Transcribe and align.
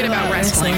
shit 0.00 0.08
about 0.08 0.32
wrestling. 0.32 0.74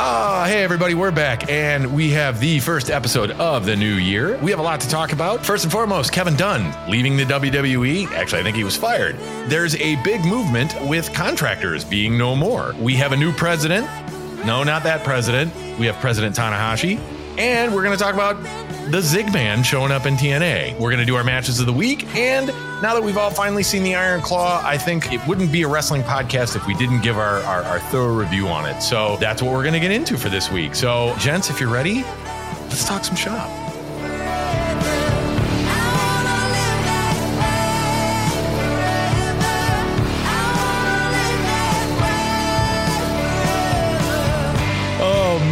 Ah, 0.00 0.44
hey 0.46 0.62
everybody, 0.62 0.94
we're 0.94 1.10
back 1.10 1.50
and 1.50 1.92
we 1.94 2.10
have 2.10 2.38
the 2.38 2.60
first 2.60 2.90
episode 2.90 3.30
of 3.32 3.64
the 3.64 3.74
new 3.74 3.94
year. 3.94 4.36
We 4.38 4.50
have 4.50 4.60
a 4.60 4.62
lot 4.62 4.80
to 4.80 4.88
talk 4.88 5.12
about. 5.12 5.44
First 5.44 5.64
and 5.64 5.72
foremost, 5.72 6.12
Kevin 6.12 6.36
Dunn 6.36 6.74
leaving 6.90 7.16
the 7.16 7.24
WWE. 7.24 8.06
Actually, 8.12 8.40
I 8.40 8.44
think 8.44 8.56
he 8.56 8.64
was 8.64 8.76
fired. 8.76 9.16
There's 9.48 9.74
a 9.76 9.96
big 10.02 10.24
movement 10.24 10.74
with 10.82 11.12
contractors 11.14 11.84
being 11.84 12.18
no 12.18 12.36
more. 12.36 12.74
We 12.78 12.94
have 12.96 13.12
a 13.12 13.16
new 13.16 13.32
president. 13.32 13.86
No, 14.44 14.62
not 14.64 14.82
that 14.84 15.02
president. 15.02 15.52
We 15.78 15.86
have 15.86 15.96
President 15.96 16.36
Tanahashi. 16.36 17.17
And 17.38 17.72
we're 17.72 17.84
going 17.84 17.96
to 17.96 18.02
talk 18.02 18.14
about 18.14 18.36
the 18.90 18.98
Zigman 18.98 19.64
showing 19.64 19.92
up 19.92 20.06
in 20.06 20.14
TNA. 20.14 20.72
We're 20.72 20.90
going 20.90 20.98
to 20.98 21.04
do 21.04 21.14
our 21.14 21.22
matches 21.22 21.60
of 21.60 21.66
the 21.66 21.72
week. 21.72 22.04
And 22.16 22.48
now 22.82 22.94
that 22.94 23.02
we've 23.02 23.16
all 23.16 23.30
finally 23.30 23.62
seen 23.62 23.84
the 23.84 23.94
Iron 23.94 24.20
Claw, 24.22 24.60
I 24.64 24.76
think 24.76 25.12
it 25.12 25.24
wouldn't 25.28 25.52
be 25.52 25.62
a 25.62 25.68
wrestling 25.68 26.02
podcast 26.02 26.56
if 26.56 26.66
we 26.66 26.74
didn't 26.74 27.02
give 27.02 27.16
our, 27.16 27.40
our, 27.42 27.62
our 27.62 27.78
thorough 27.78 28.14
review 28.14 28.48
on 28.48 28.66
it. 28.66 28.80
So 28.80 29.16
that's 29.20 29.40
what 29.40 29.52
we're 29.52 29.62
going 29.62 29.74
to 29.74 29.80
get 29.80 29.92
into 29.92 30.18
for 30.18 30.28
this 30.28 30.50
week. 30.50 30.74
So, 30.74 31.14
gents, 31.18 31.48
if 31.48 31.60
you're 31.60 31.70
ready, 31.70 32.02
let's 32.02 32.84
talk 32.84 33.04
some 33.04 33.16
shop. 33.16 33.48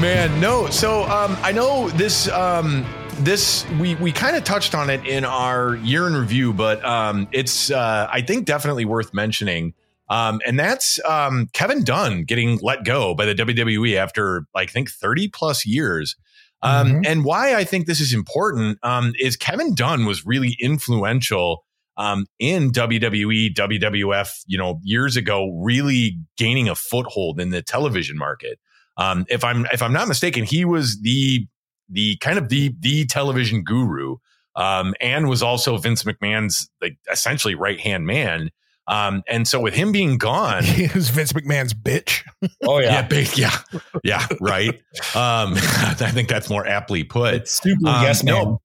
Man, 0.06 0.40
no. 0.40 0.70
So 0.70 1.02
um, 1.02 1.36
I 1.42 1.50
know 1.50 1.90
this. 1.90 2.28
Um, 2.28 2.86
this 3.18 3.66
we 3.80 3.96
we 3.96 4.12
kind 4.12 4.36
of 4.36 4.44
touched 4.44 4.72
on 4.72 4.88
it 4.88 5.04
in 5.04 5.24
our 5.24 5.74
year 5.76 6.06
in 6.06 6.14
review, 6.14 6.52
but 6.52 6.84
um, 6.84 7.26
it's 7.32 7.72
uh, 7.72 8.06
I 8.08 8.20
think 8.20 8.46
definitely 8.46 8.84
worth 8.84 9.12
mentioning. 9.12 9.74
Um, 10.08 10.40
and 10.46 10.56
that's 10.56 11.00
um, 11.04 11.48
Kevin 11.54 11.82
Dunn 11.82 12.22
getting 12.22 12.60
let 12.62 12.84
go 12.84 13.16
by 13.16 13.24
the 13.24 13.34
WWE 13.34 13.96
after 13.96 14.46
I 14.54 14.66
think 14.66 14.90
30 14.90 15.26
plus 15.28 15.66
years. 15.66 16.14
Um, 16.62 16.86
Mhm. 16.86 17.06
And 17.06 17.24
why 17.24 17.56
I 17.56 17.64
think 17.64 17.86
this 17.86 18.00
is 18.00 18.14
important 18.14 18.78
um, 18.84 19.12
is 19.18 19.36
Kevin 19.36 19.74
Dunn 19.74 20.06
was 20.06 20.24
really 20.24 20.56
influential 20.60 21.64
um, 21.96 22.26
in 22.38 22.70
WWE, 22.70 23.52
WWF, 23.54 24.44
you 24.46 24.56
know, 24.56 24.78
years 24.84 25.16
ago, 25.16 25.50
really 25.60 26.20
gaining 26.36 26.68
a 26.68 26.76
foothold 26.76 27.40
in 27.40 27.50
the 27.50 27.62
television 27.62 28.16
market. 28.16 28.60
Um, 28.96 29.26
if 29.28 29.44
I'm 29.44 29.66
if 29.72 29.82
I'm 29.82 29.92
not 29.92 30.08
mistaken, 30.08 30.44
he 30.44 30.64
was 30.64 31.00
the 31.00 31.46
the 31.88 32.16
kind 32.16 32.38
of 32.38 32.48
the 32.48 32.74
the 32.80 33.06
television 33.06 33.62
guru, 33.62 34.16
um, 34.54 34.94
and 35.00 35.28
was 35.28 35.42
also 35.42 35.76
Vince 35.76 36.02
McMahon's 36.04 36.70
like 36.80 36.98
essentially 37.10 37.54
right 37.54 37.78
hand 37.80 38.06
man. 38.06 38.50
Um, 38.88 39.24
and 39.28 39.48
so 39.48 39.58
with 39.60 39.74
him 39.74 39.90
being 39.90 40.16
gone, 40.16 40.62
He 40.64 40.84
is 40.84 41.10
Vince 41.10 41.32
McMahon's 41.32 41.74
bitch. 41.74 42.22
Oh 42.64 42.78
yeah, 42.78 42.92
yeah, 42.92 43.02
big, 43.02 43.36
yeah, 43.36 43.58
yeah, 44.04 44.26
right. 44.40 44.74
Um, 45.14 45.54
I 45.56 46.10
think 46.12 46.28
that's 46.28 46.48
more 46.48 46.66
aptly 46.66 47.02
put. 47.02 47.34
it's 47.34 47.60
super 47.60 47.88
Um, 47.88 48.02
yes 48.02 48.22
man. 48.22 48.34
no. 48.34 48.60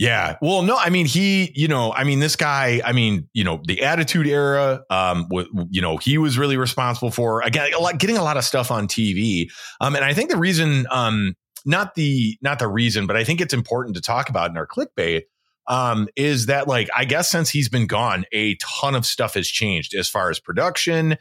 Yeah. 0.00 0.36
Well, 0.40 0.62
no, 0.62 0.78
I 0.78 0.88
mean, 0.88 1.04
he, 1.04 1.52
you 1.54 1.68
know, 1.68 1.92
I 1.92 2.04
mean, 2.04 2.20
this 2.20 2.34
guy, 2.34 2.80
I 2.82 2.92
mean, 2.92 3.28
you 3.34 3.44
know, 3.44 3.60
the 3.66 3.82
attitude 3.82 4.26
era, 4.26 4.82
um, 4.88 5.26
w- 5.28 5.66
you 5.68 5.82
know, 5.82 5.98
he 5.98 6.16
was 6.16 6.38
really 6.38 6.56
responsible 6.56 7.10
for 7.10 7.42
again, 7.42 7.70
a 7.74 7.78
lot, 7.78 7.98
getting 7.98 8.16
a 8.16 8.22
lot 8.22 8.38
of 8.38 8.44
stuff 8.44 8.70
on 8.70 8.88
TV. 8.88 9.50
Um, 9.78 9.94
and 9.94 10.02
I 10.02 10.14
think 10.14 10.30
the 10.30 10.38
reason, 10.38 10.86
um, 10.90 11.34
not 11.66 11.96
the, 11.96 12.38
not 12.40 12.60
the 12.60 12.66
reason, 12.66 13.06
but 13.06 13.14
I 13.14 13.24
think 13.24 13.42
it's 13.42 13.52
important 13.52 13.94
to 13.96 14.00
talk 14.00 14.30
about 14.30 14.48
in 14.48 14.56
our 14.56 14.66
clickbait, 14.66 15.24
um, 15.66 16.08
is 16.16 16.46
that 16.46 16.66
like, 16.66 16.88
I 16.96 17.04
guess 17.04 17.30
since 17.30 17.50
he's 17.50 17.68
been 17.68 17.86
gone, 17.86 18.24
a 18.32 18.54
ton 18.54 18.94
of 18.94 19.04
stuff 19.04 19.34
has 19.34 19.48
changed 19.48 19.94
as 19.94 20.08
far 20.08 20.30
as 20.30 20.40
production, 20.40 21.18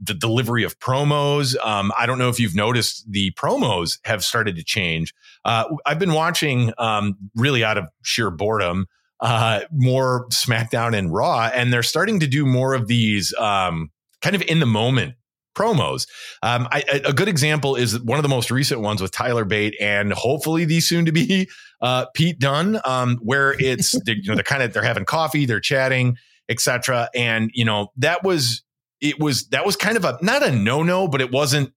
the 0.00 0.14
delivery 0.14 0.64
of 0.64 0.78
promos. 0.78 1.56
Um, 1.64 1.92
I 1.98 2.06
don't 2.06 2.18
know 2.18 2.28
if 2.28 2.38
you've 2.38 2.54
noticed 2.54 3.10
the 3.10 3.30
promos 3.32 3.98
have 4.04 4.24
started 4.24 4.56
to 4.56 4.64
change. 4.64 5.14
Uh, 5.44 5.64
I've 5.86 5.98
been 5.98 6.12
watching, 6.12 6.72
um, 6.78 7.16
really 7.34 7.64
out 7.64 7.78
of 7.78 7.86
sheer 8.02 8.30
boredom, 8.30 8.86
uh, 9.20 9.60
more 9.72 10.26
SmackDown 10.28 10.96
and 10.96 11.12
Raw, 11.12 11.50
and 11.52 11.72
they're 11.72 11.82
starting 11.82 12.20
to 12.20 12.26
do 12.26 12.46
more 12.46 12.74
of 12.74 12.86
these 12.86 13.34
um, 13.34 13.90
kind 14.20 14.36
of 14.36 14.42
in 14.42 14.60
the 14.60 14.66
moment 14.66 15.14
promos. 15.58 16.06
Um, 16.42 16.68
I, 16.70 16.84
a 17.04 17.12
good 17.12 17.28
example 17.28 17.74
is 17.74 18.00
one 18.00 18.18
of 18.18 18.22
the 18.22 18.28
most 18.28 18.50
recent 18.50 18.80
ones 18.80 19.02
with 19.02 19.10
Tyler 19.10 19.44
Bate 19.44 19.74
and 19.80 20.12
hopefully 20.12 20.64
the 20.64 20.80
soon 20.80 21.04
to 21.06 21.12
be 21.12 21.48
uh, 21.80 22.06
Pete 22.14 22.38
Dunne, 22.38 22.80
um, 22.84 23.18
where 23.22 23.54
it's 23.58 23.92
they're, 24.04 24.16
you 24.16 24.28
know 24.28 24.34
they're 24.34 24.44
kind 24.44 24.62
of 24.62 24.72
they're 24.72 24.82
having 24.82 25.04
coffee, 25.04 25.46
they're 25.46 25.60
chatting, 25.60 26.16
etc. 26.48 27.08
And 27.14 27.50
you 27.54 27.64
know 27.64 27.88
that 27.96 28.22
was 28.22 28.62
it 29.00 29.20
was 29.20 29.48
that 29.48 29.64
was 29.64 29.76
kind 29.76 29.96
of 29.96 30.04
a 30.04 30.18
not 30.22 30.42
a 30.42 30.50
no 30.50 30.82
no, 30.82 31.08
but 31.08 31.20
it 31.20 31.30
wasn't. 31.30 31.72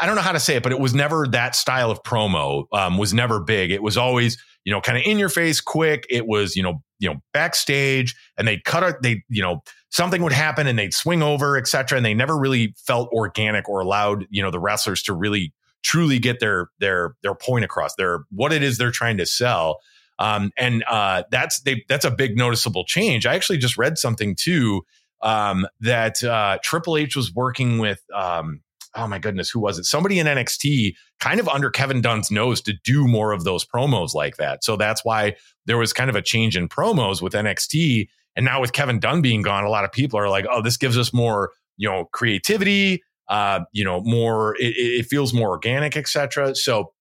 I 0.00 0.06
don't 0.06 0.16
know 0.16 0.22
how 0.22 0.32
to 0.32 0.40
say 0.40 0.56
it, 0.56 0.62
but 0.64 0.72
it 0.72 0.80
was 0.80 0.92
never 0.92 1.26
that 1.28 1.54
style 1.54 1.90
of 1.90 2.02
promo. 2.02 2.64
Um, 2.72 2.98
was 2.98 3.14
never 3.14 3.38
big. 3.38 3.70
It 3.70 3.82
was 3.82 3.96
always 3.96 4.42
you 4.64 4.72
know 4.72 4.80
kind 4.80 4.98
of 4.98 5.04
in 5.04 5.18
your 5.18 5.28
face, 5.28 5.60
quick. 5.60 6.06
It 6.10 6.26
was 6.26 6.56
you 6.56 6.62
know 6.62 6.82
you 6.98 7.08
know 7.08 7.20
backstage, 7.32 8.16
and 8.36 8.48
they'd 8.48 8.64
cut 8.64 8.82
it. 8.82 8.96
They 9.02 9.22
you 9.28 9.42
know 9.42 9.62
something 9.90 10.22
would 10.22 10.32
happen, 10.32 10.66
and 10.66 10.78
they'd 10.78 10.94
swing 10.94 11.22
over, 11.22 11.56
etc. 11.56 11.96
And 11.96 12.04
they 12.04 12.14
never 12.14 12.38
really 12.38 12.74
felt 12.76 13.10
organic 13.12 13.68
or 13.68 13.80
allowed 13.80 14.26
you 14.30 14.42
know 14.42 14.50
the 14.50 14.60
wrestlers 14.60 15.02
to 15.04 15.12
really 15.12 15.52
truly 15.82 16.18
get 16.18 16.40
their 16.40 16.68
their 16.80 17.14
their 17.22 17.34
point 17.34 17.64
across. 17.64 17.94
Their 17.94 18.20
what 18.30 18.52
it 18.52 18.62
is 18.62 18.78
they're 18.78 18.90
trying 18.90 19.18
to 19.18 19.26
sell. 19.26 19.78
Um, 20.20 20.50
and 20.58 20.84
uh, 20.90 21.22
that's 21.30 21.60
they 21.60 21.84
that's 21.88 22.04
a 22.04 22.10
big 22.10 22.36
noticeable 22.36 22.84
change. 22.84 23.26
I 23.26 23.34
actually 23.34 23.58
just 23.58 23.76
read 23.76 23.98
something 23.98 24.34
too 24.34 24.82
um, 25.22 25.66
that 25.80 26.22
uh, 26.22 26.58
Triple 26.62 26.96
H 26.96 27.16
was 27.16 27.32
working 27.34 27.78
with. 27.78 28.02
Um, 28.14 28.60
oh 28.94 29.06
my 29.06 29.18
goodness, 29.18 29.50
who 29.50 29.60
was 29.60 29.78
it? 29.78 29.84
Somebody 29.84 30.18
in 30.18 30.26
NXT, 30.26 30.94
kind 31.20 31.40
of 31.40 31.48
under 31.48 31.70
Kevin 31.70 32.00
Dunn's 32.00 32.30
nose, 32.30 32.60
to 32.62 32.74
do 32.84 33.06
more 33.06 33.32
of 33.32 33.44
those 33.44 33.64
promos 33.64 34.14
like 34.14 34.36
that. 34.36 34.64
So 34.64 34.76
that's 34.76 35.04
why 35.04 35.36
there 35.66 35.78
was 35.78 35.92
kind 35.92 36.10
of 36.10 36.16
a 36.16 36.22
change 36.22 36.56
in 36.56 36.68
promos 36.68 37.22
with 37.22 37.34
NXT. 37.34 38.08
And 38.36 38.44
now 38.44 38.60
with 38.60 38.72
Kevin 38.72 38.98
Dunn 38.98 39.20
being 39.20 39.42
gone, 39.42 39.64
a 39.64 39.68
lot 39.68 39.84
of 39.84 39.92
people 39.92 40.18
are 40.18 40.28
like, 40.28 40.46
"Oh, 40.50 40.62
this 40.62 40.76
gives 40.76 40.96
us 40.96 41.12
more, 41.12 41.52
you 41.76 41.88
know, 41.88 42.06
creativity. 42.12 43.02
Uh, 43.28 43.60
you 43.72 43.84
know, 43.84 44.00
more. 44.04 44.56
It, 44.56 44.74
it 44.76 45.06
feels 45.06 45.34
more 45.34 45.50
organic, 45.50 45.96
etc." 45.96 46.54
So 46.54 46.92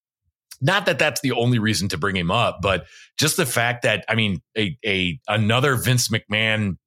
not 0.62 0.86
that 0.88 1.00
that's 1.00 1.22
the 1.22 1.32
only 1.32 1.60
reason 1.60 1.88
to 1.90 1.98
bring 1.98 2.16
him 2.16 2.32
up, 2.32 2.60
but 2.62 2.86
just 3.18 3.38
the 3.38 3.46
fact 3.46 3.84
that 3.84 4.04
I 4.10 4.16
mean, 4.16 4.42
a 4.58 4.78
a 4.86 5.20
another 5.28 5.76
Vince 5.76 6.10
McMahon 6.10 6.78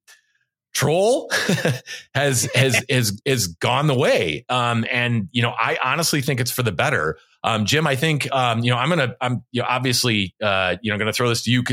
troll 0.73 1.29
has 2.15 2.49
has 2.55 2.83
has 2.89 3.21
has 3.25 3.47
gone 3.47 3.87
the 3.87 3.97
way. 3.97 4.45
Um, 4.49 4.85
and 4.91 5.29
you 5.31 5.41
know, 5.41 5.51
I 5.51 5.77
honestly 5.83 6.21
think 6.21 6.39
it's 6.39 6.51
for 6.51 6.63
the 6.63 6.71
better. 6.71 7.17
Um, 7.43 7.65
Jim, 7.65 7.87
I 7.87 7.95
think 7.95 8.31
um, 8.31 8.63
you 8.63 8.71
know, 8.71 8.77
I'm 8.77 8.89
gonna 8.89 9.15
I'm 9.21 9.43
you 9.51 9.61
know, 9.61 9.67
obviously 9.69 10.35
uh, 10.41 10.77
you 10.81 10.91
know, 10.91 10.97
gonna 10.97 11.13
throw 11.13 11.29
this 11.29 11.43
to 11.43 11.51
you. 11.51 11.63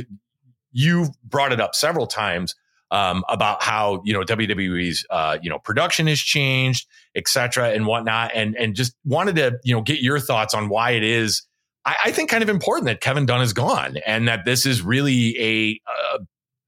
You've 0.72 1.08
brought 1.24 1.52
it 1.52 1.60
up 1.60 1.74
several 1.74 2.06
times 2.06 2.54
um, 2.90 3.24
about 3.28 3.62
how 3.62 4.02
you 4.04 4.12
know 4.12 4.22
WWE's 4.22 5.04
uh, 5.10 5.38
you 5.42 5.50
know 5.50 5.58
production 5.58 6.06
has 6.06 6.18
changed, 6.18 6.86
et 7.14 7.28
cetera, 7.28 7.70
and 7.70 7.86
whatnot, 7.86 8.32
and 8.34 8.56
and 8.56 8.74
just 8.74 8.94
wanted 9.04 9.36
to 9.36 9.58
you 9.64 9.74
know 9.74 9.82
get 9.82 10.00
your 10.00 10.18
thoughts 10.18 10.54
on 10.54 10.68
why 10.68 10.92
it 10.92 11.02
is. 11.02 11.42
I, 11.84 11.96
I 12.06 12.12
think 12.12 12.30
kind 12.30 12.42
of 12.42 12.48
important 12.48 12.86
that 12.86 13.00
Kevin 13.00 13.26
Dunn 13.26 13.42
is 13.42 13.52
gone, 13.52 13.98
and 14.06 14.28
that 14.28 14.44
this 14.44 14.66
is 14.66 14.82
really 14.82 15.38
a, 15.38 15.80
uh, 15.86 16.18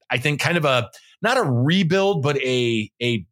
I 0.09 0.17
think 0.17 0.39
kind 0.39 0.57
of 0.57 0.65
a 0.65 0.89
not 1.21 1.37
a 1.37 1.43
rebuild, 1.43 2.23
but 2.23 2.37
a 2.37 2.89
a 3.01 3.25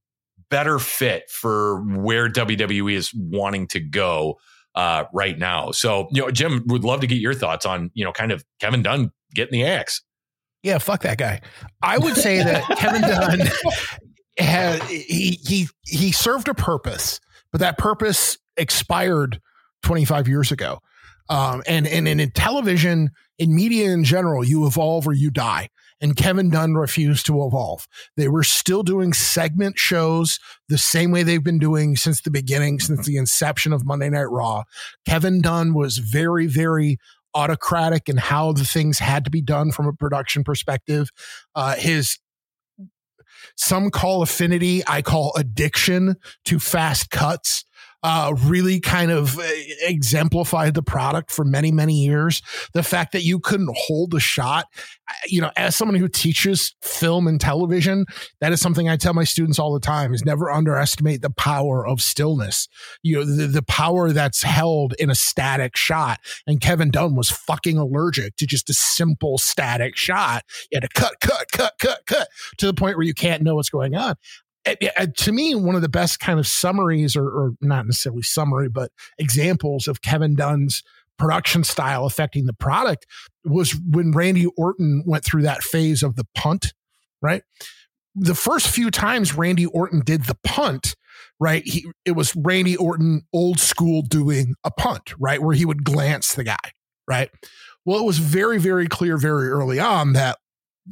better 0.50 0.80
fit 0.80 1.30
for 1.30 1.82
where 1.82 2.28
WWE 2.28 2.94
is 2.94 3.14
wanting 3.14 3.68
to 3.68 3.80
go 3.80 4.40
uh, 4.76 5.06
right 5.14 5.38
now. 5.38 5.72
So 5.72 6.08
you 6.12 6.22
know, 6.22 6.32
Jim 6.32 6.64
would 6.68 6.84
love 6.84 7.02
to 7.02 7.08
get 7.08 7.20
your 7.20 7.34
thoughts 7.34 7.66
on 7.66 7.92
you 7.94 8.06
know 8.06 8.12
kind 8.12 8.32
of 8.32 8.44
Kevin 8.60 8.82
Dunn 8.82 9.12
getting 9.34 9.60
the 9.60 9.66
axe. 9.66 10.02
Yeah, 10.64 10.78
fuck 10.78 11.04
that 11.04 11.18
guy. 11.18 11.42
I 11.82 11.98
would 11.98 12.18
say 12.18 12.44
that 12.44 12.64
Kevin 12.78 13.02
Dunn 13.02 13.40
had 14.38 14.82
he 14.84 15.40
he 15.46 15.68
he 15.86 16.12
served 16.12 16.48
a 16.48 16.54
purpose, 16.54 17.20
but 17.52 17.62
that 17.62 17.78
purpose 17.78 18.38
expired 18.58 19.42
25 19.84 20.28
years 20.28 20.52
ago. 20.52 20.80
Um, 21.30 21.62
and, 21.68 21.88
and 21.88 22.08
and 22.08 22.20
in 22.20 22.32
television, 22.32 23.12
in 23.38 23.56
media 23.56 23.92
in 23.92 24.04
general, 24.04 24.44
you 24.44 24.66
evolve 24.66 25.08
or 25.08 25.14
you 25.14 25.30
die. 25.30 25.70
And 26.02 26.16
Kevin 26.16 26.50
Dunn 26.50 26.76
refused 26.76 27.26
to 27.26 27.44
evolve. 27.44 27.88
They 28.16 28.28
were 28.28 28.44
still 28.44 28.84
doing 28.84 29.14
segment 29.14 29.78
shows 29.78 30.40
the 30.70 30.78
same 30.78 31.12
way 31.12 31.24
they've 31.24 31.44
been 31.44 31.60
doing 31.60 31.96
since 31.96 32.22
the 32.22 32.32
beginning, 32.32 32.80
since 32.80 33.06
the 33.06 33.18
inception 33.18 33.74
of 33.74 33.86
Monday 33.86 34.10
Night 34.10 34.30
Raw. 34.30 34.64
Kevin 35.06 35.42
Dunn 35.42 35.74
was 35.74 35.98
very, 35.98 36.48
very 36.48 36.98
autocratic 37.36 38.10
in 38.10 38.18
how 38.18 38.54
the 38.54 38.66
things 38.66 39.00
had 39.00 39.24
to 39.26 39.30
be 39.30 39.42
done 39.42 39.72
from 39.72 39.88
a 39.88 39.94
production 39.94 40.44
perspective. 40.44 41.10
Uh, 41.56 41.76
his 41.76 42.18
some 43.56 43.90
call 43.90 44.22
affinity, 44.22 44.82
I 44.88 45.02
call 45.02 45.34
addiction 45.36 46.16
to 46.46 46.60
fast 46.60 47.10
cuts. 47.10 47.66
Uh, 48.04 48.34
really 48.46 48.80
kind 48.80 49.12
of 49.12 49.38
uh, 49.38 49.44
exemplified 49.82 50.74
the 50.74 50.82
product 50.82 51.32
for 51.32 51.44
many, 51.44 51.72
many 51.72 52.06
years. 52.06 52.42
The 52.74 52.84
fact 52.84 53.12
that 53.12 53.24
you 53.24 53.40
couldn't 53.40 53.76
hold 53.76 54.14
a 54.14 54.20
shot, 54.20 54.66
you 55.28 55.42
know, 55.42 55.52
as 55.58 55.76
someone 55.76 55.98
who 55.98 56.08
teaches 56.08 56.76
film 56.82 57.28
and 57.28 57.42
television, 57.42 58.06
that 58.40 58.52
is 58.52 58.62
something 58.62 58.88
I 58.88 58.96
tell 58.96 59.14
my 59.14 59.24
students 59.26 59.60
all 59.60 59.74
the 59.74 59.80
time 59.80 60.14
is 60.14 60.24
never 60.24 60.50
underestimate 60.50 61.22
the 61.22 61.30
power 61.30 61.86
of 61.86 62.02
stillness. 62.02 62.68
You 63.04 63.18
know, 63.18 63.26
the, 63.26 63.48
the 63.48 63.64
power 63.64 64.12
that's 64.12 64.44
held 64.44 64.94
in 64.98 65.10
a 65.10 65.16
static 65.16 65.76
shot. 65.76 66.20
And 66.48 66.62
Kevin 66.62 66.92
Dunn 66.92 67.16
was 67.16 67.30
fucking 67.30 67.78
allergic 67.78 68.38
to 68.38 68.48
just 68.48 68.70
a 68.70 68.74
simple 68.74 69.38
static 69.38 69.98
shot. 69.98 70.44
You 70.72 70.78
had 70.78 70.84
to 70.84 70.90
cut, 70.90 71.16
cut, 71.22 71.52
cut, 71.52 71.74
cut, 71.80 72.06
cut 72.06 72.28
to 72.58 72.66
the 72.66 72.74
point 72.74 72.98
where 72.98 73.06
you 73.06 73.14
can't 73.14 73.44
know 73.44 73.56
what's 73.56 73.70
going 73.70 73.96
on 73.96 74.16
to 74.66 75.32
me, 75.32 75.56
one 75.56 75.76
of 75.76 75.82
the 75.82 75.90
best 75.90 76.20
kind 76.20 76.40
of 76.40 76.48
summaries, 76.48 77.16
or, 77.16 77.26
or, 77.26 77.52
not 77.62 77.86
necessarily 77.86 78.22
summary, 78.22 78.70
but 78.70 78.92
examples 79.18 79.88
of 79.88 80.02
Kevin 80.02 80.36
Dunn's 80.36 80.84
production 81.18 81.64
style 81.64 82.06
affecting 82.06 82.46
the 82.46 82.54
product 82.54 83.06
was 83.46 83.76
when 83.90 84.12
Randy 84.12 84.48
Orton 84.58 85.04
went 85.06 85.24
through 85.24 85.44
that 85.44 85.64
phase 85.64 86.02
of 86.04 86.16
the 86.16 86.26
punt, 86.36 86.74
right? 87.22 87.44
The 88.16 88.36
first 88.36 88.68
few 88.68 88.90
times 88.90 89.36
Randy 89.36 89.66
Orton 89.66 90.02
did 90.02 90.26
the 90.26 90.38
punt, 90.44 90.96
right? 91.40 91.64
He, 91.66 91.86
it 92.06 92.12
was 92.12 92.36
Randy 92.36 92.76
Orton 92.76 93.24
old 93.34 93.60
school 93.60 94.02
doing 94.02 94.56
a 94.64 94.72
punt, 94.72 95.14
right? 95.20 95.42
Where 95.42 95.56
he 95.56 95.66
would 95.66 95.84
glance 95.84 96.34
the 96.34 96.44
guy, 96.44 96.58
right? 97.08 97.30
Well, 97.86 98.00
it 98.00 98.06
was 98.06 98.18
very, 98.18 98.58
very 98.58 98.88
clear 98.88 99.18
very 99.18 99.50
early 99.50 99.80
on 99.80 100.14
that 100.14 100.38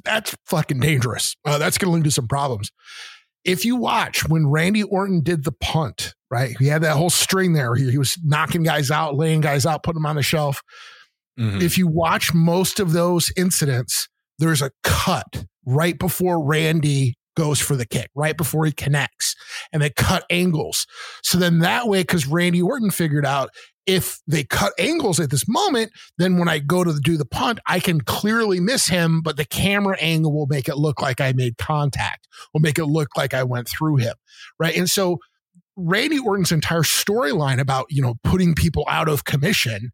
that's 0.04 0.36
fucking 0.46 0.80
dangerous. 0.80 1.36
Uh, 1.44 1.58
that's 1.58 1.78
going 1.78 1.92
to 1.92 1.96
lead 1.96 2.04
to 2.04 2.12
some 2.12 2.28
problems 2.28 2.72
if 3.48 3.66
you 3.66 3.78
watch 3.78 4.28
when 4.28 4.48
Randy 4.48 4.84
Orton 4.84 5.22
did 5.22 5.46
the 5.46 5.54
punt, 5.54 6.14
right? 6.30 6.56
He 6.60 6.68
had 6.68 6.84
that 6.84 6.98
whole 6.98 7.10
string 7.10 7.54
there. 7.54 7.74
He, 7.74 7.90
he 7.90 7.98
was 7.98 8.18
knocking 8.24 8.62
guys 8.62 8.92
out, 8.92 9.16
laying 9.16 9.42
guys 9.42 9.66
out, 9.66 9.84
putting 9.84 10.02
them 10.02 10.06
on 10.06 10.18
the 10.18 10.22
shelf. 10.22 10.62
Mm-hmm. 11.40 11.62
If 11.62 11.78
you 11.78 11.88
watch 11.88 12.34
most 12.34 12.80
of 12.80 12.92
those 12.92 13.32
incidents, 13.38 14.10
there's 14.38 14.62
a 14.62 14.72
cut 14.84 15.46
right 15.66 15.98
before 15.98 16.44
Randy 16.44 17.16
goes 17.38 17.60
for 17.60 17.76
the 17.76 17.86
kick, 17.86 18.10
right 18.16 18.36
before 18.36 18.66
he 18.66 18.72
connects, 18.72 19.36
and 19.72 19.82
they 19.82 19.92
cut 19.92 20.26
angles. 20.30 20.86
So 21.24 21.38
then 21.38 21.60
that 21.60 21.88
way, 21.88 22.02
because 22.02 22.28
Randy 22.28 22.62
Orton 22.62 22.92
figured 22.92 23.26
out 23.26 23.50
if 23.88 24.20
they 24.28 24.44
cut 24.44 24.74
angles 24.78 25.20
at 25.20 25.32
this 25.32 25.48
moment, 25.48 25.92
then 26.18 26.38
when 26.38 26.50
I 26.50 26.60
go 26.60 26.84
to 26.84 27.00
do 27.02 27.16
the 27.18 27.26
punt, 27.26 27.60
I 27.66 27.80
can 27.80 28.02
clearly 28.02 28.60
miss 28.60 28.88
him, 28.88 29.22
but 29.22 29.38
the 29.38 29.46
camera 29.46 29.98
angle 30.00 30.34
will 30.34 30.46
make 30.46 30.68
it 30.68 30.76
look 30.76 31.02
like 31.02 31.22
I 31.22 31.32
made 31.32 31.58
contact, 31.58 32.28
will 32.54 32.60
make 32.60 32.78
it 32.78 32.86
look 32.86 33.16
like 33.16 33.34
I 33.34 33.44
went 33.44 33.70
through 33.70 33.96
him. 33.98 34.14
Right. 34.60 34.76
And 34.76 34.90
so 34.90 35.20
Randy 35.78 36.20
Orton's 36.20 36.52
entire 36.52 36.82
storyline 36.82 37.60
about, 37.60 37.86
you 37.90 38.02
know, 38.02 38.16
putting 38.24 38.56
people 38.56 38.84
out 38.90 39.08
of 39.08 39.24
commission 39.24 39.92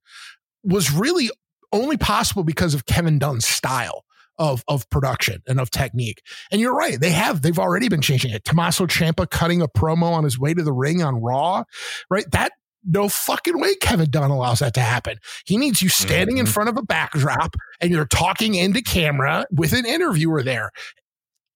was 0.64 0.92
really 0.92 1.30
only 1.72 1.98
possible 1.98 2.44
because 2.44 2.74
of 2.74 2.86
Kevin 2.86 3.20
Dunn's 3.20 3.46
style 3.46 4.04
of 4.40 4.64
of 4.68 4.90
production 4.90 5.44
and 5.48 5.60
of 5.60 5.70
technique. 5.70 6.22
And 6.52 6.60
you're 6.60 6.76
right, 6.76 7.00
they 7.00 7.12
have 7.12 7.44
they've 7.44 7.60
already 7.60 7.90
been 7.90 8.02
changing 8.02 8.32
it. 8.32 8.44
Tommaso 8.44 8.88
Ciampa 8.88 9.30
cutting 9.30 9.62
a 9.62 9.68
promo 9.68 10.12
on 10.14 10.24
his 10.24 10.40
way 10.40 10.56
to 10.56 10.64
the 10.64 10.74
ring 10.74 11.04
on 11.04 11.22
Raw, 11.22 11.66
right? 12.10 12.26
That 12.32 12.54
no 12.86 13.10
fucking 13.10 13.60
way 13.60 13.76
Kevin 13.76 14.10
Dunn 14.10 14.32
allows 14.32 14.60
that 14.60 14.74
to 14.76 14.82
happen. 14.82 15.18
He 15.46 15.58
needs 15.58 15.82
you 15.82 15.90
standing 15.90 16.36
mm-hmm. 16.36 16.46
in 16.46 16.52
front 16.52 16.70
of 16.70 16.78
a 16.78 16.84
backdrop 16.84 17.56
and 17.82 17.92
you're 17.92 18.06
talking 18.06 18.56
into 18.56 18.82
camera 18.82 19.46
with 19.52 19.74
an 19.74 19.86
interviewer 19.86 20.44
there. 20.44 20.72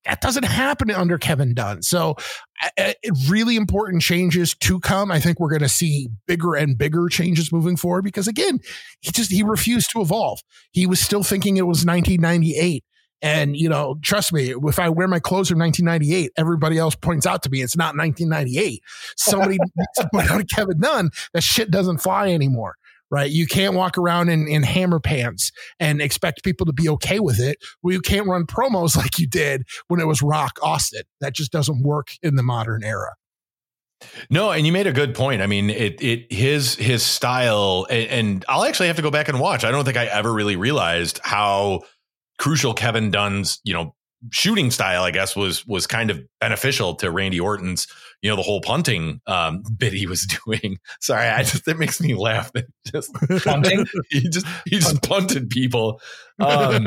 That 0.06 0.22
doesn't 0.22 0.46
happen 0.46 0.90
under 0.90 1.18
Kevin 1.18 1.54
Dunn. 1.54 1.82
So, 1.82 2.16
uh, 2.78 2.94
really 3.28 3.58
important 3.58 4.02
changes 4.02 4.56
to 4.56 4.80
come. 4.80 5.12
I 5.12 5.20
think 5.20 5.38
we're 5.38 5.50
going 5.50 5.62
to 5.62 5.70
see 5.70 6.08
bigger 6.28 6.56
and 6.56 6.78
bigger 6.78 7.10
changes 7.10 7.52
moving 7.52 7.76
forward 7.76 8.04
because, 8.04 8.26
again, 8.26 8.60
he 9.02 9.12
just 9.12 9.30
he 9.30 9.44
refused 9.44 9.92
to 9.92 10.02
evolve. 10.02 10.40
He 10.72 10.88
was 10.88 11.02
still 11.02 11.24
thinking 11.24 11.58
it 11.58 11.68
was 11.68 11.86
1998 11.86 12.86
and, 13.22 13.58
you 13.58 13.68
know, 13.68 13.98
trust 14.02 14.32
me, 14.32 14.54
if 14.56 14.80
I 14.80 14.90
wear 14.90 15.08
my 15.08 15.20
clothes 15.20 15.50
from 15.50 15.60
1998, 15.60 16.32
everybody 16.38 16.78
else 16.78 16.96
points 16.96 17.26
out 17.26 17.44
to 17.44 17.50
me 17.50 17.62
it's 17.62 17.76
not 17.76 17.96
1998. 17.96 18.82
Somebody 19.16 19.58
needs 19.76 19.90
to 19.98 20.10
point 20.14 20.30
out 20.30 20.38
to 20.38 20.46
Kevin 20.46 20.80
Dunn 20.80 21.10
that 21.34 21.42
shit 21.42 21.72
doesn't 21.72 21.98
fly 21.98 22.30
anymore, 22.30 22.76
right? 23.10 23.30
You 23.30 23.48
can't 23.48 23.74
walk 23.74 23.98
around 23.98 24.30
in, 24.30 24.48
in 24.48 24.62
hammer 24.64 25.00
pants 25.00 25.52
and 25.80 26.02
expect 26.02 26.44
people 26.44 26.66
to 26.68 26.74
be 26.74 26.88
okay 26.90 27.20
with 27.20 27.40
it. 27.40 27.58
Well, 27.82 27.94
you 27.94 28.02
can't 28.02 28.28
run 28.28 28.46
promos 28.46 28.96
like 28.98 29.18
you 29.18 29.28
did 29.28 29.64
when 29.88 30.00
it 30.00 30.08
was 30.08 30.22
Rock 30.22 30.60
Austin. 30.62 31.04
That 31.20 31.34
just 31.34 31.52
doesn't 31.52 31.82
work 31.82 32.10
in 32.22 32.36
the 32.36 32.44
modern 32.44 32.84
era. 32.84 33.16
No, 34.30 34.52
and 34.52 34.64
you 34.64 34.72
made 34.72 34.86
a 34.86 34.94
good 34.94 35.16
point. 35.16 35.42
I 35.42 35.48
mean, 35.48 35.72
it 35.72 36.00
it 36.04 36.32
his 36.32 36.76
his 36.76 37.04
style, 37.04 37.88
and, 37.90 38.10
and 38.10 38.46
I'll 38.48 38.64
actually 38.64 38.88
have 38.88 38.98
to 38.98 39.02
go 39.02 39.10
back 39.10 39.28
and 39.28 39.40
watch. 39.40 39.64
I 39.64 39.72
don't 39.72 39.86
think 39.86 39.98
I 39.98 40.06
ever 40.06 40.32
really 40.32 40.56
realized 40.56 41.20
how 41.24 41.82
crucial 42.38 42.74
Kevin 42.74 43.12
Dunn's, 43.12 43.60
you 43.64 43.74
know, 43.74 43.96
shooting 44.32 44.72
style, 44.72 45.04
I 45.04 45.12
guess, 45.12 45.36
was 45.36 45.66
was 45.68 45.88
kind 45.88 46.10
of 46.10 46.22
beneficial 46.40 46.96
to 46.96 47.12
Randy 47.12 47.40
Orton's, 47.40 47.88
you 48.22 48.30
know, 48.30 48.36
the 48.36 48.42
whole 48.42 48.62
punting 48.62 49.22
um, 49.28 49.64
bit 49.78 49.94
he 49.94 50.08
was 50.08 50.28
doing. 50.46 50.80
Sorry, 51.00 51.28
I 51.28 51.44
just 51.44 51.68
it 51.68 51.78
makes 51.78 52.02
me 52.02 52.16
laugh. 52.16 52.52
just 52.86 53.14
punting, 53.44 53.86
he 54.10 54.28
just 54.30 54.46
he 54.66 54.78
just 54.78 55.02
punted 55.04 55.50
people. 55.50 56.02
Um, 56.40 56.84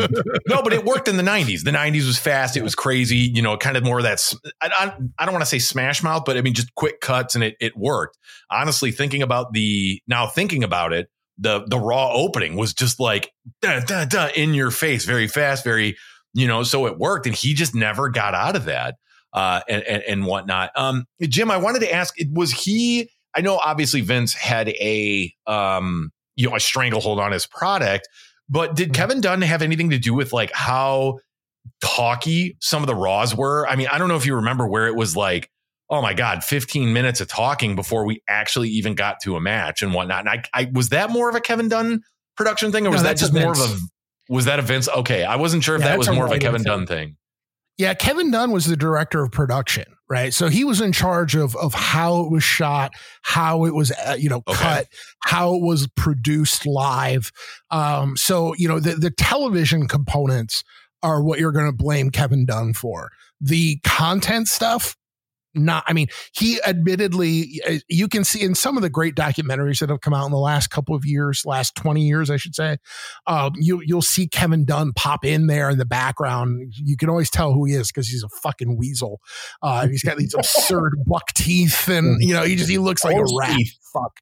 no, 0.49 0.63
but 0.63 0.73
it 0.73 0.85
worked 0.85 1.09
in 1.09 1.17
the 1.17 1.23
'90s. 1.23 1.63
The 1.63 1.71
'90s 1.71 2.07
was 2.07 2.19
fast. 2.19 2.57
It 2.57 2.63
was 2.63 2.75
crazy. 2.75 3.31
You 3.33 3.43
know, 3.43 3.57
kind 3.57 3.77
of 3.77 3.85
more 3.85 3.99
of 3.99 4.05
that. 4.05 4.21
I, 4.61 4.69
I, 4.69 4.93
I 5.19 5.25
don't 5.25 5.33
want 5.33 5.43
to 5.43 5.51
say 5.51 5.59
smash 5.59 6.03
mouth, 6.03 6.25
but 6.25 6.37
I 6.37 6.43
mean 6.43 6.55
just 6.55 6.75
quick 6.75 7.01
cuts, 7.01 7.35
and 7.35 7.45
it 7.45 7.57
it 7.61 7.77
worked. 7.77 8.19
Honestly, 8.51 8.91
thinking 8.91 9.23
about 9.23 9.53
the 9.53 10.03
now 10.07 10.27
thinking 10.27 10.65
about 10.65 10.93
it, 10.93 11.09
the 11.41 11.65
the 11.67 11.79
raw 11.79 12.13
opening 12.13 12.57
was 12.57 12.75
just 12.75 13.01
like 13.01 13.33
da, 13.63 13.81
da, 13.81 14.05
da, 14.05 14.29
in 14.37 14.55
your 14.55 14.71
face, 14.71 15.05
very 15.05 15.27
fast, 15.27 15.65
very 15.65 15.97
you 16.35 16.47
know. 16.47 16.63
So 16.63 16.87
it 16.87 16.99
worked, 16.99 17.27
and 17.27 17.35
he 17.35 17.55
just 17.55 17.75
never 17.75 18.09
got 18.09 18.35
out 18.35 18.57
of 18.57 18.67
that 18.67 18.97
uh, 19.33 19.61
and, 19.69 19.83
and, 19.85 20.03
and 20.03 20.27
whatnot. 20.27 20.71
Um, 20.77 21.07
Jim, 21.23 21.51
I 21.51 21.57
wanted 21.57 21.81
to 21.81 21.93
ask: 21.93 22.15
Was 22.33 22.53
he? 22.53 23.11
I 23.35 23.41
know 23.41 23.57
obviously 23.59 24.01
Vince 24.01 24.35
had 24.35 24.69
a 24.69 25.33
um, 25.47 26.13
you 26.37 26.49
know 26.49 26.57
a 26.57 26.61
stranglehold 26.61 27.19
on 27.19 27.33
his 27.33 27.47
product, 27.47 28.09
but 28.49 28.75
did 28.75 28.89
mm-hmm. 28.89 29.01
Kevin 29.01 29.21
Dunn 29.21 29.43
have 29.43 29.63
anything 29.63 29.91
to 29.91 29.99
do 29.99 30.15
with 30.15 30.33
like 30.33 30.53
how 30.53 31.19
talky 31.81 32.57
some 32.61 32.83
of 32.83 32.87
the 32.87 32.95
Raws 32.95 33.35
were? 33.35 33.67
I 33.69 33.77
mean, 33.77 33.89
I 33.91 33.99
don't 33.99 34.09
know 34.09 34.17
if 34.17 34.27
you 34.27 34.37
remember 34.37 34.67
where 34.67 34.87
it 34.87 34.95
was 34.95 35.17
like 35.17 35.51
oh 35.91 36.01
my 36.01 36.15
god 36.15 36.43
15 36.43 36.93
minutes 36.93 37.21
of 37.21 37.29
talking 37.29 37.77
before 37.77 38.07
we 38.07 38.23
actually 38.29 38.69
even 38.71 38.95
got 38.95 39.17
to 39.23 39.37
a 39.37 39.41
match 39.41 39.83
and 39.83 39.93
whatnot. 39.93 40.21
And 40.21 40.29
i, 40.29 40.43
I 40.55 40.71
was 40.73 40.91
that 40.91 41.11
more 41.11 41.29
of 41.29 41.35
a 41.35 41.41
kevin 41.41 41.69
dunn 41.69 42.03
production 42.37 42.73
thing 42.73 42.87
or 42.87 42.91
was 42.91 43.03
no, 43.03 43.09
that 43.09 43.17
just 43.19 43.35
more 43.35 43.53
of 43.53 43.59
a 43.59 43.79
was 44.29 44.45
that 44.45 44.59
a 44.59 44.63
vince? 44.63 44.89
Okay 44.89 45.25
i 45.25 45.37
wasn't 45.37 45.63
sure 45.63 45.75
if 45.75 45.83
yeah, 45.83 45.89
that 45.89 45.99
was 45.99 46.09
more 46.11 46.27
of 46.27 46.33
a 46.33 46.39
kevin 46.39 46.63
dunn 46.63 46.87
thing. 46.87 47.17
Yeah 47.77 47.95
kevin 47.95 48.31
dunn 48.31 48.51
was 48.51 48.67
the 48.67 48.77
director 48.77 49.23
of 49.23 49.33
production 49.33 49.85
right? 50.11 50.35
So 50.35 50.49
he 50.49 50.65
was 50.65 50.81
in 50.81 50.93
charge 50.93 51.37
of 51.37 51.57
of 51.57 51.73
how 51.73 52.25
it 52.25 52.31
was 52.31 52.43
shot 52.43 52.93
how 53.23 53.65
it 53.65 53.75
was 53.75 53.93
uh, 53.93 54.17
you 54.19 54.29
know 54.29 54.43
okay. 54.49 54.59
cut 54.59 54.87
how 55.21 55.55
it 55.55 55.63
was 55.63 55.87
produced 55.97 56.67
live. 56.67 57.33
Um 57.71 58.17
so 58.17 58.55
you 58.59 58.69
know 58.69 58.81
the 58.81 58.97
the 58.97 59.11
television 59.11 59.89
components 59.89 60.65
are 61.03 61.23
what 61.23 61.39
you're 61.39 61.53
going 61.53 61.67
to 61.67 61.73
blame 61.73 62.11
kevin 62.11 62.45
dunn 62.45 62.75
for. 62.75 63.11
The 63.41 63.79
content 63.85 64.49
stuff 64.49 64.97
not 65.55 65.85
i 65.87 65.93
mean 65.93 66.07
he 66.33 66.61
admittedly 66.63 67.61
uh, 67.69 67.75
you 67.89 68.09
can 68.09 68.25
see 68.25 68.43
in 68.43 68.55
some 68.55 68.77
of 68.77 68.83
the 68.83 68.91
great 68.91 69.15
documentaries 69.15 69.81
that 69.81 69.91
have 69.91 70.01
come 70.01 70.15
out 70.15 70.25
in 70.25 70.33
the 70.33 70.39
last 70.39 70.69
couple 70.69 70.95
of 70.95 71.05
years 71.05 71.43
last 71.45 71.75
20 71.75 72.03
years 72.03 72.31
i 72.31 72.37
should 72.37 72.55
say 72.55 72.77
um, 73.27 73.53
you 73.57 73.83
you'll 73.85 74.03
see 74.03 74.29
kevin 74.29 74.65
dunn 74.65 74.93
pop 74.95 75.25
in 75.25 75.47
there 75.47 75.71
in 75.71 75.79
the 75.79 75.87
background. 75.87 76.73
You 76.77 76.97
can 76.97 77.09
always 77.09 77.31
tell 77.31 77.53
who 77.53 77.65
he 77.65 77.75
is 77.75 77.89
because 77.89 78.09
he's 78.09 78.23
a 78.23 78.29
fucking 78.43 78.77
weasel. 78.77 79.21
Uh, 79.63 79.87
he's 79.89 80.03
got 80.03 80.17
these 80.17 80.35
absurd 80.35 80.93
buck 81.07 81.33
teeth 81.35 81.89
and 81.89 82.23
you 82.23 82.35
know 82.35 82.43
he 82.43 82.57
just 82.57 82.71
he 82.71 82.79
looks 82.79 83.05
like 83.05 83.17
a 83.17 83.25
rat. 83.39 83.59
fuck. 83.93 84.21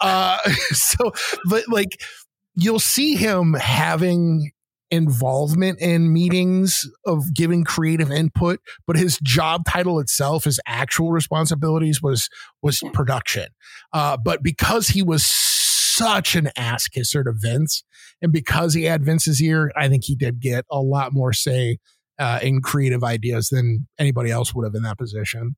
Uh, 0.00 0.38
so 0.70 1.12
but 1.48 1.68
like 1.68 2.00
you'll 2.54 2.78
see 2.78 3.14
him 3.14 3.54
having 3.54 4.50
involvement 4.90 5.80
in 5.80 6.12
meetings 6.12 6.88
of 7.06 7.32
giving 7.32 7.64
creative 7.64 8.10
input 8.10 8.60
but 8.86 8.96
his 8.96 9.18
job 9.22 9.62
title 9.68 10.00
itself 10.00 10.44
his 10.44 10.58
actual 10.66 11.12
responsibilities 11.12 12.02
was 12.02 12.28
was 12.62 12.80
production. 12.92 13.46
Uh, 13.92 14.16
but 14.16 14.42
because 14.42 14.88
he 14.88 15.02
was 15.02 15.24
such 15.24 16.34
an 16.34 16.50
ass 16.56 16.88
kisser 16.88 17.24
to 17.24 17.32
vince 17.34 17.84
and 18.22 18.32
because 18.32 18.74
he 18.74 18.84
had 18.84 19.04
vince's 19.04 19.42
ear 19.42 19.70
i 19.76 19.88
think 19.88 20.04
he 20.04 20.14
did 20.14 20.40
get 20.40 20.64
a 20.70 20.80
lot 20.80 21.12
more 21.12 21.32
say 21.32 21.78
uh, 22.18 22.38
in 22.42 22.60
creative 22.60 23.02
ideas 23.02 23.48
than 23.48 23.86
anybody 23.98 24.30
else 24.30 24.54
would 24.54 24.64
have 24.64 24.74
in 24.74 24.82
that 24.82 24.98
position 24.98 25.56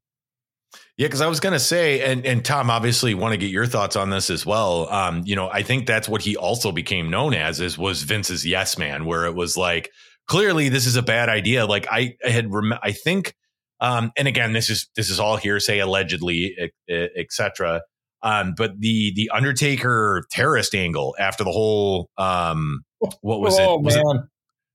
yeah, 0.97 1.07
because 1.07 1.21
I 1.21 1.27
was 1.27 1.41
going 1.41 1.55
to 1.55 1.61
say, 1.61 2.03
and 2.03 2.25
and 2.27 2.45
Tom, 2.45 2.71
obviously, 2.71 3.15
want 3.15 3.33
to 3.33 3.39
get 3.39 3.51
your 3.51 3.67
thoughts 3.67 3.97
on 3.97 4.11
this 4.11 4.31
as 4.31 4.45
well. 4.45 4.89
Um, 4.91 5.23
you 5.25 5.37
know, 5.37 5.49
I 5.49 5.63
think 5.63 5.87
that's 5.87 6.09
what 6.09 6.23
he 6.23 6.37
also 6.37 6.73
became 6.73 7.11
known 7.11 7.35
as 7.35 7.61
is 7.61 7.79
was 7.79 8.03
Vince's 8.03 8.45
yes 8.45 8.79
man, 8.79 9.05
where 9.05 9.27
it 9.27 9.35
was 9.35 9.57
like 9.57 9.91
clearly 10.27 10.69
this 10.69 10.87
is 10.87 10.97
a 10.97 11.03
bad 11.03 11.29
idea. 11.29 11.67
Like 11.67 11.87
I, 11.91 12.17
I 12.25 12.31
had, 12.31 12.53
rem- 12.53 12.79
I 12.83 12.93
think, 12.93 13.35
um, 13.81 14.13
and 14.17 14.29
again, 14.29 14.53
this 14.53 14.71
is 14.71 14.89
this 14.95 15.11
is 15.11 15.19
all 15.19 15.37
hearsay, 15.37 15.79
allegedly, 15.79 16.57
etc. 16.89 17.83
Um, 18.23 18.55
but 18.57 18.79
the 18.79 19.13
the 19.17 19.31
Undertaker 19.35 20.25
terrorist 20.31 20.75
angle 20.75 21.17
after 21.19 21.43
the 21.43 21.53
whole 21.53 22.11
um, 22.19 22.85
what 23.21 23.41
was 23.41 23.59
oh, 23.59 23.75
it? 23.75 23.83
Was 23.83 23.97
man. 23.97 24.05
it 24.17 24.23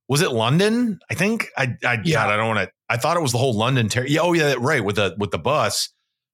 was 0.08 0.22
it 0.22 0.32
London? 0.32 1.00
I 1.10 1.14
think 1.16 1.48
I 1.58 1.76
I 1.86 2.00
Yeah. 2.04 2.24
God 2.24 2.30
I 2.32 2.38
don't 2.38 2.48
want 2.56 2.60
to. 2.60 2.72
I 2.90 2.98
thought 2.98 3.18
it 3.18 3.22
was 3.22 3.32
the 3.34 3.38
whole 3.38 3.54
London 3.56 3.90
terror. 3.90 4.08
Yeah, 4.08 4.22
oh 4.22 4.34
yeah, 4.34 4.56
right 4.58 4.84
with 4.84 4.96
the 4.98 5.16
with 5.18 5.32
the 5.32 5.38
bus. 5.40 5.90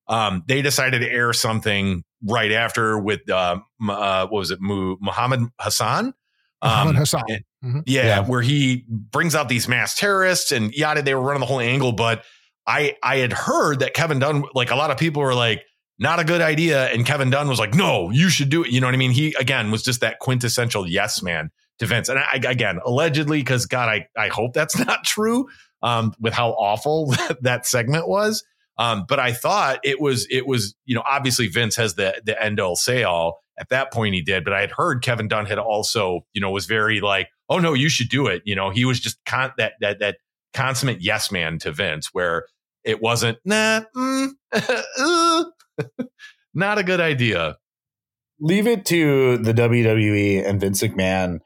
Um, 0.08 0.44
they 0.48 0.62
decided 0.62 1.00
to 1.00 1.10
air 1.10 1.32
something 1.34 2.04
right 2.28 2.52
after 2.52 3.00
with 3.00 3.30
uh, 3.30 3.58
uh 3.90 4.28
what 4.28 4.32
was 4.40 4.52
it? 4.52 4.60
Muhammad 4.62 5.48
Hassan. 5.60 6.14
Muhammad 6.62 6.96
Um, 6.96 7.00
Hassan. 7.00 7.24
and- 7.30 7.44
Mhm. 7.64 7.84
yeah, 7.86 8.04
Yeah. 8.04 8.20
where 8.22 8.42
he 8.42 8.84
brings 8.90 9.36
out 9.36 9.48
these 9.48 9.70
mass 9.70 9.96
terrorists 9.96 10.52
and 10.52 10.74
yada. 10.74 11.02
They 11.02 11.16
were 11.16 11.22
running 11.22 11.40
the 11.40 11.46
whole 11.46 11.62
angle, 11.62 11.94
but 11.94 12.24
I 12.68 12.96
I 13.02 13.18
had 13.18 13.32
heard 13.32 13.80
that 13.80 13.94
Kevin 13.94 14.20
Dunn, 14.20 14.44
like 14.54 14.70
a 14.70 14.76
lot 14.76 14.92
of 14.92 14.98
people 14.98 15.22
were 15.22 15.34
like, 15.34 15.64
not 15.98 16.20
a 16.20 16.26
good 16.26 16.42
idea, 16.42 16.88
and 16.92 17.06
Kevin 17.06 17.30
Dunn 17.30 17.48
was 17.48 17.60
like, 17.60 17.74
no, 17.74 18.10
you 18.12 18.28
should 18.30 18.50
do 18.50 18.64
it. 18.66 18.72
You 18.72 18.82
know 18.82 18.88
what 18.88 18.94
I 18.96 18.98
mean? 18.98 19.12
He 19.12 19.34
again 19.40 19.72
was 19.72 19.82
just 19.84 20.02
that 20.02 20.20
quintessential 20.20 20.86
yes 20.88 21.22
man 21.24 21.52
Vince, 21.86 22.10
and 22.10 22.20
I, 22.20 22.40
again 22.50 22.80
allegedly 22.86 23.40
because 23.40 23.66
God, 23.66 23.90
I 23.90 24.08
I 24.18 24.28
hope 24.28 24.54
that's 24.54 24.78
not 24.88 25.04
true. 25.04 25.48
Um, 25.82 26.14
with 26.20 26.34
how 26.34 26.52
awful 26.52 27.14
that 27.42 27.66
segment 27.66 28.08
was. 28.08 28.44
Um, 28.78 29.06
but 29.08 29.20
I 29.20 29.34
thought 29.34 29.80
it 29.84 30.00
was 30.00 30.28
it 30.32 30.48
was 30.48 30.76
you 30.86 30.96
know 30.96 31.04
obviously 31.10 31.48
Vince 31.48 31.76
has 31.76 31.96
the 31.96 32.22
the 32.26 32.42
end 32.42 32.60
all 32.60 32.76
say 32.76 33.04
all 33.04 33.42
at 33.60 33.70
that 33.70 33.92
point 33.94 34.16
he 34.16 34.22
did, 34.22 34.44
but 34.44 34.54
I 34.54 34.62
had 34.62 34.72
heard 34.72 35.04
Kevin 35.04 35.28
Dunn 35.28 35.46
had 35.46 35.60
also 35.60 36.22
you 36.34 36.42
know 36.42 36.52
was 36.52 36.66
very 36.66 37.02
like 37.02 37.28
oh 37.50 37.60
no 37.60 37.74
you 37.74 37.90
should 37.90 38.10
do 38.10 38.28
it 38.28 38.42
you 38.46 38.56
know 38.56 38.70
he 38.70 38.86
was 38.86 39.00
just 39.00 39.18
con- 39.26 39.54
that 39.58 39.74
that 39.82 40.00
that 40.00 40.18
consummate 40.54 41.02
yes 41.02 41.32
man 41.32 41.60
to 41.60 41.72
Vince 41.72 42.10
where 42.14 42.46
it 42.84 43.02
wasn't 43.02 43.38
nah 43.44 43.82
mm, 43.96 44.30
uh, 44.54 45.44
not 46.54 46.78
a 46.78 46.84
good 46.84 47.02
idea 47.02 47.58
leave 48.44 48.68
it 48.68 48.86
to 48.86 49.38
the 49.38 49.54
WWE 49.54 50.48
and 50.48 50.60
Vince 50.60 50.82
McMahon, 50.84 51.40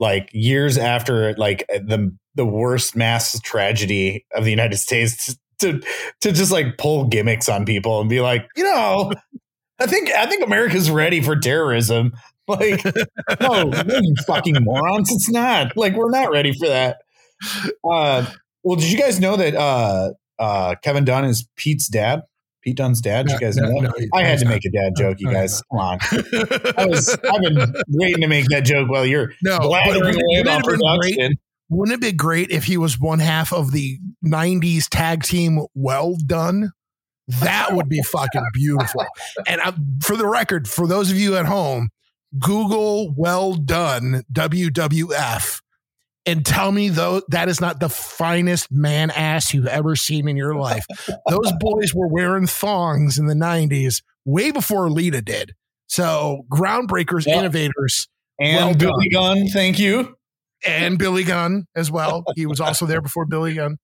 like 0.00 0.30
years 0.32 0.78
after 0.78 1.34
like 1.34 1.64
the 1.68 2.14
the 2.34 2.46
worst 2.46 2.96
mass 2.96 3.38
tragedy 3.40 4.24
of 4.34 4.44
the 4.44 4.50
United 4.50 4.78
States 4.78 5.36
to 5.60 5.80
to 6.22 6.32
just 6.32 6.50
like 6.50 6.78
pull 6.78 7.06
gimmicks 7.06 7.48
on 7.48 7.64
people 7.64 8.00
and 8.00 8.08
be 8.08 8.20
like, 8.20 8.48
you 8.56 8.64
know, 8.64 9.12
I 9.78 9.86
think 9.86 10.10
I 10.10 10.26
think 10.26 10.44
America's 10.44 10.90
ready 10.90 11.20
for 11.20 11.36
terrorism. 11.36 12.12
Like, 12.48 12.84
no, 13.40 13.62
no, 13.62 14.00
you 14.00 14.14
fucking 14.26 14.56
morons, 14.60 15.12
it's 15.12 15.30
not. 15.30 15.76
Like, 15.76 15.94
we're 15.94 16.10
not 16.10 16.32
ready 16.32 16.52
for 16.52 16.66
that. 16.66 16.96
Uh, 17.88 18.26
well, 18.64 18.76
did 18.76 18.90
you 18.90 18.98
guys 18.98 19.20
know 19.20 19.36
that 19.36 19.54
uh, 19.54 20.10
uh, 20.38 20.74
Kevin 20.82 21.04
Dunn 21.04 21.24
is 21.24 21.48
Pete's 21.56 21.88
dad? 21.88 22.22
Pete 22.62 22.76
Dunne's 22.76 23.00
dad. 23.00 23.26
Did 23.26 23.34
you 23.34 23.40
guys 23.40 23.56
know 23.56 23.68
that? 23.68 23.82
No, 23.82 23.90
no, 23.96 24.06
I 24.12 24.24
had 24.24 24.38
to 24.40 24.44
no. 24.44 24.50
make 24.50 24.64
a 24.64 24.70
dad 24.70 24.92
joke, 24.96 25.18
you 25.20 25.26
No, 25.26 25.32
no, 25.32 25.38
guys. 25.38 25.62
Come 25.70 25.78
on. 25.78 25.98
I 26.76 26.86
was 26.86 27.16
I've 27.24 27.40
been 27.40 27.74
waiting 27.88 28.20
to 28.20 28.28
make 28.28 28.46
that 28.46 28.64
joke 28.64 28.88
while 28.90 29.06
you're 29.06 29.32
no, 29.42 29.58
blathering 29.60 30.14
away 30.14 30.40
about 30.40 30.62
great? 30.62 30.78
production. 30.78 31.38
Wouldn't 31.70 31.94
it 31.94 32.00
be 32.00 32.12
great 32.12 32.50
if 32.50 32.64
he 32.64 32.76
was 32.76 32.98
one 32.98 33.20
half 33.20 33.52
of 33.52 33.72
the 33.72 33.98
'90s 34.24 34.88
tag 34.90 35.22
team? 35.22 35.64
Well 35.74 36.16
Dunn. 36.26 36.72
That 37.40 37.74
would 37.74 37.88
be 37.88 38.02
fucking 38.02 38.44
beautiful. 38.52 39.06
And 39.46 39.60
I, 39.60 39.72
for 40.02 40.16
the 40.16 40.26
record, 40.26 40.68
for 40.68 40.88
those 40.88 41.12
of 41.12 41.16
you 41.16 41.36
at 41.36 41.46
home, 41.46 41.90
Google 42.38 43.14
"Well 43.16 43.54
Dunn" 43.54 44.24
WWF 44.32 45.60
and 46.26 46.44
tell 46.44 46.70
me 46.72 46.88
though 46.88 47.22
that 47.28 47.48
is 47.48 47.60
not 47.60 47.80
the 47.80 47.88
finest 47.88 48.70
man 48.70 49.10
ass 49.10 49.52
you've 49.54 49.66
ever 49.66 49.96
seen 49.96 50.28
in 50.28 50.36
your 50.36 50.54
life. 50.54 50.84
Those 51.28 51.52
boys 51.58 51.94
were 51.94 52.08
wearing 52.08 52.46
thongs 52.46 53.18
in 53.18 53.26
the 53.26 53.34
'90s, 53.34 54.02
way 54.24 54.50
before 54.50 54.90
Lita 54.90 55.22
did. 55.22 55.52
So 55.88 56.42
groundbreakers, 56.52 57.26
Yeah. 57.26 57.38
innovators, 57.40 58.08
And 58.38 58.56
Well 58.56 58.74
Billy 58.74 59.08
Gunn, 59.10 59.48
thank 59.48 59.78
you. 59.78 60.14
and 60.66 60.98
Billy 60.98 61.24
Gunn 61.24 61.66
as 61.74 61.90
well. 61.90 62.22
He 62.36 62.46
was 62.46 62.60
also 62.60 62.86
there 62.86 63.00
before 63.00 63.24
Billy 63.26 63.54
Gunn. 63.54 63.78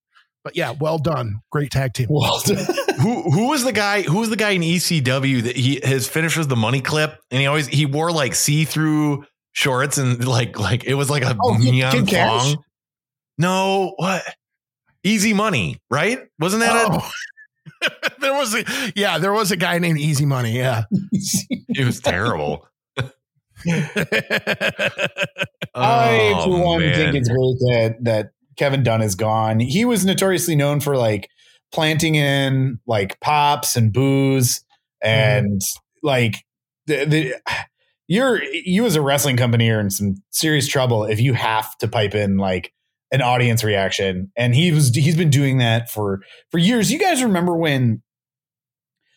But 0.44 0.56
yeah, 0.56 0.70
Well 0.78 0.98
Dunn. 0.98 1.40
Great 1.50 1.72
tag 1.72 1.94
team. 1.94 2.06
Well 2.08 2.40
Dunn. 2.44 2.64
who 3.00 3.22
who 3.30 3.48
was 3.48 3.64
the 3.64 3.72
guy 3.72 4.02
who 4.02 4.18
was 4.18 4.30
the 4.30 4.36
guy 4.36 4.50
in 4.50 4.62
ECW 4.62 5.42
that 5.42 5.56
he 5.56 5.80
his 5.82 6.06
finish 6.08 6.36
was 6.36 6.46
the 6.48 6.56
money 6.56 6.80
clip 6.80 7.18
and 7.30 7.40
he 7.40 7.46
always 7.46 7.66
he 7.66 7.84
wore 7.86 8.12
like 8.12 8.34
see-through 8.34 9.24
shorts 9.56 9.96
and 9.96 10.26
like 10.28 10.58
like 10.58 10.84
it 10.84 10.94
was 10.94 11.08
like 11.08 11.22
a 11.24 11.34
Oh, 11.42 11.54
Kid- 11.56 11.70
neon 11.72 11.92
Kid 11.92 12.06
Kash? 12.08 12.54
No, 13.38 13.94
what? 13.96 14.22
Easy 15.02 15.32
money, 15.32 15.80
right? 15.90 16.20
Wasn't 16.38 16.60
that 16.60 16.88
Oh. 16.90 17.10
there 18.20 18.34
was 18.34 18.54
a 18.54 18.64
yeah, 18.94 19.18
there 19.18 19.32
was 19.32 19.50
a 19.50 19.56
guy 19.56 19.78
named 19.78 19.98
Easy 19.98 20.26
Money. 20.26 20.56
Yeah. 20.56 20.84
it? 21.12 21.64
It 21.68 21.84
was 21.86 22.00
terrible. 22.00 22.68
I, 23.68 25.08
Oh, 25.74 26.44
for 26.44 26.64
one, 26.64 26.80
man. 26.80 26.94
think 26.94 27.14
it's 27.16 27.28
great 27.28 27.58
that 27.70 27.96
that 28.02 28.30
Kevin 28.56 28.82
Dunn 28.82 29.02
is 29.02 29.14
gone. 29.14 29.60
He 29.60 29.84
was 29.84 30.04
notoriously 30.04 30.56
known 30.56 30.80
for 30.80 30.96
like 30.96 31.28
planting 31.72 32.14
in 32.14 32.80
like 32.86 33.20
pops 33.20 33.76
and 33.76 33.92
boos 33.92 34.62
and 35.02 35.60
like 36.02 36.44
the, 36.86 37.04
the 37.04 37.34
you're 38.08 38.42
you 38.42 38.86
as 38.86 38.96
a 38.96 39.02
wrestling 39.02 39.36
company 39.36 39.70
are 39.70 39.80
in 39.80 39.90
some 39.90 40.16
serious 40.30 40.66
trouble 40.66 41.04
if 41.04 41.20
you 41.20 41.34
have 41.34 41.76
to 41.78 41.88
pipe 41.88 42.14
in 42.14 42.36
like 42.36 42.72
an 43.12 43.22
audience 43.22 43.62
reaction 43.62 44.30
and 44.36 44.54
he 44.54 44.72
was 44.72 44.94
he's 44.94 45.16
been 45.16 45.30
doing 45.30 45.58
that 45.58 45.90
for 45.90 46.20
for 46.50 46.58
years 46.58 46.90
you 46.90 46.98
guys 46.98 47.22
remember 47.22 47.56
when 47.56 48.02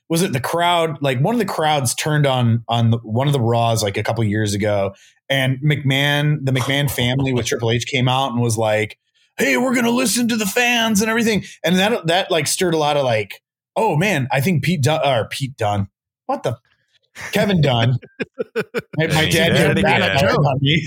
was 0.10 0.22
it 0.22 0.34
the 0.34 0.40
crowd 0.40 0.98
like 1.02 1.20
one 1.20 1.36
of 1.36 1.40
the 1.40 1.46
crowds 1.46 1.94
turned 1.96 2.26
on 2.26 2.64
on 2.68 2.92
the, 2.92 2.98
one 3.00 3.28
of 3.28 3.34
the 3.34 3.40
raws 3.40 3.84
like 3.84 3.98
a 3.98 4.04
couple 4.04 4.24
years 4.24 4.54
ago 4.54 4.94
and 5.30 5.60
McMahon, 5.60 6.40
the 6.42 6.52
McMahon 6.52 6.90
family 6.96 7.32
with 7.34 7.46
Triple 7.46 7.72
H 7.72 7.86
came 7.86 8.10
out 8.10 8.32
and 8.32 8.42
was 8.42 8.58
like, 8.58 8.98
"Hey, 9.38 9.58
we're 9.58 9.74
going 9.74 9.86
to 9.86 9.92
listen 9.92 10.28
to 10.30 10.36
the 10.36 10.46
fans 10.46 11.02
and 11.02 11.10
everything." 11.10 11.44
And 11.64 11.78
that 11.78 12.08
that 12.08 12.32
like 12.32 12.48
stirred 12.48 12.74
a 12.74 12.78
lot 12.78 12.98
of 12.98 13.06
like, 13.06 13.42
"Oh 13.76 13.96
man, 13.96 14.28
I 14.32 14.42
think 14.42 14.64
Pete 14.64 14.82
Dunne 14.82 15.06
or 15.06 15.28
Pete 15.30 15.56
Dunne. 15.56 15.88
What 16.26 16.44
the 16.44 16.58
Kevin 17.32 17.62
Dunn. 17.62 17.98
my, 18.98 19.08
my 19.08 19.30
dad 19.30 19.76
did 19.76 19.84
that 19.86 20.20
joke 20.20 20.38
on 20.46 20.58
me. 20.62 20.82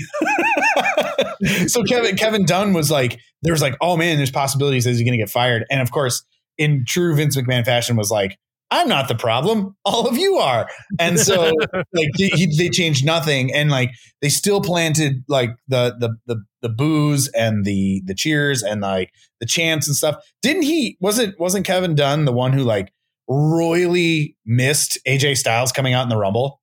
so 1.67 1.83
Kevin 1.83 2.15
Kevin 2.15 2.45
Dunn 2.45 2.73
was 2.73 2.89
like, 2.91 3.19
there 3.41 3.53
was 3.53 3.61
like, 3.61 3.75
"Oh 3.81 3.97
man, 3.97 4.17
there's 4.17 4.31
possibilities 4.31 4.83
that 4.85 4.91
he's 4.91 4.99
going 5.01 5.11
to 5.13 5.17
get 5.17 5.29
fired." 5.29 5.65
And 5.69 5.81
of 5.81 5.91
course, 5.91 6.23
in 6.57 6.85
true 6.87 7.15
Vince 7.15 7.35
McMahon 7.37 7.65
fashion 7.65 7.95
was 7.95 8.09
like, 8.11 8.37
"I'm 8.71 8.87
not 8.87 9.07
the 9.07 9.15
problem. 9.15 9.75
All 9.85 10.07
of 10.07 10.17
you 10.17 10.37
are." 10.37 10.69
And 10.99 11.19
so 11.19 11.51
like 11.93 12.09
he, 12.15 12.27
he- 12.29 12.57
they 12.57 12.69
changed 12.69 13.05
nothing 13.05 13.53
and 13.53 13.69
like 13.69 13.91
they 14.21 14.29
still 14.29 14.61
planted 14.61 15.23
like 15.27 15.51
the 15.67 15.95
the 15.99 16.15
the 16.27 16.43
the 16.61 16.69
boos 16.69 17.27
and 17.29 17.65
the 17.65 18.01
the 18.05 18.15
cheers 18.15 18.63
and 18.63 18.81
like 18.81 19.11
the 19.41 19.45
chants 19.45 19.87
and 19.87 19.95
stuff 19.97 20.15
didn't 20.41 20.61
he 20.63 20.95
wasn't 21.01 21.37
wasn't 21.37 21.65
kevin 21.65 21.93
dunn 21.93 22.23
the 22.23 22.31
one 22.31 22.53
who 22.53 22.63
like 22.63 22.93
royally 23.33 24.35
missed 24.45 24.97
aj 25.07 25.35
styles 25.37 25.71
coming 25.71 25.93
out 25.93 26.03
in 26.03 26.09
the 26.09 26.17
rumble 26.17 26.61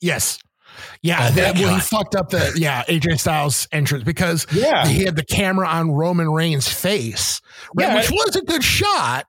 yes. 0.00 0.38
Yeah, 1.02 1.28
Oh, 1.30 1.34
that 1.36 1.54
well, 1.56 1.74
he 1.74 1.80
fucked 1.80 2.14
up 2.16 2.30
the 2.30 2.52
yeah, 2.56 2.82
AJ 2.84 3.20
Styles 3.20 3.68
entrance 3.70 4.02
because 4.04 4.46
yeah 4.52 4.86
he 4.86 5.04
had 5.04 5.14
the 5.16 5.24
camera 5.24 5.68
on 5.68 5.92
Roman 5.92 6.28
Reigns' 6.30 6.66
face, 6.68 7.40
right, 7.74 7.88
Yeah. 7.88 7.96
which 7.96 8.10
was 8.10 8.34
a 8.36 8.42
good 8.42 8.64
shot, 8.64 9.26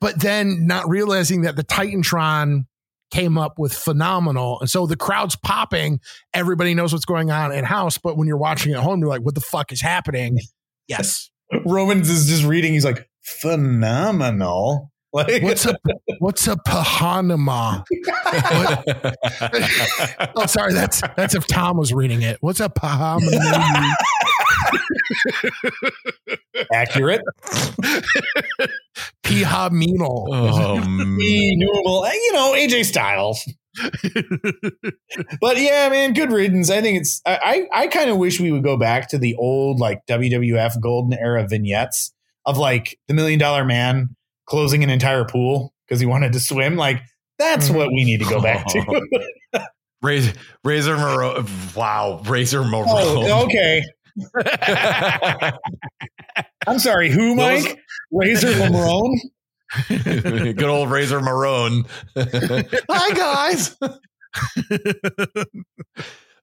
but 0.00 0.20
then 0.20 0.66
not 0.66 0.88
realizing 0.88 1.42
that 1.42 1.56
the 1.56 1.64
Titantron 1.64 2.66
came 3.10 3.36
up 3.36 3.58
with 3.58 3.72
phenomenal. 3.72 4.60
And 4.60 4.70
so 4.70 4.86
the 4.86 4.96
crowd's 4.96 5.34
popping, 5.36 5.98
everybody 6.32 6.74
knows 6.74 6.92
what's 6.92 7.04
going 7.06 7.30
on 7.30 7.52
in 7.52 7.64
house, 7.64 7.98
but 7.98 8.16
when 8.16 8.28
you're 8.28 8.36
watching 8.36 8.72
at 8.72 8.80
home, 8.80 9.00
you're 9.00 9.08
like, 9.08 9.22
what 9.22 9.34
the 9.34 9.40
fuck 9.40 9.72
is 9.72 9.80
happening? 9.80 10.38
Yes. 10.86 11.30
romans 11.64 12.08
is 12.10 12.26
just 12.28 12.44
reading 12.44 12.74
he's 12.74 12.84
like 12.84 13.08
phenomenal 13.22 14.92
like 15.14 15.42
What's 15.42 15.64
a 15.66 15.76
what's 16.18 16.46
a 16.48 16.56
pahanama? 16.56 17.84
Oh, 20.36 20.46
sorry, 20.46 20.72
that's 20.72 21.02
that's 21.16 21.34
if 21.34 21.46
Tom 21.46 21.76
was 21.76 21.92
reading 21.92 22.22
it. 22.22 22.38
What's 22.40 22.60
a 22.60 22.68
pahanama? 22.68 23.92
accurate 26.72 27.20
Pihaminal. 29.22 30.26
oh. 30.32 30.76
Innumerable, 30.78 32.04
uh, 32.04 32.12
you 32.12 32.32
know 32.32 32.52
aj 32.54 32.84
styles 32.84 33.46
but 35.40 35.58
yeah, 35.58 35.88
man, 35.88 36.12
good 36.12 36.30
riddance. 36.30 36.70
I 36.70 36.80
think 36.80 37.00
it's. 37.00 37.20
I 37.26 37.66
I, 37.72 37.82
I 37.82 37.86
kind 37.88 38.10
of 38.10 38.18
wish 38.18 38.38
we 38.40 38.52
would 38.52 38.62
go 38.62 38.76
back 38.76 39.08
to 39.10 39.18
the 39.18 39.34
old 39.36 39.80
like 39.80 40.06
WWF 40.06 40.80
golden 40.80 41.18
era 41.18 41.46
vignettes 41.48 42.12
of 42.46 42.56
like 42.56 42.98
the 43.08 43.14
Million 43.14 43.38
Dollar 43.38 43.64
Man 43.64 44.14
closing 44.46 44.82
an 44.84 44.90
entire 44.90 45.24
pool 45.24 45.72
because 45.86 46.00
he 46.00 46.06
wanted 46.06 46.32
to 46.34 46.40
swim. 46.40 46.76
Like 46.76 47.02
that's 47.38 47.70
what 47.70 47.88
we 47.88 48.04
need 48.04 48.20
to 48.20 48.26
go 48.28 48.40
back 48.40 48.66
to. 48.66 49.28
Razor, 50.02 50.32
Razor 50.64 50.96
Moreau. 50.98 51.44
Wow, 51.74 52.20
Razor 52.26 52.62
Moreau. 52.64 52.84
oh, 52.88 53.44
okay. 53.44 53.82
I'm 56.66 56.78
sorry. 56.78 57.10
Who, 57.10 57.34
Those- 57.36 57.64
Mike? 57.64 57.78
Razor 58.12 58.48
Lamrone. 58.52 59.16
Good 59.88 60.62
old 60.64 60.90
Razor 60.90 61.20
Marone. 61.20 61.84
Hi 62.16 63.10
guys. 63.14 63.76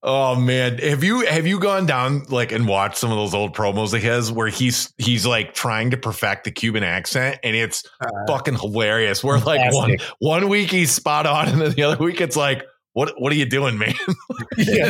Oh 0.04 0.36
man, 0.36 0.78
have 0.80 1.04
you 1.04 1.26
have 1.26 1.46
you 1.46 1.60
gone 1.60 1.86
down 1.86 2.24
like 2.30 2.52
and 2.52 2.68
watched 2.68 2.98
some 2.98 3.12
of 3.12 3.18
those 3.18 3.34
old 3.34 3.56
promos 3.56 3.94
of 3.94 4.02
his 4.02 4.32
where 4.32 4.48
he's 4.48 4.94
he's 4.98 5.26
like 5.26 5.54
trying 5.54 5.92
to 5.92 5.98
perfect 5.98 6.44
the 6.44 6.52
Cuban 6.52 6.84
accent 6.84 7.40
and 7.44 7.56
it's 7.56 7.84
uh, 8.00 8.10
fucking 8.28 8.56
hilarious. 8.56 9.24
Where 9.24 9.40
like 9.40 9.74
one 9.74 9.98
one 10.20 10.50
week 10.50 10.72
he's 10.72 10.92
spot 10.92 11.26
on 11.26 11.48
and 11.48 11.62
then 11.62 11.72
the 11.72 11.84
other 11.84 12.04
week 12.04 12.22
it's 12.22 12.36
like 12.36 12.66
what 12.94 13.14
what 13.18 13.32
are 13.32 13.36
you 13.36 13.46
doing, 13.46 13.78
man? 13.78 13.94
yeah. 14.58 14.90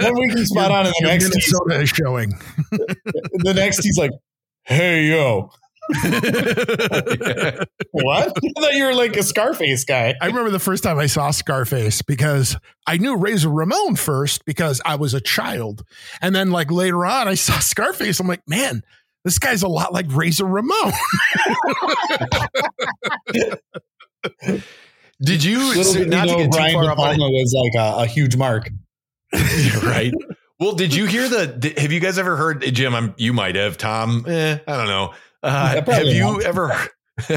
One 0.00 0.14
week 0.14 0.32
he's 0.36 0.48
spot 0.48 0.70
on 0.70 0.86
and 0.86 0.94
the 1.00 1.06
next 1.06 1.24
Minnesota 1.24 1.80
is 1.80 1.90
showing. 1.90 2.30
the 2.70 3.52
next 3.54 3.82
he's 3.84 3.98
like, 3.98 4.10
hey 4.62 5.04
yo. 5.06 5.50
What? 7.90 8.28
I 8.36 8.50
thought 8.60 8.72
you 8.72 8.84
were 8.84 8.94
like 8.94 9.16
a 9.16 9.22
Scarface 9.22 9.84
guy. 9.84 10.14
I 10.20 10.26
remember 10.26 10.50
the 10.50 10.58
first 10.58 10.82
time 10.82 10.98
I 10.98 11.06
saw 11.06 11.30
Scarface 11.30 12.02
because 12.02 12.56
I 12.86 12.96
knew 12.98 13.16
Razor 13.16 13.50
Ramon 13.50 13.96
first 13.96 14.44
because 14.44 14.80
I 14.84 14.96
was 14.96 15.14
a 15.14 15.20
child. 15.20 15.84
And 16.20 16.34
then 16.34 16.50
like 16.50 16.70
later 16.70 17.06
on 17.06 17.28
I 17.28 17.34
saw 17.34 17.58
Scarface. 17.60 18.20
I'm 18.20 18.26
like, 18.26 18.42
man, 18.48 18.82
this 19.24 19.38
guy's 19.38 19.62
a 19.62 19.68
lot 19.68 19.92
like 19.92 20.06
Razor 20.08 20.46
Ramon. 20.46 20.92
Did 25.22 25.42
you 25.42 25.58
Little 25.74 25.94
did 25.94 26.10
not 26.10 26.28
you 26.28 26.36
know, 26.36 26.48
Brian 26.50 26.78
De 26.78 26.94
Palma 26.94 27.30
was 27.30 27.54
like 27.56 27.72
a, 27.82 28.02
a 28.02 28.06
huge 28.06 28.36
mark. 28.36 28.68
right. 29.32 30.12
Well, 30.58 30.72
did 30.72 30.94
you 30.94 31.06
hear 31.06 31.28
the? 31.28 31.74
Have 31.78 31.92
you 31.92 32.00
guys 32.00 32.18
ever 32.18 32.36
heard 32.36 32.62
Jim? 32.74 32.94
I'm, 32.94 33.14
you 33.16 33.32
might 33.32 33.56
have. 33.56 33.76
Tom, 33.76 34.24
eh, 34.26 34.58
I 34.66 34.76
don't 34.76 34.88
know. 34.88 35.14
Uh, 35.42 35.80
have 35.82 36.04
you 36.04 36.22
not. 36.22 36.44
ever? 36.44 36.72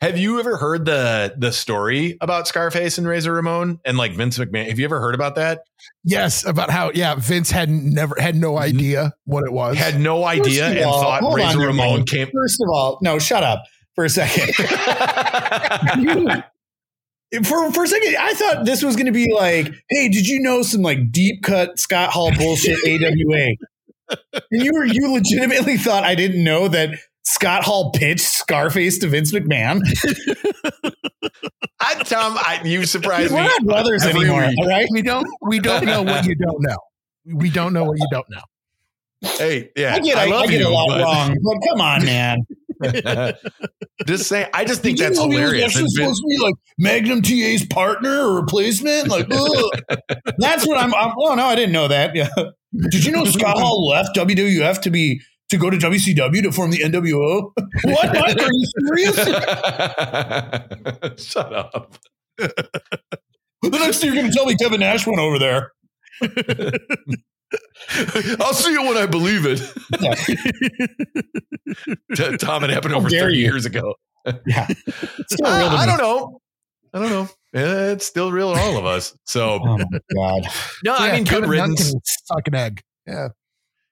have 0.00 0.18
you 0.18 0.40
ever 0.40 0.56
heard 0.56 0.84
the 0.84 1.32
the 1.38 1.52
story 1.52 2.18
about 2.20 2.48
Scarface 2.48 2.98
and 2.98 3.06
Razor 3.06 3.32
Ramon 3.32 3.78
and 3.84 3.96
like 3.96 4.14
Vince 4.14 4.36
McMahon? 4.36 4.68
Have 4.68 4.80
you 4.80 4.84
ever 4.84 4.98
heard 4.98 5.14
about 5.14 5.36
that? 5.36 5.60
Yes, 6.02 6.44
about 6.44 6.70
how 6.70 6.90
yeah 6.92 7.14
Vince 7.14 7.52
had 7.52 7.70
never 7.70 8.16
had 8.18 8.34
no 8.34 8.58
idea 8.58 9.12
what 9.26 9.44
it 9.44 9.52
was. 9.52 9.76
Had 9.76 10.00
no 10.00 10.24
idea 10.24 10.66
and 10.66 10.84
all, 10.84 11.02
thought 11.02 11.34
Razor 11.34 11.60
Ramon 11.60 12.04
came. 12.04 12.28
First 12.32 12.60
of 12.60 12.68
all, 12.68 12.98
no, 13.00 13.20
shut 13.20 13.44
up 13.44 13.62
for 13.94 14.04
a 14.04 14.08
second. 14.08 14.52
for 17.44 17.72
for 17.72 17.84
a 17.84 17.86
second, 17.86 18.16
I 18.18 18.34
thought 18.34 18.64
this 18.64 18.82
was 18.82 18.96
going 18.96 19.06
to 19.06 19.12
be 19.12 19.32
like, 19.32 19.72
hey, 19.88 20.08
did 20.08 20.26
you 20.26 20.40
know 20.40 20.62
some 20.62 20.82
like 20.82 21.12
deep 21.12 21.44
cut 21.44 21.78
Scott 21.78 22.10
Hall 22.10 22.32
bullshit 22.36 22.76
AWA? 22.84 23.52
And 24.32 24.62
you 24.62 24.72
were 24.72 24.84
you 24.84 25.12
legitimately 25.12 25.76
thought 25.76 26.04
I 26.04 26.14
didn't 26.14 26.42
know 26.42 26.68
that 26.68 26.90
Scott 27.24 27.64
Hall 27.64 27.92
pitched 27.92 28.20
Scarface 28.20 28.98
to 28.98 29.08
Vince 29.08 29.32
McMahon. 29.32 29.80
I, 31.80 31.94
Tom, 32.04 32.36
I, 32.38 32.60
you 32.64 32.84
surprised 32.86 33.32
We're 33.32 33.42
me. 33.42 33.44
We're 33.44 33.50
not 33.50 33.64
brothers 33.64 34.04
anymore. 34.04 34.44
All 34.44 34.68
right, 34.68 34.86
we 34.90 35.02
don't 35.02 35.26
we 35.42 35.58
don't 35.58 35.84
know 35.84 36.02
what 36.02 36.26
you 36.26 36.34
don't 36.34 36.60
know. 36.60 36.76
We 37.26 37.50
don't 37.50 37.72
know 37.72 37.84
what 37.84 37.98
you 37.98 38.06
don't 38.10 38.28
know. 38.30 38.42
Hey, 39.38 39.70
yeah, 39.76 39.94
I 39.94 40.00
get, 40.00 40.18
I, 40.18 40.30
I, 40.30 40.36
I 40.40 40.46
get 40.46 40.60
you, 40.60 40.68
a 40.68 40.70
lot 40.70 40.88
but... 40.88 41.00
wrong, 41.00 41.36
but 41.42 41.68
come 41.68 41.80
on, 41.80 42.04
man. 42.04 42.46
just 44.06 44.28
say, 44.28 44.48
I 44.52 44.64
just 44.64 44.82
think 44.82 44.98
that's 44.98 45.18
hilarious. 45.18 45.74
That's 45.74 45.94
supposed 45.94 46.20
to 46.22 46.26
be 46.28 46.38
like 46.42 46.54
Magnum 46.78 47.22
TA's 47.22 47.64
partner 47.66 48.10
or 48.10 48.34
replacement. 48.34 49.08
Like, 49.08 49.28
that's 50.38 50.66
what 50.66 50.78
I'm, 50.78 50.94
I'm. 50.94 51.12
Oh 51.18 51.34
no, 51.34 51.46
I 51.46 51.54
didn't 51.54 51.72
know 51.72 51.88
that. 51.88 52.14
Yeah. 52.14 52.28
Did 52.90 53.04
you 53.04 53.12
know 53.12 53.24
Scott 53.24 53.58
Hall 53.58 53.88
left 53.88 54.16
WWF 54.16 54.80
to 54.82 54.90
be 54.90 55.20
to 55.50 55.56
go 55.56 55.70
to 55.70 55.76
WCW 55.76 56.42
to 56.42 56.52
form 56.52 56.70
the 56.70 56.78
NWO? 56.78 57.52
what? 57.84 58.12
Mike, 58.12 58.40
are 58.40 58.50
you 58.52 58.66
serious? 58.78 59.16
Shut 61.24 61.52
up. 61.52 61.98
the 62.36 63.70
next 63.70 63.98
thing 63.98 64.12
you're 64.12 64.20
going 64.20 64.30
to 64.30 64.36
tell 64.36 64.46
me 64.46 64.56
Kevin 64.56 64.80
Nash 64.80 65.06
went 65.06 65.20
over 65.20 65.38
there. 65.38 65.70
I'll 68.40 68.54
see 68.54 68.72
it 68.72 68.80
when 68.80 68.96
I 68.96 69.06
believe 69.06 69.46
it. 69.46 69.60
Yeah. 70.00 70.14
Tom, 72.36 72.64
it 72.64 72.70
happened 72.70 72.94
over 72.94 73.10
30 73.10 73.36
you. 73.36 73.42
years 73.42 73.66
ago. 73.66 73.94
Yeah. 74.46 74.66
Uh, 75.44 75.48
I 75.48 75.86
don't 75.86 75.98
know. 75.98 76.40
I 76.92 76.98
don't 76.98 77.10
know. 77.10 77.28
It's 77.52 78.06
still 78.06 78.32
real 78.32 78.54
to 78.54 78.60
all 78.60 78.78
of 78.78 78.86
us. 78.86 79.16
So, 79.24 79.60
oh 79.62 79.78
my 79.78 79.84
God. 80.14 80.46
No, 80.84 80.94
yeah, 80.94 80.98
I 80.98 81.12
mean, 81.12 81.24
good 81.24 81.46
riddance. 81.46 81.92
Suck 82.24 82.46
an 82.46 82.54
egg. 82.54 82.80
Yeah. 83.06 83.28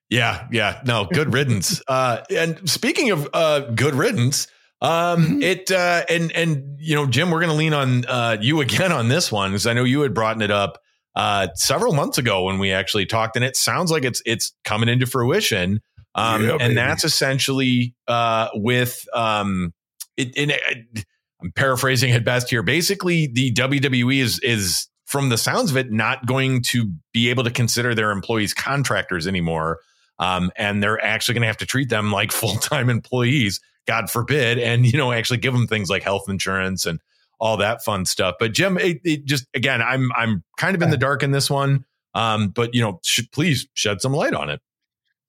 Yeah. 0.09 0.47
Yeah. 0.51 0.81
No, 0.85 1.05
good 1.05 1.33
riddance. 1.33 1.81
uh, 1.87 2.21
and 2.29 2.69
speaking 2.69 3.11
of 3.11 3.29
uh, 3.33 3.59
good 3.59 3.95
riddance, 3.95 4.47
um, 4.81 5.25
mm-hmm. 5.25 5.41
it 5.41 5.71
uh, 5.71 6.03
and 6.09 6.31
and 6.33 6.77
you 6.79 6.95
know, 6.95 7.05
Jim, 7.05 7.31
we're 7.31 7.39
going 7.39 7.51
to 7.51 7.55
lean 7.55 7.73
on 7.73 8.05
uh, 8.05 8.37
you 8.39 8.59
again 8.61 8.91
on 8.91 9.07
this 9.07 9.31
one 9.31 9.51
because 9.51 9.65
I 9.65 9.73
know 9.73 9.83
you 9.83 10.01
had 10.01 10.13
brought 10.13 10.41
it 10.41 10.51
up 10.51 10.79
uh, 11.15 11.47
several 11.55 11.93
months 11.93 12.17
ago 12.17 12.43
when 12.43 12.59
we 12.59 12.71
actually 12.71 13.05
talked, 13.05 13.35
and 13.35 13.45
it 13.45 13.55
sounds 13.55 13.91
like 13.91 14.03
it's 14.03 14.21
it's 14.25 14.53
coming 14.63 14.89
into 14.89 15.05
fruition. 15.05 15.81
Um, 16.15 16.45
yeah, 16.45 16.57
and 16.59 16.77
that's 16.77 17.03
essentially 17.03 17.95
uh, 18.07 18.49
with 18.53 19.07
um, 19.13 19.73
it, 20.17 20.31
it, 20.35 21.05
I'm 21.41 21.51
paraphrasing 21.51 22.11
at 22.11 22.23
best 22.23 22.49
here. 22.49 22.63
Basically, 22.63 23.27
the 23.27 23.51
WWE 23.53 24.21
is 24.21 24.39
is 24.39 24.87
from 25.05 25.29
the 25.29 25.37
sounds 25.37 25.69
of 25.69 25.77
it 25.77 25.91
not 25.91 26.25
going 26.25 26.63
to 26.63 26.91
be 27.11 27.29
able 27.29 27.43
to 27.43 27.51
consider 27.51 27.93
their 27.93 28.11
employees 28.11 28.53
contractors 28.53 29.27
anymore, 29.27 29.79
um, 30.19 30.51
and 30.55 30.81
they're 30.81 31.03
actually 31.03 31.33
going 31.33 31.41
to 31.41 31.47
have 31.47 31.57
to 31.57 31.65
treat 31.65 31.89
them 31.89 32.11
like 32.11 32.31
full 32.31 32.55
time 32.55 32.89
employees. 32.89 33.59
God 33.85 34.09
forbid, 34.09 34.57
and 34.57 34.85
you 34.85 34.97
know 34.97 35.11
actually 35.11 35.37
give 35.37 35.53
them 35.53 35.67
things 35.67 35.89
like 35.89 36.03
health 36.03 36.29
insurance 36.29 36.85
and 36.85 36.99
all 37.43 37.57
that 37.57 37.83
fun 37.83 38.05
stuff. 38.05 38.35
But 38.39 38.53
Jim, 38.53 38.77
it, 38.77 39.01
it 39.03 39.25
just 39.25 39.45
again, 39.53 39.81
I'm 39.81 40.09
I'm 40.15 40.43
kind 40.57 40.75
of 40.75 40.81
in 40.81 40.91
the 40.91 40.97
dark 40.97 41.23
in 41.23 41.31
this 41.31 41.49
one. 41.49 41.83
Um, 42.15 42.49
but 42.49 42.73
you 42.73 42.81
know, 42.81 43.01
sh- 43.03 43.27
please 43.33 43.67
shed 43.73 43.99
some 43.99 44.13
light 44.13 44.33
on 44.33 44.49
it. 44.49 44.61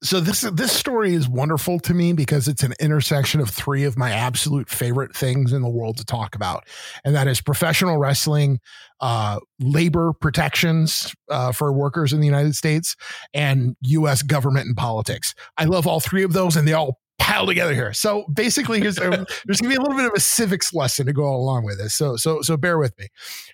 So 0.05 0.21
this 0.21 0.43
this 0.43 0.71
story 0.71 1.15
is 1.15 1.29
wonderful 1.29 1.81
to 1.81 1.93
me 1.93 2.13
because 2.13 2.47
it's 2.47 2.63
an 2.63 2.75
intersection 2.79 3.41
of 3.41 3.51
three 3.51 3.83
of 3.83 3.99
my 3.99 4.13
absolute 4.13 4.69
favorite 4.69 5.17
things 5.17 5.53
in 5.53 5.63
the 5.63 5.69
world 5.69 5.97
to 5.97 6.05
talk 6.05 6.37
about, 6.37 6.69
and 7.05 7.17
that 7.17 7.27
is 7.27 7.41
professional 7.41 7.99
wrestling, 7.99 8.61
uh, 9.01 9.41
labor 9.59 10.13
protections 10.13 11.13
uh, 11.31 11.51
for 11.51 11.73
workers 11.73 12.13
in 12.13 12.21
the 12.21 12.27
United 12.27 12.55
States, 12.55 12.95
and 13.33 13.77
U.S. 13.81 14.23
government 14.23 14.67
and 14.67 14.77
politics. 14.77 15.35
I 15.57 15.65
love 15.65 15.87
all 15.87 16.01
three 16.01 16.23
of 16.23 16.33
those, 16.33 16.55
and 16.55 16.69
they 16.69 16.75
all 16.75 17.01
pile 17.19 17.47
together 17.47 17.75
here. 17.75 17.93
So 17.93 18.27
basically, 18.33 18.81
here's 18.81 18.99
a, 18.99 19.11
there's 19.47 19.61
going 19.61 19.73
to 19.73 19.77
be 19.77 19.77
a 19.77 19.81
little 19.81 19.97
bit 19.97 20.07
of 20.07 20.13
a 20.15 20.21
civics 20.21 20.75
lesson 20.75 21.07
to 21.07 21.13
go 21.13 21.25
along 21.25 21.65
with 21.65 21.79
this. 21.79 21.95
So 21.95 22.17
so 22.17 22.43
so 22.43 22.57
bear 22.57 22.79
with 22.79 22.99
me, 22.99 23.09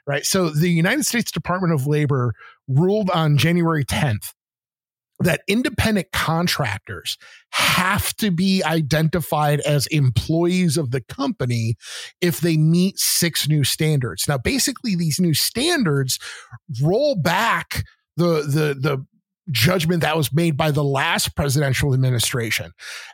right? 0.06 0.24
So 0.24 0.50
the 0.50 0.70
United 0.70 1.04
States 1.04 1.30
Department 1.30 1.72
of 1.72 1.86
Labor 1.86 2.32
ruled 2.68 3.10
on 3.10 3.36
January 3.36 3.84
10th 3.84 4.32
that 5.20 5.42
independent 5.46 6.08
contractors 6.12 7.18
have 7.50 8.14
to 8.16 8.30
be 8.30 8.62
identified 8.64 9.60
as 9.60 9.86
employees 9.88 10.78
of 10.78 10.90
the 10.92 11.02
company 11.02 11.76
if 12.22 12.40
they 12.40 12.56
meet 12.56 12.98
six 12.98 13.46
new 13.46 13.62
standards. 13.62 14.26
Now, 14.26 14.38
basically, 14.38 14.96
these 14.96 15.20
new 15.20 15.34
standards 15.34 16.18
roll 16.82 17.16
back 17.16 17.84
the 18.16 18.42
the 18.42 18.74
the 18.78 19.04
judgment 19.50 20.02
that 20.02 20.16
was 20.16 20.32
made 20.32 20.56
by 20.56 20.70
the 20.70 20.84
last 20.84 21.34
presidential 21.34 21.94
administration. 21.94 22.72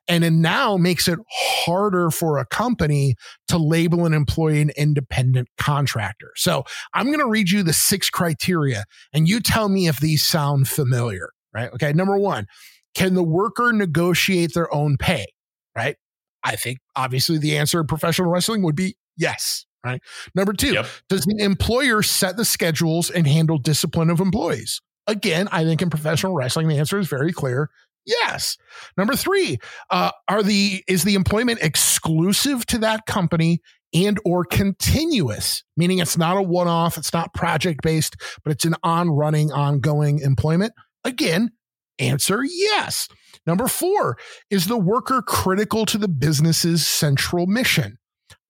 And 0.08 0.24
it 0.24 0.32
now 0.32 0.76
makes 0.76 1.08
it 1.08 1.18
harder 1.30 2.10
for 2.10 2.38
a 2.38 2.46
company 2.46 3.14
to 3.48 3.58
label 3.58 4.06
an 4.06 4.12
employee 4.12 4.60
an 4.60 4.70
independent 4.76 5.48
contractor. 5.58 6.32
So 6.36 6.64
I'm 6.94 7.06
going 7.06 7.18
to 7.18 7.28
read 7.28 7.50
you 7.50 7.62
the 7.62 7.72
six 7.72 8.10
criteria 8.10 8.84
and 9.12 9.28
you 9.28 9.40
tell 9.40 9.68
me 9.68 9.88
if 9.88 10.00
these 10.00 10.24
sound 10.24 10.68
familiar, 10.68 11.30
right? 11.54 11.72
Okay. 11.72 11.92
Number 11.92 12.18
one, 12.18 12.46
can 12.94 13.14
the 13.14 13.22
worker 13.22 13.72
negotiate 13.72 14.54
their 14.54 14.72
own 14.74 14.96
pay, 14.96 15.26
right? 15.76 15.96
I 16.44 16.56
think 16.56 16.78
obviously 16.94 17.38
the 17.38 17.56
answer 17.56 17.80
in 17.80 17.86
professional 17.86 18.30
wrestling 18.30 18.62
would 18.62 18.76
be 18.76 18.96
yes. 19.16 19.64
Right. 19.84 20.02
Number 20.34 20.52
two, 20.52 20.72
yep. 20.72 20.86
does 21.08 21.24
the 21.26 21.36
employer 21.44 22.02
set 22.02 22.36
the 22.36 22.44
schedules 22.44 23.08
and 23.08 23.24
handle 23.24 23.56
discipline 23.56 24.10
of 24.10 24.18
employees? 24.18 24.80
Again, 25.06 25.48
I 25.52 25.64
think 25.64 25.82
in 25.82 25.90
professional 25.90 26.34
wrestling, 26.34 26.68
the 26.68 26.78
answer 26.78 26.98
is 26.98 27.08
very 27.08 27.32
clear. 27.32 27.70
Yes. 28.04 28.56
Number 28.96 29.16
three, 29.16 29.58
uh, 29.90 30.12
are 30.28 30.42
the 30.42 30.82
is 30.86 31.02
the 31.02 31.14
employment 31.14 31.58
exclusive 31.60 32.64
to 32.66 32.78
that 32.78 33.06
company 33.06 33.60
and 33.92 34.18
or 34.24 34.44
continuous, 34.44 35.64
meaning 35.76 35.98
it's 35.98 36.16
not 36.16 36.36
a 36.36 36.42
one 36.42 36.68
off, 36.68 36.96
it's 36.98 37.12
not 37.12 37.34
project 37.34 37.82
based, 37.82 38.16
but 38.44 38.52
it's 38.52 38.64
an 38.64 38.76
on 38.82 39.10
running, 39.10 39.52
ongoing 39.52 40.20
employment. 40.20 40.72
Again, 41.04 41.50
answer 41.98 42.42
yes. 42.44 43.08
Number 43.46 43.68
four, 43.68 44.18
is 44.50 44.66
the 44.66 44.76
worker 44.76 45.22
critical 45.22 45.86
to 45.86 45.98
the 45.98 46.08
business's 46.08 46.86
central 46.86 47.46
mission? 47.46 47.98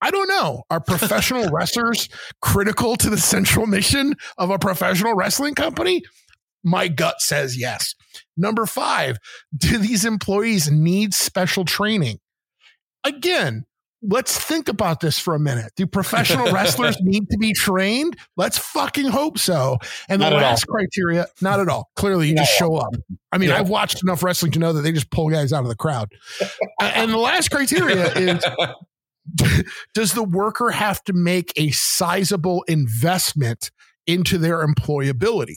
I 0.02 0.10
don't 0.10 0.28
know. 0.28 0.64
Are 0.70 0.80
professional 0.80 1.48
wrestlers 1.52 2.08
critical 2.40 2.96
to 2.96 3.10
the 3.10 3.18
central 3.18 3.66
mission 3.66 4.14
of 4.38 4.50
a 4.50 4.58
professional 4.58 5.14
wrestling 5.14 5.54
company? 5.54 6.02
My 6.66 6.88
gut 6.88 7.20
says 7.22 7.56
yes. 7.56 7.94
Number 8.36 8.66
five, 8.66 9.16
do 9.56 9.78
these 9.78 10.04
employees 10.04 10.70
need 10.70 11.14
special 11.14 11.64
training? 11.64 12.18
Again, 13.04 13.64
let's 14.02 14.36
think 14.38 14.68
about 14.68 14.98
this 15.00 15.16
for 15.18 15.34
a 15.34 15.38
minute. 15.38 15.72
Do 15.76 15.86
professional 15.86 16.46
wrestlers 16.52 16.96
need 17.00 17.30
to 17.30 17.38
be 17.38 17.52
trained? 17.52 18.16
Let's 18.36 18.58
fucking 18.58 19.06
hope 19.06 19.38
so. 19.38 19.78
And 20.08 20.20
the 20.20 20.28
Not 20.30 20.36
last 20.42 20.66
criteria, 20.66 21.26
not 21.40 21.60
at 21.60 21.68
all. 21.68 21.88
Clearly, 21.94 22.28
you 22.28 22.34
Not 22.34 22.42
just 22.46 22.58
show 22.58 22.74
up. 22.76 22.94
I 23.30 23.38
mean, 23.38 23.50
Yeah. 23.50 23.58
I've 23.58 23.68
watched 23.68 24.02
enough 24.02 24.22
wrestling 24.24 24.50
to 24.52 24.58
know 24.58 24.72
that 24.72 24.82
they 24.82 24.90
just 24.92 25.10
pull 25.10 25.30
guys 25.30 25.52
out 25.52 25.62
of 25.62 25.68
the 25.68 25.76
crowd. 25.76 26.10
and 26.80 27.12
the 27.12 27.16
last 27.18 27.50
criteria 27.50 28.12
is 28.14 28.44
does 29.94 30.12
the 30.14 30.22
worker 30.24 30.70
have 30.70 31.02
to 31.04 31.12
make 31.12 31.52
a 31.56 31.70
sizable 31.70 32.64
investment 32.68 33.70
into 34.06 34.38
their 34.38 34.66
employability? 34.66 35.56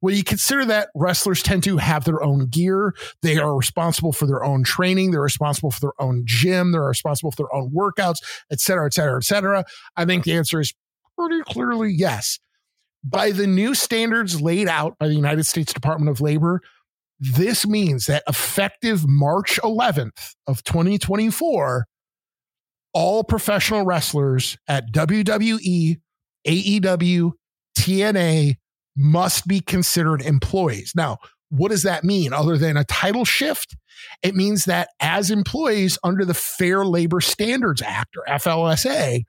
Well, 0.00 0.14
you 0.14 0.24
consider 0.24 0.64
that 0.66 0.88
wrestlers 0.94 1.42
tend 1.42 1.62
to 1.64 1.78
have 1.78 2.04
their 2.04 2.22
own 2.22 2.46
gear. 2.46 2.94
They 3.22 3.38
are 3.38 3.56
responsible 3.56 4.12
for 4.12 4.26
their 4.26 4.44
own 4.44 4.62
training. 4.62 5.10
They're 5.10 5.20
responsible 5.20 5.70
for 5.70 5.80
their 5.80 6.02
own 6.02 6.22
gym. 6.26 6.72
They're 6.72 6.82
responsible 6.82 7.30
for 7.30 7.44
their 7.44 7.54
own 7.54 7.70
workouts, 7.70 8.18
et 8.50 8.60
cetera, 8.60 8.86
et 8.86 8.94
cetera, 8.94 9.16
et 9.16 9.24
cetera. 9.24 9.64
I 9.96 10.04
think 10.04 10.24
the 10.24 10.34
answer 10.34 10.60
is 10.60 10.74
pretty 11.18 11.42
clearly 11.42 11.92
yes. 11.92 12.38
By 13.02 13.30
the 13.30 13.46
new 13.46 13.74
standards 13.74 14.40
laid 14.42 14.68
out 14.68 14.98
by 14.98 15.08
the 15.08 15.14
United 15.14 15.44
States 15.44 15.72
Department 15.72 16.10
of 16.10 16.20
Labor, 16.20 16.60
this 17.18 17.66
means 17.66 18.06
that 18.06 18.22
effective 18.28 19.06
March 19.06 19.58
11th 19.62 20.34
of 20.46 20.62
2024, 20.64 21.86
all 22.92 23.24
professional 23.24 23.84
wrestlers 23.84 24.56
at 24.68 24.92
WWE, 24.92 26.00
AEW, 26.46 27.32
TNA 27.76 28.56
must 28.96 29.46
be 29.46 29.60
considered 29.60 30.22
employees. 30.22 30.92
Now, 30.94 31.18
what 31.50 31.70
does 31.70 31.82
that 31.82 32.04
mean 32.04 32.32
other 32.32 32.56
than 32.56 32.76
a 32.76 32.84
title 32.84 33.24
shift? 33.24 33.76
It 34.22 34.34
means 34.34 34.64
that 34.64 34.90
as 35.00 35.30
employees 35.30 35.98
under 36.04 36.24
the 36.24 36.34
Fair 36.34 36.84
Labor 36.84 37.20
Standards 37.20 37.82
Act 37.82 38.16
or 38.16 38.24
FLSA, 38.28 39.24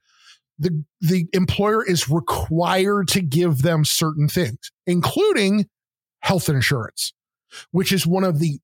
the, 0.60 0.84
the 1.02 1.28
employer 1.34 1.84
is 1.84 2.10
required 2.10 3.08
to 3.10 3.22
give 3.22 3.64
them 3.64 3.84
certain 3.84 4.28
things, 4.28 4.72
including 4.86 5.68
health 6.20 6.50
insurance, 6.50 7.14
which 7.72 7.92
is 7.92 8.06
one 8.06 8.24
of 8.24 8.40
the 8.40 8.60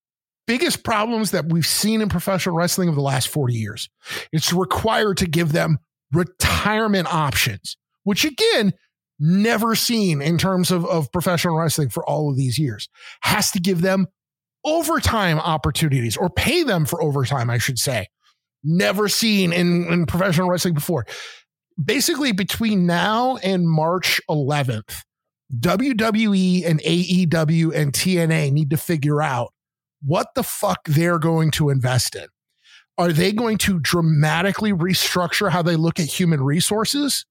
biggest 0.46 0.84
problems 0.84 1.32
that 1.32 1.52
we've 1.52 1.66
seen 1.66 2.02
in 2.02 2.08
professional 2.08 2.56
wrestling 2.56 2.90
over 2.90 2.96
the 2.96 3.02
last 3.02 3.28
40 3.28 3.54
years. 3.54 3.90
It's 4.32 4.54
required 4.54 5.18
to 5.18 5.26
give 5.26 5.52
them 5.52 5.80
retirement 6.14 7.12
options, 7.14 7.78
which 8.04 8.24
again, 8.24 8.74
never 9.20 9.76
seen 9.76 10.22
in 10.22 10.38
terms 10.38 10.72
of, 10.72 10.86
of 10.86 11.12
professional 11.12 11.58
wrestling 11.58 11.90
for 11.90 12.08
all 12.08 12.30
of 12.30 12.38
these 12.38 12.58
years. 12.58 12.90
Has 13.22 13.52
to 13.52 13.60
give 13.60 13.82
them 13.82 14.08
overtime 14.64 15.40
opportunities 15.40 16.18
or 16.18 16.30
pay 16.30 16.64
them 16.64 16.86
for 16.86 17.02
overtime, 17.02 17.50
I 17.50 17.58
should 17.58 17.80
say. 17.80 18.08
Never 18.64 19.08
seen 19.08 19.54
in, 19.54 19.86
in 19.92 20.06
professional 20.06 20.50
wrestling 20.50 20.74
before. 20.74 21.06
Basically, 21.84 22.32
between 22.32 22.86
now 22.86 23.38
and 23.38 23.70
March 23.70 24.20
11th, 24.30 25.04
WWE 25.60 26.66
and 26.66 26.82
AEW 26.82 27.74
and 27.74 27.94
TNA 27.94 28.52
need 28.52 28.72
to 28.72 28.78
figure 28.78 29.22
out 29.22 29.54
what 30.02 30.34
the 30.36 30.44
fuck 30.44 30.84
they're 30.86 31.20
going 31.20 31.52
to 31.52 31.70
invest 31.70 32.16
in. 32.16 32.28
Are 32.98 33.14
they 33.14 33.32
going 33.32 33.58
to 33.60 33.80
dramatically 33.80 34.74
restructure 34.74 35.52
how 35.52 35.62
they 35.62 35.76
look 35.76 36.00
at 36.00 36.08
human 36.08 36.44
resources? 36.44 37.26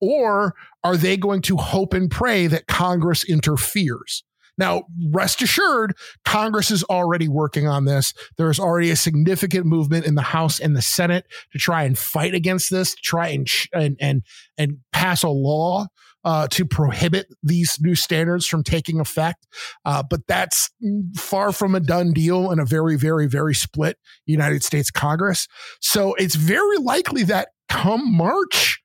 Or 0.00 0.54
are 0.86 0.96
they 0.96 1.16
going 1.16 1.42
to 1.42 1.56
hope 1.56 1.94
and 1.94 2.08
pray 2.08 2.46
that 2.46 2.68
Congress 2.68 3.24
interferes? 3.24 4.22
Now, 4.56 4.84
rest 5.10 5.42
assured, 5.42 5.96
Congress 6.24 6.70
is 6.70 6.84
already 6.84 7.26
working 7.26 7.66
on 7.66 7.86
this. 7.86 8.14
There 8.38 8.48
is 8.50 8.60
already 8.60 8.90
a 8.90 8.96
significant 8.96 9.66
movement 9.66 10.06
in 10.06 10.14
the 10.14 10.22
House 10.22 10.60
and 10.60 10.76
the 10.76 10.80
Senate 10.80 11.26
to 11.52 11.58
try 11.58 11.82
and 11.82 11.98
fight 11.98 12.34
against 12.34 12.70
this, 12.70 12.94
try 12.94 13.28
and 13.28 13.48
and 13.74 13.96
and, 14.00 14.22
and 14.56 14.78
pass 14.92 15.24
a 15.24 15.28
law 15.28 15.88
uh, 16.24 16.46
to 16.48 16.64
prohibit 16.64 17.26
these 17.42 17.78
new 17.80 17.96
standards 17.96 18.46
from 18.46 18.62
taking 18.62 19.00
effect. 19.00 19.46
Uh, 19.84 20.04
but 20.08 20.20
that's 20.28 20.70
far 21.16 21.50
from 21.50 21.74
a 21.74 21.80
done 21.80 22.12
deal 22.12 22.52
in 22.52 22.60
a 22.60 22.64
very, 22.64 22.96
very, 22.96 23.26
very 23.26 23.54
split 23.54 23.98
United 24.24 24.62
States 24.62 24.90
Congress. 24.90 25.48
So 25.80 26.14
it's 26.14 26.36
very 26.36 26.78
likely 26.78 27.24
that 27.24 27.48
come 27.68 28.16
March, 28.16 28.80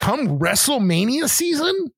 come 0.00 0.38
WrestleMania 0.38 1.28
season, 1.28 1.92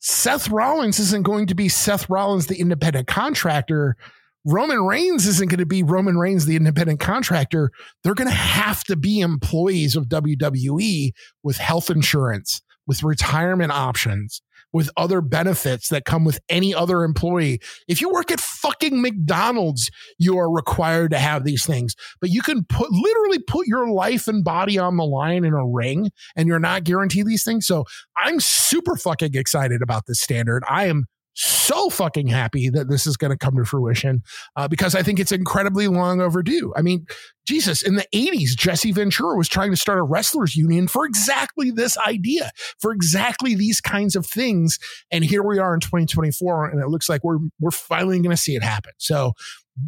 Seth 0.00 0.48
Rollins 0.50 0.98
isn't 0.98 1.22
going 1.22 1.46
to 1.46 1.54
be 1.54 1.68
Seth 1.68 2.10
Rollins, 2.10 2.46
the 2.46 2.60
independent 2.60 3.06
contractor. 3.06 3.96
Roman 4.44 4.84
Reigns 4.84 5.26
isn't 5.26 5.48
going 5.48 5.60
to 5.60 5.66
be 5.66 5.84
Roman 5.84 6.18
Reigns, 6.18 6.46
the 6.46 6.56
independent 6.56 6.98
contractor. 6.98 7.70
They're 8.02 8.14
going 8.14 8.28
to 8.28 8.34
have 8.34 8.82
to 8.84 8.96
be 8.96 9.20
employees 9.20 9.94
of 9.94 10.06
WWE 10.06 11.12
with 11.44 11.58
health 11.58 11.88
insurance, 11.88 12.60
with 12.86 13.04
retirement 13.04 13.70
options, 13.70 14.42
with 14.72 14.90
other 14.96 15.20
benefits 15.20 15.88
that 15.88 16.04
come 16.04 16.24
with 16.24 16.40
any 16.48 16.74
other 16.74 17.04
employee. 17.04 17.60
If 17.88 18.00
you 18.00 18.10
work 18.10 18.30
at 18.30 18.40
fucking 18.40 19.00
McDonald's, 19.00 19.90
you 20.18 20.38
are 20.38 20.50
required 20.50 21.10
to 21.12 21.18
have 21.18 21.44
these 21.44 21.64
things, 21.64 21.94
but 22.20 22.30
you 22.30 22.42
can 22.42 22.64
put 22.64 22.90
literally 22.90 23.38
put 23.40 23.66
your 23.66 23.88
life 23.88 24.28
and 24.28 24.44
body 24.44 24.78
on 24.78 24.96
the 24.96 25.04
line 25.04 25.44
in 25.44 25.52
a 25.52 25.66
ring 25.66 26.10
and 26.36 26.48
you're 26.48 26.58
not 26.58 26.84
guaranteed 26.84 27.26
these 27.26 27.44
things. 27.44 27.66
So 27.66 27.84
I'm 28.16 28.40
super 28.40 28.96
fucking 28.96 29.34
excited 29.34 29.82
about 29.82 30.06
this 30.06 30.20
standard. 30.20 30.62
I 30.68 30.86
am 30.86 31.06
so 31.34 31.88
fucking 31.88 32.26
happy 32.26 32.68
that 32.68 32.88
this 32.88 33.06
is 33.06 33.16
going 33.16 33.30
to 33.30 33.36
come 33.36 33.56
to 33.56 33.64
fruition 33.64 34.22
uh, 34.56 34.68
because 34.68 34.94
I 34.94 35.02
think 35.02 35.18
it's 35.18 35.32
incredibly 35.32 35.88
long 35.88 36.20
overdue. 36.20 36.72
I 36.76 36.82
mean, 36.82 37.06
Jesus, 37.46 37.82
in 37.82 37.96
the 37.96 38.06
80s, 38.14 38.50
Jesse 38.56 38.92
Ventura 38.92 39.36
was 39.36 39.48
trying 39.48 39.70
to 39.70 39.76
start 39.76 39.98
a 39.98 40.02
wrestlers 40.02 40.54
union 40.54 40.88
for 40.88 41.04
exactly 41.04 41.70
this 41.70 41.96
idea, 41.98 42.50
for 42.80 42.92
exactly 42.92 43.54
these 43.54 43.80
kinds 43.80 44.14
of 44.14 44.26
things. 44.26 44.78
And 45.10 45.24
here 45.24 45.42
we 45.42 45.58
are 45.58 45.74
in 45.74 45.80
2024, 45.80 46.70
and 46.70 46.80
it 46.80 46.88
looks 46.88 47.08
like 47.08 47.24
we're 47.24 47.38
we're 47.60 47.70
finally 47.70 48.18
going 48.18 48.30
to 48.30 48.36
see 48.36 48.54
it 48.54 48.62
happen. 48.62 48.92
So 48.98 49.32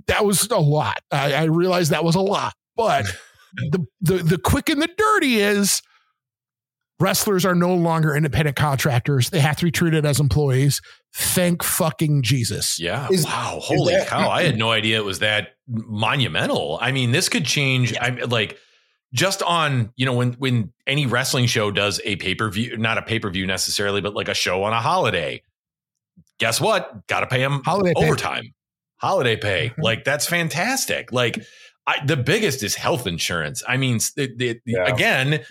that 0.06 0.24
was 0.24 0.48
a 0.50 0.58
lot. 0.58 1.00
I, 1.10 1.34
I 1.34 1.44
realized 1.44 1.90
that 1.90 2.04
was 2.04 2.14
a 2.14 2.20
lot, 2.20 2.54
but 2.76 3.04
the, 3.70 3.86
the 4.00 4.14
the 4.18 4.38
quick 4.38 4.68
and 4.68 4.82
the 4.82 4.88
dirty 4.96 5.36
is 5.36 5.82
wrestlers 7.00 7.44
are 7.44 7.54
no 7.54 7.74
longer 7.74 8.14
independent 8.14 8.56
contractors. 8.56 9.30
They 9.30 9.40
have 9.40 9.56
to 9.58 9.64
be 9.64 9.70
treated 9.70 10.04
as 10.06 10.20
employees. 10.20 10.80
Thank 11.14 11.62
fucking 11.62 12.22
Jesus. 12.22 12.78
Yeah. 12.80 13.08
Is- 13.10 13.24
wow. 13.24 13.58
Holy 13.62 13.94
that- 13.94 14.08
cow. 14.08 14.28
I 14.30 14.42
had 14.44 14.56
no 14.58 14.70
idea 14.70 14.98
it 14.98 15.04
was 15.04 15.18
that 15.20 15.50
monumental. 15.68 16.78
I 16.80 16.92
mean, 16.92 17.12
this 17.12 17.28
could 17.28 17.44
change. 17.44 17.94
I'm 18.00 18.18
like 18.28 18.58
just 19.12 19.42
on, 19.42 19.92
you 19.96 20.06
know, 20.06 20.12
when 20.14 20.32
when 20.34 20.72
any 20.86 21.06
wrestling 21.06 21.46
show 21.46 21.70
does 21.70 22.00
a 22.04 22.16
pay-per-view, 22.16 22.76
not 22.78 22.98
a 22.98 23.02
pay-per-view 23.02 23.46
necessarily, 23.46 24.00
but 24.00 24.14
like 24.14 24.28
a 24.28 24.34
show 24.34 24.62
on 24.64 24.72
a 24.72 24.80
holiday. 24.80 25.42
Guess 26.38 26.60
what? 26.60 27.06
Got 27.06 27.20
to 27.20 27.26
pay 27.28 27.38
them 27.38 27.62
Holiday 27.64 27.92
pay. 27.96 28.04
overtime. 28.06 28.54
Holiday 28.96 29.36
pay. 29.36 29.68
Mhm. 29.70 29.82
Like 29.84 30.04
that's 30.04 30.26
fantastic. 30.26 31.12
Like 31.12 31.44
I, 31.86 32.04
the 32.04 32.16
biggest 32.16 32.62
is 32.62 32.74
health 32.74 33.06
insurance. 33.06 33.62
I 33.68 33.76
mean, 33.76 33.96
s- 33.96 34.12
the, 34.14 34.26
the, 34.34 34.52
the- 34.54 34.72
Yeah. 34.72 34.92
again, 34.92 35.44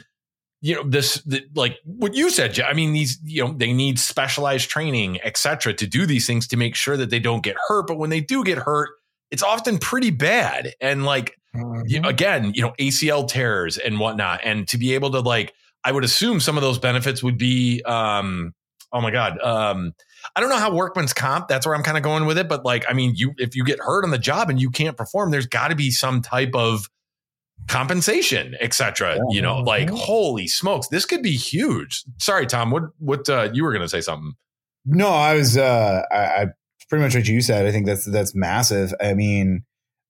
you 0.64 0.74
know 0.74 0.84
this 0.84 1.16
the, 1.26 1.46
like 1.56 1.78
what 1.84 2.16
you 2.16 2.30
said 2.30 2.58
i 2.62 2.74
mean 2.74 2.94
these 2.94 3.20
you 3.26 3.46
know 3.46 3.54
they 3.54 3.74
need 3.74 4.00
specialized 4.00 4.70
training 4.70 5.20
etc 5.22 5.74
to 5.74 5.86
do 5.86 6.06
these 6.06 6.26
things 6.26 6.48
to 6.48 6.56
make 6.58 6.74
sure 6.74 6.96
that 6.96 7.10
they 7.10 7.20
don't 7.20 7.44
get 7.44 7.58
hurt. 7.68 7.86
But 7.86 7.98
when 7.98 8.10
they 8.10 8.22
do 8.22 8.44
get 8.44 8.58
hurt 8.58 8.90
it's 9.30 9.44
often 9.44 9.78
pretty 9.78 10.10
bad. 10.12 10.74
And 10.80 11.06
like 11.06 11.38
you- 11.86 12.02
again 12.04 12.54
you 12.56 12.62
know 12.62 12.74
acl 12.80 13.28
tears 13.28 13.78
and 13.78 14.00
whatnot. 14.00 14.40
And 14.44 14.68
to 14.70 14.78
be 14.78 14.94
able 14.96 15.12
to 15.12 15.20
like 15.20 15.54
i 15.84 15.92
would 15.92 16.06
assume 16.06 16.40
some 16.40 16.58
of 16.58 16.64
those 16.64 16.80
benefits 16.80 17.22
would 17.22 17.38
be 17.38 17.84
um 17.84 18.54
oh 18.94 19.02
my 19.02 19.12
god 19.12 19.38
um 19.42 19.92
i 20.36 20.40
don't 20.40 20.50
know 20.50 20.58
how 20.58 20.74
workman's 20.74 21.12
comp 21.12 21.50
that's 21.50 21.66
where 21.66 21.76
i'm 21.76 21.84
kind 21.84 21.98
of 21.98 22.04
going 22.04 22.26
with 22.26 22.38
it 22.38 22.48
but 22.48 22.64
like 22.64 22.86
i 22.88 22.94
mean 22.94 23.14
you 23.16 23.34
if 23.38 23.54
you 23.56 23.66
get 23.66 23.80
hurt 23.80 24.06
on 24.06 24.12
the 24.12 24.18
job 24.18 24.50
and 24.50 24.62
you 24.62 24.70
can't 24.70 24.96
perform 24.96 25.30
there's 25.30 25.48
got 25.48 25.70
to 25.70 25.76
be 25.76 25.92
some 25.92 26.22
type 26.22 26.52
of 26.54 26.88
compensation 27.68 28.56
etc 28.60 29.18
you 29.30 29.42
know 29.42 29.58
like 29.60 29.90
holy 29.90 30.48
smokes 30.48 30.88
this 30.90 31.06
could 31.06 31.22
be 31.22 31.32
huge 31.36 32.04
sorry 32.18 32.46
tom 32.46 32.72
what 32.72 32.84
what 33.00 33.28
uh 33.30 33.50
you 33.54 33.64
were 33.64 33.72
gonna 33.72 33.88
say 33.90 34.02
something 34.02 34.34
No, 34.86 35.10
I 35.10 35.34
was 35.36 35.58
uh 35.58 36.04
I, 36.12 36.18
I 36.18 36.48
pretty 36.90 37.04
much 37.04 37.16
what 37.16 37.28
you 37.28 37.42
said. 37.42 37.66
I 37.66 37.72
think 37.72 37.86
that's 37.86 38.06
that's 38.06 38.36
massive. 38.36 38.94
I 39.02 39.14
mean, 39.14 39.64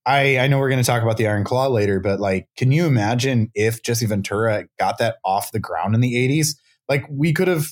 I 0.06 0.40
I 0.40 0.48
know 0.48 0.60
we're 0.60 0.70
gonna 0.70 0.84
talk 0.84 1.04
about 1.04 1.18
the 1.18 1.28
Iron 1.28 1.44
Claw 1.44 1.68
later, 1.68 2.00
but 2.00 2.20
like, 2.20 2.48
can 2.58 2.72
you 2.72 2.86
imagine 2.86 3.52
if 3.54 3.84
Jesse 3.84 4.06
Ventura 4.06 4.66
got 4.80 4.98
that 4.98 5.18
off 5.24 5.52
the 5.52 5.60
ground 5.60 5.96
in 5.96 6.02
the 6.02 6.16
80s? 6.16 6.56
Like 6.90 7.06
we 7.10 7.34
could 7.34 7.48
have 7.48 7.68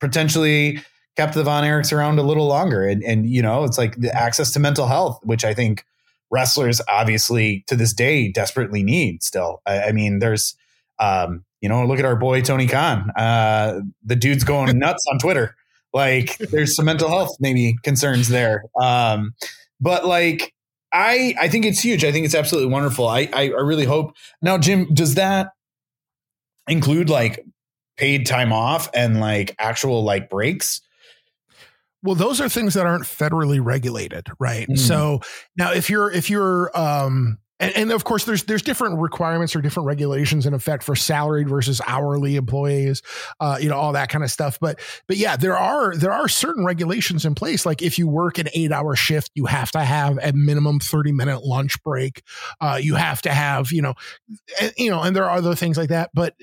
potentially 0.00 0.80
kept 1.16 1.34
the 1.34 1.42
Von 1.42 1.64
Erichs 1.64 1.92
around 1.92 2.18
a 2.18 2.22
little 2.22 2.46
longer. 2.46 2.84
And 2.84 3.02
and 3.02 3.28
you 3.28 3.42
know, 3.42 3.64
it's 3.64 3.78
like 3.78 3.96
the 3.96 4.14
access 4.14 4.52
to 4.52 4.60
mental 4.60 4.86
health, 4.86 5.18
which 5.22 5.44
I 5.44 5.54
think 5.54 5.84
wrestlers 6.32 6.80
obviously 6.88 7.64
to 7.68 7.76
this 7.76 7.92
day 7.92 8.32
desperately 8.32 8.82
need 8.82 9.22
still. 9.22 9.62
I, 9.66 9.84
I 9.84 9.92
mean, 9.92 10.18
there's 10.18 10.56
um, 10.98 11.44
you 11.60 11.68
know, 11.68 11.84
look 11.86 11.98
at 11.98 12.04
our 12.04 12.16
boy 12.16 12.40
Tony 12.40 12.66
Khan. 12.66 13.10
Uh 13.16 13.80
the 14.04 14.16
dude's 14.16 14.44
going 14.44 14.78
nuts 14.78 15.04
on 15.12 15.18
Twitter 15.18 15.54
like 15.94 16.38
there's 16.38 16.74
some 16.74 16.86
mental 16.86 17.08
health 17.08 17.36
maybe 17.38 17.76
concerns 17.82 18.30
there 18.30 18.64
um 18.80 19.34
but 19.78 20.06
like 20.06 20.54
i 20.90 21.34
i 21.38 21.48
think 21.48 21.66
it's 21.66 21.80
huge 21.80 22.02
i 22.02 22.10
think 22.10 22.24
it's 22.24 22.34
absolutely 22.34 22.72
wonderful 22.72 23.06
i 23.06 23.28
i, 23.34 23.42
I 23.42 23.60
really 23.60 23.84
hope 23.84 24.14
now 24.40 24.56
jim 24.56 24.86
does 24.94 25.16
that 25.16 25.50
include 26.66 27.10
like 27.10 27.44
paid 27.96 28.26
time 28.26 28.52
off 28.52 28.90
and 28.94 29.20
like 29.20 29.54
actual 29.58 30.02
like 30.04 30.30
breaks? 30.30 30.80
Well, 32.02 32.14
those 32.14 32.40
are 32.40 32.48
things 32.48 32.74
that 32.74 32.86
aren't 32.86 33.04
federally 33.04 33.60
regulated, 33.62 34.28
right? 34.38 34.68
Mm. 34.68 34.78
So 34.78 35.20
now 35.56 35.72
if 35.72 35.88
you're 35.88 36.10
if 36.10 36.30
you're 36.30 36.76
um 36.78 37.38
and, 37.62 37.76
and, 37.76 37.92
of 37.92 38.02
course 38.02 38.24
there's 38.24 38.42
there's 38.44 38.62
different 38.62 38.98
requirements 38.98 39.54
or 39.54 39.62
different 39.62 39.86
regulations 39.86 40.46
in 40.46 40.52
effect 40.52 40.82
for 40.82 40.96
salaried 40.96 41.48
versus 41.48 41.80
hourly 41.86 42.36
employees 42.36 43.02
uh, 43.40 43.56
you 43.60 43.68
know 43.68 43.76
all 43.76 43.92
that 43.92 44.08
kind 44.08 44.24
of 44.24 44.30
stuff 44.30 44.58
but 44.60 44.80
but 45.06 45.16
yeah 45.16 45.36
there 45.36 45.56
are 45.56 45.94
there 45.96 46.12
are 46.12 46.28
certain 46.28 46.64
regulations 46.64 47.24
in 47.24 47.34
place 47.34 47.64
like 47.64 47.80
if 47.80 47.98
you 47.98 48.08
work 48.08 48.38
an 48.38 48.48
eight 48.54 48.72
hour 48.72 48.96
shift 48.96 49.30
you 49.34 49.46
have 49.46 49.70
to 49.70 49.80
have 49.80 50.18
a 50.22 50.32
minimum 50.32 50.80
30 50.80 51.12
minute 51.12 51.44
lunch 51.44 51.80
break 51.84 52.22
uh, 52.60 52.78
you 52.82 52.96
have 52.96 53.22
to 53.22 53.30
have 53.30 53.70
you 53.70 53.82
know 53.82 53.94
and, 54.60 54.72
you 54.76 54.90
know 54.90 55.02
and 55.02 55.14
there 55.14 55.24
are 55.24 55.36
other 55.36 55.54
things 55.54 55.76
like 55.76 55.90
that 55.90 56.10
but 56.14 56.34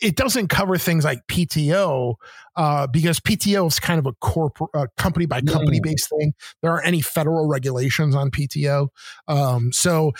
it 0.00 0.16
doesn't 0.16 0.48
cover 0.48 0.78
things 0.78 1.04
like 1.04 1.26
PTO 1.28 2.14
uh, 2.56 2.86
because 2.86 3.20
PTO 3.20 3.66
is 3.66 3.80
kind 3.80 3.98
of 3.98 4.06
a 4.06 4.12
corporate 4.14 4.70
uh, 4.74 4.86
company 4.96 5.26
by 5.26 5.40
company 5.40 5.80
based 5.80 6.10
thing. 6.10 6.34
There 6.62 6.70
aren't 6.70 6.86
any 6.86 7.00
federal 7.00 7.48
regulations 7.48 8.14
on 8.14 8.30
PTO, 8.30 8.88
um, 9.28 9.72
so 9.72 10.12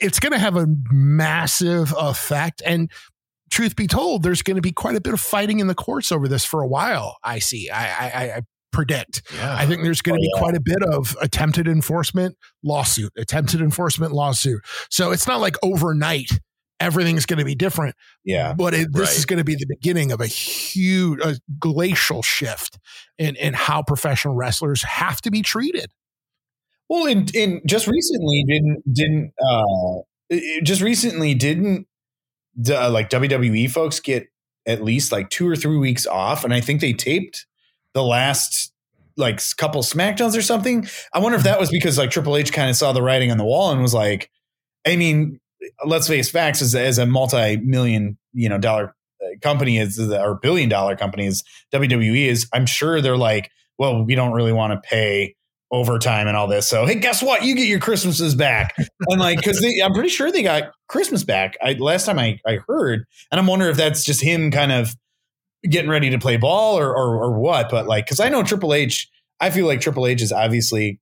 it's 0.00 0.20
going 0.20 0.32
to 0.32 0.38
have 0.38 0.56
a 0.56 0.66
massive 0.90 1.94
effect. 1.98 2.62
And 2.64 2.90
truth 3.50 3.76
be 3.76 3.86
told, 3.86 4.22
there's 4.22 4.42
going 4.42 4.56
to 4.56 4.62
be 4.62 4.72
quite 4.72 4.96
a 4.96 5.00
bit 5.00 5.14
of 5.14 5.20
fighting 5.20 5.60
in 5.60 5.66
the 5.66 5.74
courts 5.74 6.12
over 6.12 6.28
this 6.28 6.44
for 6.44 6.62
a 6.62 6.68
while. 6.68 7.16
I 7.24 7.38
see. 7.38 7.70
I, 7.70 7.86
I, 7.86 8.22
I 8.36 8.42
predict. 8.70 9.22
Yeah. 9.34 9.56
I 9.56 9.66
think 9.66 9.82
there's 9.82 10.02
going 10.02 10.20
to 10.20 10.20
oh, 10.20 10.26
be 10.26 10.30
yeah. 10.34 10.40
quite 10.40 10.54
a 10.56 10.60
bit 10.60 10.82
of 10.82 11.16
attempted 11.20 11.66
enforcement 11.66 12.36
lawsuit, 12.62 13.12
attempted 13.16 13.60
enforcement 13.60 14.12
lawsuit. 14.12 14.62
So 14.90 15.10
it's 15.10 15.26
not 15.26 15.40
like 15.40 15.56
overnight 15.62 16.30
everything's 16.80 17.26
going 17.26 17.38
to 17.38 17.44
be 17.44 17.54
different. 17.54 17.94
Yeah. 18.24 18.54
But 18.54 18.74
it, 18.74 18.88
this 18.92 19.08
right. 19.08 19.18
is 19.18 19.26
going 19.26 19.38
to 19.38 19.44
be 19.44 19.54
the 19.54 19.66
beginning 19.68 20.12
of 20.12 20.20
a 20.20 20.26
huge, 20.26 21.20
a 21.20 21.36
glacial 21.58 22.22
shift 22.22 22.78
in, 23.18 23.36
in 23.36 23.54
how 23.54 23.82
professional 23.82 24.34
wrestlers 24.34 24.82
have 24.82 25.20
to 25.22 25.30
be 25.30 25.42
treated. 25.42 25.92
Well, 26.88 27.06
in, 27.06 27.26
in 27.34 27.60
just 27.66 27.86
recently 27.86 28.44
didn't, 28.48 28.82
didn't, 28.92 29.32
uh, 29.44 30.36
just 30.62 30.80
recently 30.80 31.34
didn't 31.34 31.86
uh, 32.68 32.90
like 32.90 33.10
WWE 33.10 33.70
folks 33.70 34.00
get 34.00 34.28
at 34.66 34.82
least 34.82 35.12
like 35.12 35.30
two 35.30 35.48
or 35.48 35.56
three 35.56 35.76
weeks 35.76 36.06
off. 36.06 36.44
And 36.44 36.52
I 36.52 36.60
think 36.60 36.80
they 36.80 36.92
taped 36.92 37.46
the 37.94 38.02
last 38.02 38.72
like 39.16 39.40
couple 39.56 39.82
SmackDowns 39.82 40.36
or 40.36 40.42
something. 40.42 40.86
I 41.12 41.18
wonder 41.18 41.36
if 41.36 41.44
that 41.44 41.58
was 41.58 41.70
because 41.70 41.98
like 41.98 42.10
Triple 42.10 42.36
H 42.36 42.52
kind 42.52 42.70
of 42.70 42.76
saw 42.76 42.92
the 42.92 43.02
writing 43.02 43.30
on 43.30 43.38
the 43.38 43.44
wall 43.44 43.72
and 43.72 43.82
was 43.82 43.94
like, 43.94 44.30
I 44.86 44.96
mean, 44.96 45.40
let's 45.84 46.08
face 46.08 46.30
facts 46.30 46.62
as, 46.62 46.74
as 46.74 46.98
a 46.98 47.06
multi-million 47.06 48.18
you 48.32 48.48
know 48.48 48.58
dollar 48.58 48.94
uh, 49.22 49.26
company 49.42 49.78
is 49.78 49.98
or 49.98 50.38
billion 50.40 50.68
dollar 50.68 50.96
company 50.96 51.26
is 51.26 51.42
WWE 51.72 52.26
is 52.26 52.48
I'm 52.52 52.66
sure 52.66 53.00
they're 53.00 53.16
like 53.16 53.50
well 53.78 54.04
we 54.04 54.14
don't 54.14 54.32
really 54.32 54.52
want 54.52 54.72
to 54.72 54.88
pay 54.88 55.34
overtime 55.70 56.26
and 56.26 56.36
all 56.36 56.46
this 56.46 56.66
so 56.66 56.86
hey 56.86 56.94
guess 56.94 57.22
what? 57.22 57.44
You 57.44 57.54
get 57.54 57.68
your 57.68 57.80
Christmases 57.80 58.34
back. 58.34 58.74
And 59.08 59.20
like 59.20 59.38
because 59.38 59.64
I'm 59.82 59.92
pretty 59.92 60.08
sure 60.08 60.32
they 60.32 60.42
got 60.42 60.72
Christmas 60.88 61.24
back. 61.24 61.56
I 61.62 61.74
last 61.74 62.06
time 62.06 62.18
I, 62.18 62.38
I 62.46 62.58
heard 62.66 63.04
and 63.30 63.38
I'm 63.38 63.46
wondering 63.46 63.70
if 63.70 63.76
that's 63.76 64.04
just 64.04 64.22
him 64.22 64.50
kind 64.50 64.72
of 64.72 64.94
getting 65.68 65.90
ready 65.90 66.10
to 66.10 66.18
play 66.18 66.36
ball 66.36 66.78
or 66.78 66.96
or, 66.96 67.16
or 67.24 67.38
what 67.38 67.68
but 67.70 67.86
like 67.86 68.06
because 68.06 68.20
I 68.20 68.28
know 68.28 68.42
Triple 68.42 68.72
H 68.72 69.08
I 69.40 69.50
feel 69.50 69.66
like 69.66 69.80
Triple 69.80 70.06
H 70.06 70.22
is 70.22 70.32
obviously 70.32 71.00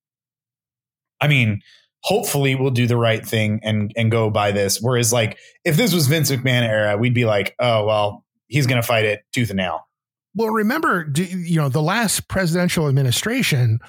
I 1.20 1.29
mean 1.29 1.61
hopefully 2.01 2.55
we'll 2.55 2.71
do 2.71 2.87
the 2.87 2.97
right 2.97 3.25
thing 3.25 3.61
and 3.63 3.93
and 3.97 4.11
go 4.11 4.31
by 4.31 4.53
this. 4.53 4.81
Whereas 4.81 5.13
like 5.13 5.39
if 5.65 5.77
this 5.77 5.93
was 5.93 6.07
Vince 6.07 6.31
McMahon 6.31 6.63
era, 6.63 6.97
we'd 6.97 7.15
be 7.15 7.25
like, 7.25 7.55
oh 7.59 7.85
well, 7.85 8.25
he's 8.47 8.67
going 8.67 8.81
to 8.81 8.87
fight 8.87 9.05
it 9.05 9.23
tooth 9.33 9.51
and 9.51 9.59
nail. 9.59 9.87
Well, 10.35 10.51
remember, 10.51 11.11
you 11.17 11.57
know, 11.57 11.71
the 11.71 11.83
last 11.83 12.29
presidential 12.29 12.89
administration, 12.89 13.81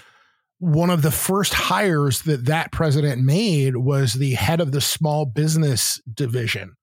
one 0.60 0.90
of 0.90 1.02
the 1.02 1.12
first 1.12 1.54
hires 1.54 2.22
that 2.22 2.46
that 2.46 2.72
president 2.72 3.22
made 3.22 3.76
was 3.76 4.14
the 4.14 4.34
head 4.34 4.62
of 4.62 4.72
the 4.72 4.80
small 4.80 5.26
business 5.26 6.02
division. 6.12 6.76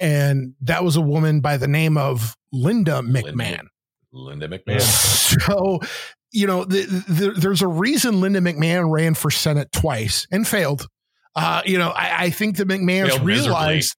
And 0.00 0.54
that 0.62 0.84
was 0.84 0.96
a 0.96 1.00
woman 1.00 1.40
by 1.40 1.56
the 1.56 1.68
name 1.68 1.96
of 1.96 2.36
Linda 2.52 3.00
McMahon. 3.02 3.68
Linda, 4.12 4.48
Linda 4.48 4.48
McMahon. 4.48 4.80
So 5.40 5.80
you 6.32 6.46
know, 6.46 6.64
the, 6.64 6.82
the, 7.08 7.30
there's 7.30 7.62
a 7.62 7.68
reason 7.68 8.20
Linda 8.20 8.40
McMahon 8.40 8.92
ran 8.92 9.14
for 9.14 9.30
Senate 9.30 9.72
twice 9.72 10.26
and 10.30 10.46
failed. 10.46 10.86
Uh, 11.34 11.62
you 11.64 11.78
know, 11.78 11.90
I, 11.90 12.24
I 12.24 12.30
think 12.30 12.56
the 12.56 12.64
McMahons 12.64 13.10
failed 13.10 13.26
realized 13.26 13.96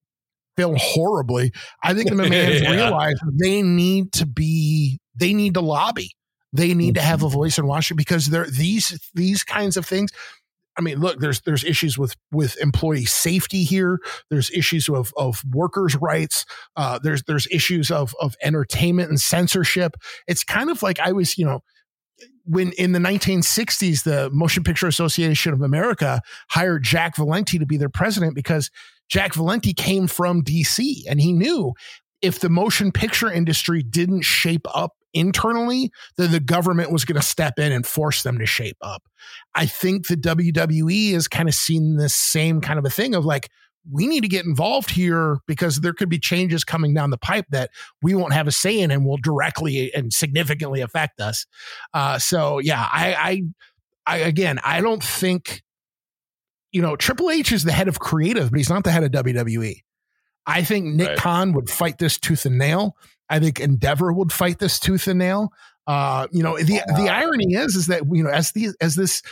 failed 0.57 0.79
horribly. 0.79 1.53
I 1.83 1.95
think 1.95 2.09
the 2.09 2.15
McMahons 2.17 2.63
yeah. 2.63 2.71
realized 2.71 3.21
they 3.41 3.63
need 3.63 4.13
to 4.15 4.27
be, 4.27 5.01
they 5.15 5.33
need 5.33 5.55
to 5.55 5.61
lobby. 5.61 6.11
They 6.53 6.75
need 6.75 6.97
to 6.97 7.01
have 7.01 7.23
a 7.23 7.29
voice 7.29 7.59
in 7.59 7.67
Washington 7.67 7.97
because 7.97 8.27
there 8.27 8.45
these 8.47 8.99
these 9.15 9.45
kinds 9.45 9.77
of 9.77 9.87
things. 9.87 10.11
I 10.77 10.83
mean, 10.83 10.99
look, 10.99 11.21
there's 11.21 11.41
there's 11.43 11.63
issues 11.63 11.97
with 11.97 12.17
with 12.33 12.57
employee 12.61 13.05
safety 13.05 13.63
here. 13.63 14.01
There's 14.31 14.51
issues 14.51 14.89
of 14.89 15.13
of 15.17 15.43
workers' 15.53 15.95
rights. 15.97 16.45
Uh, 16.75 16.99
there's 17.01 17.23
there's 17.25 17.47
issues 17.53 17.91
of 17.91 18.15
of 18.21 18.35
entertainment 18.43 19.11
and 19.11 19.21
censorship. 19.21 19.95
It's 20.27 20.43
kind 20.43 20.71
of 20.71 20.83
like 20.83 20.99
I 20.99 21.13
was, 21.13 21.39
you 21.39 21.47
know, 21.47 21.61
when 22.51 22.73
in 22.73 22.91
the 22.93 22.99
1960s, 22.99 24.03
the 24.03 24.29
Motion 24.31 24.65
Picture 24.65 24.89
Association 24.89 25.53
of 25.53 25.63
America 25.63 26.21
hired 26.49 26.83
Jack 26.83 27.17
Valenti 27.17 27.59
to 27.61 27.67
be 27.67 27.77
their 27.77 27.89
president 27.89 28.35
because 28.35 28.71
Jack 29.09 29.35
Valenti 29.35 29.73
came 29.73 30.09
from 30.09 30.43
DC 30.43 31.03
and 31.09 31.21
he 31.21 31.33
knew 31.33 31.73
if 32.23 32.41
the 32.41 32.49
motion 32.49 32.91
picture 32.91 33.31
industry 33.31 33.83
didn't 33.83 34.23
shape 34.23 34.67
up 34.75 34.93
internally, 35.15 35.91
then 36.17 36.33
the 36.33 36.41
government 36.41 36.91
was 36.91 37.05
going 37.05 37.21
to 37.21 37.27
step 37.27 37.59
in 37.59 37.73
and 37.73 37.87
force 37.87 38.25
them 38.25 38.39
to 38.39 38.47
shape 38.47 38.77
up. 38.83 39.03
I 39.55 39.67
think 39.67 40.09
the 40.09 40.17
WWE 40.17 41.13
has 41.13 41.29
kind 41.29 41.49
of 41.49 41.55
seen 41.55 41.97
this 41.97 42.15
same 42.15 42.61
kind 42.61 42.79
of 42.79 42.85
a 42.85 42.91
thing 42.91 43.15
of 43.15 43.25
like, 43.25 43.49
we 43.89 44.07
need 44.07 44.23
to 44.23 44.29
get 44.29 44.45
involved 44.45 44.91
here 44.91 45.39
because 45.47 45.81
there 45.81 45.93
could 45.93 46.09
be 46.09 46.19
changes 46.19 46.65
coming 46.65 46.93
down 46.93 47.11
the 47.11 47.19
pipe 47.19 47.47
that 47.51 47.71
we 48.03 48.15
won't 48.15 48.33
have 48.33 48.47
a 48.47 48.53
say 48.53 48.79
in 48.79 48.91
and 48.91 49.07
will 49.07 49.17
directly 49.17 49.93
and 49.95 50.13
significantly 50.13 50.81
affect 50.81 51.21
us. 51.21 51.47
Uh, 51.95 52.19
so 52.19 52.59
yeah, 52.59 52.87
I, 52.93 53.15
I, 54.07 54.15
I, 54.15 54.17
again, 54.19 54.59
I 54.65 54.81
don't 54.81 55.03
think, 55.03 55.63
you 56.73 56.83
know, 56.83 56.97
Triple 56.97 57.31
H 57.31 57.53
is 57.53 57.65
the 57.65 57.73
head 57.73 57.89
of 57.89 57.99
creative, 57.99 58.51
but 58.51 58.59
he's 58.59 58.71
not 58.71 58.85
the 58.85 58.93
head 58.93 59.05
of 59.05 59.11
WWE. 59.13 59.77
I 60.47 60.63
think 60.63 60.87
Nick 60.87 61.09
right. 61.09 61.19
Khan 61.19 61.53
would 61.53 61.71
fight 61.71 61.99
this 61.99 62.19
tooth 62.19 62.45
and 62.45 62.59
nail. 62.59 62.97
I 63.29 63.39
think 63.39 63.61
Endeavor 63.61 64.13
would 64.13 64.33
fight 64.33 64.59
this 64.59 64.79
tooth 64.79 65.07
and 65.07 65.19
nail. 65.19 65.53
Uh, 65.87 66.27
you 66.33 66.43
know, 66.43 66.57
the 66.59 66.81
the 66.97 67.09
irony 67.09 67.55
is 67.55 67.75
is 67.75 67.87
that 67.87 68.03
you 68.11 68.23
know 68.23 68.31
as 68.31 68.53
the 68.53 68.69
as 68.81 68.95
this 68.95 69.23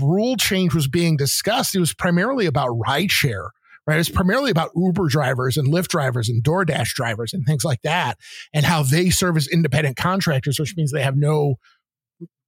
rule 0.00 0.36
change 0.36 0.74
was 0.74 0.88
being 0.88 1.16
discussed, 1.16 1.74
it 1.74 1.80
was 1.80 1.94
primarily 1.94 2.46
about 2.46 2.68
ride 2.70 3.08
rideshare 3.08 3.48
right? 3.86 3.98
It's 3.98 4.08
primarily 4.08 4.50
about 4.50 4.70
Uber 4.76 5.08
drivers 5.08 5.56
and 5.56 5.72
Lyft 5.72 5.88
drivers 5.88 6.28
and 6.28 6.42
DoorDash 6.42 6.94
drivers 6.94 7.32
and 7.32 7.44
things 7.44 7.64
like 7.64 7.82
that, 7.82 8.18
and 8.54 8.64
how 8.64 8.82
they 8.82 9.10
serve 9.10 9.36
as 9.36 9.48
independent 9.48 9.96
contractors, 9.96 10.58
which 10.58 10.76
means 10.76 10.92
they 10.92 11.02
have 11.02 11.16
no 11.16 11.56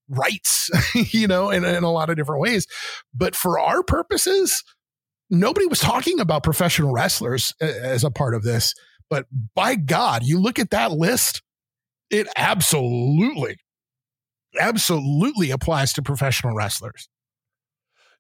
rights, 0.09 0.70
you 0.94 1.27
know, 1.27 1.51
in, 1.51 1.64
in 1.64 1.85
a 1.85 1.92
lot 1.92 2.11
of 2.11 2.16
different 2.16 2.40
ways. 2.40 2.66
But 3.14 3.35
for 3.35 3.59
our 3.59 3.83
purposes, 3.83 4.62
nobody 5.31 5.66
was 5.66 5.81
talking 5.81 6.20
about 6.20 6.42
professional 6.42 6.92
wrestlers 6.92 7.55
as 7.61 8.05
a 8.05 8.11
part 8.11 8.35
of 8.35 8.42
this. 8.42 8.75
But 9.11 9.27
by 9.55 9.75
God, 9.77 10.23
you 10.25 10.40
look 10.40 10.59
at 10.59 10.70
that 10.70 10.92
list, 10.92 11.42
it 12.11 12.27
absolutely, 12.37 13.57
absolutely 14.59 15.51
applies 15.51 15.92
to 15.94 16.03
professional 16.03 16.55
wrestlers. 16.55 17.09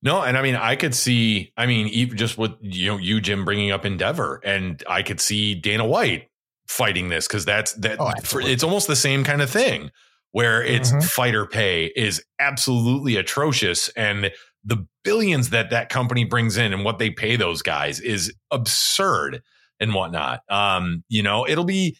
No, 0.04 0.20
and 0.20 0.36
I 0.36 0.42
mean, 0.42 0.54
I 0.54 0.76
could 0.76 0.94
see, 0.94 1.50
I 1.56 1.64
mean, 1.64 1.88
even 1.88 2.18
just 2.18 2.36
with 2.36 2.52
you 2.60 2.92
know 2.92 2.98
you 2.98 3.22
Jim 3.22 3.46
bringing 3.46 3.70
up 3.70 3.86
Endeavor, 3.86 4.38
and 4.44 4.82
I 4.86 5.02
could 5.02 5.18
see 5.18 5.54
Dana 5.54 5.86
White 5.86 6.28
fighting 6.68 7.08
this 7.08 7.26
because 7.26 7.46
that's 7.46 7.72
that. 7.74 7.98
Oh, 7.98 8.12
for, 8.22 8.42
it's 8.42 8.62
almost 8.62 8.86
the 8.86 8.96
same 8.96 9.24
kind 9.24 9.40
of 9.40 9.48
thing 9.48 9.90
where 10.32 10.62
it's 10.62 10.90
mm-hmm. 10.90 11.00
fighter 11.00 11.46
pay 11.46 11.86
is 11.96 12.22
absolutely 12.38 13.16
atrocious, 13.16 13.88
and 13.96 14.30
the 14.62 14.86
billions 15.04 15.50
that 15.50 15.70
that 15.70 15.88
company 15.88 16.24
brings 16.24 16.58
in 16.58 16.74
and 16.74 16.84
what 16.84 16.98
they 16.98 17.08
pay 17.08 17.36
those 17.36 17.62
guys 17.62 17.98
is 17.98 18.32
absurd 18.50 19.42
and 19.80 19.94
whatnot. 19.94 20.40
Um, 20.50 21.02
you 21.08 21.22
know, 21.22 21.46
it'll 21.48 21.64
be 21.64 21.96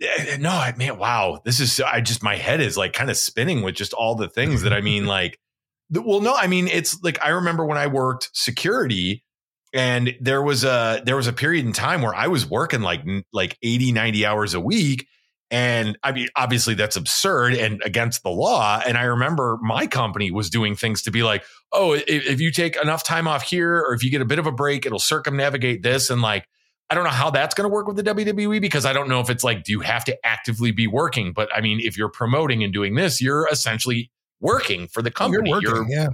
eh, 0.00 0.36
no, 0.38 0.70
man, 0.76 0.98
wow, 0.98 1.40
this 1.44 1.58
is 1.58 1.80
I 1.80 2.00
just 2.00 2.22
my 2.22 2.36
head 2.36 2.60
is 2.60 2.76
like 2.76 2.92
kind 2.92 3.10
of 3.10 3.16
spinning 3.16 3.62
with 3.62 3.74
just 3.74 3.92
all 3.92 4.14
the 4.14 4.28
things 4.28 4.62
that 4.62 4.72
I 4.72 4.80
mean, 4.80 5.06
like 5.08 5.40
well, 5.90 6.20
no, 6.20 6.34
I 6.34 6.46
mean, 6.46 6.68
it's 6.68 7.02
like 7.02 7.18
I 7.24 7.30
remember 7.30 7.64
when 7.64 7.78
I 7.78 7.86
worked 7.86 8.30
security 8.32 9.24
and 9.72 10.16
there 10.20 10.42
was 10.42 10.64
a 10.64 11.02
there 11.04 11.16
was 11.16 11.26
a 11.26 11.32
period 11.32 11.64
in 11.64 11.72
time 11.72 12.02
where 12.02 12.14
I 12.14 12.26
was 12.26 12.48
working 12.48 12.82
like 12.82 13.02
like 13.32 13.56
80 13.62 13.92
90 13.92 14.26
hours 14.26 14.54
a 14.54 14.60
week 14.60 15.06
and 15.50 15.96
I 16.02 16.12
mean 16.12 16.28
obviously 16.36 16.74
that's 16.74 16.96
absurd 16.96 17.54
and 17.54 17.80
against 17.84 18.22
the 18.22 18.30
law 18.30 18.80
and 18.84 18.98
I 18.98 19.04
remember 19.04 19.58
my 19.62 19.86
company 19.86 20.30
was 20.30 20.50
doing 20.50 20.74
things 20.74 21.02
to 21.02 21.10
be 21.10 21.22
like 21.22 21.44
oh 21.72 21.92
if, 21.92 22.04
if 22.08 22.40
you 22.40 22.50
take 22.50 22.76
enough 22.76 23.04
time 23.04 23.28
off 23.28 23.42
here 23.42 23.76
or 23.76 23.94
if 23.94 24.02
you 24.02 24.10
get 24.10 24.20
a 24.20 24.26
bit 24.26 24.38
of 24.38 24.46
a 24.46 24.52
break 24.52 24.86
it'll 24.86 24.98
circumnavigate 24.98 25.82
this 25.82 26.10
and 26.10 26.20
like 26.20 26.46
I 26.90 26.96
don't 26.96 27.04
know 27.04 27.10
how 27.10 27.30
that's 27.30 27.54
going 27.54 27.70
to 27.70 27.72
work 27.72 27.86
with 27.86 27.96
the 27.96 28.02
WWE 28.02 28.60
because 28.60 28.84
I 28.84 28.92
don't 28.92 29.08
know 29.08 29.20
if 29.20 29.30
it's 29.30 29.44
like, 29.44 29.62
do 29.62 29.70
you 29.70 29.78
have 29.78 30.04
to 30.06 30.26
actively 30.26 30.72
be 30.72 30.88
working? 30.88 31.32
But 31.32 31.48
I 31.54 31.60
mean, 31.60 31.78
if 31.80 31.96
you're 31.96 32.08
promoting 32.08 32.64
and 32.64 32.72
doing 32.72 32.96
this, 32.96 33.20
you're 33.20 33.46
essentially 33.48 34.10
working 34.40 34.88
for 34.88 35.02
the 35.02 35.10
company. 35.10 35.50
You're 35.50 35.58
working, 35.58 35.90
You're- 35.90 36.02
yeah. 36.04 36.08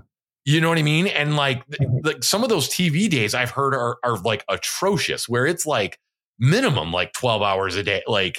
you 0.44 0.60
know 0.60 0.68
what 0.68 0.78
I 0.78 0.82
mean? 0.82 1.06
And 1.06 1.36
like, 1.36 1.66
Mhm. 1.68 2.04
like 2.04 2.24
some 2.24 2.42
of 2.42 2.48
those 2.48 2.68
TV 2.68 3.08
days 3.08 3.34
I've 3.34 3.50
heard 3.50 3.74
are, 3.74 3.98
are 4.04 4.18
like 4.18 4.44
atrocious 4.48 5.28
where 5.28 5.46
it's 5.46 5.66
like 5.66 5.98
minimum 6.38 6.92
like 6.92 7.12
12 7.12 7.42
hours 7.42 7.76
a 7.76 7.82
day. 7.82 8.02
Like, 8.06 8.38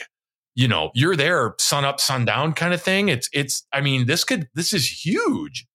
you 0.55 0.67
know, 0.67 0.91
you're 0.93 1.15
there 1.15 1.53
sun 1.59 1.85
up, 1.85 1.99
sun 1.99 2.25
down 2.25 2.53
kind 2.53 2.73
of 2.73 2.81
thing. 2.81 3.09
It's, 3.09 3.29
it's, 3.33 3.65
I 3.73 3.81
mean, 3.81 4.05
this 4.07 4.23
could, 4.23 4.47
this 4.55 4.73
is 4.73 5.05
huge. 5.05 5.65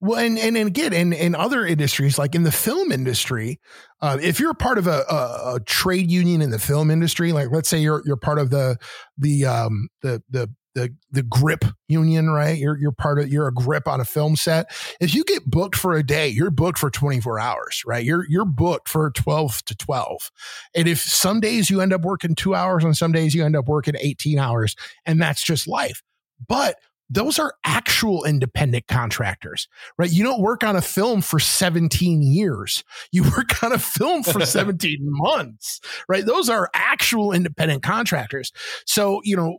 Well, 0.00 0.18
and, 0.20 0.38
and, 0.38 0.56
and 0.56 0.68
again, 0.68 0.92
in, 0.92 1.12
in 1.12 1.34
other 1.34 1.66
industries, 1.66 2.18
like 2.18 2.36
in 2.36 2.44
the 2.44 2.52
film 2.52 2.92
industry, 2.92 3.58
uh, 4.00 4.16
if 4.22 4.38
you're 4.38 4.54
part 4.54 4.78
of 4.78 4.86
a, 4.86 5.02
a, 5.10 5.54
a 5.56 5.60
trade 5.66 6.08
union 6.08 6.40
in 6.40 6.50
the 6.50 6.58
film 6.60 6.88
industry, 6.90 7.32
like 7.32 7.48
let's 7.50 7.68
say 7.68 7.78
you're 7.80 8.00
you're 8.06 8.16
part 8.16 8.38
of 8.38 8.50
the 8.50 8.76
the 9.16 9.44
um 9.44 9.88
the 10.02 10.22
the 10.30 10.48
the 10.78 10.94
the 11.10 11.22
grip 11.22 11.64
union, 11.88 12.30
right? 12.30 12.56
You're 12.56 12.78
you're 12.78 12.92
part 12.92 13.18
of 13.18 13.28
you're 13.28 13.48
a 13.48 13.52
grip 13.52 13.88
on 13.88 14.00
a 14.00 14.04
film 14.04 14.36
set. 14.36 14.70
If 15.00 15.14
you 15.14 15.24
get 15.24 15.44
booked 15.44 15.76
for 15.76 15.94
a 15.94 16.02
day, 16.02 16.28
you're 16.28 16.50
booked 16.50 16.78
for 16.78 16.90
24 16.90 17.40
hours, 17.40 17.82
right? 17.84 18.04
You're 18.04 18.24
you're 18.28 18.44
booked 18.44 18.88
for 18.88 19.10
12 19.10 19.64
to 19.64 19.76
12. 19.76 20.30
And 20.74 20.88
if 20.88 21.00
some 21.00 21.40
days 21.40 21.68
you 21.68 21.80
end 21.80 21.92
up 21.92 22.02
working 22.02 22.34
2 22.34 22.54
hours 22.54 22.84
and 22.84 22.96
some 22.96 23.12
days 23.12 23.34
you 23.34 23.44
end 23.44 23.56
up 23.56 23.66
working 23.66 23.94
18 23.98 24.38
hours, 24.38 24.76
and 25.04 25.20
that's 25.20 25.42
just 25.42 25.66
life. 25.66 26.02
But 26.46 26.76
those 27.10 27.38
are 27.38 27.54
actual 27.64 28.24
independent 28.24 28.86
contractors, 28.86 29.66
right? 29.96 30.10
You 30.12 30.22
don't 30.22 30.42
work 30.42 30.62
on 30.62 30.76
a 30.76 30.82
film 30.82 31.22
for 31.22 31.38
17 31.40 32.22
years. 32.22 32.84
You 33.12 33.22
work 33.36 33.62
on 33.62 33.72
a 33.72 33.78
film 33.78 34.22
for 34.22 34.40
17 34.44 34.98
months, 35.00 35.80
right? 36.08 36.24
Those 36.24 36.48
are 36.48 36.70
actual 36.74 37.32
independent 37.32 37.82
contractors. 37.82 38.52
So, 38.84 39.20
you 39.24 39.36
know, 39.36 39.58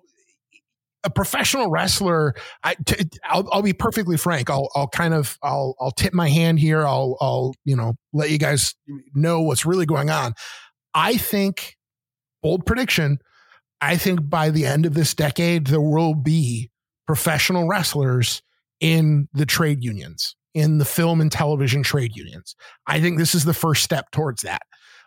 a 1.04 1.10
professional 1.10 1.70
wrestler, 1.70 2.34
I, 2.64 2.76
t- 2.86 3.10
I'll, 3.24 3.48
I'll 3.52 3.62
be 3.62 3.74
perfectly 3.74 4.18
frank. 4.18 4.50
I'll, 4.50 4.70
I'll 4.76 4.90
kind 4.90 5.14
of, 5.14 5.38
I'll, 5.42 5.76
I'll 5.80 5.92
tip 5.92 6.14
my 6.14 6.30
hand 6.30 6.60
here. 6.60 6.86
I'll, 6.86 7.16
I'll, 7.22 7.54
you 7.64 7.76
know, 7.76 7.94
let 8.12 8.30
you 8.32 8.38
guys 8.38 8.76
know 9.14 9.42
what's 9.42 9.66
really 9.66 9.86
going 9.86 10.10
on. 10.10 10.34
I 10.94 11.18
think, 11.18 11.78
bold 12.44 12.66
prediction, 12.66 13.20
I 13.82 13.96
think 13.96 14.30
by 14.30 14.50
the 14.50 14.66
end 14.66 14.86
of 14.86 14.94
this 14.94 15.14
decade, 15.14 15.68
there 15.68 15.80
will 15.82 16.16
be 16.16 16.70
professional 17.08 17.68
wrestlers 17.68 18.42
in 18.82 19.30
the 19.34 19.46
trade 19.46 19.84
unions, 19.84 20.36
in 20.54 20.80
the 20.80 20.86
film 20.86 21.22
and 21.22 21.32
television 21.32 21.82
trade 21.84 22.16
unions. 22.16 22.56
I 22.88 23.00
think 23.00 23.18
this 23.18 23.34
is 23.36 23.46
the 23.46 23.54
first 23.54 23.84
step 23.84 24.12
towards 24.12 24.42
that. 24.42 24.64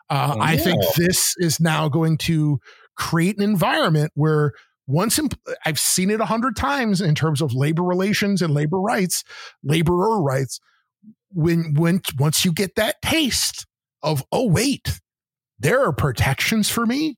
Uh, 0.09 0.37
I 0.41 0.57
think 0.57 0.83
Oh. 0.83 0.93
this 0.97 1.35
is 1.39 1.61
now 1.61 1.89
going 1.89 2.19
to 2.19 2.59
create 2.97 3.37
an 3.39 3.43
environment 3.43 4.11
where 4.15 4.53
once 4.87 5.19
I've 5.65 5.79
seen 5.79 6.11
it 6.11 6.21
a 6.21 6.25
hundred 6.27 6.57
times 6.57 7.01
in 7.01 7.15
terms 7.15 7.41
of 7.41 7.55
labor 7.55 7.83
relations 7.83 8.43
and 8.43 8.53
labor 8.53 8.81
rights, 8.81 9.25
laborer 9.63 10.21
rights. 10.23 10.61
When 11.31 11.75
when 11.75 12.03
once 12.19 12.45
you 12.45 12.53
get 12.53 12.75
that 12.77 13.01
taste 13.03 13.67
of 14.03 14.23
oh 14.33 14.47
wait, 14.49 15.01
there 15.59 15.83
are 15.85 15.93
protections 15.93 16.69
for 16.69 16.85
me 16.85 17.17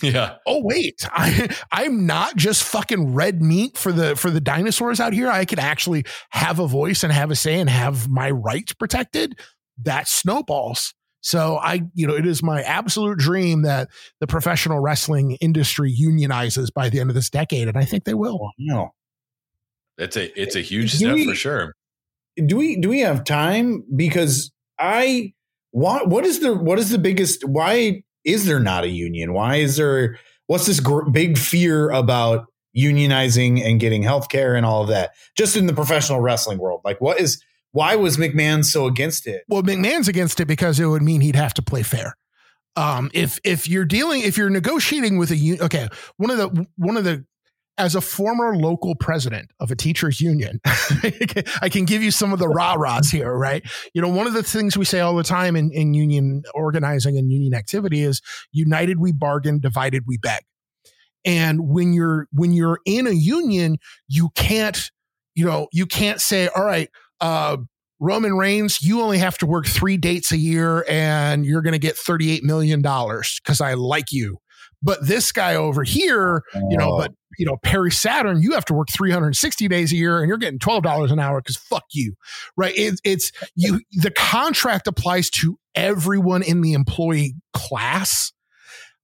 Yeah. 0.00 0.36
oh 0.46 0.62
wait 0.64 1.06
i 1.12 1.48
i'm 1.72 2.06
not 2.06 2.34
just 2.36 2.62
fucking 2.62 3.12
red 3.14 3.42
meat 3.42 3.76
for 3.76 3.92
the 3.92 4.16
for 4.16 4.30
the 4.30 4.40
dinosaurs 4.40 5.00
out 5.00 5.12
here 5.12 5.28
i 5.30 5.44
can 5.44 5.58
actually 5.58 6.04
have 6.30 6.58
a 6.58 6.66
voice 6.66 7.02
and 7.04 7.12
have 7.12 7.30
a 7.30 7.36
say 7.36 7.60
and 7.60 7.68
have 7.68 8.08
my 8.08 8.30
rights 8.30 8.72
protected 8.72 9.38
that 9.82 10.08
snowballs 10.08 10.94
so 11.22 11.56
i 11.62 11.80
you 11.94 12.06
know 12.06 12.14
it 12.14 12.26
is 12.26 12.42
my 12.42 12.60
absolute 12.62 13.16
dream 13.18 13.62
that 13.62 13.88
the 14.20 14.26
professional 14.26 14.80
wrestling 14.80 15.32
industry 15.40 15.94
unionizes 15.98 16.68
by 16.72 16.88
the 16.90 17.00
end 17.00 17.08
of 17.10 17.14
this 17.14 17.30
decade 17.30 17.68
and 17.68 17.78
i 17.78 17.84
think 17.84 18.04
they 18.04 18.14
will 18.14 18.50
No. 18.58 18.90
It's 19.98 20.16
a, 20.16 20.40
it's 20.40 20.56
a 20.56 20.60
huge 20.60 20.92
Do 20.92 20.98
step 20.98 21.14
we- 21.14 21.26
for 21.26 21.34
sure. 21.34 21.74
do 22.46 22.56
we 22.56 22.76
do 22.80 22.88
we 22.88 23.00
have 23.00 23.24
time 23.24 23.84
because 23.94 24.50
i 24.78 25.32
what 25.70 26.08
what 26.08 26.24
is 26.26 26.40
the 26.40 26.54
what 26.54 26.78
is 26.78 26.90
the 26.90 26.98
biggest 26.98 27.46
why 27.48 28.02
is 28.24 28.46
there 28.46 28.60
not 28.60 28.84
a 28.84 28.88
union 28.88 29.32
why 29.32 29.56
is 29.56 29.76
there 29.76 30.18
what's 30.46 30.66
this 30.66 30.80
gr- 30.80 31.08
big 31.10 31.38
fear 31.38 31.90
about 31.90 32.46
unionizing 32.76 33.62
and 33.64 33.80
getting 33.80 34.02
health 34.02 34.28
care 34.28 34.54
and 34.54 34.64
all 34.66 34.82
of 34.82 34.88
that 34.88 35.10
just 35.36 35.56
in 35.56 35.66
the 35.66 35.74
professional 35.74 36.20
wrestling 36.20 36.58
world 36.58 36.80
like 36.84 37.00
what 37.00 37.20
is 37.20 37.42
why 37.72 37.96
was 37.96 38.16
mcmahon 38.16 38.64
so 38.64 38.86
against 38.86 39.26
it 39.26 39.42
well 39.48 39.62
mcmahon's 39.62 40.08
against 40.08 40.40
it 40.40 40.46
because 40.46 40.78
it 40.78 40.86
would 40.86 41.02
mean 41.02 41.20
he'd 41.20 41.36
have 41.36 41.54
to 41.54 41.62
play 41.62 41.82
fair 41.82 42.16
um 42.76 43.10
if 43.12 43.38
if 43.44 43.68
you're 43.68 43.84
dealing 43.84 44.22
if 44.22 44.36
you're 44.36 44.50
negotiating 44.50 45.18
with 45.18 45.30
a 45.30 45.58
okay 45.60 45.88
one 46.16 46.30
of 46.30 46.38
the 46.38 46.66
one 46.76 46.96
of 46.96 47.04
the 47.04 47.24
as 47.78 47.94
a 47.94 48.00
former 48.00 48.54
local 48.54 48.94
president 48.94 49.50
of 49.58 49.70
a 49.70 49.76
teachers 49.76 50.20
union, 50.20 50.60
I 50.64 51.68
can 51.70 51.84
give 51.84 52.02
you 52.02 52.10
some 52.10 52.32
of 52.32 52.38
the 52.38 52.48
rah 52.48 52.74
rahs 52.74 53.10
here, 53.10 53.32
right? 53.32 53.64
You 53.94 54.02
know, 54.02 54.08
one 54.08 54.26
of 54.26 54.34
the 54.34 54.42
things 54.42 54.76
we 54.76 54.84
say 54.84 55.00
all 55.00 55.16
the 55.16 55.22
time 55.22 55.56
in, 55.56 55.72
in 55.72 55.94
union 55.94 56.42
organizing 56.54 57.16
and 57.16 57.30
union 57.30 57.54
activity 57.54 58.02
is 58.02 58.20
united 58.52 58.98
we 58.98 59.12
bargain, 59.12 59.58
divided 59.58 60.04
we 60.06 60.18
beg. 60.18 60.42
And 61.24 61.68
when 61.68 61.92
you're 61.92 62.28
when 62.32 62.52
you're 62.52 62.80
in 62.84 63.06
a 63.06 63.12
union, 63.12 63.78
you 64.08 64.30
can't, 64.34 64.90
you 65.34 65.46
know, 65.46 65.68
you 65.72 65.86
can't 65.86 66.20
say, 66.20 66.48
all 66.48 66.64
right, 66.64 66.90
uh, 67.22 67.56
Roman 68.00 68.34
Reigns, 68.36 68.82
you 68.82 69.00
only 69.00 69.18
have 69.18 69.38
to 69.38 69.46
work 69.46 69.64
three 69.66 69.96
dates 69.96 70.32
a 70.32 70.36
year 70.36 70.84
and 70.88 71.46
you're 71.46 71.62
going 71.62 71.72
to 71.72 71.78
get 71.78 71.96
$38 71.96 72.42
million 72.42 72.82
because 72.82 73.60
I 73.60 73.74
like 73.74 74.12
you. 74.12 74.38
But 74.82 75.06
this 75.06 75.30
guy 75.30 75.54
over 75.54 75.84
here, 75.84 76.42
you 76.68 76.76
know, 76.76 76.94
Oh. 76.94 76.98
but 76.98 77.12
you 77.38 77.46
know, 77.46 77.56
Perry 77.62 77.90
Saturn, 77.92 78.42
you 78.42 78.52
have 78.52 78.64
to 78.66 78.74
work 78.74 78.88
360 78.90 79.66
days 79.68 79.90
a 79.92 79.96
year 79.96 80.18
and 80.18 80.28
you're 80.28 80.36
getting 80.36 80.58
$12 80.58 81.10
an 81.10 81.18
hour 81.18 81.40
because 81.40 81.56
fuck 81.56 81.84
you. 81.92 82.14
Right. 82.58 82.76
It, 82.76 83.00
it's 83.04 83.32
you, 83.54 83.80
the 83.92 84.10
contract 84.10 84.86
applies 84.88 85.30
to 85.30 85.56
everyone 85.74 86.42
in 86.42 86.60
the 86.60 86.72
employee 86.74 87.34
class. 87.54 88.32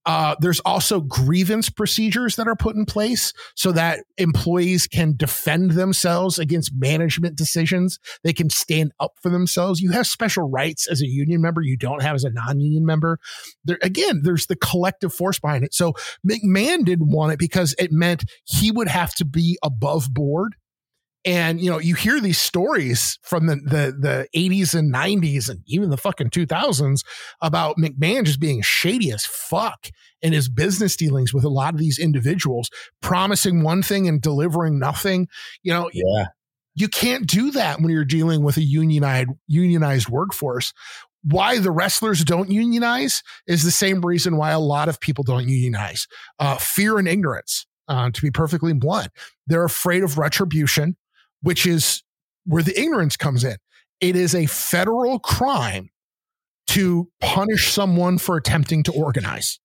Uh, 0.09 0.33
there's 0.39 0.59
also 0.61 1.01
grievance 1.01 1.69
procedures 1.69 2.35
that 2.35 2.47
are 2.47 2.55
put 2.55 2.75
in 2.75 2.83
place 2.83 3.31
so 3.55 3.71
that 3.71 3.99
employees 4.17 4.87
can 4.87 5.13
defend 5.15 5.73
themselves 5.73 6.39
against 6.39 6.71
management 6.75 7.35
decisions. 7.35 7.99
They 8.23 8.33
can 8.33 8.49
stand 8.49 8.91
up 8.99 9.11
for 9.21 9.29
themselves. 9.29 9.81
You 9.81 9.91
have 9.91 10.07
special 10.07 10.49
rights 10.49 10.87
as 10.87 11.03
a 11.03 11.07
union 11.07 11.41
member 11.41 11.61
you 11.61 11.77
don't 11.77 12.01
have 12.01 12.15
as 12.15 12.23
a 12.23 12.31
non-union 12.31 12.87
member. 12.87 13.19
There 13.63 13.77
again, 13.83 14.21
there's 14.23 14.47
the 14.47 14.55
collective 14.55 15.13
force 15.13 15.37
behind 15.37 15.63
it. 15.63 15.75
So 15.75 15.93
McMahon 16.27 16.85
didn't 16.85 17.11
want 17.11 17.33
it 17.33 17.37
because 17.37 17.75
it 17.77 17.91
meant 17.91 18.23
he 18.45 18.71
would 18.71 18.87
have 18.87 19.13
to 19.13 19.25
be 19.25 19.59
above 19.61 20.11
board. 20.11 20.55
And 21.25 21.59
you 21.59 21.69
know, 21.69 21.79
you 21.79 21.95
hear 21.95 22.19
these 22.19 22.39
stories 22.39 23.19
from 23.23 23.47
the 23.47 23.55
the 23.55 23.95
the 23.99 24.27
80s 24.35 24.73
and 24.73 24.93
90s 24.93 25.49
and 25.49 25.61
even 25.67 25.89
the 25.89 25.97
fucking 25.97 26.29
2000s 26.29 27.01
about 27.41 27.77
McMahon 27.77 28.25
just 28.25 28.39
being 28.39 28.61
shady 28.61 29.11
as 29.11 29.25
fuck 29.25 29.87
in 30.21 30.33
his 30.33 30.49
business 30.49 30.95
dealings 30.95 31.33
with 31.33 31.43
a 31.43 31.49
lot 31.49 31.73
of 31.73 31.79
these 31.79 31.99
individuals, 31.99 32.69
promising 33.01 33.63
one 33.63 33.81
thing 33.81 34.07
and 34.07 34.21
delivering 34.21 34.79
nothing. 34.79 35.27
You 35.61 35.73
know, 35.73 35.89
yeah 35.93 36.27
you 36.79 36.87
can't 36.87 37.27
do 37.27 37.51
that 37.51 37.81
when 37.81 37.91
you're 37.91 38.05
dealing 38.05 38.41
with 38.43 38.57
a 38.57 38.61
unionized 38.61 39.29
unionized 39.47 40.07
workforce. 40.07 40.73
Why 41.23 41.59
the 41.59 41.71
wrestlers 41.71 42.23
don't 42.23 42.49
unionize 42.49 43.21
is 43.45 43.63
the 43.63 43.71
same 43.71 44.01
reason 44.01 44.37
why 44.37 44.51
a 44.51 44.59
lot 44.59 44.87
of 44.87 45.01
people 45.01 45.25
don't 45.25 45.49
unionize. 45.49 46.07
Uh, 46.39 46.55
fear 46.57 46.97
and 46.97 47.07
ignorance. 47.07 47.65
Uh, 47.89 48.11
to 48.11 48.21
be 48.21 48.29
perfectly 48.29 48.71
blunt, 48.71 49.11
they're 49.47 49.65
afraid 49.65 50.03
of 50.03 50.19
retribution, 50.19 50.95
which 51.41 51.65
is 51.65 52.03
where 52.45 52.63
the 52.63 52.79
ignorance 52.79 53.17
comes 53.17 53.43
in. 53.43 53.57
It 53.99 54.15
is 54.15 54.33
a 54.33 54.45
federal 54.45 55.19
crime 55.19 55.89
to 56.67 57.09
punish 57.19 57.73
someone 57.73 58.17
for 58.17 58.37
attempting 58.37 58.83
to 58.83 58.93
organize. 58.93 59.59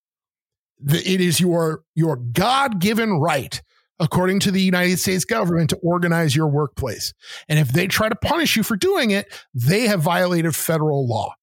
It 0.86 1.20
is 1.20 1.40
your 1.40 1.82
your 1.94 2.16
God 2.16 2.80
given 2.80 3.14
right 3.14 3.60
according 4.00 4.40
to 4.40 4.50
the 4.50 4.60
United 4.60 4.98
States 4.98 5.24
government, 5.24 5.70
to 5.70 5.76
organize 5.76 6.34
your 6.34 6.48
workplace. 6.48 7.12
And 7.48 7.58
if 7.58 7.68
they 7.68 7.86
try 7.86 8.08
to 8.08 8.16
punish 8.16 8.56
you 8.56 8.62
for 8.62 8.76
doing 8.76 9.10
it, 9.10 9.32
they 9.54 9.86
have 9.86 10.00
violated 10.00 10.54
federal 10.54 11.08
law. 11.08 11.34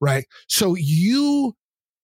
Right. 0.00 0.26
So 0.48 0.76
you 0.76 1.54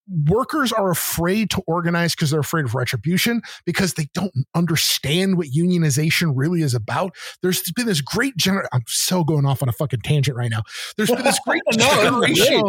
workers 0.08 0.72
are 0.72 0.90
afraid 0.90 1.50
to 1.50 1.62
organize 1.66 2.14
because 2.14 2.30
they're 2.30 2.40
afraid 2.40 2.64
of 2.64 2.74
retribution 2.74 3.42
because 3.64 3.94
they 3.94 4.08
don't 4.14 4.32
understand 4.54 5.36
what 5.36 5.48
unionization 5.48 6.32
really 6.34 6.62
is 6.62 6.74
about. 6.74 7.14
There's 7.42 7.62
been 7.72 7.86
this 7.86 8.00
great 8.00 8.36
gener 8.36 8.66
I'm 8.72 8.84
so 8.86 9.24
going 9.24 9.46
off 9.46 9.62
on 9.62 9.68
a 9.68 9.72
fucking 9.72 10.00
tangent 10.00 10.36
right 10.36 10.50
now. 10.50 10.62
There's 10.96 11.10
been 11.10 11.24
this 11.24 11.38
great 11.46 11.62
No, 11.76 12.02
generation. 12.02 12.62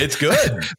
It's 0.00 0.16
good. 0.16 0.64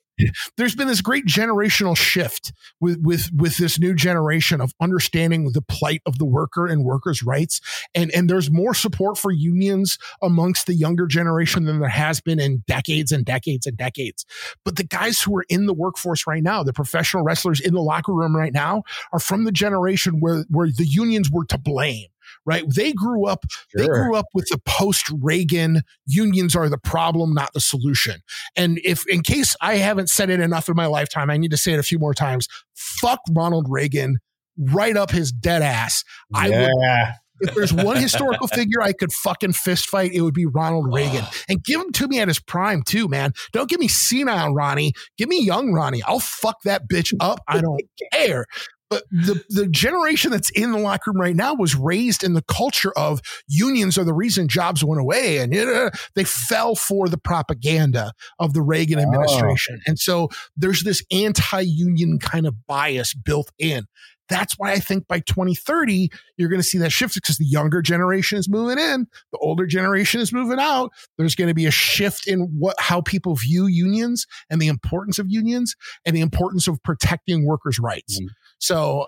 there's 0.58 0.76
been 0.76 0.88
this 0.88 1.02
great 1.02 1.26
generational 1.26 1.96
shift 1.96 2.54
with 2.80 3.00
with 3.02 3.30
with 3.36 3.58
this 3.58 3.80
new 3.80 3.94
generation 3.94 4.62
of 4.62 4.74
understanding 4.82 5.52
the 5.54 5.62
plight 5.62 6.02
of 6.06 6.18
the 6.18 6.26
worker 6.26 6.68
and 6.68 6.84
workers' 6.84 7.24
rights, 7.24 7.62
and 7.94 8.12
and 8.12 8.30
there's 8.30 8.52
more 8.52 8.74
support 8.74 9.18
for 9.18 9.32
unions 9.32 9.98
amongst 10.22 10.68
the 10.68 10.74
younger 10.74 11.08
generation 11.08 11.66
than 11.66 11.80
there 11.80 11.90
has 11.90 12.22
been 12.22 12.40
in 12.40 12.64
decades 12.68 13.12
and 13.12 13.26
decades 13.26 13.66
and 13.66 13.78
decades. 13.78 14.26
But 14.64 14.76
the 14.76 14.84
guys 14.84 15.22
who 15.22 15.36
are 15.38 15.46
in 15.50 15.66
the 15.66 15.74
workforce 15.74 16.28
right 16.28 16.44
now, 16.44 16.64
the 16.64 16.74
professional 16.74 17.24
wrestlers 17.24 17.60
in 17.60 17.74
the 17.74 17.82
locker 17.82 18.14
room 18.14 18.36
right 18.36 18.54
now, 18.54 18.84
are 19.14 19.20
from 19.20 19.44
the 19.44 19.52
generation 19.52 20.20
where 20.20 20.46
where 20.50 20.68
the 20.68 20.86
unions 20.86 21.30
were 21.32 21.46
to 21.46 21.58
blame 21.58 22.08
right? 22.46 22.64
They 22.74 22.94
grew 22.94 23.26
up, 23.28 23.46
sure. 23.50 23.82
they 23.82 23.88
grew 23.88 24.16
up 24.16 24.26
with 24.34 24.48
the 24.50 24.60
post 24.66 25.12
Reagan 25.22 25.82
unions 26.06 26.56
are 26.56 26.70
the 26.70 26.78
problem, 26.78 27.34
not 27.34 27.54
the 27.54 27.62
solution. 27.62 28.22
And 28.56 28.80
if, 28.84 29.08
in 29.08 29.22
case 29.22 29.56
I 29.62 29.76
haven't 29.76 30.10
said 30.10 30.30
it 30.30 30.40
enough 30.40 30.70
in 30.70 30.76
my 30.76 30.88
lifetime, 30.88 31.30
I 31.30 31.38
need 31.38 31.52
to 31.52 31.58
say 31.58 31.74
it 31.74 31.80
a 31.80 31.84
few 31.84 32.00
more 32.00 32.14
times. 32.14 32.48
Fuck 32.76 33.20
Ronald 33.32 33.68
Reagan 33.70 34.18
right 34.58 34.98
up 34.98 35.12
his 35.12 35.32
dead 35.32 35.62
ass. 35.62 36.04
I 36.34 36.48
yeah. 36.48 36.68
would 36.68 37.14
if 37.42 37.56
there's 37.56 37.74
one 37.74 37.98
historical 37.98 38.48
figure 38.54 38.82
I 38.82 38.94
could 38.94 39.12
fucking 39.12 39.54
fist 39.54 39.88
fight, 39.88 40.14
it 40.14 40.22
would 40.22 40.34
be 40.34 40.46
Ronald 40.46 40.94
Reagan. 40.94 41.26
And 41.50 41.64
give 41.64 41.82
him 41.82 41.92
to 41.94 42.08
me 42.08 42.20
at 42.20 42.28
his 42.28 42.40
prime 42.40 42.84
too, 42.84 43.08
man. 43.08 43.34
Don't 43.52 43.70
give 43.70 43.80
me 43.80 43.88
senile 43.88 44.54
Ronnie. 44.54 44.94
Give 45.18 45.28
me 45.28 45.44
young 45.44 45.74
Ronnie. 45.74 46.04
I'll 46.04 46.20
fuck 46.20 46.62
that 46.64 46.88
bitch 46.88 47.14
up. 47.20 47.40
I 47.48 47.60
don't 47.60 47.82
care. 48.14 48.46
But 48.92 49.06
the, 49.10 49.42
the 49.48 49.68
generation 49.68 50.32
that's 50.32 50.50
in 50.50 50.74
the 50.74 50.78
locker 50.78 51.12
room 51.12 51.22
right 51.22 51.36
now 51.36 51.54
was 51.54 51.76
raised 51.76 52.26
in 52.26 52.34
the 52.34 52.42
culture 52.42 52.92
of 52.98 53.22
unions 53.48 53.98
are 53.98 54.04
the 54.04 54.14
reason 54.14 54.50
jobs 54.50 54.84
went 54.84 55.00
away. 55.00 55.38
And 55.38 55.56
uh, 55.56 55.92
they 56.14 56.26
fell 56.26 56.76
for 56.76 57.08
the 57.08 57.18
propaganda 57.18 58.12
of 58.38 58.54
the 58.54 58.62
Reagan 58.62 59.00
oh. 59.00 59.04
administration. 59.04 59.78
Oh. 59.80 59.84
And 59.88 59.98
so 59.98 60.28
there's 60.58 60.84
this 60.84 61.02
anti 61.10 61.62
union 61.62 62.20
kind 62.20 62.46
of 62.46 62.68
bias 62.68 63.14
built 63.14 63.50
in. 63.58 63.86
That's 64.28 64.56
why 64.58 64.72
I 64.72 64.80
think 64.80 65.08
by 65.08 65.20
2030, 65.20 66.10
you're 66.38 66.50
going 66.50 66.62
to 66.62 66.68
see 66.68 66.78
that 66.78 66.92
shift 66.92 67.16
because 67.16 67.38
the 67.38 67.46
younger 67.46 67.82
generation 67.82 68.38
is 68.38 68.50
moving 68.50 68.80
in, 68.80 69.08
the 69.32 69.38
older 69.40 69.66
generation 69.66 70.22
is 70.22 70.32
moving 70.32 70.60
out. 70.60 70.92
There's 71.18 71.36
going 71.36 71.50
to 71.50 71.54
be 71.54 71.66
a 71.66 71.72
shift 71.72 72.28
in 72.28 72.42
what 72.58 72.76
how 72.80 73.02
people 73.02 73.36
view 73.36 73.68
unions 73.68 74.26
and 74.50 74.62
the 74.62 74.68
importance 74.68 75.20
of 75.20 75.28
unions 75.30 75.76
and 76.06 76.16
the 76.16 76.22
importance 76.22 76.68
of 76.68 76.82
protecting 76.82 77.46
workers' 77.46 77.80
rights. 77.80 78.20
Mm-hmm. 78.20 78.28
So 78.62 79.08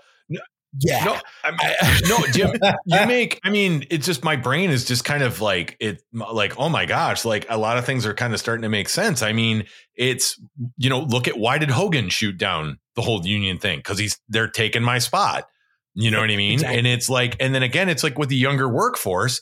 yeah. 0.80 1.04
No, 1.04 1.16
I 1.44 2.00
no, 2.08 2.18
Jim, 2.32 2.52
you 2.86 3.06
make, 3.06 3.40
I 3.44 3.50
mean, 3.50 3.86
it's 3.90 4.06
just 4.06 4.24
my 4.24 4.36
brain 4.36 4.70
is 4.70 4.84
just 4.84 5.04
kind 5.04 5.22
of 5.22 5.40
like 5.40 5.76
it, 5.78 6.02
like, 6.12 6.58
oh 6.58 6.68
my 6.68 6.84
gosh, 6.84 7.24
like 7.24 7.46
a 7.48 7.56
lot 7.56 7.78
of 7.78 7.84
things 7.84 8.06
are 8.06 8.14
kind 8.14 8.34
of 8.34 8.40
starting 8.40 8.62
to 8.62 8.68
make 8.68 8.88
sense. 8.88 9.22
I 9.22 9.32
mean, 9.32 9.66
it's, 9.94 10.40
you 10.76 10.90
know, 10.90 11.00
look 11.00 11.28
at 11.28 11.38
why 11.38 11.58
did 11.58 11.70
Hogan 11.70 12.08
shoot 12.08 12.36
down 12.36 12.78
the 12.96 13.02
whole 13.02 13.24
union 13.24 13.58
thing? 13.58 13.82
Cause 13.82 13.98
he's, 13.98 14.18
they're 14.28 14.48
taking 14.48 14.82
my 14.82 14.98
spot. 14.98 15.46
You 15.94 16.10
know 16.10 16.20
what 16.20 16.30
I 16.30 16.36
mean? 16.36 16.54
Exactly. 16.54 16.78
And 16.78 16.86
it's 16.88 17.08
like, 17.08 17.36
and 17.38 17.54
then 17.54 17.62
again, 17.62 17.88
it's 17.88 18.02
like 18.02 18.18
with 18.18 18.28
the 18.28 18.36
younger 18.36 18.68
workforce, 18.68 19.40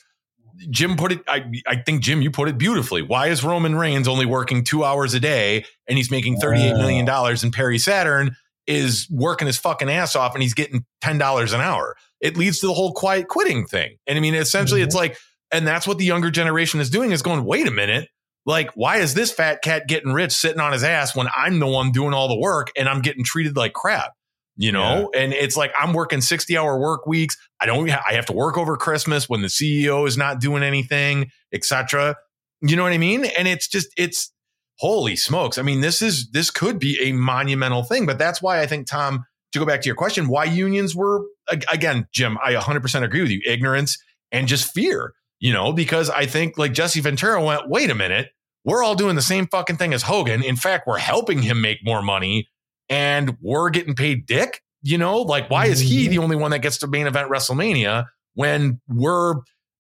Jim 0.68 0.96
put 0.96 1.12
it, 1.12 1.22
I, 1.26 1.50
I 1.66 1.76
think, 1.76 2.02
Jim, 2.02 2.20
you 2.20 2.30
put 2.30 2.50
it 2.50 2.58
beautifully. 2.58 3.00
Why 3.00 3.28
is 3.28 3.42
Roman 3.42 3.74
Reigns 3.74 4.06
only 4.06 4.26
working 4.26 4.64
two 4.64 4.84
hours 4.84 5.14
a 5.14 5.20
day 5.20 5.64
and 5.88 5.96
he's 5.96 6.10
making 6.10 6.36
$38 6.36 6.76
million 6.76 7.08
in 7.42 7.50
Perry 7.52 7.78
Saturn 7.78 8.36
is 8.66 9.08
working 9.10 9.46
his 9.46 9.58
fucking 9.58 9.90
ass 9.90 10.14
off 10.16 10.34
and 10.34 10.42
he's 10.42 10.54
getting 10.54 10.84
$10 11.02 11.54
an 11.54 11.60
hour. 11.60 11.96
It 12.20 12.36
leads 12.36 12.60
to 12.60 12.66
the 12.66 12.74
whole 12.74 12.92
quiet 12.92 13.28
quitting 13.28 13.66
thing. 13.66 13.96
And 14.06 14.16
I 14.16 14.20
mean, 14.20 14.34
essentially, 14.34 14.80
mm-hmm. 14.80 14.86
it's 14.88 14.94
like, 14.94 15.18
and 15.52 15.66
that's 15.66 15.86
what 15.86 15.98
the 15.98 16.04
younger 16.04 16.30
generation 16.30 16.80
is 16.80 16.90
doing 16.90 17.10
is 17.10 17.22
going, 17.22 17.44
wait 17.44 17.66
a 17.66 17.70
minute. 17.70 18.08
Like, 18.44 18.70
why 18.74 18.98
is 18.98 19.14
this 19.14 19.30
fat 19.30 19.62
cat 19.62 19.86
getting 19.86 20.12
rich 20.12 20.32
sitting 20.32 20.60
on 20.60 20.72
his 20.72 20.82
ass 20.82 21.14
when 21.14 21.28
I'm 21.36 21.60
the 21.60 21.66
one 21.66 21.92
doing 21.92 22.12
all 22.12 22.28
the 22.28 22.38
work 22.38 22.68
and 22.76 22.88
I'm 22.88 23.00
getting 23.00 23.24
treated 23.24 23.56
like 23.56 23.72
crap? 23.72 24.12
You 24.56 24.70
know, 24.70 25.10
yeah. 25.14 25.20
and 25.20 25.32
it's 25.32 25.56
like 25.56 25.72
I'm 25.78 25.94
working 25.94 26.20
60 26.20 26.58
hour 26.58 26.78
work 26.78 27.06
weeks. 27.06 27.38
I 27.58 27.66
don't, 27.66 27.88
I 27.88 28.12
have 28.12 28.26
to 28.26 28.34
work 28.34 28.58
over 28.58 28.76
Christmas 28.76 29.28
when 29.28 29.40
the 29.40 29.48
CEO 29.48 30.06
is 30.06 30.18
not 30.18 30.40
doing 30.40 30.62
anything, 30.62 31.30
etc. 31.54 32.16
You 32.60 32.76
know 32.76 32.82
what 32.82 32.92
I 32.92 32.98
mean? 32.98 33.24
And 33.24 33.48
it's 33.48 33.66
just, 33.66 33.88
it's, 33.96 34.30
holy 34.79 35.16
smokes. 35.16 35.59
I 35.59 35.62
mean, 35.62 35.81
this 35.81 36.03
is 36.03 36.31
this 36.31 36.51
could 36.51 36.79
be 36.79 36.99
a 37.01 37.12
monumental 37.12 37.83
thing, 37.83 38.07
but 38.07 38.18
that's 38.18 38.43
why 38.43 38.61
I 38.61 38.66
think 38.66 38.87
Tom 38.87 39.25
to 39.53 39.59
go 39.59 39.66
back 39.66 39.83
to 39.83 39.87
your 39.87 39.97
question, 39.97 40.29
why 40.29 40.45
unions 40.45 40.97
were 40.97 41.23
again, 41.70 42.07
Jim, 42.12 42.39
I 42.43 42.55
100% 42.55 43.03
agree 43.03 43.23
with 43.23 43.31
you. 43.31 43.41
Ignorance 43.47 43.99
and 44.31 44.49
just 44.49 44.73
fear, 44.73 45.12
you 45.41 45.53
know, 45.53 45.73
because 45.73 46.09
I 46.11 46.27
think 46.27 46.57
like 46.59 46.73
Jesse 46.73 47.01
Ventura 47.01 47.43
went, 47.43 47.68
"Wait 47.68 47.91
a 47.91 47.95
minute, 47.95 48.31
we're 48.64 48.83
all 48.83 48.95
doing 48.95 49.16
the 49.16 49.23
same 49.23 49.47
fucking 49.47 49.77
thing 49.77 49.93
as 49.93 50.03
Hogan. 50.03 50.43
In 50.43 50.57
fact, 50.57 50.87
we're 50.87 50.99
helping 50.99 51.43
him 51.43 51.61
make 51.61 51.79
more 51.85 52.03
money 52.03 52.49
and 52.89 53.37
we're 53.41 53.70
getting 53.70 53.95
paid 53.95 54.27
dick." 54.27 54.62
You 54.83 54.99
know, 54.99 55.18
like 55.18 55.49
why 55.49 55.66
is 55.66 55.79
he 55.79 56.05
mm-hmm. 56.05 56.11
the 56.11 56.18
only 56.18 56.37
one 56.37 56.51
that 56.51 56.59
gets 56.61 56.79
to 56.79 56.89
main 56.89 57.07
event 57.07 57.31
WrestleMania 57.31 58.07
when 58.35 58.81
we're 58.89 59.35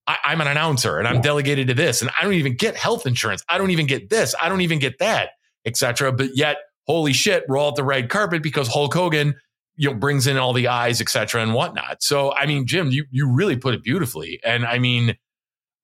I, 0.06 0.18
am 0.32 0.40
an 0.40 0.48
announcer 0.48 0.98
and 0.98 1.06
I'm 1.06 1.20
delegated 1.20 1.68
to 1.68 1.74
this, 1.74 2.02
and 2.02 2.10
I 2.18 2.24
don't 2.24 2.34
even 2.34 2.56
get 2.56 2.76
health 2.76 3.06
insurance. 3.06 3.44
I 3.48 3.58
don't 3.58 3.70
even 3.70 3.86
get 3.86 4.10
this. 4.10 4.34
I 4.40 4.48
don't 4.48 4.60
even 4.60 4.78
get 4.78 4.98
that, 4.98 5.30
etc. 5.64 6.12
But 6.12 6.30
yet, 6.34 6.58
holy 6.86 7.12
shit, 7.12 7.44
we're 7.48 7.58
all 7.58 7.72
the 7.72 7.84
red 7.84 8.08
carpet 8.08 8.42
because 8.42 8.68
Hulk 8.68 8.92
Hogan, 8.92 9.34
you 9.76 9.90
know, 9.90 9.96
brings 9.96 10.26
in 10.26 10.36
all 10.36 10.52
the 10.52 10.68
eyes, 10.68 11.00
etc. 11.00 11.42
and 11.42 11.54
whatnot. 11.54 12.02
So, 12.02 12.32
I 12.32 12.46
mean, 12.46 12.66
Jim, 12.66 12.90
you 12.90 13.06
you 13.10 13.30
really 13.30 13.56
put 13.56 13.74
it 13.74 13.82
beautifully, 13.82 14.40
and 14.44 14.66
I 14.66 14.78
mean, 14.78 15.16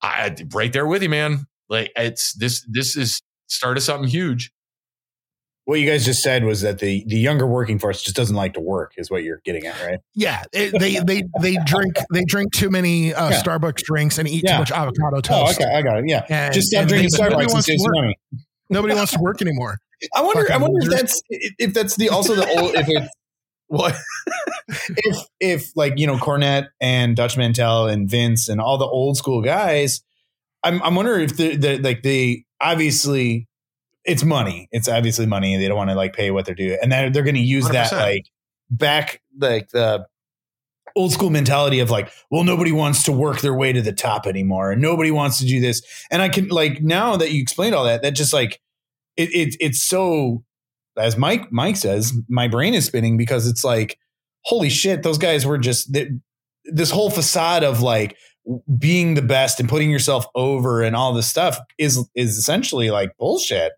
I 0.03 0.35
right 0.53 0.73
there 0.73 0.87
with 0.87 1.03
you, 1.03 1.09
man. 1.09 1.47
Like 1.69 1.93
it's 1.97 2.33
this 2.33 2.67
this 2.69 2.97
is 2.97 3.23
start 3.47 3.77
of 3.77 3.83
something 3.83 4.09
huge 4.09 4.51
what 5.69 5.79
you 5.79 5.87
guys 5.87 6.03
just 6.03 6.23
said 6.23 6.45
was 6.45 6.63
that 6.63 6.79
the 6.79 7.05
the 7.09 7.19
younger 7.19 7.47
working 7.47 7.79
force 7.79 8.01
just 8.01 8.17
doesn't 8.17 8.35
like 8.35 8.55
to 8.55 8.61
work 8.61 8.95
is 8.97 9.11
what 9.11 9.23
you're 9.23 9.43
getting 9.45 9.67
at 9.67 9.79
right? 9.85 9.99
Yeah 10.15 10.45
it, 10.51 10.79
they 10.79 10.99
they 11.01 11.23
they 11.43 11.59
drink 11.67 11.99
they 12.11 12.25
drink 12.25 12.55
too 12.55 12.71
many 12.71 13.13
uh, 13.13 13.29
yeah. 13.29 13.43
starbucks 13.43 13.83
drinks 13.83 14.17
and 14.17 14.27
eat 14.27 14.45
yeah. 14.45 14.53
too 14.55 14.59
much 14.61 14.71
avocado 14.73 15.21
toast. 15.21 15.61
oh, 15.61 15.65
okay 15.65 15.75
i 15.77 15.83
got 15.83 15.99
it 15.99 16.05
yeah. 16.07 16.25
And, 16.31 16.55
just 16.55 16.69
stop 16.69 16.89
drinking 16.89 17.11
starbucks 17.11 17.53
and 17.53 17.63
save 17.63 17.81
some 17.81 17.93
money. 17.93 18.17
Nobody 18.71 18.95
wants 18.95 19.13
to 19.13 19.19
work 19.21 19.43
anymore. 19.43 19.77
I 20.17 20.23
wonder 20.23 20.47
Fucking 20.47 20.55
i 20.55 20.59
wonder 20.59 20.79
if 20.81 20.91
that's 20.91 21.23
if 21.29 21.75
that's 21.75 21.97
the 21.97 22.09
also 22.09 22.35
the 22.35 22.49
old 22.49 22.75
if 22.75 22.87
it's 22.89 23.15
what 23.67 23.95
if 24.69 25.27
if 25.39 25.77
like 25.77 25.99
you 25.99 26.07
know 26.07 26.17
cornette 26.17 26.69
and 26.81 27.15
dutch 27.15 27.37
mantell 27.37 27.89
and 27.89 28.09
vince 28.09 28.49
and 28.49 28.59
all 28.59 28.79
the 28.79 28.87
old 28.87 29.19
school 29.19 29.43
guys 29.43 30.01
i'm 30.63 30.81
i'm 30.83 30.95
wondering 30.95 31.25
if 31.25 31.37
the, 31.37 31.57
the 31.57 31.79
like 31.79 32.03
they 32.03 32.45
obviously 32.61 33.48
it's 34.09 34.25
money. 34.25 34.69
It's 34.73 34.89
obviously 34.89 35.27
money. 35.27 35.57
They 35.57 35.69
don't 35.69 35.77
want 35.77 35.91
to 35.91 35.97
like 35.97 36.15
pay 36.15 36.31
what 36.31 36.47
they're 36.47 36.55
due, 36.55 36.79
and 36.83 36.91
then 36.91 37.13
they're 37.13 37.23
going 37.23 37.35
to 37.35 37.41
use 37.41 37.67
100%. 37.67 37.73
that 37.73 37.93
like 37.93 38.27
back 38.71 39.21
like 39.39 39.69
the 39.71 40.07
old 40.97 41.13
school 41.13 41.31
mentality 41.31 41.79
of 41.81 41.91
like, 41.91 42.11
well, 42.31 42.43
nobody 42.43 42.73
wants 42.73 43.05
to 43.05 43.13
work 43.13 43.41
their 43.41 43.55
way 43.55 43.73
to 43.73 43.83
the 43.83 43.93
top 43.93 44.27
anymore, 44.27 44.73
and 44.73 44.83
nobody 44.83 45.11
wants 45.11 45.39
to 45.39 45.47
do 45.47 45.61
this. 45.61 45.83
And 46.11 46.23
I 46.23 46.29
can 46.29 46.49
like 46.49 46.83
now 46.83 47.17
that 47.17 47.31
you 47.31 47.43
explained 47.43 47.75
all 47.75 47.85
that, 47.85 48.03
that 48.03 48.13
just 48.13 48.33
like 48.33 48.61
it, 49.17 49.29
it 49.35 49.57
it's 49.61 49.83
so 49.83 50.43
as 50.97 51.17
Mike 51.17 51.53
Mike 51.53 51.77
says, 51.77 52.13
my 52.29 52.49
brain 52.49 52.75
is 52.75 52.87
spinning 52.87 53.17
because 53.17 53.47
it's 53.47 53.63
like, 53.63 53.99
holy 54.45 54.71
shit, 54.71 55.03
those 55.03 55.19
guys 55.19 55.45
were 55.45 55.59
just 55.59 55.97
this 56.65 56.91
whole 56.91 57.11
facade 57.11 57.63
of 57.63 57.83
like 57.83 58.17
being 58.79 59.15
the 59.15 59.23
best 59.23 59.61
and 59.61 59.69
putting 59.69 59.91
yourself 59.91 60.25
over 60.35 60.83
and 60.83 60.97
all 60.97 61.13
this 61.13 61.29
stuff 61.29 61.59
is 61.77 62.09
is 62.15 62.39
essentially 62.39 62.91
like 62.91 63.15
bullshit 63.19 63.73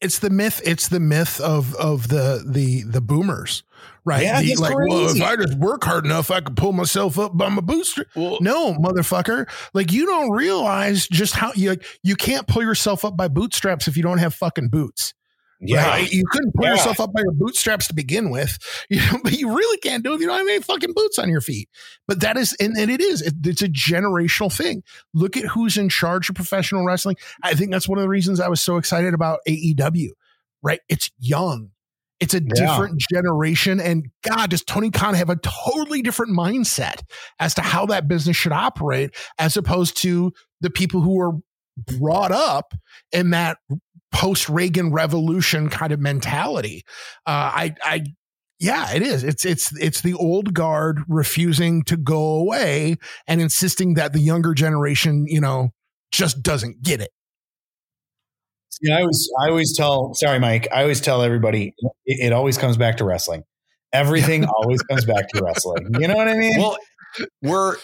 it's 0.00 0.18
the 0.18 0.30
myth 0.30 0.60
it's 0.64 0.88
the 0.88 1.00
myth 1.00 1.40
of 1.40 1.74
of 1.76 2.08
the 2.08 2.44
the 2.46 2.82
the 2.82 3.00
boomers 3.00 3.62
right? 4.04 4.22
Yeah, 4.22 4.40
the, 4.40 4.54
like 4.56 4.74
crazy. 4.74 4.90
well 4.94 5.16
if 5.16 5.22
i 5.22 5.36
just 5.36 5.58
work 5.58 5.84
hard 5.84 6.04
enough 6.04 6.30
i 6.30 6.40
could 6.40 6.56
pull 6.56 6.72
myself 6.72 7.18
up 7.18 7.36
by 7.36 7.48
my 7.48 7.60
booster. 7.60 8.06
Well, 8.14 8.38
no 8.40 8.74
motherfucker. 8.74 9.48
Like 9.74 9.92
you 9.92 10.06
don't 10.06 10.30
realize 10.30 11.06
just 11.08 11.34
how 11.34 11.52
you 11.54 11.76
you 12.02 12.16
can't 12.16 12.46
pull 12.46 12.62
yourself 12.62 13.04
up 13.04 13.16
by 13.16 13.28
bootstraps 13.28 13.88
if 13.88 13.96
you 13.96 14.02
don't 14.02 14.18
have 14.18 14.34
fucking 14.34 14.68
boots 14.68 15.14
yeah. 15.60 15.88
Right? 15.88 16.10
You 16.10 16.24
couldn't 16.30 16.54
pull 16.54 16.66
yeah. 16.66 16.72
yourself 16.72 17.00
up 17.00 17.12
by 17.12 17.20
your 17.20 17.32
bootstraps 17.32 17.88
to 17.88 17.94
begin 17.94 18.30
with, 18.30 18.58
you 18.90 19.00
know, 19.00 19.18
but 19.22 19.32
you 19.32 19.54
really 19.54 19.78
can't 19.78 20.04
do 20.04 20.12
it 20.12 20.16
if 20.16 20.20
you 20.20 20.26
don't 20.26 20.38
have 20.38 20.48
any 20.48 20.62
fucking 20.62 20.92
boots 20.94 21.18
on 21.18 21.28
your 21.28 21.40
feet. 21.40 21.68
But 22.06 22.20
that 22.20 22.36
is, 22.36 22.54
and, 22.60 22.76
and 22.76 22.90
it 22.90 23.00
is, 23.00 23.22
it, 23.22 23.34
it's 23.44 23.62
a 23.62 23.68
generational 23.68 24.52
thing. 24.52 24.82
Look 25.14 25.36
at 25.36 25.44
who's 25.44 25.76
in 25.76 25.88
charge 25.88 26.28
of 26.28 26.36
professional 26.36 26.84
wrestling. 26.84 27.16
I 27.42 27.54
think 27.54 27.70
that's 27.70 27.88
one 27.88 27.98
of 27.98 28.02
the 28.02 28.08
reasons 28.08 28.40
I 28.40 28.48
was 28.48 28.60
so 28.60 28.76
excited 28.76 29.14
about 29.14 29.40
AEW, 29.48 30.10
right? 30.62 30.80
It's 30.88 31.10
young. 31.18 31.70
It's 32.18 32.34
a 32.34 32.40
yeah. 32.42 32.48
different 32.54 33.02
generation. 33.12 33.78
And 33.80 34.08
God, 34.22 34.50
does 34.50 34.64
Tony 34.64 34.90
Khan 34.90 35.14
have 35.14 35.28
a 35.28 35.36
totally 35.36 36.02
different 36.02 36.36
mindset 36.36 37.02
as 37.38 37.54
to 37.54 37.60
how 37.60 37.86
that 37.86 38.08
business 38.08 38.36
should 38.36 38.52
operate 38.52 39.14
as 39.38 39.56
opposed 39.56 39.98
to 39.98 40.32
the 40.60 40.70
people 40.70 41.02
who 41.02 41.16
were 41.16 41.32
brought 41.76 42.32
up 42.32 42.72
in 43.12 43.30
that 43.30 43.58
post 44.12 44.48
Reagan 44.48 44.92
revolution 44.92 45.68
kind 45.68 45.92
of 45.92 46.00
mentality. 46.00 46.84
Uh, 47.26 47.50
I, 47.54 47.74
I, 47.82 48.04
yeah, 48.58 48.94
it 48.94 49.02
is. 49.02 49.22
It's 49.22 49.44
it's 49.44 49.76
it's 49.78 50.00
the 50.00 50.14
old 50.14 50.54
guard 50.54 51.02
refusing 51.08 51.82
to 51.84 51.96
go 51.96 52.36
away 52.36 52.96
and 53.26 53.40
insisting 53.40 53.94
that 53.94 54.14
the 54.14 54.20
younger 54.20 54.54
generation, 54.54 55.26
you 55.26 55.40
know, 55.40 55.70
just 56.10 56.42
doesn't 56.42 56.82
get 56.82 57.00
it. 57.02 57.10
Yeah, 58.80 58.96
I 58.96 59.00
always, 59.00 59.30
I 59.42 59.48
always 59.48 59.76
tell. 59.76 60.14
Sorry, 60.14 60.38
Mike. 60.38 60.68
I 60.72 60.82
always 60.82 61.00
tell 61.00 61.22
everybody 61.22 61.74
it, 62.06 62.26
it 62.26 62.32
always 62.32 62.56
comes 62.56 62.76
back 62.76 62.96
to 62.98 63.04
wrestling. 63.04 63.42
Everything 63.92 64.44
always 64.62 64.80
comes 64.82 65.04
back 65.04 65.28
to 65.28 65.42
wrestling. 65.42 65.94
You 65.98 66.08
know 66.08 66.14
what 66.14 66.28
I 66.28 66.34
mean? 66.34 66.58
Well, 66.58 66.76
we're 67.42 67.76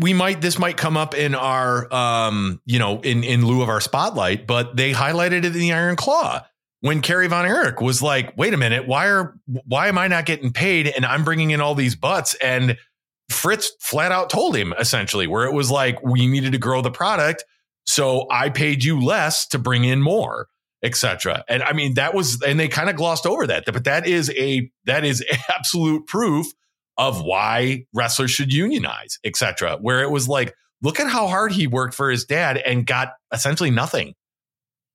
we 0.00 0.12
might 0.12 0.40
this 0.40 0.58
might 0.58 0.76
come 0.76 0.96
up 0.96 1.14
in 1.14 1.34
our 1.34 1.92
um 1.92 2.60
you 2.66 2.78
know 2.78 3.00
in 3.00 3.24
in 3.24 3.46
lieu 3.46 3.62
of 3.62 3.68
our 3.68 3.80
spotlight, 3.80 4.46
but 4.46 4.76
they 4.76 4.92
highlighted 4.92 5.38
it 5.38 5.46
in 5.46 5.52
the 5.52 5.72
Iron 5.72 5.96
Claw 5.96 6.44
when 6.80 7.00
Kerry 7.02 7.26
Von 7.26 7.44
Erich 7.44 7.80
was 7.80 8.02
like, 8.02 8.36
"Wait 8.36 8.54
a 8.54 8.56
minute, 8.56 8.86
why 8.86 9.08
are 9.08 9.34
why 9.66 9.88
am 9.88 9.98
I 9.98 10.08
not 10.08 10.26
getting 10.26 10.52
paid 10.52 10.86
and 10.86 11.04
I'm 11.04 11.24
bringing 11.24 11.50
in 11.50 11.60
all 11.60 11.74
these 11.74 11.96
butts?" 11.96 12.34
And 12.34 12.76
Fritz 13.30 13.72
flat 13.80 14.12
out 14.12 14.30
told 14.30 14.56
him 14.56 14.74
essentially 14.78 15.26
where 15.26 15.44
it 15.44 15.52
was 15.52 15.70
like 15.70 16.02
we 16.02 16.26
needed 16.26 16.52
to 16.52 16.58
grow 16.58 16.82
the 16.82 16.90
product, 16.90 17.44
so 17.86 18.26
I 18.30 18.50
paid 18.50 18.84
you 18.84 19.00
less 19.00 19.46
to 19.48 19.58
bring 19.58 19.84
in 19.84 20.02
more, 20.02 20.48
etc. 20.82 21.44
And 21.48 21.62
I 21.62 21.72
mean 21.72 21.94
that 21.94 22.14
was 22.14 22.40
and 22.42 22.58
they 22.58 22.68
kind 22.68 22.88
of 22.90 22.96
glossed 22.96 23.26
over 23.26 23.46
that, 23.46 23.64
but 23.66 23.84
that 23.84 24.06
is 24.06 24.30
a 24.36 24.70
that 24.84 25.04
is 25.04 25.24
absolute 25.48 26.06
proof 26.06 26.46
of 26.98 27.22
why 27.22 27.86
wrestlers 27.94 28.30
should 28.30 28.52
unionize, 28.52 29.18
etc. 29.24 29.78
Where 29.80 30.02
it 30.02 30.10
was 30.10 30.28
like, 30.28 30.54
look 30.82 31.00
at 31.00 31.08
how 31.08 31.26
hard 31.26 31.52
he 31.52 31.66
worked 31.66 31.94
for 31.94 32.10
his 32.10 32.24
dad 32.24 32.58
and 32.58 32.86
got 32.86 33.12
essentially 33.32 33.70
nothing 33.70 34.14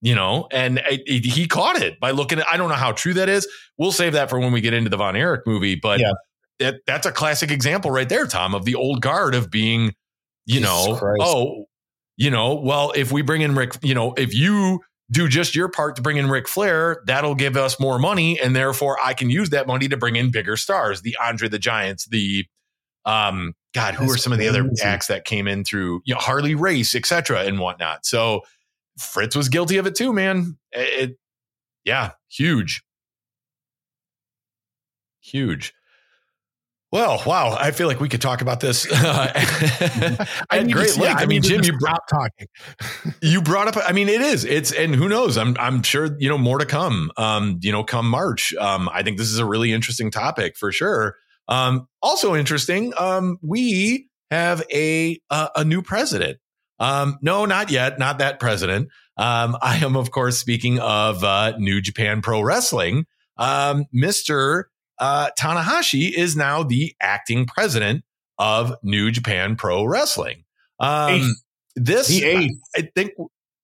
you 0.04 0.16
know, 0.16 0.50
and 0.52 0.80
it, 0.80 1.02
it, 1.06 1.26
he 1.26 1.48
caught 1.48 1.82
it 1.82 1.98
by 1.98 2.12
looking 2.12 2.38
at, 2.38 2.46
I 2.52 2.58
don't 2.58 2.68
know 2.68 2.76
how 2.76 2.92
true 2.92 3.14
that 3.14 3.30
is. 3.30 3.48
We'll 3.78 3.94
save 3.94 4.14
that 4.14 4.30
for 4.30 4.38
when 4.38 4.52
we 4.52 4.60
get 4.60 4.74
into 4.74 4.90
the 4.90 4.98
Von 4.98 5.16
Erich 5.16 5.48
movie, 5.48 5.76
but 5.76 6.02
yeah. 6.02 6.12
that, 6.60 6.82
that's 6.86 7.06
a 7.08 7.12
classic 7.12 7.52
example 7.52 7.90
right 7.90 8.10
there, 8.10 8.28
Tom, 8.28 8.54
of 8.54 8.66
the 8.66 8.76
old 8.76 9.02
guard 9.02 9.34
of 9.34 9.50
being, 9.50 9.94
you 10.46 10.60
Jesus 10.60 10.70
know, 10.70 10.98
Christ. 10.98 11.22
oh, 11.22 11.66
you 12.18 12.30
know, 12.30 12.56
well, 12.56 12.92
if 12.94 13.14
we 13.14 13.22
bring 13.22 13.44
in 13.44 13.56
Rick, 13.56 13.78
you 13.82 13.96
know, 13.96 14.14
if 14.18 14.34
you 14.34 14.82
do 15.12 15.28
just 15.28 15.56
your 15.56 15.70
part 15.70 15.96
to 15.98 16.02
bring 16.02 16.18
in 16.18 16.30
Ric 16.30 16.48
Flair, 16.48 17.04
that'll 17.06 17.36
give 17.36 17.58
us 17.58 17.80
more 17.80 18.00
money. 18.00 18.40
And 18.40 18.56
therefore 18.56 18.98
I 19.04 19.14
can 19.14 19.30
use 19.30 19.50
that 19.52 19.68
money 19.68 19.88
to 19.88 19.98
bring 19.98 20.16
in 20.16 20.32
bigger 20.32 20.58
stars, 20.58 21.02
the 21.02 21.16
Andre 21.22 21.50
the 21.50 21.60
Giants, 21.60 22.06
the, 22.06 22.46
um, 23.06 23.54
God, 23.74 23.96
who 23.96 24.06
That's 24.06 24.16
are 24.16 24.18
some 24.18 24.34
crazy. 24.34 24.48
of 24.48 24.54
the 24.54 24.60
other 24.62 24.72
acts 24.84 25.08
that 25.08 25.26
came 25.26 25.48
in 25.48 25.64
through, 25.64 26.02
you 26.06 26.14
know, 26.14 26.20
Harley 26.20 26.56
Race, 26.56 26.96
etc. 26.96 27.44
and 27.44 27.60
whatnot. 27.60 28.06
So, 28.06 28.42
Fritz 29.00 29.36
was 29.36 29.50
guilty 29.50 29.78
of 29.78 29.88
it 29.88 29.96
too, 29.96 30.14
man. 30.14 30.58
It, 30.72 31.10
it 31.10 31.18
yeah, 31.84 32.12
huge. 32.30 32.84
Huge. 35.22 35.74
Well, 36.94 37.24
wow. 37.26 37.58
I 37.60 37.72
feel 37.72 37.88
like 37.88 38.00
we 38.00 38.08
could 38.08 38.22
talk 38.22 38.42
about 38.42 38.60
this 38.60 38.86
at 39.04 39.34
great 40.52 40.96
length. 40.96 41.22
I 41.22 41.26
mean, 41.26 41.42
Jim, 41.42 41.64
you 41.64 41.76
brought 41.80 42.08
talking. 42.08 42.46
you 43.24 43.42
brought 43.42 43.68
up. 43.68 43.84
I 43.84 43.94
mean, 43.94 44.10
it 44.10 44.22
is. 44.22 44.46
It's 44.46 44.72
and 44.72 44.94
who 44.94 45.10
knows? 45.10 45.36
I'm 45.36 45.58
I'm 45.58 45.82
sure 45.82 46.16
you 46.20 46.30
know 46.30 46.38
more 46.38 46.60
to 46.60 46.68
come. 46.68 47.10
Um, 47.18 47.58
you 47.64 47.72
know, 47.72 47.84
come 47.84 48.08
March. 48.08 48.54
Um, 48.54 48.90
I 48.94 49.02
think 49.02 49.18
this 49.18 49.32
is 49.32 49.40
a 49.40 49.46
really 49.46 49.74
interesting 49.74 50.12
topic 50.12 50.56
for 50.56 50.72
sure. 50.72 51.16
Um, 51.48 51.88
also 52.04 52.36
interesting. 52.36 52.94
Um, 52.96 53.40
we 53.42 54.08
have 54.30 54.64
a 54.72 55.20
a, 55.32 55.50
a 55.56 55.66
new 55.66 55.82
president. 55.82 56.38
Um, 56.80 57.18
no, 57.24 57.46
not 57.46 57.72
yet. 57.72 57.98
Not 57.98 58.20
that 58.20 58.40
president. 58.40 58.90
Um, 59.18 59.58
I 59.64 59.78
am, 59.78 59.96
of 59.96 60.12
course, 60.12 60.38
speaking 60.38 60.78
of 60.78 61.24
uh, 61.24 61.58
New 61.58 61.82
Japan 61.82 62.22
Pro 62.22 62.42
Wrestling. 62.42 63.08
Um, 63.38 63.86
Mr. 63.96 64.66
Uh, 65.00 65.30
Tanahashi 65.40 66.12
is 66.12 66.36
now 66.36 66.64
the 66.64 66.94
acting 67.02 67.46
president 67.46 68.04
of 68.38 68.76
New 68.84 69.12
Japan 69.12 69.56
Pro 69.56 69.84
Wrestling. 69.84 70.44
Um, 70.80 71.36
this, 71.76 72.08
the 72.08 72.24
ace. 72.24 72.52
I, 72.76 72.80
I, 72.80 72.90
think 72.96 73.12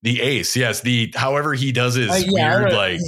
the 0.01 0.21
ace. 0.21 0.55
Yes, 0.55 0.81
the 0.81 1.11
however 1.15 1.53
he 1.53 1.71
does 1.71 1.95
his 1.95 2.09
uh, 2.09 2.21
yeah, 2.25 2.59
weird 2.59 2.73
like. 2.73 3.01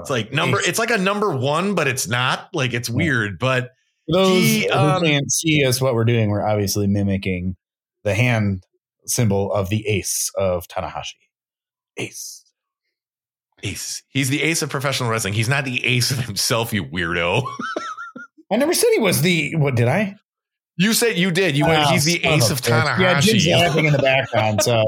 it's 0.00 0.10
like 0.10 0.32
number. 0.32 0.60
Ace. 0.60 0.68
It's 0.68 0.78
like 0.78 0.90
a 0.90 0.98
number 0.98 1.34
one, 1.34 1.74
but 1.74 1.88
it's 1.88 2.08
not. 2.08 2.48
Like 2.52 2.74
it's 2.74 2.90
weird, 2.90 3.38
but. 3.38 3.70
those 4.08 4.42
he, 4.42 4.68
um, 4.68 5.00
who 5.00 5.06
can't 5.06 5.30
see 5.30 5.64
us, 5.64 5.80
what 5.80 5.94
we're 5.94 6.04
doing, 6.04 6.30
we're 6.30 6.46
obviously 6.46 6.86
mimicking 6.86 7.56
the 8.04 8.14
hand 8.14 8.64
symbol 9.06 9.52
of 9.52 9.68
the 9.68 9.86
ace 9.86 10.30
of 10.36 10.66
Tanahashi. 10.68 11.14
Ace. 11.96 12.39
Ace. 13.62 14.02
He's 14.08 14.28
the 14.28 14.42
ace 14.42 14.62
of 14.62 14.70
professional 14.70 15.10
wrestling. 15.10 15.34
He's 15.34 15.48
not 15.48 15.64
the 15.64 15.84
ace 15.84 16.10
of 16.10 16.18
himself, 16.18 16.72
you 16.72 16.84
weirdo. 16.84 17.42
I 18.52 18.56
never 18.56 18.74
said 18.74 18.88
he 18.92 19.00
was 19.00 19.22
the. 19.22 19.54
What 19.56 19.76
did 19.76 19.88
I? 19.88 20.16
You 20.76 20.92
said 20.92 21.18
you 21.18 21.30
did. 21.30 21.56
You 21.56 21.66
went. 21.66 21.88
He's 21.88 22.04
the 22.04 22.24
ace 22.24 22.50
of, 22.50 22.58
of 22.58 22.62
Tanahashi. 22.62 23.00
Yeah, 23.00 23.20
Jim's 23.20 23.46
laughing 23.46 23.84
in 23.86 23.92
the 23.92 23.98
background. 23.98 24.62
So 24.62 24.84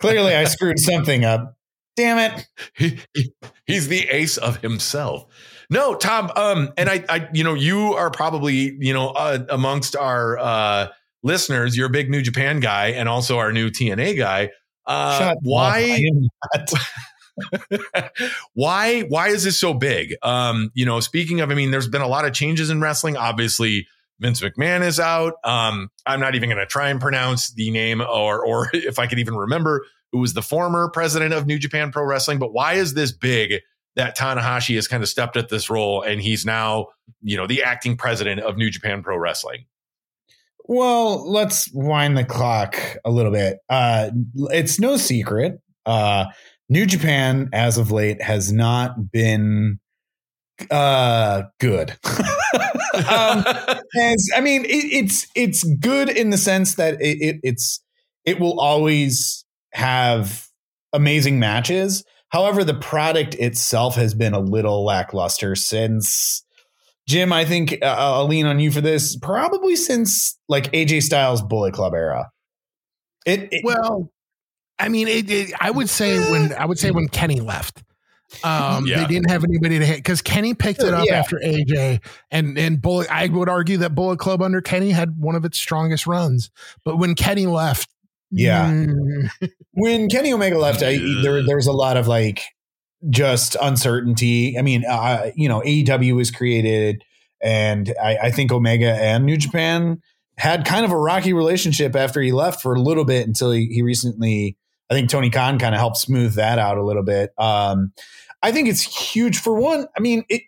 clearly, 0.00 0.34
I 0.34 0.44
screwed 0.44 0.78
something 0.78 1.24
up. 1.24 1.56
Damn 1.96 2.18
it. 2.18 2.46
He, 2.74 2.98
he, 3.14 3.32
he's 3.66 3.88
the 3.88 4.06
ace 4.08 4.36
of 4.36 4.58
himself. 4.58 5.26
No, 5.70 5.94
Tom. 5.94 6.30
Um, 6.36 6.72
and 6.76 6.90
I, 6.90 7.04
I, 7.08 7.28
you 7.32 7.42
know, 7.42 7.54
you 7.54 7.94
are 7.94 8.10
probably, 8.10 8.76
you 8.78 8.92
know, 8.92 9.08
uh, 9.08 9.38
amongst 9.48 9.96
our 9.96 10.38
uh 10.38 10.88
listeners, 11.22 11.76
you're 11.76 11.88
a 11.88 11.90
big 11.90 12.10
New 12.10 12.22
Japan 12.22 12.60
guy 12.60 12.88
and 12.88 13.08
also 13.08 13.38
our 13.38 13.52
new 13.52 13.70
TNA 13.70 14.16
guy. 14.16 14.50
Uh, 14.86 15.34
why? 15.42 16.00
why? 18.54 19.02
Why 19.02 19.28
is 19.28 19.44
this 19.44 19.58
so 19.58 19.74
big? 19.74 20.14
Um, 20.22 20.70
you 20.74 20.86
know, 20.86 21.00
speaking 21.00 21.40
of, 21.40 21.50
I 21.50 21.54
mean, 21.54 21.70
there's 21.70 21.88
been 21.88 22.02
a 22.02 22.08
lot 22.08 22.24
of 22.24 22.32
changes 22.32 22.70
in 22.70 22.80
wrestling. 22.80 23.16
Obviously, 23.16 23.86
Vince 24.20 24.40
McMahon 24.40 24.82
is 24.82 24.98
out. 24.98 25.34
Um, 25.44 25.90
I'm 26.06 26.20
not 26.20 26.34
even 26.34 26.48
going 26.48 26.58
to 26.58 26.66
try 26.66 26.88
and 26.88 27.00
pronounce 27.00 27.52
the 27.52 27.70
name, 27.70 28.00
or 28.00 28.44
or 28.44 28.70
if 28.74 28.98
I 28.98 29.06
could 29.06 29.18
even 29.18 29.36
remember 29.36 29.84
who 30.12 30.18
was 30.18 30.34
the 30.34 30.42
former 30.42 30.88
president 30.90 31.34
of 31.34 31.46
New 31.46 31.58
Japan 31.58 31.92
Pro 31.92 32.04
Wrestling. 32.04 32.38
But 32.38 32.52
why 32.52 32.74
is 32.74 32.94
this 32.94 33.12
big? 33.12 33.62
That 33.96 34.14
Tanahashi 34.14 34.74
has 34.74 34.86
kind 34.86 35.02
of 35.02 35.08
stepped 35.08 35.38
at 35.38 35.48
this 35.48 35.70
role, 35.70 36.02
and 36.02 36.20
he's 36.20 36.44
now, 36.44 36.88
you 37.22 37.34
know, 37.34 37.46
the 37.46 37.62
acting 37.62 37.96
president 37.96 38.42
of 38.42 38.58
New 38.58 38.68
Japan 38.68 39.02
Pro 39.02 39.16
Wrestling. 39.16 39.64
Well, 40.68 41.30
let's 41.30 41.70
wind 41.72 42.18
the 42.18 42.24
clock 42.24 42.76
a 43.06 43.10
little 43.10 43.32
bit. 43.32 43.60
Uh, 43.70 44.10
it's 44.34 44.78
no 44.78 44.98
secret. 44.98 45.60
Uh, 45.86 46.26
New 46.68 46.86
Japan, 46.86 47.48
as 47.52 47.78
of 47.78 47.90
late, 47.92 48.20
has 48.22 48.52
not 48.52 49.10
been 49.12 49.78
uh, 50.70 51.44
good. 51.60 51.90
um, 52.94 53.44
as, 53.96 54.30
I 54.34 54.40
mean, 54.40 54.64
it, 54.64 54.68
it's 54.68 55.26
it's 55.34 55.64
good 55.78 56.08
in 56.08 56.30
the 56.30 56.38
sense 56.38 56.74
that 56.76 56.94
it, 57.00 57.18
it, 57.20 57.36
it's 57.42 57.80
it 58.24 58.40
will 58.40 58.58
always 58.58 59.44
have 59.72 60.46
amazing 60.92 61.38
matches. 61.38 62.04
However, 62.30 62.64
the 62.64 62.74
product 62.74 63.34
itself 63.36 63.94
has 63.94 64.14
been 64.14 64.34
a 64.34 64.40
little 64.40 64.84
lackluster 64.84 65.54
since 65.54 66.44
Jim, 67.06 67.32
I 67.32 67.44
think 67.44 67.78
uh, 67.82 67.94
I'll 67.98 68.26
lean 68.26 68.46
on 68.46 68.58
you 68.58 68.70
for 68.72 68.80
this. 68.80 69.16
Probably 69.16 69.76
since 69.76 70.36
like 70.48 70.72
AJ 70.72 71.04
Styles 71.04 71.40
Bullet 71.40 71.72
Club 71.72 71.94
era. 71.94 72.30
It, 73.24 73.48
it 73.52 73.62
well, 73.64 74.10
I 74.78 74.88
mean, 74.88 75.08
it, 75.08 75.30
it, 75.30 75.52
I 75.60 75.70
would 75.70 75.88
say 75.88 76.18
when 76.30 76.52
I 76.54 76.66
would 76.66 76.78
say 76.78 76.90
when 76.90 77.08
Kenny 77.08 77.40
left, 77.40 77.82
um, 78.44 78.86
yeah. 78.86 79.00
they 79.00 79.06
didn't 79.06 79.30
have 79.30 79.44
anybody 79.44 79.78
to 79.78 79.86
hit 79.86 79.96
because 79.96 80.20
Kenny 80.20 80.54
picked 80.54 80.82
it 80.82 80.92
up 80.92 81.06
yeah. 81.06 81.14
after 81.14 81.38
AJ 81.38 82.04
and 82.30 82.58
and 82.58 82.82
Bullet. 82.82 83.10
I 83.10 83.28
would 83.28 83.48
argue 83.48 83.78
that 83.78 83.94
Bullet 83.94 84.18
Club 84.18 84.42
under 84.42 84.60
Kenny 84.60 84.90
had 84.90 85.18
one 85.18 85.34
of 85.34 85.44
its 85.44 85.58
strongest 85.58 86.06
runs, 86.06 86.50
but 86.84 86.96
when 86.96 87.14
Kenny 87.14 87.46
left, 87.46 87.88
yeah, 88.30 88.70
mm. 88.70 89.30
when 89.72 90.08
Kenny 90.08 90.32
Omega 90.32 90.58
left, 90.58 90.82
I, 90.82 90.98
there 91.22 91.44
there 91.44 91.56
was 91.56 91.66
a 91.66 91.72
lot 91.72 91.96
of 91.96 92.08
like 92.08 92.42
just 93.08 93.56
uncertainty. 93.60 94.58
I 94.58 94.62
mean, 94.62 94.84
uh, 94.84 95.30
you 95.34 95.48
know, 95.48 95.60
AEW 95.60 96.16
was 96.16 96.30
created, 96.30 97.04
and 97.40 97.94
I, 98.02 98.16
I, 98.24 98.30
think 98.30 98.50
Omega 98.50 98.92
and 98.92 99.24
New 99.24 99.36
Japan 99.36 100.00
had 100.38 100.64
kind 100.64 100.84
of 100.84 100.90
a 100.90 100.98
rocky 100.98 101.32
relationship 101.32 101.94
after 101.94 102.20
he 102.20 102.32
left 102.32 102.62
for 102.62 102.74
a 102.74 102.80
little 102.80 103.04
bit 103.04 103.26
until 103.26 103.52
he, 103.52 103.66
he 103.66 103.82
recently. 103.82 104.56
I 104.90 104.94
think 104.94 105.10
Tony 105.10 105.30
Khan 105.30 105.58
kind 105.58 105.74
of 105.74 105.80
helped 105.80 105.98
smooth 105.98 106.34
that 106.34 106.58
out 106.58 106.78
a 106.78 106.84
little 106.84 107.02
bit. 107.02 107.32
Um, 107.38 107.92
I 108.42 108.52
think 108.52 108.68
it's 108.68 108.82
huge 108.82 109.38
for 109.38 109.54
one. 109.54 109.86
I 109.96 110.00
mean, 110.00 110.24
it, 110.28 110.42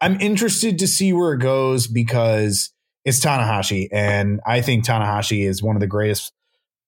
I'm 0.00 0.20
interested 0.20 0.78
to 0.78 0.86
see 0.86 1.12
where 1.12 1.32
it 1.32 1.40
goes 1.40 1.86
because 1.86 2.72
it's 3.04 3.24
Tanahashi, 3.24 3.88
and 3.92 4.40
I 4.46 4.60
think 4.60 4.84
Tanahashi 4.84 5.46
is 5.46 5.62
one 5.62 5.76
of 5.76 5.80
the 5.80 5.86
greatest 5.86 6.32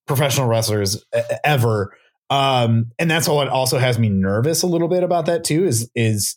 professional 0.06 0.48
wrestlers 0.48 1.04
ever. 1.44 1.94
Um, 2.30 2.92
and 2.98 3.10
that's 3.10 3.28
what 3.28 3.48
also 3.48 3.78
has 3.78 3.98
me 3.98 4.08
nervous 4.08 4.62
a 4.62 4.66
little 4.66 4.88
bit 4.88 5.02
about 5.02 5.26
that 5.26 5.44
too. 5.44 5.64
Is 5.64 5.90
is 5.94 6.36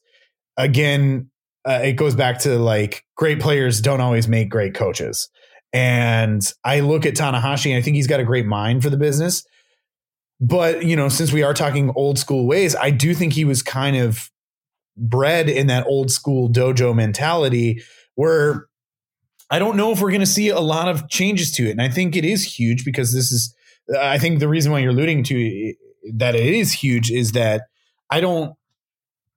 again, 0.57 1.31
uh, 1.67 1.81
it 1.83 1.93
goes 1.93 2.15
back 2.15 2.39
to 2.39 2.57
like 2.57 3.03
great 3.15 3.39
players 3.39 3.81
don't 3.81 4.01
always 4.01 4.27
make 4.27 4.49
great 4.49 4.73
coaches. 4.73 5.29
And 5.73 6.41
I 6.63 6.81
look 6.81 7.05
at 7.05 7.15
Tanahashi 7.15 7.67
and 7.67 7.77
I 7.77 7.81
think 7.81 7.95
he's 7.95 8.07
got 8.07 8.19
a 8.19 8.25
great 8.25 8.45
mind 8.45 8.83
for 8.83 8.89
the 8.89 8.97
business. 8.97 9.45
But 10.41 10.83
you 10.83 10.95
know, 10.95 11.07
since 11.07 11.31
we 11.31 11.43
are 11.43 11.53
talking 11.53 11.93
old 11.95 12.17
school 12.17 12.47
ways, 12.47 12.75
I 12.75 12.89
do 12.89 13.13
think 13.13 13.33
he 13.33 13.45
was 13.45 13.61
kind 13.61 13.95
of 13.95 14.29
bred 14.97 15.47
in 15.47 15.67
that 15.67 15.85
old 15.87 16.11
school 16.11 16.49
dojo 16.49 16.93
mentality 16.95 17.81
where 18.15 18.67
I 19.49 19.59
don't 19.59 19.77
know 19.77 19.91
if 19.91 20.01
we're 20.01 20.09
going 20.09 20.21
to 20.21 20.25
see 20.25 20.49
a 20.49 20.59
lot 20.59 20.87
of 20.87 21.09
changes 21.09 21.51
to 21.53 21.67
it. 21.67 21.71
And 21.71 21.81
I 21.81 21.89
think 21.89 22.15
it 22.15 22.25
is 22.25 22.43
huge 22.43 22.83
because 22.83 23.13
this 23.13 23.31
is 23.31 23.55
I 23.99 24.17
think 24.17 24.39
the 24.39 24.47
reason 24.47 24.71
why 24.71 24.79
you're 24.79 24.91
alluding 24.91 25.23
to 25.25 25.73
that 26.15 26.35
it 26.35 26.53
is 26.53 26.73
huge 26.73 27.11
is 27.11 27.33
that 27.33 27.63
I 28.09 28.19
don't. 28.19 28.55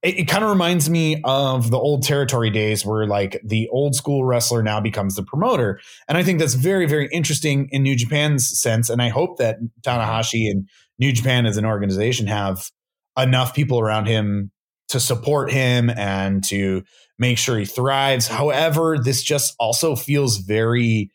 It, 0.03 0.21
it 0.21 0.29
kind 0.29 0.45
of 0.45 0.51
reminds 0.51 0.91
me 0.91 1.21
of 1.25 1.71
the 1.71 1.79
old 1.79 2.03
territory 2.03 2.51
days 2.51 2.85
where 2.85 3.07
like 3.07 3.41
the 3.45 3.69
old 3.69 3.95
school 3.95 4.25
wrestler 4.25 4.63
now 4.63 4.81
becomes 4.81 5.17
the 5.17 5.23
promoter, 5.23 5.81
and 6.09 6.19
I 6.19 6.23
think 6.23 6.39
that's 6.39 6.55
very 6.55 6.87
very 6.87 7.09
interesting 7.13 7.69
in 7.71 7.83
New 7.83 7.97
Japan's 7.97 8.61
sense. 8.61 8.91
And 8.91 9.03
I 9.03 9.09
hope 9.09 9.39
that 9.39 9.57
Tanahashi 9.83 10.51
and 10.51 10.69
New 10.99 11.13
Japan 11.13 11.47
as 11.47 11.57
an 11.57 11.65
organization 11.65 12.27
have 12.27 12.71
enough 13.19 13.55
people 13.55 13.81
around 13.81 14.07
him 14.07 14.51
to 14.89 15.01
support 15.01 15.51
him 15.51 15.91
and 15.91 16.45
to 16.45 16.83
make 17.19 17.39
sure 17.39 17.59
he 17.59 17.65
thrives. 17.65 18.29
However, 18.29 18.99
this 19.03 19.23
just 19.23 19.55
also 19.59 19.97
feels 19.97 20.39
very 20.39 21.11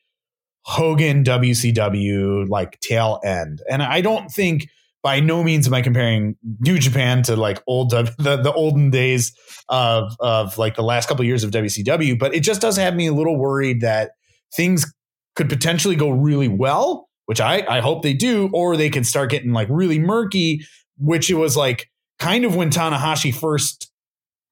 Hogan 0.64 1.24
WCW 1.24 2.48
like 2.48 2.80
tail 2.80 3.20
end. 3.24 3.62
And 3.70 3.82
I 3.82 4.02
don't 4.02 4.30
think 4.30 4.68
by 5.02 5.20
no 5.20 5.44
means 5.44 5.68
am 5.68 5.74
I 5.74 5.82
comparing 5.82 6.36
New 6.60 6.78
Japan 6.78 7.24
to 7.24 7.36
like 7.36 7.62
old 7.68 7.90
the, 7.92 8.14
the 8.18 8.54
olden 8.54 8.90
days 8.90 9.34
of 9.68 10.16
of 10.20 10.58
like 10.58 10.76
the 10.76 10.84
last 10.84 11.08
couple 11.08 11.24
of 11.24 11.28
years 11.28 11.44
of 11.44 11.52
WCW, 11.52 12.18
but 12.20 12.34
it 12.34 12.42
just 12.42 12.62
does 12.62 12.78
have 12.78 12.96
me 12.96 13.08
a 13.08 13.14
little 13.14 13.38
worried 13.38 13.82
that 13.82 14.12
things 14.56 14.92
could 15.36 15.50
potentially 15.50 15.96
go 15.96 16.10
really 16.10 16.48
well, 16.48 17.09
which 17.30 17.40
I 17.40 17.64
I 17.70 17.80
hope 17.80 18.02
they 18.02 18.16
do, 18.16 18.50
or 18.54 18.76
they 18.76 18.90
could 18.90 19.06
start 19.06 19.30
getting 19.30 19.54
like 19.54 19.68
really 19.70 20.00
murky, 20.00 20.66
which 20.98 21.30
it 21.30 21.36
was 21.36 21.56
like 21.56 21.88
kind 22.18 22.44
of 22.44 22.56
when 22.56 22.72
Tanahashi 22.72 23.32
first 23.32 23.92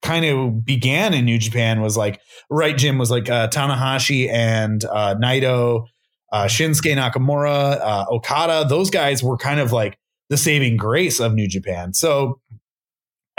kind 0.03 0.23
of 0.23 0.63
began 0.63 1.15
in 1.15 1.25
New 1.25 1.39
Japan 1.39 1.81
was 1.81 1.97
like 1.97 2.21
right 2.51 2.77
Jim 2.77 2.99
was 2.99 3.09
like 3.09 3.31
uh, 3.31 3.47
Tanahashi 3.47 4.31
and 4.31 4.85
uh, 4.85 5.15
Naito, 5.15 5.87
uh, 6.31 6.43
Shinsuke 6.43 6.95
Nakamura, 6.95 7.79
uh, 7.81 8.05
Okada. 8.11 8.67
Those 8.69 8.91
guys 8.91 9.23
were 9.23 9.37
kind 9.37 9.59
of 9.59 9.71
like 9.71 9.97
the 10.29 10.37
saving 10.37 10.77
grace 10.77 11.19
of 11.19 11.33
New 11.33 11.47
Japan. 11.47 11.95
So 11.95 12.39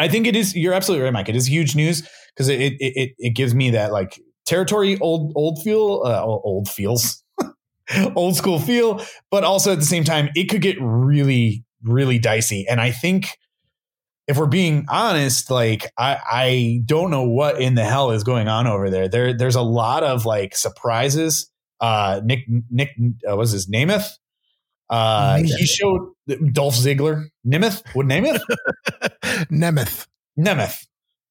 I 0.00 0.08
think 0.08 0.26
it 0.26 0.34
is. 0.34 0.56
You're 0.56 0.74
absolutely 0.74 1.04
right, 1.04 1.12
Mike. 1.12 1.28
It 1.28 1.36
is 1.36 1.48
huge 1.48 1.76
news 1.76 2.02
because 2.34 2.48
it, 2.48 2.60
it 2.60 2.74
it 2.80 3.10
it 3.18 3.36
gives 3.36 3.54
me 3.54 3.70
that 3.70 3.92
like 3.92 4.20
territory 4.46 4.98
old 4.98 5.32
old 5.36 5.62
feel 5.62 6.02
uh, 6.04 6.24
old 6.24 6.68
feels. 6.68 7.22
old 8.16 8.36
school 8.36 8.58
feel, 8.58 9.04
but 9.30 9.44
also 9.44 9.72
at 9.72 9.78
the 9.78 9.84
same 9.84 10.04
time, 10.04 10.30
it 10.34 10.44
could 10.44 10.62
get 10.62 10.76
really, 10.80 11.64
really 11.82 12.18
dicey. 12.18 12.66
And 12.68 12.80
I 12.80 12.90
think 12.90 13.28
if 14.26 14.36
we're 14.36 14.46
being 14.46 14.86
honest, 14.88 15.50
like 15.50 15.90
I, 15.96 16.18
I 16.30 16.82
don't 16.84 17.10
know 17.10 17.24
what 17.24 17.60
in 17.60 17.74
the 17.74 17.84
hell 17.84 18.10
is 18.10 18.24
going 18.24 18.48
on 18.48 18.66
over 18.66 18.90
there. 18.90 19.08
There, 19.08 19.32
there's 19.32 19.56
a 19.56 19.62
lot 19.62 20.02
of 20.02 20.26
like 20.26 20.54
surprises. 20.54 21.50
Uh, 21.80 22.20
Nick, 22.24 22.40
Nick, 22.70 22.90
uh, 23.28 23.36
was 23.36 23.52
his 23.52 23.68
Nemeth? 23.70 24.08
Uh, 24.90 25.38
he 25.38 25.66
showed 25.66 26.12
Dolph 26.52 26.74
Ziggler, 26.74 27.26
Nemeth, 27.46 27.82
what 27.94 28.06
Nemeth? 28.06 28.40
Nemeth, 29.50 30.06
Nemeth. 30.38 30.86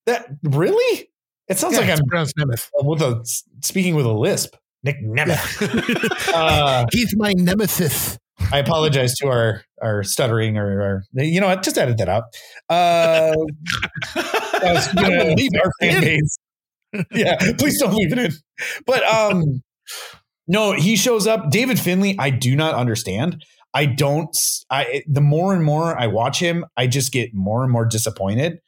That 0.06 0.28
really? 0.44 1.10
It 1.48 1.58
sounds 1.58 1.74
yeah, 1.74 1.82
like 1.82 1.90
I'm 1.90 2.06
pronounced 2.06 2.36
Nemeth 2.38 2.70
with 2.84 3.02
a 3.02 3.22
speaking 3.62 3.96
with 3.96 4.06
a 4.06 4.12
lisp. 4.12 4.56
Nick 4.88 5.04
Nemeth. 5.04 6.30
uh, 6.34 6.86
He's 6.94 7.14
my 7.18 7.34
nemesis. 7.34 8.18
I 8.54 8.60
apologize 8.60 9.14
to 9.16 9.28
our 9.28 9.64
our 9.82 10.04
stuttering 10.04 10.58
or, 10.58 10.80
or 10.80 11.04
you 11.14 11.42
know 11.42 11.48
what, 11.48 11.62
just 11.62 11.78
edit 11.78 11.98
that 11.98 12.08
out. 12.08 12.24
Uh, 12.70 13.36
I 14.16 14.72
was 14.74 14.88
gonna 14.94 15.36
leave 15.36 15.52
our 15.62 15.72
fan 15.82 16.02
base. 16.02 16.38
Yeah, 17.12 17.36
please 17.58 17.78
don't 17.82 17.94
leave 17.94 18.14
it 18.14 18.18
in. 18.20 18.32
But 18.86 19.04
um, 19.04 19.62
no, 20.48 20.72
he 20.72 20.96
shows 20.96 21.28
up. 21.28 21.50
David 21.50 21.80
Finlay, 21.80 22.16
I 22.18 22.30
do 22.30 22.56
not 22.56 22.74
understand. 22.74 23.44
I 23.74 23.88
don't. 23.88 24.36
I 24.70 25.04
the 25.06 25.22
more 25.22 25.54
and 25.54 25.66
more 25.66 26.00
I 26.00 26.08
watch 26.08 26.40
him, 26.40 26.66
I 26.78 26.88
just 26.88 27.12
get 27.12 27.34
more 27.34 27.64
and 27.64 27.72
more 27.72 27.86
disappointed. 27.86 28.60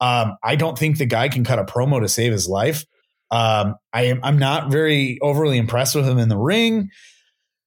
Um, 0.00 0.36
I 0.42 0.56
don't 0.56 0.78
think 0.78 0.96
the 0.96 1.06
guy 1.06 1.28
can 1.28 1.44
cut 1.44 1.58
a 1.58 1.64
promo 1.64 2.00
to 2.00 2.08
save 2.08 2.32
his 2.32 2.48
life. 2.48 2.84
Um, 3.30 3.76
I 3.92 4.04
am. 4.04 4.20
I'm 4.22 4.38
not 4.38 4.70
very 4.70 5.18
overly 5.20 5.58
impressed 5.58 5.94
with 5.94 6.06
him 6.06 6.18
in 6.18 6.28
the 6.28 6.38
ring. 6.38 6.90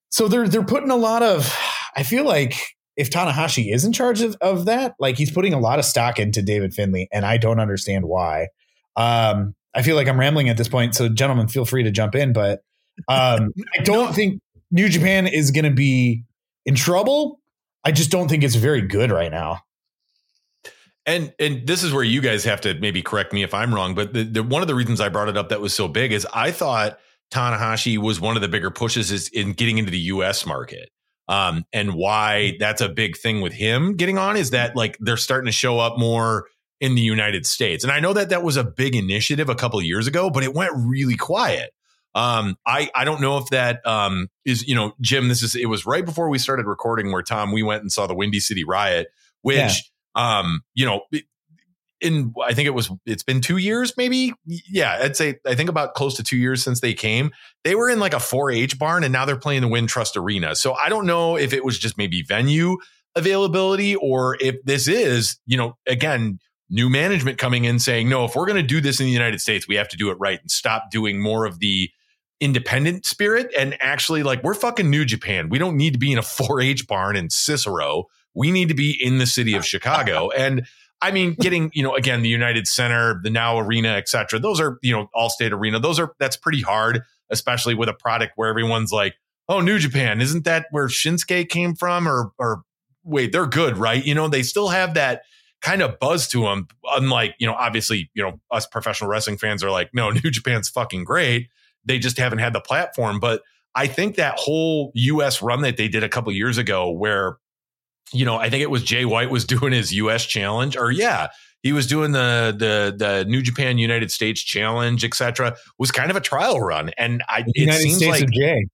So 0.10 0.28
they're 0.28 0.47
they're 0.47 0.64
putting 0.64 0.91
a 0.91 0.95
lot 0.95 1.24
of. 1.24 1.53
I 1.95 2.03
feel 2.03 2.24
like 2.24 2.55
if 2.95 3.10
Tanahashi 3.10 3.74
is 3.74 3.86
in 3.86 3.93
charge 3.93 4.22
of, 4.22 4.36
of 4.41 4.66
that, 4.66 4.93
like 4.99 5.18
he's 5.18 5.32
putting 5.32 5.53
a 5.53 5.60
lot 5.60 5.80
of 5.80 5.86
stock 5.86 6.20
into 6.20 6.41
David 6.41 6.74
Finlay, 6.74 7.07
and 7.12 7.26
I 7.26 7.38
don't 7.38 7.60
understand 7.60 8.05
why. 8.05 8.47
Um, 8.95 9.55
I 9.74 9.84
feel 9.84 9.95
like 9.95 10.07
I'm 10.07 10.20
rambling 10.20 10.49
at 10.49 10.57
this 10.57 10.68
point, 10.68 10.95
so 10.95 11.10
gentlemen, 11.10 11.47
feel 11.47 11.66
free 11.66 11.84
to 11.84 11.91
jump 11.91 12.16
in. 12.16 12.34
But 12.34 12.62
um, 13.07 13.51
I 13.80 13.84
don't 13.84 14.14
think 14.14 14.41
New 14.72 14.89
Japan 14.89 15.28
is 15.28 15.51
going 15.51 15.66
to 15.66 15.72
be 15.72 16.24
in 16.66 16.76
trouble. 16.76 17.39
I 17.84 17.91
just 17.91 18.12
don't 18.12 18.28
think 18.28 18.43
it's 18.43 18.55
very 18.55 18.82
good 18.82 19.12
right 19.12 19.32
now. 19.32 19.62
And 21.06 21.34
and 21.39 21.66
this 21.66 21.84
is 21.84 21.93
where 21.93 22.04
you 22.04 22.22
guys 22.22 22.43
have 22.43 22.62
to 22.62 22.76
maybe 22.76 23.02
correct 23.02 23.34
me 23.34 23.43
if 23.43 23.54
I'm 23.54 23.74
wrong, 23.74 23.95
but 23.95 24.14
the, 24.14 24.24
the, 24.24 24.43
one 24.43 24.62
of 24.62 24.68
the 24.68 24.76
reasons 24.76 25.02
I 25.02 25.10
brought 25.10 25.30
it 25.30 25.38
up 25.38 25.50
that 25.50 25.62
was 25.62 25.74
so 25.74 25.88
big 25.88 26.12
is 26.12 26.28
I 26.34 26.52
thought 26.52 27.00
Tanahashi 27.32 27.97
was 27.97 28.20
one 28.20 28.36
of 28.36 28.41
the 28.41 28.47
bigger 28.47 28.70
pushes 28.70 29.12
is 29.12 29.28
in 29.30 29.54
getting 29.54 29.78
into 29.78 29.91
the 29.91 30.00
U.S. 30.00 30.45
market. 30.45 30.89
Um, 31.28 31.66
and 31.72 31.93
why 31.93 32.58
that's 32.60 32.82
a 32.82 32.89
big 32.89 33.16
thing 33.16 33.41
with 33.41 33.54
him 33.54 33.95
getting 33.95 34.18
on 34.18 34.36
is 34.36 34.50
that 34.50 34.76
like 34.76 34.97
they're 35.00 35.16
starting 35.16 35.45
to 35.45 35.52
show 35.52 35.78
up 35.78 35.97
more 36.00 36.47
in 36.82 36.95
the 36.95 37.02
United 37.02 37.45
States. 37.45 37.84
And 37.84 37.93
I 37.93 38.00
know 38.00 38.14
that 38.14 38.30
that 38.30 38.41
was 38.41 38.58
a 38.58 38.64
big 38.64 38.95
initiative 38.95 39.47
a 39.47 39.56
couple 39.56 39.80
years 39.82 40.08
ago, 40.08 40.30
but 40.30 40.43
it 40.43 40.56
went 40.56 40.72
really 40.76 41.18
quiet. 41.18 41.72
Um, 42.16 42.56
I 42.66 42.89
I 42.95 43.06
don't 43.06 43.22
know 43.22 43.38
if 43.38 43.47
that 43.50 43.86
um 43.86 44.30
is 44.43 44.68
you 44.68 44.74
know 44.74 44.93
Jim. 45.00 45.28
This 45.28 45.43
is 45.43 45.56
it 45.56 45.68
was 45.68 45.86
right 45.86 46.04
before 46.04 46.30
we 46.30 46.39
started 46.39 46.66
recording 46.66 47.12
where 47.12 47.22
Tom 47.22 47.52
we 47.52 47.62
went 47.62 47.82
and 47.84 47.91
saw 47.91 48.08
the 48.08 48.16
Windy 48.16 48.39
City 48.39 48.64
Riot, 48.64 49.08
which 49.43 49.58
yeah. 49.58 49.70
Um 50.16 50.62
you 50.74 50.86
know 50.86 51.01
in 52.01 52.34
I 52.41 52.53
think 52.53 52.68
it 52.68 52.74
was 52.74 52.89
it's 53.05 53.24
been 53.24 53.41
two 53.41 53.57
years 53.57 53.93
maybe? 53.97 54.34
Yeah 54.45 54.99
I'd 55.01 55.16
say 55.16 55.36
I 55.45 55.55
think 55.55 55.70
about 55.70 55.93
close 55.93 56.16
to 56.18 56.24
two 56.24 56.38
years 56.38 56.64
since 56.64 56.82
they 56.82 56.93
came. 56.93 57.32
They 57.64 57.76
were 57.76 57.89
in 57.89 57.99
like 57.99 58.14
a 58.14 58.18
4-H 58.18 58.80
barn 58.80 59.03
and 59.03 59.12
now 59.12 59.26
they're 59.26 59.38
playing 59.38 59.62
the 59.62 59.68
Wintrust 59.68 60.16
Arena. 60.16 60.55
So 60.55 60.74
I 60.74 60.89
don't 60.89 61.05
know 61.05 61.38
if 61.38 61.53
it 61.53 61.66
was 61.66 61.78
just 61.78 61.97
maybe 61.97 62.24
venue 62.24 62.78
availability 63.16 63.95
or 63.95 64.38
if 64.39 64.64
this 64.64 64.88
is 64.88 65.38
you 65.45 65.57
know 65.57 65.78
again 65.88 66.39
new 66.70 66.89
management 66.89 67.38
coming 67.38 67.66
in 67.66 67.80
saying 67.80 68.07
no 68.07 68.26
if 68.26 68.36
we're 68.36 68.45
going 68.45 68.62
to 68.62 68.64
do 68.64 68.80
this 68.80 68.99
in 68.99 69.05
the 69.05 69.12
United 69.12 69.41
States 69.41 69.68
we 69.68 69.76
have 69.76 69.89
to 69.89 69.97
do 69.97 70.12
it 70.12 70.18
right 70.20 70.39
and 70.39 70.51
stop 70.51 70.91
doing 70.91 71.22
more 71.22 71.45
of 71.45 71.60
the 71.60 71.89
independent 72.39 73.05
spirit. 73.05 73.51
And 73.57 73.76
actually 73.82 74.24
like 74.24 74.43
we're 74.43 74.53
fucking 74.53 74.89
New 74.89 75.05
Japan. 75.05 75.49
We 75.49 75.57
don't 75.57 75.78
need 75.78 75.93
to 75.93 75.99
be 75.99 76.12
in 76.12 76.18
a 76.18 76.22
4-H 76.24 76.88
barn 76.88 77.16
in 77.16 77.30
Cicero 77.30 78.05
we 78.40 78.52
need 78.52 78.70
to 78.70 78.74
be 78.74 78.98
in 79.04 79.18
the 79.18 79.26
city 79.28 79.54
of 79.54 79.66
Chicago 79.66 80.30
and 80.38 80.66
I 81.02 81.12
mean, 81.12 81.36
getting, 81.40 81.72
you 81.74 81.82
know, 81.82 81.96
again, 81.96 82.24
the 82.24 82.30
United 82.30 82.68
Center, 82.68 83.22
the 83.24 83.30
Now 83.30 83.58
Arena, 83.58 83.90
et 83.90 84.10
cetera, 84.10 84.38
those 84.38 84.60
are, 84.60 84.78
you 84.82 84.92
know, 84.92 85.10
Allstate 85.16 85.52
Arena. 85.52 85.80
Those 85.80 85.98
are, 85.98 86.14
that's 86.20 86.36
pretty 86.36 86.62
hard, 86.62 87.04
especially 87.30 87.74
with 87.74 87.88
a 87.88 87.94
product 87.94 88.34
where 88.36 88.50
everyone's 88.50 88.92
like, 88.92 89.16
oh, 89.48 89.62
New 89.62 89.80
Japan, 89.80 90.20
isn't 90.20 90.44
that 90.44 90.66
where 90.72 90.88
Shinsuke 90.88 91.48
came 91.48 91.74
from? 91.74 92.06
Or, 92.06 92.32
or 92.38 92.64
wait, 93.06 93.32
they're 93.32 93.48
good, 93.48 93.78
right? 93.78 94.06
You 94.06 94.14
know, 94.14 94.28
they 94.28 94.44
still 94.44 94.68
have 94.68 94.94
that 94.96 95.22
kind 95.62 95.82
of 95.82 96.00
buzz 96.00 96.28
to 96.30 96.42
them. 96.42 96.68
Unlike, 96.86 97.36
you 97.40 97.48
know, 97.48 97.56
obviously, 97.56 98.12
you 98.14 98.22
know, 98.22 98.40
us 98.52 98.66
professional 98.66 99.10
wrestling 99.10 99.38
fans 99.38 99.64
are 99.64 99.72
like, 99.72 99.92
no, 99.94 100.10
New 100.24 100.32
Japan's 100.32 100.68
fucking 100.68 101.06
great. 101.06 101.48
They 101.86 101.98
just 101.98 102.18
haven't 102.18 102.40
had 102.40 102.52
the 102.52 102.62
platform. 102.62 103.22
But 103.22 103.42
I 103.74 103.88
think 103.88 104.18
that 104.18 104.38
whole 104.38 104.92
US 104.96 105.42
run 105.42 105.62
that 105.62 105.78
they 105.78 105.88
did 105.88 106.04
a 106.04 106.10
couple 106.10 106.34
years 106.34 106.58
ago 106.58 106.92
where 106.92 107.38
you 108.14 108.26
know, 108.26 108.38
I 108.38 108.49
think 108.49 108.64
it 108.64 108.70
was 108.70 108.84
Jay 108.84 109.05
White 109.05 109.30
was 109.30 109.45
doing 109.45 109.74
his 109.74 109.93
US 109.93 110.26
challenge 110.26 110.78
or 110.78 110.91
yeah, 110.91 111.28
he 111.62 111.74
was 111.74 111.88
doing 111.88 112.12
the 112.12 112.55
the 112.57 112.95
the 112.95 113.26
New 113.26 113.41
Japan 113.41 113.78
United 113.78 114.12
States 114.12 114.41
challenge, 114.41 115.03
etc. 115.03 115.55
was 115.78 115.91
kind 115.91 116.10
of 116.10 116.18
a 116.18 116.22
trial 116.22 116.60
run. 116.60 116.91
And 116.97 117.24
I 117.28 117.43
the 117.43 117.51
United 117.55 117.82
seems 117.82 117.97
States 117.97 118.22
like 118.22 118.30
Jay. 118.32 118.66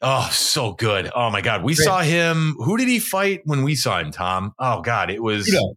Oh, 0.00 0.28
so 0.32 0.72
good. 0.72 1.10
Oh 1.14 1.30
my 1.30 1.40
God. 1.40 1.62
We 1.62 1.74
Great. 1.74 1.84
saw 1.84 2.00
him. 2.00 2.56
Who 2.58 2.76
did 2.76 2.88
he 2.88 2.98
fight 2.98 3.42
when 3.44 3.62
we 3.62 3.76
saw 3.76 4.00
him, 4.00 4.10
Tom? 4.10 4.52
Oh 4.58 4.80
God, 4.80 5.10
it 5.10 5.22
was 5.22 5.48
Shota. 5.48 5.74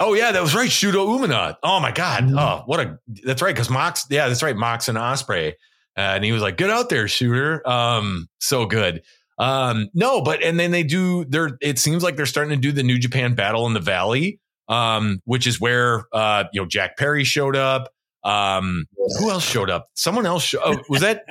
Oh 0.00 0.14
yeah, 0.14 0.32
that 0.32 0.42
was 0.42 0.54
right. 0.54 0.70
Shota 0.70 0.94
Umino. 0.94 1.56
Oh 1.62 1.80
my 1.80 1.90
God. 1.92 2.24
Mm-hmm. 2.24 2.38
Oh, 2.38 2.62
what 2.66 2.80
a 2.80 2.98
that's 3.24 3.42
right. 3.42 3.54
Cause 3.54 3.68
Mox, 3.68 4.06
yeah, 4.10 4.28
that's 4.28 4.42
right. 4.42 4.56
Mox 4.56 4.88
and 4.88 4.96
Ospreay. 4.96 5.54
Uh, 5.96 6.14
and 6.14 6.24
he 6.24 6.30
was 6.30 6.40
like, 6.40 6.56
get 6.56 6.70
out 6.70 6.88
there, 6.88 7.08
shooter. 7.08 7.68
Um, 7.68 8.28
so 8.38 8.66
good. 8.66 9.02
Um, 9.38 9.88
no, 9.94 10.20
but 10.20 10.42
and 10.42 10.58
then 10.58 10.70
they 10.70 10.82
do. 10.82 11.24
They're. 11.24 11.56
It 11.60 11.78
seems 11.78 12.02
like 12.02 12.16
they're 12.16 12.26
starting 12.26 12.50
to 12.50 12.60
do 12.60 12.72
the 12.72 12.82
New 12.82 12.98
Japan 12.98 13.34
Battle 13.34 13.66
in 13.66 13.72
the 13.72 13.80
Valley, 13.80 14.40
um, 14.68 15.20
which 15.24 15.46
is 15.46 15.60
where 15.60 16.04
uh, 16.12 16.44
you 16.52 16.60
know 16.60 16.66
Jack 16.66 16.96
Perry 16.96 17.24
showed 17.24 17.56
up. 17.56 17.90
Um, 18.24 18.86
who 19.18 19.30
else 19.30 19.44
showed 19.44 19.70
up? 19.70 19.88
Someone 19.94 20.26
else. 20.26 20.42
Show, 20.42 20.60
oh, 20.64 20.78
was 20.88 21.02
that? 21.02 21.24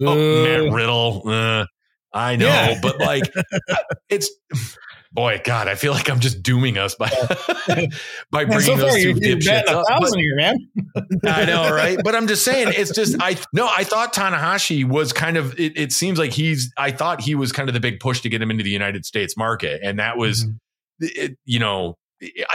Oh, 0.00 0.44
Matt 0.44 0.72
Riddle. 0.72 1.22
Uh, 1.26 1.66
I 2.12 2.36
know, 2.36 2.46
yeah. 2.46 2.78
but 2.80 2.98
like, 3.00 3.24
it's 4.08 4.30
boy, 5.12 5.40
God, 5.44 5.68
I 5.68 5.74
feel 5.74 5.92
like 5.92 6.10
I'm 6.10 6.20
just 6.20 6.42
dooming 6.42 6.78
us 6.78 6.94
by 6.94 7.10
by 8.30 8.44
bringing 8.44 8.60
so 8.60 8.76
those 8.76 8.96
two 8.96 9.14
dipshits 9.14 9.68
up. 9.68 9.84
But, 9.88 10.14
here, 10.16 10.36
man. 10.36 10.56
I 11.24 11.44
know, 11.44 11.70
right? 11.70 11.98
But 12.02 12.14
I'm 12.14 12.26
just 12.26 12.44
saying, 12.44 12.72
it's 12.76 12.92
just 12.92 13.16
I 13.20 13.36
no, 13.52 13.68
I 13.68 13.84
thought 13.84 14.14
Tanahashi 14.14 14.84
was 14.84 15.12
kind 15.12 15.36
of. 15.36 15.58
It, 15.58 15.76
it, 15.76 15.92
seems 15.92 16.18
like 16.18 16.32
he's. 16.32 16.72
I 16.76 16.90
thought 16.90 17.20
he 17.20 17.34
was 17.34 17.52
kind 17.52 17.68
of 17.68 17.74
the 17.74 17.80
big 17.80 18.00
push 18.00 18.20
to 18.20 18.28
get 18.28 18.42
him 18.42 18.50
into 18.50 18.64
the 18.64 18.70
United 18.70 19.04
States 19.04 19.36
market, 19.36 19.80
and 19.82 19.98
that 19.98 20.16
was, 20.16 20.44
mm-hmm. 20.44 20.54
it, 21.00 21.38
you 21.44 21.58
know. 21.58 21.96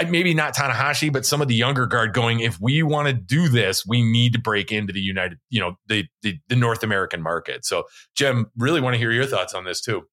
maybe 0.09 0.33
not 0.33 0.53
Tanahashi, 0.53 1.11
but 1.11 1.25
some 1.25 1.41
of 1.41 1.47
the 1.47 1.55
younger 1.55 1.87
guard 1.87 2.13
going, 2.13 2.41
if 2.41 2.59
we 2.59 2.83
want 2.83 3.07
to 3.07 3.13
do 3.13 3.47
this, 3.47 3.85
we 3.87 4.03
need 4.03 4.33
to 4.33 4.39
break 4.39 4.73
into 4.73 4.91
the 4.91 4.99
United, 4.99 5.37
you 5.49 5.61
know, 5.61 5.75
the, 5.87 6.03
the, 6.21 6.37
the 6.49 6.57
North 6.57 6.83
American 6.83 7.21
market. 7.21 7.63
So, 7.63 7.85
Jim, 8.13 8.47
really 8.57 8.81
want 8.81 8.95
to 8.95 8.97
hear 8.97 9.11
your 9.11 9.25
thoughts 9.25 9.53
on 9.53 9.63
this 9.63 9.79
too. 9.79 10.03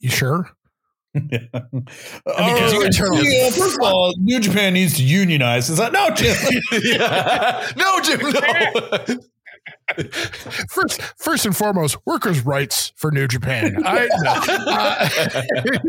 You 0.00 0.08
sure? 0.08 0.50
Yeah. 1.30 1.38
uh, 1.54 1.60
yeah, 2.26 3.50
first 3.50 3.78
of 3.78 3.82
all, 3.82 4.14
New 4.18 4.40
Japan 4.40 4.74
needs 4.74 4.96
to 4.96 5.04
unionize. 5.04 5.70
Is 5.70 5.78
that 5.78 5.92
no, 5.96 6.10
Jim? 6.10 6.36
no, 7.76 8.00
Jim, 8.02 8.20
no. 9.98 10.66
first, 10.68 11.00
first 11.16 11.46
and 11.46 11.56
foremost, 11.56 11.96
workers' 12.06 12.44
rights 12.44 12.92
for 12.96 13.10
New 13.10 13.28
Japan. 13.28 13.82
I, 13.84 14.08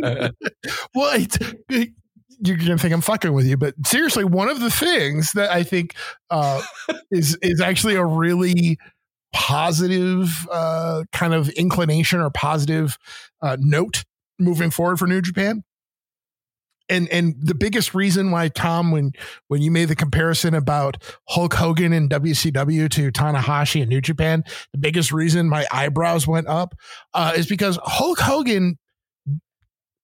uh, 0.03 0.29
well, 0.95 1.25
it, 1.69 1.89
you're 2.39 2.57
gonna 2.57 2.77
think 2.77 2.93
I'm 2.93 3.01
fucking 3.01 3.33
with 3.33 3.47
you, 3.47 3.57
but 3.57 3.73
seriously, 3.85 4.23
one 4.23 4.49
of 4.49 4.59
the 4.59 4.69
things 4.69 5.31
that 5.33 5.51
I 5.51 5.63
think 5.63 5.95
uh, 6.29 6.61
is 7.11 7.37
is 7.41 7.61
actually 7.61 7.95
a 7.95 8.05
really 8.05 8.77
positive 9.33 10.47
uh, 10.51 11.03
kind 11.11 11.33
of 11.33 11.49
inclination 11.49 12.19
or 12.19 12.29
positive 12.29 12.97
uh, 13.41 13.57
note 13.59 14.03
moving 14.39 14.71
forward 14.71 14.97
for 14.97 15.07
New 15.07 15.21
Japan 15.21 15.63
and 16.89 17.07
and 17.09 17.35
the 17.39 17.55
biggest 17.55 17.93
reason 17.93 18.31
why 18.31 18.47
Tom, 18.47 18.91
when 18.91 19.11
when 19.47 19.61
you 19.61 19.71
made 19.71 19.85
the 19.85 19.95
comparison 19.95 20.53
about 20.53 20.97
Hulk 21.27 21.53
Hogan 21.53 21.93
and 21.93 22.09
WCW 22.09 22.89
to 22.91 23.11
Tanahashi 23.11 23.81
and 23.81 23.89
New 23.89 24.01
Japan, 24.01 24.43
the 24.71 24.79
biggest 24.79 25.11
reason 25.11 25.49
my 25.49 25.65
eyebrows 25.71 26.27
went 26.27 26.47
up 26.47 26.75
uh, 27.13 27.33
is 27.35 27.47
because 27.47 27.79
Hulk 27.83 28.19
Hogan 28.19 28.77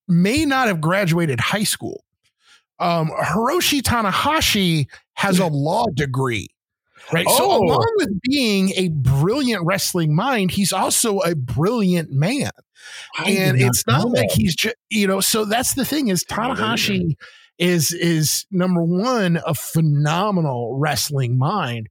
may 0.08 0.46
not 0.46 0.68
have 0.68 0.82
graduated 0.82 1.40
high 1.40 1.64
school. 1.64 2.04
Um, 2.80 3.10
Hiroshi 3.10 3.82
Tanahashi 3.82 4.88
has 5.14 5.40
a 5.40 5.48
law 5.48 5.86
degree. 5.94 6.48
Right. 7.12 7.26
Oh. 7.28 7.38
So, 7.38 7.64
along 7.64 7.92
with 7.98 8.22
being 8.22 8.72
a 8.76 8.90
brilliant 8.90 9.66
wrestling 9.66 10.16
mind, 10.16 10.52
he's 10.52 10.72
also 10.72 11.20
a 11.20 11.36
brilliant 11.36 12.12
man. 12.12 12.52
I 13.18 13.32
and 13.32 13.62
it's 13.62 13.86
not 13.88 14.10
like 14.10 14.32
he's 14.32 14.56
just, 14.56 14.76
you 14.90 15.08
know, 15.08 15.20
so 15.22 15.46
that's 15.46 15.74
the 15.74 15.86
thing 15.86 16.10
is 16.10 16.24
Tanahashi 16.26 17.16
is 17.60 17.92
is 17.92 18.46
number 18.52 18.84
one 18.84 19.40
a 19.46 19.54
phenomenal 19.54 20.78
wrestling 20.78 21.38
mind 21.38 21.88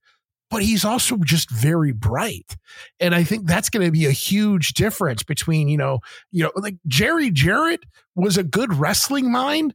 but 0.51 0.63
he's 0.63 0.85
also 0.85 1.17
just 1.19 1.51
very 1.51 1.93
bright 1.93 2.57
and 2.99 3.15
i 3.15 3.23
think 3.23 3.47
that's 3.47 3.71
going 3.71 3.85
to 3.87 3.93
be 3.93 4.07
a 4.07 4.13
huge 4.13 4.75
difference 4.75 5.23
between 5.23 5.69
you 5.69 5.77
know 5.77 6.01
you 6.33 6.43
know 6.43 6.51
like 6.57 6.77
jerry 6.87 7.31
jarrett 7.31 7.85
was 8.17 8.37
a 8.37 8.43
good 8.43 8.75
wrestling 8.75 9.31
mind 9.31 9.75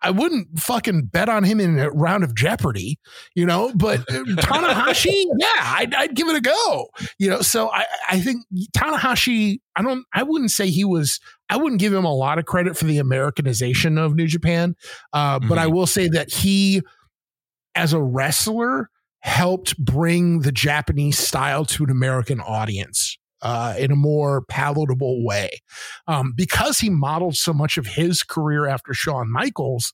I 0.00 0.10
wouldn't 0.10 0.58
fucking 0.58 1.06
bet 1.06 1.28
on 1.28 1.44
him 1.44 1.60
in 1.60 1.78
a 1.78 1.90
round 1.90 2.22
of 2.22 2.34
Jeopardy, 2.34 2.98
you 3.34 3.44
know. 3.44 3.72
But 3.74 4.00
uh, 4.00 4.24
Tanahashi, 4.38 5.24
yeah, 5.38 5.48
I'd, 5.60 5.94
I'd, 5.94 6.14
give 6.14 6.28
it 6.28 6.36
a 6.36 6.40
go, 6.40 6.88
you 7.18 7.28
know. 7.28 7.40
So 7.40 7.70
I, 7.70 7.84
I 8.08 8.20
think 8.20 8.44
Tanahashi, 8.76 9.58
I 9.76 9.82
don't, 9.82 10.04
I 10.14 10.22
wouldn't 10.22 10.50
say 10.50 10.70
he 10.70 10.84
was. 10.84 11.20
I 11.50 11.56
wouldn't 11.56 11.80
give 11.80 11.92
him 11.92 12.04
a 12.04 12.14
lot 12.14 12.38
of 12.38 12.44
credit 12.44 12.76
for 12.76 12.84
the 12.84 12.98
Americanization 12.98 13.98
of 13.98 14.14
New 14.14 14.26
Japan, 14.26 14.76
uh, 15.12 15.38
mm-hmm. 15.38 15.48
but 15.48 15.58
I 15.58 15.64
mm-hmm. 15.64 15.74
will 15.74 15.86
say 15.86 16.08
that 16.08 16.30
he, 16.30 16.82
as 17.74 17.92
a 17.92 18.02
wrestler, 18.02 18.90
helped 19.20 19.76
bring 19.78 20.40
the 20.40 20.52
Japanese 20.52 21.18
style 21.18 21.64
to 21.64 21.84
an 21.84 21.90
American 21.90 22.40
audience 22.40 23.18
uh, 23.42 23.74
in 23.78 23.90
a 23.90 23.96
more 23.96 24.42
palatable 24.42 25.24
way. 25.24 25.50
Um, 26.06 26.32
because 26.36 26.78
he 26.78 26.90
modeled 26.90 27.36
so 27.36 27.52
much 27.52 27.76
of 27.78 27.86
his 27.86 28.22
career 28.22 28.66
after 28.66 28.94
Shawn 28.94 29.30
Michaels, 29.30 29.92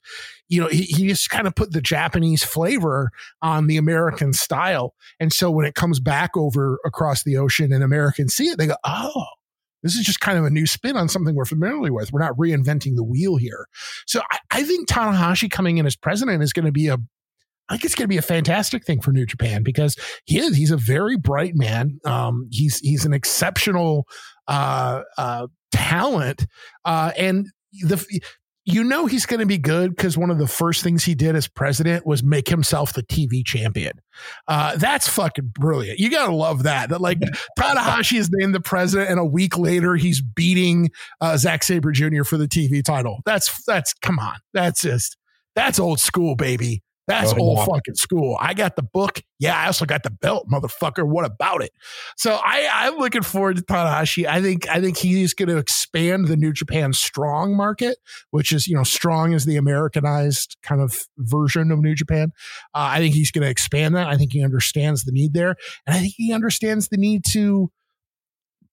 you 0.48 0.60
know, 0.60 0.68
he, 0.68 0.82
he 0.82 1.08
just 1.08 1.30
kind 1.30 1.46
of 1.46 1.54
put 1.54 1.72
the 1.72 1.80
Japanese 1.80 2.44
flavor 2.44 3.10
on 3.42 3.66
the 3.66 3.76
American 3.76 4.32
style. 4.32 4.94
And 5.20 5.32
so 5.32 5.50
when 5.50 5.66
it 5.66 5.74
comes 5.74 6.00
back 6.00 6.36
over 6.36 6.78
across 6.84 7.24
the 7.24 7.36
ocean 7.36 7.72
and 7.72 7.82
Americans 7.82 8.34
see 8.34 8.46
it, 8.46 8.58
they 8.58 8.66
go, 8.66 8.76
oh, 8.84 9.26
this 9.82 9.96
is 9.96 10.04
just 10.04 10.20
kind 10.20 10.38
of 10.38 10.44
a 10.44 10.50
new 10.50 10.66
spin 10.66 10.96
on 10.96 11.08
something 11.08 11.34
we're 11.34 11.44
familiar 11.44 11.92
with. 11.92 12.10
We're 12.10 12.20
not 12.20 12.36
reinventing 12.36 12.96
the 12.96 13.04
wheel 13.04 13.36
here. 13.36 13.66
So 14.06 14.22
I, 14.30 14.38
I 14.50 14.62
think 14.64 14.88
Tanahashi 14.88 15.50
coming 15.50 15.76
in 15.76 15.84
as 15.84 15.94
president 15.94 16.42
is 16.42 16.54
going 16.54 16.64
to 16.64 16.72
be 16.72 16.88
a 16.88 16.98
I 17.68 17.74
think 17.74 17.84
it's 17.84 17.94
going 17.94 18.04
to 18.04 18.08
be 18.08 18.18
a 18.18 18.22
fantastic 18.22 18.84
thing 18.84 19.00
for 19.00 19.12
New 19.12 19.26
Japan 19.26 19.62
because 19.62 19.96
he 20.26 20.38
is 20.38 20.56
he's 20.56 20.70
a 20.70 20.76
very 20.76 21.16
bright 21.16 21.54
man. 21.54 21.98
Um, 22.04 22.48
he's 22.50 22.78
he's 22.80 23.04
an 23.04 23.14
exceptional 23.14 24.06
uh, 24.48 25.02
uh, 25.16 25.46
talent, 25.72 26.46
uh, 26.84 27.12
and 27.16 27.46
the 27.82 28.04
you 28.66 28.82
know 28.82 29.06
he's 29.06 29.26
going 29.26 29.40
to 29.40 29.46
be 29.46 29.58
good 29.58 29.94
because 29.94 30.16
one 30.16 30.30
of 30.30 30.38
the 30.38 30.46
first 30.46 30.82
things 30.82 31.04
he 31.04 31.14
did 31.14 31.36
as 31.36 31.48
president 31.48 32.06
was 32.06 32.22
make 32.22 32.48
himself 32.48 32.92
the 32.92 33.02
TV 33.02 33.44
champion. 33.44 33.92
Uh, 34.48 34.76
that's 34.76 35.08
fucking 35.08 35.52
brilliant. 35.54 35.98
You 35.98 36.10
gotta 36.10 36.34
love 36.34 36.64
that. 36.64 36.90
That 36.90 37.00
like 37.00 37.18
Tanahashi 37.58 38.18
is 38.18 38.28
named 38.30 38.54
the 38.54 38.60
president, 38.60 39.10
and 39.10 39.18
a 39.18 39.24
week 39.24 39.56
later 39.56 39.96
he's 39.96 40.20
beating 40.20 40.90
uh, 41.20 41.36
Zack 41.38 41.62
Sabre 41.62 41.92
Jr. 41.92 42.24
for 42.24 42.36
the 42.36 42.48
TV 42.48 42.84
title. 42.84 43.20
That's 43.24 43.64
that's 43.64 43.94
come 43.94 44.18
on. 44.18 44.36
That's 44.52 44.82
just 44.82 45.16
that's 45.54 45.78
old 45.78 46.00
school, 46.00 46.36
baby. 46.36 46.82
That's 47.06 47.34
oh, 47.34 47.38
old 47.38 47.66
fucking 47.66 47.96
school. 47.96 48.36
I 48.40 48.54
got 48.54 48.76
the 48.76 48.82
book. 48.82 49.20
Yeah, 49.38 49.58
I 49.58 49.66
also 49.66 49.84
got 49.84 50.02
the 50.02 50.10
belt, 50.10 50.48
motherfucker. 50.50 51.06
What 51.06 51.26
about 51.26 51.62
it? 51.62 51.70
So 52.16 52.34
I, 52.34 52.68
I'm 52.72 52.96
looking 52.96 53.22
forward 53.22 53.56
to 53.56 53.62
Tanahashi. 53.62 54.26
I 54.26 54.40
think 54.40 54.68
I 54.68 54.80
think 54.80 54.96
he's 54.96 55.34
going 55.34 55.50
to 55.50 55.58
expand 55.58 56.28
the 56.28 56.36
New 56.36 56.52
Japan 56.52 56.94
Strong 56.94 57.56
market, 57.56 57.98
which 58.30 58.52
is 58.52 58.66
you 58.66 58.74
know 58.74 58.84
Strong 58.84 59.34
is 59.34 59.44
the 59.44 59.56
Americanized 59.56 60.56
kind 60.62 60.80
of 60.80 61.06
version 61.18 61.70
of 61.70 61.80
New 61.80 61.94
Japan. 61.94 62.32
Uh, 62.74 62.88
I 62.92 62.98
think 62.98 63.14
he's 63.14 63.30
going 63.30 63.44
to 63.44 63.50
expand 63.50 63.94
that. 63.96 64.06
I 64.06 64.16
think 64.16 64.32
he 64.32 64.42
understands 64.42 65.04
the 65.04 65.12
need 65.12 65.34
there, 65.34 65.56
and 65.86 65.94
I 65.94 66.00
think 66.00 66.14
he 66.16 66.32
understands 66.32 66.88
the 66.88 66.96
need 66.96 67.24
to 67.32 67.70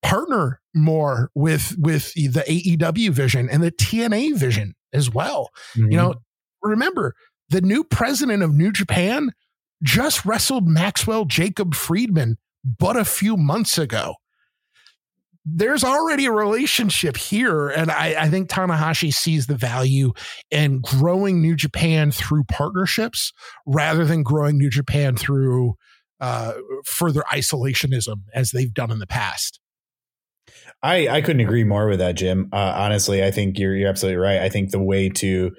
partner 0.02 0.62
more 0.74 1.30
with 1.36 1.76
with 1.78 2.14
the 2.14 2.44
AEW 2.48 3.10
vision 3.10 3.50
and 3.50 3.62
the 3.62 3.72
TNA 3.72 4.38
vision 4.38 4.74
as 4.94 5.10
well. 5.10 5.50
Mm-hmm. 5.76 5.92
You 5.92 5.98
know, 5.98 6.16
remember 6.62 7.16
the 7.52 7.62
new 7.62 7.84
president 7.84 8.44
of 8.44 8.54
New 8.54 8.72
Japan 8.72 9.32
just 9.84 10.26
wrestled 10.26 10.68
Maxwell 10.68 11.26
Jacob 11.26 11.76
Friedman 11.76 12.38
but 12.64 12.96
a 12.96 13.06
few 13.06 13.36
months 13.36 13.78
ago. 13.78 14.16
There's 15.44 15.84
already 15.84 16.28
a 16.28 16.32
relationship 16.32 17.18
here. 17.18 17.68
And 17.70 17.92
I, 17.92 18.16
I, 18.26 18.30
think 18.30 18.48
Tanahashi 18.48 19.12
sees 19.12 19.48
the 19.48 19.56
value 19.56 20.14
in 20.52 20.82
growing 20.82 21.42
New 21.42 21.56
Japan 21.56 22.12
through 22.12 22.44
partnerships 22.44 23.34
rather 23.66 24.06
than 24.06 24.22
growing 24.22 24.60
New 24.60 24.70
Japan 24.70 25.16
through 25.18 25.74
uh, 26.20 26.54
further 26.86 27.24
isolationism 27.34 28.18
as 28.36 28.52
they've 28.52 28.74
done 28.74 28.92
in 28.92 29.00
the 29.00 29.08
past. 29.08 29.60
I, 30.84 31.08
I 31.08 31.22
couldn't 31.22 31.42
agree 31.42 31.64
more 31.64 31.88
with 31.88 32.00
that, 32.00 32.16
Jim. 32.16 32.50
Uh, 32.54 32.74
honestly, 32.78 33.24
I 33.24 33.32
think 33.32 33.58
you're, 33.58 33.76
you're 33.76 33.90
absolutely 33.90 34.18
right. 34.18 34.42
I 34.42 34.50
think 34.50 34.70
the 34.70 34.80
way 34.80 35.10
to 35.10 35.52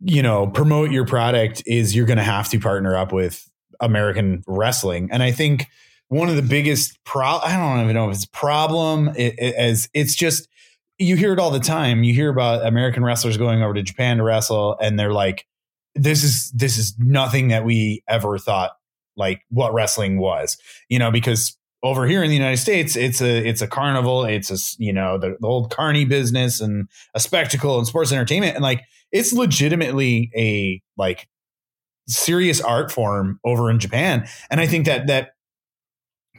you 0.00 0.22
know, 0.22 0.46
promote 0.46 0.90
your 0.90 1.04
product 1.04 1.62
is 1.66 1.94
you're 1.94 2.06
going 2.06 2.18
to 2.18 2.22
have 2.22 2.48
to 2.50 2.60
partner 2.60 2.96
up 2.96 3.12
with 3.12 3.48
American 3.80 4.42
wrestling. 4.46 5.08
And 5.10 5.22
I 5.22 5.32
think 5.32 5.66
one 6.08 6.28
of 6.28 6.36
the 6.36 6.42
biggest 6.42 6.98
pro 7.04 7.38
I 7.38 7.56
don't 7.56 7.82
even 7.82 7.94
know 7.94 8.08
if 8.08 8.16
it's 8.16 8.26
problem 8.26 9.08
as 9.08 9.88
it's 9.92 10.14
just 10.14 10.48
you 10.98 11.16
hear 11.16 11.32
it 11.32 11.38
all 11.38 11.50
the 11.50 11.60
time. 11.60 12.02
You 12.02 12.14
hear 12.14 12.30
about 12.30 12.66
American 12.66 13.04
wrestlers 13.04 13.36
going 13.36 13.62
over 13.62 13.74
to 13.74 13.82
Japan 13.82 14.16
to 14.18 14.22
wrestle 14.22 14.76
and 14.80 14.98
they're 14.98 15.12
like 15.12 15.46
this 15.94 16.22
is 16.24 16.50
this 16.52 16.78
is 16.78 16.94
nothing 16.98 17.48
that 17.48 17.64
we 17.64 18.02
ever 18.08 18.38
thought 18.38 18.72
like 19.16 19.42
what 19.50 19.74
wrestling 19.74 20.18
was. 20.18 20.56
You 20.88 20.98
know, 20.98 21.10
because 21.10 21.56
over 21.82 22.06
here 22.06 22.22
in 22.22 22.28
the 22.28 22.36
United 22.36 22.56
States, 22.56 22.96
it's 22.96 23.20
a 23.20 23.46
it's 23.48 23.62
a 23.62 23.68
carnival, 23.68 24.24
it's 24.24 24.50
a 24.50 24.82
you 24.82 24.92
know 24.92 25.18
the, 25.18 25.36
the 25.40 25.46
old 25.46 25.70
carny 25.70 26.04
business 26.04 26.60
and 26.60 26.88
a 27.14 27.20
spectacle 27.20 27.78
and 27.78 27.86
sports 27.86 28.12
entertainment, 28.12 28.54
and 28.54 28.62
like 28.62 28.82
it's 29.12 29.32
legitimately 29.32 30.30
a 30.36 30.82
like 30.96 31.28
serious 32.08 32.60
art 32.60 32.90
form 32.90 33.38
over 33.44 33.70
in 33.70 33.78
Japan. 33.78 34.26
And 34.50 34.60
I 34.60 34.66
think 34.66 34.86
that 34.86 35.06
that 35.06 35.30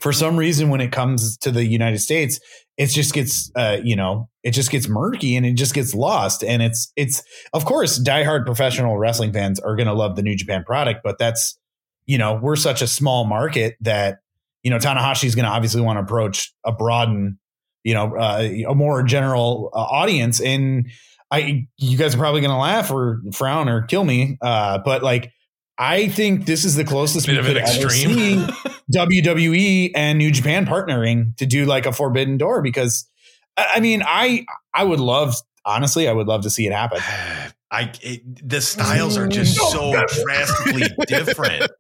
for 0.02 0.12
some 0.14 0.38
reason 0.38 0.70
when 0.70 0.82
it 0.82 0.92
comes 0.92 1.38
to 1.38 1.52
the 1.52 1.66
United 1.66 2.00
States, 2.00 2.40
it 2.78 2.88
just 2.88 3.14
gets 3.14 3.52
uh, 3.56 3.78
you 3.82 3.96
know, 3.96 4.30
it 4.44 4.52
just 4.52 4.72
gets 4.72 4.90
murky 4.90 5.36
and 5.36 5.46
it 5.46 5.54
just 5.54 5.74
gets 5.74 5.96
lost. 5.96 6.44
And 6.44 6.62
it's 6.62 6.92
it's 6.98 7.24
of 7.54 7.64
course 7.64 7.98
diehard 7.98 8.46
professional 8.46 8.98
wrestling 8.98 9.32
fans 9.32 9.60
are 9.60 9.76
gonna 9.78 9.94
love 9.94 10.18
the 10.18 10.22
New 10.22 10.36
Japan 10.36 10.64
product, 10.66 11.02
but 11.04 11.18
that's 11.18 11.58
you 12.06 12.18
know, 12.18 12.40
we're 12.42 12.56
such 12.56 12.82
a 12.82 12.88
small 12.88 13.24
market 13.24 13.76
that 13.82 14.18
you 14.64 14.70
know 14.70 14.78
Tanahashi 14.78 15.26
is 15.26 15.36
going 15.36 15.46
to 15.46 15.52
obviously 15.52 15.82
want 15.82 15.98
to 15.98 16.04
approach 16.04 16.54
a 16.66 16.72
broaden, 16.72 17.40
you 17.84 17.94
know, 17.94 18.16
uh, 18.16 18.50
a 18.70 18.76
more 18.76 19.04
general 19.04 19.70
uh, 19.74 19.78
audience, 19.78 20.42
and 20.42 20.90
I 21.32 21.68
you 21.78 21.98
guys 21.98 22.16
are 22.16 22.18
probably 22.18 22.42
going 22.42 22.52
to 22.52 22.58
laugh 22.58 22.92
or 22.92 23.22
frown 23.34 23.70
or 23.70 23.84
kill 23.84 24.04
me, 24.04 24.38
uh, 24.42 24.80
but 24.80 25.04
like 25.04 25.32
I 25.80 26.10
think 26.10 26.46
this 26.46 26.66
is 26.66 26.76
the 26.76 26.84
closest 26.84 27.28
we 27.28 27.38
could 27.38 27.56
ever 27.56 27.90
see 27.90 28.46
WWE 28.94 29.92
and 29.96 30.18
New 30.18 30.30
Japan 30.30 30.66
partnering 30.66 31.38
to 31.38 31.46
do 31.46 31.66
like 31.66 31.86
a 31.86 31.94
Forbidden 31.94 32.38
Door 32.38 32.64
because 32.64 33.10
I 33.58 33.80
mean 33.80 34.04
I 34.06 34.46
I 34.74 34.84
would 34.84 35.00
love 35.00 35.36
honestly 35.66 36.10
I 36.10 36.12
would 36.12 36.28
love 36.28 36.44
to 36.44 36.50
see 36.50 36.68
it 36.68 36.74
happen. 36.74 37.00
I 37.72 37.94
it, 38.02 38.50
the 38.50 38.62
styles 38.62 39.16
are 39.16 39.28
just 39.28 39.56
so 39.56 39.94
drastically 40.24 40.88
different. 41.08 41.72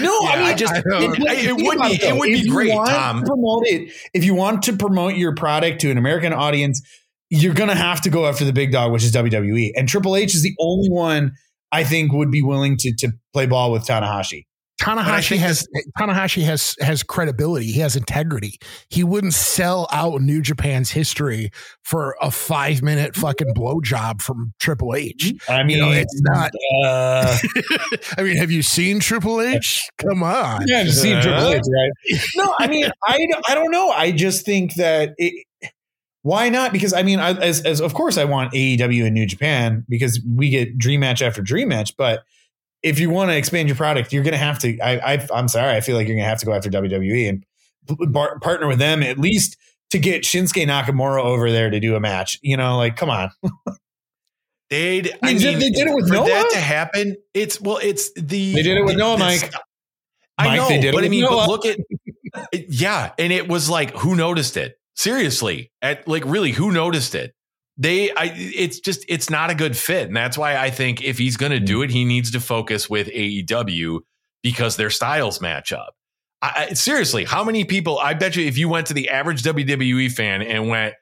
No, 0.00 0.18
Yeah, 0.22 0.28
I 0.30 0.36
mean, 0.36 0.46
I 0.46 0.54
just- 0.54 0.72
it, 0.74 0.84
it- 0.86 1.44
it 1.46 1.52
would 1.66 1.78
be- 1.82 2.02
it 2.02 2.16
would 2.16 2.26
be 2.26 2.32
if 2.32 2.44
you 2.44 2.52
great, 2.52 2.72
Tom. 2.72 3.22
Promote 3.24 3.64
it. 3.66 3.92
If 4.14 4.24
you 4.24 4.34
want 4.34 4.62
to 4.64 4.72
promote 4.76 5.16
your 5.16 5.34
product 5.34 5.80
to 5.82 5.90
an 5.90 5.98
American 5.98 6.32
audience, 6.32 6.80
you're 7.28 7.54
gonna 7.54 7.74
have 7.74 8.00
to 8.02 8.10
go 8.10 8.26
after 8.26 8.44
the 8.44 8.52
big 8.52 8.72
dog, 8.72 8.90
which 8.92 9.04
is 9.04 9.12
WWE. 9.12 9.72
And 9.76 9.88
Triple 9.88 10.16
H 10.16 10.34
is 10.34 10.42
the 10.42 10.54
only 10.58 10.88
one 10.88 11.32
I 11.72 11.84
think 11.84 12.12
would 12.12 12.30
be 12.30 12.42
willing 12.42 12.76
to 12.78 12.94
to 12.98 13.12
play 13.32 13.46
ball 13.46 13.70
with 13.70 13.86
Tanahashi. 13.86 14.46
Tanahashi 14.80 15.36
has 15.36 15.68
Tanahashi 15.98 16.42
has 16.44 16.74
has 16.80 17.02
credibility. 17.02 17.66
He 17.66 17.80
has 17.80 17.96
integrity. 17.96 18.58
He 18.88 19.04
wouldn't 19.04 19.34
sell 19.34 19.86
out 19.92 20.20
New 20.22 20.40
Japan's 20.40 20.90
history 20.90 21.50
for 21.82 22.16
a 22.22 22.30
five 22.30 22.82
minute 22.82 23.14
fucking 23.14 23.54
blowjob 23.54 24.22
from 24.22 24.54
Triple 24.58 24.94
H. 24.94 25.34
I 25.48 25.62
mean, 25.62 25.76
You 25.76 25.82
know, 25.82 25.90
it's 25.92 26.20
not. 26.22 26.50
Uh, 26.84 27.36
I 28.18 28.22
mean, 28.22 28.36
have 28.36 28.50
you 28.50 28.62
seen 28.62 29.00
Triple 29.00 29.40
H? 29.40 29.88
Come 29.98 30.22
on. 30.22 30.62
yeah, 30.66 30.84
seeing 30.86 31.16
Uh, 31.16 31.22
Triple 31.22 31.48
H, 31.50 31.62
right? 31.70 32.20
No, 32.36 32.54
I 32.58 32.66
mean, 32.66 32.86
I, 33.06 33.26
I 33.48 33.54
don't 33.54 33.70
know. 33.70 33.90
I 33.90 34.12
just 34.12 34.46
think 34.46 34.74
that 34.76 35.14
it, 35.18 35.46
why 36.22 36.48
not? 36.48 36.72
Because 36.72 36.92
I 36.92 37.02
mean, 37.02 37.18
I, 37.18 37.32
as, 37.32 37.60
as 37.66 37.80
of 37.80 37.94
course, 37.94 38.16
I 38.18 38.24
want 38.24 38.52
AEW 38.52 39.04
and 39.04 39.14
New 39.14 39.26
Japan 39.26 39.84
because 39.88 40.20
we 40.26 40.48
get 40.50 40.76
dream 40.78 41.00
match 41.00 41.22
after 41.22 41.42
dream 41.42 41.68
match. 41.68 41.96
But 41.96 42.22
if 42.82 42.98
you 42.98 43.10
want 43.10 43.30
to 43.30 43.36
expand 43.36 43.68
your 43.68 43.76
product, 43.76 44.12
you're 44.12 44.22
going 44.22 44.32
to 44.32 44.38
have 44.38 44.58
to. 44.60 44.78
I, 44.80 45.14
I, 45.14 45.26
I'm 45.34 45.48
sorry, 45.48 45.74
I 45.76 45.80
feel 45.80 45.96
like 45.96 46.06
you're 46.08 46.16
going 46.16 46.24
to 46.24 46.28
have 46.30 46.38
to 46.40 46.46
go 46.46 46.52
after 46.54 46.70
WWE 46.70 47.28
and 47.28 47.44
bar, 48.12 48.38
partner 48.40 48.66
with 48.66 48.78
them 48.78 49.02
at 49.02 49.18
least 49.18 49.56
to 49.90 49.98
get 49.98 50.22
Shinsuke 50.22 50.66
Nakamura 50.66 51.22
over 51.22 51.50
there 51.50 51.68
to 51.70 51.80
do 51.80 51.94
a 51.96 52.00
match. 52.00 52.38
You 52.42 52.56
know, 52.56 52.76
like 52.76 52.96
come 52.96 53.10
on. 53.10 53.30
They'd, 54.70 55.12
I 55.22 55.34
mean, 55.34 55.58
they 55.58 55.70
did 55.70 55.88
it 55.88 55.94
with 55.94 56.06
for 56.06 56.14
Noah. 56.14 56.26
that 56.28 56.50
to 56.52 56.58
happen. 56.60 57.16
It's 57.34 57.60
well, 57.60 57.78
it's 57.82 58.12
the 58.14 58.54
They 58.54 58.62
did 58.62 58.76
it 58.78 58.84
with 58.84 58.96
Noah, 58.96 59.16
the- 59.18 59.24
Mike. 59.24 59.52
I 60.38 60.44
Mike, 60.46 60.56
know, 60.56 60.68
they 60.68 60.76
did 60.80 60.84
it 60.90 60.94
but 60.94 61.04
I 61.04 61.08
mean, 61.08 61.22
Noah. 61.22 61.46
but 61.46 61.48
look 61.48 61.66
at 61.66 61.78
yeah, 62.68 63.10
and 63.18 63.32
it 63.32 63.48
was 63.48 63.68
like 63.68 63.96
who 63.96 64.14
noticed 64.14 64.56
it? 64.56 64.78
Seriously, 64.94 65.72
at 65.82 66.06
like 66.06 66.22
really, 66.24 66.52
who 66.52 66.70
noticed 66.70 67.14
it? 67.16 67.34
They, 67.80 68.10
I, 68.12 68.30
it's 68.36 68.78
just 68.78 69.06
it's 69.08 69.30
not 69.30 69.48
a 69.50 69.54
good 69.54 69.74
fit, 69.76 70.06
and 70.08 70.14
that's 70.16 70.36
why 70.36 70.56
I 70.56 70.68
think 70.70 71.02
if 71.02 71.16
he's 71.16 71.36
going 71.38 71.50
to 71.52 71.58
Mm. 71.60 71.66
do 71.66 71.82
it, 71.82 71.90
he 71.90 72.04
needs 72.04 72.30
to 72.32 72.40
focus 72.40 72.90
with 72.90 73.08
AEW 73.08 74.00
because 74.42 74.76
their 74.76 74.90
styles 74.90 75.40
match 75.40 75.72
up. 75.72 75.94
I, 76.42 76.68
I, 76.70 76.74
seriously, 76.74 77.24
how 77.24 77.42
many 77.42 77.64
people? 77.64 77.98
I 77.98 78.12
bet 78.14 78.36
you 78.36 78.44
if 78.46 78.58
you 78.58 78.68
went 78.68 78.88
to 78.88 78.94
the 78.94 79.08
average 79.08 79.42
WWE 79.42 80.12
fan 80.12 80.42
and 80.42 80.68
went, 80.68 80.94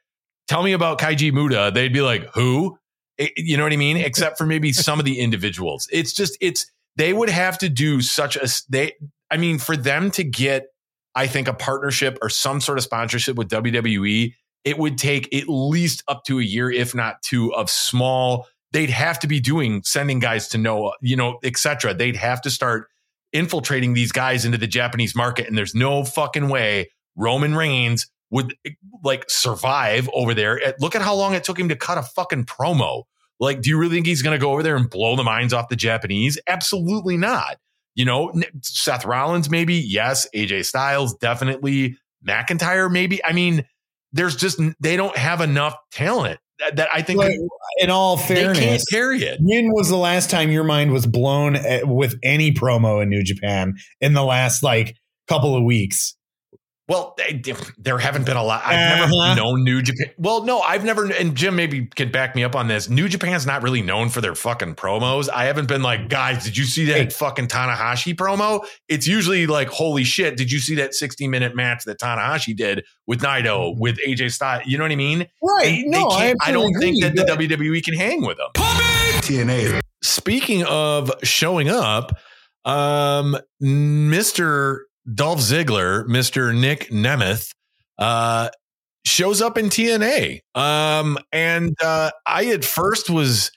"Tell 0.47 0.63
me 0.63 0.71
about 0.71 0.99
Kaiji 0.99 1.33
Muda," 1.33 1.71
they'd 1.73 1.91
be 1.93 2.01
like, 2.01 2.29
"Who?" 2.33 2.77
It- 3.17 3.33
you 3.35 3.57
know 3.57 3.63
what 3.63 3.73
I 3.73 3.77
mean? 3.77 3.97
Except 4.09 4.37
for 4.37 4.45
maybe 4.45 4.71
some 4.71 4.99
of 4.99 5.05
the 5.05 5.19
individuals. 5.19 5.85
It's 5.91 6.13
just 6.13 6.37
it's 6.39 6.65
they 6.95 7.11
would 7.11 7.29
have 7.29 7.57
to 7.57 7.67
do 7.67 7.99
such 8.01 8.37
a 8.37 8.47
they. 8.69 8.93
I 9.29 9.35
mean, 9.35 9.59
for 9.59 9.75
them 9.75 10.11
to 10.11 10.23
get, 10.23 10.67
I 11.13 11.27
think 11.27 11.49
a 11.49 11.53
partnership 11.53 12.17
or 12.21 12.29
some 12.29 12.61
sort 12.61 12.77
of 12.77 12.85
sponsorship 12.85 13.35
with 13.35 13.49
WWE, 13.49 14.33
it 14.63 14.77
would 14.77 14.97
take 14.97 15.33
at 15.33 15.47
least 15.47 16.03
up 16.07 16.23
to 16.25 16.39
a 16.39 16.43
year, 16.43 16.71
if 16.71 16.93
not 16.93 17.21
two, 17.21 17.53
of 17.53 17.69
small. 17.69 18.47
They'd 18.71 18.89
have 18.89 19.19
to 19.19 19.27
be 19.27 19.39
doing 19.39 19.81
sending 19.83 20.19
guys 20.19 20.47
to 20.49 20.57
Noah, 20.57 20.93
you 21.01 21.15
know, 21.15 21.39
etc. 21.43 21.93
They'd 21.93 22.15
have 22.15 22.41
to 22.41 22.49
start 22.51 22.87
infiltrating 23.33 23.93
these 23.93 24.11
guys 24.11 24.45
into 24.45 24.57
the 24.57 24.67
Japanese 24.67 25.15
market, 25.15 25.47
and 25.47 25.57
there's 25.57 25.75
no 25.75 26.03
fucking 26.03 26.49
way 26.49 26.89
Roman 27.15 27.55
Reigns 27.55 28.07
would 28.31 28.55
like 29.03 29.25
survive 29.27 30.09
over 30.13 30.33
there. 30.33 30.59
Uh, 30.63 30.73
Look 30.79 30.95
at 30.95 31.01
how 31.01 31.15
long 31.15 31.33
it 31.33 31.43
took 31.43 31.59
him 31.59 31.69
to 31.69 31.75
cut 31.75 31.97
a 31.97 32.03
fucking 32.03 32.45
promo. 32.45 33.03
Like, 33.39 33.61
do 33.61 33.69
you 33.69 33.77
really 33.77 33.95
think 33.95 34.05
he's 34.05 34.21
going 34.21 34.37
to 34.37 34.41
go 34.41 34.51
over 34.51 34.63
there 34.63 34.75
and 34.75 34.89
blow 34.89 35.15
the 35.15 35.23
minds 35.23 35.53
off 35.53 35.69
the 35.69 35.75
Japanese? 35.75 36.37
Absolutely 36.47 37.17
not. 37.17 37.57
You 37.95 38.05
know, 38.05 38.33
Seth 38.61 39.05
Rollins, 39.05 39.49
maybe. 39.49 39.75
Yes. 39.75 40.27
AJ 40.35 40.65
Styles, 40.65 41.15
definitely. 41.15 41.97
McIntyre, 42.27 42.91
maybe. 42.91 43.23
I 43.23 43.33
mean, 43.33 43.65
there's 44.11 44.35
just, 44.35 44.59
they 44.79 44.97
don't 44.97 45.15
have 45.15 45.41
enough 45.41 45.75
talent 45.91 46.39
that, 46.59 46.75
that 46.75 46.89
I 46.93 47.01
think 47.01 47.19
But 47.19 47.31
in 47.77 47.89
all 47.89 48.17
they 48.17 48.35
fairness, 48.35 48.59
can't 48.59 48.83
carry 48.91 49.23
it. 49.23 49.39
When 49.41 49.71
was 49.71 49.89
the 49.89 49.97
last 49.97 50.29
time 50.29 50.51
your 50.51 50.63
mind 50.63 50.91
was 50.91 51.05
blown 51.05 51.55
at, 51.55 51.87
with 51.87 52.15
any 52.23 52.51
promo 52.51 53.01
in 53.01 53.09
New 53.09 53.23
Japan 53.23 53.75
in 54.01 54.13
the 54.13 54.23
last 54.23 54.63
like 54.63 54.95
couple 55.27 55.55
of 55.55 55.63
weeks? 55.63 56.15
Well, 56.89 57.13
they, 57.17 57.41
there 57.77 57.99
haven't 57.99 58.25
been 58.25 58.35
a 58.35 58.43
lot. 58.43 58.63
I've 58.65 58.99
Uh-huh. 59.03 59.25
never 59.27 59.39
known 59.39 59.63
New 59.63 59.81
Japan. 59.83 60.07
Well, 60.17 60.43
no, 60.43 60.59
I've 60.61 60.83
never, 60.83 61.05
and 61.05 61.35
Jim 61.35 61.55
maybe 61.55 61.85
could 61.85 62.11
back 62.11 62.35
me 62.35 62.43
up 62.43 62.55
on 62.55 62.67
this. 62.67 62.89
New 62.89 63.07
Japan's 63.07 63.45
not 63.45 63.61
really 63.61 63.83
known 63.83 64.09
for 64.09 64.21
their 64.21 64.33
fucking 64.33 64.73
promos. 64.75 65.29
I 65.29 65.45
haven't 65.45 65.67
been 65.67 65.83
like, 65.83 66.09
guys, 66.09 66.43
did 66.43 66.57
you 66.57 66.63
see 66.65 66.85
that 66.85 66.97
Hey. 66.97 67.09
fucking 67.09 67.47
Tanahashi 67.47 68.15
promo? 68.15 68.65
It's 68.87 69.05
usually 69.07 69.45
like, 69.45 69.69
holy 69.69 70.03
shit, 70.03 70.35
did 70.35 70.51
you 70.51 70.57
see 70.59 70.75
that 70.75 70.95
60 70.95 71.27
minute 71.27 71.55
match 71.55 71.83
that 71.85 71.99
Tanahashi 71.99 72.55
did 72.55 72.83
with 73.05 73.21
Naito, 73.21 73.77
with 73.77 73.99
AJ 74.05 74.31
Styles? 74.33 74.63
You 74.65 74.79
know 74.79 74.83
what 74.83 74.91
I 74.91 74.95
mean? 74.95 75.27
Right? 75.43 75.63
They- 75.65 75.83
they 75.83 75.89
no, 75.89 76.07
I, 76.09 76.33
I, 76.41 76.51
don't 76.51 76.73
think 76.79 77.03
that 77.03 77.15
the 77.15 77.23
WWE 77.23 77.83
can 77.83 77.93
hang 77.93 78.25
with 78.25 78.37
them. 78.37 78.47
TNA. 79.21 79.79
Speaking 80.01 80.63
of 80.63 81.11
showing 81.23 81.69
up, 81.69 82.17
um, 82.65 83.37
Mr. 83.61 84.79
Dolph 85.13 85.39
Ziggler, 85.39 86.05
Mr. 86.05 86.57
Nick 86.57 86.89
Nemeth, 86.89 87.51
uh, 87.97 88.49
shows 89.05 89.41
up 89.41 89.57
in 89.57 89.67
TNA. 89.67 90.39
Um, 90.55 91.17
and 91.31 91.75
uh, 91.81 92.11
I 92.27 92.47
at 92.47 92.65
first 92.65 93.09
was 93.09 93.51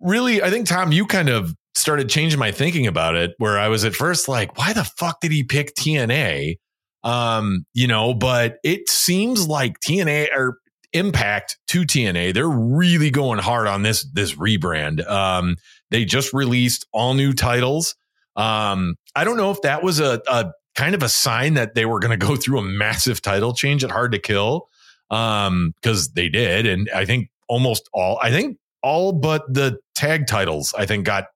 really, 0.00 0.42
I 0.42 0.50
think, 0.50 0.66
Tom, 0.66 0.92
you 0.92 1.06
kind 1.06 1.28
of 1.28 1.54
started 1.74 2.08
changing 2.08 2.38
my 2.38 2.52
thinking 2.52 2.86
about 2.86 3.14
it, 3.14 3.32
where 3.38 3.58
I 3.58 3.68
was 3.68 3.84
at 3.84 3.94
first 3.94 4.28
like, 4.28 4.58
why 4.58 4.72
the 4.72 4.84
fuck 4.84 5.20
did 5.20 5.32
he 5.32 5.44
pick 5.44 5.74
TNA? 5.74 6.56
Um, 7.02 7.64
you 7.72 7.86
know, 7.86 8.12
but 8.12 8.58
it 8.62 8.90
seems 8.90 9.46
like 9.46 9.80
TNA 9.80 10.28
or 10.36 10.58
impact 10.92 11.58
to 11.68 11.82
TNA, 11.82 12.34
they're 12.34 12.48
really 12.48 13.10
going 13.10 13.38
hard 13.38 13.66
on 13.66 13.82
this 13.82 14.04
this 14.12 14.34
rebrand. 14.34 15.06
Um, 15.08 15.56
they 15.90 16.04
just 16.04 16.32
released 16.32 16.86
all 16.92 17.14
new 17.14 17.32
titles. 17.32 17.94
Um, 18.40 18.96
I 19.14 19.24
don't 19.24 19.36
know 19.36 19.50
if 19.50 19.60
that 19.62 19.82
was 19.82 20.00
a, 20.00 20.20
a 20.28 20.52
kind 20.74 20.94
of 20.94 21.02
a 21.02 21.08
sign 21.08 21.54
that 21.54 21.74
they 21.74 21.84
were 21.84 21.98
going 21.98 22.18
to 22.18 22.26
go 22.26 22.36
through 22.36 22.58
a 22.58 22.62
massive 22.62 23.20
title 23.20 23.52
change 23.54 23.84
at 23.84 23.90
Hard 23.90 24.12
to 24.12 24.18
Kill, 24.18 24.68
um, 25.10 25.72
because 25.80 26.10
they 26.12 26.28
did, 26.28 26.66
and 26.66 26.88
I 26.94 27.04
think 27.04 27.28
almost 27.48 27.88
all, 27.92 28.18
I 28.22 28.30
think 28.30 28.56
all 28.82 29.12
but 29.12 29.42
the 29.52 29.78
tag 29.94 30.26
titles, 30.26 30.72
I 30.78 30.86
think 30.86 31.04
got 31.04 31.26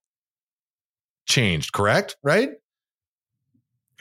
changed. 1.26 1.72
Correct? 1.72 2.16
Right? 2.22 2.50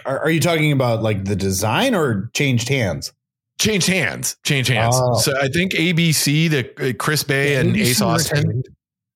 Are, 0.05 0.19
are 0.19 0.29
you 0.29 0.39
talking 0.39 0.71
about 0.71 1.01
like 1.01 1.25
the 1.25 1.35
design 1.35 1.95
or 1.95 2.29
changed 2.33 2.69
hands? 2.69 3.13
Changed 3.59 3.87
hands. 3.87 4.37
Changed 4.43 4.69
hands. 4.69 4.95
Oh. 4.97 5.17
So 5.19 5.37
I 5.39 5.47
think 5.47 5.73
ABC, 5.73 6.49
the 6.49 6.89
uh, 6.89 6.93
Chris 6.97 7.23
Bey 7.23 7.55
and 7.55 7.75
ABC 7.75 7.81
Ace 7.81 8.01
Austin. 8.01 8.37
retained. 8.47 8.65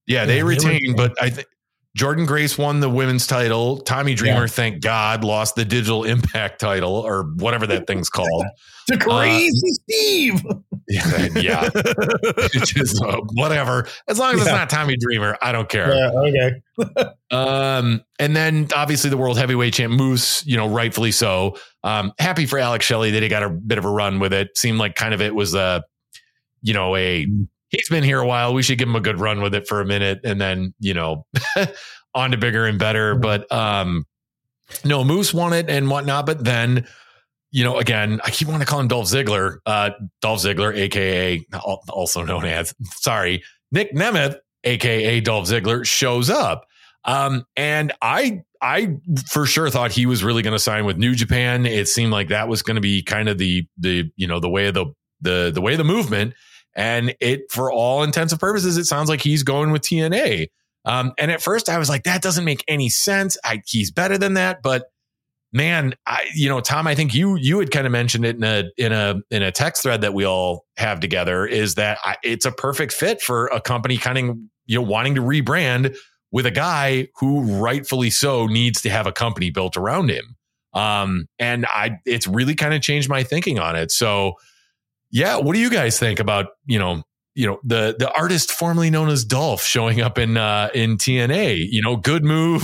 Yeah, 0.05 0.25
they 0.25 0.37
Yeah, 0.37 0.37
they 0.37 0.43
retained, 0.43 0.73
retained. 0.73 0.97
but 0.97 1.21
I 1.21 1.29
think 1.29 1.47
Jordynne 1.97 2.27
Grace 2.27 2.57
won 2.57 2.79
the 2.79 2.89
women's 2.89 3.25
title. 3.25 3.77
Tommy 3.79 4.13
Dreamer, 4.13 4.41
Yeah. 4.41 4.47
thank 4.47 4.81
God, 4.81 5.23
lost 5.23 5.55
the 5.55 5.65
digital 5.65 6.03
impact 6.03 6.59
title 6.59 6.93
or 6.93 7.23
whatever 7.23 7.65
that 7.67 7.87
thing's 7.87 8.09
called. 8.09 8.45
The 8.89 8.97
crazy 8.97 9.71
Steve. 9.83 10.41
yeah, 10.87 11.27
yeah. 11.35 11.69
Is, 12.81 13.01
uh, 13.01 13.17
whatever. 13.33 13.85
As 14.07 14.17
long 14.17 14.35
as 14.35 14.39
it's 14.43 14.49
not 14.49 14.69
Tommy 14.69 14.95
Dreamer, 14.97 15.37
I 15.41 15.51
don't 15.51 15.67
care. 15.67 15.93
Yeah, 15.93 16.11
okay. 16.15 17.11
Um, 17.29 18.01
and 18.17 18.33
then 18.33 18.69
obviously 18.73 19.09
the 19.09 19.17
world 19.17 19.37
heavyweight 19.37 19.73
champ 19.73 19.91
Moose, 19.91 20.41
you 20.45 20.55
know, 20.55 20.69
rightfully 20.69 21.11
so. 21.11 21.57
Um, 21.83 22.13
happy 22.17 22.45
for 22.45 22.59
Alex 22.59 22.85
Shelley 22.85 23.11
that 23.11 23.21
he 23.21 23.27
got 23.27 23.43
a 23.43 23.49
bit 23.49 23.77
of 23.77 23.83
a 23.83 23.89
run 23.89 24.19
with 24.19 24.31
it. 24.31 24.57
Seemed 24.57 24.77
like 24.77 24.95
kind 24.95 25.13
of 25.13 25.19
it 25.19 25.35
was 25.35 25.53
a, 25.53 25.83
you 26.61 26.73
know, 26.73 26.95
a 26.95 27.27
he's 27.77 27.89
been 27.89 28.03
here 28.03 28.19
a 28.19 28.27
while. 28.27 28.53
We 28.53 28.63
should 28.63 28.77
give 28.77 28.89
him 28.89 28.95
a 28.95 29.01
good 29.01 29.19
run 29.19 29.41
with 29.41 29.53
it 29.55 29.67
for 29.67 29.81
a 29.81 29.85
minute, 29.85 30.19
and 30.23 30.39
then 30.41 30.73
you 30.79 30.93
know, 30.93 31.25
on 32.15 32.31
to 32.31 32.37
bigger 32.37 32.65
and 32.65 32.79
better. 32.79 33.15
But 33.15 33.51
um, 33.51 34.05
no, 34.83 35.03
Moose 35.03 35.33
won 35.33 35.53
it 35.53 35.69
and 35.69 35.89
whatnot. 35.89 36.25
But 36.25 36.43
then, 36.43 36.87
you 37.51 37.63
know, 37.63 37.77
again, 37.77 38.19
I 38.23 38.31
keep 38.31 38.47
wanting 38.47 38.61
to 38.61 38.65
call 38.65 38.79
him 38.79 38.87
Dolph 38.87 39.07
Ziggler, 39.07 39.57
uh, 39.65 39.91
Dolph 40.21 40.41
Ziggler, 40.41 40.75
aka 40.75 41.45
also 41.89 42.23
known 42.23 42.45
as 42.45 42.73
sorry, 42.95 43.43
Nick 43.71 43.93
Nemeth, 43.93 44.37
aka 44.63 45.19
Dolph 45.21 45.47
Ziggler, 45.47 45.85
shows 45.85 46.29
up. 46.29 46.65
Um, 47.05 47.45
and 47.55 47.93
I, 48.01 48.41
I 48.61 48.97
for 49.29 49.45
sure 49.45 49.69
thought 49.69 49.91
he 49.91 50.05
was 50.05 50.23
really 50.23 50.41
going 50.41 50.55
to 50.55 50.59
sign 50.59 50.85
with 50.85 50.97
New 50.97 51.15
Japan. 51.15 51.65
It 51.65 51.87
seemed 51.87 52.11
like 52.11 52.27
that 52.29 52.49
was 52.49 52.61
going 52.61 52.75
to 52.75 52.81
be 52.81 53.01
kind 53.01 53.29
of 53.29 53.37
the, 53.37 53.65
the, 53.77 54.11
you 54.17 54.27
know, 54.27 54.41
the 54.41 54.49
way 54.49 54.67
of 54.67 54.73
the, 54.73 54.87
the, 55.21 55.51
the 55.53 55.61
way 55.61 55.73
of 55.73 55.77
the 55.77 55.85
movement. 55.85 56.33
And 56.77 57.15
it, 57.19 57.51
for 57.51 57.71
all 57.71 58.03
intents 58.03 58.31
and 58.31 58.39
purposes, 58.39 58.77
it 58.77 58.85
sounds 58.85 59.09
like 59.09 59.19
he's 59.19 59.43
going 59.43 59.71
with 59.71 59.81
TNA. 59.81 60.47
Um, 60.85 61.11
and 61.17 61.31
at 61.31 61.41
first 61.41 61.67
I 61.67 61.79
was 61.79 61.89
like, 61.89 62.03
that 62.03 62.21
doesn't 62.21 62.45
make 62.45 62.63
any 62.67 62.87
sense. 62.87 63.35
I, 63.43 63.61
he's 63.65 63.91
better 63.91 64.17
than 64.17 64.35
that. 64.35 64.61
But 64.61 64.85
man, 65.51 65.95
I, 66.05 66.27
you 66.35 66.47
know, 66.47 66.61
Tom, 66.61 66.87
I 66.87 66.93
think 66.93 67.15
you, 67.15 67.35
you 67.35 67.59
had 67.59 67.71
kind 67.71 67.87
of 67.87 67.91
mentioned 67.91 68.25
it 68.25 68.35
in 68.35 68.43
a, 68.43 68.63
in 68.77 68.93
a, 68.93 69.15
in 69.31 69.41
a 69.41 69.51
text 69.51 69.83
thread 69.83 70.01
that 70.01 70.13
we 70.13 70.23
all 70.23 70.65
have 70.77 70.99
together 70.99 71.45
is 71.47 71.75
that 71.75 71.97
I, 72.03 72.15
it's 72.23 72.45
a 72.45 72.51
perfect 72.51 72.93
fit 72.93 73.21
for 73.21 73.47
a 73.47 73.59
company 73.59 73.97
kind 73.97 74.29
of 74.29 74.37
you 74.67 74.79
know, 74.79 74.87
wanting 74.87 75.15
to 75.15 75.21
rebrand 75.21 75.97
with 76.31 76.45
a 76.45 76.51
guy 76.51 77.07
who 77.15 77.41
rightfully 77.59 78.11
so 78.11 78.45
needs 78.45 78.81
to 78.81 78.89
have 78.89 79.07
a 79.07 79.11
company 79.11 79.49
built 79.49 79.77
around 79.77 80.09
him. 80.09 80.35
Um, 80.73 81.27
and 81.39 81.65
I, 81.65 81.97
it's 82.05 82.27
really 82.27 82.53
kind 82.53 82.73
of 82.73 82.81
changed 82.81 83.09
my 83.09 83.23
thinking 83.23 83.57
on 83.57 83.75
it. 83.75 83.91
So, 83.91 84.33
yeah, 85.11 85.37
what 85.37 85.53
do 85.53 85.59
you 85.59 85.69
guys 85.69 85.99
think 85.99 86.19
about 86.19 86.47
you 86.65 86.79
know 86.79 87.03
you 87.35 87.47
know 87.47 87.59
the 87.63 87.95
the 87.97 88.11
artist 88.13 88.51
formerly 88.51 88.89
known 88.89 89.09
as 89.09 89.23
Dolph 89.23 89.63
showing 89.63 90.01
up 90.01 90.17
in 90.17 90.37
uh, 90.37 90.69
in 90.73 90.97
TNA? 90.97 91.67
You 91.69 91.81
know, 91.81 91.95
good 91.95 92.23
move, 92.23 92.63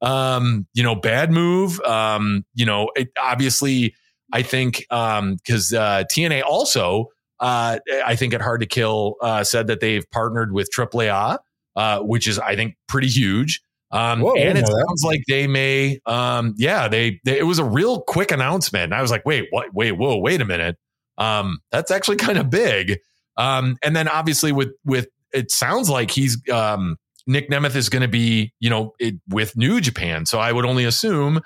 um, 0.00 0.66
you 0.74 0.82
know, 0.82 0.94
bad 0.94 1.30
move. 1.30 1.80
Um, 1.80 2.44
you 2.54 2.66
know, 2.66 2.90
it, 2.96 3.10
obviously, 3.20 3.94
I 4.32 4.42
think 4.42 4.78
because 4.78 5.72
um, 5.72 5.80
uh, 5.80 6.04
TNA 6.10 6.42
also, 6.42 7.10
uh, 7.40 7.78
I 8.04 8.16
think 8.16 8.34
at 8.34 8.40
Hard 8.40 8.60
to 8.60 8.66
Kill 8.66 9.16
uh, 9.20 9.44
said 9.44 9.66
that 9.66 9.80
they've 9.80 10.08
partnered 10.10 10.52
with 10.52 10.70
AAA, 10.74 11.38
uh, 11.76 12.00
which 12.00 12.26
is 12.26 12.38
I 12.38 12.56
think 12.56 12.76
pretty 12.88 13.08
huge. 13.08 13.62
Um, 13.90 14.22
Whoa, 14.22 14.34
and 14.34 14.58
it 14.58 14.66
sounds 14.66 15.02
that. 15.02 15.06
like 15.06 15.20
they 15.28 15.46
may, 15.46 16.00
um, 16.04 16.54
yeah, 16.56 16.88
they, 16.88 17.20
they, 17.24 17.38
it 17.38 17.44
was 17.44 17.60
a 17.60 17.64
real 17.64 18.00
quick 18.00 18.32
announcement. 18.32 18.84
And 18.84 18.94
I 18.94 19.00
was 19.00 19.12
like, 19.12 19.24
wait, 19.24 19.46
what, 19.50 19.72
wait, 19.72 19.92
whoa, 19.92 20.16
wait 20.16 20.40
a 20.40 20.44
minute. 20.44 20.76
Um, 21.18 21.60
that's 21.70 21.90
actually 21.90 22.16
kind 22.16 22.38
of 22.38 22.50
big. 22.50 22.98
Um, 23.36 23.76
and 23.82 23.94
then 23.94 24.08
obviously 24.08 24.52
with 24.52 24.70
with 24.84 25.08
it 25.32 25.50
sounds 25.50 25.90
like 25.90 26.10
he's 26.10 26.38
um, 26.50 26.96
Nick 27.26 27.50
Nemeth 27.50 27.76
is 27.76 27.88
going 27.88 28.02
to 28.02 28.08
be 28.08 28.52
you 28.60 28.70
know 28.70 28.94
it, 28.98 29.14
with 29.28 29.56
New 29.56 29.80
Japan. 29.80 30.26
So 30.26 30.38
I 30.38 30.52
would 30.52 30.64
only 30.64 30.84
assume 30.84 31.40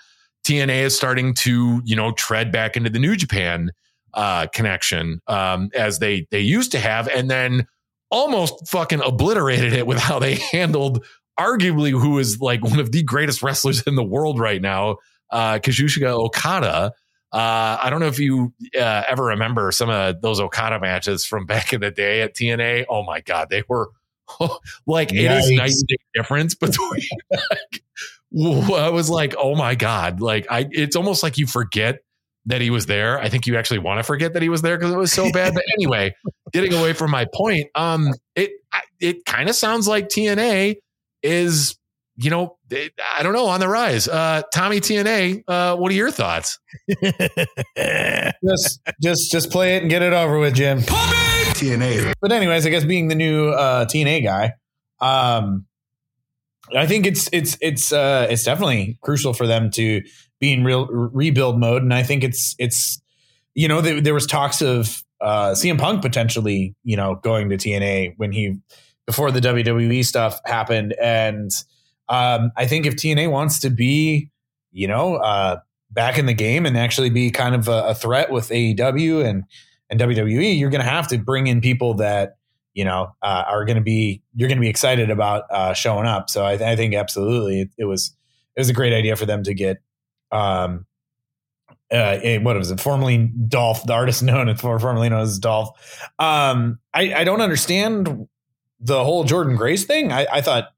TNA 0.46 0.82
is 0.82 0.96
starting 0.96 1.34
to 1.34 1.80
you 1.84 1.96
know 1.96 2.12
tread 2.12 2.52
back 2.52 2.76
into 2.76 2.90
the 2.90 2.98
New 2.98 3.16
Japan 3.16 3.70
uh, 4.14 4.46
connection 4.48 5.20
um, 5.26 5.70
as 5.74 5.98
they 5.98 6.26
they 6.30 6.40
used 6.40 6.72
to 6.72 6.78
have, 6.78 7.08
and 7.08 7.30
then 7.30 7.66
almost 8.10 8.68
fucking 8.68 9.02
obliterated 9.02 9.72
it 9.72 9.86
with 9.86 9.98
how 9.98 10.18
they 10.18 10.34
handled 10.52 11.04
arguably 11.38 11.90
who 11.90 12.18
is 12.18 12.40
like 12.40 12.64
one 12.64 12.80
of 12.80 12.92
the 12.92 13.02
greatest 13.02 13.42
wrestlers 13.42 13.82
in 13.82 13.94
the 13.94 14.02
world 14.02 14.40
right 14.40 14.60
now, 14.60 14.96
uh, 15.30 15.58
Kazuchika 15.58 16.08
Okada. 16.08 16.92
Uh, 17.32 17.76
I 17.82 17.90
don't 17.90 18.00
know 18.00 18.06
if 18.06 18.18
you 18.18 18.54
uh, 18.78 19.02
ever 19.06 19.24
remember 19.24 19.70
some 19.70 19.90
of 19.90 20.20
those 20.22 20.40
Okada 20.40 20.80
matches 20.80 21.24
from 21.24 21.46
back 21.46 21.72
in 21.72 21.80
the 21.80 21.90
day 21.90 22.22
at 22.22 22.34
TNA. 22.34 22.86
Oh 22.88 23.02
my 23.02 23.20
God, 23.20 23.48
they 23.50 23.62
were 23.68 23.90
like 24.86 25.08
Yikes. 25.08 25.12
it 25.12 25.30
is 25.32 25.50
night 25.50 25.70
and 25.70 25.88
day 25.88 25.96
difference 26.14 26.54
between. 26.54 27.02
like, 27.30 27.82
I 28.32 28.90
was 28.90 29.08
like, 29.08 29.34
oh 29.38 29.54
my 29.54 29.74
God, 29.74 30.20
like 30.20 30.46
I, 30.50 30.68
it's 30.70 30.96
almost 30.96 31.22
like 31.22 31.38
you 31.38 31.46
forget 31.46 32.00
that 32.46 32.60
he 32.60 32.70
was 32.70 32.86
there. 32.86 33.18
I 33.20 33.28
think 33.28 33.46
you 33.46 33.56
actually 33.56 33.78
want 33.78 33.98
to 33.98 34.02
forget 34.02 34.32
that 34.32 34.42
he 34.42 34.48
was 34.48 34.62
there 34.62 34.76
because 34.76 34.92
it 34.92 34.96
was 34.98 35.12
so 35.12 35.30
bad. 35.32 35.54
But 35.54 35.64
anyway, 35.74 36.14
getting 36.52 36.72
away 36.72 36.94
from 36.94 37.10
my 37.10 37.26
point, 37.32 37.68
um, 37.74 38.12
it 38.34 38.52
it 39.00 39.24
kind 39.26 39.48
of 39.48 39.54
sounds 39.54 39.86
like 39.86 40.08
TNA 40.08 40.76
is 41.22 41.77
you 42.20 42.30
know, 42.30 42.58
I 42.72 43.22
don't 43.22 43.32
know, 43.32 43.46
on 43.46 43.60
the 43.60 43.68
rise. 43.68 44.08
Uh, 44.08 44.42
Tommy 44.52 44.80
TNA, 44.80 45.44
uh, 45.46 45.76
what 45.76 45.92
are 45.92 45.94
your 45.94 46.10
thoughts? 46.10 46.58
just, 48.44 48.80
just, 49.00 49.30
just 49.30 49.50
play 49.50 49.76
it 49.76 49.82
and 49.82 49.90
get 49.90 50.02
it 50.02 50.12
over 50.12 50.38
with, 50.40 50.54
Jim. 50.54 50.80
TNA. 50.80 52.14
But 52.20 52.32
anyways, 52.32 52.66
I 52.66 52.70
guess 52.70 52.84
being 52.84 53.06
the 53.06 53.14
new 53.14 53.50
uh, 53.50 53.84
TNA 53.84 54.24
guy, 54.24 54.52
um, 55.00 55.66
I 56.76 56.86
think 56.86 57.06
it's 57.06 57.28
it's 57.32 57.56
it's 57.60 57.92
uh, 57.92 58.26
it's 58.28 58.44
definitely 58.44 58.98
crucial 59.00 59.32
for 59.32 59.46
them 59.46 59.70
to 59.72 60.02
be 60.40 60.52
in 60.52 60.64
real 60.64 60.86
rebuild 60.86 61.58
mode, 61.58 61.82
and 61.82 61.94
I 61.94 62.02
think 62.02 62.24
it's 62.24 62.54
it's 62.58 63.00
you 63.54 63.68
know 63.68 63.80
there, 63.80 64.00
there 64.00 64.14
was 64.14 64.26
talks 64.26 64.60
of 64.60 65.02
uh, 65.20 65.52
CM 65.52 65.78
Punk 65.78 66.02
potentially 66.02 66.74
you 66.84 66.96
know 66.96 67.16
going 67.16 67.48
to 67.48 67.56
TNA 67.56 68.14
when 68.18 68.32
he 68.32 68.58
before 69.06 69.30
the 69.30 69.40
WWE 69.40 70.04
stuff 70.04 70.40
happened, 70.44 70.94
and 71.00 71.50
um, 72.08 72.52
I 72.56 72.66
think 72.66 72.86
if 72.86 72.96
TNA 72.96 73.30
wants 73.30 73.58
to 73.60 73.70
be, 73.70 74.30
you 74.72 74.88
know, 74.88 75.16
uh, 75.16 75.60
back 75.90 76.18
in 76.18 76.26
the 76.26 76.34
game 76.34 76.66
and 76.66 76.76
actually 76.76 77.10
be 77.10 77.30
kind 77.30 77.54
of 77.54 77.68
a, 77.68 77.88
a 77.88 77.94
threat 77.94 78.30
with 78.30 78.48
AEW 78.48 79.24
and 79.24 79.44
and 79.90 79.98
WWE, 79.98 80.58
you're 80.58 80.70
going 80.70 80.82
to 80.82 80.88
have 80.88 81.08
to 81.08 81.18
bring 81.18 81.46
in 81.46 81.60
people 81.60 81.94
that 81.94 82.36
you 82.74 82.84
know 82.84 83.14
uh, 83.22 83.44
are 83.46 83.64
going 83.64 83.76
to 83.76 83.82
be 83.82 84.22
you're 84.34 84.48
going 84.48 84.58
to 84.58 84.62
be 84.62 84.68
excited 84.68 85.10
about 85.10 85.44
uh, 85.50 85.72
showing 85.74 86.06
up. 86.06 86.30
So 86.30 86.44
I, 86.44 86.52
I 86.52 86.76
think 86.76 86.94
absolutely 86.94 87.62
it, 87.62 87.70
it, 87.78 87.84
was 87.84 88.14
it 88.54 88.60
was 88.60 88.68
a 88.68 88.74
great 88.74 88.92
idea 88.92 89.16
for 89.16 89.26
them 89.26 89.42
to 89.44 89.54
get 89.54 89.78
um 90.30 90.84
uh 91.90 92.18
what 92.42 92.54
was 92.54 92.70
it 92.70 92.78
formerly 92.78 93.32
Dolph 93.48 93.86
the 93.86 93.94
artist 93.94 94.22
known 94.22 94.50
as 94.50 94.60
formerly 94.60 95.08
known 95.08 95.22
as 95.22 95.38
Dolph. 95.38 95.70
Um, 96.18 96.78
I 96.92 97.14
I 97.14 97.24
don't 97.24 97.40
understand 97.40 98.28
the 98.80 99.02
whole 99.02 99.24
Jordynne 99.24 99.56
Grace 99.56 99.84
thing. 99.84 100.12
I, 100.12 100.26
I 100.30 100.40
thought 100.40 100.68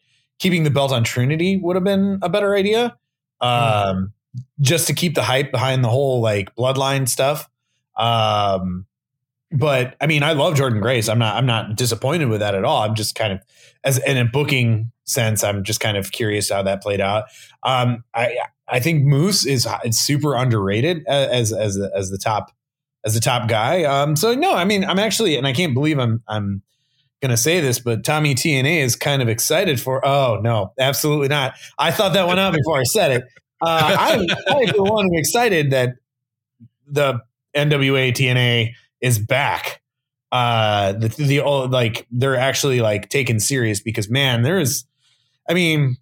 keeping 0.41 0.65
the 0.65 0.71
belt 0.71 0.91
on 0.91 1.05
Trinity 1.05 1.57
would 1.59 1.77
have 1.77 1.85
been 1.85 2.19
a 2.23 2.29
better 2.29 2.57
idea. 2.57 2.97
Um, 3.41 4.13
just 4.61 4.87
to 4.89 4.95
keep 4.95 5.15
the 5.15 5.23
hype 5.23 5.53
behind 5.53 5.85
the 5.85 5.89
whole 5.89 6.21
like 6.21 6.55
bloodline 6.57 7.09
stuff. 7.09 7.49
Um, 7.97 8.87
but 9.53 9.97
I 10.01 10.07
mean, 10.07 10.23
I 10.23 10.33
love 10.33 10.55
Jordynne 10.55 10.81
Grace. 10.81 11.09
I'm 11.09 11.19
not, 11.19 11.37
I'm 11.37 11.47
not 11.47 11.77
disappointed 11.77 12.29
with 12.29 12.41
that 12.41 12.55
at 12.55 12.65
all. 12.65 12.83
I'm 12.83 12.95
just 12.95 13.15
kind 13.15 13.33
of 13.33 13.41
as 13.85 13.99
in 13.99 14.17
a 14.17 14.25
booking 14.25 14.93
sense, 15.05 15.43
I'm 15.43 15.65
just 15.65 15.81
kind 15.81 15.97
of 15.97 16.13
curious 16.13 16.51
how 16.51 16.63
that 16.63 16.83
played 16.83 17.01
out. 17.01 17.25
Um, 17.63 18.05
I, 18.15 18.37
I 18.69 18.81
think 18.81 19.05
Moose 19.05 19.45
is 19.45 19.67
super 19.91 20.35
underrated 20.35 21.05
as, 21.07 21.53
as, 21.53 21.79
as 21.79 22.11
the 22.11 22.19
top, 22.19 22.53
as 23.05 23.15
the 23.15 23.21
top 23.21 23.49
guy. 23.49 23.85
Um, 23.85 24.17
so 24.17 24.35
no, 24.35 24.55
I 24.55 24.65
mean, 24.65 24.85
I'm 24.85 24.99
actually, 24.99 25.37
and 25.37 25.47
I 25.47 25.53
can't 25.53 25.75
believe 25.75 25.99
I'm, 25.99 26.23
I'm, 26.29 26.63
going 27.21 27.31
to 27.31 27.37
say 27.37 27.61
this, 27.61 27.79
but 27.79 28.05
Tommy 28.05 28.35
TNA 28.35 28.83
is 28.83 28.97
kind 28.97 29.23
of 29.23 29.29
excited 29.29 29.81
for. 29.81 30.05
Oh 30.07 30.41
no, 30.43 30.73
absolutely 30.79 31.29
not. 31.29 31.55
I 31.79 31.91
thought 31.91 32.15
that 32.15 32.27
one 32.27 32.39
out 32.39 32.55
before 32.55 32.79
I 32.79 32.85
said 32.85 33.13
it. 33.13 33.25
Uh, 33.61 33.97
I'm, 33.99 34.27
I 34.49 34.73
for 34.73 34.85
one 34.85 35.09
excited 35.13 35.71
that 35.71 35.97
the 36.87 37.21
NWA 37.55 38.13
TNA 38.13 38.73
is 39.01 39.19
back. 39.19 39.83
Uh, 40.33 40.93
the 40.93 41.09
the 41.09 41.41
like 41.43 42.07
they're 42.11 42.37
actually 42.37 42.81
like 42.81 43.09
taken 43.09 43.41
serious 43.41 43.81
because 43.81 44.09
man, 44.09 44.43
there 44.43 44.59
is. 44.59 44.85
I 45.49 45.55
mean, 45.55 45.97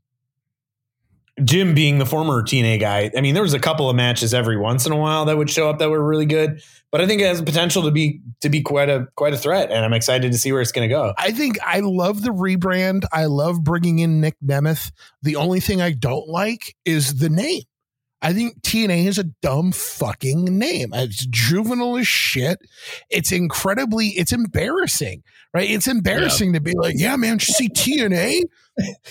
Jim 1.42 1.74
being 1.74 1.98
the 1.98 2.06
former 2.06 2.42
TNA 2.42 2.80
guy, 2.80 3.10
I 3.16 3.20
mean, 3.22 3.34
there 3.34 3.42
was 3.42 3.54
a 3.54 3.58
couple 3.58 3.88
of 3.88 3.96
matches 3.96 4.34
every 4.34 4.58
once 4.58 4.84
in 4.84 4.92
a 4.92 4.96
while 4.96 5.24
that 5.24 5.38
would 5.38 5.48
show 5.48 5.70
up 5.70 5.78
that 5.78 5.88
were 5.88 6.06
really 6.06 6.26
good, 6.26 6.62
but 6.90 7.00
I 7.00 7.06
think 7.06 7.20
it 7.20 7.26
has 7.26 7.38
the 7.38 7.44
potential 7.44 7.82
to 7.82 7.90
be 7.90 8.20
to 8.40 8.48
be 8.48 8.62
quite 8.62 8.88
a 8.88 9.08
quite 9.16 9.34
a 9.34 9.38
threat, 9.38 9.70
and 9.70 9.84
I'm 9.84 9.92
excited 9.92 10.32
to 10.32 10.38
see 10.38 10.52
where 10.52 10.60
it's 10.60 10.72
going 10.72 10.88
to 10.88 10.94
go. 10.94 11.12
I 11.18 11.32
think 11.32 11.58
I 11.64 11.80
love 11.80 12.22
the 12.22 12.30
rebrand. 12.30 13.04
I 13.12 13.26
love 13.26 13.62
bringing 13.62 13.98
in 13.98 14.20
Nick 14.20 14.36
Nemeth. 14.44 14.90
The 15.22 15.36
only 15.36 15.60
thing 15.60 15.82
I 15.82 15.92
don't 15.92 16.28
like 16.28 16.74
is 16.84 17.16
the 17.16 17.28
name. 17.28 17.62
I 18.20 18.32
think 18.32 18.60
TNA 18.62 19.06
is 19.06 19.18
a 19.18 19.24
dumb 19.42 19.70
fucking 19.70 20.44
name. 20.58 20.90
It's 20.92 21.24
juvenile 21.26 21.98
as 21.98 22.08
shit. 22.08 22.58
It's 23.10 23.30
incredibly, 23.30 24.08
it's 24.08 24.32
embarrassing, 24.32 25.22
right? 25.54 25.68
It's 25.68 25.86
embarrassing 25.86 26.48
yeah. 26.48 26.58
to 26.58 26.60
be 26.60 26.74
like, 26.76 26.94
yeah, 26.96 27.16
man, 27.16 27.34
you 27.34 27.40
see 27.40 27.68
TNA? 27.68 28.42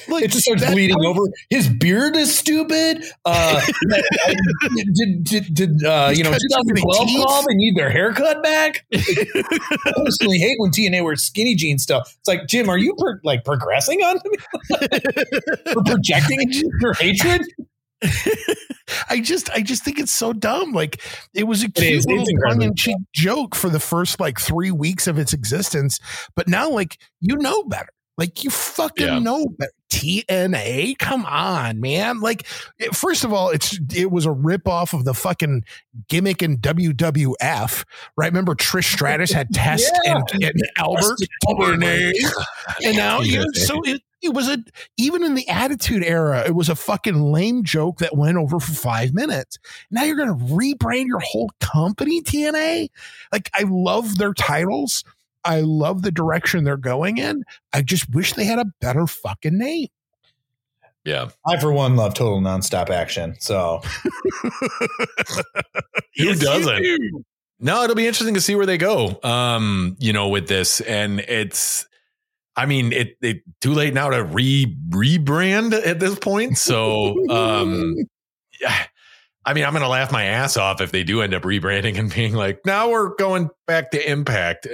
Like, 0.08 0.24
it 0.24 0.32
just 0.32 0.46
starts 0.46 0.66
bleeding 0.66 1.04
over. 1.04 1.20
His 1.50 1.68
beard 1.68 2.16
is 2.16 2.34
stupid. 2.34 3.04
Uh, 3.26 3.62
did 4.96 5.24
did, 5.26 5.54
did 5.54 5.84
uh, 5.84 6.10
you 6.16 6.24
know 6.24 6.32
2012 6.32 7.10
call? 7.26 7.42
They 7.42 7.54
need 7.56 7.76
their 7.76 7.90
haircut 7.90 8.42
back. 8.42 8.86
I 8.94 9.92
personally 9.98 10.38
hate 10.38 10.56
when 10.60 10.72
TNA 10.72 11.04
wears 11.04 11.22
skinny 11.22 11.54
jeans 11.54 11.84
stuff. 11.84 12.16
It's 12.18 12.30
like 12.30 12.48
Jim, 12.48 12.70
are 12.70 12.78
you 12.78 12.96
per, 12.98 13.20
like 13.26 13.44
progressing 13.44 14.00
on 14.04 14.22
me? 14.24 14.38
or 15.76 15.84
projecting 15.84 16.40
your 16.80 16.94
hatred? 16.94 17.42
I 19.10 19.20
just 19.22 19.50
I 19.52 19.62
just 19.62 19.84
think 19.84 20.00
it's 20.00 20.12
so 20.12 20.34
dumb. 20.34 20.72
Like 20.72 21.02
it 21.34 21.46
was 21.46 21.64
a 21.64 21.72
cute 21.72 22.08
little 22.08 22.26
tongue 22.48 22.62
in 22.62 22.76
cheek 22.76 22.98
joke 23.14 23.56
for 23.56 23.70
the 23.70 23.80
first 23.80 24.20
like 24.20 24.40
three 24.40 24.72
weeks 24.72 25.08
of 25.08 25.18
its 25.18 25.34
existence, 25.34 26.00
but 26.36 26.48
now 26.48 26.70
like 26.70 26.98
you 27.20 27.36
know 27.38 27.64
better. 27.64 27.90
Like 28.18 28.44
you 28.44 28.50
fucking 28.50 29.06
yeah. 29.06 29.20
know 29.20 29.48
better. 29.58 29.72
TNA, 29.92 30.98
come 30.98 31.26
on, 31.26 31.80
man! 31.80 32.20
Like 32.20 32.46
first 32.92 33.24
of 33.24 33.32
all, 33.32 33.50
it's 33.50 33.80
it 33.96 34.12
was 34.12 34.26
a 34.26 34.32
rip 34.32 34.68
off 34.68 34.94
of 34.94 35.06
the 35.06 35.14
fucking 35.14 35.64
gimmick 36.10 36.44
in 36.44 36.58
WWF, 36.58 37.86
right? 38.18 38.26
Remember 38.28 38.54
Trish 38.54 38.92
Stratus 38.92 39.32
had 39.32 39.54
Test 39.54 39.90
yeah. 40.04 40.16
and, 40.34 40.44
and 40.44 40.62
Albert, 40.78 41.20
and 41.48 41.80
now 42.98 43.20
you 43.22 43.38
know, 43.38 43.46
so 43.54 43.82
it, 43.86 44.02
it 44.22 44.34
was 44.34 44.50
a 44.50 44.58
even 44.98 45.24
in 45.24 45.36
the 45.36 45.48
attitude 45.48 46.04
era 46.04 46.44
it 46.46 46.56
was 46.56 46.70
a 46.70 46.76
fucking 46.76 47.32
lame 47.32 47.64
joke 47.64 48.00
that 48.00 48.16
went 48.16 48.38
over 48.38 48.60
for 48.60 48.74
five 48.74 49.14
minutes. 49.14 49.60
Now 49.92 50.04
you're 50.04 50.18
gonna 50.18 50.36
rebrand 50.36 51.08
your 51.08 51.20
whole 51.20 51.52
company 51.60 52.22
tna 52.22 52.90
like 53.32 53.50
i 53.54 53.64
love 53.68 54.18
their 54.18 54.34
titles. 54.34 55.04
I 55.44 55.62
love 55.62 56.02
the 56.02 56.12
direction 56.12 56.66
they're 56.66 56.76
going 56.76 57.20
in. 57.20 57.46
I 57.72 57.82
just 57.82 58.14
wish 58.14 58.34
they 58.34 58.44
had 58.44 58.60
a 58.60 58.66
better 58.82 59.08
fucking 59.08 59.58
name. 59.58 59.88
Yeah. 61.06 61.30
I 61.46 61.58
for 61.58 61.72
one 61.72 61.96
love 61.96 62.16
total 62.16 62.42
nonstop 62.42 62.90
action 62.90 63.36
so. 63.40 63.82
Who 66.18 66.36
doesn't? 66.36 67.26
no 67.60 67.84
it'll 67.84 67.96
be 67.96 68.06
interesting 68.06 68.36
to 68.36 68.42
see 68.42 68.54
where 68.54 68.68
they 68.68 68.78
go 68.78 69.20
um 69.24 69.96
you 70.00 70.14
know 70.14 70.30
with 70.30 70.48
this. 70.48 70.82
And 70.82 71.22
it's 71.22 71.88
I 72.58 72.66
mean, 72.66 72.92
it, 72.92 73.18
it 73.22 73.44
too 73.62 73.74
late 73.74 73.94
now 73.94 74.10
to 74.10 74.24
re 74.24 74.76
rebrand 74.90 75.74
at 75.74 76.00
this 76.00 76.18
point. 76.18 76.58
So, 76.58 77.16
um, 77.30 77.96
yeah, 78.60 78.86
I 79.48 79.54
mean, 79.54 79.64
I'm 79.64 79.72
going 79.72 79.84
to 79.84 79.88
laugh 79.88 80.12
my 80.12 80.26
ass 80.26 80.58
off 80.58 80.82
if 80.82 80.92
they 80.92 81.06
do 81.06 81.22
end 81.22 81.34
up 81.34 81.44
rebranding 81.44 81.98
and 81.98 82.14
being 82.14 82.34
like, 82.34 82.60
now 82.66 82.90
we're 82.90 83.16
going 83.16 83.50
back 83.66 83.92
to 83.92 84.12
Impact. 84.12 84.68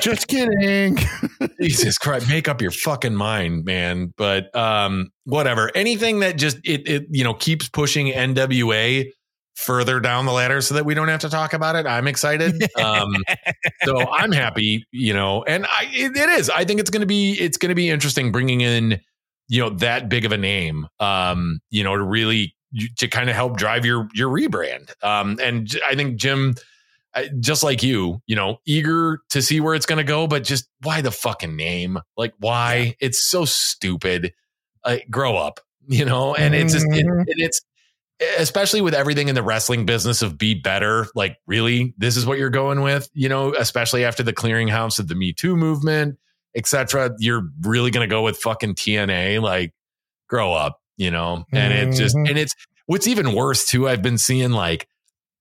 Just 0.00 0.26
kidding. 0.26 0.98
Jesus 1.60 1.96
Christ, 1.96 2.28
make 2.28 2.48
up 2.48 2.60
your 2.60 2.72
fucking 2.72 3.14
mind, 3.14 3.64
man. 3.64 4.12
But 4.16 4.54
um, 4.56 5.10
whatever. 5.24 5.70
Anything 5.76 6.20
that 6.20 6.38
just 6.38 6.56
it 6.64 6.88
it 6.88 7.06
you 7.10 7.22
know 7.22 7.34
keeps 7.34 7.68
pushing 7.68 8.08
NWA 8.08 9.12
further 9.60 10.00
down 10.00 10.26
the 10.26 10.32
ladder 10.32 10.60
so 10.60 10.74
that 10.74 10.84
we 10.84 10.94
don't 10.94 11.08
have 11.08 11.20
to 11.20 11.28
talk 11.28 11.52
about 11.52 11.76
it. 11.76 11.86
I'm 11.86 12.08
excited. 12.08 12.62
Um, 12.80 13.14
so 13.84 14.10
I'm 14.10 14.32
happy, 14.32 14.86
you 14.90 15.12
know, 15.12 15.44
and 15.44 15.66
I 15.66 15.90
it, 15.92 16.16
it 16.16 16.28
is. 16.30 16.48
I 16.48 16.64
think 16.64 16.80
it's 16.80 16.88
going 16.88 17.00
to 17.00 17.06
be 17.06 17.32
it's 17.32 17.58
going 17.58 17.68
to 17.68 17.74
be 17.74 17.90
interesting 17.90 18.32
bringing 18.32 18.62
in 18.62 19.00
you 19.48 19.60
know 19.60 19.70
that 19.70 20.08
big 20.08 20.24
of 20.24 20.32
a 20.32 20.38
name 20.38 20.86
um 20.98 21.60
you 21.70 21.84
know 21.84 21.96
to 21.96 22.02
really 22.02 22.54
to 22.96 23.08
kind 23.08 23.28
of 23.28 23.36
help 23.36 23.56
drive 23.56 23.84
your 23.84 24.08
your 24.14 24.30
rebrand. 24.30 24.92
Um, 25.02 25.38
and 25.42 25.68
I 25.86 25.94
think 25.94 26.16
Jim, 26.16 26.54
just 27.40 27.62
like 27.62 27.82
you, 27.82 28.22
you 28.26 28.36
know, 28.36 28.58
eager 28.66 29.20
to 29.30 29.42
see 29.42 29.60
where 29.60 29.74
it's 29.74 29.86
going 29.86 29.98
to 29.98 30.04
go, 30.04 30.26
but 30.26 30.44
just 30.44 30.68
why 30.82 31.00
the 31.00 31.10
fucking 31.10 31.56
name? 31.56 31.98
Like, 32.16 32.34
why? 32.38 32.76
Yeah. 32.76 32.92
It's 33.00 33.28
so 33.28 33.44
stupid. 33.44 34.32
Uh, 34.84 34.98
grow 35.10 35.36
up, 35.36 35.60
you 35.86 36.04
know. 36.04 36.34
And 36.34 36.54
it's 36.54 36.72
just 36.72 36.86
it, 36.86 37.06
mm-hmm. 37.06 37.22
it's 37.26 37.60
especially 38.38 38.80
with 38.80 38.94
everything 38.94 39.28
in 39.28 39.34
the 39.34 39.42
wrestling 39.42 39.86
business 39.86 40.22
of 40.22 40.38
be 40.38 40.54
better. 40.54 41.06
Like, 41.14 41.38
really, 41.46 41.94
this 41.98 42.16
is 42.16 42.26
what 42.26 42.38
you're 42.38 42.50
going 42.50 42.82
with, 42.82 43.08
you 43.14 43.28
know, 43.28 43.54
especially 43.54 44.04
after 44.04 44.22
the 44.22 44.32
clearinghouse 44.32 44.98
of 44.98 45.08
the 45.08 45.14
Me 45.14 45.32
Too 45.32 45.56
movement, 45.56 46.18
etc. 46.54 47.14
You're 47.18 47.48
really 47.60 47.90
going 47.90 48.08
to 48.08 48.12
go 48.12 48.22
with 48.22 48.38
fucking 48.38 48.74
TNA, 48.74 49.42
like. 49.42 49.72
Grow 50.28 50.52
up, 50.52 50.80
you 50.96 51.10
know, 51.10 51.44
and 51.52 51.74
mm-hmm. 51.74 51.88
it's 51.88 51.98
just, 51.98 52.14
and 52.14 52.38
it's, 52.38 52.54
what's 52.86 53.08
even 53.08 53.34
worse 53.34 53.66
too, 53.66 53.88
I've 53.88 54.00
been 54.00 54.16
seeing 54.16 54.52
like, 54.52 54.86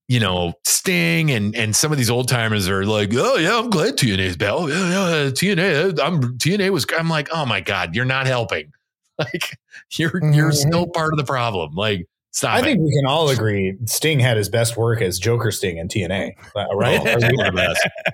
you 0.08 0.20
know, 0.20 0.54
Sting 0.66 1.30
and 1.30 1.56
and 1.56 1.76
some 1.76 1.92
of 1.92 2.00
these 2.00 2.10
old 2.10 2.28
timers 2.28 2.68
are 2.68 2.84
like, 2.86 3.12
oh 3.14 3.38
yeah, 3.38 3.60
I'm 3.60 3.70
glad 3.70 3.98
TNA's 3.98 4.36
back. 4.36 4.50
Oh 4.52 4.66
yeah, 4.66 4.90
yeah, 4.90 5.30
TNA. 5.30 6.00
I'm 6.00 6.40
TNA 6.40 6.72
was. 6.72 6.88
I'm 6.98 7.08
like, 7.08 7.30
oh 7.32 7.46
my 7.46 7.62
god, 7.62 7.96
you're 7.96 8.06
not 8.06 8.26
helping. 8.26 8.72
Like 9.20 9.60
you're 9.92 10.10
mm-hmm. 10.10 10.32
you're 10.32 10.54
still 10.54 10.88
part 10.88 11.12
of 11.14 11.18
the 11.18 11.26
problem. 11.26 11.76
Like 11.76 12.08
stop. 12.32 12.56
I 12.56 12.60
it. 12.60 12.64
think 12.64 12.80
we 12.82 12.92
can 12.92 13.06
all 13.08 13.30
agree 13.30 13.78
Sting 13.86 14.20
had 14.20 14.38
his 14.38 14.50
best 14.50 14.78
work 14.78 15.02
as 15.02 15.20
Joker 15.20 15.52
Sting 15.52 15.78
in 15.78 15.88
TNA, 15.88 16.34
uh, 16.56 16.66
right? 16.76 17.00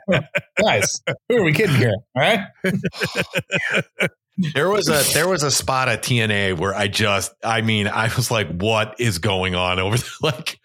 Oh, 0.09 0.19
Guys, 0.61 1.01
who 1.29 1.37
are 1.37 1.43
we 1.43 1.53
kidding 1.53 1.75
here? 1.75 1.95
All 2.15 2.21
right. 2.21 2.39
There 4.37 4.69
was 4.69 4.89
a 4.89 5.13
there 5.13 5.29
was 5.29 5.43
a 5.43 5.51
spot 5.51 5.87
at 5.87 6.03
TNA 6.03 6.57
where 6.57 6.75
I 6.75 6.87
just 6.89 7.33
I 7.43 7.61
mean 7.61 7.87
I 7.87 8.13
was 8.15 8.29
like, 8.29 8.49
what 8.49 8.95
is 8.99 9.17
going 9.17 9.55
on 9.55 9.79
over 9.79 9.97
there? 9.97 10.05
Like, 10.21 10.59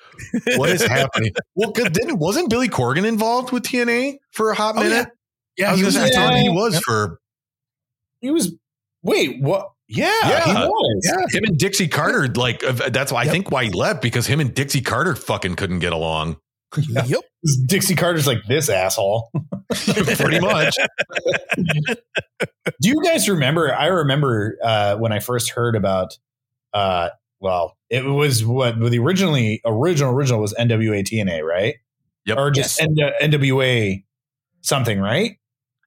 what 0.57 0.71
is 0.71 0.83
happening? 0.83 1.33
Well, 1.55 1.71
didn't 1.71 2.19
wasn't 2.19 2.51
Billy 2.51 2.69
Corgan 2.69 3.07
involved 3.07 3.53
with 3.53 3.63
TNA 3.63 4.17
for 4.33 4.51
a 4.51 4.55
hot 4.55 4.75
minute? 4.75 5.07
Oh, 5.09 5.15
yeah. 5.57 5.67
yeah, 5.67 5.71
I, 5.71 5.73
was 5.73 5.83
was, 5.83 5.97
I 5.97 6.11
thought 6.11 6.37
he 6.37 6.49
was 6.49 6.75
yep. 6.75 6.83
for. 6.85 7.21
He 8.21 8.31
was. 8.31 8.55
Wait, 9.03 9.41
what? 9.41 9.71
Yeah, 9.93 10.13
yeah, 10.23 10.45
he 10.45 10.53
was. 10.53 11.03
Yeah. 11.05 11.39
Him 11.39 11.45
and 11.49 11.59
Dixie 11.59 11.89
Carter, 11.89 12.29
like 12.29 12.61
that's 12.61 13.11
why 13.11 13.25
yep. 13.25 13.29
I 13.29 13.33
think 13.33 13.51
why 13.51 13.65
he 13.65 13.71
left 13.71 14.03
because 14.03 14.25
him 14.25 14.39
and 14.39 14.55
Dixie 14.55 14.83
Carter 14.83 15.17
fucking 15.17 15.57
couldn't 15.57 15.81
get 15.81 15.93
along. 15.93 16.37
Yep. 16.79 17.21
Dixie 17.67 17.97
Carter's 17.97 18.27
like 18.27 18.45
this 18.47 18.69
asshole. 18.69 19.33
Pretty 19.71 20.39
much. 20.39 20.77
Do 21.57 22.89
you 22.89 23.03
guys 23.03 23.29
remember? 23.29 23.75
I 23.75 23.87
remember 23.87 24.57
uh, 24.63 24.97
when 24.97 25.13
I 25.13 25.19
first 25.19 25.51
heard 25.51 25.75
about. 25.75 26.17
Uh, 26.73 27.09
well, 27.41 27.77
it 27.89 28.05
was 28.05 28.45
what 28.45 28.79
the 28.79 28.99
originally 29.01 29.61
original 29.65 30.15
original 30.15 30.41
was 30.41 30.55
NWA 30.55 31.03
TNA, 31.03 31.43
right? 31.43 31.75
Yep. 32.27 32.39
Or 32.39 32.51
just 32.53 32.81
yes. 32.81 32.89
N- 33.21 33.33
NWA 33.33 34.05
something, 34.61 35.01
right? 35.01 35.39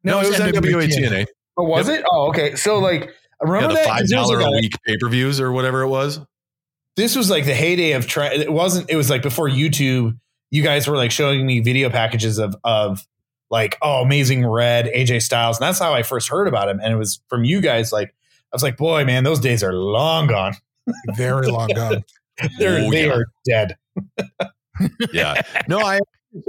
No, 0.04 0.20
it 0.20 0.28
was, 0.28 0.40
it 0.40 0.56
was 0.56 0.62
NWA, 0.62 0.88
TNA. 0.88 1.10
TNA. 1.10 1.26
Oh, 1.56 1.64
was 1.64 1.88
yep. 1.88 2.00
it? 2.00 2.06
Oh, 2.12 2.28
okay. 2.30 2.56
So 2.56 2.80
like, 2.80 3.12
remember 3.44 3.76
yeah, 3.76 3.82
the 3.82 3.90
five 3.90 4.08
dollar 4.10 4.40
a 4.40 4.52
week 4.52 4.74
pay 4.86 4.98
per 4.98 5.10
views 5.10 5.40
or 5.40 5.52
whatever 5.52 5.82
it 5.82 5.90
was. 5.90 6.20
This 6.96 7.16
was 7.16 7.30
like 7.30 7.46
the 7.46 7.56
heyday 7.56 7.94
of 7.94 8.08
try. 8.08 8.34
It 8.34 8.52
wasn't. 8.52 8.90
It 8.90 8.96
was 8.96 9.10
like 9.10 9.22
before 9.22 9.50
YouTube 9.50 10.18
you 10.54 10.62
guys 10.62 10.88
were 10.88 10.96
like 10.96 11.10
showing 11.10 11.48
me 11.48 11.62
video 11.62 11.90
packages 11.90 12.38
of 12.38 12.56
of 12.64 13.08
like 13.50 13.76
oh 13.82 14.04
amazing 14.04 14.46
red 14.46 14.86
AJ 14.86 15.24
Styles, 15.24 15.58
and 15.58 15.66
that's 15.66 15.80
how 15.80 15.96
I 15.96 16.04
first 16.04 16.30
heard 16.30 16.48
about 16.48 16.70
him. 16.70 16.80
And 16.80 16.94
it 16.94 16.96
was 16.96 17.22
from 17.28 17.44
you 17.44 17.60
guys. 17.60 17.92
Like 17.92 18.10
I 18.10 18.56
was 18.56 18.62
like, 18.62 18.78
boy, 18.78 19.04
man, 19.04 19.24
those 19.24 19.40
days 19.40 19.64
are 19.64 19.74
long 19.74 20.28
gone, 20.28 20.54
very 21.16 21.48
long 21.48 21.70
gone. 21.70 22.06
They're 22.60 22.86
oh, 22.86 22.92
they 22.92 23.08
yeah. 23.08 23.14
are 23.14 23.26
dead. 23.46 23.78
yeah, 25.12 25.42
no, 25.68 25.80
I 25.80 26.00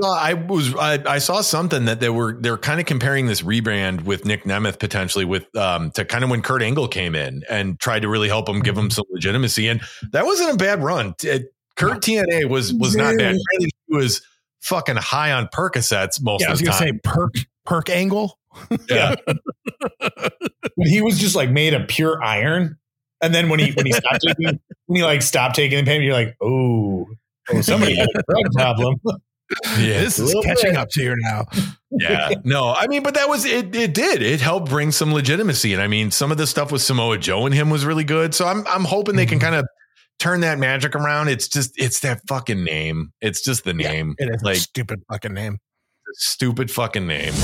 I 0.03 0.35
was 0.35 0.75
I, 0.75 1.03
I, 1.07 1.19
saw 1.19 1.43
something 1.43 1.85
that 1.85 2.01
they 2.01 2.09
were 2.09 2.37
they're 2.41 2.57
kind 2.57 2.81
of 2.81 2.87
comparing 2.87 3.27
this 3.27 3.43
rebrand 3.43 4.05
with 4.05 4.25
Nick 4.25 4.45
Nemeth 4.45 4.79
potentially 4.79 5.25
with 5.25 5.55
um 5.57 5.91
to 5.93 6.05
kind 6.05 6.25
of 6.25 6.31
when 6.31 6.41
Kurt 6.41 6.63
Angle 6.63 6.89
came 6.89 7.15
in 7.15 7.43
and 7.51 7.79
tried 7.79 8.01
to 8.01 8.09
really 8.09 8.29
help 8.29 8.49
him 8.49 8.61
give 8.61 8.79
him 8.79 8.91
some 8.91 9.05
legitimacy 9.11 9.69
and 9.69 9.83
that 10.13 10.25
wasn't 10.25 10.55
a 10.55 10.57
bad 10.57 10.83
run. 10.83 11.15
It, 11.23 11.53
Kurt 11.77 12.01
TNA 12.01 12.49
was 12.49 12.73
was 12.73 12.97
not 12.97 13.17
bad. 13.19 13.37
He 13.59 13.71
was 13.89 14.23
fucking 14.63 14.97
high 14.97 15.33
on 15.33 15.49
Percocets 15.49 16.23
most 16.23 16.43
yeah, 16.43 16.53
of 16.53 16.59
the 16.59 16.65
time. 16.65 16.73
I 16.73 16.77
was 16.77 16.81
gonna 16.81 16.93
say 16.93 17.01
perk 17.03 17.35
perk 17.65 17.91
angle. 17.91 18.39
Yeah. 18.89 19.17
when 20.77 20.89
he 20.89 21.03
was 21.03 21.19
just 21.19 21.35
like 21.35 21.51
made 21.51 21.75
of 21.75 21.89
pure 21.89 22.23
iron. 22.23 22.79
And 23.21 23.35
then 23.35 23.49
when 23.49 23.59
he 23.59 23.73
when 23.73 23.87
he 23.87 23.93
stopped 23.93 24.25
taking 24.27 24.61
when 24.87 24.97
he 24.97 25.03
like 25.03 25.23
stopped 25.23 25.57
taking 25.57 25.79
the 25.79 25.85
pain, 25.85 26.03
you're 26.03 26.13
like, 26.13 26.37
oh, 26.41 27.07
oh 27.51 27.61
somebody 27.63 27.97
had 27.97 28.09
a 28.09 28.23
drug 28.29 28.53
problem. 28.55 29.01
Yeah, 29.79 30.01
this 30.01 30.19
is 30.19 30.35
catching 30.43 30.73
bit. 30.73 30.77
up 30.77 30.89
to 30.91 31.03
you 31.03 31.17
now. 31.19 31.45
yeah, 31.91 32.31
no, 32.45 32.73
I 32.73 32.87
mean, 32.87 33.03
but 33.03 33.15
that 33.15 33.29
was 33.29 33.45
it. 33.45 33.75
It 33.75 33.95
did. 33.95 34.23
It 34.23 34.41
helped 34.41 34.69
bring 34.69 34.93
some 34.93 35.13
legitimacy, 35.13 35.73
and 35.73 35.83
I 35.83 35.87
mean, 35.87 36.11
some 36.11 36.31
of 36.31 36.39
the 36.39 36.47
stuff 36.47 36.73
with 36.73 36.83
Samoa 36.83 37.19
Joe 37.19 37.47
and 37.47 37.55
him 37.55 37.71
was 37.71 37.85
really 37.85 38.05
good. 38.05 38.35
So 38.35 38.47
I'm 38.47 38.67
I'm 38.67 38.85
hoping 38.85 39.17
they 39.17 39.27
can 39.27 39.39
mm-hmm. 39.39 39.47
kind 39.47 39.57
of 39.57 39.67
turn 40.19 40.41
that 40.41 40.59
magic 40.59 40.95
around. 40.95 41.29
It's 41.29 41.49
just 41.49 41.73
it's 41.77 42.01
that 42.01 42.21
fucking 42.29 42.65
name. 42.65 43.13
It's 43.21 43.43
just 43.43 43.65
the 43.65 43.75
name. 43.75 44.15
Yeah, 44.19 44.27
it 44.27 44.35
is 44.37 44.43
like 44.43 44.57
stupid 44.57 45.03
fucking 45.11 45.35
name. 45.35 45.59
Stupid 46.15 46.71
fucking 46.71 47.07
name. 47.07 47.35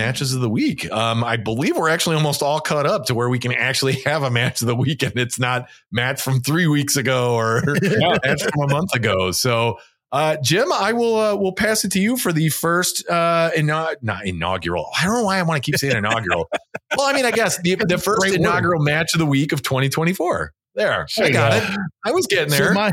Matches 0.00 0.34
of 0.34 0.40
the 0.40 0.48
week. 0.48 0.90
Um, 0.90 1.22
I 1.22 1.36
believe 1.36 1.76
we're 1.76 1.90
actually 1.90 2.16
almost 2.16 2.42
all 2.42 2.60
caught 2.60 2.86
up 2.86 3.04
to 3.06 3.14
where 3.14 3.28
we 3.28 3.38
can 3.38 3.52
actually 3.52 3.92
have 4.04 4.22
a 4.22 4.30
match 4.30 4.60
of 4.62 4.66
the 4.66 4.76
week, 4.76 5.02
and 5.02 5.16
it's 5.18 5.38
not 5.38 5.68
match 5.92 6.22
from 6.22 6.40
three 6.40 6.66
weeks 6.66 6.96
ago 6.96 7.34
or 7.34 7.62
match 8.24 8.42
from 8.42 8.70
a 8.70 8.72
month 8.72 8.94
ago. 8.94 9.30
So, 9.30 9.78
uh, 10.12 10.38
Jim, 10.42 10.72
I 10.72 10.92
will 10.92 11.16
uh, 11.16 11.36
will 11.36 11.52
pass 11.52 11.84
it 11.84 11.92
to 11.92 12.00
you 12.00 12.16
for 12.16 12.32
the 12.32 12.48
first 12.48 13.08
uh, 13.08 13.50
ina- 13.56 13.96
not 14.00 14.26
inaugural. 14.26 14.88
I 14.98 15.04
don't 15.04 15.14
know 15.14 15.24
why 15.24 15.38
I 15.38 15.42
want 15.42 15.62
to 15.62 15.70
keep 15.70 15.78
saying 15.78 15.96
inaugural. 15.96 16.48
well, 16.96 17.06
I 17.06 17.12
mean, 17.12 17.26
I 17.26 17.30
guess 17.30 17.60
the, 17.62 17.76
the 17.76 17.98
first 17.98 18.26
inaugural 18.34 18.80
word. 18.80 18.86
match 18.86 19.14
of 19.14 19.18
the 19.18 19.26
week 19.26 19.52
of 19.52 19.62
2024. 19.62 20.52
There, 20.76 21.06
I 21.18 21.30
got 21.30 21.52
it. 21.54 21.78
I 22.04 22.12
was 22.12 22.26
getting 22.26 22.50
there. 22.50 22.68
So 22.68 22.74
my, 22.74 22.92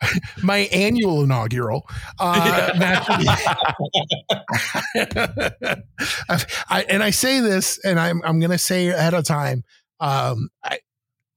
my 0.42 0.58
annual 0.72 1.22
inaugural. 1.22 1.86
Uh, 2.18 2.70
I, 6.68 6.84
and 6.88 7.02
I 7.02 7.10
say 7.10 7.40
this, 7.40 7.78
and 7.84 7.98
I'm 7.98 8.22
I'm 8.24 8.38
going 8.38 8.50
to 8.50 8.58
say 8.58 8.88
ahead 8.88 9.14
of 9.14 9.24
time. 9.24 9.64
Um, 10.00 10.48
I 10.62 10.78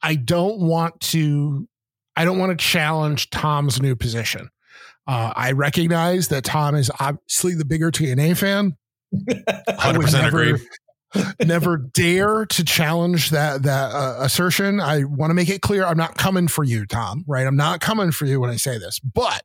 I 0.01 0.15
don't 0.15 0.59
want 0.59 0.99
to 1.01 1.67
I 2.15 2.25
don't 2.25 2.37
want 2.37 2.57
to 2.57 2.63
challenge 2.63 3.29
Tom's 3.29 3.81
new 3.81 3.95
position. 3.95 4.49
Uh, 5.07 5.33
I 5.35 5.53
recognize 5.53 6.27
that 6.27 6.43
Tom 6.43 6.75
is 6.75 6.91
obviously 6.99 7.55
the 7.55 7.65
bigger 7.65 7.91
TNA 7.91 8.37
fan. 8.37 8.75
Hundred 9.79 10.01
percent 10.01 10.27
agree 10.27 10.55
never 11.39 11.77
dare 11.77 12.45
to 12.45 12.63
challenge 12.63 13.31
that 13.31 13.63
that 13.63 13.91
uh, 13.91 14.17
assertion. 14.19 14.79
I 14.79 15.03
want 15.03 15.31
to 15.31 15.33
make 15.33 15.49
it 15.49 15.61
clear 15.61 15.85
I'm 15.85 15.97
not 15.97 16.17
coming 16.17 16.47
for 16.47 16.63
you, 16.63 16.85
Tom. 16.85 17.23
Right? 17.27 17.47
I'm 17.47 17.55
not 17.55 17.79
coming 17.79 18.11
for 18.11 18.25
you 18.25 18.39
when 18.39 18.49
I 18.49 18.57
say 18.57 18.77
this. 18.77 18.99
But 18.99 19.43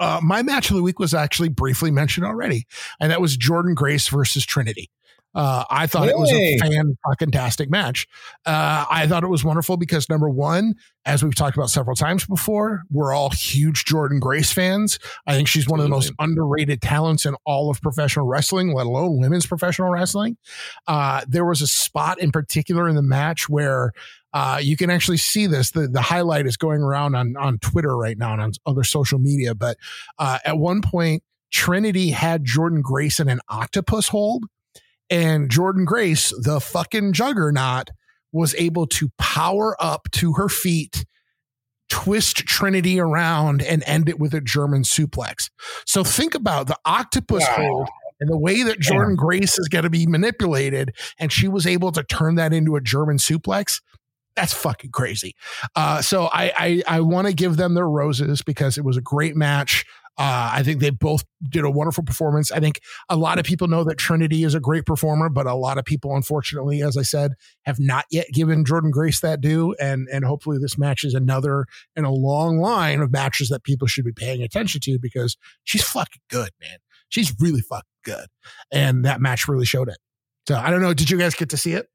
uh, 0.00 0.20
my 0.22 0.42
match 0.42 0.70
of 0.70 0.76
the 0.76 0.82
week 0.82 0.98
was 0.98 1.14
actually 1.14 1.48
briefly 1.48 1.90
mentioned 1.90 2.26
already, 2.26 2.66
and 3.00 3.10
that 3.10 3.20
was 3.20 3.36
Jordynne 3.36 3.74
Grace 3.74 4.08
versus 4.08 4.44
Trinity. 4.44 4.90
Uh, 5.34 5.64
I 5.70 5.86
thought 5.86 6.08
it 6.08 6.18
was 6.18 6.32
a 6.32 6.58
fan 6.58 6.96
fucking 7.06 7.30
tastic 7.30 7.70
match. 7.70 8.08
Uh, 8.46 8.86
I 8.90 9.06
thought 9.06 9.22
it 9.22 9.28
was 9.28 9.44
wonderful 9.44 9.76
because 9.76 10.08
number 10.08 10.28
one, 10.28 10.74
as 11.04 11.22
we've 11.22 11.34
talked 11.34 11.56
about 11.56 11.70
several 11.70 11.94
times 11.94 12.26
before, 12.26 12.82
we're 12.90 13.12
all 13.12 13.30
huge 13.30 13.84
Jordynne 13.84 14.20
Grace 14.20 14.50
fans. 14.52 14.98
I 15.26 15.34
think 15.34 15.46
she's 15.46 15.68
one 15.68 15.80
of 15.80 15.84
the 15.84 15.90
most 15.90 16.12
underrated 16.18 16.80
talents 16.80 17.26
in 17.26 17.36
all 17.44 17.70
of 17.70 17.80
professional 17.82 18.26
wrestling, 18.26 18.74
let 18.74 18.86
alone 18.86 19.20
women's 19.20 19.46
professional 19.46 19.90
wrestling. 19.90 20.38
Uh, 20.86 21.22
there 21.28 21.44
was 21.44 21.62
a 21.62 21.66
spot 21.66 22.18
in 22.20 22.32
particular 22.32 22.88
in 22.88 22.96
the 22.96 23.02
match 23.02 23.48
where 23.48 23.92
uh, 24.32 24.58
you 24.60 24.76
can 24.76 24.90
actually 24.90 25.16
see 25.16 25.46
this. 25.46 25.70
The 25.70 25.88
the 25.88 26.02
highlight 26.02 26.46
is 26.46 26.56
going 26.56 26.82
around 26.82 27.14
on 27.14 27.36
on 27.36 27.58
Twitter 27.58 27.96
right 27.96 28.16
now 28.16 28.32
and 28.32 28.42
on 28.42 28.52
other 28.66 28.84
social 28.84 29.18
media. 29.18 29.54
But 29.54 29.76
uh, 30.18 30.38
at 30.44 30.58
one 30.58 30.82
point, 30.82 31.22
Trinity 31.50 32.10
had 32.10 32.44
Jordynne 32.44 32.82
Grace 32.82 33.20
in 33.20 33.28
an 33.28 33.40
octopus 33.48 34.08
hold 34.08 34.44
and 35.10 35.48
Jordynne 35.48 35.86
Grace, 35.86 36.32
the 36.42 36.60
fucking 36.60 37.12
juggernaut, 37.12 37.90
was 38.32 38.54
able 38.56 38.86
to 38.86 39.10
power 39.18 39.76
up 39.80 40.08
to 40.12 40.34
her 40.34 40.48
feet, 40.48 41.04
twist 41.88 42.38
Trinity 42.38 43.00
around, 43.00 43.62
and 43.62 43.82
end 43.84 44.08
it 44.08 44.18
with 44.18 44.34
a 44.34 44.40
German 44.40 44.82
suplex. 44.82 45.50
So 45.86 46.04
think 46.04 46.34
about 46.34 46.66
the 46.66 46.78
octopus 46.84 47.44
wow. 47.48 47.56
hold 47.56 47.88
and 48.20 48.30
the 48.30 48.38
way 48.38 48.62
that 48.62 48.80
Jordynne 48.80 49.10
yeah. 49.10 49.16
Grace 49.16 49.58
is 49.58 49.68
going 49.68 49.84
to 49.84 49.90
be 49.90 50.06
manipulated, 50.06 50.94
and 51.18 51.32
she 51.32 51.48
was 51.48 51.66
able 51.66 51.92
to 51.92 52.02
turn 52.02 52.34
that 52.34 52.52
into 52.52 52.76
a 52.76 52.80
German 52.80 53.16
suplex. 53.16 53.80
That's 54.36 54.52
fucking 54.52 54.90
crazy. 54.90 55.34
Uh, 55.74 56.02
so 56.02 56.28
I 56.32 56.52
I, 56.56 56.82
I 56.86 57.00
want 57.00 57.26
to 57.26 57.32
give 57.32 57.56
them 57.56 57.74
their 57.74 57.88
roses 57.88 58.42
because 58.42 58.78
it 58.78 58.84
was 58.84 58.96
a 58.96 59.02
great 59.02 59.36
match. 59.36 59.84
Uh, 60.18 60.50
I 60.52 60.64
think 60.64 60.80
they 60.80 60.90
both 60.90 61.24
did 61.48 61.64
a 61.64 61.70
wonderful 61.70 62.02
performance. 62.02 62.50
I 62.50 62.58
think 62.58 62.80
a 63.08 63.16
lot 63.16 63.38
of 63.38 63.44
people 63.44 63.68
know 63.68 63.84
that 63.84 63.98
Trinity 63.98 64.42
is 64.42 64.52
a 64.52 64.60
great 64.60 64.84
performer, 64.84 65.28
but 65.28 65.46
a 65.46 65.54
lot 65.54 65.78
of 65.78 65.84
people, 65.84 66.16
unfortunately, 66.16 66.82
as 66.82 66.96
I 66.96 67.02
said, 67.02 67.34
have 67.66 67.78
not 67.78 68.04
yet 68.10 68.26
given 68.32 68.64
Jordynne 68.64 68.90
Grace 68.90 69.20
that 69.20 69.40
due. 69.40 69.76
And 69.80 70.08
and 70.12 70.24
hopefully, 70.24 70.58
this 70.60 70.76
match 70.76 71.04
is 71.04 71.14
another 71.14 71.66
in 71.94 72.04
a 72.04 72.10
long 72.10 72.58
line 72.58 73.00
of 73.00 73.12
matches 73.12 73.48
that 73.50 73.62
people 73.62 73.86
should 73.86 74.04
be 74.04 74.12
paying 74.12 74.42
attention 74.42 74.80
to 74.82 74.98
because 75.00 75.36
she's 75.62 75.84
fucking 75.84 76.22
good, 76.28 76.50
man. 76.60 76.78
She's 77.08 77.32
really 77.38 77.60
fucking 77.60 77.84
good, 78.04 78.26
and 78.72 79.04
that 79.04 79.20
match 79.20 79.46
really 79.46 79.66
showed 79.66 79.88
it. 79.88 79.98
So 80.48 80.56
I 80.56 80.70
don't 80.70 80.80
know. 80.80 80.94
Did 80.94 81.10
you 81.10 81.18
guys 81.18 81.34
get 81.34 81.50
to 81.50 81.56
see 81.56 81.74
it? 81.74 81.88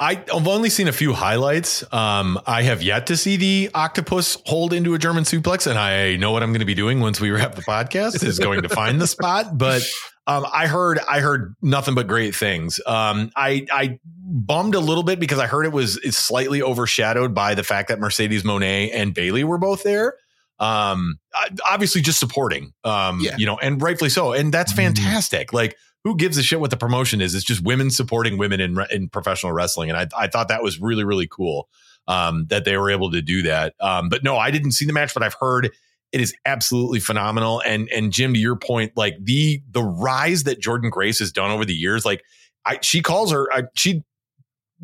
I, 0.00 0.14
have 0.14 0.48
only 0.48 0.70
seen 0.70 0.88
a 0.88 0.92
few 0.92 1.12
highlights. 1.12 1.84
Um, 1.92 2.40
I 2.46 2.62
have 2.62 2.82
yet 2.82 3.06
to 3.08 3.16
see 3.16 3.36
the 3.36 3.70
octopus 3.74 4.36
hold 4.44 4.72
into 4.72 4.94
a 4.94 4.98
German 4.98 5.24
suplex, 5.24 5.68
and 5.68 5.78
I 5.78 6.16
know 6.16 6.32
what 6.32 6.42
I'm 6.42 6.50
going 6.50 6.60
to 6.60 6.66
be 6.66 6.74
doing 6.74 7.00
once 7.00 7.20
we 7.20 7.30
wrap 7.30 7.54
the 7.54 7.62
podcast 7.62 8.24
is 8.24 8.38
going 8.38 8.62
to 8.62 8.68
find 8.68 9.00
the 9.00 9.06
spot. 9.06 9.56
But 9.64 9.82
um, 10.26 10.46
I 10.52 10.66
heard 10.66 10.98
I 10.98 11.20
heard 11.20 11.54
nothing 11.62 11.94
but 11.94 12.08
great 12.08 12.34
things. 12.34 12.80
Um, 12.86 13.30
I 13.36 13.66
I 13.70 13.98
bummed 14.04 14.74
a 14.74 14.80
little 14.80 15.02
bit 15.02 15.20
because 15.20 15.38
I 15.38 15.46
heard 15.46 15.64
it 15.64 15.72
was 15.72 15.96
is 15.98 16.16
slightly 16.16 16.60
overshadowed 16.60 17.34
by 17.34 17.54
the 17.54 17.62
fact 17.62 17.88
that 17.88 18.00
Mercedes 18.00 18.42
Moné 18.42 18.90
and 18.92 19.14
Bayley 19.14 19.44
were 19.44 19.58
both 19.58 19.84
there. 19.84 20.14
Um, 20.58 21.18
obviously 21.66 22.00
just 22.00 22.18
supporting. 22.18 22.72
Um, 22.84 23.20
yeah. 23.20 23.36
you 23.36 23.46
know, 23.46 23.58
and 23.58 23.80
rightfully 23.80 24.10
so, 24.10 24.32
and 24.32 24.52
that's 24.52 24.72
mm-hmm. 24.72 24.94
fantastic. 24.94 25.48
Mm-hmm. 25.48 25.56
Like 25.56 25.76
who 26.04 26.16
gives 26.16 26.36
a 26.36 26.42
shit 26.42 26.60
what 26.60 26.70
the 26.70 26.76
promotion 26.76 27.20
is? 27.20 27.34
It's 27.34 27.44
just 27.44 27.62
women 27.62 27.90
supporting 27.90 28.38
women 28.38 28.60
in 28.60 28.78
in 28.90 29.08
professional 29.08 29.52
wrestling, 29.52 29.90
and 29.90 29.98
I 29.98 30.06
I 30.16 30.28
thought 30.28 30.48
that 30.48 30.62
was 30.62 30.80
really 30.80 31.04
really 31.04 31.26
cool 31.26 31.68
um, 32.06 32.46
that 32.50 32.64
they 32.64 32.76
were 32.76 32.90
able 32.90 33.10
to 33.10 33.22
do 33.22 33.42
that. 33.42 33.74
Um, 33.80 34.08
but 34.08 34.22
no, 34.22 34.36
I 34.36 34.50
didn't 34.50 34.72
see 34.72 34.84
the 34.84 34.92
match, 34.92 35.14
but 35.14 35.22
I've 35.22 35.36
heard 35.40 35.70
it 36.12 36.20
is 36.20 36.34
absolutely 36.44 37.00
phenomenal. 37.00 37.62
And 37.66 37.88
and 37.90 38.12
Jim, 38.12 38.34
to 38.34 38.38
your 38.38 38.56
point, 38.56 38.92
like 38.96 39.16
the 39.20 39.62
the 39.70 39.82
rise 39.82 40.44
that 40.44 40.60
Jordynne 40.60 40.90
Grace 40.90 41.18
has 41.18 41.32
done 41.32 41.50
over 41.50 41.64
the 41.64 41.74
years, 41.74 42.04
like 42.04 42.22
I 42.64 42.78
she 42.82 43.02
calls 43.02 43.32
her, 43.32 43.52
I, 43.52 43.64
she 43.74 44.04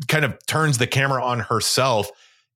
kind 0.07 0.25
of 0.25 0.37
turns 0.47 0.77
the 0.77 0.87
camera 0.87 1.23
on 1.23 1.39
herself. 1.39 2.09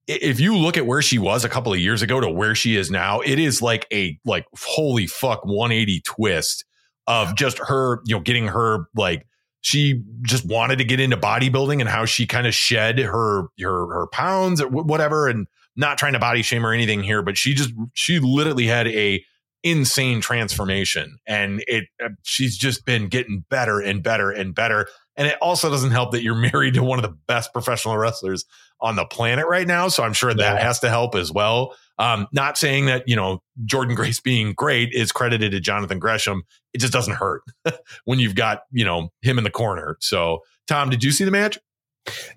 If 0.08 0.40
you 0.40 0.56
look 0.56 0.78
at 0.78 0.86
where 0.86 1.02
she 1.02 1.18
was 1.18 1.46
a 1.46 1.50
couple 1.50 1.74
of 1.74 1.80
years 1.80 2.04
ago 2.04 2.20
to 2.20 2.30
where 2.30 2.54
she 2.54 2.76
is 2.76 2.92
now, 2.92 3.22
it 3.22 3.40
is 3.40 3.62
like 3.62 3.88
a 3.92 4.20
like 4.26 4.46
holy 4.56 5.08
fuck 5.08 5.46
180 5.46 6.02
twist 6.02 6.66
of 7.08 7.36
just 7.36 7.60
her, 7.60 8.02
you 8.06 8.16
know, 8.16 8.22
getting 8.22 8.48
her 8.48 8.88
like 8.96 9.26
she 9.66 10.04
just 10.22 10.46
wanted 10.46 10.78
to 10.78 10.84
get 10.84 11.00
into 11.00 11.18
bodybuilding 11.18 11.80
and 11.80 11.90
how 11.90 12.06
she 12.06 12.28
kind 12.28 12.46
of 12.46 12.54
shed 12.54 13.00
her 13.00 13.48
her 13.60 13.88
her 13.88 14.08
pounds 14.12 14.62
or 14.62 14.68
whatever 14.68 15.28
and 15.28 15.48
not 15.76 15.98
trying 15.98 16.14
to 16.14 16.20
body 16.20 16.44
shame 16.44 16.64
or 16.64 16.72
anything 16.72 17.02
here 17.02 17.24
but 17.24 17.36
she 17.36 17.56
just 17.56 17.74
she 17.96 18.20
literally 18.20 18.68
had 18.68 18.88
a 18.90 19.24
insane 19.64 20.22
transformation 20.22 21.18
and 21.26 21.64
it 21.68 21.86
uh, 22.04 22.10
she's 22.22 22.56
just 22.56 22.86
been 22.86 23.08
getting 23.08 23.44
better 23.50 23.80
and 23.80 24.04
better 24.04 24.30
and 24.30 24.54
better 24.54 24.88
and 25.18 25.28
it 25.28 25.36
also 25.42 25.68
doesn't 25.72 25.90
help 25.90 26.12
that 26.12 26.22
you're 26.22 26.36
married 26.54 26.76
to 26.76 26.84
one 26.84 27.00
of 27.00 27.04
the 27.04 27.18
best 27.28 27.52
professional 27.52 27.98
wrestlers 27.98 28.46
on 28.82 28.96
the 28.96 29.06
planet 29.06 29.48
right 29.48 29.66
now 29.66 29.88
so 29.88 30.04
i'm 30.04 30.14
sure 30.14 30.32
that 30.32 30.58
yeah. 30.58 30.64
has 30.64 30.80
to 30.80 30.90
help 30.90 31.16
as 31.16 31.32
well 31.32 31.76
um, 31.98 32.28
not 32.32 32.58
saying 32.58 32.86
that, 32.86 33.08
you 33.08 33.16
know, 33.16 33.42
Jordynne 33.66 33.96
Grace 33.96 34.20
being 34.20 34.54
great 34.54 34.92
is 34.94 35.12
credited 35.12 35.52
to 35.52 35.60
Jonathan 35.60 36.00
Gresham. 36.00 36.44
It 36.74 36.80
just 36.80 36.94
doesn't 36.94 37.16
hurt 37.16 37.44
when 38.06 38.20
you've 38.20 38.36
got, 38.36 38.64
you 38.72 38.84
know, 38.84 39.10
him 39.22 39.38
in 39.38 39.44
the 39.44 39.52
corner. 39.52 39.98
So, 40.02 40.40
Tom, 40.68 40.90
did 40.90 41.04
you 41.04 41.12
see 41.12 41.24
the 41.24 41.32
match? 41.32 41.58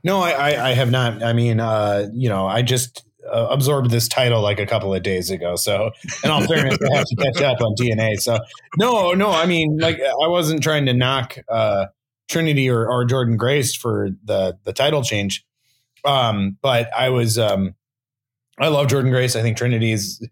No, 0.04 0.20
I, 0.20 0.30
I, 0.30 0.68
I 0.68 0.72
have 0.72 0.90
not. 0.90 1.22
I 1.22 1.32
mean, 1.32 1.60
uh, 1.60 2.08
you 2.12 2.28
know, 2.28 2.46
I 2.46 2.62
just 2.62 3.04
uh, 3.30 3.48
absorbed 3.50 3.90
this 3.90 4.08
title 4.08 4.40
like 4.40 4.58
a 4.58 4.66
couple 4.66 4.94
of 4.94 5.02
days 5.02 5.30
ago. 5.30 5.56
So, 5.56 5.90
in 6.24 6.30
all 6.30 6.46
fairness, 6.46 6.78
I 6.80 6.96
have 6.96 7.06
to 7.06 7.16
catch 7.16 7.42
up 7.42 7.60
on 7.60 7.74
TNA. 7.74 8.20
So, 8.20 8.38
no, 8.78 9.12
no, 9.12 9.30
I 9.30 9.46
mean, 9.46 9.78
like, 9.78 10.00
I 10.00 10.28
wasn't 10.28 10.62
trying 10.62 10.86
to 10.86 10.94
knock 10.94 11.36
uh, 11.48 11.86
Trinity 12.28 12.70
or, 12.70 12.88
or 12.88 13.06
Jordynne 13.06 13.36
Grace 13.36 13.74
for 13.74 14.10
the 14.24 14.56
the 14.64 14.72
title 14.72 15.02
change, 15.02 15.44
um, 16.04 16.56
but 16.62 16.90
I 16.96 17.10
was 17.10 17.38
um, 17.38 17.74
I 18.60 18.68
love 18.68 18.88
Jordynne 18.88 19.10
Grace. 19.10 19.36
I 19.36 19.42
think 19.42 19.56
Trinity 19.56 19.92
is 19.92 20.26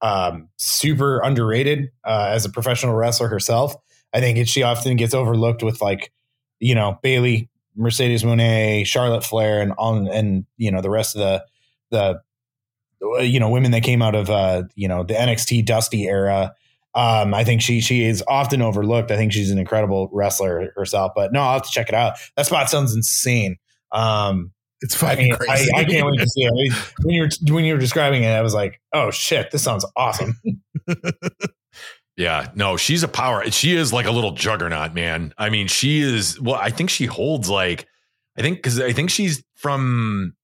um, 0.00 0.48
super 0.56 1.20
underrated 1.20 1.90
uh, 2.04 2.30
as 2.30 2.44
a 2.44 2.50
professional 2.50 2.94
wrestler 2.94 3.28
herself. 3.28 3.74
I 4.12 4.20
think 4.20 4.46
she 4.48 4.62
often 4.62 4.96
gets 4.96 5.14
overlooked 5.14 5.62
with 5.62 5.80
like, 5.80 6.12
you 6.60 6.74
know, 6.74 6.98
Bayley, 7.02 7.48
Mercedes 7.76 8.22
Moné, 8.22 8.86
Charlotte 8.86 9.24
Flair, 9.24 9.60
and 9.60 9.72
on 9.78 10.06
and 10.08 10.44
you 10.56 10.70
know 10.70 10.80
the 10.80 10.90
rest 10.90 11.16
of 11.16 11.20
the 11.90 12.20
the 13.00 13.24
you 13.24 13.40
know 13.40 13.48
women 13.48 13.70
that 13.70 13.82
came 13.82 14.02
out 14.02 14.14
of 14.14 14.30
uh, 14.30 14.64
you 14.74 14.88
know 14.88 15.02
the 15.02 15.14
NXT 15.14 15.64
Dusty 15.64 16.04
era. 16.06 16.54
Um, 16.94 17.32
I 17.32 17.42
think 17.42 17.62
she 17.62 17.80
she 17.80 18.04
is 18.04 18.22
often 18.28 18.60
overlooked. 18.60 19.10
I 19.10 19.16
think 19.16 19.32
she's 19.32 19.50
an 19.50 19.58
incredible 19.58 20.10
wrestler 20.12 20.72
herself. 20.76 21.12
But 21.14 21.32
no, 21.32 21.40
I'll 21.40 21.54
have 21.54 21.62
to 21.62 21.70
check 21.70 21.88
it 21.88 21.94
out. 21.94 22.14
That 22.36 22.46
spot 22.46 22.68
sounds 22.68 22.94
insane. 22.94 23.56
Um, 23.92 24.52
it's 24.82 24.96
fucking 24.96 25.32
I, 25.32 25.38
mean, 25.38 25.48
I, 25.48 25.80
I, 25.80 25.84
can't 25.84 26.06
wait 26.06 26.18
to 26.18 26.28
see 26.28 26.42
it. 26.42 26.72
When 27.02 27.14
you 27.14 27.22
were 27.22 27.54
when 27.54 27.64
you 27.64 27.74
were 27.74 27.80
describing 27.80 28.24
it, 28.24 28.30
I 28.30 28.42
was 28.42 28.52
like, 28.52 28.80
"Oh 28.92 29.10
shit, 29.10 29.50
this 29.52 29.62
sounds 29.62 29.86
awesome." 29.96 30.40
yeah, 32.16 32.50
no, 32.54 32.76
she's 32.76 33.02
a 33.02 33.08
power. 33.08 33.48
She 33.50 33.76
is 33.76 33.92
like 33.92 34.06
a 34.06 34.10
little 34.10 34.32
juggernaut, 34.32 34.92
man. 34.92 35.32
I 35.38 35.50
mean, 35.50 35.68
she 35.68 36.00
is. 36.00 36.40
Well, 36.40 36.56
I 36.56 36.70
think 36.70 36.90
she 36.90 37.06
holds 37.06 37.48
like, 37.48 37.86
I 38.36 38.42
think 38.42 38.58
because 38.58 38.80
I 38.80 38.92
think 38.92 39.10
she's 39.10 39.42
from. 39.54 40.34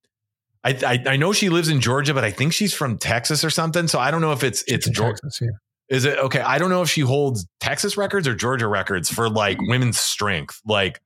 I, 0.63 0.77
I, 0.85 1.11
I 1.11 1.15
know 1.15 1.31
she 1.31 1.49
lives 1.49 1.69
in 1.69 1.79
Georgia, 1.79 2.13
but 2.13 2.25
I 2.25 2.31
think 2.31 2.51
she's 2.51 2.73
from 2.73 2.97
Texas 2.97 3.45
or 3.45 3.49
something. 3.49 3.87
So 3.87 3.99
I 3.99 4.11
don't 4.11 4.21
know 4.21 4.31
if 4.31 4.43
it's 4.43 4.63
it's 4.67 4.89
Georgia. 4.89 5.19
Texas, 5.21 5.39
yeah. 5.41 5.95
Is 5.95 6.05
it 6.05 6.17
okay? 6.19 6.41
I 6.41 6.59
don't 6.59 6.69
know 6.69 6.81
if 6.81 6.89
she 6.89 7.01
holds 7.01 7.45
Texas 7.59 7.97
records 7.97 8.27
or 8.27 8.35
Georgia 8.35 8.67
records 8.67 9.09
for 9.09 9.29
like 9.29 9.57
women's 9.61 9.99
strength. 9.99 10.61
Like 10.65 11.01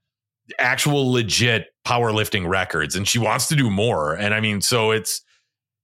actual 0.60 1.12
legit 1.12 1.68
powerlifting 1.86 2.48
records 2.48 2.96
and 2.96 3.08
she 3.08 3.20
wants 3.20 3.48
to 3.48 3.56
do 3.56 3.70
more. 3.70 4.14
And 4.14 4.34
I 4.34 4.40
mean, 4.40 4.62
so 4.62 4.92
it's 4.92 5.22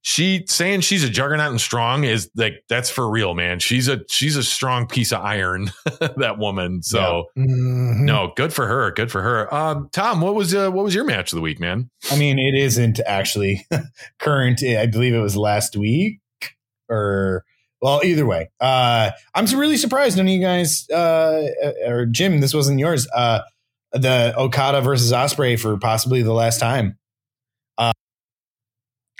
she 0.02 0.44
saying 0.46 0.80
she's 0.80 1.04
a 1.04 1.10
juggernaut 1.10 1.50
and 1.50 1.60
strong 1.60 2.04
is 2.04 2.30
like 2.34 2.64
that's 2.68 2.88
for 2.88 3.08
real, 3.10 3.34
man. 3.34 3.58
She's 3.58 3.86
a 3.86 4.00
she's 4.08 4.36
a 4.36 4.42
strong 4.42 4.86
piece 4.86 5.12
of 5.12 5.22
iron, 5.22 5.70
that 6.16 6.38
woman. 6.38 6.82
So 6.82 7.26
yeah. 7.36 7.44
mm-hmm. 7.44 8.04
no, 8.06 8.32
good 8.34 8.52
for 8.52 8.66
her. 8.66 8.90
Good 8.92 9.10
for 9.10 9.20
her. 9.20 9.52
Um, 9.52 9.88
Tom, 9.92 10.20
what 10.20 10.34
was 10.34 10.54
uh, 10.54 10.70
what 10.70 10.84
was 10.84 10.94
your 10.94 11.04
match 11.04 11.32
of 11.32 11.36
the 11.36 11.42
week, 11.42 11.60
man? 11.60 11.90
I 12.10 12.16
mean, 12.16 12.38
it 12.38 12.54
isn't 12.54 13.00
actually 13.06 13.66
current. 14.18 14.62
I 14.62 14.86
believe 14.86 15.14
it 15.14 15.20
was 15.20 15.36
last 15.36 15.76
week 15.76 16.20
or 16.88 17.44
well, 17.82 18.00
either 18.02 18.26
way. 18.26 18.50
Uh, 18.60 19.10
I'm 19.34 19.46
really 19.46 19.76
surprised 19.76 20.16
none 20.16 20.26
of 20.26 20.32
you 20.32 20.40
guys 20.40 20.88
uh, 20.90 21.46
or 21.86 22.06
Jim, 22.06 22.40
this 22.40 22.54
wasn't 22.54 22.78
yours. 22.78 23.06
Uh, 23.14 23.40
the 23.92 24.34
Okada 24.36 24.80
versus 24.80 25.12
Ospreay 25.12 25.58
for 25.58 25.76
possibly 25.78 26.22
the 26.22 26.32
last 26.32 26.60
time. 26.60 26.98
Uh, 27.78 27.92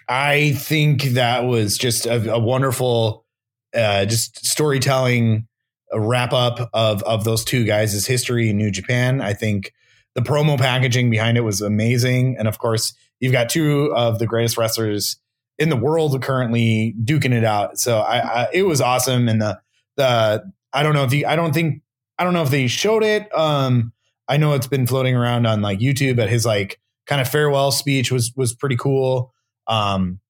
I 0.08 0.52
think 0.52 1.02
that 1.02 1.44
was 1.44 1.78
just 1.78 2.06
a, 2.06 2.34
a 2.34 2.38
wonderful, 2.38 3.26
uh, 3.74 4.04
just 4.04 4.44
storytelling 4.44 5.46
wrap 5.92 6.32
up 6.32 6.70
of 6.72 7.02
of 7.02 7.24
those 7.24 7.44
two 7.44 7.64
guys' 7.64 8.06
history 8.06 8.50
in 8.50 8.56
New 8.56 8.70
Japan. 8.70 9.20
I 9.20 9.34
think 9.34 9.72
the 10.14 10.20
promo 10.20 10.58
packaging 10.58 11.10
behind 11.10 11.36
it 11.36 11.42
was 11.42 11.60
amazing, 11.60 12.36
and 12.38 12.48
of 12.48 12.58
course, 12.58 12.94
you've 13.18 13.32
got 13.32 13.48
two 13.48 13.92
of 13.94 14.18
the 14.18 14.26
greatest 14.26 14.56
wrestlers 14.56 15.16
in 15.58 15.68
the 15.68 15.76
world 15.76 16.20
currently 16.22 16.94
duking 17.04 17.32
it 17.32 17.44
out. 17.44 17.78
So 17.78 17.98
I, 17.98 18.18
I 18.18 18.48
it 18.52 18.62
was 18.62 18.80
awesome, 18.80 19.28
and 19.28 19.40
the 19.40 19.60
the 19.96 20.52
I 20.72 20.82
don't 20.82 20.94
know 20.94 21.04
if 21.04 21.10
the 21.10 21.26
I 21.26 21.36
don't 21.36 21.52
think 21.52 21.82
I 22.18 22.24
don't 22.24 22.34
know 22.34 22.42
if 22.42 22.50
they 22.50 22.66
showed 22.66 23.02
it. 23.02 23.32
Um, 23.36 23.92
I 24.30 24.36
know 24.36 24.54
it's 24.54 24.68
been 24.68 24.86
floating 24.86 25.16
around 25.16 25.46
on 25.46 25.60
like 25.60 25.80
YouTube, 25.80 26.16
but 26.16 26.30
his 26.30 26.46
like 26.46 26.80
kind 27.06 27.20
of 27.20 27.28
farewell 27.28 27.72
speech 27.72 28.12
was 28.12 28.32
was 28.36 28.54
pretty 28.54 28.76
cool. 28.76 29.34
Um, 29.66 30.20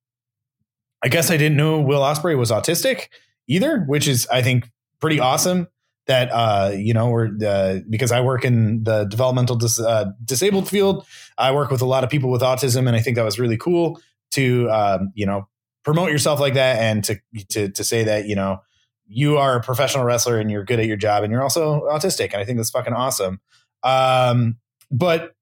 I 1.03 1.09
guess 1.09 1.31
I 1.31 1.37
didn't 1.37 1.59
know 1.59 1.81
Will 1.83 2.01
Ospreay 2.01 2.37
was 2.37 2.51
autistic 2.51 3.09
either, 3.47 3.81
which 3.81 4.09
is 4.09 4.27
I 4.33 4.41
think 4.41 4.71
pretty 5.01 5.21
awesome. 5.21 5.69
That 6.07 6.31
uh, 6.33 6.73
you 6.75 6.95
know, 6.95 7.11
we're 7.11 7.29
uh, 7.47 7.81
because 7.89 8.11
I 8.11 8.23
work 8.23 8.45
in 8.45 8.85
the 8.85 9.05
developmental 9.05 9.57
dis- 9.57 9.79
uh, 9.79 10.07
disabled 10.25 10.67
field. 10.67 11.07
I 11.37 11.53
work 11.53 11.71
with 11.71 11.83
a 11.83 11.87
lot 11.87 12.03
of 12.03 12.11
people 12.11 12.31
with 12.31 12.41
autism, 12.41 12.87
and 12.87 12.97
I 12.97 13.01
think 13.01 13.17
that 13.17 13.25
was 13.25 13.39
really 13.39 13.59
cool 13.59 14.01
to 14.33 14.71
um, 14.71 15.13
you 15.15 15.27
know 15.27 15.47
promote 15.85 16.11
yourself 16.11 16.41
like 16.41 16.55
that 16.55 16.79
and 16.79 17.05
to 17.05 17.21
to 17.51 17.69
to 17.69 17.85
say 17.85 18.05
that 18.05 18.27
you 18.27 18.35
know 18.35 18.63
you 19.07 19.37
are 19.37 19.57
a 19.57 19.63
professional 19.63 20.05
wrestler 20.05 20.39
and 20.39 20.51
you're 20.51 20.65
good 20.65 20.81
at 20.81 20.87
your 20.87 20.97
job 20.97 21.23
and 21.23 21.31
you're 21.31 21.43
also 21.43 21.83
autistic, 21.83 22.33
and 22.33 22.37
I 22.37 22.47
think 22.47 22.57
that's 22.57 22.71
fucking 22.71 22.95
awesome. 22.95 23.41
Um, 23.83 24.57
but 24.91 25.33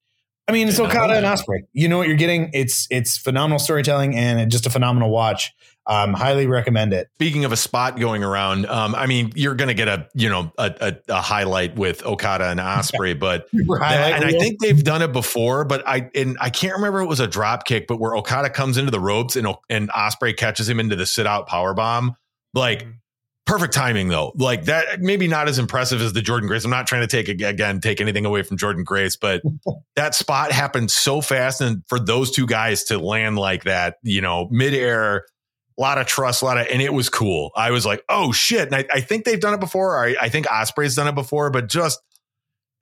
I 0.48 0.52
mean, 0.52 0.68
it's 0.68 0.80
Okada 0.80 1.14
and 1.14 1.26
Ospreay. 1.26 1.66
You 1.74 1.88
know 1.88 1.98
what 1.98 2.08
you're 2.08 2.16
getting. 2.16 2.50
It's 2.54 2.86
it's 2.90 3.18
phenomenal 3.18 3.58
storytelling 3.58 4.16
and 4.16 4.50
just 4.50 4.66
a 4.66 4.70
phenomenal 4.70 5.10
watch. 5.10 5.52
Um, 5.86 6.14
highly 6.14 6.46
recommend 6.46 6.92
it. 6.92 7.08
Speaking 7.16 7.44
of 7.44 7.52
a 7.52 7.56
spot 7.56 7.98
going 7.98 8.22
around, 8.22 8.66
um, 8.66 8.94
I 8.94 9.06
mean, 9.06 9.32
you're 9.34 9.54
going 9.54 9.68
to 9.68 9.74
get 9.74 9.88
a 9.88 10.08
you 10.14 10.30
know 10.30 10.52
a, 10.56 10.74
a, 10.80 11.12
a, 11.14 11.20
highlight 11.20 11.76
with 11.76 12.04
Okada 12.04 12.48
and 12.48 12.60
Ospreay, 12.60 13.18
but 13.18 13.48
that, 13.52 14.14
and 14.14 14.24
I 14.24 14.32
think 14.32 14.60
they've 14.60 14.82
done 14.82 15.02
it 15.02 15.12
before, 15.12 15.64
but 15.64 15.86
I 15.86 16.10
and 16.14 16.38
I 16.40 16.48
can't 16.48 16.74
remember 16.74 17.00
it 17.00 17.06
was 17.06 17.20
a 17.20 17.26
drop 17.26 17.66
kick, 17.66 17.86
but 17.86 17.98
where 17.98 18.16
Okada 18.16 18.48
comes 18.48 18.78
into 18.78 18.90
the 18.90 19.00
ropes 19.00 19.36
and 19.36 19.46
and 19.68 19.90
Ospreay 19.90 20.34
catches 20.34 20.68
him 20.68 20.80
into 20.80 20.96
the 20.96 21.06
sit 21.06 21.26
out 21.26 21.46
power 21.46 21.74
bomb, 21.74 22.16
like. 22.54 22.86
Perfect 23.48 23.72
timing 23.72 24.08
though. 24.08 24.32
Like 24.36 24.66
that, 24.66 25.00
maybe 25.00 25.26
not 25.26 25.48
as 25.48 25.58
impressive 25.58 26.02
as 26.02 26.12
the 26.12 26.20
Jordynne 26.20 26.48
Grace. 26.48 26.66
I'm 26.66 26.70
not 26.70 26.86
trying 26.86 27.00
to 27.00 27.06
take 27.06 27.30
again, 27.30 27.80
take 27.80 27.98
anything 27.98 28.26
away 28.26 28.42
from 28.42 28.58
Jordynne 28.58 28.84
Grace, 28.84 29.16
but 29.16 29.40
that 29.96 30.14
spot 30.14 30.52
happened 30.52 30.90
so 30.90 31.22
fast. 31.22 31.62
And 31.62 31.82
for 31.88 31.98
those 31.98 32.30
two 32.30 32.46
guys 32.46 32.84
to 32.84 32.98
land 32.98 33.38
like 33.38 33.64
that, 33.64 33.96
you 34.02 34.20
know, 34.20 34.48
midair, 34.50 35.24
a 35.78 35.80
lot 35.80 35.96
of 35.96 36.06
trust, 36.06 36.42
a 36.42 36.44
lot 36.44 36.58
of, 36.58 36.66
and 36.70 36.82
it 36.82 36.92
was 36.92 37.08
cool. 37.08 37.50
I 37.56 37.70
was 37.70 37.86
like, 37.86 38.04
oh 38.10 38.32
shit. 38.32 38.66
And 38.66 38.74
I, 38.74 38.84
I 38.92 39.00
think 39.00 39.24
they've 39.24 39.40
done 39.40 39.54
it 39.54 39.60
before. 39.60 40.04
I, 40.04 40.14
I 40.20 40.28
think 40.28 40.46
Ospreay's 40.46 40.94
done 40.94 41.08
it 41.08 41.14
before, 41.14 41.48
but 41.50 41.70
just 41.70 42.00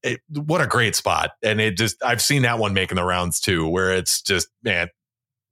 it, 0.03 0.21
what 0.29 0.61
a 0.61 0.67
great 0.67 0.97
spot. 0.97 1.31
And 1.45 1.61
it 1.61 1.77
just, 1.77 2.05
I've 2.05 2.21
seen 2.21 2.43
that 2.43 2.59
one 2.59 2.75
making 2.75 2.97
the 2.97 3.05
rounds 3.05 3.39
too, 3.39 3.69
where 3.69 3.95
it's 3.95 4.21
just, 4.21 4.49
man, 4.65 4.89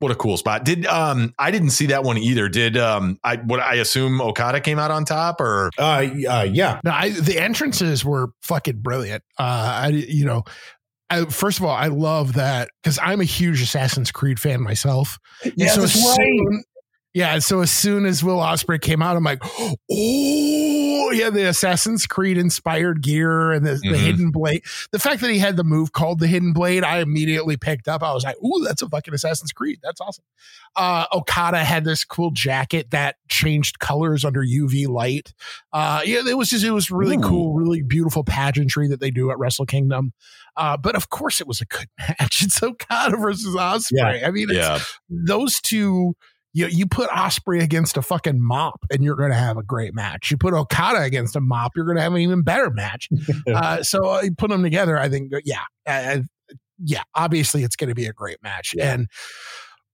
what 0.05 0.13
a 0.13 0.15
cool 0.15 0.37
spot. 0.37 0.65
Did, 0.65 0.87
um, 0.87 1.35
I 1.39 1.51
didn't 1.51 1.71
see 1.71 1.87
that 1.87 2.05
one 2.05 2.19
either. 2.19 2.49
Did, 2.49 2.77
um, 2.77 3.19
I, 3.25 3.37
what 3.37 3.59
I 3.59 3.75
assume 3.77 4.21
Okada 4.21 4.61
came 4.61 4.79
out 4.79 4.91
on 4.91 5.05
top 5.05 5.41
or, 5.41 5.71
uh, 5.79 6.07
uh 6.29 6.47
yeah. 6.49 6.81
No, 6.85 6.93
I, 6.93 7.11
the 7.11 7.41
entrances 7.41 8.05
were 8.05 8.29
fucking 8.43 8.81
brilliant. 8.81 9.25
Uh, 9.39 9.83
I, 9.85 9.89
you 9.89 10.25
know, 10.25 10.45
I, 11.11 11.25
first 11.25 11.59
of 11.59 11.65
all, 11.65 11.75
I 11.75 11.89
love 11.89 12.35
that 12.35 12.69
because 12.83 12.99
I'm 13.03 13.21
a 13.21 13.25
huge 13.25 13.63
Assassin's 13.63 14.11
Creed 14.11 14.39
fan 14.39 14.63
myself. 14.63 15.19
Yeah, 15.57 15.69
so 15.69 15.81
that's 15.81 15.97
right. 15.97 16.65
Yeah, 17.15 17.39
so 17.39 17.61
as 17.61 17.71
soon 17.71 18.07
as 18.07 18.25
Will 18.25 18.39
Ospreay 18.39 18.81
came 18.81 19.01
out, 19.01 19.17
I'm 19.17 19.23
like, 19.23 19.39
oh, 19.45 21.11
yeah, 21.13 21.31
the 21.31 21.49
Assassin's 21.49 22.09
Creed 22.09 22.37
inspired 22.37 23.03
gear 23.03 23.53
and 23.53 23.65
the, 23.65 23.75
mm-hmm. 23.75 23.93
the, 23.93 23.99
hidden 23.99 24.31
blade. 24.33 24.65
The 24.91 24.99
fact 24.99 25.21
that 25.21 25.31
he 25.31 25.39
had 25.39 25.57
the 25.57 25.63
move 25.63 25.93
called 25.93 26.19
the 26.19 26.27
hidden 26.27 26.53
blade, 26.53 26.83
I 26.83 26.99
immediately 26.99 27.57
picked 27.57 27.87
up. 27.87 28.03
I 28.03 28.13
was 28.13 28.25
like, 28.25 28.35
oh, 28.43 28.65
that's 28.65 28.83
a 28.83 28.89
fucking 28.89 29.15
Assassin's 29.15 29.53
Creed. 29.53 29.79
That's 29.81 30.01
awesome. 30.01 30.25
Uh, 30.75 31.07
Okada 31.13 31.63
had 31.63 31.85
this 31.85 32.05
cool 32.05 32.33
jacket 32.33 32.91
that 32.91 33.15
changed 33.29 33.79
colors 33.79 34.25
under 34.25 34.43
UV 34.43 34.89
light. 34.89 35.35
Uh, 35.73 36.01
yeah, 36.05 36.23
it 36.27 36.37
was 36.37 36.51
just, 36.51 36.65
it 36.65 36.73
was 36.73 36.91
really 36.91 37.17
Ooh. 37.17 37.23
cool, 37.23 37.55
really 37.55 37.83
beautiful 37.83 38.25
pageantry 38.25 38.89
that 38.89 38.99
they 38.99 39.13
do 39.13 39.31
at 39.31 39.39
Wrestle 39.39 39.67
Kingdom. 39.67 40.13
Uh, 40.57 40.77
but 40.77 40.97
of 40.97 41.11
course, 41.11 41.41
it 41.41 41.47
was 41.47 41.61
a 41.61 41.67
good 41.67 41.87
match. 41.99 42.43
It's 42.43 42.61
Okada 42.61 43.17
versus 43.19 43.55
Ospreay. 43.55 44.21
Yeah. 44.21 44.27
I 44.27 44.33
mean, 44.33 44.49
yeah. 44.51 44.81
those 45.09 45.61
two 45.61 46.17
you 46.55 46.69
you 46.69 46.87
put 46.87 47.11
Ospreay 47.11 47.63
against 47.63 47.97
a 47.99 48.03
fucking 48.03 48.41
mop 48.41 48.87
and 48.91 49.03
you're 49.03 49.17
going 49.17 49.33
to 49.33 49.37
have 49.37 49.59
a 49.59 49.63
great 49.63 49.93
match. 49.93 50.31
You 50.31 50.39
put 50.39 50.55
Okada 50.55 51.03
against 51.03 51.37
a 51.37 51.41
mop, 51.41 51.73
you're 51.77 51.85
going 51.85 51.97
to 51.97 52.03
have 52.03 52.15
an 52.15 52.21
even 52.21 52.43
better 52.43 52.71
match. 52.71 53.09
uh, 53.53 53.83
so 53.83 54.09
uh, 54.09 54.23
you 54.23 54.35
put 54.35 54.51
them 54.51 54.63
together, 54.63 54.97
I 54.97 55.09
think, 55.09 55.33
yeah, 55.45 55.63
uh, 55.87 56.21
yeah. 56.83 57.03
Obviously, 57.15 57.65
it's 57.65 57.77
going 57.77 57.89
to 57.89 57.95
be 57.95 58.07
a 58.07 58.13
great 58.13 58.43
match, 58.43 58.73
yeah. 58.75 58.95
and 58.95 59.09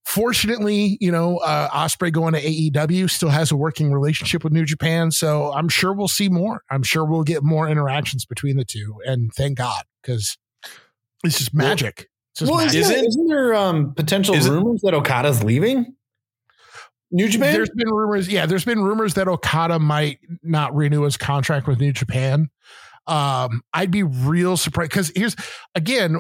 fortunately, 0.05 0.99
you 1.01 1.11
know, 1.11 1.39
uh, 1.39 1.69
Ospreay 1.71 2.13
going 2.13 2.35
to 2.35 2.43
AEW 2.43 3.09
still 3.09 3.31
has 3.31 3.51
a 3.51 3.57
working 3.57 3.91
relationship 3.91 4.45
with 4.45 4.53
New 4.53 4.67
Japan, 4.67 5.11
so 5.11 5.53
I'm 5.53 5.69
sure 5.69 5.95
we'll 5.95 6.09
see 6.09 6.29
more. 6.29 6.63
I'm 6.71 6.83
sure 6.83 7.05
we'll 7.05 7.25
get 7.25 7.43
more 7.43 7.69
interactions 7.69 8.27
between 8.27 8.59
the 8.59 8.65
two, 8.65 8.97
and 9.07 9.33
thank 9.33 9.57
God 9.57 9.85
because 10.03 10.37
it's 11.25 11.39
just 11.39 11.55
magic. 11.55 12.09
Well, 12.41 12.53
well. 12.53 12.67
Isn't, 12.67 13.07
isn't, 13.07 13.27
there 13.29 13.55
um, 13.55 13.95
potential 13.95 14.35
rumors 14.37 14.81
that 14.83 14.95
Okada's 14.95 15.43
leaving? 15.43 15.95
New 17.11 17.29
Japan? 17.29 17.53
There's 17.53 17.71
been 17.71 17.91
rumors. 17.91 18.29
Yeah, 18.29 18.47
there's 18.47 18.65
been 18.65 18.83
rumors 18.83 19.15
that 19.15 19.29
Okada 19.29 19.79
might 19.79 20.19
not 20.43 20.75
renew 20.75 21.03
his 21.03 21.17
contract 21.17 21.67
with 21.67 21.81
New 21.81 21.93
Japan. 21.93 22.51
Um, 23.07 23.63
I'd 23.73 23.91
be 23.91 24.05
real 24.05 24.57
surprised 24.57 24.91
because 24.91 25.11
here's 25.17 25.35
again, 25.75 26.17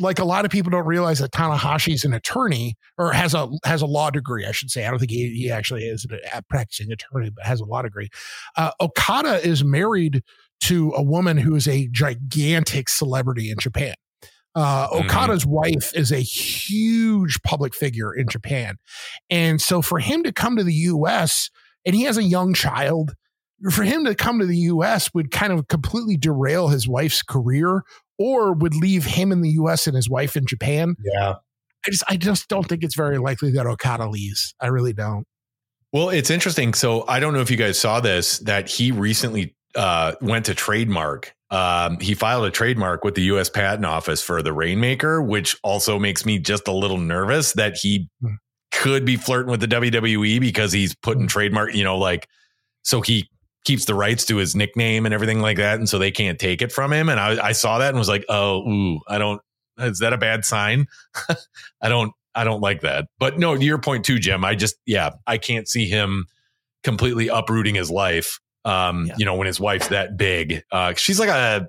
like 0.00 0.18
a 0.18 0.24
lot 0.24 0.44
of 0.44 0.50
people 0.50 0.70
don't 0.70 0.86
realize 0.86 1.20
that 1.20 1.30
Tanahashi's 1.30 2.04
an 2.04 2.12
attorney 2.12 2.76
or 2.98 3.12
has 3.12 3.34
a 3.34 3.48
has 3.64 3.82
a 3.82 3.86
law 3.86 4.10
degree. 4.10 4.44
I 4.44 4.50
should 4.50 4.70
say. 4.70 4.84
I 4.84 4.90
don't 4.90 4.98
think 4.98 5.12
he, 5.12 5.30
he 5.30 5.50
actually 5.50 5.84
is 5.84 6.06
a 6.32 6.42
practicing 6.42 6.90
attorney, 6.90 7.30
but 7.30 7.44
has 7.44 7.60
a 7.60 7.64
law 7.64 7.82
degree. 7.82 8.08
Uh, 8.56 8.72
Okada 8.80 9.46
is 9.46 9.62
married 9.62 10.22
to 10.62 10.92
a 10.96 11.02
woman 11.02 11.36
who 11.36 11.54
is 11.54 11.68
a 11.68 11.88
gigantic 11.88 12.88
celebrity 12.88 13.50
in 13.50 13.58
Japan. 13.58 13.94
Uh, 14.54 14.88
mm-hmm. 14.88 15.06
Okada's 15.06 15.44
mm-hmm. 15.44 15.54
wife 15.54 15.92
is 15.94 16.12
a 16.12 16.20
huge 16.20 17.42
public 17.42 17.74
figure 17.74 18.14
in 18.14 18.28
Japan. 18.28 18.76
And 19.30 19.60
so 19.60 19.82
for 19.82 19.98
him 19.98 20.22
to 20.22 20.32
come 20.32 20.56
to 20.56 20.64
the 20.64 20.74
US 20.74 21.50
and 21.84 21.94
he 21.94 22.02
has 22.02 22.16
a 22.16 22.22
young 22.22 22.54
child, 22.54 23.14
for 23.70 23.82
him 23.82 24.04
to 24.04 24.14
come 24.14 24.38
to 24.38 24.46
the 24.46 24.56
US 24.56 25.12
would 25.14 25.30
kind 25.30 25.52
of 25.52 25.68
completely 25.68 26.16
derail 26.16 26.68
his 26.68 26.86
wife's 26.86 27.22
career 27.22 27.82
or 28.18 28.52
would 28.52 28.74
leave 28.74 29.04
him 29.04 29.32
in 29.32 29.40
the 29.40 29.50
US 29.50 29.86
and 29.86 29.96
his 29.96 30.08
wife 30.08 30.36
in 30.36 30.46
Japan. 30.46 30.96
Yeah. 31.02 31.34
I 31.86 31.90
just 31.90 32.04
I 32.08 32.16
just 32.16 32.48
don't 32.48 32.66
think 32.66 32.82
it's 32.82 32.94
very 32.94 33.18
likely 33.18 33.50
that 33.52 33.66
Okada 33.66 34.08
leaves. 34.08 34.54
I 34.60 34.68
really 34.68 34.92
don't. 34.92 35.26
Well, 35.92 36.10
it's 36.10 36.30
interesting. 36.30 36.74
So 36.74 37.04
I 37.06 37.20
don't 37.20 37.34
know 37.34 37.40
if 37.40 37.50
you 37.50 37.56
guys 37.56 37.78
saw 37.78 38.00
this 38.00 38.38
that 38.40 38.68
he 38.68 38.90
recently 38.90 39.54
uh, 39.74 40.14
went 40.20 40.46
to 40.46 40.54
trademark 40.54 41.34
um, 41.54 42.00
he 42.00 42.14
filed 42.14 42.44
a 42.44 42.50
trademark 42.50 43.04
with 43.04 43.14
the 43.14 43.22
U.S. 43.22 43.48
Patent 43.48 43.84
Office 43.84 44.20
for 44.20 44.42
the 44.42 44.52
Rainmaker, 44.52 45.22
which 45.22 45.56
also 45.62 46.00
makes 46.00 46.26
me 46.26 46.40
just 46.40 46.66
a 46.66 46.72
little 46.72 46.98
nervous 46.98 47.52
that 47.52 47.76
he 47.76 48.08
hmm. 48.20 48.34
could 48.72 49.04
be 49.04 49.14
flirting 49.14 49.52
with 49.52 49.60
the 49.60 49.68
WWE 49.68 50.40
because 50.40 50.72
he's 50.72 50.96
putting 50.96 51.22
hmm. 51.22 51.28
trademark, 51.28 51.72
you 51.72 51.84
know, 51.84 51.96
like 51.96 52.28
so 52.82 53.00
he 53.00 53.30
keeps 53.64 53.84
the 53.84 53.94
rights 53.94 54.24
to 54.26 54.36
his 54.36 54.56
nickname 54.56 55.06
and 55.06 55.14
everything 55.14 55.40
like 55.40 55.58
that, 55.58 55.78
and 55.78 55.88
so 55.88 55.96
they 55.96 56.10
can't 56.10 56.40
take 56.40 56.60
it 56.60 56.72
from 56.72 56.92
him. 56.92 57.08
And 57.08 57.20
I, 57.20 57.46
I 57.46 57.52
saw 57.52 57.78
that 57.78 57.90
and 57.90 57.98
was 57.98 58.08
like, 58.08 58.24
oh, 58.28 58.68
ooh, 58.68 59.00
I 59.06 59.18
don't. 59.18 59.40
Is 59.78 60.00
that 60.00 60.12
a 60.12 60.18
bad 60.18 60.44
sign? 60.44 60.88
I 61.80 61.88
don't. 61.88 62.12
I 62.34 62.42
don't 62.42 62.60
like 62.60 62.80
that. 62.80 63.06
But 63.20 63.38
no, 63.38 63.56
to 63.56 63.64
your 63.64 63.78
point 63.78 64.04
too, 64.04 64.18
Jim. 64.18 64.44
I 64.44 64.56
just, 64.56 64.74
yeah, 64.86 65.10
I 65.24 65.38
can't 65.38 65.68
see 65.68 65.88
him 65.88 66.26
completely 66.82 67.28
uprooting 67.28 67.76
his 67.76 67.92
life 67.92 68.40
um, 68.64 69.06
yeah. 69.06 69.14
you 69.18 69.24
know, 69.24 69.34
when 69.34 69.46
his 69.46 69.60
wife's 69.60 69.88
that 69.88 70.16
big. 70.16 70.62
Uh, 70.70 70.94
she's 70.94 71.18
like 71.20 71.28
a, 71.28 71.68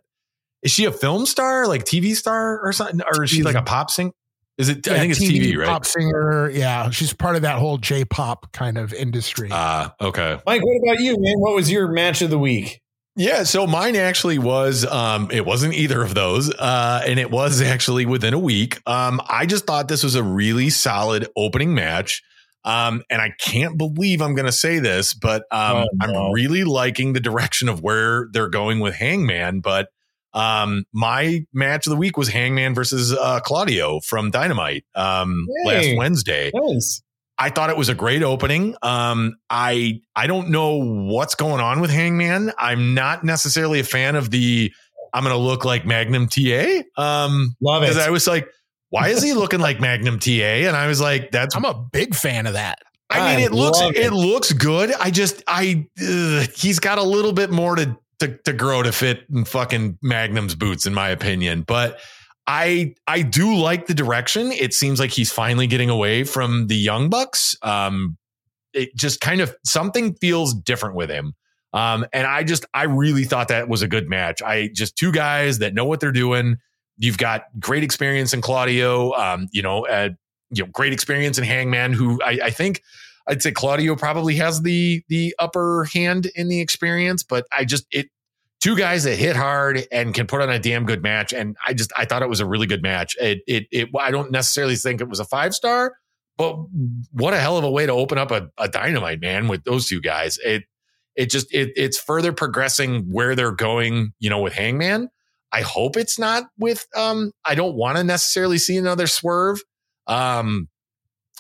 is 0.62 0.72
she 0.72 0.86
a 0.86 0.92
film 0.92 1.26
star, 1.26 1.68
like 1.68 1.86
TV 1.86 2.16
star 2.16 2.60
or 2.62 2.72
something? 2.74 3.02
Or 3.02 3.24
is 3.24 3.30
she 3.30 3.44
like 3.44 3.56
a 3.56 3.62
pop 3.62 3.92
singer? 3.92 4.12
Is 4.58 4.70
it? 4.70 4.88
Yeah, 4.88 4.94
I 4.94 5.00
think 5.00 5.12
it's 5.12 5.22
TV, 5.22 5.54
TV, 5.54 5.58
right? 5.58 5.68
Pop 5.68 5.86
singer. 5.86 6.50
Yeah, 6.50 6.90
she's 6.90 7.12
part 7.12 7.36
of 7.36 7.42
that 7.42 7.60
whole 7.60 7.78
J-pop 7.78 8.54
kind 8.54 8.78
of 8.78 8.94
industry. 8.94 9.50
Ah, 9.52 9.94
uh, 10.00 10.06
okay. 10.08 10.40
Mike, 10.46 10.62
what 10.64 10.78
about 10.84 11.04
you, 11.04 11.18
man? 11.20 11.40
What 11.40 11.56
was 11.56 11.70
your 11.70 11.90
match 11.90 12.22
of 12.22 12.30
the 12.30 12.40
week? 12.40 12.82
Yeah, 13.18 13.44
so 13.44 13.66
mine 13.66 13.96
actually 13.96 14.40
was 14.40 14.86
um 14.86 15.30
it 15.32 15.46
wasn't 15.46 15.74
either 15.74 16.02
of 16.02 16.14
those. 16.14 16.54
Uh 16.54 17.02
and 17.06 17.20
it 17.20 17.32
was 17.32 17.62
actually 17.62 18.06
within 18.06 18.34
a 18.34 18.40
week. 18.40 18.82
Um 18.86 19.22
I 19.28 19.46
just 19.46 19.66
thought 19.66 19.88
this 19.88 20.04
was 20.04 20.16
a 20.16 20.24
really 20.24 20.70
solid 20.70 21.28
opening 21.36 21.74
match. 21.74 22.22
Um, 22.66 23.04
and 23.10 23.22
I 23.22 23.30
can't 23.40 23.78
believe 23.78 24.22
I'm 24.22 24.34
going 24.34 24.48
to 24.48 24.52
say 24.52 24.80
this, 24.80 25.14
but 25.14 25.44
um, 25.52 25.86
oh, 25.86 25.88
no. 26.08 26.26
I'm 26.26 26.34
really 26.34 26.64
liking 26.64 27.14
the 27.14 27.20
direction 27.20 27.70
of 27.70 27.82
where 27.82 28.28
they're 28.32 28.50
going 28.50 28.80
with 28.80 28.96
Hangman. 28.96 29.60
But 29.60 29.90
um, 30.34 30.86
my 30.92 31.46
match 31.54 31.86
of 31.86 31.92
the 31.92 31.98
week 31.98 32.18
was 32.18 32.28
Hangman 32.28 32.74
versus 32.74 33.14
uh, 33.14 33.40
Claudio 33.42 34.00
from 34.02 34.32
Dynamite 34.32 34.84
um, 34.96 35.48
hey, 35.64 35.92
last 35.94 35.98
Wednesday. 35.98 36.52
Nice. 36.54 37.02
I 37.38 37.50
thought 37.50 37.70
it 37.70 37.78
was 37.78 37.90
a 37.90 37.96
great 37.96 38.24
opening. 38.24 38.76
Um, 38.82 39.36
I 39.50 40.02
I 40.16 40.26
don't 40.28 40.50
know 40.50 40.78
what's 40.78 41.36
going 41.36 41.62
on 41.62 41.82
with 41.82 41.92
Hangman. 41.92 42.52
I'm 42.58 42.94
not 42.94 43.24
necessarily 43.24 43.80
a 43.80 43.84
fan 43.84 44.16
of 44.16 44.32
the 44.32 44.72
I'm 45.14 45.24
going 45.24 45.36
to 45.36 45.42
look 45.42 45.64
like 45.64 45.86
Magnum 45.86 46.28
TA. 46.28 46.82
Um, 46.98 47.56
Love 47.62 47.84
it. 47.84 47.88
Because 47.88 48.06
I 48.06 48.10
was 48.10 48.28
like, 48.28 48.50
why 48.96 49.10
is 49.10 49.22
he 49.22 49.34
looking 49.34 49.60
like 49.60 49.82
Magnum 49.82 50.20
TA? 50.20 50.32
And 50.32 50.76
I 50.76 50.88
was 50.88 51.02
like, 51.02 51.30
that's 51.30 51.54
I'm 51.54 51.66
a 51.66 51.74
big 51.74 52.16
fan 52.16 52.48
of 52.48 52.54
that. 52.54 52.80
I 53.10 53.36
mean, 53.36 53.44
it 53.44 53.52
looks 53.52 53.82
it. 53.82 53.98
it. 53.98 54.14
looks 54.14 54.54
good. 54.54 54.94
I 54.94 55.12
just 55.12 55.44
I 55.48 55.86
uh, 56.02 56.46
he's 56.56 56.80
got 56.80 56.98
a 56.98 57.04
little 57.04 57.34
bit 57.34 57.52
more 57.52 57.76
to 57.76 57.98
to, 58.20 58.38
to 58.46 58.54
grow 58.54 58.82
to 58.84 58.94
fit 58.94 59.26
in 59.30 59.44
fucking 59.44 60.00
Magnum's 60.02 60.56
boots, 60.56 60.86
in 60.86 60.94
my 60.94 61.10
opinion. 61.10 61.64
But 61.64 62.00
I 62.48 62.96
I 63.06 63.22
do 63.22 63.56
like 63.56 63.88
the 63.88 63.94
direction. 63.94 64.54
It 64.54 64.74
seems 64.74 65.00
like 65.00 65.12
he's 65.12 65.32
finally 65.32 65.68
getting 65.68 65.90
away 65.90 66.24
from 66.24 66.68
the 66.68 66.76
Young 66.76 67.10
Bucks. 67.10 67.56
Um, 67.62 68.18
it 68.74 68.96
just 68.96 69.20
kind 69.20 69.42
of 69.42 69.54
something 69.66 70.16
feels 70.16 70.54
different 70.54 70.96
with 70.96 71.10
him. 71.10 71.34
Um, 71.74 72.06
and 72.14 72.26
I 72.26 72.44
just 72.44 72.66
I 72.74 72.84
really 72.84 73.26
thought 73.26 73.50
that 73.50 73.68
was 73.68 73.82
a 73.82 73.90
good 73.90 74.10
match. 74.10 74.42
I 74.42 74.70
just 74.74 74.98
two 74.98 75.12
guys 75.12 75.60
that 75.60 75.74
know 75.74 75.84
what 75.84 76.00
they're 76.00 76.14
doing. 76.14 76.60
You've 76.98 77.18
got 77.18 77.48
great 77.60 77.84
experience 77.84 78.34
in 78.34 78.42
Claudio. 78.42 79.12
Um, 79.14 79.48
you 79.52 79.62
know, 79.62 79.86
uh, 79.86 80.10
you 80.50 80.64
know, 80.64 80.70
great 80.72 80.94
experience 80.94 81.38
in 81.38 81.44
Hangman, 81.44 81.94
who 81.94 82.22
I, 82.24 82.40
I 82.44 82.50
think 82.50 82.82
I'd 83.28 83.42
say 83.42 83.52
Claudio 83.52 83.96
probably 83.96 84.36
has 84.36 84.62
the 84.62 85.04
the 85.10 85.36
upper 85.40 85.86
hand 85.94 86.28
in 86.36 86.48
the 86.48 86.62
experience, 86.62 87.24
but 87.24 87.46
I 87.52 87.66
just 87.66 87.86
it 87.92 88.10
two 88.62 88.76
guys 88.76 89.04
that 89.04 89.16
hit 89.16 89.36
hard 89.36 89.86
and 89.92 90.14
can 90.14 90.28
put 90.28 90.42
on 90.42 90.50
a 90.50 90.60
damn 90.60 90.86
good 90.86 91.04
match. 91.04 91.34
And 91.34 91.56
I 91.66 91.74
just 91.74 91.92
I 91.98 92.06
thought 92.06 92.22
it 92.22 92.30
was 92.30 92.40
a 92.40 92.46
really 92.46 92.68
good 92.68 92.82
match. 92.82 93.16
It 93.20 93.40
it, 93.48 93.68
it 93.72 93.90
I 94.00 94.12
don't 94.12 94.32
necessarily 94.32 94.76
think 94.76 95.02
it 95.02 95.10
was 95.10 95.20
a 95.20 95.26
five 95.26 95.54
star, 95.54 95.94
but 96.38 96.58
what 97.12 97.34
a 97.34 97.40
hell 97.40 97.58
of 97.58 97.64
a 97.64 97.72
way 97.72 97.86
to 97.86 97.92
open 97.92 98.18
up 98.18 98.32
a, 98.32 98.50
a 98.58 98.68
dynamite 98.68 99.22
man 99.22 99.48
with 99.48 99.64
those 99.64 99.88
two 99.88 100.02
guys. 100.02 100.38
It 100.44 100.64
it 101.16 101.30
just 101.30 101.54
it 101.54 101.72
it's 101.76 101.98
further 101.98 102.32
progressing 102.32 103.04
where 103.12 103.36
they're 103.36 103.52
going, 103.52 104.14
you 104.20 104.30
know, 104.30 104.40
with 104.40 104.54
Hangman. 104.54 105.10
I 105.56 105.62
hope 105.62 105.96
it's 105.96 106.20
not 106.20 106.44
with 106.60 106.86
um 106.98 107.32
I 107.46 107.56
don't 107.56 107.76
want 107.76 107.98
to 107.98 108.04
necessarily 108.04 108.58
see 108.58 108.76
another 108.76 109.08
swerve. 109.08 109.62
Um 110.06 110.68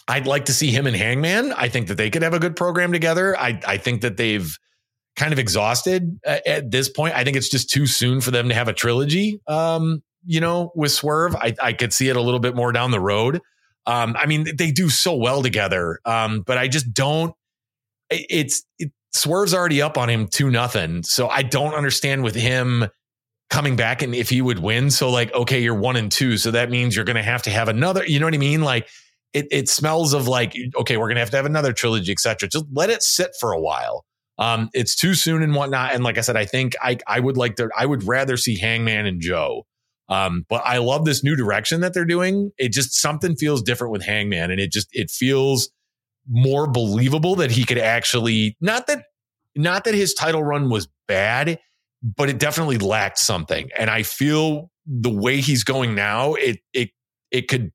I'd 0.08 0.28
like 0.28 0.46
to 0.46 0.54
see 0.54 0.72
him 0.72 0.88
and 0.88 0.96
Hangman. 0.96 1.52
I 1.52 1.68
think 1.68 1.88
that 1.88 1.96
they 1.96 2.10
could 2.10 2.22
have 2.22 2.34
a 2.34 2.40
good 2.40 2.56
program 2.56 2.94
together. 2.94 3.38
I 3.38 3.60
I 3.68 3.78
think 3.78 4.02
that 4.02 4.16
they've 4.16 4.58
kind 5.18 5.34
of 5.34 5.40
exhausted 5.40 6.18
at, 6.26 6.48
at 6.48 6.72
this 6.72 6.88
point. 6.88 7.16
I 7.16 7.26
think 7.26 7.36
it's 7.36 7.50
just 7.50 7.70
too 7.70 7.88
soon 7.88 8.22
for 8.22 8.32
them 8.32 8.48
to 8.48 8.56
have 8.56 8.70
a 8.70 8.74
trilogy. 8.74 9.42
Um, 9.48 10.02
you 10.26 10.40
know, 10.40 10.72
with 10.76 10.92
Swerve, 10.92 11.36
I 11.36 11.54
I 11.62 11.74
could 11.74 11.92
see 11.92 12.08
it 12.08 12.16
a 12.16 12.22
little 12.22 12.40
bit 12.40 12.56
more 12.56 12.72
down 12.72 12.92
the 12.92 13.02
road. 13.02 13.42
Um, 13.86 14.16
I 14.18 14.28
mean, 14.28 14.48
they 14.58 14.72
do 14.72 14.90
so 14.90 15.16
well 15.16 15.44
together. 15.44 16.00
Um, 16.06 16.42
but 16.42 16.58
I 16.58 16.70
just 16.70 16.94
don't. 16.94 17.36
It's 18.10 18.64
it, 18.80 18.92
Swerve's 19.12 19.54
already 19.54 19.82
up 19.82 19.98
on 19.98 20.10
him 20.10 20.28
two 20.28 20.50
nothing, 20.50 21.04
so 21.04 21.28
I 21.28 21.42
don't 21.42 21.74
understand 21.74 22.24
with 22.24 22.36
him 22.36 22.88
coming 23.49 23.76
back 23.76 24.01
and 24.01 24.15
if 24.15 24.30
he 24.30 24.41
would 24.41 24.59
win. 24.59 24.91
So 24.91 25.09
like, 25.09 25.34
okay, 25.34 25.61
you're 25.61 25.76
one 25.76 25.95
and 25.95 26.11
two, 26.11 26.38
so 26.38 26.51
that 26.51 26.69
means 26.69 26.95
you're 26.95 27.05
going 27.05 27.15
to 27.15 27.23
have 27.23 27.43
to 27.43 27.49
have 27.49 27.67
another. 27.67 28.05
You 28.05 28.19
know 28.19 28.26
what 28.26 28.34
I 28.34 28.39
mean? 28.39 28.61
Like, 28.61 28.88
it 29.34 29.47
it 29.51 29.69
smells 29.69 30.13
of 30.13 30.27
like, 30.27 30.55
okay, 30.77 30.97
we're 30.97 31.07
going 31.07 31.15
to 31.15 31.22
have 31.22 31.31
to 31.31 31.38
have 31.38 31.45
another 31.45 31.73
trilogy, 31.73 32.11
etc. 32.11 32.49
Just 32.49 32.65
let 32.72 32.89
it 32.89 33.03
sit 33.03 33.31
for 33.39 33.51
a 33.51 33.59
while. 33.59 34.05
Um, 34.38 34.69
it's 34.73 34.95
too 34.95 35.13
soon 35.13 35.41
and 35.41 35.55
whatnot. 35.55 35.93
And 35.93 36.03
like 36.03 36.17
I 36.17 36.22
said, 36.22 36.38
I 36.38 36.45
think 36.45 36.73
I 36.81 36.97
I 37.07 37.19
would 37.19 37.38
like 37.38 37.55
to. 37.57 37.69
I 37.77 37.85
would 37.85 38.03
rather 38.03 38.38
see 38.38 38.57
Hangman 38.57 39.05
and 39.05 39.22
Joe. 39.22 39.65
Um, 40.07 40.45
but 40.49 40.61
I 40.65 40.77
love 40.77 41.05
this 41.05 41.23
new 41.23 41.35
direction 41.35 41.81
that 41.81 41.93
they're 41.93 42.05
doing. 42.05 42.51
It 42.57 42.72
just 42.72 42.93
something 42.93 43.35
feels 43.35 43.61
different 43.61 43.91
with 43.91 44.03
Hangman, 44.03 44.51
and 44.51 44.59
it 44.59 44.72
just 44.72 44.88
it 44.91 45.09
feels 45.09 45.69
more 46.30 46.67
believable 46.67 47.35
that 47.35 47.51
he 47.51 47.65
could 47.65 47.77
actually 47.77 48.57
not 48.59 48.88
that 48.88 49.03
not 49.55 49.84
that 49.85 49.93
his 49.93 50.13
title 50.13 50.43
run 50.43 50.69
was 50.69 50.88
bad, 51.07 51.59
but 52.03 52.30
it 52.30 52.38
definitely 52.39 52.77
lacked 52.77 53.19
something. 53.19 53.69
And 53.77 53.89
I 53.89 54.03
feel 54.03 54.69
the 54.85 55.09
way 55.09 55.41
he's 55.41 55.63
going 55.63 55.95
now, 55.95 56.34
it 56.35 56.59
it 56.73 56.89
it 57.31 57.47
could 57.47 57.72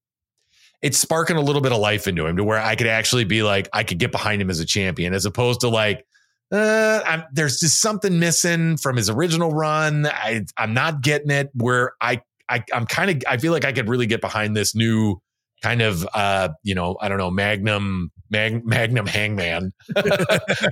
it's 0.83 0.99
sparking 0.99 1.37
a 1.37 1.41
little 1.41 1.61
bit 1.61 1.73
of 1.73 1.79
life 1.79 2.09
into 2.09 2.27
him 2.27 2.37
to 2.37 2.45
where 2.45 2.59
I 2.59 2.75
could 2.75 2.87
actually 2.87 3.25
be 3.25 3.43
like 3.43 3.69
I 3.73 3.85
could 3.85 3.99
get 3.99 4.13
behind 4.13 4.41
him 4.41 4.51
as 4.51 4.61
a 4.61 4.65
champion 4.65 5.13
as 5.13 5.27
opposed 5.27 5.61
to 5.61 5.69
like 5.69 6.05
uh, 6.53 7.23
there's 7.33 7.61
just 7.61 7.81
something 7.81 8.19
missing 8.19 8.77
from 8.77 8.97
his 8.97 9.09
original 9.09 9.53
run. 9.53 10.07
I, 10.07 10.45
I'm 10.57 10.75
not 10.75 11.01
getting 11.01 11.31
it 11.31 11.51
where 11.55 11.93
I, 12.01 12.23
I 12.49 12.65
I'm 12.73 12.87
kind 12.87 13.11
of, 13.11 13.23
I 13.29 13.37
feel 13.37 13.53
like 13.53 13.65
I 13.65 13.73
could 13.73 13.89
really 13.89 14.07
get 14.07 14.21
behind 14.21 14.57
this 14.57 14.75
new 14.75 15.21
kind 15.63 15.81
of, 15.81 16.07
uh, 16.13 16.49
you 16.65 16.75
know, 16.75 16.97
I 17.01 17.09
don't 17.09 17.19
know, 17.19 17.31
Magnum, 17.31 18.11
Mag, 18.31 18.65
Magnum 18.65 19.07
Hangman. 19.07 19.73
I 19.97 20.03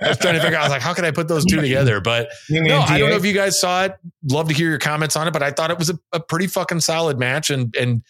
was 0.02 0.18
trying 0.18 0.34
to 0.34 0.40
figure 0.40 0.56
out, 0.56 0.62
I 0.62 0.64
was 0.64 0.70
like, 0.70 0.82
how 0.82 0.94
can 0.94 1.04
I 1.04 1.10
put 1.10 1.28
those 1.28 1.44
two 1.44 1.60
together? 1.60 2.00
But 2.00 2.30
no, 2.48 2.80
I 2.80 2.98
don't 2.98 3.10
know 3.10 3.16
if 3.16 3.24
you 3.24 3.32
guys 3.32 3.58
saw 3.60 3.84
it. 3.84 3.96
Love 4.30 4.48
to 4.48 4.54
hear 4.54 4.70
your 4.70 4.78
comments 4.78 5.16
on 5.16 5.26
it, 5.26 5.32
but 5.32 5.42
I 5.42 5.50
thought 5.50 5.70
it 5.70 5.78
was 5.78 5.90
a, 5.90 5.98
a 6.12 6.20
pretty 6.20 6.46
fucking 6.46 6.80
solid 6.80 7.18
match 7.18 7.50
and, 7.50 7.74
and, 7.76 8.02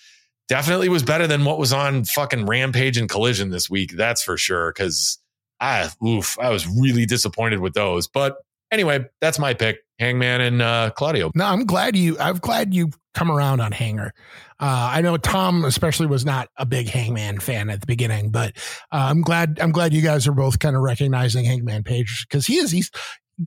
definitely 0.48 0.88
was 0.88 1.02
better 1.02 1.26
than 1.26 1.44
what 1.44 1.58
was 1.58 1.74
on 1.74 2.04
fucking 2.04 2.46
Rampage 2.46 2.96
and 2.96 3.08
Collision 3.08 3.50
this 3.50 3.68
week. 3.68 3.92
That's 3.94 4.22
for 4.22 4.38
sure. 4.38 4.72
Cause 4.72 5.18
I 5.60 5.90
oof, 6.04 6.38
I 6.38 6.50
was 6.50 6.66
really 6.66 7.06
disappointed 7.06 7.60
with 7.60 7.74
those. 7.74 8.08
But 8.08 8.36
anyway, 8.70 9.04
that's 9.20 9.38
my 9.38 9.54
pick, 9.54 9.80
Hangman 9.98 10.40
and 10.40 10.62
uh, 10.62 10.90
Claudio. 10.96 11.30
No, 11.34 11.44
I'm 11.44 11.64
glad 11.64 11.96
you. 11.96 12.18
I'm 12.18 12.38
glad 12.38 12.74
you 12.74 12.90
come 13.18 13.30
around 13.30 13.60
on 13.60 13.72
Hanger. 13.72 14.12
Uh, 14.60 14.90
I 14.92 15.00
know 15.00 15.16
Tom 15.16 15.64
especially 15.64 16.06
was 16.06 16.24
not 16.24 16.48
a 16.56 16.66
big 16.66 16.88
Hangman 16.88 17.40
fan 17.40 17.70
at 17.70 17.80
the 17.80 17.86
beginning, 17.86 18.30
but 18.30 18.56
uh, 18.92 19.08
I'm 19.10 19.22
glad. 19.22 19.58
I'm 19.60 19.72
glad 19.72 19.92
you 19.92 20.02
guys 20.02 20.26
are 20.26 20.32
both 20.32 20.58
kind 20.58 20.76
of 20.76 20.82
recognizing 20.82 21.44
Hangman 21.44 21.84
Page 21.84 22.26
because 22.28 22.46
he 22.46 22.56
is. 22.56 22.70
He's 22.70 22.90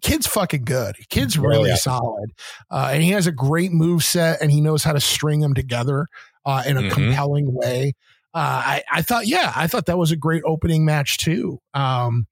kid's 0.02 0.28
fucking 0.28 0.64
good. 0.64 0.96
Kid's 1.10 1.38
oh, 1.38 1.42
really 1.42 1.70
yeah. 1.70 1.76
solid, 1.76 2.32
uh, 2.70 2.90
and 2.94 3.04
he 3.04 3.12
has 3.12 3.28
a 3.28 3.32
great 3.32 3.72
move 3.72 4.04
set, 4.04 4.42
and 4.42 4.52
he 4.52 4.62
knows 4.62 4.84
how 4.84 4.94
to 4.94 5.02
string 5.02 5.42
them 5.42 5.54
together 5.54 6.08
uh, 6.46 6.64
in 6.66 6.78
a 6.78 6.82
mm-hmm. 6.82 6.94
compelling 6.94 7.54
way 7.54 7.94
uh, 8.34 8.38
I, 8.66 8.84
I 8.90 9.02
thought, 9.02 9.28
yeah, 9.28 9.52
I 9.56 9.68
thought 9.68 9.88
that 9.88 9.98
was 9.98 10.12
a 10.12 10.16
great 10.16 10.44
opening 10.46 10.86
match 10.86 11.18
too. 11.18 11.60
Um, 11.74 12.28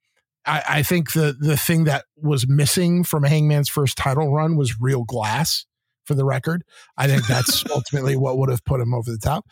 I, 0.45 0.63
I, 0.69 0.83
think 0.83 1.11
the 1.11 1.35
the 1.37 1.57
thing 1.57 1.83
that 1.83 2.05
was 2.15 2.47
missing 2.47 3.03
from 3.03 3.23
Hangman's 3.23 3.67
first 3.67 3.97
title 3.97 4.33
run 4.33 4.55
was 4.55 4.79
real 4.79 5.03
glass. 5.03 5.65
For 6.09 6.15
the 6.15 6.25
record, 6.25 6.63
I 6.97 7.05
think 7.05 7.27
that's 7.27 7.63
ultimately 7.69 8.15
what 8.15 8.39
would 8.39 8.49
have 8.49 8.65
put 8.65 8.81
him 8.81 8.95
over 8.95 9.11
the 9.11 9.19
top. 9.19 9.45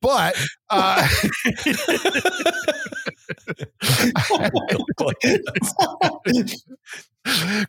But 0.00 0.40
uh, 0.70 1.02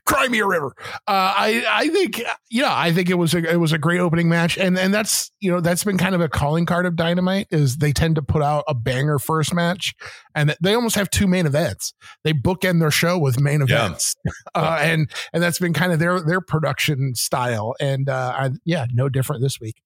Cry 0.06 0.27
me 0.27 0.40
a 0.40 0.45
river. 0.45 0.73
Uh, 1.07 1.34
I 1.38 1.65
I 1.69 1.88
think 1.88 2.22
yeah, 2.49 2.76
I 2.76 2.91
think 2.91 3.10
it 3.10 3.14
was 3.14 3.34
a 3.34 3.38
it 3.38 3.56
was 3.56 3.72
a 3.72 3.77
great 3.77 3.99
opening 3.99 4.27
match, 4.27 4.57
and 4.57 4.77
and 4.77 4.94
that's 4.94 5.32
you 5.40 5.49
know 5.49 5.61
that's 5.61 5.84
been 5.84 5.98
kind 5.98 6.14
of 6.14 6.19
a 6.19 6.27
calling 6.27 6.65
card 6.65 6.86
of 6.86 6.98
Dynamite 6.98 7.48
is 7.52 7.77
they 7.77 7.94
tend 7.94 8.15
to 8.15 8.22
put 8.22 8.41
out 8.41 8.65
a 8.68 8.73
banger 8.73 9.18
first 9.18 9.53
match, 9.53 9.95
and 10.34 10.56
they 10.61 10.73
almost 10.73 10.95
have 10.95 11.10
two 11.10 11.26
main 11.26 11.45
events. 11.45 11.94
They 12.26 12.34
bookend 12.34 12.82
their 12.82 12.91
show 12.91 13.18
with 13.18 13.40
main 13.40 13.61
events, 13.61 14.15
yeah. 14.26 14.32
uh, 14.56 14.77
and 14.82 15.10
and 15.32 15.41
that's 15.41 15.60
been 15.60 15.73
kind 15.73 15.94
of 15.94 15.99
their 15.99 16.19
their 16.19 16.41
production 16.41 17.15
style, 17.15 17.76
and 17.80 18.10
uh, 18.10 18.34
I, 18.38 18.49
yeah, 18.65 18.88
no 18.94 19.07
different 19.07 19.41
this 19.41 19.61
week. 19.61 19.82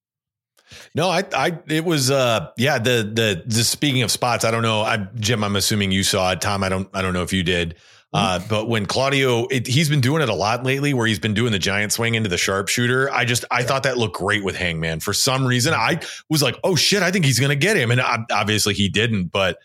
No, 0.94 1.08
I, 1.08 1.24
I, 1.34 1.58
it 1.66 1.84
was, 1.84 2.12
uh, 2.12 2.50
yeah, 2.56 2.78
the, 2.78 3.02
the, 3.12 3.42
the, 3.44 3.64
speaking 3.64 4.02
of 4.02 4.10
spots, 4.12 4.44
I 4.44 4.52
don't 4.52 4.62
know. 4.62 4.82
I, 4.82 4.98
Jim, 5.16 5.42
I'm 5.42 5.56
assuming 5.56 5.90
you 5.90 6.04
saw 6.04 6.30
it. 6.30 6.40
Tom, 6.40 6.62
I 6.62 6.68
don't, 6.68 6.88
I 6.94 7.02
don't 7.02 7.12
know 7.12 7.24
if 7.24 7.32
you 7.32 7.42
did. 7.42 7.74
Uh, 8.12 8.38
mm-hmm. 8.38 8.48
but 8.48 8.68
when 8.68 8.86
Claudio, 8.86 9.46
it, 9.46 9.66
he's 9.66 9.88
been 9.88 10.00
doing 10.00 10.20
it 10.22 10.28
a 10.28 10.34
lot 10.34 10.64
lately 10.64 10.92
where 10.92 11.06
he's 11.06 11.20
been 11.20 11.34
doing 11.34 11.52
the 11.52 11.58
giant 11.58 11.92
swing 11.92 12.16
into 12.16 12.28
the 12.28 12.38
sharpshooter. 12.38 13.10
I 13.12 13.24
just, 13.24 13.44
I 13.50 13.60
yeah. 13.60 13.66
thought 13.66 13.84
that 13.84 13.98
looked 13.98 14.16
great 14.16 14.42
with 14.42 14.56
Hangman. 14.56 15.00
For 15.00 15.12
some 15.12 15.46
reason, 15.46 15.74
I 15.74 16.00
was 16.28 16.42
like, 16.42 16.56
oh 16.64 16.74
shit, 16.74 17.02
I 17.02 17.12
think 17.12 17.24
he's 17.24 17.38
going 17.38 17.50
to 17.50 17.56
get 17.56 17.76
him. 17.76 17.90
And 17.90 18.00
obviously 18.32 18.74
he 18.74 18.88
didn't, 18.88 19.26
but 19.26 19.58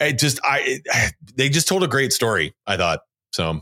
it 0.00 0.18
just, 0.18 0.40
I, 0.44 0.62
it, 0.64 1.14
they 1.36 1.48
just 1.48 1.68
told 1.68 1.84
a 1.84 1.88
great 1.88 2.12
story, 2.12 2.54
I 2.66 2.76
thought. 2.76 3.00
So 3.32 3.60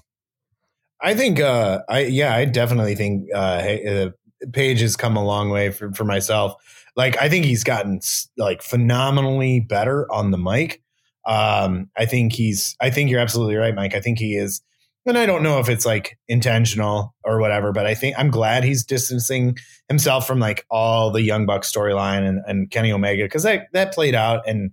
I 1.02 1.14
think, 1.14 1.38
uh, 1.38 1.82
I, 1.88 2.00
yeah, 2.00 2.34
I 2.34 2.46
definitely 2.46 2.94
think, 2.94 3.28
uh, 3.34 3.38
uh 3.38 4.10
Page 4.52 4.80
has 4.80 4.94
come 4.94 5.16
a 5.16 5.24
long 5.24 5.48
way 5.48 5.70
for, 5.70 5.90
for 5.94 6.04
myself. 6.04 6.56
Like, 6.96 7.20
I 7.20 7.30
think 7.30 7.46
he's 7.46 7.64
gotten 7.64 8.00
like 8.36 8.60
phenomenally 8.62 9.60
better 9.60 10.10
on 10.12 10.32
the 10.32 10.38
mic. 10.38 10.82
Um, 11.26 11.90
I 11.96 12.06
think 12.06 12.32
he's, 12.32 12.76
I 12.80 12.90
think 12.90 13.10
you're 13.10 13.20
absolutely 13.20 13.56
right, 13.56 13.74
Mike. 13.74 13.94
I 13.94 14.00
think 14.00 14.18
he 14.18 14.36
is, 14.36 14.60
and 15.06 15.18
I 15.18 15.26
don't 15.26 15.42
know 15.42 15.58
if 15.58 15.68
it's 15.68 15.84
like 15.84 16.18
intentional 16.28 17.14
or 17.24 17.38
whatever, 17.38 17.72
but 17.72 17.86
I 17.86 17.94
think 17.94 18.14
I'm 18.18 18.30
glad 18.30 18.64
he's 18.64 18.84
distancing 18.84 19.56
himself 19.88 20.26
from 20.26 20.38
like 20.38 20.64
all 20.70 21.10
the 21.10 21.22
Young 21.22 21.44
Buck 21.46 21.62
storyline 21.62 22.26
and, 22.26 22.40
and 22.46 22.70
Kenny 22.70 22.90
Omega 22.90 23.24
because 23.24 23.42
that, 23.42 23.66
that 23.72 23.92
played 23.92 24.14
out. 24.14 24.48
And 24.48 24.70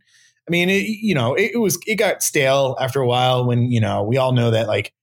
I 0.47 0.51
mean, 0.51 0.69
it, 0.69 0.83
you 0.87 1.13
know, 1.13 1.33
it, 1.33 1.51
it 1.55 1.57
was, 1.57 1.77
it 1.85 1.95
got 1.95 2.23
stale 2.23 2.77
after 2.79 3.01
a 3.01 3.07
while 3.07 3.45
when, 3.45 3.71
you 3.71 3.81
know, 3.81 4.03
we 4.03 4.17
all 4.17 4.31
know 4.31 4.51
that 4.51 4.67
like 4.67 4.93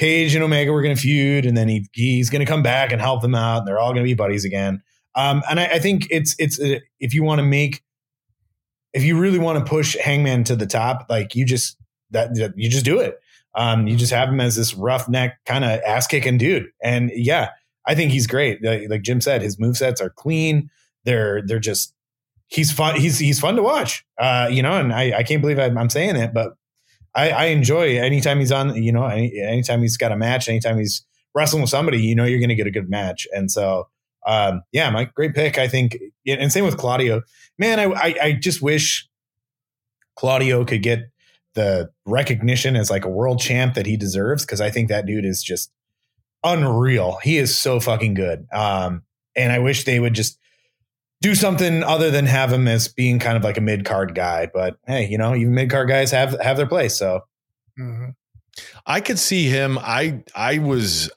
Page 0.00 0.34
and 0.34 0.42
Omega 0.42 0.72
were 0.72 0.80
going 0.80 0.96
to 0.96 1.00
feud, 1.00 1.44
and 1.44 1.54
then 1.58 1.68
he 1.68 1.86
he's 1.92 2.30
going 2.30 2.40
to 2.40 2.50
come 2.50 2.62
back 2.62 2.90
and 2.90 3.02
help 3.02 3.20
them 3.20 3.34
out, 3.34 3.58
and 3.58 3.68
they're 3.68 3.78
all 3.78 3.92
going 3.92 4.02
to 4.02 4.08
be 4.08 4.14
buddies 4.14 4.46
again. 4.46 4.82
Um, 5.14 5.42
and 5.50 5.60
I, 5.60 5.66
I, 5.66 5.78
think 5.78 6.06
it's 6.10 6.34
it's 6.38 6.58
if 6.98 7.12
you 7.12 7.22
want 7.22 7.40
to 7.40 7.44
make 7.44 7.82
if 8.92 9.04
you 9.04 9.18
really 9.18 9.38
want 9.38 9.58
to 9.58 9.68
push 9.68 9.96
Hangman 9.96 10.44
to 10.44 10.56
the 10.56 10.66
top, 10.66 11.06
like 11.08 11.34
you 11.34 11.44
just 11.44 11.76
that, 12.10 12.30
you 12.56 12.68
just 12.68 12.84
do 12.84 13.00
it. 13.00 13.18
Um, 13.54 13.86
you 13.86 13.96
just 13.96 14.12
have 14.12 14.28
him 14.28 14.40
as 14.40 14.56
this 14.56 14.74
roughneck 14.74 15.44
kind 15.44 15.64
of 15.64 15.80
ass 15.86 16.06
kicking 16.06 16.38
dude, 16.38 16.68
and 16.82 17.10
yeah, 17.14 17.50
I 17.86 17.94
think 17.94 18.12
he's 18.12 18.26
great. 18.26 18.62
Like, 18.62 18.88
like 18.88 19.02
Jim 19.02 19.20
said, 19.20 19.42
his 19.42 19.58
move 19.58 19.76
sets 19.76 20.00
are 20.00 20.10
clean. 20.10 20.70
They're 21.04 21.42
they're 21.42 21.58
just 21.58 21.94
he's 22.50 22.70
fun. 22.70 22.96
He's 22.96 23.18
he's 23.18 23.40
fun 23.40 23.56
to 23.56 23.62
watch. 23.62 24.04
Uh, 24.18 24.48
you 24.50 24.62
know, 24.62 24.72
and 24.72 24.92
I, 24.92 25.18
I 25.18 25.22
can't 25.22 25.40
believe 25.40 25.58
I'm, 25.58 25.78
I'm 25.78 25.90
saying 25.90 26.16
it, 26.16 26.34
but 26.34 26.54
I, 27.14 27.30
I 27.30 27.44
enjoy 27.46 27.98
anytime 27.98 28.38
he's 28.38 28.52
on. 28.52 28.80
You 28.80 28.92
know, 28.92 29.06
any, 29.06 29.40
anytime 29.40 29.80
he's 29.80 29.96
got 29.96 30.12
a 30.12 30.16
match, 30.16 30.48
anytime 30.48 30.78
he's 30.78 31.04
wrestling 31.34 31.62
with 31.62 31.70
somebody, 31.70 32.00
you 32.02 32.14
know 32.14 32.24
you're 32.24 32.40
going 32.40 32.50
to 32.50 32.54
get 32.54 32.66
a 32.66 32.72
good 32.72 32.90
match. 32.90 33.26
And 33.32 33.50
so, 33.50 33.88
um, 34.26 34.62
yeah, 34.72 34.90
my 34.90 35.04
great 35.04 35.34
pick. 35.34 35.58
I 35.58 35.68
think, 35.68 35.96
and 36.26 36.52
same 36.52 36.64
with 36.64 36.76
Claudio. 36.76 37.22
Man, 37.60 37.78
I, 37.78 37.84
I, 37.84 38.14
I 38.22 38.32
just 38.32 38.60
wish 38.60 39.08
Claudio 40.16 40.64
could 40.64 40.82
get 40.82 41.10
the 41.54 41.90
recognition 42.06 42.74
as 42.74 42.90
like 42.90 43.04
a 43.04 43.08
world 43.08 43.38
champ 43.38 43.74
that 43.74 43.84
he 43.84 43.96
deserves 43.96 44.46
because 44.46 44.60
I 44.60 44.70
think 44.70 44.88
that 44.88 45.04
dude 45.04 45.26
is 45.26 45.42
just 45.42 45.70
unreal. 46.42 47.18
He 47.22 47.36
is 47.36 47.54
so 47.54 47.78
fucking 47.78 48.14
good. 48.14 48.46
Um, 48.50 49.02
and 49.36 49.52
I 49.52 49.58
wish 49.58 49.84
they 49.84 50.00
would 50.00 50.14
just 50.14 50.38
do 51.20 51.34
something 51.34 51.82
other 51.82 52.10
than 52.10 52.24
have 52.24 52.50
him 52.50 52.66
as 52.66 52.88
being 52.88 53.18
kind 53.18 53.36
of 53.36 53.44
like 53.44 53.58
a 53.58 53.60
mid 53.60 53.84
card 53.84 54.14
guy. 54.14 54.48
But 54.52 54.78
hey, 54.86 55.06
you 55.06 55.18
know, 55.18 55.34
even 55.34 55.54
mid 55.54 55.70
card 55.70 55.88
guys 55.88 56.10
have 56.12 56.40
have 56.40 56.56
their 56.56 56.66
place. 56.66 56.98
So 56.98 57.20
mm-hmm. 57.78 58.10
I 58.86 59.00
could 59.00 59.18
see 59.18 59.48
him. 59.48 59.78
I 59.78 60.22
I 60.34 60.58
was. 60.58 61.10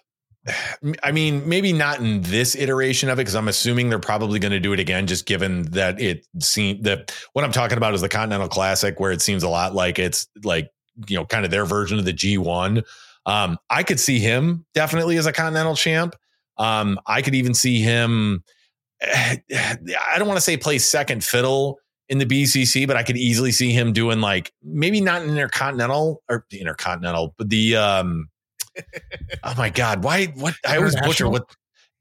I 1.03 1.11
mean, 1.11 1.48
maybe 1.48 1.74
not 1.74 1.99
in 1.99 2.22
this 2.22 2.56
iteration 2.56 3.10
of 3.10 3.18
it 3.18 3.22
because 3.22 3.36
I'm 3.36 3.48
assuming 3.48 3.90
they're 3.90 3.99
probably 3.99 4.40
going 4.40 4.52
to 4.52 4.60
do 4.60 4.74
it 4.74 4.80
again, 4.80 5.07
just 5.07 5.26
given 5.26 5.64
that 5.72 5.99
it 6.02 6.26
seemed 6.40 6.84
that 6.86 7.14
what 7.34 7.45
I'm 7.45 7.52
talking 7.52 7.78
about 7.78 7.94
is 7.94 8.02
the 8.02 8.10
Continental 8.10 8.49
Classic, 8.49 8.99
where 8.99 9.11
it 9.11 9.22
seems 9.22 9.44
a 9.44 9.49
lot 9.49 9.74
like 9.74 9.99
it's 9.99 10.28
like 10.44 10.70
you 11.07 11.18
know 11.18 11.26
kind 11.26 11.45
of 11.45 11.52
their 11.52 11.65
version 11.65 11.99
of 11.99 12.06
the 12.06 12.14
G1. 12.14 12.84
Um, 13.26 13.57
I 13.70 13.84
could 13.84 13.99
see 13.99 14.20
him 14.20 14.65
definitely 14.74 15.18
as 15.18 15.26
a 15.26 15.34
Continental 15.34 15.76
champ. 15.76 16.15
Um, 16.57 16.99
I 17.07 17.22
could 17.22 17.36
even 17.36 17.53
see 17.53 17.80
him 17.80 18.44
I 19.03 20.15
don't 20.18 20.28
want 20.28 20.38
to 20.38 20.41
say 20.41 20.57
play 20.57 20.78
second 20.80 21.24
fiddle 21.24 21.80
in 22.10 22.18
the 22.18 22.26
BCC, 22.26 22.88
but 22.88 22.98
I 22.98 23.03
could 23.03 23.18
easily 23.18 23.52
see 23.52 23.72
him 23.72 23.94
doing 23.94 24.22
like 24.22 24.52
maybe 24.64 25.02
not 25.02 25.22
an 25.22 25.30
intercontinental 25.30 26.22
or 26.30 26.45
intercontinental, 26.52 27.34
but 27.38 27.49
the 27.49 27.76
um 27.76 28.30
oh 29.43 29.53
my 29.57 29.69
god, 29.69 30.03
why 30.03 30.27
what 30.35 30.55
I 30.67 30.77
always 30.77 30.95
butcher 31.01 31.29
what 31.29 31.45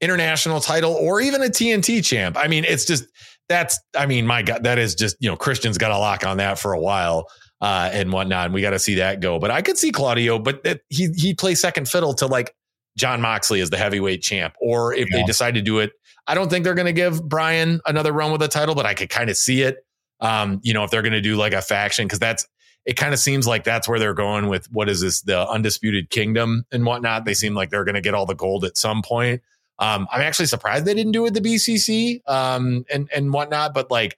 international 0.01 0.59
title 0.59 0.93
or 0.93 1.21
even 1.21 1.41
a 1.41 1.47
TNT 1.47 2.03
champ. 2.03 2.37
I 2.37 2.47
mean, 2.47 2.65
it's 2.65 2.85
just 2.85 3.05
that's 3.49 3.79
I 3.95 4.05
mean, 4.05 4.27
my 4.27 4.41
god, 4.41 4.63
that 4.63 4.77
is 4.77 4.95
just 4.95 5.17
you 5.19 5.29
know 5.29 5.35
Christian's 5.35 5.77
got 5.77 5.91
a 5.91 5.97
lock 5.97 6.25
on 6.25 6.37
that 6.37 6.59
for 6.59 6.73
a 6.73 6.79
while. 6.79 7.27
Uh, 7.61 7.89
and 7.93 8.11
whatnot, 8.11 8.43
and 8.43 8.53
we 8.53 8.59
got 8.61 8.71
to 8.71 8.79
see 8.79 8.95
that 8.95 9.21
go. 9.21 9.39
But 9.39 9.49
I 9.49 9.61
could 9.61 9.77
see 9.77 9.89
Claudio, 9.89 10.37
but 10.37 10.59
it, 10.65 10.81
he 10.89 11.07
he 11.15 11.33
plays 11.33 11.61
second 11.61 11.87
fiddle 11.87 12.13
to 12.15 12.27
like 12.27 12.53
Jon 12.97 13.21
Moxley 13.21 13.61
as 13.61 13.69
the 13.69 13.77
heavyweight 13.77 14.21
champ, 14.21 14.53
or 14.59 14.93
if 14.93 15.09
yeah. 15.09 15.19
they 15.19 15.23
decide 15.23 15.53
to 15.53 15.61
do 15.61 15.79
it 15.79 15.93
I 16.27 16.35
don't 16.35 16.49
think 16.49 16.63
they're 16.63 16.73
going 16.73 16.85
to 16.85 16.93
give 16.93 17.27
Bryan 17.27 17.81
another 17.85 18.13
run 18.13 18.31
with 18.31 18.41
a 18.41 18.47
title, 18.47 18.75
but 18.75 18.85
I 18.85 18.93
could 18.93 19.09
kind 19.09 19.29
of 19.29 19.37
see 19.37 19.61
it. 19.61 19.77
Um, 20.19 20.59
you 20.63 20.73
know, 20.73 20.83
if 20.83 20.91
they're 20.91 21.01
going 21.01 21.13
to 21.13 21.21
do 21.21 21.35
like 21.35 21.53
a 21.53 21.61
faction, 21.61 22.05
because 22.05 22.19
that's 22.19 22.47
it 22.85 22.97
kind 22.97 23.13
of 23.13 23.19
seems 23.19 23.47
like 23.47 23.63
that's 23.63 23.87
where 23.87 23.99
they're 23.99 24.13
going 24.13 24.47
with 24.47 24.71
what 24.71 24.89
is 24.89 25.01
this, 25.01 25.21
the 25.21 25.47
undisputed 25.49 26.09
kingdom 26.09 26.65
and 26.71 26.85
whatnot. 26.85 27.25
They 27.25 27.33
seem 27.33 27.53
like 27.53 27.69
they're 27.69 27.85
going 27.85 27.95
to 27.95 28.01
get 28.01 28.13
all 28.13 28.25
the 28.25 28.35
gold 28.35 28.65
at 28.65 28.77
some 28.77 29.01
point. 29.01 29.41
Um, 29.79 30.07
I'm 30.11 30.21
actually 30.21 30.45
surprised 30.47 30.85
they 30.85 30.93
didn't 30.93 31.13
do 31.13 31.25
it 31.25 31.33
with 31.33 31.41
the 31.41 31.41
BCC 31.41 32.21
um, 32.29 32.85
and 32.91 33.09
and 33.13 33.33
whatnot, 33.33 33.73
but 33.73 33.89
like 33.89 34.17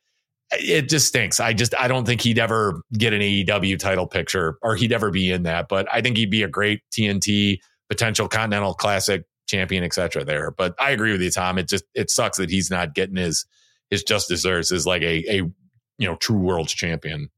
it 0.51 0.89
just 0.89 1.07
stinks. 1.07 1.39
I 1.39 1.53
just 1.53 1.73
I 1.79 1.87
don't 1.87 2.05
think 2.05 2.21
he'd 2.21 2.39
ever 2.39 2.81
get 2.93 3.13
an 3.13 3.21
AEW 3.21 3.79
title 3.79 4.07
picture 4.07 4.57
or 4.61 4.75
he'd 4.75 4.91
ever 4.91 5.11
be 5.11 5.31
in 5.31 5.43
that. 5.43 5.67
But 5.69 5.87
I 5.91 6.01
think 6.01 6.17
he'd 6.17 6.29
be 6.29 6.43
a 6.43 6.47
great 6.47 6.81
TNT 6.91 7.59
potential 7.89 8.27
Continental 8.27 8.73
Classic 8.73 9.23
champion, 9.47 9.83
etc. 9.83 10.23
There, 10.23 10.51
but 10.51 10.75
I 10.79 10.91
agree 10.91 11.11
with 11.11 11.21
you, 11.21 11.31
Tom. 11.31 11.57
It 11.57 11.67
just 11.67 11.85
it 11.93 12.09
sucks 12.09 12.37
that 12.37 12.49
he's 12.49 12.69
not 12.69 12.93
getting 12.93 13.15
his 13.15 13.45
his 13.89 14.03
just 14.03 14.27
desserts 14.27 14.71
as 14.71 14.85
like 14.85 15.01
a 15.01 15.23
a 15.29 15.35
you 15.35 16.07
know 16.07 16.15
true 16.15 16.37
world's 16.37 16.73
champion. 16.73 17.29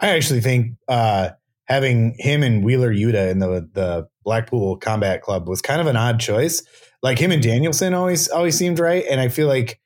I 0.00 0.10
actually 0.10 0.40
think 0.40 0.76
uh, 0.88 1.30
having 1.66 2.16
him 2.18 2.42
and 2.42 2.64
Wheeler 2.64 2.92
Yuta 2.92 3.30
in 3.30 3.38
the 3.38 3.68
the 3.72 4.08
Blackpool 4.24 4.76
Combat 4.76 5.22
Club 5.22 5.48
was 5.48 5.62
kind 5.62 5.80
of 5.80 5.86
an 5.86 5.96
odd 5.96 6.20
choice. 6.20 6.62
Like 7.02 7.18
him 7.18 7.30
and 7.30 7.42
Danielson 7.42 7.94
always 7.94 8.28
always 8.28 8.56
seemed 8.56 8.78
right, 8.78 9.04
and 9.10 9.20
I 9.20 9.28
feel 9.28 9.46
like 9.46 9.80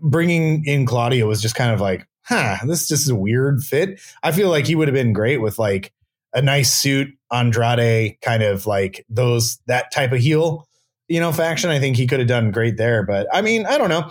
bringing 0.00 0.64
in 0.64 0.86
Claudio 0.86 1.26
was 1.26 1.42
just 1.42 1.54
kind 1.54 1.72
of 1.72 1.80
like, 1.80 2.06
huh, 2.24 2.58
this 2.66 2.88
just 2.88 3.04
is 3.04 3.08
a 3.08 3.16
weird 3.16 3.62
fit. 3.62 4.00
I 4.22 4.32
feel 4.32 4.48
like 4.48 4.66
he 4.66 4.74
would 4.74 4.88
have 4.88 4.94
been 4.94 5.12
great 5.12 5.38
with 5.38 5.58
like 5.58 5.92
a 6.32 6.42
nice 6.42 6.72
suit 6.72 7.08
Andrade 7.30 8.16
kind 8.22 8.42
of 8.42 8.66
like 8.66 9.04
those 9.08 9.58
that 9.66 9.92
type 9.92 10.12
of 10.12 10.20
heel, 10.20 10.66
you 11.08 11.20
know, 11.20 11.32
faction. 11.32 11.70
I 11.70 11.78
think 11.78 11.96
he 11.96 12.06
could 12.06 12.20
have 12.20 12.28
done 12.28 12.50
great 12.50 12.76
there. 12.76 13.04
But 13.04 13.26
I 13.32 13.42
mean, 13.42 13.66
I 13.66 13.78
don't 13.78 13.90
know. 13.90 14.10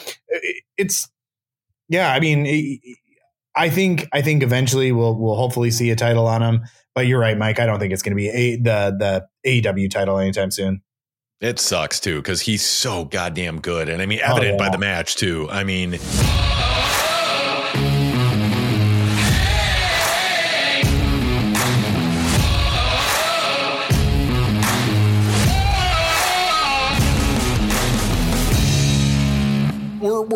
It's 0.77 1.09
yeah. 1.89 2.11
I 2.11 2.19
mean, 2.19 2.45
I 3.55 3.69
think 3.69 4.07
I 4.13 4.21
think 4.21 4.43
eventually 4.43 4.91
we'll 4.91 5.15
we'll 5.15 5.35
hopefully 5.35 5.71
see 5.71 5.89
a 5.89 5.95
title 5.95 6.27
on 6.27 6.41
him. 6.41 6.61
But 6.93 7.07
you're 7.07 7.19
right, 7.19 7.37
Mike. 7.37 7.59
I 7.59 7.65
don't 7.65 7.79
think 7.79 7.93
it's 7.93 8.01
going 8.01 8.11
to 8.11 8.15
be 8.15 8.29
a, 8.29 8.55
the 8.57 9.27
the 9.43 9.61
AEW 9.61 9.89
title 9.89 10.17
anytime 10.17 10.51
soon. 10.51 10.81
It 11.39 11.59
sucks 11.59 11.99
too 11.99 12.17
because 12.17 12.41
he's 12.41 12.63
so 12.63 13.05
goddamn 13.05 13.61
good, 13.61 13.89
and 13.89 14.01
I 14.01 14.05
mean, 14.05 14.19
oh, 14.23 14.31
evident 14.31 14.59
oh, 14.59 14.63
yeah. 14.63 14.69
by 14.69 14.69
the 14.69 14.77
match 14.77 15.15
too. 15.15 15.47
I 15.49 15.63
mean. 15.63 15.97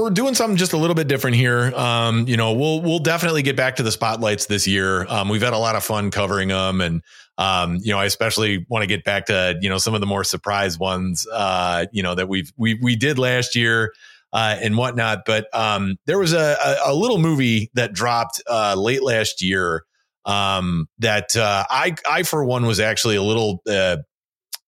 We're 0.06 0.12
doing 0.12 0.36
something 0.36 0.56
just 0.56 0.74
a 0.74 0.78
little 0.78 0.94
bit 0.94 1.08
different 1.08 1.36
here. 1.36 1.74
Um, 1.76 2.28
you 2.28 2.38
know, 2.38 2.54
we'll 2.54 2.80
we'll 2.80 3.00
definitely 3.00 3.42
get 3.42 3.56
back 3.56 3.78
to 3.78 3.84
the 3.84 3.92
spotlights 3.92 4.46
this 4.46 4.68
year. 4.68 5.04
Um, 5.10 5.30
we've 5.30 5.42
had 5.42 5.54
a 5.54 5.58
lot 5.58 5.76
of 5.76 5.84
fun 5.84 6.12
covering 6.12 6.50
them, 6.50 6.80
and 6.80 7.02
um, 7.40 7.80
you 7.82 7.92
know, 7.92 7.98
I 7.98 8.06
especially 8.06 8.68
want 8.70 8.84
to 8.84 8.88
get 8.88 9.04
back 9.04 9.26
to 9.26 9.58
you 9.62 9.68
know 9.68 9.80
some 9.80 9.96
of 9.96 10.02
the 10.02 10.06
more 10.06 10.24
surprise 10.24 10.78
ones. 10.78 11.26
Uh, 11.34 11.88
you 11.92 12.04
know 12.04 12.14
that 12.14 12.30
we've 12.30 12.54
we 12.56 12.76
we 12.76 12.96
did 12.96 13.18
last 13.18 13.56
year. 13.56 13.94
Uh, 14.34 14.58
and 14.62 14.76
whatnot, 14.76 15.20
but 15.26 15.48
um, 15.54 15.96
there 16.08 16.20
was 16.20 16.34
a, 16.34 16.58
a, 16.62 16.92
a, 16.92 16.94
little 16.94 17.20
movie 17.20 17.72
that 17.74 17.94
dropped 17.94 18.42
uh, 18.50 18.76
late 18.78 19.02
last 19.02 19.42
year 19.42 19.86
um, 20.26 20.90
that 21.00 21.38
uh, 21.38 21.64
I, 21.70 21.96
I 22.10 22.24
for 22.24 22.44
one 22.44 22.66
was 22.66 22.82
actually 22.82 23.16
a 23.16 23.24
little 23.24 23.62
uh, 23.66 23.98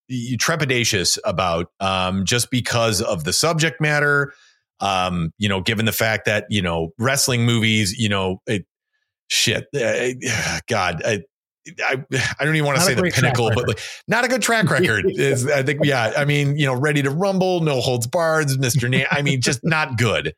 trepidatious 0.09 1.17
about, 1.25 1.69
um, 1.81 2.23
just 2.23 2.49
because 2.49 3.01
of 3.01 3.25
the 3.25 3.33
subject 3.33 3.81
matter, 3.81 4.31
um, 4.79 5.33
you 5.37 5.49
know, 5.49 5.61
given 5.61 5.85
the 5.85 5.91
fact 5.91 6.25
that, 6.25 6.45
you 6.49 6.61
know, 6.61 6.89
wrestling 6.97 7.45
movies, 7.45 7.97
you 7.97 8.09
know, 8.09 8.41
it, 8.45 8.65
shit, 9.27 9.67
uh, 9.75 10.59
God, 10.67 11.01
I, 11.05 11.23
I, 11.83 12.03
I 12.39 12.45
don't 12.45 12.55
even 12.55 12.65
want 12.65 12.77
to 12.77 12.83
say 12.83 12.93
the 12.93 13.03
pinnacle, 13.03 13.51
but 13.53 13.67
like, 13.67 13.79
not 14.07 14.23
a 14.23 14.27
good 14.27 14.41
track 14.41 14.69
record 14.69 15.05
is, 15.09 15.49
I 15.49 15.63
think, 15.63 15.81
yeah. 15.83 16.13
I 16.15 16.25
mean, 16.25 16.57
you 16.57 16.65
know, 16.65 16.75
ready 16.75 17.01
to 17.01 17.09
rumble, 17.09 17.61
no 17.61 17.81
holds 17.81 18.07
barred, 18.07 18.47
Mr. 18.47 18.89
Na- 18.89 19.07
I 19.11 19.21
mean, 19.21 19.41
just 19.41 19.61
not 19.63 19.97
good. 19.97 20.33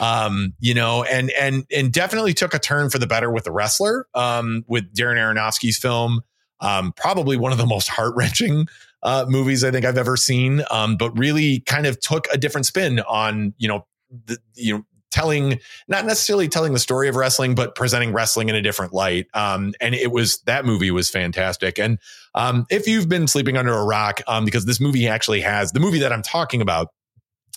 Um, 0.00 0.54
you 0.58 0.72
know, 0.72 1.04
and, 1.04 1.30
and, 1.32 1.64
and 1.70 1.92
definitely 1.92 2.32
took 2.32 2.54
a 2.54 2.58
turn 2.58 2.88
for 2.88 2.98
the 2.98 3.06
better 3.06 3.30
with 3.30 3.44
the 3.44 3.52
wrestler, 3.52 4.06
um, 4.14 4.64
with 4.66 4.92
Darren 4.94 5.16
Aronofsky's 5.16 5.76
film. 5.76 6.22
Um, 6.60 6.92
probably 6.96 7.36
one 7.36 7.52
of 7.52 7.58
the 7.58 7.66
most 7.66 7.88
heart 7.88 8.14
wrenching 8.16 8.66
uh, 9.02 9.26
movies 9.28 9.64
I 9.64 9.70
think 9.70 9.84
I've 9.84 9.98
ever 9.98 10.16
seen, 10.16 10.62
um, 10.70 10.96
but 10.96 11.16
really 11.18 11.60
kind 11.60 11.86
of 11.86 12.00
took 12.00 12.26
a 12.32 12.38
different 12.38 12.66
spin 12.66 13.00
on 13.00 13.54
you 13.58 13.68
know 13.68 13.86
the, 14.26 14.38
you 14.54 14.74
know 14.74 14.84
telling 15.10 15.60
not 15.88 16.06
necessarily 16.06 16.48
telling 16.48 16.72
the 16.72 16.78
story 16.78 17.06
of 17.06 17.16
wrestling 17.16 17.54
but 17.54 17.74
presenting 17.74 18.14
wrestling 18.14 18.48
in 18.48 18.54
a 18.54 18.62
different 18.62 18.94
light. 18.94 19.26
Um, 19.34 19.74
and 19.80 19.94
it 19.94 20.10
was 20.10 20.40
that 20.46 20.64
movie 20.64 20.90
was 20.90 21.10
fantastic. 21.10 21.78
And 21.78 21.98
um, 22.34 22.64
if 22.70 22.88
you've 22.88 23.08
been 23.08 23.28
sleeping 23.28 23.56
under 23.56 23.74
a 23.74 23.84
rock 23.84 24.22
um, 24.26 24.44
because 24.44 24.64
this 24.64 24.80
movie 24.80 25.06
actually 25.06 25.42
has 25.42 25.72
the 25.72 25.80
movie 25.80 25.98
that 25.98 26.12
i'm 26.12 26.22
talking 26.22 26.62
about 26.62 26.88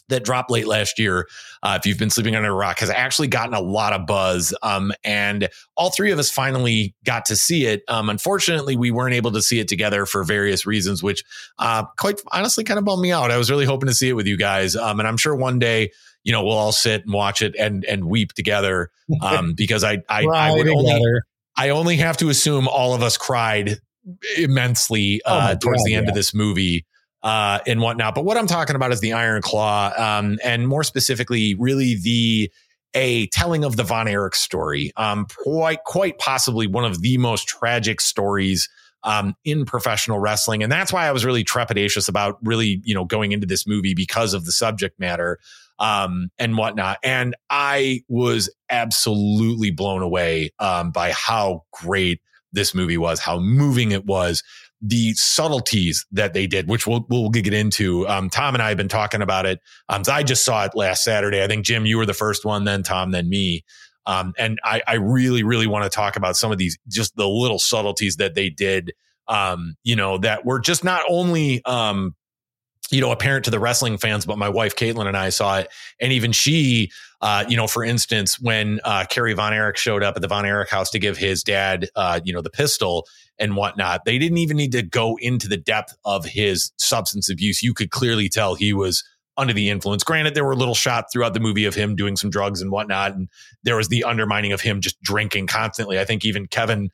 that 0.10 0.24
dropped 0.24 0.52
late 0.52 0.68
last 0.68 1.00
year. 1.00 1.28
Uh, 1.64 1.78
if 1.80 1.86
you've 1.86 1.98
been 1.98 2.10
sleeping 2.10 2.36
under 2.36 2.50
a 2.50 2.54
rock, 2.54 2.80
has 2.80 2.90
actually 2.90 3.28
gotten 3.28 3.54
a 3.54 3.60
lot 3.60 3.94
of 3.94 4.06
buzz. 4.06 4.54
Um, 4.62 4.92
and 5.04 5.50
all 5.76 5.90
three 5.90 6.12
of 6.12 6.20
us 6.20 6.30
finally 6.30 6.96
got 7.04 7.26
to 7.26 7.36
see 7.36 7.66
it. 7.66 7.84
Um, 7.88 8.10
unfortunately, 8.10 8.76
we 8.76 8.92
weren't 8.92 9.16
able 9.16 9.32
to 9.32 9.42
see 9.42 9.60
it 9.60 9.68
together 9.68 10.06
for 10.06 10.24
various 10.24 10.66
reasons, 10.66 11.02
which 11.02 11.24
uh, 11.60 11.86
quite 11.98 12.22
honestly 12.32 12.64
kind 12.64 12.78
of 12.78 12.86
bummed 12.86 13.02
me 13.02 13.12
out. 13.12 13.32
I 13.32 13.38
was 13.38 13.50
really 13.50 13.66
hoping 13.66 13.88
to 13.88 13.96
see 13.96 14.10
it 14.10 14.14
with 14.14 14.28
you 14.28 14.38
guys. 14.38 14.76
Um, 14.76 15.00
and 15.00 15.08
I'm 15.08 15.18
sure 15.18 15.36
one 15.36 15.60
day, 15.60 15.92
you 16.24 16.32
know, 16.32 16.44
we'll 16.44 16.58
all 16.58 16.72
sit 16.72 17.04
and 17.04 17.14
watch 17.14 17.42
it 17.42 17.56
and 17.58 17.86
and 17.86 18.06
weep 18.06 18.34
together. 18.34 18.90
Um, 19.22 19.54
because 19.58 19.84
I 19.84 20.00
I, 20.10 20.26
I 20.26 20.52
would 20.52 20.68
only 20.68 21.02
I 21.56 21.70
only 21.70 21.98
have 21.98 22.18
to 22.18 22.30
assume 22.30 22.68
all 22.68 22.94
of 22.94 23.02
us 23.02 23.18
cried 23.18 23.80
immensely 24.38 25.22
oh 25.26 25.34
uh, 25.34 25.48
oh 25.52 25.58
towards 25.58 25.82
God, 25.82 25.86
the 25.88 25.96
end 25.96 26.06
yeah. 26.06 26.12
of 26.12 26.16
this 26.16 26.34
movie 26.34 26.86
uh, 27.26 27.60
and 27.66 27.82
whatnot. 27.82 28.14
But 28.14 28.24
what 28.24 28.38
I'm 28.38 28.46
talking 28.46 28.76
about 28.76 28.92
is 28.92 29.02
the 29.02 29.14
Iron 29.14 29.42
Claw, 29.42 29.92
um, 29.98 30.38
and 30.44 30.68
more 30.68 30.84
specifically, 30.84 31.56
really 31.56 31.96
the 31.96 32.52
a 32.94 33.28
telling 33.28 33.66
of 33.66 33.76
the 33.76 33.84
Von 33.84 34.08
Erich 34.08 34.36
story. 34.36 34.94
Um, 34.96 35.26
quite 35.44 35.84
quite 35.84 36.20
possibly 36.20 36.68
one 36.68 36.86
of 36.86 37.02
the 37.02 37.18
most 37.18 37.48
tragic 37.48 38.00
stories. 38.00 38.70
Um, 39.04 39.36
in 39.44 39.66
professional 39.66 40.18
wrestling. 40.18 40.64
And 40.64 40.72
that's 40.72 40.92
why 40.92 41.08
I 41.08 41.12
was 41.12 41.24
really 41.24 41.44
trepidatious 41.44 42.10
about 42.10 42.40
really, 42.42 42.82
you 42.84 42.96
know, 42.96 43.06
going 43.06 43.34
into 43.34 43.46
this 43.46 43.68
movie 43.68 43.94
because 43.94 44.34
of 44.34 44.46
the 44.46 44.52
subject 44.52 45.00
matter 45.00 45.38
um, 45.78 46.32
and 46.40 46.58
whatnot. 46.58 46.98
And 47.04 47.36
I 47.52 48.02
was 48.08 48.50
absolutely 48.72 49.70
blown 49.70 50.02
away 50.02 50.50
um, 50.58 50.90
by 50.90 51.12
how 51.12 51.66
great 51.72 52.20
this 52.52 52.74
movie 52.74 52.98
was, 52.98 53.20
how 53.20 53.38
moving 53.38 53.92
it 53.92 54.06
was, 54.06 54.42
the 54.82 55.14
subtleties 55.14 56.06
that 56.12 56.34
they 56.34 56.48
did, 56.48 56.68
which 56.68 56.86
we'll 56.86 57.06
we'll 57.10 57.30
get 57.30 57.54
into. 57.54 58.08
Um, 58.08 58.30
Tom 58.30 58.56
and 58.56 58.62
I 58.62 58.70
have 58.70 58.78
been 58.78 58.88
talking 58.88 59.22
about 59.22 59.46
it. 59.46 59.60
Um, 59.90 60.04
I 60.10 60.24
just 60.24 60.44
saw 60.44 60.66
it 60.66 60.76
last 60.76 61.04
Saturday. 61.04 61.44
I 61.44 61.48
think 61.48 61.66
Jim, 61.66 61.86
you 61.86 61.98
were 61.98 62.06
the 62.06 62.14
first 62.14 62.46
one, 62.46 62.66
then 62.66 62.84
Tom, 62.84 63.12
then 63.12 63.30
me. 63.30 63.64
Um, 64.06 64.34
and 64.38 64.60
I, 64.64 64.82
I 64.88 64.96
really, 64.96 65.42
really 65.44 65.66
want 65.66 65.84
to 65.84 65.90
talk 65.90 66.16
about 66.16 66.38
some 66.38 66.52
of 66.52 66.60
these, 66.60 66.78
just 66.88 67.16
the 67.16 67.28
little 67.28 67.58
subtleties 67.58 68.18
that 68.18 68.36
they 68.36 68.50
did. 68.50 68.94
Um, 69.28 69.76
you 69.84 69.96
know, 69.96 70.20
that 70.20 70.46
were 70.46 70.60
just 70.60 70.84
not 70.84 71.02
only 71.10 71.66
um, 71.66 72.14
you 72.92 73.02
know, 73.02 73.12
apparent 73.12 73.46
to 73.46 73.52
the 73.52 73.60
wrestling 73.60 73.98
fans, 73.98 74.26
but 74.26 74.38
my 74.38 74.50
wife 74.50 74.76
Caitlin 74.76 75.08
and 75.08 75.18
I 75.18 75.30
saw 75.30 75.60
it, 75.60 75.72
and 76.00 76.14
even 76.14 76.32
she, 76.32 76.92
uh, 77.22 77.44
you 77.48 77.58
know, 77.58 77.68
for 77.68 77.84
instance, 77.84 78.40
when 78.40 78.80
uh, 78.84 79.06
Kerry 79.10 79.34
Von 79.34 79.54
Erich 79.54 79.78
showed 79.78 80.04
up 80.04 80.16
at 80.16 80.22
the 80.22 80.28
Von 80.28 80.46
Erich 80.46 80.70
house 80.70 80.92
to 80.92 81.00
give 81.00 81.18
his 81.18 81.44
dad, 81.44 81.90
uh, 81.96 82.20
you 82.24 82.34
know, 82.34 82.42
the 82.42 82.50
pistol 82.50 83.08
and 83.40 83.56
whatnot, 83.56 84.06
they 84.06 84.18
didn't 84.18 84.38
even 84.38 84.58
need 84.58 84.72
to 84.72 84.82
go 84.82 85.18
into 85.20 85.48
the 85.48 85.58
depth 85.58 85.96
of 86.06 86.26
his 86.26 86.72
substance 86.78 87.30
abuse. 87.30 87.62
You 87.62 87.74
could 87.74 87.92
clearly 87.92 88.30
tell 88.30 88.56
he 88.56 88.74
was 88.74 89.04
under 89.38 89.54
the 89.54 89.70
influence. 89.70 90.04
Granted, 90.04 90.34
there 90.34 90.46
were 90.46 90.56
little 90.56 90.76
shots 90.76 91.12
throughout 91.12 91.34
the 91.34 91.40
movie 91.40 91.66
of 91.66 91.76
him 91.76 91.96
doing 91.96 92.16
some 92.16 92.30
drugs 92.30 92.62
and 92.62 92.72
whatnot, 92.72 93.14
and 93.14 93.30
there 93.64 93.76
was 93.76 93.90
the 93.90 94.04
undermining 94.04 94.54
of 94.54 94.62
him 94.62 94.82
just 94.82 95.02
drinking 95.02 95.48
constantly. 95.48 96.00
I 96.00 96.06
think 96.06 96.26
even 96.26 96.48
Kevin 96.48 96.90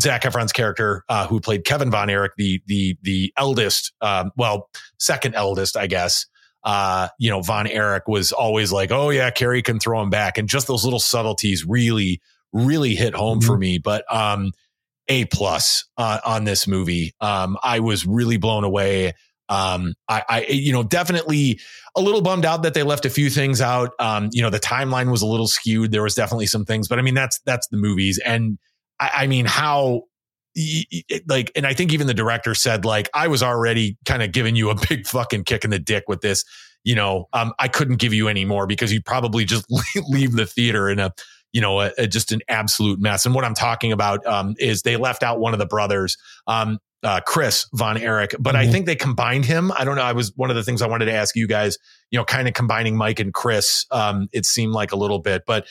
Zac 0.00 0.22
Efron's 0.22 0.52
character, 0.52 1.04
uh, 1.08 1.26
who 1.26 1.40
played 1.40 1.64
Kevin 1.64 1.90
Von 1.90 2.08
Erich, 2.08 2.32
the 2.36 2.62
the 2.66 2.96
the 3.02 3.32
eldest, 3.36 3.92
um, 4.00 4.30
well, 4.36 4.70
second 4.98 5.34
eldest, 5.34 5.76
I 5.76 5.86
guess. 5.86 6.26
Uh, 6.64 7.08
you 7.18 7.28
know, 7.28 7.42
Von 7.42 7.66
Erich 7.66 8.06
was 8.06 8.32
always 8.32 8.72
like, 8.72 8.90
"Oh 8.90 9.10
yeah, 9.10 9.30
Kerry 9.30 9.62
can 9.62 9.78
throw 9.78 10.00
him 10.00 10.10
back," 10.10 10.38
and 10.38 10.48
just 10.48 10.66
those 10.66 10.84
little 10.84 11.00
subtleties 11.00 11.66
really, 11.66 12.20
really 12.52 12.94
hit 12.94 13.14
home 13.14 13.40
mm-hmm. 13.40 13.46
for 13.46 13.58
me. 13.58 13.78
But 13.78 14.04
um, 14.12 14.52
a 15.08 15.24
plus 15.26 15.88
uh, 15.96 16.20
on 16.24 16.44
this 16.44 16.66
movie. 16.66 17.14
Um, 17.20 17.56
I 17.62 17.80
was 17.80 18.06
really 18.06 18.36
blown 18.36 18.64
away. 18.64 19.14
Um, 19.48 19.94
I, 20.08 20.22
I, 20.28 20.40
you 20.48 20.72
know, 20.72 20.82
definitely 20.82 21.60
a 21.96 22.00
little 22.00 22.22
bummed 22.22 22.46
out 22.46 22.62
that 22.62 22.74
they 22.74 22.82
left 22.82 23.04
a 23.04 23.10
few 23.10 23.28
things 23.28 23.60
out. 23.60 23.90
Um, 23.98 24.30
you 24.32 24.40
know, 24.40 24.50
the 24.50 24.60
timeline 24.60 25.10
was 25.10 25.22
a 25.22 25.26
little 25.26 25.48
skewed. 25.48 25.92
There 25.92 26.02
was 26.02 26.14
definitely 26.14 26.46
some 26.46 26.64
things, 26.64 26.88
but 26.88 26.98
I 26.98 27.02
mean, 27.02 27.14
that's 27.14 27.40
that's 27.44 27.68
the 27.68 27.76
movies, 27.76 28.18
and 28.24 28.58
I, 28.98 29.10
I 29.14 29.26
mean, 29.26 29.44
how 29.44 30.04
like, 31.26 31.50
and 31.54 31.66
I 31.66 31.74
think 31.74 31.92
even 31.92 32.06
the 32.06 32.14
director 32.14 32.54
said, 32.54 32.84
like, 32.84 33.08
I 33.14 33.28
was 33.28 33.42
already 33.42 33.96
kind 34.04 34.22
of 34.22 34.32
giving 34.32 34.56
you 34.56 34.70
a 34.70 34.76
big 34.88 35.06
fucking 35.06 35.44
kick 35.44 35.64
in 35.64 35.70
the 35.70 35.78
dick 35.78 36.04
with 36.08 36.20
this. 36.20 36.44
You 36.84 36.94
know, 36.96 37.28
um, 37.32 37.52
I 37.58 37.68
couldn't 37.68 37.96
give 37.96 38.12
you 38.12 38.28
any 38.28 38.44
more 38.44 38.66
because 38.66 38.92
you'd 38.92 39.04
probably 39.04 39.44
just 39.44 39.66
leave 40.08 40.32
the 40.32 40.46
theater 40.46 40.90
in 40.90 40.98
a, 40.98 41.12
you 41.52 41.60
know, 41.60 41.80
a, 41.80 41.92
a, 41.98 42.06
just 42.06 42.32
an 42.32 42.40
absolute 42.48 43.00
mess. 43.00 43.26
And 43.26 43.34
what 43.34 43.44
I'm 43.44 43.54
talking 43.54 43.92
about 43.92 44.26
um, 44.26 44.54
is 44.58 44.82
they 44.82 44.96
left 44.96 45.22
out 45.22 45.38
one 45.38 45.52
of 45.52 45.58
the 45.58 45.66
brothers, 45.66 46.16
um, 46.46 46.78
uh, 47.02 47.20
Chris 47.26 47.66
Von 47.74 47.98
Erich, 47.98 48.34
but 48.38 48.54
mm-hmm. 48.54 48.68
I 48.68 48.72
think 48.72 48.86
they 48.86 48.94
combined 48.94 49.44
him. 49.44 49.72
I 49.76 49.84
don't 49.84 49.96
know. 49.96 50.02
I 50.02 50.12
was 50.12 50.32
one 50.36 50.50
of 50.50 50.56
the 50.56 50.62
things 50.62 50.82
I 50.82 50.86
wanted 50.86 51.06
to 51.06 51.12
ask 51.12 51.34
you 51.34 51.48
guys, 51.48 51.76
you 52.10 52.18
know, 52.18 52.24
kind 52.24 52.46
of 52.46 52.54
combining 52.54 52.96
Mike 52.96 53.18
and 53.18 53.34
Chris. 53.34 53.86
Um, 53.90 54.28
it 54.32 54.46
seemed 54.46 54.72
like 54.72 54.92
a 54.92 54.96
little 54.96 55.18
bit, 55.18 55.42
but 55.46 55.66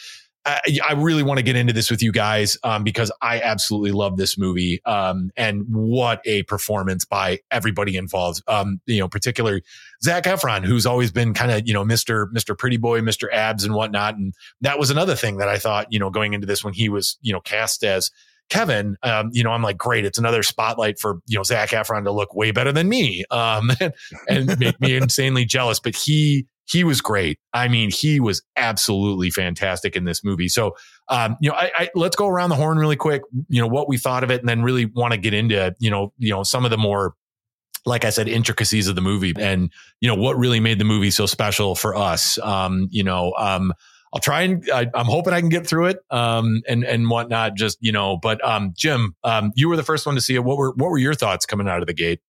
I, 0.45 0.93
really 0.97 1.23
want 1.23 1.37
to 1.37 1.43
get 1.43 1.55
into 1.55 1.73
this 1.73 1.91
with 1.91 2.01
you 2.01 2.11
guys 2.11 2.57
um, 2.63 2.83
because 2.83 3.11
I 3.21 3.41
absolutely 3.41 3.91
love 3.91 4.17
this 4.17 4.37
movie 4.37 4.81
um, 4.85 5.31
and 5.37 5.65
what 5.67 6.21
a 6.25 6.43
performance 6.43 7.05
by 7.05 7.39
everybody 7.51 7.95
involved. 7.95 8.41
Um, 8.47 8.81
you 8.85 8.99
know, 8.99 9.07
particularly 9.07 9.61
Zac 10.03 10.23
Efron, 10.23 10.65
who's 10.65 10.85
always 10.85 11.11
been 11.11 11.33
kind 11.33 11.51
of 11.51 11.67
you 11.67 11.73
know 11.73 11.85
Mister 11.85 12.27
Mister 12.31 12.55
Pretty 12.55 12.77
Boy, 12.77 13.01
Mister 13.01 13.31
Abs, 13.31 13.63
and 13.63 13.75
whatnot. 13.75 14.15
And 14.15 14.33
that 14.61 14.79
was 14.79 14.89
another 14.89 15.15
thing 15.15 15.37
that 15.37 15.47
I 15.47 15.59
thought 15.59 15.87
you 15.91 15.99
know 15.99 16.09
going 16.09 16.33
into 16.33 16.47
this 16.47 16.63
when 16.63 16.73
he 16.73 16.89
was 16.89 17.17
you 17.21 17.33
know 17.33 17.39
cast 17.41 17.83
as 17.83 18.09
Kevin, 18.51 18.97
um, 19.01 19.29
you 19.31 19.45
know, 19.45 19.51
I'm 19.51 19.61
like, 19.61 19.77
great, 19.77 20.03
it's 20.03 20.17
another 20.17 20.43
spotlight 20.43 20.99
for, 20.99 21.21
you 21.25 21.37
know, 21.37 21.43
Zac 21.43 21.69
Efron 21.69 22.03
to 22.03 22.11
look 22.11 22.35
way 22.35 22.51
better 22.51 22.73
than 22.73 22.89
me 22.89 23.23
um, 23.31 23.71
and 24.27 24.59
make 24.59 24.79
me 24.81 24.97
insanely 24.97 25.45
jealous. 25.45 25.79
But 25.79 25.95
he 25.95 26.45
he 26.65 26.83
was 26.83 27.01
great. 27.01 27.39
I 27.53 27.67
mean, 27.67 27.91
he 27.91 28.19
was 28.19 28.41
absolutely 28.55 29.29
fantastic 29.29 29.95
in 29.95 30.05
this 30.05 30.23
movie. 30.23 30.47
So, 30.47 30.75
um, 31.09 31.37
you 31.41 31.49
know, 31.49 31.55
I, 31.55 31.71
I, 31.75 31.89
let's 31.95 32.15
go 32.15 32.27
around 32.27 32.49
the 32.49 32.55
horn 32.55 32.77
really 32.77 32.95
quick. 32.95 33.23
You 33.49 33.61
know 33.61 33.67
what 33.67 33.89
we 33.89 33.97
thought 33.97 34.23
of 34.23 34.31
it, 34.31 34.39
and 34.39 34.47
then 34.47 34.61
really 34.61 34.85
want 34.85 35.13
to 35.13 35.17
get 35.17 35.33
into 35.33 35.75
you 35.79 35.89
know, 35.89 36.13
you 36.17 36.29
know, 36.29 36.43
some 36.43 36.65
of 36.65 36.71
the 36.71 36.77
more, 36.77 37.15
like 37.85 38.05
I 38.05 38.09
said, 38.09 38.27
intricacies 38.27 38.87
of 38.87 38.95
the 38.95 39.01
movie, 39.01 39.33
and 39.37 39.71
you 39.99 40.07
know 40.07 40.15
what 40.15 40.37
really 40.37 40.59
made 40.59 40.79
the 40.79 40.85
movie 40.85 41.11
so 41.11 41.25
special 41.25 41.75
for 41.75 41.95
us. 41.95 42.37
Um, 42.39 42.87
you 42.91 43.03
know, 43.03 43.33
um, 43.37 43.73
I'll 44.13 44.21
try 44.21 44.41
and 44.41 44.63
I, 44.73 44.87
am 44.93 45.05
hoping 45.05 45.33
I 45.33 45.39
can 45.39 45.49
get 45.49 45.65
through 45.65 45.87
it, 45.87 45.99
um, 46.09 46.61
and 46.67 46.83
and 46.83 47.09
whatnot. 47.09 47.55
Just 47.55 47.77
you 47.81 47.91
know, 47.91 48.17
but 48.17 48.43
um, 48.47 48.73
Jim, 48.75 49.15
um, 49.23 49.51
you 49.55 49.67
were 49.67 49.77
the 49.77 49.83
first 49.83 50.05
one 50.05 50.15
to 50.15 50.21
see 50.21 50.35
it. 50.35 50.43
What 50.43 50.57
were 50.57 50.71
what 50.71 50.89
were 50.89 50.97
your 50.97 51.15
thoughts 51.15 51.45
coming 51.45 51.67
out 51.67 51.81
of 51.81 51.87
the 51.87 51.93
gate? 51.93 52.19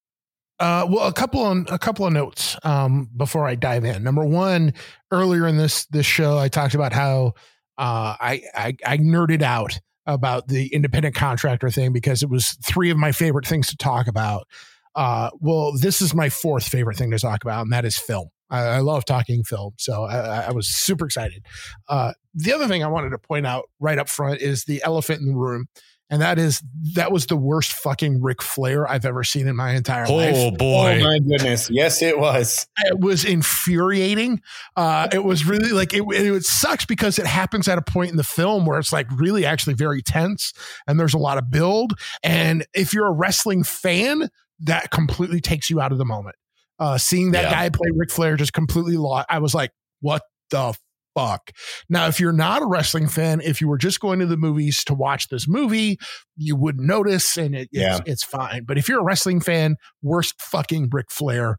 Uh, 0.62 0.86
well, 0.88 1.08
a 1.08 1.12
couple 1.12 1.40
on 1.40 1.66
a 1.70 1.78
couple 1.78 2.06
of 2.06 2.12
notes 2.12 2.56
um, 2.62 3.10
before 3.16 3.48
I 3.48 3.56
dive 3.56 3.84
in. 3.84 4.04
Number 4.04 4.24
one, 4.24 4.74
earlier 5.10 5.48
in 5.48 5.56
this 5.56 5.86
this 5.86 6.06
show, 6.06 6.38
I 6.38 6.48
talked 6.48 6.76
about 6.76 6.92
how 6.92 7.32
uh, 7.78 8.14
I, 8.20 8.42
I 8.54 8.76
I 8.86 8.96
nerded 8.98 9.42
out 9.42 9.80
about 10.06 10.46
the 10.46 10.72
independent 10.72 11.16
contractor 11.16 11.68
thing 11.68 11.92
because 11.92 12.22
it 12.22 12.30
was 12.30 12.52
three 12.64 12.90
of 12.90 12.96
my 12.96 13.10
favorite 13.10 13.44
things 13.44 13.66
to 13.70 13.76
talk 13.76 14.06
about. 14.06 14.46
Uh, 14.94 15.30
well, 15.40 15.72
this 15.76 16.00
is 16.00 16.14
my 16.14 16.28
fourth 16.28 16.68
favorite 16.68 16.96
thing 16.96 17.10
to 17.10 17.18
talk 17.18 17.42
about, 17.42 17.62
and 17.62 17.72
that 17.72 17.84
is 17.84 17.98
film. 17.98 18.28
I, 18.48 18.60
I 18.60 18.78
love 18.78 19.04
talking 19.04 19.42
film, 19.42 19.72
so 19.78 20.04
I, 20.04 20.42
I 20.42 20.52
was 20.52 20.68
super 20.68 21.06
excited. 21.06 21.44
Uh, 21.88 22.12
the 22.34 22.52
other 22.52 22.68
thing 22.68 22.84
I 22.84 22.88
wanted 22.88 23.10
to 23.10 23.18
point 23.18 23.48
out 23.48 23.64
right 23.80 23.98
up 23.98 24.08
front 24.08 24.40
is 24.40 24.62
the 24.62 24.80
elephant 24.84 25.22
in 25.22 25.26
the 25.26 25.34
room 25.34 25.66
and 26.12 26.20
that 26.20 26.38
is 26.38 26.62
that 26.94 27.10
was 27.10 27.24
the 27.24 27.38
worst 27.38 27.72
fucking 27.72 28.20
Ric 28.20 28.42
Flair 28.42 28.86
I've 28.86 29.06
ever 29.06 29.24
seen 29.24 29.48
in 29.48 29.56
my 29.56 29.72
entire 29.72 30.04
oh, 30.06 30.14
life. 30.14 30.34
Oh 30.36 30.50
boy! 30.50 31.00
Oh 31.00 31.04
my 31.04 31.18
goodness! 31.18 31.70
Yes, 31.70 32.02
it 32.02 32.18
was. 32.18 32.66
It 32.84 33.00
was 33.00 33.24
infuriating. 33.24 34.42
Uh, 34.76 35.08
it 35.10 35.24
was 35.24 35.46
really 35.46 35.70
like 35.70 35.94
it, 35.94 36.02
it 36.10 36.44
sucks 36.44 36.84
because 36.84 37.18
it 37.18 37.24
happens 37.24 37.66
at 37.66 37.78
a 37.78 37.82
point 37.82 38.10
in 38.10 38.18
the 38.18 38.24
film 38.24 38.66
where 38.66 38.78
it's 38.78 38.92
like 38.92 39.06
really 39.10 39.46
actually 39.46 39.72
very 39.72 40.02
tense, 40.02 40.52
and 40.86 41.00
there's 41.00 41.14
a 41.14 41.18
lot 41.18 41.38
of 41.38 41.50
build. 41.50 41.94
And 42.22 42.66
if 42.74 42.92
you're 42.92 43.06
a 43.06 43.12
wrestling 43.12 43.64
fan, 43.64 44.28
that 44.60 44.90
completely 44.90 45.40
takes 45.40 45.70
you 45.70 45.80
out 45.80 45.92
of 45.92 45.98
the 45.98 46.04
moment. 46.04 46.36
Uh, 46.78 46.98
seeing 46.98 47.30
that 47.30 47.44
yeah. 47.44 47.52
guy 47.52 47.68
play 47.70 47.88
Ric 47.94 48.10
Flair 48.10 48.36
just 48.36 48.52
completely 48.52 48.98
lost. 48.98 49.28
I 49.30 49.38
was 49.38 49.54
like, 49.54 49.70
what 50.02 50.20
the 50.50 50.76
fuck. 51.14 51.50
Now, 51.88 52.06
if 52.06 52.20
you're 52.20 52.32
not 52.32 52.62
a 52.62 52.66
wrestling 52.66 53.08
fan, 53.08 53.40
if 53.40 53.60
you 53.60 53.68
were 53.68 53.78
just 53.78 54.00
going 54.00 54.18
to 54.20 54.26
the 54.26 54.36
movies 54.36 54.84
to 54.84 54.94
watch 54.94 55.28
this 55.28 55.48
movie, 55.48 55.98
you 56.36 56.56
wouldn't 56.56 56.86
notice 56.86 57.36
and 57.36 57.54
it, 57.54 57.68
yeah. 57.72 57.98
it's, 57.98 58.08
it's 58.08 58.24
fine. 58.24 58.64
But 58.64 58.78
if 58.78 58.88
you're 58.88 59.00
a 59.00 59.04
wrestling 59.04 59.40
fan, 59.40 59.76
worst 60.02 60.40
fucking 60.40 60.88
Ric 60.92 61.10
Flair 61.10 61.58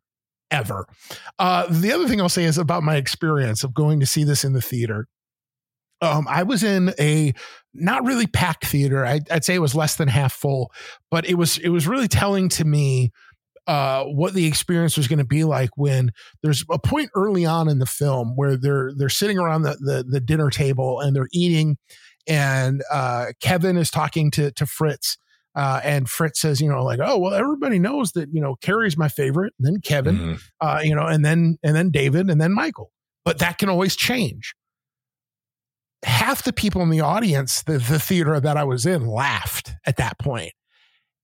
ever. 0.52 0.86
Uh, 1.40 1.66
the 1.70 1.92
other 1.92 2.08
thing 2.08 2.22
I'll 2.22 2.30
say 2.30 2.44
is 2.44 2.58
about 2.58 2.84
my 2.84 2.96
experience 2.96 3.64
of 3.64 3.74
going 3.74 4.00
to 4.00 4.06
see 4.06 4.24
this 4.24 4.44
in 4.44 4.54
the 4.54 4.62
theater. 4.62 5.08
Um, 6.02 6.28
I 6.30 6.44
was 6.44 6.64
in 6.64 6.94
a 7.00 7.34
not 7.74 8.04
really 8.04 8.28
packed 8.28 8.66
theater. 8.66 9.06
I, 9.06 9.22
I'd 9.32 9.46
say 9.46 9.56
it 9.56 9.60
was 9.60 9.74
less 9.74 9.96
than 9.96 10.10
half 10.10 10.34
full, 10.34 10.72
but 11.10 11.28
it 11.28 11.36
was 11.36 11.58
it 11.58 11.70
was 11.70 11.88
really 11.88 12.10
telling 12.10 12.50
to 12.50 12.66
me 12.66 13.12
uh, 13.68 14.04
what 14.04 14.34
the 14.34 14.46
experience 14.46 14.98
was 14.98 15.08
going 15.08 15.20
to 15.20 15.26
be 15.26 15.44
like 15.44 15.70
when 15.78 16.12
there's 16.42 16.66
a 16.70 16.80
point 16.80 17.10
early 17.16 17.46
on 17.46 17.70
in 17.70 17.80
the 17.80 17.86
film 17.86 18.34
where 18.36 18.58
they're 18.58 18.92
they're 18.96 19.10
sitting 19.10 19.38
around 19.38 19.62
the 19.62 19.78
the, 19.80 20.06
the 20.08 20.20
dinner 20.20 20.50
table 20.50 21.00
and 21.00 21.16
they're 21.16 21.30
eating, 21.32 21.78
and 22.28 22.84
uh, 22.92 23.28
Kevin 23.42 23.78
is 23.78 23.90
talking 23.90 24.32
to 24.32 24.52
to 24.52 24.66
Fritz. 24.66 25.18
Uh, 25.56 25.80
and 25.84 26.10
Fritz 26.10 26.42
says, 26.42 26.60
you 26.60 26.68
know, 26.68 26.84
like, 26.84 27.00
oh 27.02 27.18
well, 27.20 27.34
everybody 27.34 27.78
knows 27.78 28.14
that 28.14 28.30
you 28.34 28.42
know 28.42 28.56
Kerry's 28.62 28.98
my 28.98 29.08
favorite, 29.08 29.54
and 29.60 29.68
then 29.68 29.82
Kevin, 29.82 30.18
mm-hmm. 30.18 30.36
uh, 30.60 30.82
you 30.84 30.96
know, 30.96 31.06
and 31.06 31.24
then 31.24 31.58
and 31.64 31.76
then 31.76 31.92
David, 31.92 32.30
and 32.30 32.42
then 32.42 32.54
Michael. 32.54 32.92
But 33.24 33.38
that 33.40 33.60
can 33.60 33.70
always 33.70 33.96
change. 33.96 34.56
Half 36.04 36.44
the 36.44 36.52
people 36.52 36.82
in 36.82 36.90
the 36.90 37.00
audience, 37.00 37.64
the, 37.64 37.78
the 37.78 37.98
theater 37.98 38.38
that 38.38 38.58
I 38.58 38.66
was 38.66 38.86
in, 38.86 39.08
laughed 39.08 39.74
at 39.86 39.96
that 39.98 40.20
point 40.20 40.52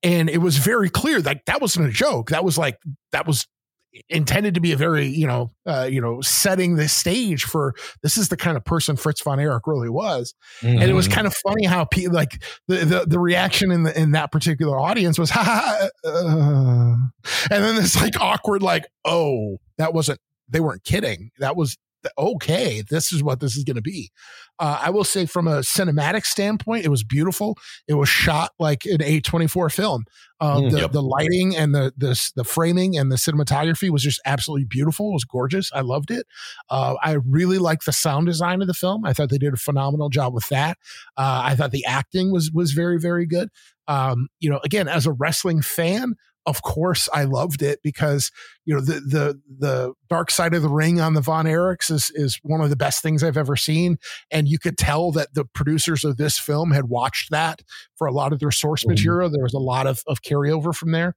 and 0.03 0.29
it 0.29 0.39
was 0.39 0.57
very 0.57 0.89
clear 0.89 1.19
like 1.19 1.45
that 1.45 1.61
wasn't 1.61 1.87
a 1.87 1.91
joke 1.91 2.29
that 2.29 2.43
was 2.43 2.57
like 2.57 2.79
that 3.11 3.27
was 3.27 3.47
intended 4.09 4.53
to 4.53 4.59
be 4.59 4.71
a 4.71 4.77
very 4.77 5.07
you 5.07 5.25
know 5.25 5.49
uh, 5.65 5.87
you 5.89 5.99
know 5.99 6.21
setting 6.21 6.75
the 6.75 6.87
stage 6.87 7.43
for 7.43 7.73
this 8.03 8.17
is 8.17 8.29
the 8.29 8.37
kind 8.37 8.55
of 8.55 8.63
person 8.63 8.95
Fritz 8.95 9.21
von 9.21 9.39
Erich 9.39 9.65
really 9.65 9.89
was 9.89 10.33
mm-hmm. 10.61 10.79
and 10.79 10.89
it 10.89 10.93
was 10.93 11.07
mm-hmm. 11.07 11.15
kind 11.15 11.27
of 11.27 11.33
funny 11.33 11.65
how 11.65 11.85
people 11.85 12.13
like 12.13 12.43
the, 12.67 12.77
the 12.85 13.05
the 13.07 13.19
reaction 13.19 13.71
in 13.71 13.83
the 13.83 13.99
in 13.99 14.11
that 14.11 14.31
particular 14.31 14.79
audience 14.79 15.17
was 15.17 15.29
ha, 15.31 15.43
ha 15.43 15.89
uh, 16.05 16.95
and 17.51 17.63
then 17.63 17.75
this 17.75 17.99
like 17.99 18.19
awkward 18.21 18.61
like 18.61 18.85
oh 19.05 19.57
that 19.77 19.93
wasn't 19.93 20.19
they 20.49 20.59
weren't 20.59 20.83
kidding 20.83 21.31
that 21.39 21.55
was 21.55 21.77
okay, 22.17 22.83
this 22.89 23.11
is 23.11 23.23
what 23.23 23.39
this 23.39 23.57
is 23.57 23.63
going 23.63 23.75
to 23.75 23.81
be. 23.81 24.11
Uh, 24.59 24.79
I 24.83 24.89
will 24.89 25.03
say, 25.03 25.25
from 25.25 25.47
a 25.47 25.59
cinematic 25.59 26.25
standpoint, 26.25 26.85
it 26.85 26.89
was 26.89 27.03
beautiful. 27.03 27.57
It 27.87 27.93
was 27.93 28.09
shot 28.09 28.51
like 28.59 28.85
an 28.85 28.99
A24 28.99 29.71
film. 29.71 30.05
Uh, 30.41 30.57
mm, 30.57 30.71
the, 30.71 30.79
yep. 30.79 30.91
the 30.91 31.01
lighting 31.01 31.55
and 31.55 31.75
the, 31.75 31.93
the 31.97 32.31
the 32.35 32.45
framing 32.45 32.97
and 32.97 33.11
the 33.11 33.17
cinematography 33.17 33.89
was 33.89 34.03
just 34.03 34.21
absolutely 34.25 34.65
beautiful. 34.65 35.09
It 35.09 35.13
was 35.13 35.25
gorgeous. 35.25 35.69
I 35.73 35.81
loved 35.81 36.11
it. 36.11 36.25
Uh, 36.69 36.95
I 37.03 37.13
really 37.13 37.57
liked 37.57 37.85
the 37.85 37.91
sound 37.91 38.27
design 38.27 38.61
of 38.61 38.67
the 38.67 38.73
film. 38.73 39.05
I 39.05 39.13
thought 39.13 39.29
they 39.29 39.37
did 39.37 39.53
a 39.53 39.57
phenomenal 39.57 40.09
job 40.09 40.33
with 40.33 40.47
that. 40.49 40.77
Uh, 41.17 41.41
I 41.43 41.55
thought 41.55 41.71
the 41.71 41.85
acting 41.85 42.31
was 42.31 42.51
was 42.51 42.71
very 42.71 42.99
very 42.99 43.25
good. 43.25 43.49
Um, 43.87 44.27
you 44.39 44.49
know, 44.49 44.59
again, 44.63 44.87
as 44.87 45.05
a 45.05 45.11
wrestling 45.11 45.61
fan, 45.61 46.15
of 46.49 46.63
course 46.63 47.07
I 47.13 47.25
loved 47.25 47.61
it 47.61 47.79
because 47.83 48.31
you 48.65 48.73
know 48.73 48.81
the 48.81 48.99
the 48.99 49.41
the 49.59 49.93
dark 50.09 50.31
side 50.31 50.55
of 50.55 50.63
the 50.63 50.69
ring 50.69 50.99
on 50.99 51.13
the 51.13 51.21
Von 51.21 51.45
Erichs 51.45 51.91
is 51.91 52.11
is 52.15 52.39
one 52.41 52.59
of 52.59 52.71
the 52.71 52.75
best 52.75 53.03
things 53.03 53.23
I've 53.23 53.37
ever 53.37 53.55
seen, 53.55 53.99
and 54.31 54.47
you 54.47 54.57
could 54.57 54.75
tell 54.75 55.11
that 55.11 55.35
the 55.35 55.45
producers 55.45 56.03
of 56.03 56.17
this 56.17 56.39
film 56.39 56.71
had 56.71 56.85
watched 56.85 57.29
that 57.29 57.61
for 57.97 58.07
a 58.07 58.11
lot 58.11 58.33
of 58.33 58.39
their 58.39 58.49
source 58.49 58.81
mm-hmm. 58.81 58.93
material. 58.93 59.29
There 59.29 59.43
was 59.43 59.53
a 59.53 59.59
lot 59.59 59.85
of 59.85 60.01
of 60.07 60.23
carryover 60.23 60.75
from 60.75 60.91
there. 60.91 61.15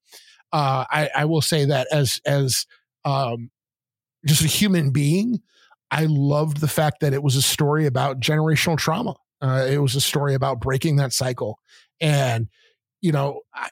Uh, 0.52 0.84
I, 0.90 1.08
I 1.16 1.24
will 1.24 1.40
say 1.40 1.64
that 1.64 1.88
as 1.90 2.20
as 2.26 2.66
um, 3.06 3.50
just 4.26 4.44
a 4.44 4.48
human 4.48 4.90
being, 4.90 5.40
I 5.90 6.04
loved 6.10 6.60
the 6.60 6.68
fact 6.68 7.00
that 7.00 7.14
it 7.14 7.22
was 7.22 7.36
a 7.36 7.42
story 7.42 7.86
about 7.86 8.20
generational 8.20 8.76
trauma. 8.76 9.16
Uh, 9.40 9.66
it 9.68 9.78
was 9.78 9.96
a 9.96 10.00
story 10.00 10.34
about 10.34 10.60
breaking 10.60 10.96
that 10.96 11.14
cycle, 11.14 11.58
and 12.02 12.48
you 13.00 13.12
know, 13.12 13.40
I, 13.54 13.70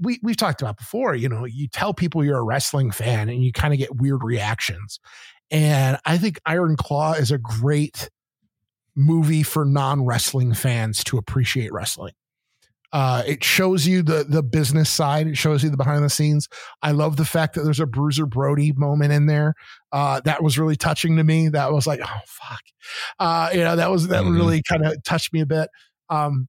we 0.00 0.18
we've 0.22 0.36
talked 0.36 0.62
about 0.62 0.76
before. 0.76 1.14
You 1.14 1.28
know, 1.28 1.44
you 1.44 1.68
tell 1.68 1.94
people 1.94 2.24
you're 2.24 2.38
a 2.38 2.44
wrestling 2.44 2.90
fan, 2.90 3.28
and 3.28 3.42
you 3.42 3.52
kind 3.52 3.72
of 3.72 3.78
get 3.78 3.96
weird 3.96 4.22
reactions. 4.22 5.00
And 5.50 5.98
I 6.04 6.18
think 6.18 6.40
Iron 6.46 6.76
Claw 6.76 7.12
is 7.14 7.30
a 7.30 7.38
great 7.38 8.10
movie 8.94 9.42
for 9.42 9.64
non 9.64 10.04
wrestling 10.04 10.54
fans 10.54 11.02
to 11.04 11.18
appreciate 11.18 11.72
wrestling. 11.72 12.12
Uh, 12.90 13.22
it 13.26 13.44
shows 13.44 13.86
you 13.86 14.02
the 14.02 14.24
the 14.28 14.42
business 14.42 14.88
side. 14.88 15.26
It 15.26 15.36
shows 15.36 15.62
you 15.62 15.70
the 15.70 15.76
behind 15.76 16.04
the 16.04 16.10
scenes. 16.10 16.48
I 16.82 16.92
love 16.92 17.16
the 17.16 17.24
fact 17.24 17.54
that 17.54 17.62
there's 17.62 17.80
a 17.80 17.86
Bruiser 17.86 18.24
Brody 18.24 18.72
moment 18.72 19.12
in 19.12 19.26
there. 19.26 19.54
Uh, 19.92 20.20
that 20.24 20.42
was 20.42 20.58
really 20.58 20.76
touching 20.76 21.16
to 21.16 21.24
me. 21.24 21.48
That 21.48 21.72
was 21.72 21.86
like, 21.86 22.00
oh 22.02 22.20
fuck, 22.26 22.62
uh, 23.18 23.50
you 23.52 23.62
know, 23.62 23.76
that 23.76 23.90
was 23.90 24.08
that 24.08 24.24
mm-hmm. 24.24 24.36
really 24.36 24.62
kind 24.62 24.86
of 24.86 25.02
touched 25.04 25.34
me 25.34 25.40
a 25.40 25.46
bit. 25.46 25.68
Um, 26.08 26.48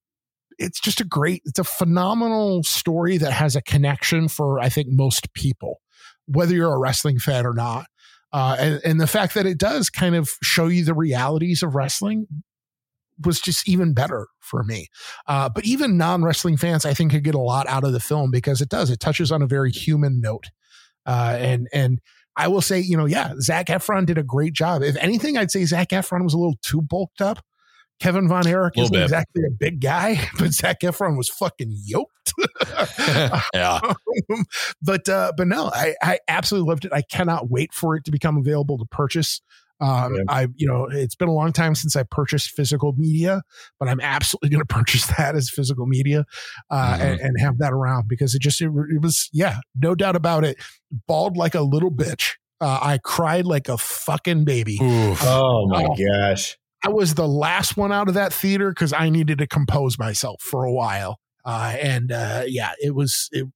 it's 0.60 0.80
just 0.80 1.02
a 1.02 1.06
great, 1.06 1.42
it's 1.46 1.60
a 1.60 1.64
phenomenal 1.64 2.64
story 2.64 3.18
that 3.18 3.32
has 3.32 3.56
a 3.56 3.62
connection 3.62 4.28
for 4.28 4.60
I 4.60 4.70
think 4.70 4.90
most 4.92 5.34
people, 5.34 5.82
whether 6.28 6.54
you're 6.54 6.74
a 6.74 6.80
wrestling 6.80 7.20
fan 7.20 7.46
or 7.46 7.54
not. 7.54 7.88
Uh, 8.32 8.56
and, 8.60 8.82
and 8.86 9.02
the 9.02 9.08
fact 9.08 9.34
that 9.34 9.48
it 9.48 9.58
does 9.58 9.90
kind 9.90 10.16
of 10.16 10.30
show 10.44 10.68
you 10.68 10.86
the 10.86 10.94
realities 10.94 11.64
of 11.64 11.74
wrestling 11.74 12.28
was 13.26 13.40
just 13.40 13.68
even 13.68 13.94
better 13.94 14.28
for 14.40 14.64
me. 14.64 14.88
Uh, 15.28 15.50
but 15.50 15.66
even 15.66 15.98
non 15.98 16.24
wrestling 16.24 16.58
fans, 16.58 16.86
I 16.86 16.94
think, 16.94 17.12
could 17.12 17.24
get 17.24 17.36
a 17.36 17.40
lot 17.40 17.68
out 17.68 17.84
of 17.84 17.92
the 17.92 18.00
film 18.00 18.32
because 18.32 18.62
it 18.62 18.70
does. 18.70 18.90
It 18.90 19.00
touches 19.00 19.32
on 19.32 19.42
a 19.42 19.48
very 19.48 19.72
human 19.72 20.22
note, 20.22 20.46
uh, 21.06 21.36
and 21.40 21.68
and 21.74 22.00
I 22.36 22.48
will 22.48 22.62
say, 22.62 22.80
you 22.80 22.96
know, 22.96 23.06
yeah, 23.06 23.34
Zac 23.42 23.68
Efron 23.68 24.06
did 24.06 24.18
a 24.18 24.24
great 24.24 24.54
job. 24.54 24.82
If 24.82 24.96
anything, 24.98 25.38
I'd 25.38 25.52
say 25.52 25.66
Zac 25.66 25.90
Efron 25.90 26.24
was 26.24 26.34
a 26.34 26.38
little 26.38 26.58
too 26.62 26.82
bulked 26.82 27.22
up. 27.22 27.44
Kevin 28.00 28.28
Von 28.28 28.48
Erich 28.48 28.78
isn't 28.78 28.94
bit. 28.94 29.04
exactly 29.04 29.44
a 29.46 29.52
big 29.52 29.82
guy, 29.82 30.30
but 30.40 30.52
Zac 30.52 30.82
Efron 30.82 31.18
was 31.18 31.30
fucking 31.30 31.72
yoked. 31.86 32.34
yeah. 33.54 33.80
but 34.82 35.10
uh, 35.10 35.34
but 35.36 35.48
no, 35.48 35.70
I, 35.74 35.96
I 36.02 36.20
absolutely 36.28 36.70
loved 36.70 36.86
it. 36.86 36.94
I 36.94 37.02
cannot 37.02 37.50
wait 37.50 37.74
for 37.74 37.96
it 37.96 38.06
to 38.06 38.12
become 38.12 38.38
available 38.38 38.78
to 38.78 38.86
purchase. 38.86 39.42
Um, 39.82 40.16
yeah. 40.16 40.24
I, 40.28 40.48
you 40.58 40.68
know, 40.68 40.88
it's 40.92 41.16
been 41.16 41.30
a 41.30 41.34
long 41.34 41.54
time 41.54 41.74
since 41.74 41.96
I 41.96 42.04
purchased 42.04 42.52
physical 42.52 42.94
media, 42.98 43.44
but 43.80 43.88
I'm 43.88 44.02
absolutely 44.02 44.50
going 44.56 44.66
to 44.66 44.66
purchase 44.66 45.08
that 45.18 45.36
as 45.36 45.50
physical 45.50 45.86
media 45.86 46.26
uh, 46.70 46.94
mm-hmm. 46.94 47.02
and, 47.02 47.20
and, 47.22 47.40
have 47.40 47.60
that 47.60 47.72
around 47.72 48.10
because 48.10 48.36
it 48.36 48.42
just, 48.42 48.60
it, 48.60 48.66
it, 48.66 49.02
was, 49.02 49.30
yeah, 49.32 49.60
no 49.76 49.96
doubt 49.96 50.18
about 50.18 50.44
it. 50.44 50.58
Bawled 51.08 51.38
like 51.38 51.56
a 51.56 51.62
little 51.62 51.92
bitch. 51.92 52.34
Uh, 52.60 52.78
I 52.82 53.00
cried 53.02 53.46
like 53.46 53.70
a 53.70 53.78
fucking 53.78 54.44
baby. 54.44 54.78
Oof. 54.82 55.22
Oh 55.24 55.66
my 55.70 55.86
uh, 55.86 55.96
gosh. 55.96 56.58
I 56.84 56.90
was 56.90 57.16
the 57.16 57.28
last 57.28 57.78
one 57.78 57.92
out 57.92 58.08
of 58.08 58.14
that 58.14 58.34
theater 58.34 58.70
because 58.70 58.94
I 58.94 59.10
needed 59.10 59.40
to 59.40 59.48
compose 59.48 60.00
myself 60.00 60.42
for 60.42 60.64
a 60.64 60.72
while. 60.72 61.20
Uh, 61.46 61.76
and 61.82 62.12
uh, 62.12 62.44
yeah, 62.48 62.72
it 62.80 62.96
was, 62.96 63.30
it, 63.32 63.48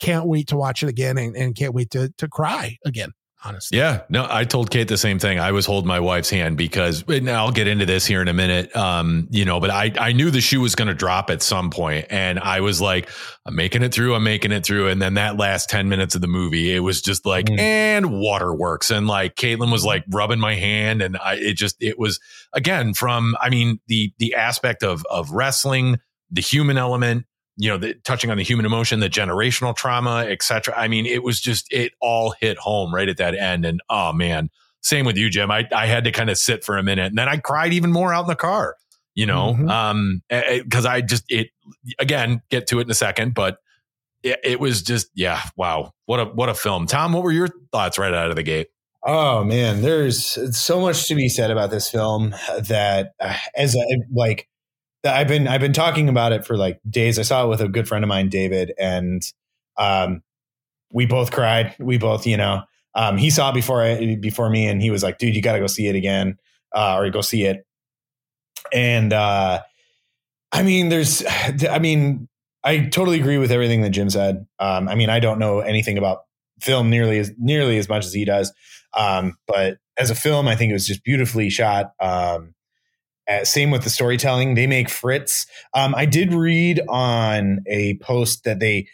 can't 0.00 0.26
wait 0.26 0.48
to 0.48 0.56
watch 0.56 0.82
it 0.82 0.88
again 0.88 1.16
and, 1.16 1.36
and 1.36 1.54
can't 1.54 1.72
wait 1.72 1.90
to, 1.90 2.12
to 2.18 2.28
cry 2.28 2.76
again 2.84 3.12
honestly. 3.44 3.78
Yeah, 3.78 4.02
no, 4.08 4.26
I 4.28 4.44
told 4.44 4.70
Kate 4.70 4.88
the 4.88 4.96
same 4.96 5.18
thing. 5.18 5.38
I 5.38 5.52
was 5.52 5.66
holding 5.66 5.88
my 5.88 6.00
wife's 6.00 6.30
hand 6.30 6.56
because 6.56 7.04
I'll 7.08 7.52
get 7.52 7.66
into 7.66 7.86
this 7.86 8.06
here 8.06 8.22
in 8.22 8.28
a 8.28 8.32
minute. 8.32 8.74
Um, 8.76 9.28
you 9.30 9.44
know, 9.44 9.60
but 9.60 9.70
I 9.70 9.92
I 9.98 10.12
knew 10.12 10.30
the 10.30 10.40
shoe 10.40 10.60
was 10.60 10.74
going 10.74 10.88
to 10.88 10.94
drop 10.94 11.30
at 11.30 11.42
some 11.42 11.70
point, 11.70 12.06
and 12.10 12.38
I 12.38 12.60
was 12.60 12.80
like, 12.80 13.08
I'm 13.46 13.54
making 13.54 13.82
it 13.82 13.92
through. 13.92 14.14
I'm 14.14 14.24
making 14.24 14.52
it 14.52 14.64
through. 14.64 14.88
And 14.88 15.00
then 15.00 15.14
that 15.14 15.36
last 15.36 15.68
ten 15.68 15.88
minutes 15.88 16.14
of 16.14 16.20
the 16.20 16.28
movie, 16.28 16.74
it 16.74 16.80
was 16.80 17.02
just 17.02 17.26
like, 17.26 17.46
mm. 17.46 17.58
and 17.58 18.18
waterworks, 18.20 18.90
and 18.90 19.06
like 19.06 19.34
Caitlin 19.36 19.72
was 19.72 19.84
like 19.84 20.04
rubbing 20.08 20.40
my 20.40 20.54
hand, 20.54 21.02
and 21.02 21.16
I 21.16 21.34
it 21.34 21.54
just 21.54 21.76
it 21.80 21.98
was 21.98 22.20
again 22.52 22.94
from 22.94 23.36
I 23.40 23.50
mean 23.50 23.80
the 23.88 24.12
the 24.18 24.34
aspect 24.34 24.82
of 24.82 25.04
of 25.10 25.30
wrestling, 25.30 25.98
the 26.30 26.40
human 26.40 26.78
element, 26.78 27.26
you 27.62 27.68
know, 27.68 27.78
the, 27.78 27.94
touching 28.02 28.28
on 28.28 28.38
the 28.38 28.42
human 28.42 28.66
emotion, 28.66 28.98
the 28.98 29.08
generational 29.08 29.74
trauma, 29.74 30.26
etc. 30.28 30.74
I 30.76 30.88
mean, 30.88 31.06
it 31.06 31.22
was 31.22 31.40
just 31.40 31.72
it 31.72 31.92
all 32.00 32.34
hit 32.40 32.58
home 32.58 32.92
right 32.92 33.08
at 33.08 33.18
that 33.18 33.36
end. 33.36 33.64
And 33.64 33.80
oh 33.88 34.12
man, 34.12 34.50
same 34.80 35.06
with 35.06 35.16
you, 35.16 35.30
Jim. 35.30 35.48
I 35.52 35.68
I 35.72 35.86
had 35.86 36.02
to 36.02 36.10
kind 36.10 36.28
of 36.28 36.36
sit 36.38 36.64
for 36.64 36.76
a 36.76 36.82
minute, 36.82 37.06
and 37.06 37.16
then 37.16 37.28
I 37.28 37.36
cried 37.36 37.72
even 37.72 37.92
more 37.92 38.12
out 38.12 38.22
in 38.22 38.26
the 38.26 38.34
car. 38.34 38.74
You 39.14 39.26
know, 39.26 39.52
mm-hmm. 39.54 39.68
um, 39.68 40.22
because 40.28 40.84
I 40.84 41.02
just 41.02 41.22
it 41.28 41.50
again 42.00 42.42
get 42.50 42.66
to 42.68 42.80
it 42.80 42.86
in 42.86 42.90
a 42.90 42.94
second, 42.94 43.32
but 43.32 43.58
it, 44.24 44.40
it 44.42 44.60
was 44.60 44.82
just 44.82 45.10
yeah, 45.14 45.40
wow, 45.54 45.92
what 46.06 46.18
a 46.18 46.24
what 46.24 46.48
a 46.48 46.54
film. 46.54 46.86
Tom, 46.86 47.12
what 47.12 47.22
were 47.22 47.30
your 47.30 47.48
thoughts 47.70 47.96
right 47.96 48.12
out 48.12 48.30
of 48.30 48.34
the 48.34 48.42
gate? 48.42 48.70
Oh 49.04 49.44
man, 49.44 49.82
there's 49.82 50.58
so 50.58 50.80
much 50.80 51.06
to 51.06 51.14
be 51.14 51.28
said 51.28 51.52
about 51.52 51.70
this 51.70 51.88
film 51.88 52.34
that 52.58 53.12
uh, 53.20 53.36
as 53.54 53.76
a, 53.76 53.84
like 54.12 54.48
I've 55.04 55.28
been 55.28 55.48
I've 55.48 55.60
been 55.60 55.72
talking 55.72 56.08
about 56.08 56.32
it 56.32 56.46
for 56.46 56.56
like 56.56 56.80
days. 56.88 57.18
I 57.18 57.22
saw 57.22 57.44
it 57.44 57.48
with 57.48 57.60
a 57.60 57.68
good 57.68 57.88
friend 57.88 58.04
of 58.04 58.08
mine, 58.08 58.28
David, 58.28 58.72
and 58.78 59.22
um, 59.76 60.22
we 60.92 61.06
both 61.06 61.32
cried. 61.32 61.74
We 61.78 61.98
both, 61.98 62.26
you 62.26 62.36
know, 62.36 62.62
um, 62.94 63.16
he 63.16 63.30
saw 63.30 63.52
before 63.52 63.82
I, 63.82 64.16
before 64.16 64.50
me, 64.50 64.66
and 64.66 64.80
he 64.80 64.90
was 64.90 65.02
like, 65.02 65.18
"Dude, 65.18 65.34
you 65.34 65.42
got 65.42 65.54
to 65.54 65.60
go 65.60 65.66
see 65.66 65.88
it 65.88 65.96
again, 65.96 66.38
uh, 66.74 66.96
or 66.98 67.08
go 67.10 67.20
see 67.20 67.44
it." 67.44 67.66
And 68.72 69.12
uh, 69.12 69.62
I 70.52 70.62
mean, 70.62 70.88
there's, 70.88 71.24
I 71.68 71.78
mean, 71.78 72.28
I 72.62 72.86
totally 72.86 73.18
agree 73.18 73.38
with 73.38 73.50
everything 73.50 73.82
that 73.82 73.90
Jim 73.90 74.10
said. 74.10 74.46
Um, 74.58 74.88
I 74.88 74.94
mean, 74.94 75.10
I 75.10 75.18
don't 75.18 75.38
know 75.38 75.60
anything 75.60 75.98
about 75.98 76.20
film 76.60 76.90
nearly 76.90 77.18
as 77.18 77.32
nearly 77.38 77.78
as 77.78 77.88
much 77.88 78.04
as 78.04 78.12
he 78.12 78.24
does, 78.24 78.52
um, 78.94 79.36
but 79.46 79.78
as 79.98 80.10
a 80.10 80.14
film, 80.14 80.46
I 80.46 80.54
think 80.54 80.70
it 80.70 80.74
was 80.74 80.86
just 80.86 81.02
beautifully 81.02 81.50
shot. 81.50 81.92
Um, 82.00 82.54
uh, 83.28 83.44
same 83.44 83.70
with 83.70 83.84
the 83.84 83.90
storytelling. 83.90 84.54
They 84.54 84.66
make 84.66 84.88
Fritz. 84.88 85.46
Um, 85.74 85.94
I 85.94 86.06
did 86.06 86.34
read 86.34 86.80
on 86.88 87.60
a 87.66 87.94
post 87.98 88.44
that 88.44 88.60
they 88.60 88.88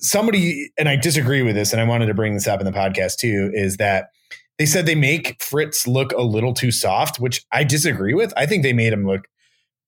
somebody, 0.00 0.70
and 0.78 0.88
I 0.88 0.96
disagree 0.96 1.42
with 1.42 1.54
this, 1.54 1.72
and 1.72 1.80
I 1.80 1.84
wanted 1.84 2.06
to 2.06 2.14
bring 2.14 2.34
this 2.34 2.46
up 2.46 2.60
in 2.60 2.66
the 2.66 2.72
podcast 2.72 3.16
too. 3.16 3.50
Is 3.54 3.76
that 3.76 4.10
they 4.58 4.66
said 4.66 4.86
they 4.86 4.94
make 4.94 5.42
Fritz 5.42 5.86
look 5.86 6.12
a 6.12 6.22
little 6.22 6.54
too 6.54 6.70
soft, 6.70 7.20
which 7.20 7.44
I 7.52 7.64
disagree 7.64 8.14
with. 8.14 8.32
I 8.36 8.46
think 8.46 8.62
they 8.62 8.72
made 8.72 8.92
him 8.92 9.06
look 9.06 9.26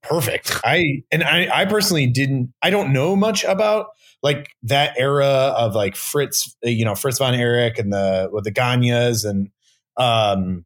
perfect. 0.03 0.61
I 0.65 1.03
and 1.11 1.23
I, 1.23 1.49
I 1.53 1.65
personally 1.65 2.07
didn't. 2.07 2.53
I 2.63 2.71
don't 2.71 2.93
know 2.93 3.17
much 3.17 3.45
about 3.45 3.87
like 4.23 4.51
that 4.65 4.95
era 4.99 5.25
of 5.25 5.75
like 5.75 5.97
Fritz, 5.97 6.57
you 6.63 6.85
know, 6.85 6.95
Fritz 6.95 7.19
von 7.19 7.35
Erich 7.35 7.79
and 7.79 7.93
the 7.93 8.29
with 8.33 8.45
the 8.45 8.51
Gagnes 8.51 9.25
and 9.25 9.51
um 9.97 10.65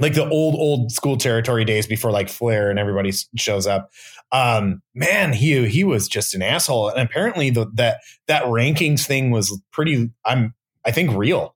like 0.00 0.14
the 0.14 0.28
old 0.28 0.54
old 0.54 0.92
school 0.92 1.16
territory 1.16 1.64
days 1.64 1.86
before 1.86 2.10
like 2.10 2.28
Flair 2.28 2.70
and 2.70 2.78
everybody 2.78 3.12
shows 3.36 3.66
up. 3.66 3.90
Um, 4.32 4.82
man, 4.94 5.32
he 5.32 5.66
he 5.68 5.84
was 5.84 6.08
just 6.08 6.34
an 6.34 6.42
asshole, 6.42 6.88
and 6.88 7.00
apparently 7.00 7.50
the, 7.50 7.66
that 7.74 8.00
that 8.26 8.44
rankings 8.44 9.06
thing 9.06 9.30
was 9.30 9.60
pretty. 9.72 10.10
I'm 10.24 10.54
I 10.84 10.90
think 10.92 11.16
real. 11.16 11.54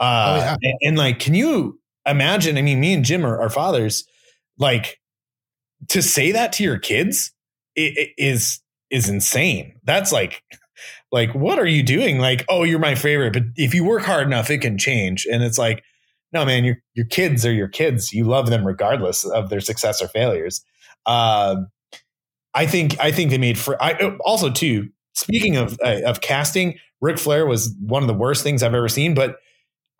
Uh, 0.00 0.32
oh, 0.32 0.36
yeah. 0.36 0.56
and, 0.62 0.78
and, 0.82 0.98
like, 0.98 1.20
can 1.20 1.34
you 1.34 1.78
imagine? 2.04 2.58
I 2.58 2.62
mean, 2.62 2.80
me 2.80 2.94
and 2.94 3.04
Jim 3.04 3.24
are, 3.24 3.40
are 3.40 3.50
fathers. 3.50 4.04
Like 4.58 5.00
to 5.88 6.02
say 6.02 6.32
that 6.32 6.52
to 6.54 6.64
your 6.64 6.78
kids 6.78 7.32
it, 7.76 7.96
it 7.96 8.10
is 8.18 8.60
is 8.90 9.08
insane. 9.08 9.80
That's 9.84 10.12
like 10.12 10.42
like 11.12 11.34
what 11.34 11.58
are 11.58 11.66
you 11.66 11.82
doing? 11.82 12.18
Like, 12.18 12.44
oh, 12.48 12.64
you're 12.64 12.78
my 12.78 12.94
favorite, 12.94 13.32
but 13.32 13.42
if 13.56 13.74
you 13.74 13.84
work 13.84 14.02
hard 14.02 14.26
enough, 14.26 14.50
it 14.50 14.58
can 14.58 14.78
change. 14.78 15.26
And 15.30 15.42
it's 15.42 15.58
like 15.58 15.82
no, 16.34 16.44
man, 16.44 16.64
your 16.64 16.76
your 16.94 17.06
kids 17.06 17.46
are 17.46 17.52
your 17.52 17.68
kids. 17.68 18.12
You 18.12 18.24
love 18.24 18.50
them 18.50 18.66
regardless 18.66 19.24
of 19.24 19.48
their 19.48 19.60
success 19.60 20.02
or 20.02 20.08
failures. 20.08 20.62
Um, 21.06 21.68
I 22.52 22.66
think 22.66 22.98
I 23.00 23.12
think 23.12 23.30
they 23.30 23.38
made 23.38 23.58
for. 23.58 23.82
I 23.82 23.96
oh, 24.00 24.18
also 24.24 24.50
too. 24.50 24.88
Speaking 25.14 25.56
of 25.56 25.78
uh, 25.82 26.00
of 26.04 26.20
casting, 26.20 26.78
Ric 27.00 27.18
Flair 27.18 27.46
was 27.46 27.74
one 27.80 28.02
of 28.02 28.08
the 28.08 28.14
worst 28.14 28.42
things 28.42 28.62
I've 28.62 28.74
ever 28.74 28.88
seen. 28.88 29.14
But 29.14 29.36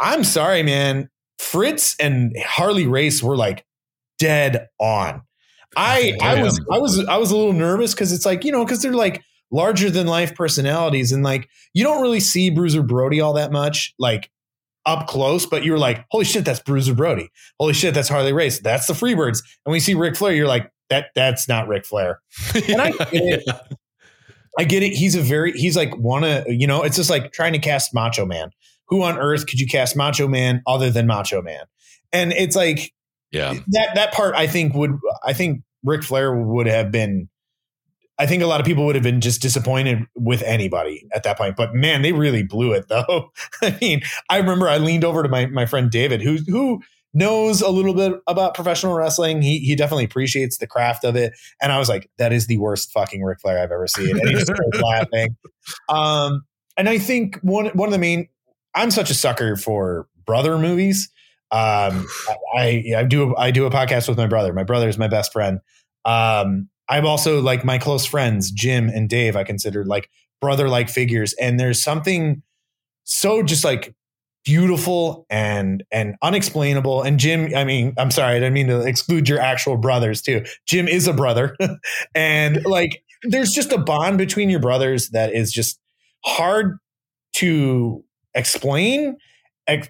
I'm 0.01 0.25
sorry, 0.25 0.63
man. 0.63 1.09
Fritz 1.39 1.97
and 2.01 2.35
Harley 2.45 2.87
Race 2.87 3.23
were 3.23 3.37
like 3.37 3.65
dead 4.19 4.69
on. 4.81 5.23
I 5.77 6.17
I 6.21 6.43
was 6.43 6.61
I 6.73 6.79
was 6.79 7.05
I 7.07 7.17
was 7.17 7.31
a 7.31 7.37
little 7.37 7.53
nervous 7.53 7.95
because 7.95 8.13
it's 8.13 8.27
like 8.27 8.45
you 8.45 8.53
know 8.53 8.65
because 8.65 8.83
they're 8.83 8.93
like 8.93 9.23
larger 9.51 9.91
than 9.91 10.07
life 10.07 10.35
personalities 10.35 11.13
and 11.13 11.23
like 11.23 11.49
you 11.75 11.85
don't 11.85 12.03
really 12.03 12.21
see 12.21 12.51
Bruiser 12.51 12.83
Brody 12.83 13.21
all 13.21 13.35
that 13.35 13.53
much. 13.53 13.95
Like 13.99 14.31
up 14.87 15.07
close, 15.07 15.47
but 15.47 15.65
you're 15.65 15.79
like, 15.79 16.05
holy 16.11 16.25
shit, 16.25 16.45
that's 16.45 16.61
Bruiser 16.61 16.95
Brody. 16.95 17.31
Holy 17.59 17.73
shit, 17.73 17.95
that's 17.95 18.09
Harley 18.09 18.33
Race. 18.33 18.61
That's 18.61 18.87
the 18.87 18.93
Freebirds. 18.95 19.39
And 19.65 19.73
we 19.73 19.81
see 19.81 19.95
Ric 19.95 20.17
Flair, 20.17 20.35
you're 20.35 20.47
like, 20.47 20.71
that 20.91 21.07
that's 21.15 21.49
not 21.49 21.67
Ric 21.69 21.87
Flair. 21.87 22.21
And 22.55 22.81
I 22.81 22.91
get 22.91 23.09
it. 23.13 23.45
I 24.59 24.65
get 24.65 24.83
it. 24.83 24.93
He's 24.93 25.17
a 25.17 25.21
very 25.21 25.53
he's 25.53 25.77
like 25.77 25.97
wanna 25.97 26.45
you 26.47 26.67
know 26.67 26.83
it's 26.83 26.97
just 26.97 27.11
like 27.11 27.33
trying 27.33 27.55
to 27.55 27.59
cast 27.59 27.93
Macho 27.95 28.25
Man. 28.27 28.51
Who 28.89 29.03
on 29.03 29.19
earth 29.19 29.47
could 29.47 29.59
you 29.59 29.67
cast 29.67 29.97
Macho 29.97 30.29
Man 30.29 30.63
other 30.67 30.91
than 30.91 31.07
Macho 31.07 31.43
Man? 31.43 31.65
And 32.13 32.33
it's 32.33 32.55
like 32.55 32.93
Yeah. 33.33 33.55
that 33.69 33.95
that 33.95 34.13
part 34.13 34.35
I 34.37 34.47
think 34.47 34.75
would 34.75 34.93
I 35.25 35.33
think 35.33 35.63
Ric 35.83 36.03
Flair 36.05 36.37
would 36.37 36.67
have 36.67 36.93
been 36.93 37.29
I 38.19 38.27
think 38.27 38.43
a 38.43 38.47
lot 38.47 38.61
of 38.61 38.67
people 38.67 38.87
would 38.87 38.95
have 38.95 39.03
been 39.03 39.21
just 39.21 39.43
disappointed 39.43 40.07
with 40.15 40.43
anybody 40.43 41.07
at 41.13 41.25
that 41.25 41.37
point. 41.37 41.57
But 41.57 41.75
man, 41.75 42.03
they 42.03 42.13
really 42.13 42.43
blew 42.43 42.73
it 42.73 42.87
though. 42.89 43.33
I 43.63 43.77
mean, 43.81 44.03
I 44.29 44.39
remember 44.39 44.69
I 44.69 44.79
leaned 44.79 45.05
over 45.05 45.23
to 45.23 45.29
my 45.29 45.47
my 45.47 45.67
friend 45.67 45.91
David, 45.91 46.23
who 46.23 46.39
who 46.49 46.83
knows 47.13 47.61
a 47.61 47.71
little 47.71 47.95
bit 47.95 48.13
about 48.27 48.55
professional 48.55 48.95
wrestling. 48.95 49.43
He 49.43 49.61
he 49.61 49.77
definitely 49.77 50.05
appreciates 50.05 50.59
the 50.59 50.67
craft 50.67 51.05
of 51.05 51.17
it. 51.17 51.33
And 51.63 51.73
I 51.73 51.79
was 51.79 51.89
like, 51.89 52.11
that 52.19 52.33
is 52.33 52.47
the 52.47 52.59
worst 52.59 52.93
fucking 52.93 53.23
Ric 53.23 53.41
Flair 53.41 53.63
I've 53.63 53.73
ever 53.73 53.87
seen. 53.87 54.19
And 54.19 54.29
he 54.29 54.35
just 54.35 54.47
started 54.47 54.81
laughing. 54.83 55.37
Um, 55.89 56.43
and 56.77 56.89
I 56.89 56.99
think 56.99 57.39
one 57.43 57.67
one 57.69 57.89
of 57.89 57.93
the 57.93 57.99
main 57.99 58.29
I'm 58.75 58.91
such 58.91 59.11
a 59.11 59.15
sucker 59.15 59.57
for 59.57 60.09
brother 60.27 60.59
movies. 60.59 61.11
Um, 61.51 62.09
I, 62.57 62.83
I 62.97 63.05
do 63.05 63.37
I 63.37 63.53
do 63.53 63.67
a 63.67 63.71
podcast 63.71 64.09
with 64.09 64.19
my 64.19 64.27
brother. 64.27 64.53
My 64.53 64.65
brother 64.65 64.89
is 64.89 64.99
my 64.99 65.09
best 65.09 65.33
friend. 65.33 65.61
Um, 66.05 66.69
I'm 66.89 67.07
also 67.07 67.41
like 67.41 67.65
my 67.65 67.79
close 67.79 68.05
friends, 68.05 68.51
Jim 68.51 68.89
and 68.89 69.09
Dave. 69.09 69.37
I 69.37 69.45
consider 69.45 69.85
like 69.85 70.11
brother 70.41 70.69
like 70.69 70.89
figures, 70.89 71.33
and 71.35 71.59
there's 71.59 71.83
something 71.83 72.43
so 73.05 73.43
just 73.43 73.65
like 73.65 73.95
beautiful 74.45 75.27
and 75.31 75.83
and 75.91 76.17
unexplainable. 76.23 77.03
And 77.03 77.19
Jim, 77.19 77.51
I 77.57 77.65
mean, 77.65 77.95
I'm 77.99 78.11
sorry, 78.11 78.37
I 78.37 78.41
didn't 78.41 78.53
mean 78.53 78.69
to 78.69 78.83
exclude 78.83 79.29
your 79.29 79.41
actual 79.41 79.77
brothers 79.77 80.21
too. 80.23 80.45
Jim 80.67 80.87
is 80.87 81.09
a 81.09 81.13
brother, 81.13 81.57
and 82.15 82.65
like 82.67 83.03
there's 83.23 83.51
just 83.51 83.73
a 83.73 83.79
bond 83.79 84.19
between 84.19 84.51
your 84.51 84.61
brothers 84.61 85.11
that 85.11 85.35
is 85.35 85.53
just 85.53 85.79
hard 86.25 86.79
to 87.35 88.05
explain. 88.35 89.17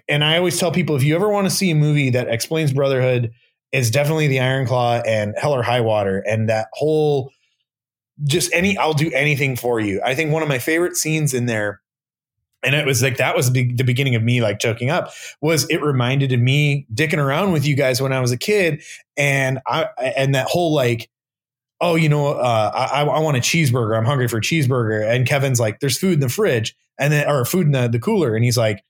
And 0.07 0.23
I 0.23 0.37
always 0.37 0.57
tell 0.57 0.71
people 0.71 0.95
if 0.95 1.03
you 1.03 1.15
ever 1.15 1.27
want 1.27 1.47
to 1.47 1.51
see 1.53 1.69
a 1.69 1.75
movie 1.75 2.09
that 2.11 2.29
explains 2.29 2.71
brotherhood, 2.71 3.31
is 3.75 3.91
definitely 3.91 4.27
the 4.27 4.39
Iron 4.39 4.65
Claw 4.65 5.01
and 5.05 5.35
Hell 5.37 5.53
or 5.53 5.61
High 5.61 5.81
Water, 5.81 6.23
and 6.25 6.47
that 6.47 6.69
whole 6.71 7.31
just 8.23 8.53
any 8.53 8.77
I'll 8.77 8.93
do 8.93 9.11
anything 9.11 9.57
for 9.57 9.81
you. 9.81 10.01
I 10.03 10.15
think 10.15 10.31
one 10.31 10.41
of 10.41 10.47
my 10.47 10.59
favorite 10.59 10.95
scenes 10.95 11.33
in 11.33 11.45
there, 11.45 11.81
and 12.63 12.73
it 12.73 12.85
was 12.85 13.03
like 13.03 13.17
that 13.17 13.35
was 13.35 13.51
the, 13.51 13.73
beginning 13.73 14.15
of 14.15 14.23
me 14.23 14.41
like 14.41 14.59
choking 14.59 14.89
up. 14.89 15.11
Was 15.41 15.69
it 15.69 15.81
reminded 15.81 16.31
of 16.31 16.39
me 16.39 16.87
dicking 16.93 17.17
around 17.17 17.51
with 17.51 17.65
you 17.67 17.75
guys 17.75 18.01
when 18.01 18.13
I 18.13 18.21
was 18.21 18.31
a 18.31 18.37
kid, 18.37 18.81
and 19.17 19.59
I 19.67 19.87
and 19.99 20.33
that 20.35 20.47
whole 20.47 20.73
like. 20.73 21.09
Oh, 21.81 21.95
you 21.95 22.07
know, 22.07 22.27
uh, 22.29 22.71
I, 22.73 23.03
I 23.03 23.19
want 23.19 23.35
a 23.35 23.41
cheeseburger. 23.41 23.97
I'm 23.97 24.05
hungry 24.05 24.29
for 24.29 24.37
a 24.37 24.41
cheeseburger. 24.41 25.05
And 25.07 25.27
Kevin's 25.27 25.59
like, 25.59 25.81
"There's 25.81 25.99
food 25.99 26.13
in 26.13 26.19
the 26.21 26.29
fridge, 26.29 26.73
and 26.97 27.11
then 27.11 27.29
or 27.29 27.43
food 27.43 27.65
in 27.65 27.73
the, 27.73 27.89
the 27.89 27.99
cooler." 27.99 28.33
And 28.33 28.45
he's 28.45 28.57
like, 28.57 28.81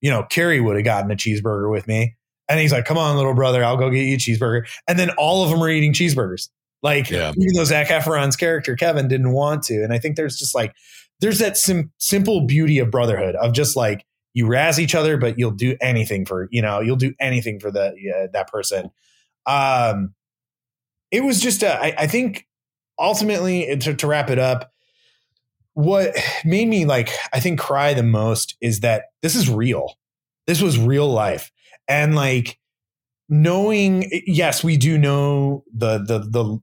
"You 0.00 0.10
know, 0.10 0.24
Kerry 0.24 0.60
would 0.60 0.74
have 0.74 0.84
gotten 0.84 1.12
a 1.12 1.14
cheeseburger 1.14 1.70
with 1.70 1.86
me." 1.86 2.16
And 2.52 2.60
he's 2.60 2.72
like, 2.72 2.84
"Come 2.84 2.98
on, 2.98 3.16
little 3.16 3.34
brother, 3.34 3.64
I'll 3.64 3.76
go 3.76 3.90
get 3.90 4.04
you 4.04 4.14
a 4.14 4.18
cheeseburger." 4.18 4.68
And 4.86 4.98
then 4.98 5.10
all 5.18 5.42
of 5.42 5.50
them 5.50 5.62
are 5.62 5.68
eating 5.70 5.92
cheeseburgers. 5.92 6.48
Like 6.82 7.10
Yeah. 7.10 7.30
even 7.30 7.54
though 7.54 7.64
Zac 7.64 7.88
Efron's 7.88 8.36
character 8.36 8.76
Kevin 8.76 9.08
didn't 9.08 9.32
want 9.32 9.62
to, 9.64 9.82
and 9.82 9.92
I 9.92 9.98
think 9.98 10.16
there's 10.16 10.36
just 10.36 10.54
like 10.54 10.74
there's 11.20 11.38
that 11.38 11.56
sim- 11.56 11.92
simple 11.98 12.46
beauty 12.46 12.78
of 12.78 12.90
brotherhood 12.90 13.36
of 13.36 13.52
just 13.52 13.76
like 13.76 14.04
you 14.34 14.46
razz 14.46 14.80
each 14.80 14.94
other, 14.94 15.16
but 15.16 15.38
you'll 15.38 15.50
do 15.52 15.76
anything 15.80 16.26
for 16.26 16.48
you 16.50 16.60
know 16.60 16.80
you'll 16.80 16.96
do 16.96 17.14
anything 17.20 17.60
for 17.60 17.70
the 17.70 17.94
yeah, 17.98 18.26
that 18.32 18.48
person. 18.50 18.90
Um, 19.46 20.14
it 21.10 21.22
was 21.22 21.40
just 21.40 21.62
a, 21.62 21.80
I, 21.80 21.94
I 21.98 22.06
think 22.06 22.46
ultimately 22.98 23.76
to, 23.76 23.94
to 23.94 24.06
wrap 24.06 24.30
it 24.30 24.38
up, 24.38 24.72
what 25.74 26.16
made 26.44 26.66
me 26.66 26.84
like 26.84 27.10
I 27.32 27.38
think 27.40 27.60
cry 27.60 27.94
the 27.94 28.02
most 28.02 28.56
is 28.60 28.80
that 28.80 29.04
this 29.22 29.36
is 29.36 29.48
real. 29.48 29.98
This 30.48 30.60
was 30.60 30.78
real 30.78 31.08
life, 31.08 31.51
and 31.92 32.14
like 32.14 32.58
knowing 33.28 34.08
yes 34.26 34.64
we 34.64 34.76
do 34.76 34.98
know 34.98 35.64
the 35.74 35.98
the 35.98 36.18
the 36.18 36.58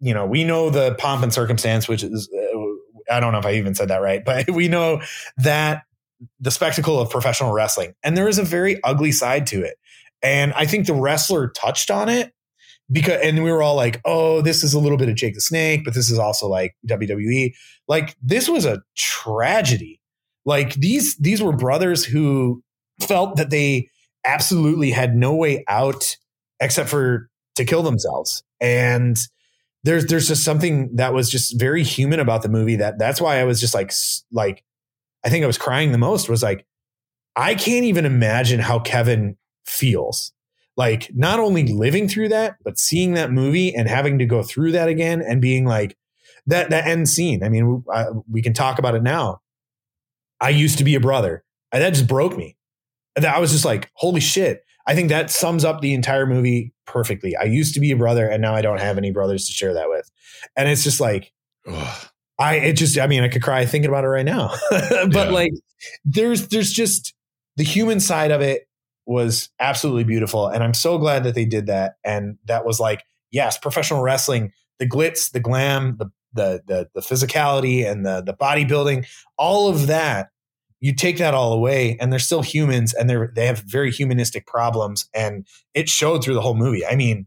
you 0.00 0.12
know 0.12 0.26
we 0.26 0.44
know 0.44 0.70
the 0.70 0.94
pomp 0.96 1.22
and 1.22 1.32
circumstance 1.32 1.88
which 1.88 2.02
is 2.02 2.28
uh, 2.34 3.14
i 3.14 3.20
don't 3.20 3.32
know 3.32 3.38
if 3.38 3.46
i 3.46 3.54
even 3.54 3.74
said 3.74 3.88
that 3.88 4.02
right 4.02 4.24
but 4.26 4.50
we 4.50 4.68
know 4.68 5.00
that 5.36 5.82
the 6.40 6.50
spectacle 6.50 7.00
of 7.00 7.10
professional 7.10 7.52
wrestling 7.52 7.94
and 8.02 8.16
there 8.16 8.28
is 8.28 8.38
a 8.38 8.44
very 8.44 8.80
ugly 8.84 9.10
side 9.10 9.46
to 9.46 9.62
it. 9.62 9.76
And 10.22 10.52
i 10.52 10.66
think 10.66 10.86
the 10.86 10.94
wrestler 10.94 11.48
touched 11.48 11.90
on 11.90 12.08
it 12.08 12.32
because 12.90 13.20
and 13.22 13.42
we 13.42 13.50
were 13.50 13.62
all 13.62 13.74
like 13.74 14.00
oh 14.04 14.40
this 14.40 14.62
is 14.62 14.74
a 14.74 14.78
little 14.78 14.98
bit 14.98 15.08
of 15.08 15.16
jake 15.16 15.34
the 15.34 15.40
snake 15.40 15.84
but 15.84 15.94
this 15.94 16.10
is 16.10 16.18
also 16.18 16.46
like 16.46 16.76
wwe 16.86 17.52
like 17.88 18.16
this 18.22 18.48
was 18.48 18.64
a 18.64 18.82
tragedy. 18.96 20.00
Like 20.44 20.74
these 20.74 21.16
these 21.18 21.42
were 21.42 21.52
brothers 21.52 22.04
who 22.04 22.62
felt 23.00 23.36
that 23.36 23.50
they 23.50 23.88
absolutely 24.24 24.90
had 24.90 25.16
no 25.16 25.34
way 25.34 25.64
out 25.68 26.16
except 26.60 26.88
for 26.88 27.28
to 27.56 27.64
kill 27.64 27.82
themselves. 27.82 28.42
And 28.60 29.18
there's 29.84 30.06
there's 30.06 30.28
just 30.28 30.44
something 30.44 30.94
that 30.96 31.12
was 31.12 31.28
just 31.28 31.58
very 31.58 31.82
human 31.82 32.20
about 32.20 32.42
the 32.42 32.48
movie 32.48 32.76
that 32.76 32.98
that's 32.98 33.20
why 33.20 33.40
I 33.40 33.44
was 33.44 33.60
just 33.60 33.74
like 33.74 33.92
like 34.30 34.62
I 35.24 35.28
think 35.28 35.44
I 35.44 35.46
was 35.46 35.58
crying 35.58 35.92
the 35.92 35.98
most 35.98 36.28
was 36.28 36.42
like 36.42 36.64
I 37.34 37.54
can't 37.54 37.84
even 37.84 38.04
imagine 38.04 38.60
how 38.60 38.78
Kevin 38.78 39.36
feels. 39.64 40.32
Like 40.76 41.10
not 41.14 41.38
only 41.40 41.66
living 41.66 42.08
through 42.08 42.28
that 42.30 42.56
but 42.64 42.78
seeing 42.78 43.14
that 43.14 43.32
movie 43.32 43.74
and 43.74 43.88
having 43.88 44.18
to 44.20 44.26
go 44.26 44.42
through 44.42 44.72
that 44.72 44.88
again 44.88 45.20
and 45.20 45.42
being 45.42 45.64
like 45.64 45.96
that 46.46 46.70
that 46.70 46.86
end 46.86 47.08
scene. 47.08 47.42
I 47.42 47.48
mean 47.48 47.84
I, 47.92 48.06
we 48.30 48.40
can 48.40 48.54
talk 48.54 48.78
about 48.78 48.94
it 48.94 49.02
now. 49.02 49.40
I 50.40 50.50
used 50.50 50.78
to 50.78 50.84
be 50.84 50.94
a 50.94 51.00
brother. 51.00 51.44
That 51.72 51.90
just 51.90 52.06
broke 52.06 52.36
me 52.36 52.56
and 53.16 53.24
I 53.26 53.38
was 53.38 53.52
just 53.52 53.64
like 53.64 53.90
holy 53.94 54.20
shit 54.20 54.64
I 54.86 54.94
think 54.94 55.10
that 55.10 55.30
sums 55.30 55.64
up 55.64 55.80
the 55.80 55.94
entire 55.94 56.26
movie 56.26 56.74
perfectly. 56.86 57.36
I 57.36 57.44
used 57.44 57.74
to 57.74 57.80
be 57.80 57.92
a 57.92 57.96
brother 57.96 58.26
and 58.28 58.42
now 58.42 58.54
I 58.54 58.62
don't 58.62 58.80
have 58.80 58.98
any 58.98 59.12
brothers 59.12 59.46
to 59.46 59.52
share 59.52 59.74
that 59.74 59.88
with. 59.88 60.10
And 60.56 60.68
it's 60.68 60.82
just 60.82 61.00
like 61.00 61.32
Ugh. 61.68 62.06
I 62.38 62.54
it 62.56 62.72
just 62.72 62.98
I 62.98 63.06
mean 63.06 63.22
I 63.22 63.28
could 63.28 63.42
cry 63.42 63.64
thinking 63.64 63.88
about 63.88 64.02
it 64.04 64.08
right 64.08 64.24
now. 64.24 64.52
but 64.70 65.12
Yeah. 65.14 65.30
like 65.30 65.52
there's 66.04 66.48
there's 66.48 66.72
just 66.72 67.14
the 67.56 67.62
human 67.64 68.00
side 68.00 68.32
of 68.32 68.40
it 68.40 68.66
was 69.06 69.50
absolutely 69.60 70.04
beautiful 70.04 70.48
and 70.48 70.64
I'm 70.64 70.74
so 70.74 70.98
glad 70.98 71.22
that 71.24 71.36
they 71.36 71.44
did 71.44 71.66
that 71.66 71.94
and 72.04 72.38
that 72.46 72.64
was 72.64 72.80
like 72.80 73.04
yes, 73.30 73.56
professional 73.56 74.02
wrestling, 74.02 74.52
the 74.80 74.88
glitz, 74.88 75.30
the 75.30 75.40
glam, 75.40 75.96
the 75.98 76.06
the 76.32 76.60
the, 76.66 76.88
the 76.94 77.00
physicality 77.02 77.88
and 77.88 78.04
the 78.04 78.20
the 78.20 78.34
bodybuilding, 78.34 79.06
all 79.38 79.68
of 79.68 79.86
that 79.86 80.30
you 80.82 80.92
take 80.94 81.16
that 81.18 81.32
all 81.32 81.52
away 81.54 81.96
and 82.00 82.12
they're 82.12 82.18
still 82.18 82.42
humans 82.42 82.92
and 82.92 83.08
they're 83.08 83.32
they 83.34 83.46
have 83.46 83.60
very 83.60 83.90
humanistic 83.90 84.46
problems 84.46 85.08
and 85.14 85.46
it 85.72 85.88
showed 85.88 86.22
through 86.22 86.34
the 86.34 86.42
whole 86.42 86.56
movie. 86.56 86.84
I 86.84 86.96
mean 86.96 87.26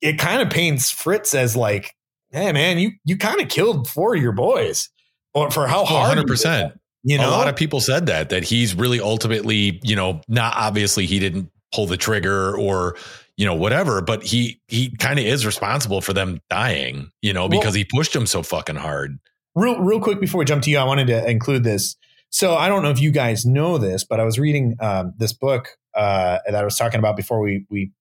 it 0.00 0.18
kind 0.18 0.40
of 0.40 0.48
paints 0.48 0.90
fritz 0.90 1.34
as 1.34 1.56
like 1.56 1.94
hey 2.30 2.52
man 2.52 2.78
you 2.78 2.92
you 3.04 3.16
kind 3.16 3.40
of 3.40 3.48
killed 3.48 3.88
four 3.88 4.14
of 4.16 4.22
your 4.22 4.32
boys. 4.32 4.88
Or 5.34 5.50
for 5.50 5.66
how 5.68 5.82
Oh, 5.82 5.84
hard 5.84 6.18
100%. 6.18 6.42
that, 6.44 6.78
you 7.02 7.18
know 7.18 7.28
a 7.28 7.30
lot 7.30 7.48
of 7.48 7.56
people 7.56 7.80
said 7.80 8.06
that 8.06 8.30
that 8.30 8.44
he's 8.44 8.74
really 8.74 9.00
ultimately 9.00 9.78
you 9.82 9.94
know 9.96 10.20
not 10.28 10.54
obviously 10.56 11.04
he 11.04 11.18
didn't 11.18 11.50
pull 11.74 11.86
the 11.86 11.96
trigger 11.96 12.56
or 12.56 12.96
you 13.36 13.44
know 13.44 13.54
whatever 13.54 14.00
but 14.00 14.22
he 14.22 14.60
he 14.68 14.94
kind 14.96 15.18
of 15.18 15.24
is 15.24 15.44
responsible 15.44 16.00
for 16.00 16.12
them 16.12 16.40
dying 16.48 17.10
you 17.22 17.32
know 17.32 17.48
because 17.48 17.74
he 17.74 17.84
pushed 17.84 18.12
them 18.14 18.24
so 18.26 18.42
fucking 18.42 18.76
hard 18.76 19.18
real 19.54 19.80
real 19.80 20.00
quick 20.00 20.20
before 20.20 20.38
we 20.38 20.44
jump 20.44 20.62
to 20.64 20.70
you, 20.70 20.78
I 20.78 20.84
wanted 20.84 21.06
to 21.08 21.28
include 21.28 21.64
this. 21.64 21.96
So 22.30 22.54
I 22.54 22.68
don't 22.68 22.82
know 22.82 22.90
if 22.90 23.00
you 23.00 23.10
guys 23.10 23.46
know 23.46 23.78
this, 23.78 24.04
but 24.04 24.20
I 24.20 24.24
was 24.24 24.38
reading 24.38 24.76
um, 24.80 25.14
this 25.16 25.32
book 25.32 25.70
uh, 25.94 26.38
that 26.44 26.54
I 26.54 26.64
was 26.64 26.76
talking 26.76 26.98
about 26.98 27.16
before 27.16 27.40
we 27.40 27.64
we 27.70 27.92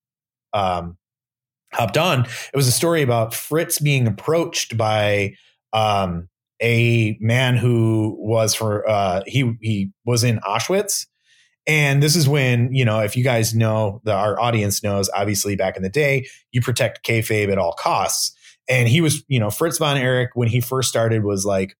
um, 0.53 0.97
hopped 1.73 1.97
on. 1.97 2.21
It 2.21 2.55
was 2.55 2.67
a 2.67 2.71
story 2.71 3.01
about 3.01 3.33
Fritz 3.33 3.79
being 3.79 4.07
approached 4.07 4.77
by 4.77 5.35
um, 5.73 6.29
a 6.61 7.17
man 7.19 7.57
who 7.57 8.15
was 8.19 8.53
for 8.53 8.87
uh, 8.89 9.21
he 9.25 9.53
he 9.61 9.91
was 10.05 10.23
in 10.23 10.39
Auschwitz. 10.39 11.07
And 11.69 12.01
this 12.01 12.15
is 12.15 12.29
when, 12.29 12.73
you 12.73 12.85
know, 12.85 13.01
if 13.01 13.17
you 13.17 13.25
guys 13.25 13.53
know, 13.53 13.99
the, 14.05 14.13
our 14.13 14.39
audience 14.39 14.83
knows, 14.83 15.09
obviously 15.13 15.57
back 15.57 15.75
in 15.75 15.83
the 15.83 15.89
day, 15.89 16.25
you 16.53 16.61
protect 16.61 17.05
kayfabe 17.05 17.51
at 17.51 17.57
all 17.57 17.73
costs 17.73 18.36
and 18.69 18.88
he 18.88 19.02
was 19.02 19.23
you 19.27 19.39
know 19.39 19.49
fritz 19.49 19.77
von 19.77 19.98
erich 19.98 20.31
when 20.35 20.48
he 20.48 20.60
first 20.61 20.89
started 20.89 21.23
was 21.23 21.45
like 21.45 21.76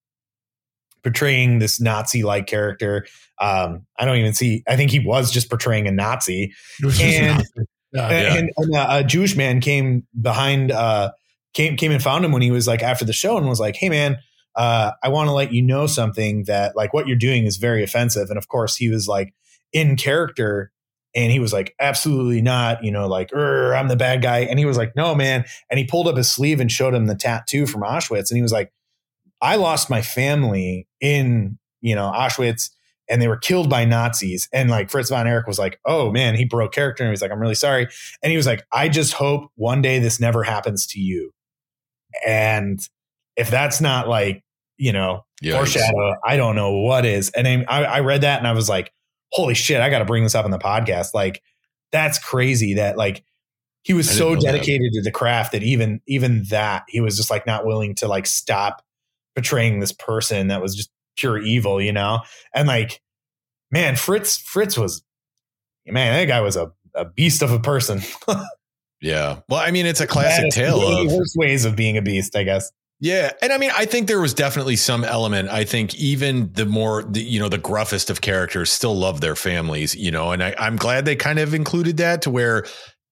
portraying 1.02 1.58
this 1.58 1.80
nazi 1.80 2.22
like 2.24 2.46
character. 2.46 3.06
Um 3.40 3.86
i 3.98 4.04
don't 4.04 4.16
even 4.16 4.34
see 4.34 4.64
i 4.66 4.76
think 4.76 4.90
he 4.90 4.98
was 4.98 5.30
just 5.30 5.48
portraying 5.48 5.86
a 5.86 5.92
nazi. 5.92 6.52
Was 6.82 6.98
just 6.98 7.14
And- 7.14 7.44
yeah. 7.92 8.08
And, 8.08 8.50
and 8.56 8.74
uh, 8.76 8.86
a 8.90 9.04
jewish 9.04 9.34
man 9.36 9.60
came 9.60 10.06
behind 10.20 10.70
uh 10.72 11.12
came 11.54 11.76
came 11.76 11.90
and 11.92 12.02
found 12.02 12.24
him 12.24 12.32
when 12.32 12.42
he 12.42 12.50
was 12.50 12.66
like 12.66 12.82
after 12.82 13.04
the 13.04 13.12
show 13.14 13.38
and 13.38 13.48
was 13.48 13.60
like 13.60 13.76
hey 13.76 13.88
man 13.88 14.18
uh 14.56 14.90
i 15.02 15.08
want 15.08 15.28
to 15.28 15.32
let 15.32 15.52
you 15.52 15.62
know 15.62 15.86
something 15.86 16.44
that 16.44 16.76
like 16.76 16.92
what 16.92 17.06
you're 17.06 17.16
doing 17.16 17.46
is 17.46 17.56
very 17.56 17.82
offensive. 17.82 18.28
And 18.28 18.36
of 18.38 18.48
course 18.48 18.76
he 18.76 18.90
was 18.90 19.08
like 19.08 19.32
in 19.72 19.96
character 19.96 20.70
and 21.14 21.32
he 21.32 21.38
was 21.38 21.52
like 21.52 21.74
absolutely 21.80 22.42
not 22.42 22.84
you 22.84 22.90
know 22.90 23.06
like 23.06 23.32
"Er, 23.32 23.74
i'm 23.74 23.88
the 23.88 23.96
bad 23.96 24.22
guy 24.22 24.40
and 24.40 24.58
he 24.58 24.64
was 24.64 24.76
like 24.76 24.94
no 24.94 25.14
man 25.14 25.44
and 25.70 25.78
he 25.78 25.84
pulled 25.84 26.06
up 26.06 26.16
his 26.16 26.30
sleeve 26.30 26.60
and 26.60 26.70
showed 26.70 26.94
him 26.94 27.06
the 27.06 27.14
tattoo 27.14 27.66
from 27.66 27.82
auschwitz 27.82 28.30
and 28.30 28.36
he 28.36 28.42
was 28.42 28.52
like 28.52 28.72
I 29.40 29.56
lost 29.56 29.90
my 29.90 30.02
family 30.02 30.86
in, 31.00 31.58
you 31.80 31.94
know, 31.94 32.10
Auschwitz 32.14 32.70
and 33.08 33.22
they 33.22 33.28
were 33.28 33.36
killed 33.36 33.70
by 33.70 33.84
Nazis. 33.84 34.48
And 34.52 34.68
like 34.68 34.90
Fritz 34.90 35.10
von 35.10 35.26
Erich 35.26 35.46
was 35.46 35.58
like, 35.58 35.80
oh 35.84 36.10
man, 36.10 36.34
he 36.34 36.44
broke 36.44 36.72
character. 36.72 37.02
And 37.02 37.08
he 37.08 37.12
was 37.12 37.22
like, 37.22 37.30
I'm 37.30 37.40
really 37.40 37.54
sorry. 37.54 37.88
And 38.22 38.30
he 38.30 38.36
was 38.36 38.46
like, 38.46 38.64
I 38.72 38.88
just 38.88 39.12
hope 39.12 39.50
one 39.54 39.80
day 39.80 39.98
this 39.98 40.20
never 40.20 40.42
happens 40.42 40.86
to 40.88 41.00
you. 41.00 41.32
And 42.26 42.80
if 43.36 43.50
that's 43.50 43.80
not 43.80 44.08
like, 44.08 44.42
you 44.76 44.92
know, 44.92 45.24
Yikes. 45.42 45.56
foreshadow, 45.56 46.16
I 46.24 46.36
don't 46.36 46.56
know 46.56 46.72
what 46.78 47.04
is. 47.04 47.30
And 47.30 47.46
I, 47.68 47.84
I 47.84 48.00
read 48.00 48.22
that 48.22 48.38
and 48.38 48.46
I 48.46 48.52
was 48.52 48.68
like, 48.68 48.92
holy 49.32 49.54
shit, 49.54 49.80
I 49.80 49.90
got 49.90 50.00
to 50.00 50.04
bring 50.04 50.22
this 50.22 50.34
up 50.34 50.44
in 50.44 50.50
the 50.50 50.58
podcast. 50.58 51.14
Like, 51.14 51.42
that's 51.92 52.18
crazy 52.18 52.74
that 52.74 52.96
like 52.96 53.24
he 53.82 53.94
was 53.94 54.10
so 54.10 54.34
dedicated 54.34 54.92
that. 54.92 54.98
to 54.98 55.02
the 55.02 55.10
craft 55.10 55.52
that 55.52 55.62
even 55.62 56.00
even 56.06 56.44
that 56.50 56.84
he 56.88 57.00
was 57.00 57.16
just 57.16 57.30
like 57.30 57.46
not 57.46 57.64
willing 57.64 57.94
to 57.96 58.08
like 58.08 58.26
stop 58.26 58.82
portraying 59.34 59.80
this 59.80 59.92
person 59.92 60.48
that 60.48 60.60
was 60.60 60.74
just 60.74 60.90
pure 61.16 61.38
evil, 61.38 61.80
you 61.80 61.92
know? 61.92 62.20
And 62.54 62.66
like, 62.66 63.00
man, 63.70 63.96
Fritz, 63.96 64.38
Fritz 64.38 64.76
was, 64.76 65.02
man, 65.86 66.14
that 66.14 66.26
guy 66.26 66.40
was 66.40 66.56
a, 66.56 66.72
a 66.94 67.04
beast 67.04 67.42
of 67.42 67.52
a 67.52 67.60
person. 67.60 68.00
yeah. 69.00 69.40
Well, 69.48 69.60
I 69.60 69.70
mean, 69.70 69.86
it's 69.86 70.00
a 70.00 70.06
classic 70.06 70.50
tale 70.50 70.80
of 70.80 71.12
worst 71.12 71.36
ways 71.36 71.64
of 71.64 71.76
being 71.76 71.96
a 71.96 72.02
beast, 72.02 72.34
I 72.34 72.42
guess. 72.42 72.70
Yeah, 73.00 73.32
and 73.40 73.52
I 73.52 73.58
mean, 73.58 73.70
I 73.76 73.84
think 73.84 74.08
there 74.08 74.20
was 74.20 74.34
definitely 74.34 74.74
some 74.74 75.04
element. 75.04 75.48
I 75.48 75.64
think 75.64 75.94
even 75.94 76.52
the 76.52 76.66
more, 76.66 77.04
the, 77.04 77.22
you 77.22 77.38
know, 77.38 77.48
the 77.48 77.58
gruffest 77.58 78.10
of 78.10 78.20
characters 78.20 78.72
still 78.72 78.96
love 78.96 79.20
their 79.20 79.36
families, 79.36 79.94
you 79.94 80.10
know, 80.10 80.32
and 80.32 80.42
I, 80.42 80.54
I'm 80.58 80.74
glad 80.74 81.04
they 81.04 81.14
kind 81.14 81.38
of 81.38 81.54
included 81.54 81.98
that 81.98 82.22
to 82.22 82.30
where 82.30 82.64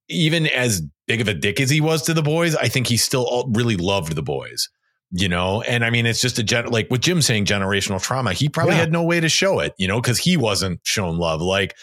even 0.09 0.49
as 0.49 0.83
big 1.07 1.21
of 1.21 1.29
a 1.29 1.35
dick 1.35 1.61
as 1.61 1.71
he 1.71 1.81
was 1.81 2.03
to 2.03 2.15
the 2.15 2.23
boys, 2.23 2.57
I 2.57 2.67
think 2.67 2.89
he 2.89 2.97
still 2.97 3.49
really 3.55 3.77
loved 3.77 4.17
the 4.17 4.23
boys 4.23 4.69
you 5.13 5.29
know 5.29 5.63
and 5.63 5.85
i 5.85 5.91
mean 5.91 6.05
it's 6.05 6.21
just 6.21 6.39
a 6.39 6.43
gen 6.43 6.67
like 6.67 6.91
with 6.91 7.01
jim 7.01 7.23
saying 7.23 7.45
generational 7.45 8.03
trauma 8.03 8.33
he 8.33 8.49
probably 8.49 8.75
yeah. 8.75 8.81
had 8.81 8.93
no 8.93 9.05
way 9.05 9.21
to 9.21 9.29
show 9.29 9.61
it 9.61 9.73
you 9.79 9.87
know 9.87 10.01
because 10.01 10.19
he 10.19 10.37
wasn't 10.37 10.81
shown 10.85 11.17
love 11.17 11.41
like 11.41 11.77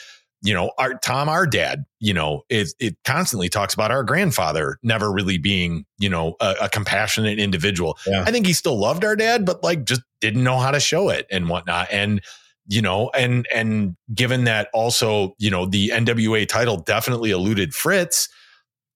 you 0.43 0.53
know 0.53 0.71
our 0.77 0.95
tom 0.99 1.29
our 1.29 1.47
dad 1.47 1.85
you 1.99 2.13
know 2.13 2.43
it, 2.49 2.69
it 2.79 2.95
constantly 3.05 3.49
talks 3.49 3.73
about 3.73 3.91
our 3.91 4.03
grandfather 4.03 4.77
never 4.83 5.11
really 5.11 5.37
being 5.37 5.85
you 5.97 6.09
know 6.09 6.35
a, 6.39 6.55
a 6.63 6.69
compassionate 6.69 7.39
individual 7.39 7.97
yeah. 8.05 8.23
i 8.27 8.31
think 8.31 8.45
he 8.45 8.53
still 8.53 8.77
loved 8.77 9.03
our 9.03 9.15
dad 9.15 9.45
but 9.45 9.63
like 9.63 9.85
just 9.85 10.01
didn't 10.21 10.43
know 10.43 10.57
how 10.57 10.71
to 10.71 10.79
show 10.79 11.09
it 11.09 11.25
and 11.31 11.49
whatnot 11.49 11.87
and 11.91 12.21
you 12.67 12.81
know 12.81 13.09
and 13.15 13.47
and 13.53 13.95
given 14.13 14.43
that 14.43 14.69
also 14.73 15.33
you 15.39 15.49
know 15.49 15.65
the 15.65 15.89
nwa 15.89 16.47
title 16.47 16.77
definitely 16.77 17.31
eluded 17.31 17.73
fritz 17.73 18.29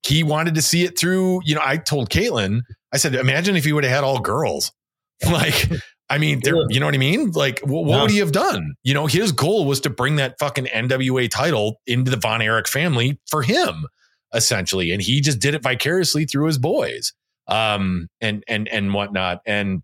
he 0.06 0.24
wanted 0.24 0.56
to 0.56 0.62
see 0.62 0.84
it 0.84 0.98
through 0.98 1.42
you 1.44 1.56
know 1.56 1.62
i 1.64 1.78
told 1.78 2.10
caitlin 2.10 2.62
I 2.94 2.98
said, 2.98 3.16
imagine 3.16 3.56
if 3.56 3.66
he 3.66 3.74
would 3.74 3.84
have 3.84 3.94
had 3.94 4.04
all 4.04 4.20
girls. 4.20 4.72
Like, 5.26 5.72
I 6.10 6.18
mean, 6.18 6.42
yeah. 6.44 6.54
you 6.70 6.80
know 6.80 6.86
what 6.86 6.96
I 6.96 7.00
mean? 7.00 7.32
Like, 7.32 7.60
what, 7.60 7.86
what 7.86 7.96
yeah. 7.96 8.02
would 8.02 8.12
he 8.12 8.18
have 8.20 8.32
done? 8.32 8.76
You 8.84 8.94
know, 8.94 9.08
his 9.08 9.32
goal 9.32 9.66
was 9.66 9.82
to 9.82 9.90
bring 9.90 10.16
that 10.18 10.40
fucking 10.40 10.66
NWA 10.66 11.30
title 11.30 11.82
into 11.86 12.10
the 12.12 12.18
Von 12.18 12.42
Erich 12.42 12.68
family 12.68 13.20
for 13.30 13.42
him, 13.42 13.88
essentially, 14.34 14.92
and 14.92 15.02
he 15.02 15.20
just 15.22 15.40
did 15.40 15.54
it 15.54 15.64
vicariously 15.64 16.26
through 16.26 16.46
his 16.46 16.58
boys, 16.58 17.14
um, 17.48 18.08
and 18.22 18.44
and 18.48 18.68
and 18.70 18.94
whatnot. 18.94 19.42
And 19.46 19.84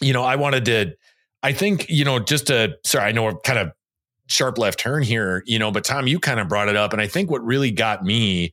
you 0.00 0.12
know, 0.12 0.22
I 0.22 0.36
wanted 0.36 0.64
to, 0.66 0.94
I 1.42 1.52
think, 1.52 1.88
you 1.88 2.04
know, 2.04 2.18
just 2.18 2.48
to, 2.48 2.76
sorry, 2.84 3.08
I 3.08 3.12
know 3.12 3.24
we're 3.24 3.38
kind 3.40 3.58
of 3.58 3.72
sharp 4.28 4.58
left 4.58 4.78
turn 4.78 5.02
here, 5.02 5.42
you 5.46 5.58
know, 5.58 5.70
but 5.70 5.84
Tom, 5.84 6.06
you 6.06 6.18
kind 6.18 6.40
of 6.40 6.48
brought 6.48 6.68
it 6.68 6.76
up, 6.76 6.92
and 6.92 7.02
I 7.02 7.06
think 7.06 7.30
what 7.30 7.44
really 7.44 7.70
got 7.70 8.04
me 8.04 8.52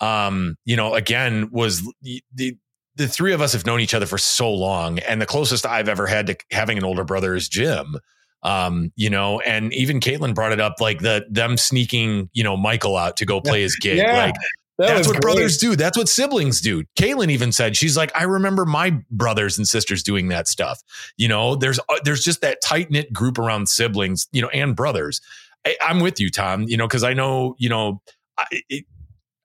um, 0.00 0.56
you 0.64 0.76
know, 0.76 0.94
again, 0.94 1.50
was 1.52 1.82
the, 2.02 2.22
the 2.34 2.56
the 3.00 3.08
three 3.08 3.32
of 3.32 3.40
us 3.40 3.54
have 3.54 3.64
known 3.64 3.80
each 3.80 3.94
other 3.94 4.04
for 4.04 4.18
so 4.18 4.52
long, 4.52 4.98
and 5.00 5.22
the 5.22 5.26
closest 5.26 5.64
I've 5.64 5.88
ever 5.88 6.06
had 6.06 6.26
to 6.26 6.36
having 6.50 6.76
an 6.76 6.84
older 6.84 7.02
brother 7.02 7.34
is 7.34 7.48
Jim. 7.48 7.96
Um, 8.42 8.92
you 8.94 9.08
know, 9.08 9.40
and 9.40 9.72
even 9.72 10.00
Caitlin 10.00 10.34
brought 10.34 10.52
it 10.52 10.60
up, 10.60 10.80
like 10.80 11.00
the 11.00 11.24
them 11.30 11.56
sneaking, 11.56 12.28
you 12.34 12.44
know, 12.44 12.56
Michael 12.58 12.96
out 12.96 13.16
to 13.18 13.26
go 13.26 13.40
play 13.40 13.62
his 13.62 13.76
gig. 13.76 13.98
Yeah, 13.98 14.16
like 14.16 14.34
that 14.78 14.94
that's 14.94 15.06
what 15.06 15.14
great. 15.14 15.22
brothers 15.22 15.56
do. 15.56 15.76
That's 15.76 15.96
what 15.96 16.10
siblings 16.10 16.60
do. 16.60 16.84
Caitlin 16.98 17.30
even 17.30 17.52
said 17.52 17.74
she's 17.74 17.96
like, 17.96 18.12
I 18.14 18.24
remember 18.24 18.66
my 18.66 18.98
brothers 19.10 19.56
and 19.56 19.66
sisters 19.66 20.02
doing 20.02 20.28
that 20.28 20.46
stuff. 20.46 20.82
You 21.16 21.28
know, 21.28 21.54
there's 21.54 21.78
uh, 21.88 22.00
there's 22.04 22.22
just 22.22 22.42
that 22.42 22.58
tight 22.62 22.90
knit 22.90 23.12
group 23.14 23.38
around 23.38 23.68
siblings, 23.68 24.28
you 24.30 24.42
know, 24.42 24.48
and 24.48 24.76
brothers. 24.76 25.22
I, 25.66 25.76
am 25.82 26.00
with 26.00 26.20
you, 26.20 26.30
Tom. 26.30 26.64
You 26.64 26.76
know, 26.76 26.86
because 26.86 27.02
I 27.02 27.14
know, 27.14 27.56
you 27.58 27.70
know, 27.70 28.02
I, 28.36 28.44
it, 28.68 28.84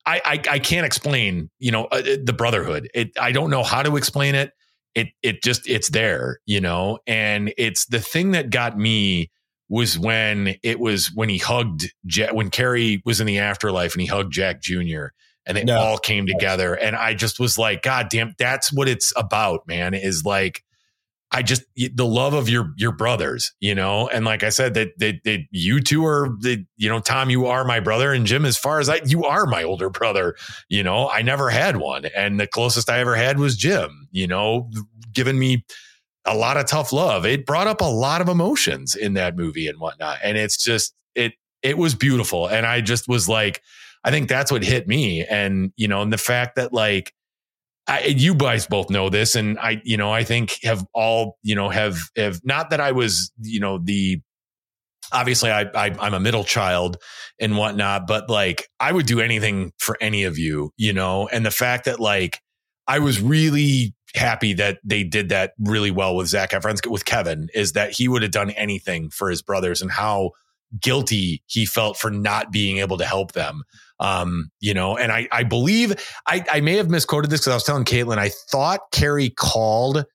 I, 0.06 0.22
I, 0.24 0.42
I 0.52 0.60
can't 0.60 0.86
explain, 0.86 1.50
you 1.60 1.72
know, 1.72 1.86
uh, 1.86 2.02
the 2.02 2.34
brotherhood. 2.34 2.90
It, 2.94 3.12
I 3.20 3.32
don't 3.32 3.50
know 3.50 3.64
how 3.64 3.82
to 3.82 3.98
explain 3.98 4.36
it. 4.36 4.52
It, 4.94 5.08
it 5.22 5.44
just, 5.44 5.68
it's 5.68 5.90
there, 5.90 6.40
you 6.46 6.62
know, 6.62 7.00
and 7.06 7.54
it's 7.58 7.86
the 7.86 8.00
thing 8.00 8.32
that 8.32 8.50
got 8.50 8.78
me 8.78 9.32
was 9.68 9.98
when 9.98 10.56
it 10.64 10.80
was 10.80 11.12
when 11.14 11.28
he 11.28 11.38
hugged 11.38 11.92
Jack, 12.06 12.34
when 12.34 12.50
Kerry 12.50 13.02
was 13.04 13.20
in 13.20 13.28
the 13.28 13.40
afterlife 13.40 13.94
and 13.94 14.02
he 14.02 14.08
hugged 14.08 14.32
Jack 14.32 14.62
Jr. 14.62 15.08
and 15.46 15.58
they 15.58 15.64
no. 15.64 15.78
all 15.78 15.98
came 15.98 16.28
together. 16.28 16.76
And 16.76 16.96
I 16.96 17.14
just 17.14 17.40
was 17.40 17.58
like, 17.58 17.82
God 17.82 18.08
damn, 18.10 18.34
that's 18.38 18.72
what 18.72 18.88
it's 18.88 19.12
about, 19.18 19.68
man, 19.68 19.94
is 19.94 20.24
like, 20.24 20.64
I 21.32 21.42
just 21.42 21.64
the 21.76 22.06
love 22.06 22.34
of 22.34 22.48
your 22.48 22.72
your 22.78 22.92
brothers, 22.92 23.54
you 23.60 23.76
know, 23.76 24.08
and 24.08 24.26
like 24.26 24.44
I 24.44 24.50
said, 24.50 24.74
that 24.76 24.98
that, 25.00 25.40
you 25.52 25.82
two 25.82 26.06
are 26.06 26.30
the 26.40 26.66
you 26.78 26.88
know 26.88 27.00
Tom, 27.00 27.30
you 27.30 27.48
are 27.48 27.66
my 27.66 27.80
brother, 27.80 28.14
and 28.14 28.26
Jim, 28.26 28.46
as 28.46 28.58
far 28.58 28.80
as 28.80 28.90
I, 28.90 29.02
you 29.06 29.26
are 29.26 29.46
my 29.46 29.64
older 29.64 29.90
brother. 29.90 30.36
You 30.70 30.84
know, 30.84 31.10
I 31.10 31.24
never 31.24 31.50
had 31.50 31.78
one, 31.78 32.06
and 32.16 32.40
the 32.40 32.48
closest 32.48 32.90
I 32.90 33.00
ever 33.00 33.16
had 33.16 33.40
was 33.40 33.58
Jim. 33.58 34.08
You 34.12 34.28
know, 34.28 34.70
giving 35.12 35.38
me 35.40 35.66
a 36.26 36.38
lot 36.38 36.58
of 36.58 36.68
tough 36.68 36.94
love. 36.94 37.26
It 37.26 37.46
brought 37.46 37.68
up 37.68 37.82
a 37.82 37.86
lot 37.86 38.22
of 38.22 38.30
emotions 38.30 38.96
in 38.96 39.16
that 39.16 39.36
movie 39.36 39.68
and 39.68 39.80
whatnot, 39.80 40.20
and 40.24 40.38
it's 40.38 40.64
just 40.64 40.94
it 41.16 41.34
it 41.64 41.78
was 41.78 41.96
beautiful, 41.96 42.48
and 42.48 42.66
I 42.66 42.82
just 42.82 43.08
was 43.08 43.28
like, 43.28 43.62
I 44.04 44.12
think 44.12 44.30
that's 44.30 44.52
what 44.52 44.64
hit 44.64 44.88
me, 44.88 45.26
and 45.26 45.74
you 45.76 45.88
know, 45.88 46.02
and 46.02 46.14
the 46.14 46.18
fact 46.18 46.56
that 46.56 46.72
like 46.72 47.14
I, 47.88 48.02
you 48.06 48.34
guys 48.34 48.66
both 48.66 48.90
know 48.90 49.10
this, 49.10 49.36
and 49.36 49.60
I, 49.60 49.82
you 49.84 49.98
know, 49.98 50.12
I 50.12 50.24
think 50.24 50.58
have 50.64 50.86
all, 50.94 51.38
you 51.44 51.56
know, 51.56 51.70
have 51.70 51.98
have 52.16 52.42
not 52.44 52.72
that 52.72 52.80
I 52.80 52.92
was, 52.92 53.32
you 53.42 53.60
know, 53.60 53.78
the 53.78 54.22
obviously 55.12 55.52
I, 55.52 55.62
I 55.76 55.96
I'm 56.00 56.14
a 56.14 56.20
middle 56.20 56.44
child 56.44 56.98
and 57.40 57.58
whatnot, 57.58 58.08
but 58.08 58.30
like 58.30 58.70
I 58.80 58.92
would 58.92 59.06
do 59.06 59.20
anything 59.20 59.72
for 59.78 59.98
any 60.02 60.24
of 60.24 60.38
you, 60.38 60.72
you 60.78 60.94
know, 60.94 61.28
and 61.28 61.46
the 61.46 61.52
fact 61.52 61.86
that 61.86 62.00
like 62.00 62.42
I 62.88 63.00
was 63.00 63.22
really 63.22 63.94
happy 64.16 64.54
that 64.54 64.80
they 64.84 65.04
did 65.04 65.30
that 65.30 65.54
really 65.60 65.92
well 65.92 66.16
with 66.16 66.28
Zac 66.28 66.52
Efron's 66.52 66.82
with 66.90 67.06
Kevin 67.06 67.50
is 67.54 67.74
that 67.74 67.92
he 67.92 68.08
would 68.08 68.22
have 68.22 68.32
done 68.32 68.52
anything 68.52 69.10
for 69.10 69.30
his 69.30 69.42
brothers 69.42 69.82
and 69.82 69.92
how 69.92 70.32
guilty 70.80 71.44
he 71.48 71.66
felt 71.66 71.98
for 71.98 72.12
not 72.12 72.52
being 72.52 72.78
able 72.78 72.98
to 72.98 73.06
help 73.06 73.34
them. 73.34 73.64
Um, 74.00 74.52
you 74.60 74.74
know, 74.74 74.98
and 74.98 75.12
I, 75.12 75.28
I 75.32 75.44
believe 75.44 75.96
I, 76.28 76.44
I 76.52 76.62
may 76.62 76.76
have 76.78 76.90
misquoted 76.90 77.32
this 77.32 77.42
because 77.42 77.52
I 77.52 77.56
was 77.56 77.64
telling 77.64 77.86
Caitlin, 77.86 78.18
I 78.18 78.30
thought 78.52 78.82
Kerry 78.92 79.30
called 79.30 80.06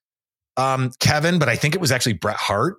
um, 0.56 0.90
Kevin, 1.00 1.38
but 1.38 1.48
I 1.48 1.56
think 1.56 1.74
it 1.74 1.80
was 1.80 1.90
actually 1.90 2.14
Bret 2.14 2.36
Hart 2.36 2.76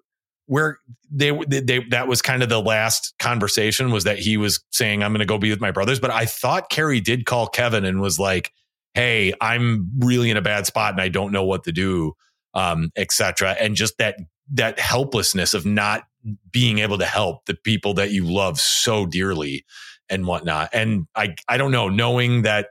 where 0.51 0.79
they, 1.09 1.31
they, 1.47 1.61
they 1.61 1.79
that 1.91 2.09
was 2.09 2.21
kind 2.21 2.43
of 2.43 2.49
the 2.49 2.61
last 2.61 3.13
conversation 3.19 3.91
was 3.91 4.03
that 4.03 4.19
he 4.19 4.35
was 4.35 4.61
saying 4.71 5.01
I'm 5.01 5.11
going 5.11 5.19
to 5.19 5.25
go 5.25 5.37
be 5.37 5.49
with 5.49 5.61
my 5.61 5.71
brothers 5.71 5.99
but 5.99 6.11
I 6.11 6.25
thought 6.25 6.69
Kerry 6.69 6.99
did 6.99 7.25
call 7.25 7.47
Kevin 7.47 7.85
and 7.85 8.01
was 8.01 8.19
like 8.19 8.51
hey 8.93 9.33
I'm 9.39 9.89
really 9.99 10.29
in 10.29 10.35
a 10.35 10.41
bad 10.41 10.65
spot 10.65 10.91
and 10.91 11.01
I 11.01 11.07
don't 11.07 11.31
know 11.31 11.45
what 11.45 11.63
to 11.65 11.71
do 11.71 12.13
um 12.53 12.91
etc 12.97 13.55
and 13.61 13.75
just 13.75 13.97
that 13.99 14.17
that 14.53 14.77
helplessness 14.77 15.53
of 15.53 15.65
not 15.65 16.03
being 16.51 16.79
able 16.79 16.97
to 16.97 17.05
help 17.05 17.45
the 17.45 17.55
people 17.55 17.93
that 17.95 18.11
you 18.11 18.25
love 18.25 18.59
so 18.59 19.05
dearly 19.05 19.65
and 20.09 20.25
whatnot. 20.25 20.69
And 20.73 21.07
I, 21.15 21.35
I 21.47 21.57
don't 21.57 21.71
know, 21.71 21.89
knowing 21.89 22.41
that 22.43 22.67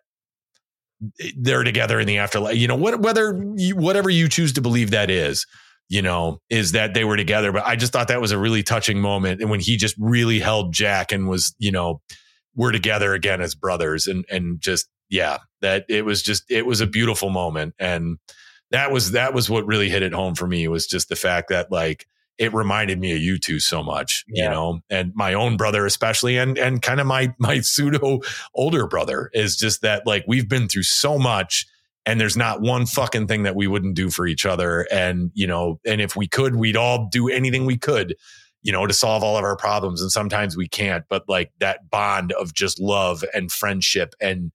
they're 1.39 1.65
together 1.65 1.99
in 1.99 2.07
the 2.07 2.19
afterlife, 2.19 2.57
you 2.57 2.69
know, 2.69 2.77
what, 2.77 3.01
whether 3.01 3.43
you, 3.57 3.75
whatever 3.77 4.11
you 4.11 4.29
choose 4.29 4.53
to 4.53 4.61
believe 4.61 4.91
that 4.91 5.11
is, 5.11 5.47
you 5.89 6.03
know, 6.03 6.41
is 6.51 6.73
that 6.73 6.95
they 6.95 7.05
were 7.05 7.17
together. 7.17 7.51
But 7.51 7.67
I 7.67 7.75
just 7.75 7.93
thought 7.93 8.09
that 8.09 8.21
was 8.21 8.33
a 8.33 8.39
really 8.39 8.63
touching 8.63 9.01
moment. 9.01 9.41
And 9.41 9.51
when 9.51 9.61
he 9.61 9.77
just 9.77 9.97
really 9.99 10.39
held 10.39 10.73
Jack 10.73 11.11
and 11.11 11.29
was, 11.29 11.55
you 11.59 11.73
know, 11.73 12.03
we're 12.55 12.73
together 12.73 13.15
again 13.15 13.41
as 13.41 13.55
brothers 13.55 14.07
and, 14.07 14.25
and 14.31 14.61
just, 14.61 14.89
yeah, 15.09 15.39
that 15.63 15.87
it 15.89 16.05
was 16.05 16.23
just, 16.23 16.45
it 16.51 16.67
was 16.67 16.81
a 16.81 16.87
beautiful 16.87 17.31
moment. 17.31 17.75
And 17.79 18.19
that 18.71 18.93
was, 18.93 19.13
that 19.13 19.35
was 19.35 19.49
what 19.49 19.67
really 19.67 19.89
hit 19.89 20.03
it 20.03 20.13
home 20.13 20.35
for 20.35 20.47
me 20.47 20.69
was 20.69 20.87
just 20.87 21.09
the 21.09 21.17
fact 21.17 21.49
that 21.49 21.73
like, 21.73 22.07
it 22.41 22.55
reminded 22.55 22.99
me 22.99 23.13
of 23.13 23.19
you 23.19 23.39
two 23.39 23.61
so 23.61 23.83
much, 23.83 24.25
yeah. 24.27 24.45
you 24.45 24.51
know, 24.51 24.81
and 24.89 25.13
my 25.15 25.35
own 25.35 25.59
brother 25.59 25.85
especially, 25.85 26.39
and 26.39 26.57
and 26.57 26.81
kind 26.81 26.99
of 26.99 27.07
my 27.07 27.33
my 27.39 27.61
pseudo 27.61 28.21
older 28.55 28.89
brother 28.89 29.31
is 29.35 29.57
just 29.57 29.83
that 29.83 30.07
like 30.07 30.25
we've 30.27 30.49
been 30.49 30.67
through 30.67 30.85
so 30.85 31.19
much, 31.19 31.67
and 32.07 32.19
there's 32.19 32.39
not 32.39 32.63
one 32.63 32.87
fucking 32.87 33.29
thing 33.29 33.43
that 33.43 33.55
we 33.55 33.67
wouldn't 33.67 33.95
do 33.95 34.09
for 34.09 34.27
each 34.27 34.47
other, 34.47 34.89
and 34.91 35.31
you 35.35 35.47
know, 35.47 35.79
and 35.87 36.01
if 36.01 36.17
we 36.17 36.27
could, 36.27 36.57
we'd 36.57 36.77
all 36.77 37.09
do 37.13 37.29
anything 37.29 37.67
we 37.67 37.77
could, 37.77 38.17
you 38.63 38.73
know, 38.73 38.87
to 38.87 38.95
solve 38.95 39.23
all 39.23 39.37
of 39.37 39.45
our 39.45 39.57
problems, 39.57 40.01
and 40.01 40.11
sometimes 40.11 40.57
we 40.57 40.67
can't, 40.67 41.05
but 41.11 41.25
like 41.29 41.53
that 41.61 41.91
bond 41.91 42.33
of 42.33 42.55
just 42.55 42.81
love 42.81 43.23
and 43.35 43.53
friendship 43.53 44.15
and 44.19 44.51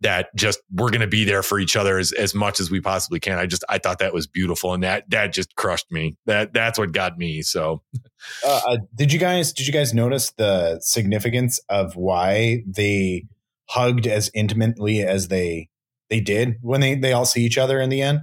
that 0.00 0.28
just 0.36 0.60
we're 0.72 0.90
going 0.90 1.00
to 1.00 1.06
be 1.06 1.24
there 1.24 1.42
for 1.42 1.58
each 1.58 1.76
other 1.76 1.98
as, 1.98 2.12
as 2.12 2.34
much 2.34 2.60
as 2.60 2.70
we 2.70 2.80
possibly 2.80 3.20
can. 3.20 3.38
I 3.38 3.46
just 3.46 3.64
I 3.68 3.78
thought 3.78 3.98
that 3.98 4.12
was 4.12 4.26
beautiful, 4.26 4.74
and 4.74 4.82
that 4.82 5.08
that 5.10 5.32
just 5.32 5.54
crushed 5.56 5.90
me. 5.90 6.16
That 6.26 6.52
that's 6.52 6.78
what 6.78 6.92
got 6.92 7.16
me. 7.16 7.42
So, 7.42 7.82
uh, 8.44 8.60
uh, 8.66 8.76
did 8.94 9.12
you 9.12 9.18
guys 9.18 9.52
did 9.52 9.66
you 9.66 9.72
guys 9.72 9.94
notice 9.94 10.32
the 10.32 10.78
significance 10.80 11.58
of 11.68 11.96
why 11.96 12.62
they 12.66 13.26
hugged 13.70 14.06
as 14.06 14.30
intimately 14.34 15.02
as 15.02 15.28
they 15.28 15.68
they 16.10 16.20
did 16.20 16.56
when 16.60 16.80
they 16.80 16.94
they 16.94 17.12
all 17.12 17.24
see 17.24 17.42
each 17.44 17.58
other 17.58 17.80
in 17.80 17.90
the 17.90 18.02
end? 18.02 18.20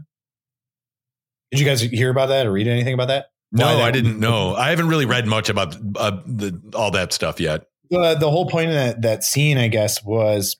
Did 1.52 1.60
you 1.60 1.66
guys 1.66 1.82
hear 1.82 2.10
about 2.10 2.28
that 2.28 2.46
or 2.46 2.52
read 2.52 2.68
anything 2.68 2.94
about 2.94 3.10
that? 3.10 3.28
No, 3.52 3.66
I 3.82 3.92
didn't 3.92 4.20
know. 4.20 4.56
I 4.56 4.70
haven't 4.70 4.88
really 4.88 5.06
read 5.06 5.28
much 5.28 5.50
about 5.50 5.76
uh, 5.98 6.22
the, 6.26 6.58
all 6.74 6.92
that 6.92 7.12
stuff 7.12 7.40
yet. 7.40 7.66
The 7.90 8.16
the 8.16 8.32
whole 8.32 8.46
point 8.46 8.70
of 8.70 8.76
that 8.76 9.02
that 9.02 9.24
scene, 9.26 9.58
I 9.58 9.68
guess, 9.68 10.02
was 10.04 10.56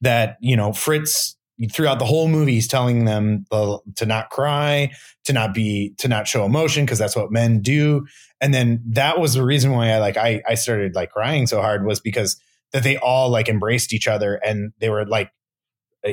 that 0.00 0.36
you 0.40 0.56
know 0.56 0.72
Fritz 0.72 1.36
throughout 1.72 1.98
the 1.98 2.06
whole 2.06 2.28
movie 2.28 2.54
he's 2.54 2.66
telling 2.66 3.04
them 3.04 3.44
to 3.50 4.06
not 4.06 4.30
cry 4.30 4.90
to 5.24 5.32
not 5.32 5.52
be 5.52 5.94
to 5.98 6.08
not 6.08 6.26
show 6.26 6.46
emotion 6.46 6.84
because 6.84 6.98
that's 6.98 7.14
what 7.14 7.30
men 7.30 7.60
do. 7.60 8.06
And 8.40 8.54
then 8.54 8.82
that 8.88 9.20
was 9.20 9.34
the 9.34 9.44
reason 9.44 9.72
why 9.72 9.90
i 9.90 9.98
like 9.98 10.16
i 10.16 10.42
i 10.48 10.54
started 10.54 10.94
like 10.94 11.10
crying 11.10 11.46
so 11.46 11.60
hard 11.60 11.84
was 11.84 12.00
because 12.00 12.40
that 12.72 12.82
they 12.82 12.96
all 12.96 13.28
like 13.28 13.48
embraced 13.48 13.92
each 13.92 14.08
other 14.08 14.36
and 14.36 14.72
they 14.78 14.88
were 14.88 15.06
like 15.06 15.30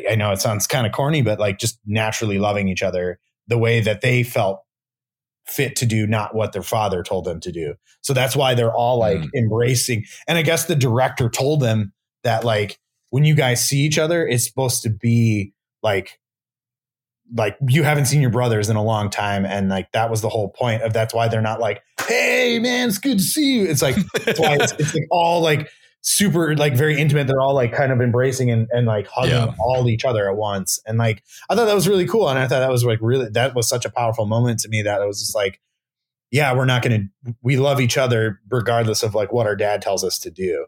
i 0.10 0.16
know 0.16 0.32
it 0.32 0.42
sounds 0.42 0.68
kind 0.68 0.86
of 0.86 0.92
corny 0.92 1.22
but 1.22 1.40
like 1.40 1.60
just 1.60 1.80
naturally 1.86 2.40
loving 2.40 2.68
each 2.68 2.84
other 2.84 3.20
the 3.48 3.58
way 3.58 3.80
that 3.80 4.02
they 4.02 4.24
felt 4.24 4.62
fit 5.48 5.78
to 5.78 5.86
do 5.86 6.06
not 6.06 6.36
what 6.36 6.52
their 6.52 6.62
father 6.62 7.02
told 7.02 7.26
them 7.26 7.40
to 7.40 7.52
do. 7.52 7.76
So 8.02 8.14
that's 8.14 8.36
why 8.36 8.54
they're 8.54 8.74
all 8.74 9.00
like 9.00 9.20
mm. 9.20 9.30
embracing. 9.36 10.04
And 10.28 10.38
i 10.38 10.42
guess 10.42 10.66
the 10.66 10.76
director 10.76 11.30
told 11.30 11.62
them 11.62 11.94
that 12.24 12.44
like 12.44 12.78
when 13.10 13.24
you 13.24 13.36
guys 13.36 13.66
see 13.66 13.80
each 13.80 13.98
other, 13.98 14.28
it's 14.28 14.46
supposed 14.46 14.84
to 14.84 14.90
be 14.90 15.54
like 15.84 16.20
like 17.36 17.58
you 17.68 17.84
haven't 17.84 18.06
seen 18.06 18.22
your 18.22 18.30
brothers 18.30 18.70
in 18.70 18.76
a 18.76 18.84
long 18.84 19.10
time 19.10 19.46
and 19.46 19.70
like 19.70 19.92
that 19.92 20.10
was 20.10 20.22
the 20.22 20.30
whole 20.30 20.50
point 20.50 20.82
of 20.82 20.94
that's 20.94 21.14
why 21.14 21.28
they're 21.28 21.42
not 21.42 21.60
like 21.60 21.84
hey 22.08 22.58
man 22.60 22.88
it's 22.88 22.98
good 22.98 23.18
to 23.18 23.24
see 23.24 23.56
you. 23.56 23.66
It's 23.66 23.82
like 23.82 23.96
that's 24.26 24.40
why 24.40 24.56
it's, 24.60 24.72
it's 24.74 24.94
like 24.94 25.08
all 25.12 25.42
like 25.42 25.70
super 26.02 26.56
like 26.56 26.74
very 26.76 27.00
intimate. 27.00 27.28
They're 27.28 27.42
all 27.42 27.56
like 27.56 27.74
kind 27.74 27.92
of 27.92 28.00
embracing 28.00 28.50
and, 28.50 28.68
and 28.72 28.88
like 28.88 29.08
hugging 29.08 29.34
yeah. 29.34 29.54
all 29.60 29.90
each 29.90 30.06
other 30.06 30.30
at 30.30 30.38
once. 30.38 30.80
And 30.86 30.98
like 30.98 31.24
i 31.50 31.56
thought 31.56 31.66
that 31.66 31.76
was 31.76 31.88
really 31.88 32.08
cool 32.08 32.30
and 32.30 32.40
i 32.40 32.48
thought 32.48 32.60
that 32.60 32.72
was 32.72 32.86
like 32.86 33.00
really 33.02 33.30
that 33.32 33.56
was 33.56 33.68
such 33.68 33.86
a 33.86 33.90
powerful 33.90 34.26
moment 34.26 34.60
to 34.60 34.70
me 34.70 34.82
that 34.82 35.02
it 35.02 35.06
was 35.06 35.20
just 35.20 35.36
like 35.36 35.60
yeah 36.32 36.54
we're 36.54 36.66
not 36.66 36.82
gonna 36.82 37.04
we 37.42 37.58
love 37.58 37.82
each 37.82 37.98
other 37.98 38.40
regardless 38.50 39.04
of 39.04 39.16
like 39.16 39.32
what 39.32 39.48
our 39.48 39.56
dad 39.56 39.82
tells 39.82 40.04
us 40.04 40.18
to 40.20 40.32
do 40.32 40.66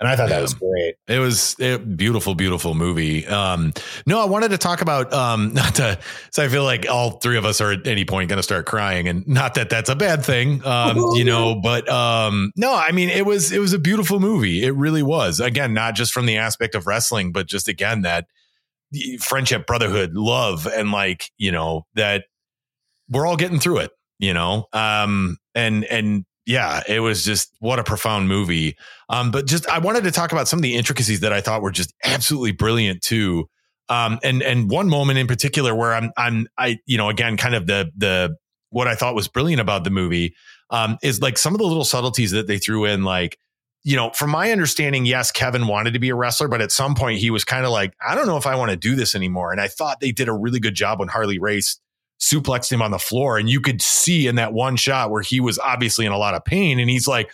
and 0.00 0.08
I 0.08 0.16
thought 0.16 0.30
that 0.30 0.40
was 0.40 0.54
great. 0.54 0.94
It 1.08 1.18
was 1.18 1.56
a 1.60 1.76
beautiful, 1.76 2.34
beautiful 2.34 2.74
movie. 2.74 3.26
Um, 3.26 3.74
no, 4.06 4.18
I 4.18 4.24
wanted 4.24 4.50
to 4.52 4.58
talk 4.58 4.80
about 4.80 5.12
um, 5.12 5.52
not 5.54 5.74
to. 5.74 5.98
So 6.32 6.42
I 6.42 6.48
feel 6.48 6.64
like 6.64 6.88
all 6.88 7.12
three 7.12 7.36
of 7.36 7.44
us 7.44 7.60
are 7.60 7.72
at 7.72 7.86
any 7.86 8.06
point 8.06 8.30
going 8.30 8.38
to 8.38 8.42
start 8.42 8.64
crying, 8.64 9.08
and 9.08 9.28
not 9.28 9.54
that 9.54 9.68
that's 9.68 9.90
a 9.90 9.94
bad 9.94 10.24
thing, 10.24 10.64
um, 10.64 10.96
you 11.12 11.24
know. 11.24 11.60
But 11.60 11.86
um, 11.90 12.50
no, 12.56 12.74
I 12.74 12.92
mean 12.92 13.10
it 13.10 13.26
was 13.26 13.52
it 13.52 13.58
was 13.58 13.74
a 13.74 13.78
beautiful 13.78 14.20
movie. 14.20 14.64
It 14.64 14.74
really 14.74 15.02
was. 15.02 15.38
Again, 15.38 15.74
not 15.74 15.94
just 15.94 16.14
from 16.14 16.24
the 16.24 16.38
aspect 16.38 16.74
of 16.74 16.86
wrestling, 16.86 17.30
but 17.30 17.46
just 17.46 17.68
again 17.68 18.00
that 18.02 18.26
friendship, 19.20 19.66
brotherhood, 19.66 20.14
love, 20.14 20.66
and 20.66 20.92
like 20.92 21.30
you 21.36 21.52
know 21.52 21.84
that 21.94 22.24
we're 23.10 23.26
all 23.26 23.36
getting 23.36 23.60
through 23.60 23.78
it. 23.78 23.90
You 24.18 24.32
know, 24.32 24.64
um, 24.72 25.36
and 25.54 25.84
and 25.84 26.24
yeah, 26.50 26.82
it 26.88 26.98
was 26.98 27.24
just 27.24 27.54
what 27.60 27.78
a 27.78 27.84
profound 27.84 28.26
movie. 28.26 28.76
Um, 29.08 29.30
but 29.30 29.46
just 29.46 29.68
I 29.68 29.78
wanted 29.78 30.02
to 30.02 30.10
talk 30.10 30.32
about 30.32 30.48
some 30.48 30.58
of 30.58 30.64
the 30.64 30.74
intricacies 30.74 31.20
that 31.20 31.32
I 31.32 31.40
thought 31.40 31.62
were 31.62 31.70
just 31.70 31.94
absolutely 32.02 32.50
brilliant 32.50 33.02
too. 33.02 33.48
Um, 33.88 34.18
and 34.24 34.42
and 34.42 34.68
one 34.68 34.88
moment 34.88 35.20
in 35.20 35.28
particular 35.28 35.76
where 35.76 35.94
I'm 35.94 36.10
I'm 36.16 36.48
I 36.58 36.78
you 36.86 36.98
know 36.98 37.08
again 37.08 37.36
kind 37.36 37.54
of 37.54 37.68
the 37.68 37.92
the 37.96 38.36
what 38.70 38.88
I 38.88 38.96
thought 38.96 39.14
was 39.14 39.28
brilliant 39.28 39.60
about 39.60 39.84
the 39.84 39.90
movie 39.90 40.34
um, 40.70 40.98
is 41.04 41.20
like 41.20 41.38
some 41.38 41.54
of 41.54 41.58
the 41.58 41.66
little 41.66 41.84
subtleties 41.84 42.32
that 42.32 42.48
they 42.48 42.58
threw 42.58 42.84
in 42.84 43.04
like 43.04 43.38
you 43.82 43.96
know, 43.96 44.10
from 44.10 44.28
my 44.28 44.52
understanding, 44.52 45.06
yes, 45.06 45.32
Kevin 45.32 45.66
wanted 45.66 45.94
to 45.94 45.98
be 45.98 46.10
a 46.10 46.14
wrestler, 46.14 46.48
but 46.48 46.60
at 46.60 46.70
some 46.70 46.94
point 46.94 47.18
he 47.18 47.30
was 47.30 47.44
kind 47.44 47.64
of 47.64 47.70
like, 47.70 47.94
I 48.06 48.14
don't 48.14 48.26
know 48.26 48.36
if 48.36 48.46
I 48.46 48.54
want 48.54 48.70
to 48.72 48.76
do 48.76 48.94
this 48.94 49.14
anymore. 49.14 49.52
And 49.52 49.60
I 49.60 49.68
thought 49.68 50.00
they 50.00 50.12
did 50.12 50.28
a 50.28 50.34
really 50.34 50.60
good 50.60 50.74
job 50.74 50.98
when 50.98 51.08
Harley 51.08 51.38
Race 51.38 51.80
suplexed 52.20 52.70
him 52.70 52.82
on 52.82 52.90
the 52.90 52.98
floor. 52.98 53.38
And 53.38 53.48
you 53.48 53.60
could 53.60 53.80
see 53.80 54.26
in 54.26 54.34
that 54.36 54.52
one 54.52 54.76
shot 54.76 55.10
where 55.10 55.22
he 55.22 55.40
was 55.40 55.58
obviously 55.58 56.06
in 56.06 56.12
a 56.12 56.18
lot 56.18 56.34
of 56.34 56.44
pain. 56.44 56.78
And 56.78 56.90
he's 56.90 57.08
like, 57.08 57.30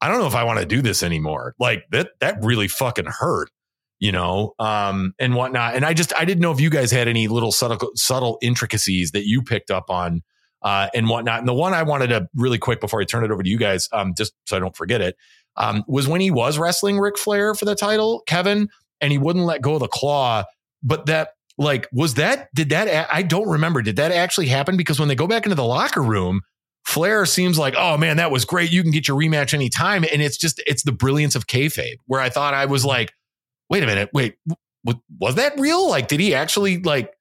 I 0.00 0.08
don't 0.08 0.18
know 0.18 0.26
if 0.26 0.34
I 0.34 0.44
want 0.44 0.60
to 0.60 0.66
do 0.66 0.80
this 0.80 1.02
anymore. 1.02 1.54
Like 1.58 1.84
that, 1.90 2.10
that 2.20 2.42
really 2.42 2.68
fucking 2.68 3.06
hurt, 3.06 3.50
you 3.98 4.12
know, 4.12 4.54
um, 4.58 5.14
and 5.18 5.34
whatnot. 5.34 5.74
And 5.74 5.84
I 5.84 5.92
just, 5.92 6.14
I 6.16 6.24
didn't 6.24 6.40
know 6.40 6.52
if 6.52 6.60
you 6.60 6.70
guys 6.70 6.90
had 6.90 7.06
any 7.06 7.28
little 7.28 7.52
subtle, 7.52 7.90
subtle 7.94 8.38
intricacies 8.40 9.10
that 9.10 9.26
you 9.26 9.42
picked 9.42 9.70
up 9.70 9.90
on, 9.90 10.22
uh, 10.62 10.88
and 10.94 11.08
whatnot. 11.08 11.40
And 11.40 11.48
the 11.48 11.54
one 11.54 11.74
I 11.74 11.82
wanted 11.82 12.08
to 12.08 12.28
really 12.34 12.58
quick 12.58 12.80
before 12.80 13.00
I 13.00 13.04
turn 13.04 13.24
it 13.24 13.30
over 13.30 13.42
to 13.42 13.48
you 13.48 13.58
guys, 13.58 13.88
um, 13.92 14.14
just 14.14 14.32
so 14.46 14.56
I 14.56 14.60
don't 14.60 14.76
forget 14.76 15.02
it, 15.02 15.16
um, 15.56 15.84
was 15.86 16.08
when 16.08 16.22
he 16.22 16.30
was 16.30 16.58
wrestling 16.58 16.98
Ric 16.98 17.18
Flair 17.18 17.54
for 17.54 17.66
the 17.66 17.74
title, 17.74 18.22
Kevin, 18.26 18.70
and 19.02 19.12
he 19.12 19.18
wouldn't 19.18 19.44
let 19.44 19.60
go 19.60 19.74
of 19.74 19.80
the 19.80 19.88
claw. 19.88 20.44
But 20.82 21.06
that 21.06 21.30
like, 21.60 21.86
was 21.92 22.14
that, 22.14 22.48
did 22.54 22.70
that, 22.70 23.08
I 23.12 23.22
don't 23.22 23.48
remember. 23.48 23.82
Did 23.82 23.96
that 23.96 24.10
actually 24.10 24.46
happen? 24.46 24.76
Because 24.76 24.98
when 24.98 25.08
they 25.08 25.14
go 25.14 25.26
back 25.26 25.44
into 25.44 25.54
the 25.54 25.64
locker 25.64 26.02
room, 26.02 26.40
Flair 26.84 27.26
seems 27.26 27.58
like, 27.58 27.74
oh 27.76 27.96
man, 27.96 28.16
that 28.16 28.30
was 28.30 28.44
great. 28.44 28.72
You 28.72 28.82
can 28.82 28.90
get 28.90 29.06
your 29.06 29.16
rematch 29.16 29.54
anytime. 29.54 30.04
And 30.10 30.22
it's 30.22 30.38
just, 30.38 30.60
it's 30.66 30.82
the 30.82 30.92
brilliance 30.92 31.36
of 31.36 31.46
kayfabe 31.46 31.96
where 32.06 32.20
I 32.20 32.30
thought 32.30 32.54
I 32.54 32.66
was 32.66 32.84
like, 32.84 33.12
wait 33.68 33.82
a 33.82 33.86
minute, 33.86 34.08
wait, 34.12 34.36
was 35.18 35.34
that 35.34 35.60
real? 35.60 35.88
Like, 35.88 36.08
did 36.08 36.18
he 36.18 36.34
actually 36.34 36.82
like, 36.82 37.12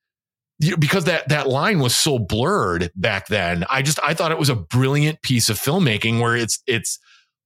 because 0.78 1.06
that 1.06 1.30
that 1.30 1.48
line 1.48 1.80
was 1.80 1.96
so 1.96 2.20
blurred 2.20 2.92
back 2.94 3.28
then. 3.28 3.66
I 3.70 3.82
just 3.82 3.98
I 4.04 4.14
thought 4.14 4.34
it 4.34 4.38
was 4.38 4.50
a 4.50 4.56
brilliant 4.56 5.22
piece 5.22 5.48
of 5.48 5.58
filmmaking 5.58 6.20
where 6.20 6.36
it's 6.36 6.62
it's 6.68 7.00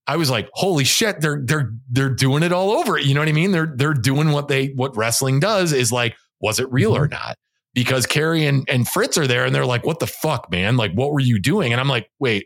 I 0.07 0.17
was 0.17 0.31
like, 0.31 0.49
holy 0.53 0.83
shit, 0.83 1.21
they're 1.21 1.39
they're 1.45 1.73
they're 1.91 2.09
doing 2.09 2.41
it 2.41 2.51
all 2.51 2.71
over. 2.71 2.97
You 2.97 3.13
know 3.13 3.21
what 3.21 3.29
I 3.29 3.33
mean? 3.33 3.51
They're 3.51 3.71
they're 3.75 3.93
doing 3.93 4.31
what 4.31 4.47
they 4.47 4.69
what 4.69 4.97
wrestling 4.97 5.39
does 5.39 5.73
is 5.73 5.91
like 5.91 6.15
was 6.43 6.59
it 6.59 6.71
real 6.71 6.95
or 6.95 7.07
mm-hmm. 7.07 7.13
not? 7.13 7.37
Because 7.73 8.05
Kerry 8.05 8.45
and, 8.45 8.67
and 8.69 8.87
Fritz 8.87 9.17
are 9.17 9.25
there 9.25 9.45
and 9.45 9.55
they're 9.55 9.65
like, 9.65 9.83
what 9.83 9.97
the 9.97 10.05
fuck, 10.05 10.51
man? 10.51 10.77
Like, 10.77 10.91
what 10.93 11.11
were 11.11 11.19
you 11.19 11.39
doing? 11.39 11.71
And 11.71 11.81
I'm 11.81 11.87
like, 11.87 12.07
wait, 12.19 12.45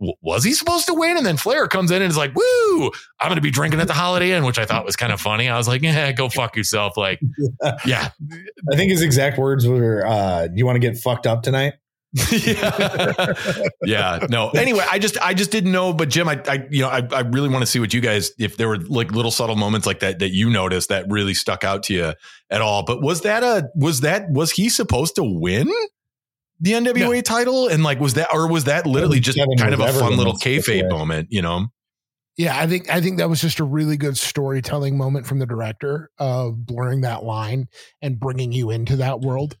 w- 0.00 0.14
was 0.22 0.44
he 0.44 0.54
supposed 0.54 0.86
to 0.86 0.94
win? 0.94 1.18
And 1.18 1.26
then 1.26 1.36
Flair 1.36 1.68
comes 1.68 1.90
in 1.90 2.00
and 2.00 2.10
is 2.10 2.16
like, 2.16 2.34
woo, 2.34 2.90
I'm 3.20 3.28
going 3.28 3.34
to 3.34 3.42
be 3.42 3.50
drinking 3.50 3.80
at 3.80 3.86
the 3.86 3.92
Holiday 3.92 4.32
Inn, 4.32 4.44
which 4.46 4.58
I 4.58 4.64
thought 4.64 4.86
was 4.86 4.96
kind 4.96 5.12
of 5.12 5.20
funny. 5.20 5.50
I 5.50 5.58
was 5.58 5.68
like, 5.68 5.82
yeah, 5.82 6.10
go 6.12 6.30
fuck 6.30 6.56
yourself. 6.56 6.96
Like, 6.96 7.20
yeah. 7.84 8.10
I 8.72 8.76
think 8.76 8.90
his 8.92 9.02
exact 9.02 9.36
words 9.36 9.66
were, 9.66 10.06
uh, 10.06 10.48
you 10.54 10.64
want 10.64 10.76
to 10.76 10.80
get 10.80 10.96
fucked 10.96 11.26
up 11.26 11.42
tonight? 11.42 11.74
yeah. 12.32 13.34
yeah. 13.84 14.26
No. 14.30 14.50
Anyway, 14.50 14.84
I 14.90 14.98
just 14.98 15.20
I 15.20 15.34
just 15.34 15.50
didn't 15.50 15.72
know. 15.72 15.92
But 15.92 16.08
Jim, 16.08 16.28
I, 16.28 16.40
I 16.46 16.66
you 16.70 16.82
know 16.82 16.88
I, 16.88 17.06
I 17.12 17.20
really 17.20 17.48
want 17.48 17.62
to 17.62 17.66
see 17.66 17.78
what 17.78 17.92
you 17.92 18.00
guys 18.00 18.32
if 18.38 18.56
there 18.56 18.68
were 18.68 18.78
like 18.78 19.12
little 19.12 19.30
subtle 19.30 19.56
moments 19.56 19.86
like 19.86 20.00
that 20.00 20.20
that 20.20 20.30
you 20.30 20.48
noticed 20.48 20.88
that 20.88 21.06
really 21.08 21.34
stuck 21.34 21.64
out 21.64 21.82
to 21.84 21.94
you 21.94 22.12
at 22.50 22.60
all. 22.60 22.84
But 22.84 23.02
was 23.02 23.22
that 23.22 23.42
a 23.42 23.68
was 23.74 24.00
that 24.00 24.30
was 24.30 24.52
he 24.52 24.68
supposed 24.68 25.16
to 25.16 25.24
win 25.24 25.70
the 26.60 26.72
NWA 26.72 27.22
title? 27.22 27.68
And 27.68 27.82
like 27.82 28.00
was 28.00 28.14
that 28.14 28.28
or 28.32 28.48
was 28.48 28.64
that 28.64 28.86
literally 28.86 29.20
just 29.20 29.36
Kevin 29.36 29.58
kind 29.58 29.74
of 29.74 29.80
a 29.80 29.92
fun 29.92 30.16
little 30.16 30.34
kayfabe 30.34 30.88
moment? 30.88 31.28
You 31.30 31.42
know. 31.42 31.66
Yeah, 32.36 32.58
I 32.58 32.66
think 32.66 32.90
I 32.90 33.00
think 33.00 33.16
that 33.18 33.30
was 33.30 33.40
just 33.40 33.60
a 33.60 33.64
really 33.64 33.96
good 33.96 34.18
storytelling 34.18 34.98
moment 34.98 35.26
from 35.26 35.38
the 35.38 35.46
director 35.46 36.10
of 36.18 36.66
blurring 36.66 37.00
that 37.00 37.24
line 37.24 37.68
and 38.02 38.20
bringing 38.20 38.52
you 38.52 38.70
into 38.70 38.96
that 38.96 39.20
world. 39.20 39.56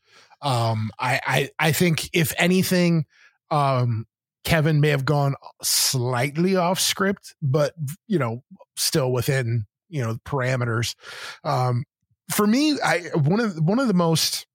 Um, 0.46 0.90
I, 1.00 1.20
I, 1.26 1.50
I 1.58 1.72
think 1.72 2.08
if 2.12 2.32
anything, 2.38 3.04
um, 3.50 4.06
Kevin 4.44 4.80
may 4.80 4.90
have 4.90 5.04
gone 5.04 5.34
slightly 5.60 6.54
off 6.54 6.78
script, 6.78 7.34
but 7.42 7.74
you 8.06 8.20
know, 8.20 8.44
still 8.76 9.10
within 9.10 9.66
you 9.88 10.02
know 10.02 10.18
parameters. 10.24 10.94
Um, 11.42 11.84
for 12.32 12.46
me, 12.46 12.78
I 12.80 13.00
one 13.14 13.40
of 13.40 13.58
one 13.60 13.80
of 13.80 13.88
the 13.88 13.94
most 13.94 14.46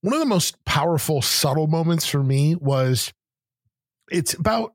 one 0.00 0.14
of 0.14 0.20
the 0.20 0.26
most 0.26 0.62
powerful 0.64 1.22
subtle 1.22 1.68
moments 1.68 2.06
for 2.06 2.22
me 2.22 2.56
was 2.56 3.12
it's 4.10 4.34
about 4.34 4.74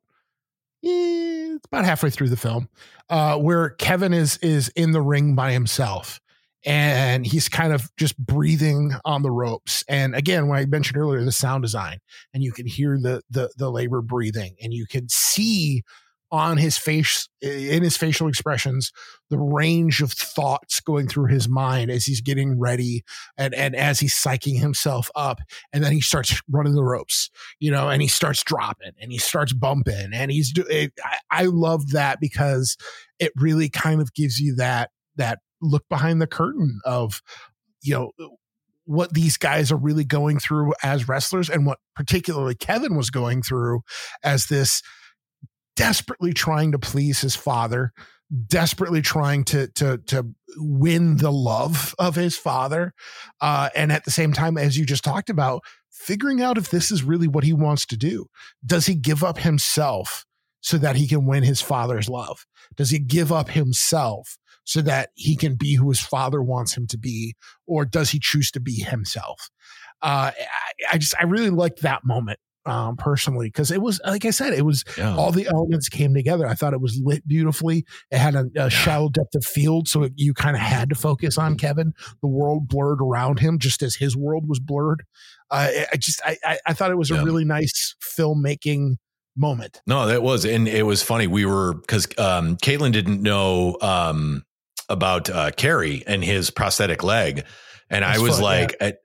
eh, 0.85 1.55
it's 1.55 1.65
about 1.65 1.83
halfway 1.83 2.11
through 2.11 2.29
the 2.29 2.37
film 2.37 2.69
uh, 3.09 3.37
where 3.37 3.71
Kevin 3.71 4.13
is 4.13 4.37
is 4.37 4.69
in 4.69 4.93
the 4.93 5.01
ring 5.01 5.35
by 5.35 5.51
himself 5.51 6.21
and 6.65 7.25
he's 7.25 7.47
kind 7.47 7.73
of 7.73 7.89
just 7.97 8.17
breathing 8.17 8.93
on 9.05 9.21
the 9.21 9.31
ropes. 9.31 9.83
And 9.87 10.15
again, 10.15 10.47
when 10.47 10.59
I 10.59 10.65
mentioned 10.65 10.97
earlier, 10.97 11.23
the 11.23 11.31
sound 11.31 11.63
design, 11.63 11.99
and 12.33 12.43
you 12.43 12.51
can 12.51 12.65
hear 12.65 12.97
the 12.99 13.21
the 13.29 13.51
the 13.57 13.71
labor 13.71 14.01
breathing, 14.01 14.55
and 14.61 14.73
you 14.73 14.85
can 14.87 15.07
see 15.09 15.83
on 16.31 16.57
his 16.57 16.77
face 16.77 17.29
in 17.41 17.83
his 17.83 17.95
facial 17.95 18.27
expressions 18.27 18.91
the 19.29 19.37
range 19.37 20.01
of 20.01 20.11
thoughts 20.11 20.79
going 20.79 21.07
through 21.07 21.27
his 21.27 21.47
mind 21.47 21.91
as 21.91 22.03
he's 22.03 22.19
getting 22.19 22.59
ready 22.59 23.03
and 23.37 23.53
and 23.53 23.75
as 23.75 23.99
he's 23.99 24.15
psyching 24.15 24.59
himself 24.59 25.11
up 25.15 25.39
and 25.71 25.83
then 25.83 25.91
he 25.91 26.01
starts 26.01 26.41
running 26.49 26.73
the 26.73 26.83
ropes 26.83 27.29
you 27.59 27.69
know 27.69 27.89
and 27.89 28.01
he 28.01 28.07
starts 28.07 28.43
dropping 28.43 28.91
and 28.99 29.11
he 29.11 29.19
starts 29.19 29.53
bumping 29.53 30.09
and 30.13 30.31
he's 30.31 30.51
doing 30.51 30.89
I, 31.03 31.17
I 31.29 31.43
love 31.45 31.91
that 31.91 32.19
because 32.19 32.75
it 33.19 33.31
really 33.35 33.69
kind 33.69 34.01
of 34.01 34.13
gives 34.13 34.39
you 34.39 34.55
that 34.55 34.89
that 35.17 35.39
look 35.65 35.87
behind 35.89 36.21
the 36.21 36.27
curtain 36.27 36.79
of 36.85 37.21
you 37.81 37.93
know 37.93 38.11
what 38.85 39.13
these 39.13 39.37
guys 39.37 39.71
are 39.71 39.77
really 39.77 40.03
going 40.03 40.39
through 40.39 40.73
as 40.83 41.07
wrestlers 41.07 41.49
and 41.49 41.65
what 41.65 41.79
particularly 41.95 42.55
Kevin 42.55 42.95
was 42.95 43.09
going 43.09 43.41
through 43.41 43.81
as 44.23 44.45
this 44.47 44.81
desperately 45.75 46.33
trying 46.33 46.71
to 46.71 46.79
please 46.79 47.21
his 47.21 47.35
father 47.35 47.91
desperately 48.47 49.01
trying 49.01 49.43
to 49.43 49.67
to 49.69 49.99
to 50.07 50.27
win 50.57 51.17
the 51.17 51.31
love 51.31 51.93
of 51.99 52.15
his 52.15 52.35
father 52.37 52.93
uh 53.41 53.69
and 53.75 53.91
at 53.91 54.03
the 54.05 54.09
same 54.09 54.33
time 54.33 54.57
as 54.57 54.77
you 54.77 54.85
just 54.85 55.03
talked 55.03 55.29
about 55.29 55.61
figuring 55.95 56.41
out 56.41 56.57
if 56.57 56.69
this 56.69 56.91
is 56.91 57.03
really 57.03 57.27
what 57.27 57.43
he 57.43 57.53
wants 57.53 57.85
to 57.87 57.97
do. 57.97 58.27
Does 58.65 58.85
he 58.85 58.93
give 58.95 59.23
up 59.23 59.39
himself 59.39 60.25
so 60.61 60.77
that 60.77 60.95
he 60.95 61.07
can 61.07 61.25
win 61.25 61.43
his 61.43 61.61
father's 61.61 62.09
love? 62.09 62.45
Does 62.75 62.91
he 62.91 62.99
give 62.99 63.31
up 63.31 63.49
himself 63.49 64.37
so 64.65 64.81
that 64.81 65.11
he 65.15 65.35
can 65.35 65.55
be 65.55 65.75
who 65.75 65.89
his 65.89 65.99
father 65.99 66.41
wants 66.41 66.75
him 66.75 66.85
to 66.87 66.97
be 66.97 67.35
or 67.65 67.85
does 67.85 68.11
he 68.11 68.19
choose 68.19 68.51
to 68.51 68.59
be 68.59 68.81
himself 68.81 69.49
uh, 70.01 70.31
I, 70.37 70.93
I 70.93 70.97
just 70.97 71.15
I 71.19 71.23
really 71.23 71.49
liked 71.49 71.81
that 71.81 72.03
moment 72.03 72.39
um, 72.65 72.97
personally 72.97 73.47
because 73.47 73.71
it 73.71 73.81
was 73.81 74.01
like 74.05 74.25
I 74.25 74.31
said, 74.31 74.53
it 74.53 74.65
was 74.65 74.83
yeah. 74.97 75.15
all 75.15 75.31
the 75.31 75.47
elements 75.47 75.89
came 75.89 76.13
together. 76.13 76.47
I 76.47 76.55
thought 76.55 76.73
it 76.73 76.81
was 76.81 76.99
lit 77.03 77.27
beautifully. 77.27 77.85
It 78.11 78.17
had 78.17 78.35
a, 78.35 78.41
a 78.41 78.49
yeah. 78.55 78.69
shallow 78.69 79.09
depth 79.09 79.35
of 79.35 79.45
field, 79.45 79.87
so 79.87 80.03
it, 80.03 80.13
you 80.15 80.33
kind 80.33 80.55
of 80.55 80.61
had 80.61 80.89
to 80.89 80.95
focus 80.95 81.37
on 81.37 81.57
Kevin. 81.57 81.93
The 82.21 82.27
world 82.27 82.67
blurred 82.67 83.01
around 83.01 83.39
him, 83.39 83.59
just 83.59 83.83
as 83.83 83.95
his 83.95 84.17
world 84.17 84.47
was 84.47 84.59
blurred. 84.59 85.03
Uh, 85.51 85.69
I 85.91 85.97
just 85.97 86.21
I, 86.25 86.37
I, 86.43 86.59
I 86.67 86.73
thought 86.73 86.91
it 86.91 86.97
was 86.97 87.09
yeah. 87.09 87.21
a 87.21 87.23
really 87.23 87.45
nice 87.45 87.95
filmmaking 88.17 88.95
moment. 89.37 89.81
No, 89.85 90.07
that 90.07 90.23
was, 90.23 90.45
and 90.45 90.67
it 90.67 90.83
was 90.83 91.03
funny. 91.03 91.27
We 91.27 91.45
were 91.45 91.75
because 91.75 92.07
um, 92.17 92.57
Caitlin 92.57 92.91
didn't 92.91 93.21
know 93.21 93.77
um, 93.81 94.43
about 94.89 95.29
uh, 95.29 95.51
Kerry 95.51 96.03
and 96.05 96.23
his 96.23 96.49
prosthetic 96.49 97.03
leg, 97.03 97.45
and 97.89 98.05
his 98.05 98.17
I 98.17 98.21
was 98.21 98.35
foot, 98.35 98.43
like, 98.43 98.75
at, 98.79 98.97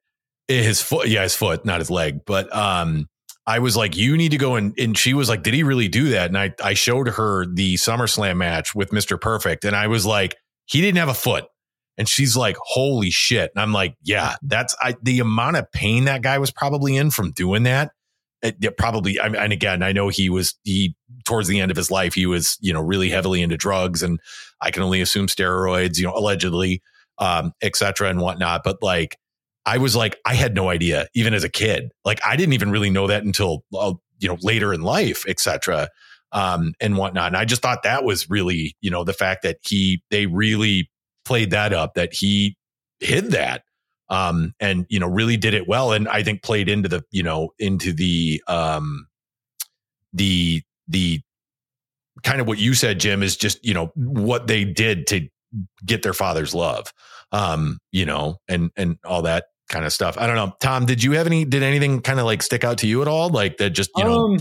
his 0.49 0.81
foot, 0.81 1.09
yeah, 1.09 1.23
his 1.23 1.35
foot, 1.35 1.65
not 1.65 1.79
his 1.79 1.91
leg, 1.91 2.25
but 2.27 2.55
um 2.55 3.09
I 3.47 3.59
was 3.59 3.77
like, 3.77 3.97
you 3.97 4.17
need 4.17 4.31
to 4.31 4.39
go 4.39 4.57
and 4.57 4.79
and 4.79 4.97
she 4.97 5.15
was 5.15 5.29
like, 5.29 5.43
did 5.43 5.55
he 5.55 5.63
really 5.63 5.89
do 5.89 6.11
that? 6.11 6.27
And 6.27 6.39
I 6.39 6.53
I 6.63 6.75
showed 6.75 7.09
her 7.09 7.47
the 7.47 7.75
SummerSlam 7.75 8.37
match 8.37 8.75
with 8.75 8.91
Mr. 8.91 9.21
Perfect, 9.21 9.65
and 9.65 9.75
I 9.75 9.87
was 9.87 10.05
like, 10.05 10.37
he 10.67 10.81
didn't 10.81 10.99
have 10.99 11.09
a 11.09 11.15
foot. 11.15 11.47
And 11.99 12.09
she's 12.09 12.37
like, 12.37 12.57
holy 12.59 13.11
shit. 13.11 13.51
And 13.55 13.61
I'm 13.61 13.73
like, 13.73 13.95
yeah, 14.03 14.37
that's 14.43 14.75
I, 14.81 14.95
the 15.03 15.21
amount 15.21 15.57
of 15.57 15.71
pain 15.71 16.05
that 16.05 16.23
guy 16.23 16.39
was 16.39 16.51
probably 16.51 16.97
in 16.97 17.11
from 17.11 17.33
doing 17.33 17.65
that. 17.65 17.91
It, 18.43 18.77
probably, 18.79 19.21
I 19.21 19.29
mean, 19.29 19.41
and 19.41 19.53
again, 19.53 19.83
I 19.83 19.93
know 19.93 20.09
he 20.09 20.31
was, 20.31 20.55
he, 20.65 20.97
towards 21.25 21.47
the 21.49 21.61
end 21.61 21.71
of 21.71 21.77
his 21.77 21.91
life, 21.91 22.15
he 22.15 22.25
was, 22.25 22.57
you 22.61 22.73
know, 22.73 22.81
really 22.81 23.11
heavily 23.11 23.43
into 23.43 23.57
drugs 23.57 24.03
and 24.03 24.19
I 24.63 24.71
can 24.71 24.83
only 24.83 25.01
assume 25.03 25.27
steroids, 25.27 25.99
you 25.99 26.05
know, 26.05 26.15
allegedly, 26.15 26.83
um, 27.19 27.53
et 27.61 27.77
cetera 27.77 28.09
and 28.09 28.21
whatnot. 28.21 28.63
But 28.65 28.83
like, 28.83 29.19
I 29.67 29.79
was 29.79 29.95
like, 29.95 30.19
I 30.25 30.35
had 30.35 30.55
no 30.55 30.71
idea, 30.71 31.07
even 31.15 31.35
as 31.35 31.45
a 31.45 31.49
kid. 31.49 31.93
Like, 32.05 32.21
I 32.25 32.37
didn't 32.37 32.55
even 32.55 32.71
really 32.71 32.91
know 32.91 33.07
that 33.09 33.25
until 33.25 33.65
uh, 33.77 33.95
you 34.19 34.29
know 34.29 34.37
later 34.43 34.73
in 34.73 34.83
life, 34.83 35.25
etc. 35.29 35.89
Um, 36.33 36.75
and 36.81 36.97
whatnot. 36.97 37.29
And 37.29 37.37
I 37.37 37.45
just 37.45 37.61
thought 37.61 37.83
that 37.83 38.05
was 38.05 38.31
really, 38.31 38.77
you 38.81 38.91
know, 38.91 39.05
the 39.05 39.13
fact 39.13 39.43
that 39.43 39.59
he 39.63 40.03
they 40.11 40.27
really 40.27 40.89
played 41.25 41.51
that 41.51 41.73
up, 41.73 41.95
that 41.95 42.15
he 42.15 42.57
hid 43.01 43.33
that, 43.33 43.63
um, 44.11 44.55
and 44.61 44.85
you 44.91 45.01
know, 45.01 45.09
really 45.09 45.37
did 45.37 45.55
it 45.55 45.67
well. 45.67 45.93
And 45.93 46.09
I 46.09 46.23
think 46.23 46.43
played 46.43 46.69
into 46.69 46.89
the, 46.89 47.03
you 47.11 47.23
know, 47.23 47.51
into 47.59 47.93
the 47.93 48.43
um, 48.47 49.07
the 50.13 50.63
the 50.89 51.23
kind 52.23 52.41
of 52.41 52.47
what 52.47 52.59
you 52.59 52.75
said, 52.75 53.01
Jim, 53.01 53.23
is 53.23 53.37
just 53.37 53.65
you 53.65 53.73
know 53.73 53.93
what 53.95 54.47
they 54.47 54.65
did 54.65 55.07
to 55.09 55.29
get 55.85 56.03
their 56.03 56.13
father's 56.13 56.55
love 56.55 56.93
um, 57.33 57.79
you 57.93 58.05
know, 58.05 58.37
and 58.49 58.71
and 58.77 58.99
all 59.05 59.23
that 59.23 59.47
kind 59.69 59.85
of 59.85 59.93
stuff. 59.93 60.19
I 60.19 60.27
don't 60.27 60.37
know. 60.37 60.53
Tom, 60.61 60.87
did 60.87 61.03
you 61.03 61.13
have 61.13 61.27
any 61.27 61.45
did 61.45 61.63
anything 61.63 62.01
kind 62.01 62.19
of 62.19 62.27
like 62.27 62.43
stick 62.43 62.65
out 62.65 62.79
to 62.79 62.87
you 62.87 63.03
at 63.03 63.09
all? 63.09 63.29
Like 63.31 63.59
that 63.59 63.71
just, 63.71 63.91
you 63.97 64.05
know. 64.05 64.25
Um, 64.25 64.39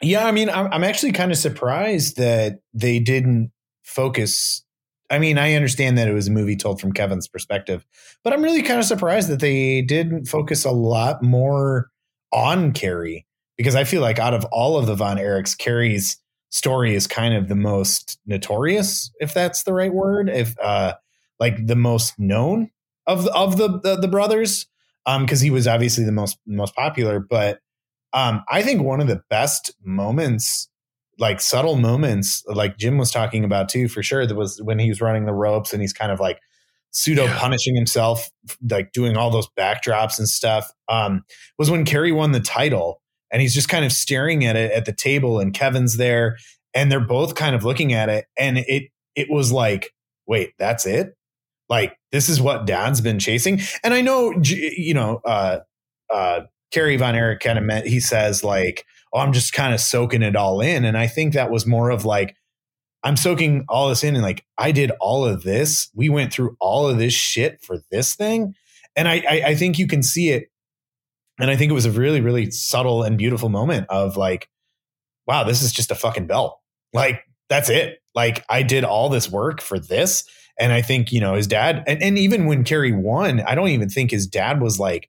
yeah, 0.00 0.26
I 0.26 0.32
mean, 0.32 0.50
I'm, 0.50 0.72
I'm 0.72 0.84
actually 0.84 1.12
kind 1.12 1.30
of 1.30 1.38
surprised 1.38 2.16
that 2.16 2.60
they 2.74 2.98
didn't 2.98 3.52
focus 3.84 4.61
I 5.12 5.18
mean, 5.18 5.38
I 5.38 5.54
understand 5.54 5.98
that 5.98 6.08
it 6.08 6.12
was 6.12 6.26
a 6.26 6.32
movie 6.32 6.56
told 6.56 6.80
from 6.80 6.92
Kevin's 6.92 7.28
perspective, 7.28 7.86
but 8.24 8.32
I'm 8.32 8.42
really 8.42 8.62
kind 8.62 8.80
of 8.80 8.86
surprised 8.86 9.28
that 9.28 9.40
they 9.40 9.82
didn't 9.82 10.26
focus 10.26 10.64
a 10.64 10.72
lot 10.72 11.22
more 11.22 11.90
on 12.32 12.72
Kerry 12.72 13.26
because 13.56 13.76
I 13.76 13.84
feel 13.84 14.00
like 14.00 14.18
out 14.18 14.34
of 14.34 14.44
all 14.46 14.78
of 14.78 14.86
the 14.86 14.94
Von 14.94 15.18
Erichs, 15.18 15.56
Kerry's 15.56 16.16
story 16.48 16.94
is 16.94 17.06
kind 17.06 17.34
of 17.34 17.48
the 17.48 17.54
most 17.54 18.18
notorious, 18.26 19.12
if 19.20 19.32
that's 19.32 19.62
the 19.62 19.72
right 19.72 19.92
word. 19.92 20.28
If 20.28 20.58
uh, 20.58 20.94
like 21.42 21.66
the 21.66 21.76
most 21.76 22.18
known 22.18 22.70
of 23.06 23.26
of 23.26 23.56
the 23.56 23.80
the, 23.80 23.96
the 23.96 24.08
brothers 24.08 24.66
um 25.06 25.24
because 25.24 25.40
he 25.40 25.50
was 25.50 25.66
obviously 25.66 26.04
the 26.04 26.12
most 26.12 26.38
most 26.46 26.74
popular 26.74 27.18
but 27.18 27.58
um 28.12 28.44
i 28.48 28.62
think 28.62 28.80
one 28.80 29.00
of 29.00 29.08
the 29.08 29.22
best 29.28 29.74
moments 29.82 30.68
like 31.18 31.40
subtle 31.40 31.76
moments 31.76 32.42
like 32.46 32.78
jim 32.78 32.98
was 32.98 33.10
talking 33.10 33.44
about 33.44 33.68
too 33.68 33.88
for 33.88 34.02
sure 34.02 34.26
that 34.26 34.34
was 34.34 34.60
when 34.62 34.78
he 34.78 34.88
was 34.88 35.00
running 35.00 35.26
the 35.26 35.32
ropes 35.32 35.72
and 35.72 35.82
he's 35.82 35.92
kind 35.92 36.12
of 36.12 36.20
like 36.20 36.40
pseudo 36.90 37.26
punishing 37.38 37.74
himself 37.74 38.30
like 38.70 38.92
doing 38.92 39.16
all 39.16 39.30
those 39.30 39.48
backdrops 39.58 40.18
and 40.18 40.28
stuff 40.28 40.70
um 40.88 41.24
was 41.58 41.70
when 41.70 41.84
kerry 41.84 42.12
won 42.12 42.32
the 42.32 42.40
title 42.40 43.00
and 43.30 43.40
he's 43.40 43.54
just 43.54 43.68
kind 43.68 43.84
of 43.84 43.92
staring 43.92 44.44
at 44.44 44.56
it 44.56 44.72
at 44.72 44.84
the 44.84 44.92
table 44.92 45.38
and 45.38 45.54
kevin's 45.54 45.96
there 45.96 46.36
and 46.74 46.90
they're 46.90 47.00
both 47.00 47.34
kind 47.34 47.54
of 47.54 47.64
looking 47.64 47.92
at 47.92 48.08
it 48.08 48.26
and 48.38 48.58
it 48.58 48.84
it 49.14 49.28
was 49.30 49.52
like 49.52 49.90
wait 50.26 50.52
that's 50.58 50.86
it 50.86 51.14
like 51.72 51.96
this 52.10 52.28
is 52.28 52.38
what 52.38 52.66
Dad's 52.66 53.00
been 53.00 53.18
chasing. 53.18 53.62
And 53.82 53.94
I 53.94 54.02
know, 54.02 54.34
you 54.42 54.92
know, 54.92 55.22
uh, 55.24 55.60
uh, 56.12 56.40
Kerry 56.70 56.98
Von 56.98 57.14
Erich 57.14 57.40
kind 57.40 57.58
of 57.58 57.64
meant 57.64 57.86
he 57.86 57.98
says 57.98 58.44
like, 58.44 58.84
"Oh, 59.12 59.20
I'm 59.20 59.32
just 59.32 59.52
kind 59.52 59.74
of 59.74 59.80
soaking 59.80 60.22
it 60.22 60.36
all 60.36 60.60
in," 60.60 60.84
and 60.84 60.96
I 60.96 61.06
think 61.06 61.34
that 61.34 61.50
was 61.50 61.66
more 61.66 61.90
of 61.90 62.04
like, 62.04 62.36
I'm 63.02 63.16
soaking 63.16 63.64
all 63.68 63.88
this 63.88 64.04
in, 64.04 64.14
and 64.14 64.24
like 64.24 64.44
I 64.58 64.72
did 64.72 64.92
all 65.00 65.24
of 65.24 65.42
this. 65.42 65.90
We 65.94 66.08
went 66.08 66.32
through 66.32 66.56
all 66.60 66.88
of 66.88 66.98
this 66.98 67.14
shit 67.14 67.62
for 67.64 67.78
this 67.90 68.14
thing, 68.14 68.54
and 68.96 69.08
I, 69.08 69.22
I, 69.28 69.42
I 69.48 69.54
think 69.54 69.78
you 69.78 69.86
can 69.86 70.02
see 70.02 70.30
it. 70.30 70.48
And 71.38 71.50
I 71.50 71.56
think 71.56 71.70
it 71.70 71.74
was 71.74 71.86
a 71.86 71.90
really, 71.90 72.20
really 72.20 72.50
subtle 72.50 73.02
and 73.02 73.18
beautiful 73.18 73.48
moment 73.48 73.86
of 73.88 74.16
like, 74.16 74.48
wow, 75.26 75.44
this 75.44 75.62
is 75.62 75.72
just 75.72 75.90
a 75.90 75.94
fucking 75.94 76.26
belt. 76.26 76.60
Like 76.92 77.24
that's 77.48 77.70
it. 77.70 77.98
Like 78.14 78.44
I 78.48 78.62
did 78.62 78.84
all 78.84 79.08
this 79.08 79.30
work 79.30 79.60
for 79.60 79.78
this 79.78 80.24
and 80.58 80.72
I 80.72 80.82
think, 80.82 81.12
you 81.12 81.20
know, 81.20 81.34
his 81.34 81.46
dad, 81.46 81.82
and, 81.86 82.02
and 82.02 82.18
even 82.18 82.46
when 82.46 82.64
Kerry 82.64 82.92
won, 82.92 83.40
I 83.40 83.54
don't 83.54 83.68
even 83.68 83.88
think 83.88 84.10
his 84.10 84.26
dad 84.26 84.60
was 84.60 84.78
like, 84.78 85.08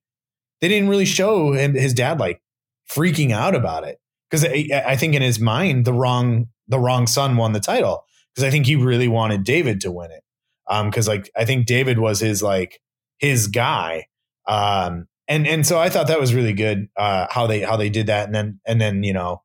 they 0.62 0.70
didn't 0.70 0.90
really 0.90 1.06
show 1.06 1.52
him, 1.52 1.74
his 1.74 1.94
dad 1.94 2.20
like 2.20 2.42
freaking 2.90 3.32
out 3.32 3.56
about 3.56 3.84
it. 3.84 3.98
Cause 4.32 4.44
I, 4.46 4.96
think 4.96 5.14
in 5.14 5.22
his 5.22 5.40
mind, 5.40 5.86
the 5.86 5.94
wrong, 5.94 6.48
the 6.68 6.80
wrong 6.80 7.06
son 7.06 7.38
won 7.38 7.52
the 7.52 7.60
title. 7.60 8.04
Cause 8.36 8.44
I 8.44 8.50
think 8.50 8.66
he 8.66 8.76
really 8.76 9.08
wanted 9.08 9.44
David 9.44 9.82
to 9.82 9.92
win 9.92 10.12
it. 10.12 10.24
Um, 10.68 10.92
cause 10.92 11.08
like, 11.08 11.30
I 11.36 11.46
think 11.46 11.68
David 11.68 12.00
was 12.00 12.20
his, 12.20 12.42
like, 12.42 12.80
his 13.20 13.48
guy. 13.48 14.08
Um, 14.48 15.08
and, 15.28 15.46
and 15.48 15.68
so 15.68 15.80
I 15.80 15.90
thought 15.90 16.08
that 16.08 16.20
was 16.20 16.34
really 16.34 16.54
good, 16.54 16.88
uh, 16.98 17.28
how 17.30 17.46
they, 17.46 17.62
how 17.62 17.78
they 17.78 17.90
did 17.90 18.08
that. 18.08 18.26
And 18.26 18.34
then, 18.34 18.60
and 18.66 18.82
then, 18.82 19.04
you 19.04 19.14
know, 19.14 19.44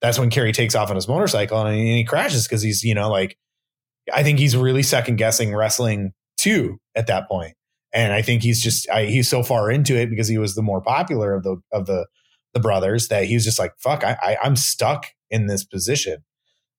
that's 0.00 0.18
when 0.18 0.30
Kerry 0.30 0.52
takes 0.52 0.74
off 0.74 0.90
on 0.90 0.96
his 0.96 1.08
motorcycle 1.08 1.64
and 1.64 1.76
he 1.76 2.04
crashes 2.04 2.46
because 2.46 2.62
he's, 2.62 2.82
you 2.82 2.94
know, 2.94 3.10
like 3.10 3.36
I 4.12 4.22
think 4.22 4.38
he's 4.38 4.56
really 4.56 4.82
second 4.82 5.16
guessing 5.16 5.54
wrestling 5.54 6.12
too 6.36 6.78
at 6.94 7.06
that 7.06 7.28
point. 7.28 7.54
And 7.94 8.12
I 8.12 8.22
think 8.22 8.42
he's 8.42 8.60
just 8.60 8.88
I, 8.90 9.04
he's 9.04 9.28
so 9.28 9.42
far 9.42 9.70
into 9.70 9.96
it 9.96 10.10
because 10.10 10.28
he 10.28 10.38
was 10.38 10.54
the 10.54 10.62
more 10.62 10.80
popular 10.80 11.34
of 11.34 11.44
the 11.44 11.56
of 11.72 11.86
the 11.86 12.06
the 12.54 12.60
brothers 12.60 13.08
that 13.08 13.24
he 13.24 13.34
was 13.34 13.44
just 13.44 13.58
like 13.58 13.72
fuck 13.78 14.04
I, 14.04 14.16
I 14.22 14.36
I'm 14.42 14.56
stuck 14.56 15.06
in 15.30 15.46
this 15.46 15.64
position 15.64 16.22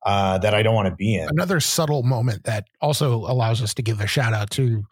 uh, 0.06 0.38
that 0.40 0.54
I 0.54 0.64
don't 0.64 0.76
want 0.76 0.88
to 0.88 0.96
be 0.96 1.16
in. 1.16 1.30
Another 1.30 1.60
subtle 1.60 2.04
moment 2.04 2.44
that 2.44 2.66
also 2.82 3.16
allows 3.16 3.62
us 3.62 3.74
to 3.76 3.82
give 3.82 4.02
a 4.02 4.08
shout 4.08 4.34
out 4.34 4.50
to 4.52 4.84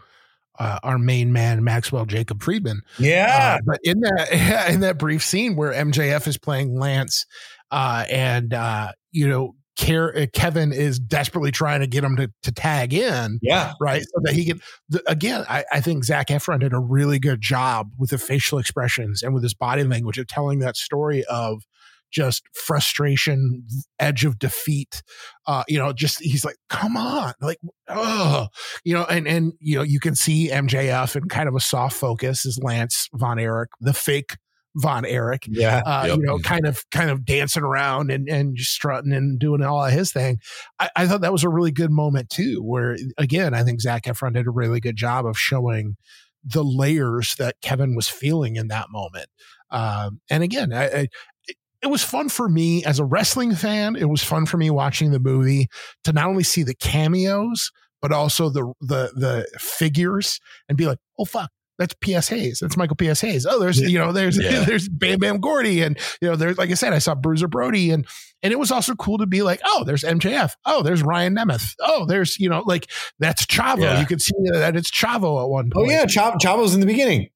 uh, 0.60 0.80
our 0.84 0.98
main 0.98 1.34
man 1.34 1.64
Maxwell 1.64 2.06
Jacob 2.06 2.42
Friedman. 2.42 2.82
Yeah, 2.98 3.58
uh, 3.58 3.62
but 3.66 3.80
in 3.84 4.00
that 4.02 4.70
in 4.72 4.82
that 4.82 4.98
brief 4.98 5.24
scene 5.24 5.56
where 5.56 5.74
MJF 5.74 6.28
is 6.28 6.38
playing 6.38 6.78
Lance, 6.78 7.26
uh, 7.72 8.06
and 8.10 8.54
uh, 8.54 8.92
you 9.12 9.28
know 9.28 9.56
Kevin 9.76 10.74
is 10.74 11.00
desperately 11.00 11.52
trying 11.52 11.80
to 11.82 11.88
get 11.88 12.04
him 12.04 12.16
to, 12.18 12.32
to 12.44 12.52
tag 12.52 12.94
in. 12.94 13.40
Yeah. 13.42 13.74
Right. 13.80 14.02
So 14.02 14.22
that 14.24 14.34
he 14.34 14.46
can, 14.46 14.62
again, 15.08 15.46
I, 15.50 15.64
I 15.72 15.82
think 15.82 16.04
Zac 16.04 16.28
Efron 16.28 16.60
did 16.60 16.74
a 16.74 16.80
really 16.80 17.20
good 17.20 17.42
job 17.42 17.92
with 17.98 18.12
the 18.12 18.18
facial 18.18 18.60
expressions 18.60 19.24
and 19.24 19.34
with 19.34 19.44
his 19.44 19.54
body 19.54 19.84
language 19.84 20.18
of 20.18 20.28
telling 20.28 20.60
that 20.60 20.78
story 20.78 21.24
of 21.26 21.64
just 22.12 22.44
frustration, 22.54 23.66
edge 24.00 24.26
of 24.26 24.38
defeat. 24.38 25.02
Uh, 25.48 25.64
you 25.68 25.78
know, 25.78 25.94
just 25.94 26.22
he's 26.22 26.46
like, 26.46 26.58
come 26.70 26.98
on, 26.98 27.34
like, 27.42 27.58
oh, 27.88 28.48
you 28.84 28.94
know, 28.94 29.06
and 29.06 29.28
and 29.28 29.54
you 29.60 29.78
know, 29.78 29.84
you 29.84 30.00
can 30.00 30.16
see 30.16 30.50
MJF 30.50 31.16
and 31.16 31.30
kind 31.30 31.48
of 31.48 31.56
a 31.56 31.60
soft 31.60 31.98
focus 31.98 32.46
is 32.46 32.60
Lance 32.62 33.08
Von 33.14 33.40
Erich, 33.40 33.70
the 33.80 33.94
fake 33.94 34.38
Von 34.76 35.06
Erich. 35.06 35.48
Yeah. 35.50 35.82
Uh, 35.86 36.06
Yep. 36.08 36.18
You 36.18 36.24
know, 36.24 36.40
kind 36.40 36.66
of 36.66 36.84
kind 36.92 37.10
of 37.10 37.26
dancing 37.26 37.64
around 37.64 38.10
and 38.12 38.28
and 38.30 38.58
strutting 38.58 39.12
and 39.14 39.38
doing 39.40 39.62
all 39.64 39.84
of 39.86 39.92
his 39.92 40.12
thing. 40.12 40.40
I, 40.80 40.90
I 40.96 41.08
thought 41.08 41.22
that 41.22 41.32
was 41.34 41.44
a 41.44 41.50
really 41.50 41.72
good 41.72 41.92
moment 41.92 42.30
too. 42.30 42.62
Where 42.64 42.98
again, 43.18 43.54
I 43.54 43.64
think 43.64 43.82
Zac 43.82 44.04
Efron 44.06 44.34
did 44.34 44.48
a 44.48 44.52
really 44.52 44.80
good 44.80 44.96
job 44.96 45.26
of 45.26 45.38
showing 45.38 45.98
the 46.44 46.64
layers 46.64 47.36
that 47.36 47.56
Kevin 47.62 47.96
was 47.96 48.08
feeling 48.08 48.56
in 48.56 48.70
that 48.70 48.88
moment. 48.90 49.28
Um, 49.70 50.22
and 50.30 50.42
again, 50.44 50.74
I, 50.74 50.84
I, 50.86 51.08
it- 51.48 51.58
it 51.84 51.88
was 51.90 52.04
fun 52.04 52.30
for 52.30 52.48
me 52.48 52.84
as 52.86 53.00
a 53.00 53.06
wrestling 53.06 53.56
fan. 53.56 53.96
It 53.96 54.08
was 54.08 54.22
fun 54.24 54.46
for 54.46 54.58
me 54.58 54.70
watching 54.70 55.10
the 55.10 55.20
movie 55.20 55.68
to 56.04 56.14
not 56.14 56.28
only 56.28 56.44
see 56.44 56.62
the 56.62 56.76
cameos, 56.76 57.72
but 58.04 58.12
also 58.12 58.50
the 58.50 58.72
the 58.82 59.12
the 59.16 59.48
figures 59.60 60.40
and 60.70 60.78
be 60.78 60.86
like, 60.86 61.00
oh 61.18 61.26
fuck. 61.26 61.50
That's 61.80 61.96
P.S. 62.00 62.28
Hayes. 62.30 62.60
That's 62.62 62.78
Michael 62.78 62.96
P.S. 62.96 63.22
Hayes. 63.22 63.46
Oh, 63.50 63.60
there's 63.60 63.80
you 63.80 63.98
know 63.98 64.12
there's 64.12 64.38
Yeah. 64.38 64.60
there's 64.66 64.88
Bam 64.88 65.20
Bam 65.20 65.40
Gordy 65.40 65.82
and 65.82 65.98
you 66.22 66.30
know 66.30 66.36
there's 66.36 66.58
like 66.58 66.70
I 66.70 66.76
said 66.76 66.94
I 66.94 67.00
saw 67.00 67.16
Bruiser 67.16 67.48
Brody 67.48 67.92
and 67.92 68.06
and 68.44 68.52
it 68.54 68.60
was 68.60 68.72
also 68.72 68.94
cool 68.96 69.18
to 69.20 69.26
be 69.26 69.42
like 69.42 69.62
oh 69.66 69.84
there's 69.84 70.04
MJF 70.04 70.52
oh 70.66 70.84
there's 70.84 71.02
Ryan 71.02 71.36
Nemeth 71.36 71.74
oh 71.80 72.06
there's 72.06 72.40
you 72.40 72.50
know 72.50 72.62
like 72.66 72.90
that's 73.20 73.46
Chavo 73.46 73.82
Yeah. 73.82 74.00
you 74.00 74.06
could 74.06 74.22
see 74.22 74.34
that 74.54 74.76
it's 74.76 74.92
Chavo 74.92 75.42
at 75.44 75.50
one 75.50 75.72
point 75.72 75.88
oh 75.88 75.92
yeah, 75.92 76.06
Chav- 76.06 76.38
Chavo's 76.40 76.74
in 76.76 76.82
the 76.82 76.86
beginning. 76.88 77.30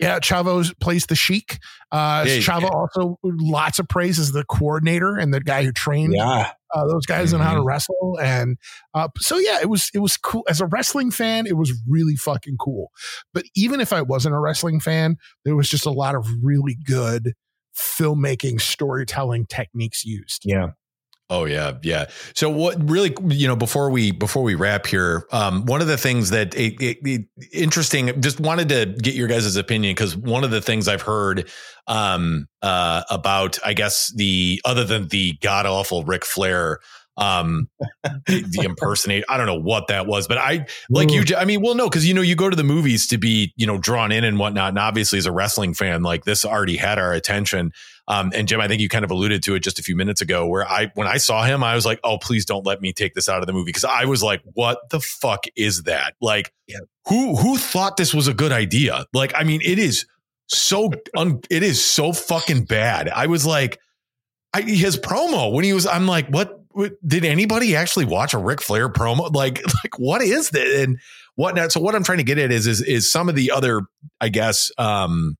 yeah, 0.00 0.18
Chavo 0.18 0.68
plays 0.80 1.06
the 1.06 1.14
Sheik. 1.14 1.58
Uh, 1.92 2.24
Yeah, 2.26 2.38
Chavo 2.38 2.62
yeah. 2.62 2.68
also 2.68 3.18
lots 3.22 3.78
of 3.78 3.86
praise 3.88 4.18
as 4.18 4.32
the 4.32 4.44
coordinator 4.44 5.16
and 5.16 5.32
the 5.32 5.40
guy 5.40 5.62
who 5.62 5.70
trained 5.72 6.14
Yeah. 6.14 6.50
Uh, 6.74 6.86
those 6.86 7.06
guys 7.06 7.32
in 7.32 7.40
how 7.40 7.54
to 7.54 7.60
Mhm. 7.60 7.66
wrestle. 7.66 8.18
And 8.22 8.58
uh, 8.94 9.08
so 9.18 9.38
yeah, 9.38 9.58
it 9.62 9.68
was 9.68 9.90
it 9.94 10.00
was 10.00 10.16
cool 10.16 10.44
as 10.48 10.60
a 10.60 10.66
wrestling 10.66 11.10
fan. 11.10 11.46
It 11.46 11.56
was 11.56 11.72
really 11.88 12.16
fucking 12.16 12.56
cool. 12.58 12.90
But 13.32 13.44
even 13.54 13.80
if 13.80 13.92
I 13.92 14.02
wasn't 14.02 14.34
a 14.34 14.40
wrestling 14.40 14.80
fan, 14.80 15.16
there 15.44 15.56
was 15.56 15.68
just 15.68 15.86
a 15.86 15.90
lot 15.90 16.14
of 16.14 16.26
really 16.42 16.76
good 16.84 17.34
filmmaking, 17.76 18.60
storytelling 18.60 19.46
techniques 19.46 20.04
used. 20.04 20.42
Yeah. 20.44 20.70
Oh 21.30 21.46
yeah, 21.46 21.72
yeah. 21.82 22.06
So 22.34 22.50
what 22.50 22.88
really, 22.88 23.14
you 23.28 23.48
know, 23.48 23.56
before 23.56 23.88
we 23.90 24.10
before 24.10 24.42
we 24.42 24.54
wrap 24.54 24.86
here, 24.86 25.26
um, 25.32 25.64
one 25.64 25.80
of 25.80 25.86
the 25.86 25.96
things 25.96 26.28
that 26.30 26.54
it, 26.54 26.74
it, 26.82 26.98
it- 27.02 27.26
interesting, 27.52 28.20
just 28.20 28.40
wanted 28.40 28.68
to 28.68 28.86
get 29.02 29.14
your 29.14 29.26
guys' 29.26 29.56
opinion 29.56 29.94
because 29.94 30.14
one 30.16 30.44
of 30.44 30.50
the 30.50 30.60
things 30.60 30.86
I've 30.86 31.00
heard 31.02 31.48
um, 31.86 32.46
uh, 32.60 33.04
about, 33.10 33.58
I 33.64 33.72
guess 33.72 34.12
the 34.14 34.60
other 34.66 34.84
than 34.84 35.08
the 35.08 35.32
god 35.40 35.64
awful 35.64 36.04
Ric 36.04 36.26
Flair, 36.26 36.80
um, 37.16 37.68
the, 38.02 38.44
the 38.48 38.62
impersonate, 38.64 39.24
I 39.28 39.36
don't 39.36 39.46
know 39.46 39.60
what 39.60 39.88
that 39.88 40.06
was, 40.06 40.26
but 40.26 40.38
I 40.38 40.66
like 40.90 41.10
you. 41.10 41.24
i 41.36 41.44
mean, 41.44 41.60
well, 41.62 41.74
no, 41.74 41.88
because 41.88 42.06
you 42.06 42.14
know 42.14 42.22
you 42.22 42.34
go 42.36 42.50
to 42.50 42.56
the 42.56 42.64
movies 42.64 43.06
to 43.08 43.18
be 43.18 43.52
you 43.56 43.66
know 43.66 43.78
drawn 43.78 44.12
in 44.12 44.24
and 44.24 44.38
whatnot, 44.38 44.70
and 44.70 44.78
obviously 44.78 45.18
as 45.18 45.26
a 45.26 45.32
wrestling 45.32 45.74
fan, 45.74 46.02
like 46.02 46.24
this 46.24 46.44
already 46.44 46.76
had 46.76 46.98
our 46.98 47.12
attention. 47.12 47.72
Um, 48.06 48.32
and 48.34 48.46
Jim, 48.46 48.60
I 48.60 48.68
think 48.68 48.82
you 48.82 48.88
kind 48.90 49.04
of 49.04 49.10
alluded 49.10 49.42
to 49.44 49.54
it 49.54 49.60
just 49.60 49.78
a 49.78 49.82
few 49.82 49.96
minutes 49.96 50.20
ago, 50.20 50.46
where 50.46 50.68
I 50.68 50.90
when 50.94 51.06
I 51.06 51.16
saw 51.16 51.42
him, 51.44 51.62
I 51.64 51.74
was 51.74 51.86
like, 51.86 52.00
"Oh, 52.04 52.18
please 52.18 52.44
don't 52.44 52.66
let 52.66 52.80
me 52.82 52.92
take 52.92 53.14
this 53.14 53.28
out 53.30 53.40
of 53.40 53.46
the 53.46 53.52
movie," 53.54 53.68
because 53.70 53.84
I 53.84 54.04
was 54.04 54.22
like, 54.22 54.42
"What 54.52 54.90
the 54.90 55.00
fuck 55.00 55.44
is 55.56 55.84
that? 55.84 56.14
Like, 56.20 56.52
Yeah. 56.68 56.80
who 57.06 57.34
who 57.36 57.56
thought 57.56 57.96
this 57.96 58.12
was 58.12 58.28
a 58.28 58.34
good 58.34 58.52
idea? 58.52 59.06
Like, 59.14 59.32
I 59.34 59.44
mean, 59.44 59.60
it 59.64 59.78
is 59.78 60.04
so 60.48 60.90
un, 61.16 61.40
it 61.48 61.62
is 61.62 61.82
so 61.82 62.12
fucking 62.12 62.64
bad. 62.64 63.08
I 63.08 63.26
was 63.26 63.46
like, 63.46 63.80
I, 64.52 64.60
his 64.60 64.98
promo 64.98 65.50
when 65.52 65.64
he 65.64 65.72
was, 65.72 65.86
I'm 65.86 66.06
like, 66.06 66.28
what, 66.28 66.50
what? 66.50 66.63
Did 67.06 67.24
anybody 67.24 67.76
actually 67.76 68.04
watch 68.04 68.34
a 68.34 68.38
Ric 68.38 68.60
Flair 68.60 68.88
promo? 68.88 69.30
Like, 69.34 69.62
like 69.82 69.98
what 69.98 70.22
is 70.22 70.50
that 70.50 70.66
and 70.66 70.98
whatnot? 71.36 71.72
So 71.72 71.80
what 71.80 71.94
I'm 71.94 72.04
trying 72.04 72.18
to 72.18 72.24
get 72.24 72.38
at 72.38 72.52
is 72.52 72.66
is 72.66 72.80
is 72.80 73.10
some 73.10 73.28
of 73.28 73.34
the 73.34 73.50
other, 73.50 73.82
I 74.20 74.28
guess, 74.28 74.70
um, 74.78 75.36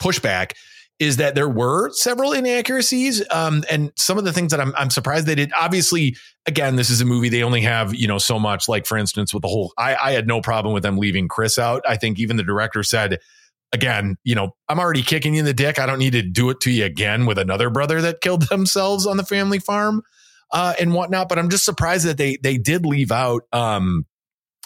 pushback 0.00 0.52
is 0.98 1.18
that 1.18 1.34
there 1.34 1.48
were 1.48 1.90
several 1.92 2.32
inaccuracies 2.32 3.22
um, 3.30 3.62
and 3.70 3.92
some 3.96 4.18
of 4.18 4.24
the 4.24 4.32
things 4.32 4.50
that 4.50 4.60
I'm, 4.60 4.74
I'm 4.76 4.90
surprised 4.90 5.26
they 5.26 5.34
did 5.34 5.52
obviously 5.58 6.16
again 6.46 6.76
this 6.76 6.90
is 6.90 7.00
a 7.00 7.04
movie 7.04 7.28
they 7.28 7.42
only 7.42 7.60
have 7.62 7.94
you 7.94 8.08
know 8.08 8.18
so 8.18 8.38
much 8.38 8.68
like 8.68 8.86
for 8.86 8.98
instance 8.98 9.32
with 9.32 9.42
the 9.42 9.48
whole 9.48 9.72
I, 9.78 9.94
I 9.96 10.12
had 10.12 10.26
no 10.26 10.40
problem 10.40 10.74
with 10.74 10.82
them 10.82 10.96
leaving 10.96 11.28
chris 11.28 11.58
out 11.58 11.82
i 11.86 11.96
think 11.96 12.18
even 12.18 12.36
the 12.36 12.42
director 12.42 12.82
said 12.82 13.18
again 13.72 14.16
you 14.24 14.34
know 14.34 14.54
i'm 14.68 14.80
already 14.80 15.02
kicking 15.02 15.34
you 15.34 15.40
in 15.40 15.46
the 15.46 15.54
dick 15.54 15.78
i 15.78 15.86
don't 15.86 15.98
need 15.98 16.12
to 16.12 16.22
do 16.22 16.50
it 16.50 16.60
to 16.60 16.70
you 16.70 16.84
again 16.84 17.26
with 17.26 17.38
another 17.38 17.70
brother 17.70 18.00
that 18.00 18.20
killed 18.20 18.48
themselves 18.48 19.06
on 19.06 19.16
the 19.16 19.24
family 19.24 19.58
farm 19.58 20.02
uh, 20.52 20.74
and 20.80 20.94
whatnot 20.94 21.28
but 21.28 21.38
i'm 21.38 21.50
just 21.50 21.64
surprised 21.64 22.06
that 22.06 22.16
they 22.16 22.36
they 22.42 22.58
did 22.58 22.84
leave 22.86 23.12
out 23.12 23.42
um, 23.52 24.04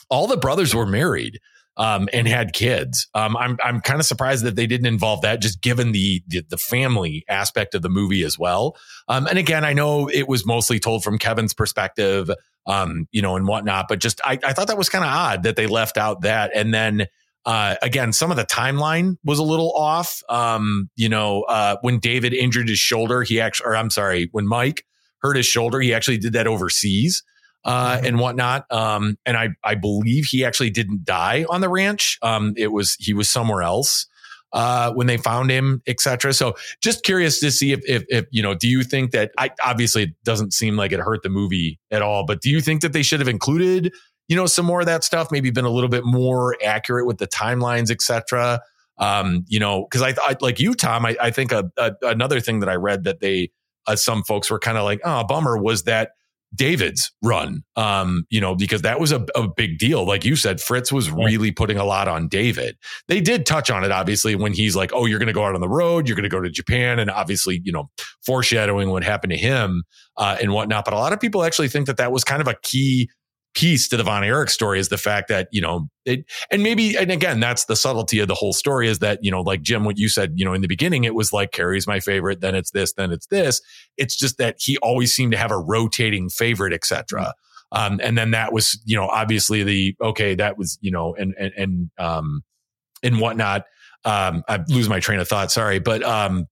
all 0.09 0.27
the 0.27 0.37
brothers 0.37 0.75
were 0.75 0.87
married 0.87 1.39
um, 1.77 2.09
and 2.13 2.29
had 2.29 2.53
kids. 2.53 3.09
Um, 3.15 3.37
I'm 3.37 3.57
I'm 3.63 3.81
kind 3.81 3.99
of 4.01 4.07
surprised 4.07 4.45
that 4.45 4.57
they 4.57 4.67
didn't 4.67 4.87
involve 4.87 5.23
that, 5.23 5.41
just 5.41 5.61
given 5.63 5.93
the, 5.93 6.23
the 6.27 6.45
the 6.49 6.59
family 6.59 7.25
aspect 7.29 7.75
of 7.75 7.83
the 7.83 7.89
movie 7.89 8.23
as 8.23 8.39
well. 8.39 8.77
Um, 9.09 9.27
and 9.27 9.39
again, 9.39 9.65
I 9.65 9.73
know 9.73 10.09
it 10.09 10.29
was 10.29 10.45
mostly 10.47 10.79
told 10.79 11.03
from 11.03 11.19
Kevin's 11.19 11.55
perspective, 11.55 12.31
um, 12.67 13.09
you 13.11 13.23
know, 13.23 13.37
and 13.37 13.47
whatnot, 13.47 13.87
but 13.89 14.01
just 14.01 14.21
I, 14.25 14.39
I 14.45 14.53
thought 14.53 14.67
that 14.67 14.79
was 14.79 14.89
kind 14.89 15.05
of 15.05 15.11
odd 15.11 15.43
that 15.45 15.57
they 15.57 15.67
left 15.67 15.97
out 15.97 16.23
that, 16.23 16.51
and 16.55 16.73
then. 16.73 17.07
Uh, 17.45 17.75
again, 17.83 18.13
some 18.13 18.31
of 18.31 18.37
the 18.37 18.45
timeline 18.45 19.17
was 19.25 19.41
a 19.41 19.43
little 19.43 19.73
off. 19.73 20.23
Um, 20.29 20.89
you 20.95 21.09
know, 21.09 21.43
uh, 21.43 21.75
when 21.81 21.99
David 21.99 22.33
injured 22.33 22.69
his 22.69 22.79
shoulder, 22.79 23.25
he 23.25 23.41
actually, 23.41 23.67
or 23.67 23.75
I'm 23.75 23.91
sorry, 23.91 24.29
when 24.31 24.47
Mike 24.47 24.85
hurt 25.23 25.37
his 25.37 25.47
shoulder, 25.47 25.81
he 25.81 25.95
actually 25.95 26.19
did 26.19 26.33
that 26.35 26.47
overseas 26.47 27.23
uh, 27.65 27.97
Mhm. 27.99 28.07
and 28.09 28.19
whatnot. 28.19 28.67
Um, 28.73 29.17
and 29.25 29.37
I, 29.37 29.51
I 29.63 29.77
believe 29.77 30.25
he 30.25 30.45
actually 30.45 30.71
didn't 30.71 31.05
die 31.05 31.47
on 31.49 31.61
the 31.61 31.69
ranch. 31.69 32.19
Um, 32.21 32.55
it 32.57 32.73
was, 32.73 32.97
he 32.99 33.15
was 33.15 33.29
somewhere 33.31 33.63
else, 33.63 34.07
uh, 34.53 34.93
when 34.93 35.07
they 35.07 35.17
found 35.17 35.49
him, 35.51 35.81
etc. 35.87 36.35
So 36.35 36.55
just 36.83 37.05
curious 37.05 37.39
to 37.41 37.51
see 37.53 37.73
if, 37.73 37.81
if, 37.89 38.05
if, 38.09 38.27
you 38.33 38.43
know, 38.43 38.55
do 38.55 38.67
you 38.69 38.83
think 38.83 39.13
that 39.13 39.31
I, 39.39 39.51
obviously 39.65 40.03
it 40.03 40.11
doesn't 40.25 40.53
seem 40.53 40.77
like 40.77 40.91
it 40.93 40.99
hurt 41.01 41.23
the 41.23 41.29
movie 41.31 41.79
at 41.93 42.03
all, 42.03 42.27
but 42.27 42.41
do 42.43 42.51
you 42.51 42.61
think 42.61 42.83
that 42.83 42.93
they 42.93 43.03
should 43.03 43.21
have 43.21 43.29
included, 43.29 43.95
you 44.29 44.35
know, 44.37 44.47
some 44.47 44.67
more 44.67 44.81
of 44.81 44.87
that 44.87 45.05
stuff, 45.05 45.29
maybe 45.31 45.51
been 45.51 45.65
a 45.65 45.71
little 45.71 45.89
bit 45.89 46.05
more 46.05 46.57
accurate 46.65 47.07
with 47.07 47.19
the 47.19 47.29
timelines, 47.29 47.91
etc. 47.91 48.61
Um, 48.99 49.45
you 49.49 49.61
know, 49.61 49.87
cause 49.87 50.03
I, 50.03 50.15
I 50.19 50.37
like 50.41 50.59
you, 50.61 50.75
Tom, 50.75 51.07
I, 51.07 51.17
I 51.21 51.31
think 51.31 51.53
a, 51.53 51.71
a, 51.79 51.93
another 52.03 52.41
thing 52.41 52.59
that 52.61 52.69
I 52.69 52.75
read 52.75 53.05
that 53.05 53.21
they, 53.21 53.51
uh, 53.87 53.97
some 53.97 54.23
folks 54.25 54.51
were 54.51 54.59
kind 54.59 54.79
of 54.79 54.85
like, 54.85 55.01
oh, 55.05 55.25
bummer 55.25 55.57
was 55.57 55.85
that 55.85 56.11
David's 56.55 57.11
run, 57.23 57.63
um, 57.77 58.25
you 58.29 58.41
know, 58.41 58.55
because 58.55 58.83
that 58.83 59.01
was 59.01 59.11
a, 59.11 59.25
a 59.35 59.49
big 59.49 59.79
deal. 59.79 60.07
Like 60.07 60.25
you 60.25 60.37
said, 60.37 60.61
Fritz 60.61 60.93
was 60.93 61.11
really 61.11 61.51
putting 61.51 61.79
a 61.79 61.85
lot 61.85 62.09
on 62.09 62.29
David. 62.29 62.77
They 63.09 63.21
did 63.21 63.47
touch 63.47 63.71
on 63.71 63.85
it, 63.85 63.91
obviously, 63.91 64.35
when 64.35 64.53
he's 64.53 64.77
like, 64.77 64.93
oh, 64.93 65.07
you're 65.07 65.19
going 65.19 65.29
to 65.29 65.33
go 65.33 65.45
out 65.45 65.55
on 65.55 65.63
the 65.63 65.69
road, 65.69 66.07
you're 66.07 66.17
going 66.17 66.25
to 66.25 66.29
go 66.29 66.41
to 66.41 66.51
Japan, 66.51 66.99
and 66.99 67.11
obviously, 67.11 67.63
you 67.65 67.73
know, 67.73 67.89
foreshadowing 68.25 68.91
what 68.91 69.03
happened 69.03 69.31
to 69.31 69.39
him 69.39 69.83
uh, 70.19 70.37
and 70.43 70.53
whatnot. 70.53 70.85
But 70.85 70.93
a 70.93 70.99
lot 70.99 71.15
of 71.15 71.21
people 71.21 71.43
actually 71.43 71.69
think 71.69 71.87
that 71.87 71.97
that 71.97 72.13
was 72.13 72.23
kind 72.23 72.43
of 72.43 72.49
a 72.49 72.57
key 72.63 73.09
piece 73.55 73.89
to 73.89 73.97
the 73.97 74.03
Von 74.03 74.25
Erich 74.25 74.51
story 74.51 74.79
is 74.79 74.89
the 74.89 74.99
fact 74.99 75.29
that, 75.29 75.49
you 75.53 75.61
know, 75.61 75.89
it, 76.05 76.25
and 76.51 76.63
maybe, 76.63 76.97
and 76.97 77.11
again, 77.11 77.41
that's 77.41 77.67
the 77.67 77.77
subtlety 77.77 78.19
of 78.19 78.29
the 78.29 78.35
whole 78.35 78.53
story 78.53 78.89
is 78.89 79.01
that, 79.01 79.19
you 79.23 79.31
know, 79.31 79.43
like 79.43 79.63
Jim, 79.63 79.85
what 79.85 79.99
you 79.99 80.09
said, 80.09 80.33
you 80.37 80.45
know, 80.45 80.55
in 80.55 80.63
the 80.63 80.69
beginning, 80.69 81.05
it 81.05 81.15
was 81.15 81.33
like 81.33 81.53
Kerry's 81.53 81.87
my 81.87 82.01
favorite, 82.01 82.41
then 82.41 82.55
it's 82.55 82.71
this, 82.71 82.93
then 82.95 83.13
it's 83.13 83.27
this. 83.27 83.61
It's 83.97 84.17
just 84.17 84.39
that 84.39 84.57
he 84.59 84.79
always 84.79 85.15
seemed 85.15 85.33
to 85.33 85.39
have 85.39 85.51
a 85.51 85.59
rotating 85.59 86.29
favorite, 86.29 86.73
etc. 86.73 87.35
Um, 87.73 88.01
and 88.03 88.17
then 88.17 88.33
that 88.33 88.53
was, 88.53 88.81
you 88.85 88.97
know, 88.97 89.07
obviously 89.07 89.63
the 89.63 89.97
okay, 90.01 90.35
that 90.35 90.59
was, 90.59 90.79
you 90.81 90.91
know, 90.91 91.15
and 91.15 91.35
and 91.39 91.53
and 91.57 91.91
um 91.99 92.43
and 93.03 93.21
whatnot. 93.21 93.65
Um, 94.05 94.43
I 94.49 94.61
lose 94.69 94.89
my 94.89 95.01
train 95.01 95.21
of 95.21 95.29
thought. 95.29 95.53
Sorry, 95.53 95.79
but 95.79 96.03
um, 96.03 96.47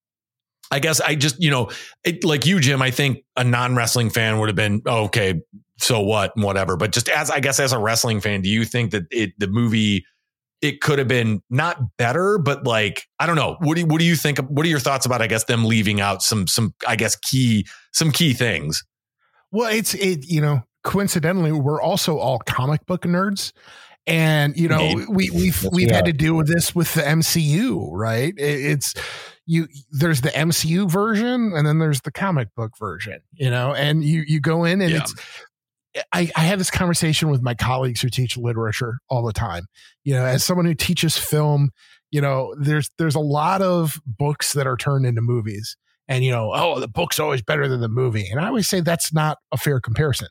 I 0.70 0.78
guess 0.78 1.01
I 1.01 1.14
just, 1.14 1.43
you 1.43 1.51
know, 1.51 1.70
it, 2.05 2.24
like 2.24 2.47
you, 2.47 2.60
Jim. 2.60 2.81
I 2.81 2.90
think 2.90 3.24
a 3.36 3.44
non 3.44 3.74
wrestling 3.74 4.10
fan 4.10 4.39
would 4.39 4.48
have 4.48 4.56
been 4.56 4.82
oh, 4.86 5.05
okay. 5.05 5.40
So 5.81 6.01
what, 6.01 6.32
and 6.36 6.44
whatever. 6.44 6.77
But 6.77 6.93
just 6.93 7.09
as 7.09 7.31
I 7.31 7.40
guess 7.40 7.59
as 7.61 7.73
a 7.73 7.78
wrestling 7.78 8.20
fan, 8.20 8.43
do 8.43 8.48
you 8.48 8.65
think 8.65 8.90
that 8.93 9.05
it 9.11 9.32
the 9.39 9.48
movie 9.48 10.05
it 10.62 10.82
could 10.82 10.98
have 10.98 11.09
been 11.09 11.43
not 11.48 11.78
better, 11.97 12.36
but 12.39 12.66
like 12.66 13.07
I 13.19 13.27
don't 13.27 13.36
know. 13.36 13.57
What 13.61 13.77
do 13.77 13.81
you, 13.81 13.86
what 13.86 13.98
do 13.98 14.05
you 14.05 14.15
think? 14.16 14.39
What 14.40 14.66
are 14.66 14.69
your 14.69 14.78
thoughts 14.78 15.07
about 15.07 15.23
I 15.23 15.27
guess 15.27 15.44
them 15.44 15.65
leaving 15.65 16.01
out 16.01 16.23
some 16.23 16.47
some 16.47 16.74
I 16.86 16.97
guess 16.97 17.16
key 17.16 17.66
some 17.93 18.11
key 18.11 18.35
things? 18.35 18.85
Well, 19.52 19.73
it's 19.73 19.94
it, 19.94 20.28
you 20.31 20.40
know, 20.40 20.62
coincidentally, 20.85 21.52
we're 21.52 21.81
also 21.81 22.19
all 22.19 22.39
comic 22.47 22.85
book 22.86 23.02
nerds. 23.02 23.52
And 24.07 24.57
you 24.57 24.69
know, 24.69 24.81
Indeed. 24.81 25.09
we 25.09 25.31
we've 25.31 25.62
we've 25.62 25.73
we 25.73 25.85
had 25.85 26.05
to 26.07 26.12
deal 26.12 26.35
with 26.35 26.48
this 26.48 26.74
with 26.74 26.93
the 26.94 27.02
MCU, 27.02 27.89
right? 27.93 28.35
It's 28.36 28.94
you 29.47 29.66
there's 29.90 30.20
the 30.23 30.31
MCU 30.31 30.90
version 30.90 31.52
and 31.55 31.66
then 31.66 31.78
there's 31.78 32.01
the 32.02 32.11
comic 32.11 32.48
book 32.55 32.73
version, 32.78 33.20
you 33.32 33.51
know, 33.51 33.74
and 33.74 34.02
you 34.05 34.24
you 34.27 34.40
go 34.40 34.65
in 34.65 34.81
and 34.81 34.90
Yeah. 34.90 34.98
it's 34.98 35.15
I, 36.12 36.30
I 36.36 36.40
have 36.42 36.58
this 36.58 36.70
conversation 36.70 37.30
with 37.30 37.42
my 37.42 37.54
colleagues 37.54 38.00
who 38.00 38.08
teach 38.08 38.36
literature 38.36 38.98
all 39.08 39.24
the 39.24 39.32
time. 39.32 39.64
You 40.04 40.14
know, 40.14 40.24
as 40.24 40.44
someone 40.44 40.66
who 40.66 40.74
teaches 40.74 41.16
film, 41.16 41.70
you 42.10 42.20
know, 42.20 42.54
there's 42.58 42.90
there's 42.98 43.14
a 43.14 43.20
lot 43.20 43.60
of 43.62 44.00
books 44.06 44.52
that 44.52 44.66
are 44.66 44.76
turned 44.76 45.06
into 45.06 45.20
movies. 45.20 45.76
And 46.08 46.24
you 46.24 46.30
know, 46.30 46.52
oh, 46.54 46.80
the 46.80 46.88
book's 46.88 47.18
always 47.20 47.42
better 47.42 47.68
than 47.68 47.80
the 47.80 47.88
movie. 47.88 48.26
And 48.28 48.40
I 48.40 48.46
always 48.48 48.68
say 48.68 48.80
that's 48.80 49.12
not 49.12 49.38
a 49.52 49.56
fair 49.56 49.80
comparison. 49.80 50.28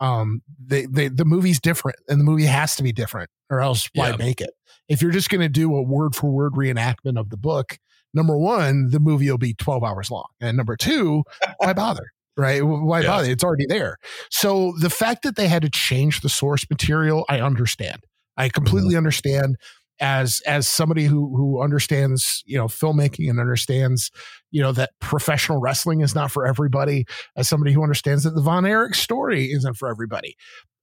Um, 0.00 0.40
they, 0.64 0.86
they, 0.86 1.08
the 1.08 1.26
movie's 1.26 1.60
different, 1.60 1.98
and 2.08 2.18
the 2.18 2.24
movie 2.24 2.46
has 2.46 2.74
to 2.76 2.82
be 2.82 2.90
different, 2.90 3.28
or 3.50 3.60
else 3.60 3.90
why 3.94 4.08
Yeah. 4.10 4.16
make 4.16 4.40
it? 4.40 4.50
If 4.88 5.02
you're 5.02 5.10
just 5.10 5.28
going 5.28 5.42
to 5.42 5.48
do 5.48 5.74
a 5.76 5.82
word 5.82 6.14
for 6.14 6.30
word 6.30 6.54
reenactment 6.54 7.18
of 7.20 7.28
the 7.28 7.36
book, 7.36 7.76
number 8.14 8.36
one, 8.36 8.88
the 8.90 8.98
movie 8.98 9.30
will 9.30 9.36
be 9.38 9.52
12 9.52 9.84
hours 9.84 10.10
long. 10.10 10.26
And 10.40 10.56
number 10.56 10.74
two, 10.76 11.24
why 11.58 11.74
bother? 11.74 12.12
Right? 12.40 12.62
Why 12.64 13.00
Yeah. 13.00 13.06
bother? 13.08 13.30
It's 13.30 13.44
already 13.44 13.66
there. 13.68 13.96
So 14.30 14.72
the 14.80 14.90
fact 14.90 15.22
that 15.24 15.36
they 15.36 15.46
had 15.48 15.62
to 15.62 15.70
change 15.70 16.22
the 16.22 16.28
source 16.30 16.64
material, 16.70 17.24
I 17.28 17.40
understand. 17.40 18.02
I 18.36 18.48
completely 18.48 18.96
understand 18.96 19.56
as 20.00 20.40
as 20.46 20.66
somebody 20.66 21.04
who 21.04 21.36
who 21.36 21.62
understands 21.62 22.42
you 22.46 22.56
know 22.56 22.68
filmmaking 22.68 23.28
and 23.28 23.38
understands 23.38 24.10
you 24.50 24.62
know 24.62 24.72
that 24.72 24.92
professional 25.00 25.60
wrestling 25.60 26.00
is 26.00 26.14
not 26.14 26.30
for 26.30 26.46
everybody 26.46 27.04
as 27.36 27.46
somebody 27.50 27.72
who 27.74 27.82
understands 27.82 28.24
that 28.24 28.30
the 28.34 28.40
von 28.40 28.64
erich 28.64 28.94
story 28.94 29.52
isn't 29.52 29.74
for 29.76 29.90
everybody 29.90 30.36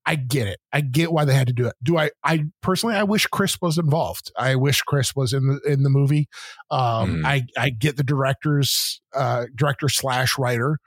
i 0.06 0.14
get 0.14 0.46
it 0.46 0.60
i 0.72 0.82
get 0.82 1.12
why 1.12 1.26
they 1.26 1.34
had 1.34 1.48
to 1.48 1.54
do 1.54 1.66
it 1.66 1.74
do 1.82 1.98
i 1.98 2.12
i 2.24 2.46
personally 2.62 2.94
i 2.96 3.02
wish 3.02 3.26
chris 3.26 3.58
was 3.60 3.80
involved 3.80 4.32
i 4.38 4.56
wish 4.56 4.84
chris 4.84 5.16
was 5.16 5.34
in 5.34 5.48
the 5.48 5.60
in 5.66 5.82
the 5.82 5.90
movie 5.90 6.28
um 6.70 7.18
Mhm. 7.18 7.26
i 7.26 7.44
i 7.58 7.72
get 7.72 7.98
the 7.98 8.04
director's 8.04 9.02
uh 9.16 9.46
director 9.56 9.90
slash 9.90 10.38
writer 10.38 10.78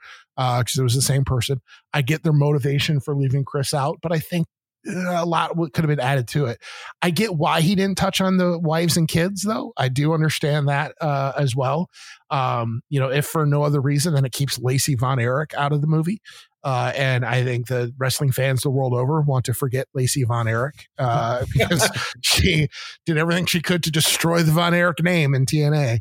uh 0.41 0.59
because 0.59 0.77
it 0.77 0.83
was 0.83 0.95
the 0.95 1.01
same 1.01 1.23
person 1.23 1.61
i 1.93 2.01
get 2.01 2.23
their 2.23 2.33
motivation 2.33 2.99
for 2.99 3.15
leaving 3.15 3.43
chris 3.43 3.73
out 3.73 3.97
but 4.01 4.11
i 4.11 4.19
think 4.19 4.47
uh, 4.87 5.23
a 5.23 5.25
lot 5.25 5.55
could 5.73 5.83
have 5.83 5.87
been 5.87 5.99
added 5.99 6.27
to 6.27 6.45
it 6.45 6.59
I 7.03 7.11
get 7.11 7.35
why 7.35 7.61
he 7.61 7.75
didn't 7.75 7.97
touch 7.97 8.19
on 8.19 8.37
the 8.37 8.57
wives 8.57 8.97
and 8.97 9.07
kids, 9.07 9.43
though. 9.43 9.73
I 9.77 9.89
do 9.89 10.13
understand 10.13 10.67
that 10.69 10.95
uh, 11.01 11.33
as 11.37 11.55
well. 11.55 11.89
Um, 12.29 12.81
you 12.89 12.99
know, 12.99 13.11
if 13.11 13.25
for 13.25 13.45
no 13.45 13.63
other 13.63 13.81
reason 13.81 14.13
than 14.13 14.25
it 14.25 14.31
keeps 14.31 14.59
Lacey 14.59 14.95
Von 14.95 15.19
Erich 15.19 15.53
out 15.55 15.71
of 15.71 15.81
the 15.81 15.87
movie. 15.87 16.21
Uh, 16.63 16.91
and 16.95 17.25
I 17.25 17.43
think 17.43 17.67
the 17.67 17.91
wrestling 17.97 18.31
fans 18.31 18.61
the 18.61 18.69
world 18.69 18.93
over 18.93 19.21
want 19.21 19.45
to 19.45 19.53
forget 19.53 19.87
Lacey 19.95 20.23
Von 20.23 20.47
Erich 20.47 20.87
uh, 20.99 21.43
because 21.53 21.89
she 22.21 22.67
did 23.05 23.17
everything 23.17 23.47
she 23.47 23.61
could 23.61 23.83
to 23.83 23.91
destroy 23.91 24.43
the 24.43 24.51
Von 24.51 24.73
Erich 24.73 25.03
name 25.03 25.33
in 25.33 25.45
TNA. 25.45 25.99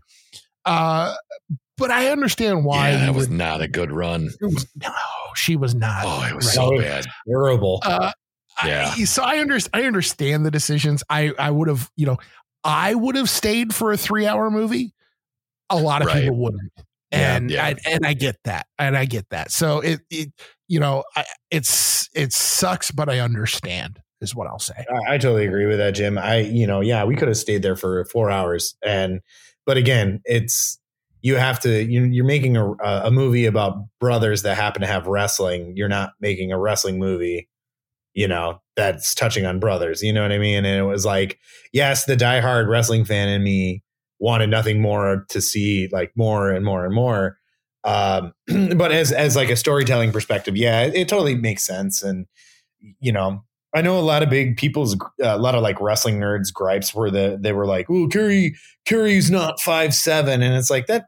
Uh, 0.67 1.15
but 1.81 1.91
I 1.91 2.11
understand 2.11 2.65
why. 2.65 2.91
yeah, 2.91 3.07
that 3.07 3.15
was 3.15 3.29
would- 3.29 3.37
not 3.37 3.61
a 3.61 3.67
good 3.67 3.91
run. 3.91 4.31
was- 4.41 4.69
no, 4.81 4.93
she 5.35 5.57
was 5.57 5.75
not. 5.75 6.05
Oh, 6.07 6.25
it 6.29 6.37
was 6.37 6.47
Right. 6.47 6.55
so 6.55 6.71
Right. 6.71 6.81
bad. 6.83 7.07
Terrible. 7.29 7.81
Uh, 7.85 8.13
Yeah. 8.65 8.93
I, 8.97 9.05
so 9.05 9.23
I 9.25 9.39
understand. 9.39 9.83
I 9.83 9.87
understand 9.87 10.45
the 10.47 10.51
decisions. 10.51 11.03
I 11.11 11.33
I 11.39 11.51
would 11.51 11.67
have, 11.69 11.91
you 11.97 12.07
know, 12.07 12.19
I 12.63 12.95
would 12.95 13.17
have 13.17 13.31
stayed 13.31 13.75
for 13.75 13.91
a 13.91 13.97
three 13.97 14.27
hour 14.27 14.51
movie. 14.51 14.93
A 15.71 15.77
lot 15.77 16.03
of 16.03 16.09
Right. 16.09 16.23
people 16.25 16.37
wouldn't, 16.37 16.71
Yeah, 16.77 16.83
and 17.37 17.51
yeah. 17.51 17.65
I 17.65 17.75
and 17.87 18.05
I 18.07 18.13
get 18.15 18.37
that, 18.45 18.67
and 18.79 18.97
I 18.99 19.05
get 19.07 19.29
that. 19.31 19.51
So 19.53 19.81
it, 19.81 20.01
it 20.11 20.31
you 20.69 20.79
know, 20.81 21.05
I, 21.17 21.25
it's 21.51 22.09
it 22.15 22.33
sucks, 22.33 22.91
but 22.91 23.09
I 23.09 23.21
understand 23.21 24.01
is 24.21 24.35
what 24.35 24.47
I'll 24.49 24.59
say. 24.59 24.85
I, 25.09 25.15
I 25.15 25.19
totally 25.19 25.47
agree 25.47 25.65
with 25.67 25.79
that, 25.79 25.93
Jim. 25.93 26.19
I, 26.19 26.41
you 26.41 26.67
know, 26.67 26.81
yeah, 26.83 27.05
we 27.05 27.15
could 27.17 27.29
have 27.29 27.37
stayed 27.39 27.63
there 27.63 27.77
for 27.77 28.05
four 28.07 28.31
hours, 28.31 28.75
and 28.85 29.21
but 29.65 29.77
again, 29.79 30.21
it's 30.25 30.79
you 31.23 31.37
have 31.37 31.61
to. 31.61 31.85
You're, 31.85 32.25
making 32.25 32.57
a 32.57 32.73
a 32.81 33.11
movie 33.11 33.47
about 33.47 33.85
brothers 34.01 34.43
that 34.43 34.57
happen 34.57 34.81
to 34.83 34.87
have 34.87 35.07
wrestling. 35.07 35.75
You're 35.77 35.89
not 35.89 36.13
making 36.21 36.53
a 36.53 36.59
wrestling 36.59 36.99
movie, 36.99 37.49
you 38.15 38.29
know, 38.29 38.61
that's 38.77 39.15
touching 39.15 39.47
on 39.47 39.61
brothers. 39.61 40.03
You 40.03 40.13
know 40.13 40.23
what 40.23 40.33
I 40.33 40.39
mean? 40.39 40.65
And 40.65 40.79
it 40.79 40.85
was 40.85 41.05
like, 41.05 41.39
yes, 41.73 42.05
the 42.05 42.17
diehard 42.17 42.69
wrestling 42.69 43.05
fan 43.05 43.29
in 43.29 43.43
me 43.43 43.83
wanted 44.19 44.51
nothing 44.51 44.81
more 44.81 45.25
to 45.31 45.41
see 45.41 45.89
like 45.93 46.13
more 46.17 46.51
and 46.51 46.65
more 46.65 46.85
and 46.85 46.95
more. 46.95 47.39
Um, 47.85 48.33
but 48.77 48.93
as 48.93 49.13
as 49.13 49.37
like 49.37 49.51
a 49.51 49.57
storytelling 49.57 50.13
perspective, 50.13 50.57
yeah, 50.57 50.83
it, 50.83 50.95
it 50.95 51.09
totally 51.09 51.35
makes 51.35 51.65
sense, 51.65 52.03
and 52.03 52.27
you 53.01 53.13
know, 53.13 53.43
I 53.75 53.83
know 53.83 53.99
a 53.99 54.01
lot 54.01 54.23
of 54.23 54.31
big 54.31 54.57
people's 54.57 54.95
uh, 55.01 55.37
a 55.37 55.39
lot 55.39 55.55
of 55.55 55.63
like 55.63 55.81
wrestling 55.81 56.19
nerds 56.21 56.53
gripes 56.53 56.95
were 56.95 57.11
the 57.11 57.39
they 57.41 57.53
were 57.53 57.67
like, 57.67 57.87
"Oh, 57.89 58.09
Kerry 58.09 58.57
Kerry's 58.85 59.31
not 59.31 59.61
five 59.61 59.95
seven, 59.95 60.43
and 60.43 60.55
it's 60.55 60.71
like 60.71 60.87
that 60.87 61.07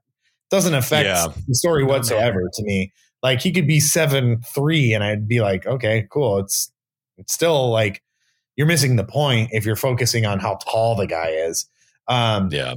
doesn't 0.53 0.75
affect 0.75 1.07
Yeah. 1.07 1.27
the 1.49 1.55
story 1.57 1.83
No, 1.83 1.89
no. 1.89 1.95
whatsoever 1.95 2.49
to 2.53 2.63
me. 2.63 2.93
Like 3.25 3.41
he 3.41 3.51
could 3.53 3.67
be 3.67 3.81
seven 3.81 4.41
three, 4.55 4.93
and 4.93 5.03
I'd 5.03 5.27
be 5.27 5.41
like, 5.41 5.67
okay, 5.67 6.07
cool. 6.13 6.39
It's 6.39 6.71
it's 7.19 7.33
still 7.35 7.71
like 7.71 8.03
you're 8.57 8.67
missing 8.67 8.97
the 8.97 9.05
point 9.05 9.51
if 9.53 9.65
you're 9.65 9.77
focusing 9.77 10.27
on 10.27 10.39
how 10.39 10.57
tall 10.57 10.95
the 10.95 11.07
guy 11.07 11.29
is. 11.31 11.67
Um, 12.07 12.49
Yeah. 12.53 12.75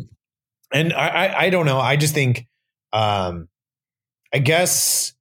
and 0.74 0.94
I, 0.94 1.08
I, 1.08 1.42
I 1.46 1.50
don't 1.50 1.66
know. 1.66 1.80
I 1.80 1.96
just 1.98 2.14
think, 2.14 2.46
um, 2.94 3.50
I 4.34 4.38
guess 4.40 5.14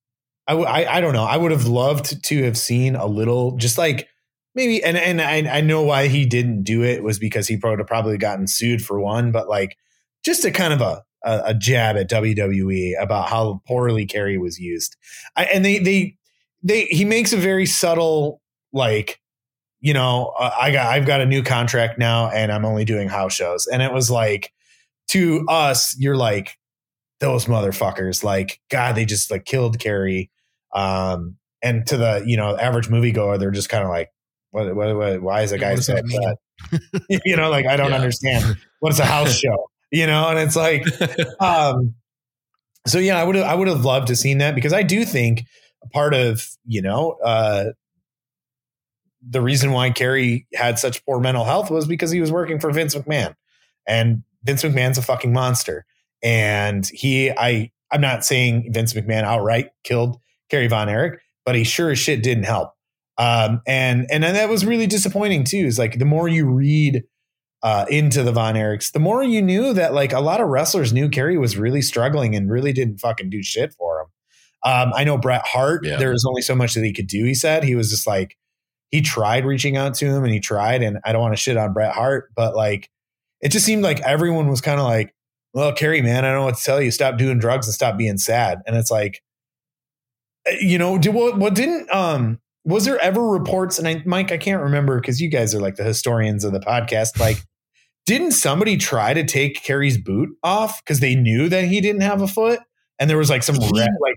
I, 0.46 0.52
w- 0.52 0.68
I, 0.68 0.96
I 0.96 1.00
don't 1.00 1.12
know. 1.14 1.24
I 1.24 1.36
would 1.36 1.50
have 1.52 1.66
loved 1.66 2.22
to 2.24 2.42
have 2.44 2.56
seen 2.58 2.94
a 2.96 3.06
little, 3.06 3.56
just 3.56 3.78
like 3.78 4.08
maybe, 4.54 4.84
and 4.84 4.96
and 4.96 5.20
I, 5.20 5.58
I 5.58 5.60
know 5.62 5.82
why 5.82 6.08
he 6.08 6.26
didn't 6.26 6.62
do 6.64 6.84
it 6.84 7.02
was 7.02 7.18
because 7.18 7.48
he 7.48 7.56
would 7.62 7.78
have 7.78 7.88
probably 7.88 8.18
gotten 8.18 8.46
sued 8.46 8.82
for 8.84 9.00
one, 9.00 9.32
but 9.32 9.48
like 9.48 9.76
just 10.24 10.44
a 10.44 10.50
kind 10.50 10.72
of 10.74 10.80
a 10.82 11.02
a, 11.24 11.42
a 11.46 11.54
jab 11.54 11.96
at 11.96 12.08
WWE 12.10 12.92
about 13.00 13.28
how 13.28 13.60
poorly 13.66 14.06
Kerry 14.06 14.38
was 14.38 14.58
used. 14.58 14.96
I, 15.36 15.44
and 15.46 15.64
they 15.64 15.78
they 15.78 16.16
they 16.62 16.84
he 16.86 17.04
makes 17.04 17.32
a 17.32 17.36
very 17.36 17.66
subtle 17.66 18.40
like 18.72 19.20
you 19.80 19.92
know, 19.92 20.32
uh, 20.38 20.50
I 20.58 20.70
got 20.72 20.86
I've 20.86 21.06
got 21.06 21.20
a 21.20 21.26
new 21.26 21.42
contract 21.42 21.98
now 21.98 22.30
and 22.30 22.50
I'm 22.50 22.64
only 22.64 22.86
doing 22.86 23.08
house 23.08 23.34
shows. 23.34 23.66
And 23.66 23.82
it 23.82 23.92
was 23.92 24.10
like 24.10 24.50
to 25.08 25.44
us, 25.48 25.94
you're 25.98 26.16
like 26.16 26.56
those 27.20 27.44
motherfuckers. 27.44 28.24
Like 28.24 28.60
God, 28.70 28.94
they 28.94 29.04
just 29.04 29.30
like 29.30 29.44
killed 29.44 29.78
Kerry. 29.78 30.30
Um, 30.74 31.36
and 31.62 31.86
to 31.88 31.98
the 31.98 32.22
you 32.26 32.36
know 32.38 32.56
average 32.56 32.88
moviegoer, 32.88 33.38
they're 33.38 33.50
just 33.50 33.68
kind 33.68 33.84
of 33.84 33.90
like, 33.90 34.10
what, 34.52 34.74
what, 34.74 34.96
what, 34.96 35.22
why 35.22 35.42
is 35.42 35.52
a 35.52 35.58
guy 35.58 35.74
so 35.76 35.94
that 35.94 36.36
you 37.24 37.36
know, 37.36 37.50
like 37.50 37.66
I 37.66 37.76
don't 37.76 37.90
Yeah. 37.90 37.96
understand. 37.96 38.56
What's 38.80 38.98
a 39.00 39.04
house 39.04 39.34
show? 39.38 39.68
You 39.94 40.08
know, 40.08 40.28
and 40.28 40.40
it's 40.40 40.56
like, 40.56 40.84
um, 41.40 41.94
so 42.84 42.98
yeah, 42.98 43.16
I 43.16 43.22
would 43.22 43.36
have 43.36 43.44
I 43.44 43.54
would 43.54 43.68
have 43.68 43.84
loved 43.84 44.08
to 44.08 44.16
seen 44.16 44.38
that 44.38 44.56
because 44.56 44.72
I 44.72 44.82
do 44.82 45.04
think 45.04 45.44
a 45.84 45.88
part 45.90 46.14
of 46.14 46.44
you 46.66 46.82
know 46.82 47.12
uh, 47.24 47.66
the 49.22 49.40
reason 49.40 49.70
why 49.70 49.90
Kerry 49.90 50.48
had 50.52 50.80
such 50.80 51.04
poor 51.06 51.20
mental 51.20 51.44
health 51.44 51.70
was 51.70 51.86
because 51.86 52.10
he 52.10 52.20
was 52.20 52.32
working 52.32 52.58
for 52.58 52.72
Vince 52.72 52.96
McMahon, 52.96 53.36
and 53.86 54.24
Vince 54.42 54.64
McMahon's 54.64 54.98
a 54.98 55.02
fucking 55.02 55.32
monster, 55.32 55.86
and 56.24 56.84
he 56.88 57.30
I 57.30 57.70
I'm 57.92 58.00
not 58.00 58.24
saying 58.24 58.72
Vince 58.72 58.94
McMahon 58.94 59.22
outright 59.22 59.70
killed 59.84 60.18
Kerry 60.50 60.66
Von 60.66 60.88
Erich, 60.88 61.20
but 61.46 61.54
he 61.54 61.62
sure 61.62 61.92
as 61.92 62.00
shit 62.00 62.20
didn't 62.24 62.44
help. 62.44 62.72
Um, 63.16 63.62
and 63.64 64.08
and 64.10 64.24
that 64.24 64.48
was 64.48 64.66
really 64.66 64.88
disappointing 64.88 65.44
too. 65.44 65.58
Is 65.58 65.78
like 65.78 66.00
the 66.00 66.04
more 66.04 66.26
you 66.26 66.46
read 66.46 67.04
uh, 67.64 67.86
into 67.88 68.22
the 68.22 68.30
Von 68.30 68.54
Erichs, 68.54 68.92
the 68.92 69.00
more 69.00 69.24
you 69.24 69.40
knew 69.40 69.72
that 69.72 69.94
like 69.94 70.12
a 70.12 70.20
lot 70.20 70.40
of 70.40 70.48
wrestlers 70.48 70.92
knew 70.92 71.08
Kerry 71.08 71.38
was 71.38 71.56
really 71.56 71.80
struggling 71.80 72.36
and 72.36 72.50
really 72.50 72.74
didn't 72.74 72.98
fucking 72.98 73.30
do 73.30 73.42
shit 73.42 73.72
for 73.72 74.02
him. 74.02 74.06
Um, 74.70 74.92
I 74.94 75.04
know 75.04 75.16
Bret 75.16 75.46
Hart. 75.46 75.84
Yeah. 75.84 75.96
There 75.96 76.10
was 76.10 76.26
only 76.26 76.42
so 76.42 76.54
much 76.54 76.74
that 76.74 76.84
he 76.84 76.92
could 76.92 77.06
do. 77.06 77.24
He 77.24 77.34
said 77.34 77.64
he 77.64 77.74
was 77.74 77.90
just 77.90 78.06
like 78.06 78.36
he 78.90 79.00
tried 79.00 79.46
reaching 79.46 79.78
out 79.78 79.94
to 79.94 80.06
him 80.06 80.24
and 80.24 80.32
he 80.32 80.40
tried. 80.40 80.82
And 80.82 80.98
I 81.04 81.12
don't 81.12 81.22
want 81.22 81.32
to 81.32 81.40
shit 81.40 81.56
on 81.56 81.72
Bret 81.72 81.94
Hart, 81.94 82.30
but 82.36 82.54
like 82.54 82.90
it 83.40 83.48
just 83.48 83.64
seemed 83.64 83.82
like 83.82 84.00
everyone 84.00 84.48
was 84.48 84.60
kind 84.60 84.78
of 84.78 84.86
like, 84.86 85.14
"Well, 85.54 85.72
Kerry, 85.72 86.02
man, 86.02 86.24
I 86.24 86.28
don't 86.28 86.40
know 86.40 86.44
what 86.44 86.56
to 86.56 86.62
tell 86.62 86.82
you. 86.82 86.90
Stop 86.90 87.16
doing 87.16 87.38
drugs 87.38 87.66
and 87.66 87.74
stop 87.74 87.96
being 87.96 88.18
sad." 88.18 88.60
And 88.66 88.76
it's 88.76 88.90
like, 88.90 89.22
eh, 90.46 90.56
you 90.60 90.78
know, 90.78 90.98
did 90.98 91.14
what? 91.14 91.38
What 91.38 91.54
didn't? 91.54 91.90
Um, 91.90 92.40
was 92.64 92.84
there 92.84 92.98
ever 92.98 93.26
reports? 93.26 93.78
And 93.78 93.88
I, 93.88 94.02
Mike, 94.06 94.32
I 94.32 94.38
can't 94.38 94.62
remember 94.62 95.00
because 95.00 95.20
you 95.20 95.28
guys 95.28 95.54
are 95.54 95.60
like 95.60 95.76
the 95.76 95.84
historians 95.84 96.44
of 96.44 96.52
the 96.52 96.60
podcast. 96.60 97.18
Like, 97.18 97.42
didn't 98.06 98.32
somebody 98.32 98.76
try 98.76 99.14
to 99.14 99.24
take 99.24 99.62
Kerry's 99.62 99.98
boot 99.98 100.30
off 100.42 100.82
because 100.84 101.00
they 101.00 101.14
knew 101.14 101.48
that 101.48 101.64
he 101.64 101.80
didn't 101.80 102.02
have 102.02 102.20
a 102.22 102.28
foot? 102.28 102.60
And 102.98 103.08
there 103.10 103.18
was 103.18 103.30
like 103.30 103.42
some 103.42 103.56
He- 103.56 103.70
red, 103.74 103.88
like, 104.00 104.16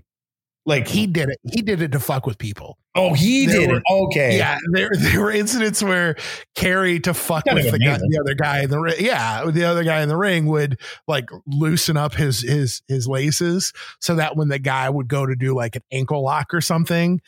like 0.66 0.88
He 0.88 1.06
did 1.06 1.30
it. 1.30 1.38
He 1.50 1.62
did 1.62 1.80
it 1.80 1.92
to 1.92 2.00
fuck 2.00 2.26
with 2.26 2.36
people. 2.38 2.78
oh, 2.94 3.14
he 3.14 3.46
there 3.46 3.60
did 3.60 3.70
were- 3.70 3.76
it. 3.78 3.82
Okay, 3.90 4.36
Yeah, 4.38 4.58
there 4.72 4.90
there 4.94 5.20
were 5.22 5.30
incidents 5.30 5.82
where 5.82 6.16
Kerry 6.54 7.00
to 7.00 7.14
fuck 7.14 7.44
with 7.46 7.70
the, 7.70 7.78
guy, 7.78 7.96
the 7.96 8.18
other 8.20 8.34
guy 8.34 8.62
in 8.62 8.70
the 8.70 8.78
ring. 8.78 8.94
Yeah, 8.98 9.50
the 9.50 9.64
other 9.64 9.84
guy 9.84 10.02
in 10.02 10.08
the 10.10 10.16
ring 10.16 10.46
would 10.46 10.78
like 11.06 11.30
loosen 11.46 11.96
up 11.96 12.14
his 12.14 12.42
his 12.42 12.82
his 12.88 13.08
laces 13.08 13.72
so 14.00 14.14
that 14.16 14.36
when 14.36 14.48
the 14.48 14.58
guy 14.58 14.90
would 14.90 15.08
go 15.08 15.24
to 15.24 15.34
do 15.34 15.54
like 15.54 15.76
an 15.76 15.82
ankle 15.90 16.22
lock 16.22 16.52
or 16.52 16.60
something, 16.60 17.20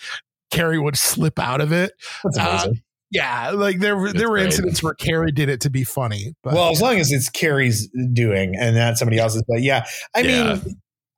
Kerry 0.50 0.78
would 0.78 0.98
slip 0.98 1.38
out 1.38 1.60
of 1.62 1.72
it. 1.72 1.92
that's 2.24 2.36
Uh, 2.38 2.42
amazing. 2.64 2.82
Yeah, 3.12 3.50
like 3.50 3.80
there 3.80 3.96
were 3.96 4.08
That's 4.08 4.18
there 4.18 4.28
were 4.30 4.36
great. 4.36 4.46
incidents 4.46 4.82
where 4.82 4.94
Kerry 4.94 5.32
did 5.32 5.48
it 5.48 5.60
to 5.62 5.70
be 5.70 5.82
funny. 5.84 6.34
But 6.44 6.54
well, 6.54 6.70
as 6.70 6.80
long 6.80 6.96
as 6.98 7.10
it's 7.10 7.28
Kerry's 7.28 7.88
doing 8.12 8.54
and 8.56 8.76
not 8.76 8.98
somebody 8.98 9.18
else's. 9.18 9.42
But 9.48 9.62
yeah, 9.62 9.84
I 10.14 10.20
Yeah. 10.20 10.54
mean, 10.54 10.62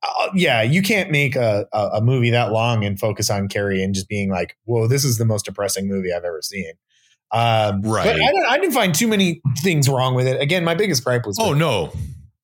uh, 0.01 0.29
yeah, 0.33 0.61
you 0.63 0.81
can't 0.81 1.11
make 1.11 1.35
a, 1.35 1.67
a 1.71 1.79
a 1.95 2.01
movie 2.01 2.31
that 2.31 2.51
long 2.51 2.83
and 2.83 2.99
focus 2.99 3.29
on 3.29 3.47
Kerry 3.47 3.83
and 3.83 3.93
just 3.93 4.09
being 4.09 4.29
like, 4.31 4.57
"Whoa, 4.65 4.87
this 4.87 5.03
is 5.05 5.17
the 5.17 5.25
most 5.25 5.45
depressing 5.45 5.87
movie 5.87 6.11
I've 6.11 6.23
ever 6.25 6.41
seen." 6.41 6.73
Um, 7.31 7.81
Right. 7.83 8.05
But 8.05 8.15
I, 8.15 8.31
don't, 8.31 8.45
I 8.47 8.57
didn't 8.59 8.73
find 8.73 8.93
too 8.93 9.07
many 9.07 9.41
things 9.59 9.87
wrong 9.89 10.13
with 10.15 10.27
it. 10.27 10.41
Again, 10.41 10.63
my 10.63 10.75
biggest 10.75 11.03
gripe 11.03 11.25
was 11.25 11.37
Oh 11.39 11.53
no, 11.53 11.93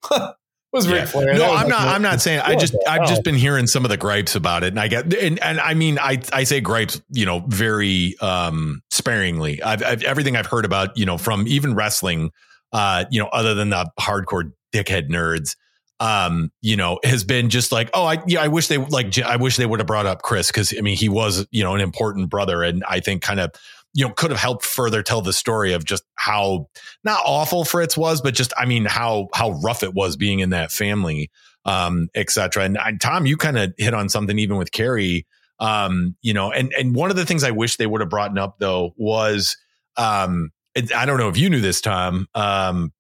was 0.72 0.88
Ric 0.88 1.08
Flair. 1.08 1.34
No, 1.34 1.54
I'm 1.54 1.68
not. 1.68 1.88
I'm 1.88 2.02
not 2.02 2.22
saying. 2.22 2.42
I 2.42 2.56
just. 2.56 2.76
I've 2.88 3.08
just 3.08 3.24
been 3.24 3.36
hearing 3.36 3.68
some 3.68 3.86
of 3.86 3.90
the 3.90 3.98
gripes 3.98 4.36
about 4.36 4.64
it, 4.64 4.68
and 4.68 4.80
I 4.80 4.88
get. 4.88 5.14
And, 5.14 5.40
and 5.42 5.60
I 5.60 5.74
mean, 5.74 5.98
I 6.00 6.22
I 6.32 6.44
say 6.44 6.62
gripes, 6.62 7.02
you 7.10 7.26
know, 7.26 7.44
very 7.48 8.16
um 8.22 8.82
sparingly. 8.92 9.62
I've, 9.64 9.84
I've 9.84 10.04
everything 10.04 10.36
I've 10.36 10.46
heard 10.46 10.66
about, 10.66 10.98
you 10.98 11.06
know, 11.06 11.18
from 11.18 11.48
even 11.48 11.76
wrestling, 11.76 12.32
uh, 12.72 13.06
you 13.10 13.20
know, 13.20 13.28
other 13.28 13.56
than 13.56 13.70
the 13.70 13.90
hardcore 14.00 14.52
dickhead 14.74 15.10
nerds, 15.10 15.56
um, 16.00 16.52
you 16.62 16.76
know, 16.76 17.00
has 17.04 17.24
been 17.24 17.50
just 17.50 17.72
like, 17.72 17.90
oh, 17.94 18.06
I 18.06 18.22
yeah, 18.28 18.42
I 18.42 18.48
wish 18.48 18.68
they 18.68 18.78
like, 18.78 19.18
I 19.20 19.36
wish 19.36 19.58
they 19.58 19.66
would 19.66 19.80
have 19.80 19.88
brought 19.88 20.06
up 20.06 20.22
Chris 20.22 20.48
because 20.48 20.74
I 20.78 20.82
mean, 20.82 20.96
he 20.96 21.10
was 21.10 21.48
you 21.52 21.64
know 21.64 21.74
an 21.76 21.82
important 21.82 22.30
brother, 22.30 22.64
and 22.64 22.84
I 22.88 23.00
think 23.00 23.22
kind 23.22 23.40
of 23.40 23.52
you 23.94 24.08
know 24.08 24.14
could 24.14 24.32
have 24.32 24.40
helped 24.40 24.66
further 24.66 25.02
tell 25.04 25.22
the 25.22 25.34
story 25.34 25.74
of 25.74 25.84
just 25.84 26.04
how 26.16 26.68
not 27.04 27.22
awful 27.26 27.66
Fritz 27.66 27.98
was, 27.98 28.22
but 28.22 28.34
just 28.34 28.54
I 28.58 28.66
mean 28.66 28.86
how 28.86 29.30
how 29.34 29.52
rough 29.52 29.84
it 29.84 29.94
was 29.94 30.16
being 30.16 30.40
in 30.40 30.52
that 30.52 30.72
family, 30.72 31.32
um, 31.66 32.10
etc. 32.16 32.64
And, 32.64 32.78
and 32.78 33.02
Tom, 33.02 33.26
you 33.26 33.38
kind 33.38 33.58
of 33.58 33.74
hit 33.78 33.94
on 33.94 34.10
something 34.10 34.38
even 34.38 34.58
with 34.58 34.72
Kerry, 34.72 35.26
um, 35.60 36.16
you 36.22 36.34
know, 36.34 36.52
and 36.52 36.72
and 36.78 36.96
one 36.96 37.10
of 37.10 37.16
the 37.16 37.26
things 37.26 37.44
I 37.44 37.52
wish 37.52 37.78
they 37.78 37.88
would 37.88 38.02
have 38.02 38.10
brought 38.10 38.38
up 38.38 38.58
though 38.60 38.94
was, 38.98 39.58
um, 39.98 40.52
I 40.96 41.06
don't 41.06 41.18
know 41.18 41.30
if 41.30 41.38
you 41.38 41.50
knew 41.50 41.62
this, 41.62 41.82
Tom, 41.82 42.28
um, 42.36 42.92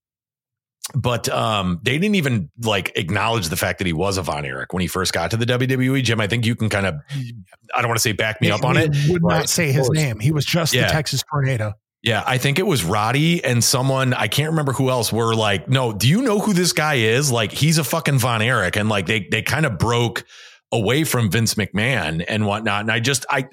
but 0.96 1.30
um, 1.30 1.80
they 1.84 1.98
didn't 1.98 2.16
even 2.16 2.50
like 2.62 2.92
acknowledge 2.96 3.50
the 3.50 3.56
fact 3.58 3.78
that 3.80 3.88
he 3.88 3.94
was 3.94 4.18
a 4.18 4.22
Von 4.24 4.46
Erich 4.46 4.74
when 4.74 4.82
he 4.82 4.88
first 4.88 5.14
got 5.14 5.32
to 5.32 5.38
the 5.38 5.46
WWE. 5.46 6.04
Jim, 6.04 6.20
I 6.20 6.28
think 6.28 6.46
you 6.46 6.56
can 6.56 6.70
kind 6.70 6.86
of, 6.86 6.96
I 7.76 7.82
don't 7.82 7.88
want 7.90 7.98
to 7.98 8.02
say 8.02 8.12
back 8.12 8.42
me 8.42 8.48
He- 8.48 8.54
up 8.54 8.64
on 8.64 8.78
it. 8.78 8.90
Would 9.10 9.22
Right, 9.24 9.38
not 9.40 9.50
say 9.50 9.72
his 9.72 9.90
name. 9.92 10.20
He 10.20 10.32
was 10.32 10.46
just 10.46 10.74
Yeah. 10.74 10.88
the 10.88 10.94
Texas 10.94 11.24
tornado. 11.32 11.74
Yeah, 12.02 12.24
I 12.26 12.38
think 12.38 12.60
it 12.60 12.66
was 12.66 12.84
Roddy 12.84 13.44
and 13.44 13.62
someone 13.62 14.14
I 14.14 14.28
can't 14.30 14.52
remember 14.52 14.72
who 14.72 14.90
else 14.90 15.12
were 15.12 15.36
like, 15.36 15.68
no, 15.68 15.92
do 15.92 16.08
you 16.08 16.22
know 16.22 16.40
who 16.40 16.54
this 16.54 16.72
guy 16.72 16.96
is? 16.96 17.30
Like 17.30 17.52
he's 17.52 17.78
a 17.78 17.84
fucking 17.84 18.20
Von 18.20 18.42
Erich, 18.42 18.78
and 18.78 18.88
like 18.88 19.06
they 19.06 19.28
they 19.30 19.42
kind 19.42 19.66
of 19.66 19.78
broke 19.78 20.24
away 20.72 21.04
from 21.04 21.30
Vince 21.30 21.56
McMahon 21.56 22.24
and 22.28 22.46
whatnot. 22.46 22.82
And 22.82 22.92
I 22.92 23.02
just 23.02 23.26
I 23.30 23.46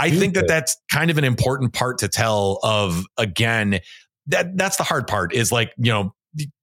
I 0.00 0.10
think 0.10 0.34
that 0.34 0.48
that's 0.48 0.76
kind 0.92 1.12
of 1.12 1.18
an 1.18 1.22
important 1.24 1.74
part 1.74 1.98
to 1.98 2.08
tell 2.08 2.58
of 2.64 3.04
again 3.18 3.78
that 4.26 4.56
that's 4.56 4.78
the 4.78 4.82
hard 4.82 5.06
part 5.06 5.32
is 5.32 5.52
like 5.52 5.72
you 5.78 5.92
know 5.92 6.12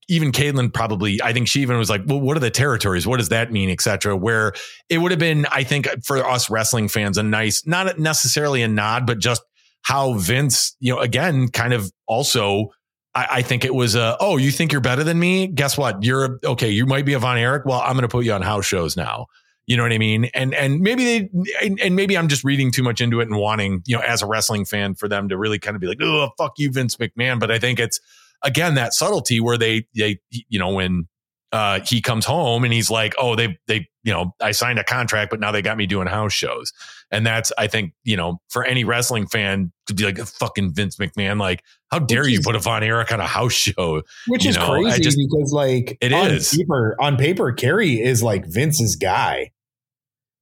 even 0.09 0.31
Caitlin 0.31 0.73
probably 0.73 1.21
I 1.21 1.31
think 1.31 1.47
she 1.47 1.61
even 1.61 1.77
was 1.77 1.89
like 1.89 2.01
well 2.05 2.19
what 2.19 2.35
are 2.35 2.41
the 2.41 2.49
territories? 2.49 3.07
What 3.07 3.17
does 3.17 3.29
that 3.29 3.51
mean? 3.51 3.69
Etc 3.69 4.15
where 4.15 4.53
it 4.89 4.97
would 4.97 5.11
have 5.11 5.19
been 5.19 5.45
I 5.51 5.63
think 5.63 5.87
for 6.03 6.17
us 6.17 6.49
wrestling 6.49 6.89
fans 6.89 7.17
a 7.17 7.23
nice 7.23 7.65
not 7.65 7.97
necessarily 7.99 8.61
a 8.61 8.67
nod 8.67 9.05
but 9.05 9.19
just 9.19 9.41
how 9.83 10.13
Vince 10.13 10.75
you 10.79 10.93
know 10.93 10.99
again 10.99 11.49
kind 11.49 11.73
of 11.73 11.91
also 12.07 12.69
I, 13.15 13.27
I 13.31 13.41
think 13.41 13.63
it 13.63 13.73
was 13.73 13.95
a 13.95 14.17
oh 14.19 14.37
you 14.37 14.51
think 14.51 14.71
you're 14.71 14.81
better 14.81 15.03
than 15.03 15.19
me? 15.19 15.47
Guess 15.47 15.77
what? 15.77 16.03
You're 16.03 16.39
okay 16.43 16.69
you 16.69 16.85
might 16.85 17.05
be 17.05 17.13
a 17.13 17.19
Von 17.19 17.37
Erich. 17.37 17.65
Well 17.65 17.79
I'm 17.79 17.93
going 17.93 18.01
to 18.01 18.09
put 18.09 18.25
you 18.25 18.33
on 18.33 18.41
house 18.41 18.65
shows 18.65 18.97
now. 18.97 19.27
You 19.67 19.77
know 19.77 19.83
what 19.83 19.93
I 19.93 19.99
mean? 19.99 20.25
And 20.33 20.55
and 20.55 20.79
maybe 20.81 21.03
they 21.03 21.29
and, 21.61 21.79
and 21.79 21.95
maybe 21.95 22.17
I'm 22.17 22.27
just 22.27 22.43
reading 22.43 22.71
too 22.71 22.81
much 22.81 23.01
into 23.01 23.19
it 23.19 23.27
and 23.27 23.37
wanting, 23.37 23.83
you 23.85 23.95
know, 23.95 24.01
as 24.01 24.23
a 24.23 24.25
wrestling 24.25 24.65
fan 24.65 24.95
for 24.95 25.07
them 25.07 25.29
to 25.29 25.37
really 25.37 25.59
kind 25.59 25.75
of 25.75 25.81
be 25.81 25.85
like, 25.85 26.01
oh 26.01 26.31
fuck 26.39 26.53
you, 26.57 26.71
Vince 26.71 26.95
McMahon. 26.95 27.39
But 27.39 27.51
I 27.51 27.59
think 27.59 27.79
it's 27.79 27.99
again 28.43 28.75
that 28.75 28.93
subtlety 28.93 29.39
where 29.39 29.57
they 29.57 29.85
they 29.95 30.19
you 30.31 30.59
know 30.59 30.69
when 30.73 31.07
uh 31.51 31.79
he 31.85 31.99
comes 32.01 32.25
home 32.25 32.63
and 32.63 32.71
he's 32.73 32.89
like, 32.91 33.13
oh 33.17 33.35
they 33.35 33.57
they 33.67 33.87
you 34.03 34.13
know 34.13 34.33
I 34.39 34.51
signed 34.51 34.77
a 34.79 34.83
contract, 34.83 35.31
but 35.31 35.39
now 35.39 35.51
they 35.51 35.61
got 35.61 35.77
me 35.77 35.85
doing 35.87 36.07
house 36.07 36.31
shows, 36.33 36.71
and 37.11 37.25
that's 37.25 37.51
I 37.57 37.67
think 37.67 37.93
you 38.03 38.15
know 38.17 38.39
for 38.49 38.63
any 38.63 38.83
wrestling 38.83 39.25
fan 39.27 39.71
to 39.87 39.93
be 39.95 40.03
like 40.05 40.19
a 40.19 40.25
fucking 40.27 40.73
Vince 40.73 40.97
McMahon, 40.97 41.39
like 41.39 41.63
how 41.89 41.97
dare 41.99 42.21
Which 42.21 42.31
you 42.33 42.39
is- 42.39 42.45
put 42.45 42.55
a 42.55 42.59
Von 42.59 42.83
Erich 42.83 43.11
on 43.11 43.19
a 43.19 43.25
house 43.25 43.53
show? 43.53 44.03
which 44.27 44.43
you 44.43 44.51
is 44.51 44.57
know, 44.57 44.69
crazy 44.79 45.01
just- 45.01 45.17
because 45.17 45.51
like 45.51 45.97
It 46.01 46.13
on 46.13 46.31
is. 46.31 46.55
paper 46.55 46.95
on 46.99 47.17
paper 47.17 47.51
Kerry 47.51 47.99
is 47.99 48.21
like 48.21 48.45
Vince's 48.45 48.95
guy. 48.95 49.51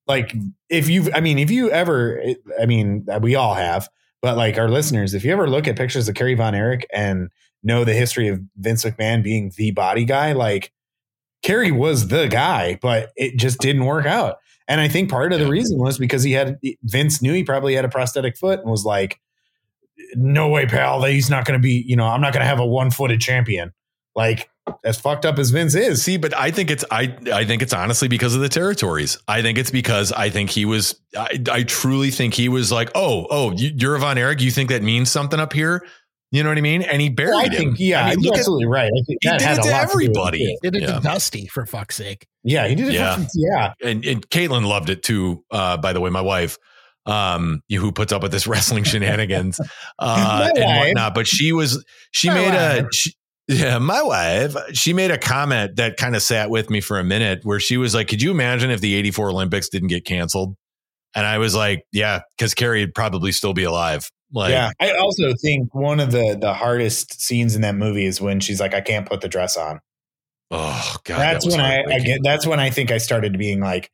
Like 0.07 0.33
if 0.69 0.87
you've 0.89 1.09
I 1.15 1.19
mean 1.21 1.37
if 1.39 1.49
you 1.51 1.69
ever 1.71 2.21
I 2.61 2.65
mean 2.65 3.05
we 3.21 3.35
all 3.35 3.55
have 3.55 3.89
but 4.21 4.37
like 4.37 4.57
our 4.57 4.69
listeners 4.69 5.13
if 5.13 5.23
you 5.25 5.31
ever 5.33 5.49
look 5.49 5.67
at 5.67 5.75
pictures 5.75 6.07
of 6.07 6.15
Kerry 6.15 6.33
Von 6.33 6.55
Erich 6.55 6.85
and 6.93 7.29
know 7.67 7.83
the 7.83 7.93
history 7.93 8.27
of 8.29 8.41
Vince 8.55 8.83
McMahon 8.83 9.21
being 9.21 9.51
the 9.57 9.69
body 9.71 10.05
guy 10.05 10.31
like 10.31 10.71
Kerry 11.43 11.71
was 11.71 12.07
the 12.07 12.25
guy 12.27 12.79
but 12.81 13.11
it 13.15 13.37
just 13.37 13.59
didn't 13.59 13.85
work 13.85 14.07
out. 14.07 14.37
And 14.67 14.81
I 14.81 14.87
think 14.87 15.09
part 15.11 15.31
of 15.31 15.39
the 15.39 15.47
reason 15.47 15.77
was 15.77 15.97
because 15.99 16.23
he 16.23 16.31
had 16.31 16.57
Vince 16.83 17.21
knew 17.21 17.33
he 17.33 17.43
probably 17.43 17.75
had 17.75 17.85
a 17.85 17.89
prosthetic 17.89 18.35
foot 18.35 18.59
and 18.59 18.69
was 18.71 18.83
like 18.85 19.19
no 20.15 20.47
way, 20.49 20.65
pal. 20.65 20.99
that 21.01 21.11
He's 21.11 21.29
not 21.29 21.45
going 21.45 21.59
to 21.59 21.61
be, 21.63 21.83
you 21.87 21.95
know, 21.95 22.05
I'm 22.05 22.21
not 22.21 22.33
going 22.33 22.41
to 22.41 22.47
have 22.47 22.59
a 22.59 22.65
one 22.65 22.91
footed 22.91 23.19
champion. 23.21 23.73
Like, 24.15 24.49
as 24.83 24.99
fucked 24.99 25.25
up 25.25 25.39
as 25.39 25.51
Vince 25.51 25.75
is. 25.75 26.03
See, 26.03 26.17
but 26.17 26.35
I 26.35 26.51
think 26.51 26.69
it's 26.69 26.83
I 26.91 27.15
I 27.31 27.45
think 27.45 27.61
it's 27.61 27.71
honestly 27.73 28.07
because 28.09 28.35
of 28.35 28.41
the 28.41 28.49
territories. 28.49 29.17
I 29.27 29.41
think 29.41 29.57
it's 29.57 29.71
because 29.71 30.11
I 30.11 30.29
think 30.29 30.49
he 30.49 30.65
was 30.65 30.99
I, 31.17 31.39
I 31.49 31.63
truly 31.63 32.11
think 32.11 32.33
he 32.33 32.49
was 32.49 32.71
like, 32.71 32.89
oh, 32.93 33.27
oh, 33.29 33.51
you- 33.53 33.71
you're 33.75 33.95
a 33.95 33.99
Von 33.99 34.17
Erich. 34.17 34.41
You 34.41 34.51
think 34.51 34.69
that 34.69 34.83
means 34.83 35.09
something 35.09 35.39
up 35.39 35.53
here? 35.53 35.85
You 36.31 36.43
know 36.43 36.49
what 36.49 36.57
I 36.57 36.61
mean? 36.61 36.81
And 36.81 37.01
he 37.01 37.09
buried 37.09 37.35
I 37.35 37.43
him. 37.45 37.51
think, 37.51 37.79
yeah, 37.79 38.01
I 38.05 38.09
mean, 38.09 38.19
you're 38.19 38.31
look 38.31 38.33
at- 38.35 38.39
absolutely 38.39 38.65
right. 38.65 38.87
I 38.87 39.01
think 39.07 39.17
he 39.21 39.29
did 39.29 39.35
it 39.35 39.39
to 39.39 39.45
lot 39.45 39.55
do 39.55 39.67
with 39.69 39.73
everybody. 39.73 40.43
it. 40.43 40.59
Did 40.61 40.75
it 40.75 40.81
Yeah. 40.81 40.95
to 40.95 40.99
Dusty 40.99 41.47
for 41.47 41.65
fuck's 41.65 41.95
sake. 41.95 42.27
Yeah, 42.43 42.67
he 42.67 42.75
did 42.75 42.89
it. 42.89 42.93
Yeah. 42.95 43.15
For, 43.17 43.27
yeah, 43.35 43.73
and, 43.83 44.05
and 44.05 44.29
Caitlin 44.29 44.65
loved 44.67 44.89
it 44.89 45.03
too. 45.03 45.43
Uh, 45.51 45.77
by 45.77 45.93
the 45.93 46.01
way, 46.01 46.09
my 46.09 46.21
wife, 46.21 46.57
um, 47.05 47.61
who 47.69 47.91
puts 47.93 48.11
up 48.11 48.21
with 48.23 48.31
this 48.33 48.45
wrestling 48.47 48.83
shenanigans, 48.85 49.59
uh, 49.99 50.51
and 50.55 50.65
wife. 50.65 50.85
whatnot. 50.87 51.15
But 51.15 51.27
she 51.27 51.53
was, 51.53 51.83
she 52.11 52.27
My 52.27 52.33
made 52.35 52.53
a, 52.53 52.87
she, 52.93 53.13
yeah, 53.47 53.77
my 53.77 54.01
wife, 54.01 54.55
she 54.73 54.91
made 54.91 55.11
a 55.11 55.17
comment 55.17 55.77
that 55.77 55.95
kind 55.95 56.17
of 56.17 56.21
sat 56.21 56.49
with 56.49 56.69
me 56.69 56.81
for 56.81 56.99
a 56.99 57.03
minute 57.05 57.39
where 57.43 57.61
she 57.61 57.77
was 57.77 57.95
like, 57.95 58.09
could 58.09 58.21
you 58.21 58.31
imagine 58.31 58.69
if 58.71 58.81
the 58.81 58.95
84 58.95 59.29
Olympics 59.29 59.69
didn't 59.69 59.87
get 59.87 60.03
canceled? 60.03 60.57
And 61.15 61.25
I 61.25 61.37
was 61.37 61.55
like, 61.55 61.83
yeah, 61.93 62.19
because 62.37 62.53
Kerry 62.53 62.81
would 62.81 62.93
probably 62.93 63.31
still 63.31 63.53
be 63.53 63.63
alive. 63.63 64.09
Like, 64.31 64.51
yeah. 64.51 64.71
I 64.79 64.91
also 64.97 65.33
think 65.41 65.73
one 65.73 65.99
of 65.99 66.11
the 66.11 66.37
the 66.39 66.53
hardest 66.53 67.21
scenes 67.21 67.55
in 67.55 67.61
that 67.61 67.75
movie 67.75 68.05
is 68.05 68.19
when 68.19 68.39
she's 68.39 68.59
like, 68.59 68.73
"I 68.73 68.81
can't 68.81 69.07
put 69.07 69.21
the 69.21 69.29
dress 69.29 69.57
on." 69.57 69.79
oh 70.51 70.95
God. 71.03 71.19
that's 71.19 71.45
that 71.45 71.51
when 71.51 71.61
I, 71.61 71.95
I 71.95 71.99
get. 71.99 72.21
That's 72.23 72.45
when 72.45 72.59
I 72.59 72.69
think 72.69 72.91
I 72.91 72.97
started 72.97 73.37
being 73.37 73.59
like, 73.59 73.91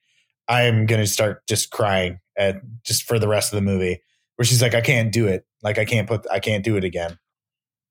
I 0.47 0.63
am 0.63 0.85
going 0.85 1.01
to 1.01 1.07
start 1.07 1.45
just 1.47 1.71
crying 1.71 2.19
at 2.37 2.61
just 2.83 3.03
for 3.03 3.19
the 3.19 3.27
rest 3.27 3.53
of 3.53 3.57
the 3.57 3.61
movie. 3.61 4.01
Where 4.35 4.45
she's 4.45 4.61
like, 4.61 4.73
"I 4.73 4.81
can't 4.81 5.11
do 5.11 5.27
it. 5.27 5.45
Like, 5.61 5.77
I 5.77 5.85
can't 5.85 6.07
put. 6.07 6.25
I 6.31 6.39
can't 6.39 6.63
do 6.63 6.77
it 6.77 6.83
again." 6.83 7.19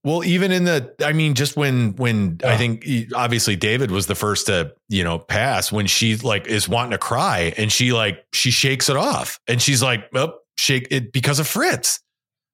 Well, 0.05 0.25
even 0.25 0.51
in 0.51 0.65
the, 0.65 0.93
I 1.01 1.13
mean, 1.13 1.35
just 1.35 1.57
when, 1.57 1.95
when 1.95 2.41
I 2.45 2.57
think 2.57 2.85
obviously 3.15 3.55
David 3.55 3.93
was 3.93 4.09
the 4.09 4.17
first 4.17 4.47
to, 4.47 4.75
you 4.89 5.05
know, 5.05 5.21
pass 5.21 5.71
when 5.71 5.87
she 5.87 6.17
like 6.17 6.49
is 6.49 6.69
wanting 6.69 6.91
to 6.91 6.99
cry 6.99 7.55
and 7.57 7.71
she 7.71 7.93
like, 7.93 8.25
she 8.33 8.51
shakes 8.51 8.89
it 8.89 8.97
off 8.97 9.39
and 9.47 9.63
she's 9.63 9.81
like, 9.81 10.09
oh, 10.17 10.35
shake 10.59 10.89
it 10.91 11.13
because 11.13 11.39
of 11.39 11.47
Fritz. 11.47 12.01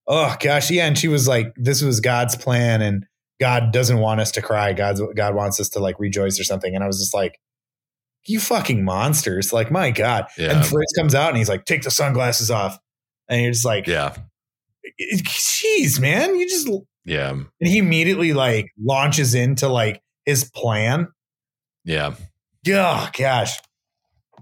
Oh 0.09 0.35
gosh, 0.41 0.71
yeah, 0.71 0.87
and 0.87 0.97
she 0.99 1.07
was 1.09 1.29
like, 1.29 1.53
"This 1.57 1.83
was 1.83 2.01
God's 2.01 2.35
plan, 2.35 2.81
and 2.81 3.05
God 3.41 3.73
doesn't 3.73 3.99
want 3.99 4.21
us 4.21 4.31
to 4.33 4.43
cry. 4.43 4.73
God's 4.73 5.03
God 5.15 5.35
wants 5.35 5.61
us 5.61 5.69
to 5.71 5.81
like 5.81 6.01
rejoice 6.01 6.41
or 6.41 6.45
something." 6.45 6.75
And 6.75 6.83
I 6.83 6.87
was 6.87 6.99
just 6.99 7.13
like, 7.13 7.39
"You 8.25 8.41
fucking 8.41 8.85
monsters!" 8.85 9.53
Like, 9.53 9.71
my 9.71 9.91
God. 9.91 10.27
Yeah. 10.39 10.57
And 10.57 10.67
Fritz 10.67 10.93
comes 10.97 11.15
out 11.15 11.29
and 11.29 11.37
he's 11.37 11.49
like, 11.49 11.67
"Take 11.67 11.83
the 11.83 11.91
sunglasses 11.91 12.51
off," 12.51 12.79
and 13.29 13.43
you're 13.43 13.53
just 13.53 13.67
like, 13.67 13.87
Yeah. 13.87 14.17
"Jeez, 15.01 16.01
man, 16.01 16.37
you 16.39 16.49
just." 16.49 16.69
Yeah. 17.05 17.31
And 17.31 17.47
he 17.61 17.79
immediately 17.79 18.33
like 18.33 18.73
launches 18.83 19.35
into 19.35 19.69
like 19.69 20.03
his 20.25 20.45
plan. 20.51 21.09
Yeah. 21.85 22.15
Oh 22.71 23.11
gosh, 23.17 23.59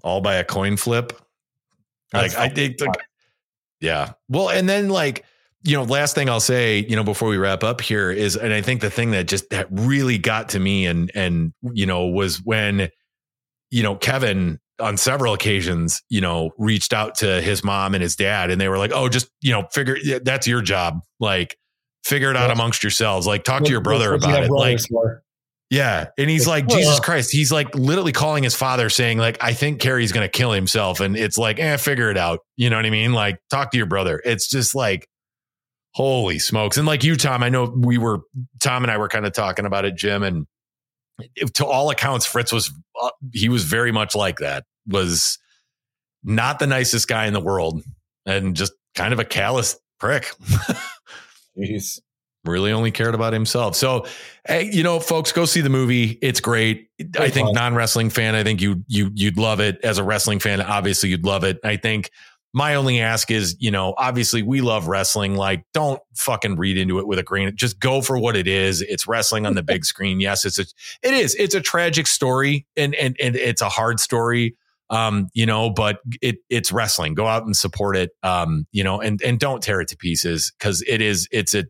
All 0.02 0.20
by 0.20 0.36
a 0.36 0.44
coin 0.44 0.76
flip. 0.76 1.12
That's 2.12 2.36
Like 2.36 2.50
I 2.50 2.54
think, 2.54 2.80
like, 2.80 3.06
yeah. 3.80 4.12
Well, 4.28 4.48
and 4.48 4.68
then 4.68 4.88
like, 4.88 5.24
you 5.66 5.76
know, 5.76 5.82
last 5.82 6.14
thing 6.14 6.28
I'll 6.30 6.40
say, 6.40 6.86
you 6.88 6.94
know, 6.96 7.04
before 7.04 7.28
we 7.28 7.36
wrap 7.36 7.64
up 7.64 7.80
here 7.80 8.10
is, 8.10 8.36
and 8.36 8.52
I 8.52 8.62
think 8.62 8.80
the 8.80 8.90
thing 8.90 9.10
that 9.10 9.26
just 9.26 9.50
that 9.50 9.66
really 9.70 10.18
got 10.18 10.50
to 10.50 10.60
me 10.60 10.86
and 10.86 11.10
and 11.14 11.52
you 11.72 11.86
know 11.86 12.06
was 12.06 12.42
when, 12.44 12.88
you 13.70 13.82
know, 13.82 13.96
Kevin 13.96 14.58
on 14.78 14.96
several 14.96 15.32
occasions, 15.34 16.02
you 16.10 16.20
know, 16.20 16.50
reached 16.58 16.92
out 16.92 17.14
to 17.16 17.40
his 17.40 17.64
mom 17.64 17.94
and 17.94 18.02
his 18.02 18.14
dad, 18.16 18.50
and 18.50 18.60
they 18.60 18.68
were 18.68 18.78
like, 18.78 18.92
"Oh, 18.94 19.08
just 19.08 19.28
you 19.40 19.50
know, 19.52 19.66
figure 19.72 19.96
yeah, 20.02 20.18
that's 20.22 20.46
your 20.46 20.62
job. 20.62 21.00
Like, 21.20 21.56
figure 22.04 22.30
it 22.30 22.36
out 22.36 22.48
Yeah. 22.48 22.52
amongst 22.52 22.82
yourselves. 22.84 23.26
Like, 23.26 23.42
talk 23.42 23.64
to 23.64 23.70
your 23.70 23.80
brother 23.80 24.14
about 24.14 24.30
have 24.30 24.44
it. 24.44 24.50
Like, 24.50 24.78
for? 24.88 25.22
yeah. 25.70 26.06
And 26.18 26.30
he's 26.30 26.46
Like, 26.46 26.68
like, 26.68 26.78
Jesus 26.78 26.98
"Ugh." 26.98 27.02
Christ. 27.02 27.32
He's 27.32 27.50
like 27.50 27.74
literally 27.74 28.12
calling 28.12 28.44
his 28.44 28.54
father 28.54 28.88
saying, 28.90 29.18
like, 29.18 29.42
I 29.42 29.52
think 29.54 29.80
Kerry's 29.80 30.12
going 30.12 30.24
to 30.24 30.30
kill 30.30 30.52
himself. 30.52 31.00
And 31.00 31.16
it's 31.16 31.36
like, 31.38 31.58
eh, 31.58 31.76
figure 31.78 32.10
it 32.10 32.16
out. 32.16 32.40
You 32.56 32.70
know 32.70 32.76
what 32.76 32.86
I 32.86 32.90
mean? 32.90 33.12
Like, 33.12 33.40
talk 33.50 33.72
to 33.72 33.76
your 33.76 33.86
brother. 33.86 34.22
It's 34.24 34.48
just 34.48 34.74
like, 34.76 35.08
holy 35.96 36.38
smokes. 36.38 36.76
And 36.76 36.86
like 36.86 37.02
you, 37.04 37.16
Tom, 37.16 37.42
I 37.42 37.48
know 37.48 37.64
we 37.74 37.96
were, 37.96 38.20
Tom 38.60 38.84
and 38.84 38.90
I 38.90 38.98
were 38.98 39.08
kind 39.08 39.24
of 39.24 39.32
talking 39.32 39.64
about 39.64 39.86
it, 39.86 39.96
Jim. 39.96 40.22
And 40.22 40.46
to 41.54 41.64
all 41.64 41.88
accounts, 41.88 42.26
Fritz 42.26 42.52
was, 42.52 42.70
uh, 43.00 43.08
he 43.32 43.48
was 43.48 43.64
very 43.64 43.92
much 43.92 44.14
like 44.14 44.40
that, 44.40 44.64
was 44.86 45.38
not 46.22 46.58
the 46.58 46.66
nicest 46.66 47.08
guy 47.08 47.24
in 47.24 47.32
the 47.32 47.40
world 47.40 47.82
and 48.26 48.54
just 48.54 48.74
kind 48.94 49.14
of 49.14 49.20
a 49.20 49.24
callous 49.24 49.78
prick. 49.98 50.30
Jeez. 51.58 51.98
really 52.44 52.72
only 52.72 52.90
cared 52.90 53.14
about 53.14 53.32
himself. 53.32 53.74
So, 53.74 54.04
hey, 54.46 54.68
you 54.70 54.82
know, 54.82 55.00
folks, 55.00 55.32
go 55.32 55.46
see 55.46 55.62
the 55.62 55.70
movie. 55.70 56.18
It's 56.20 56.40
great. 56.40 56.90
I 57.18 57.30
think 57.30 57.54
non 57.54 57.74
wrestling 57.74 58.10
fan, 58.10 58.34
I 58.34 58.44
think 58.44 58.60
you 58.60 58.84
you 58.86 59.10
you'd 59.14 59.38
love 59.38 59.60
it. 59.60 59.78
As 59.82 59.96
a 59.96 60.04
wrestling 60.04 60.40
fan, 60.40 60.60
obviously 60.60 61.08
you'd 61.08 61.24
love 61.24 61.42
it. 61.42 61.58
I 61.64 61.76
think 61.78 62.10
my 62.56 62.74
only 62.74 63.02
ask 63.02 63.30
is, 63.30 63.54
you 63.58 63.70
know, 63.70 63.92
obviously 63.98 64.42
we 64.42 64.62
love 64.62 64.88
wrestling. 64.88 65.36
Like, 65.36 65.66
don't 65.74 66.00
fucking 66.14 66.56
read 66.56 66.78
into 66.78 66.98
it 66.98 67.06
with 67.06 67.18
a 67.18 67.22
grain. 67.22 67.52
Just 67.54 67.78
go 67.78 68.00
for 68.00 68.18
what 68.18 68.34
it 68.34 68.48
is. 68.48 68.80
It's 68.80 69.06
wrestling 69.06 69.44
on 69.44 69.54
the 69.56 69.62
big 69.62 69.84
screen. 69.84 70.20
Yes, 70.20 70.46
it's 70.46 70.58
a, 70.58 70.64
it 71.02 71.12
is. 71.12 71.34
It's 71.34 71.54
a 71.54 71.60
tragic 71.60 72.06
story, 72.06 72.66
and 72.74 72.94
and 72.94 73.14
and 73.20 73.36
it's 73.36 73.60
a 73.60 73.68
hard 73.68 74.00
story. 74.00 74.56
Um, 74.88 75.28
you 75.34 75.44
know, 75.44 75.68
but 75.68 75.98
it 76.22 76.36
it's 76.48 76.72
wrestling. 76.72 77.12
Go 77.12 77.26
out 77.26 77.44
and 77.44 77.54
support 77.54 77.94
it. 77.94 78.12
Um, 78.22 78.66
you 78.72 78.82
know, 78.82 79.02
and 79.02 79.20
and 79.20 79.38
don't 79.38 79.62
tear 79.62 79.82
it 79.82 79.88
to 79.88 79.96
pieces 79.98 80.50
because 80.58 80.82
it 80.88 81.02
is. 81.02 81.28
It's 81.30 81.54
a 81.54 81.64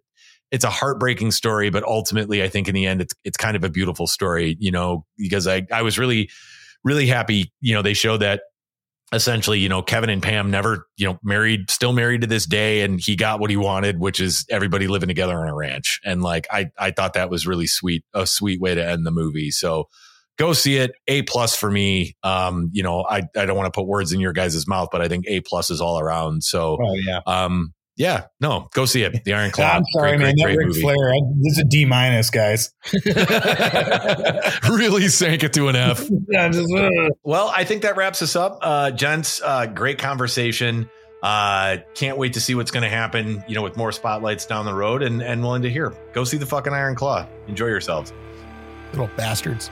it's 0.52 0.62
a 0.64 0.70
heartbreaking 0.70 1.32
story, 1.32 1.68
but 1.68 1.82
ultimately, 1.82 2.44
I 2.44 2.48
think 2.48 2.68
in 2.68 2.76
the 2.76 2.86
end, 2.86 3.00
it's 3.00 3.14
it's 3.24 3.36
kind 3.36 3.56
of 3.56 3.64
a 3.64 3.70
beautiful 3.70 4.06
story. 4.06 4.56
You 4.60 4.70
know, 4.70 5.04
because 5.18 5.48
I 5.48 5.66
I 5.72 5.82
was 5.82 5.98
really 5.98 6.30
really 6.84 7.08
happy. 7.08 7.52
You 7.60 7.74
know, 7.74 7.82
they 7.82 7.94
showed 7.94 8.18
that 8.18 8.42
essentially, 9.12 9.58
you 9.60 9.68
know, 9.68 9.82
Kevin 9.82 10.10
and 10.10 10.22
Pam 10.22 10.50
never, 10.50 10.86
you 10.96 11.06
know, 11.06 11.18
married, 11.22 11.70
still 11.70 11.92
married 11.92 12.22
to 12.22 12.26
this 12.26 12.44
day, 12.44 12.82
and 12.82 13.00
he 13.00 13.14
got 13.14 13.38
what 13.38 13.50
he 13.50 13.56
wanted, 13.56 14.00
which 14.00 14.20
is 14.20 14.44
everybody 14.50 14.88
living 14.88 15.08
together 15.08 15.38
on 15.38 15.48
a 15.48 15.54
ranch. 15.54 16.00
And 16.04 16.22
like, 16.22 16.46
I, 16.50 16.70
I 16.78 16.90
thought 16.90 17.14
that 17.14 17.30
was 17.30 17.46
really 17.46 17.66
sweet, 17.66 18.04
a 18.14 18.26
sweet 18.26 18.60
way 18.60 18.74
to 18.74 18.84
end 18.84 19.06
the 19.06 19.12
movie. 19.12 19.50
So 19.50 19.88
go 20.38 20.52
see 20.52 20.76
it. 20.76 20.92
A 21.06 21.22
plus 21.22 21.56
for 21.56 21.70
me. 21.70 22.16
Um, 22.22 22.68
you 22.72 22.82
know, 22.82 23.04
I, 23.08 23.22
I 23.36 23.46
don't 23.46 23.56
want 23.56 23.72
to 23.72 23.78
put 23.78 23.86
words 23.86 24.12
in 24.12 24.20
your 24.20 24.32
guys' 24.32 24.66
mouth, 24.66 24.88
but 24.90 25.00
I 25.00 25.08
think 25.08 25.24
A 25.28 25.40
plus 25.40 25.70
is 25.70 25.80
all 25.80 26.00
around. 26.00 26.42
So, 26.42 26.76
oh, 26.82 26.94
yeah. 26.94 27.20
um, 27.26 27.72
yeah, 27.96 28.26
no, 28.40 28.68
go 28.72 28.84
see 28.84 29.02
it. 29.02 29.24
The 29.24 29.32
Iron 29.34 29.50
Claw. 29.52 29.64
I'm 29.76 29.84
sorry, 29.92 30.16
great, 30.16 30.20
man. 30.20 30.34
Great, 30.40 30.56
great 30.56 30.68
Ric 30.68 30.76
Flair. 30.76 31.10
I, 31.10 31.18
this 31.40 31.52
is 31.52 31.58
a 31.58 31.64
D 31.64 31.84
minus, 31.84 32.30
guys. 32.30 32.74
really 34.70 35.08
sank 35.08 35.42
it 35.42 35.52
to 35.54 35.68
an 35.68 35.76
F. 35.76 36.06
yeah, 36.28 36.48
just, 36.48 36.72
uh. 36.72 36.90
Well, 37.24 37.50
I 37.54 37.64
think 37.64 37.82
that 37.82 37.96
wraps 37.96 38.22
us 38.22 38.36
up, 38.36 38.58
uh, 38.62 38.90
gents. 38.90 39.40
Uh, 39.42 39.66
great 39.66 39.98
conversation. 39.98 40.90
Uh, 41.22 41.78
can't 41.94 42.18
wait 42.18 42.34
to 42.34 42.40
see 42.40 42.54
what's 42.54 42.70
going 42.70 42.82
to 42.82 42.90
happen. 42.90 43.42
You 43.48 43.54
know, 43.54 43.62
with 43.62 43.76
more 43.76 43.90
spotlights 43.90 44.46
down 44.46 44.66
the 44.66 44.74
road, 44.74 45.02
and 45.02 45.22
and 45.22 45.42
willing 45.42 45.62
to 45.62 45.70
hear. 45.70 45.94
Go 46.12 46.24
see 46.24 46.36
the 46.36 46.46
fucking 46.46 46.72
Iron 46.72 46.94
Claw. 46.94 47.26
Enjoy 47.48 47.66
yourselves, 47.66 48.12
little 48.92 49.10
bastards. 49.16 49.70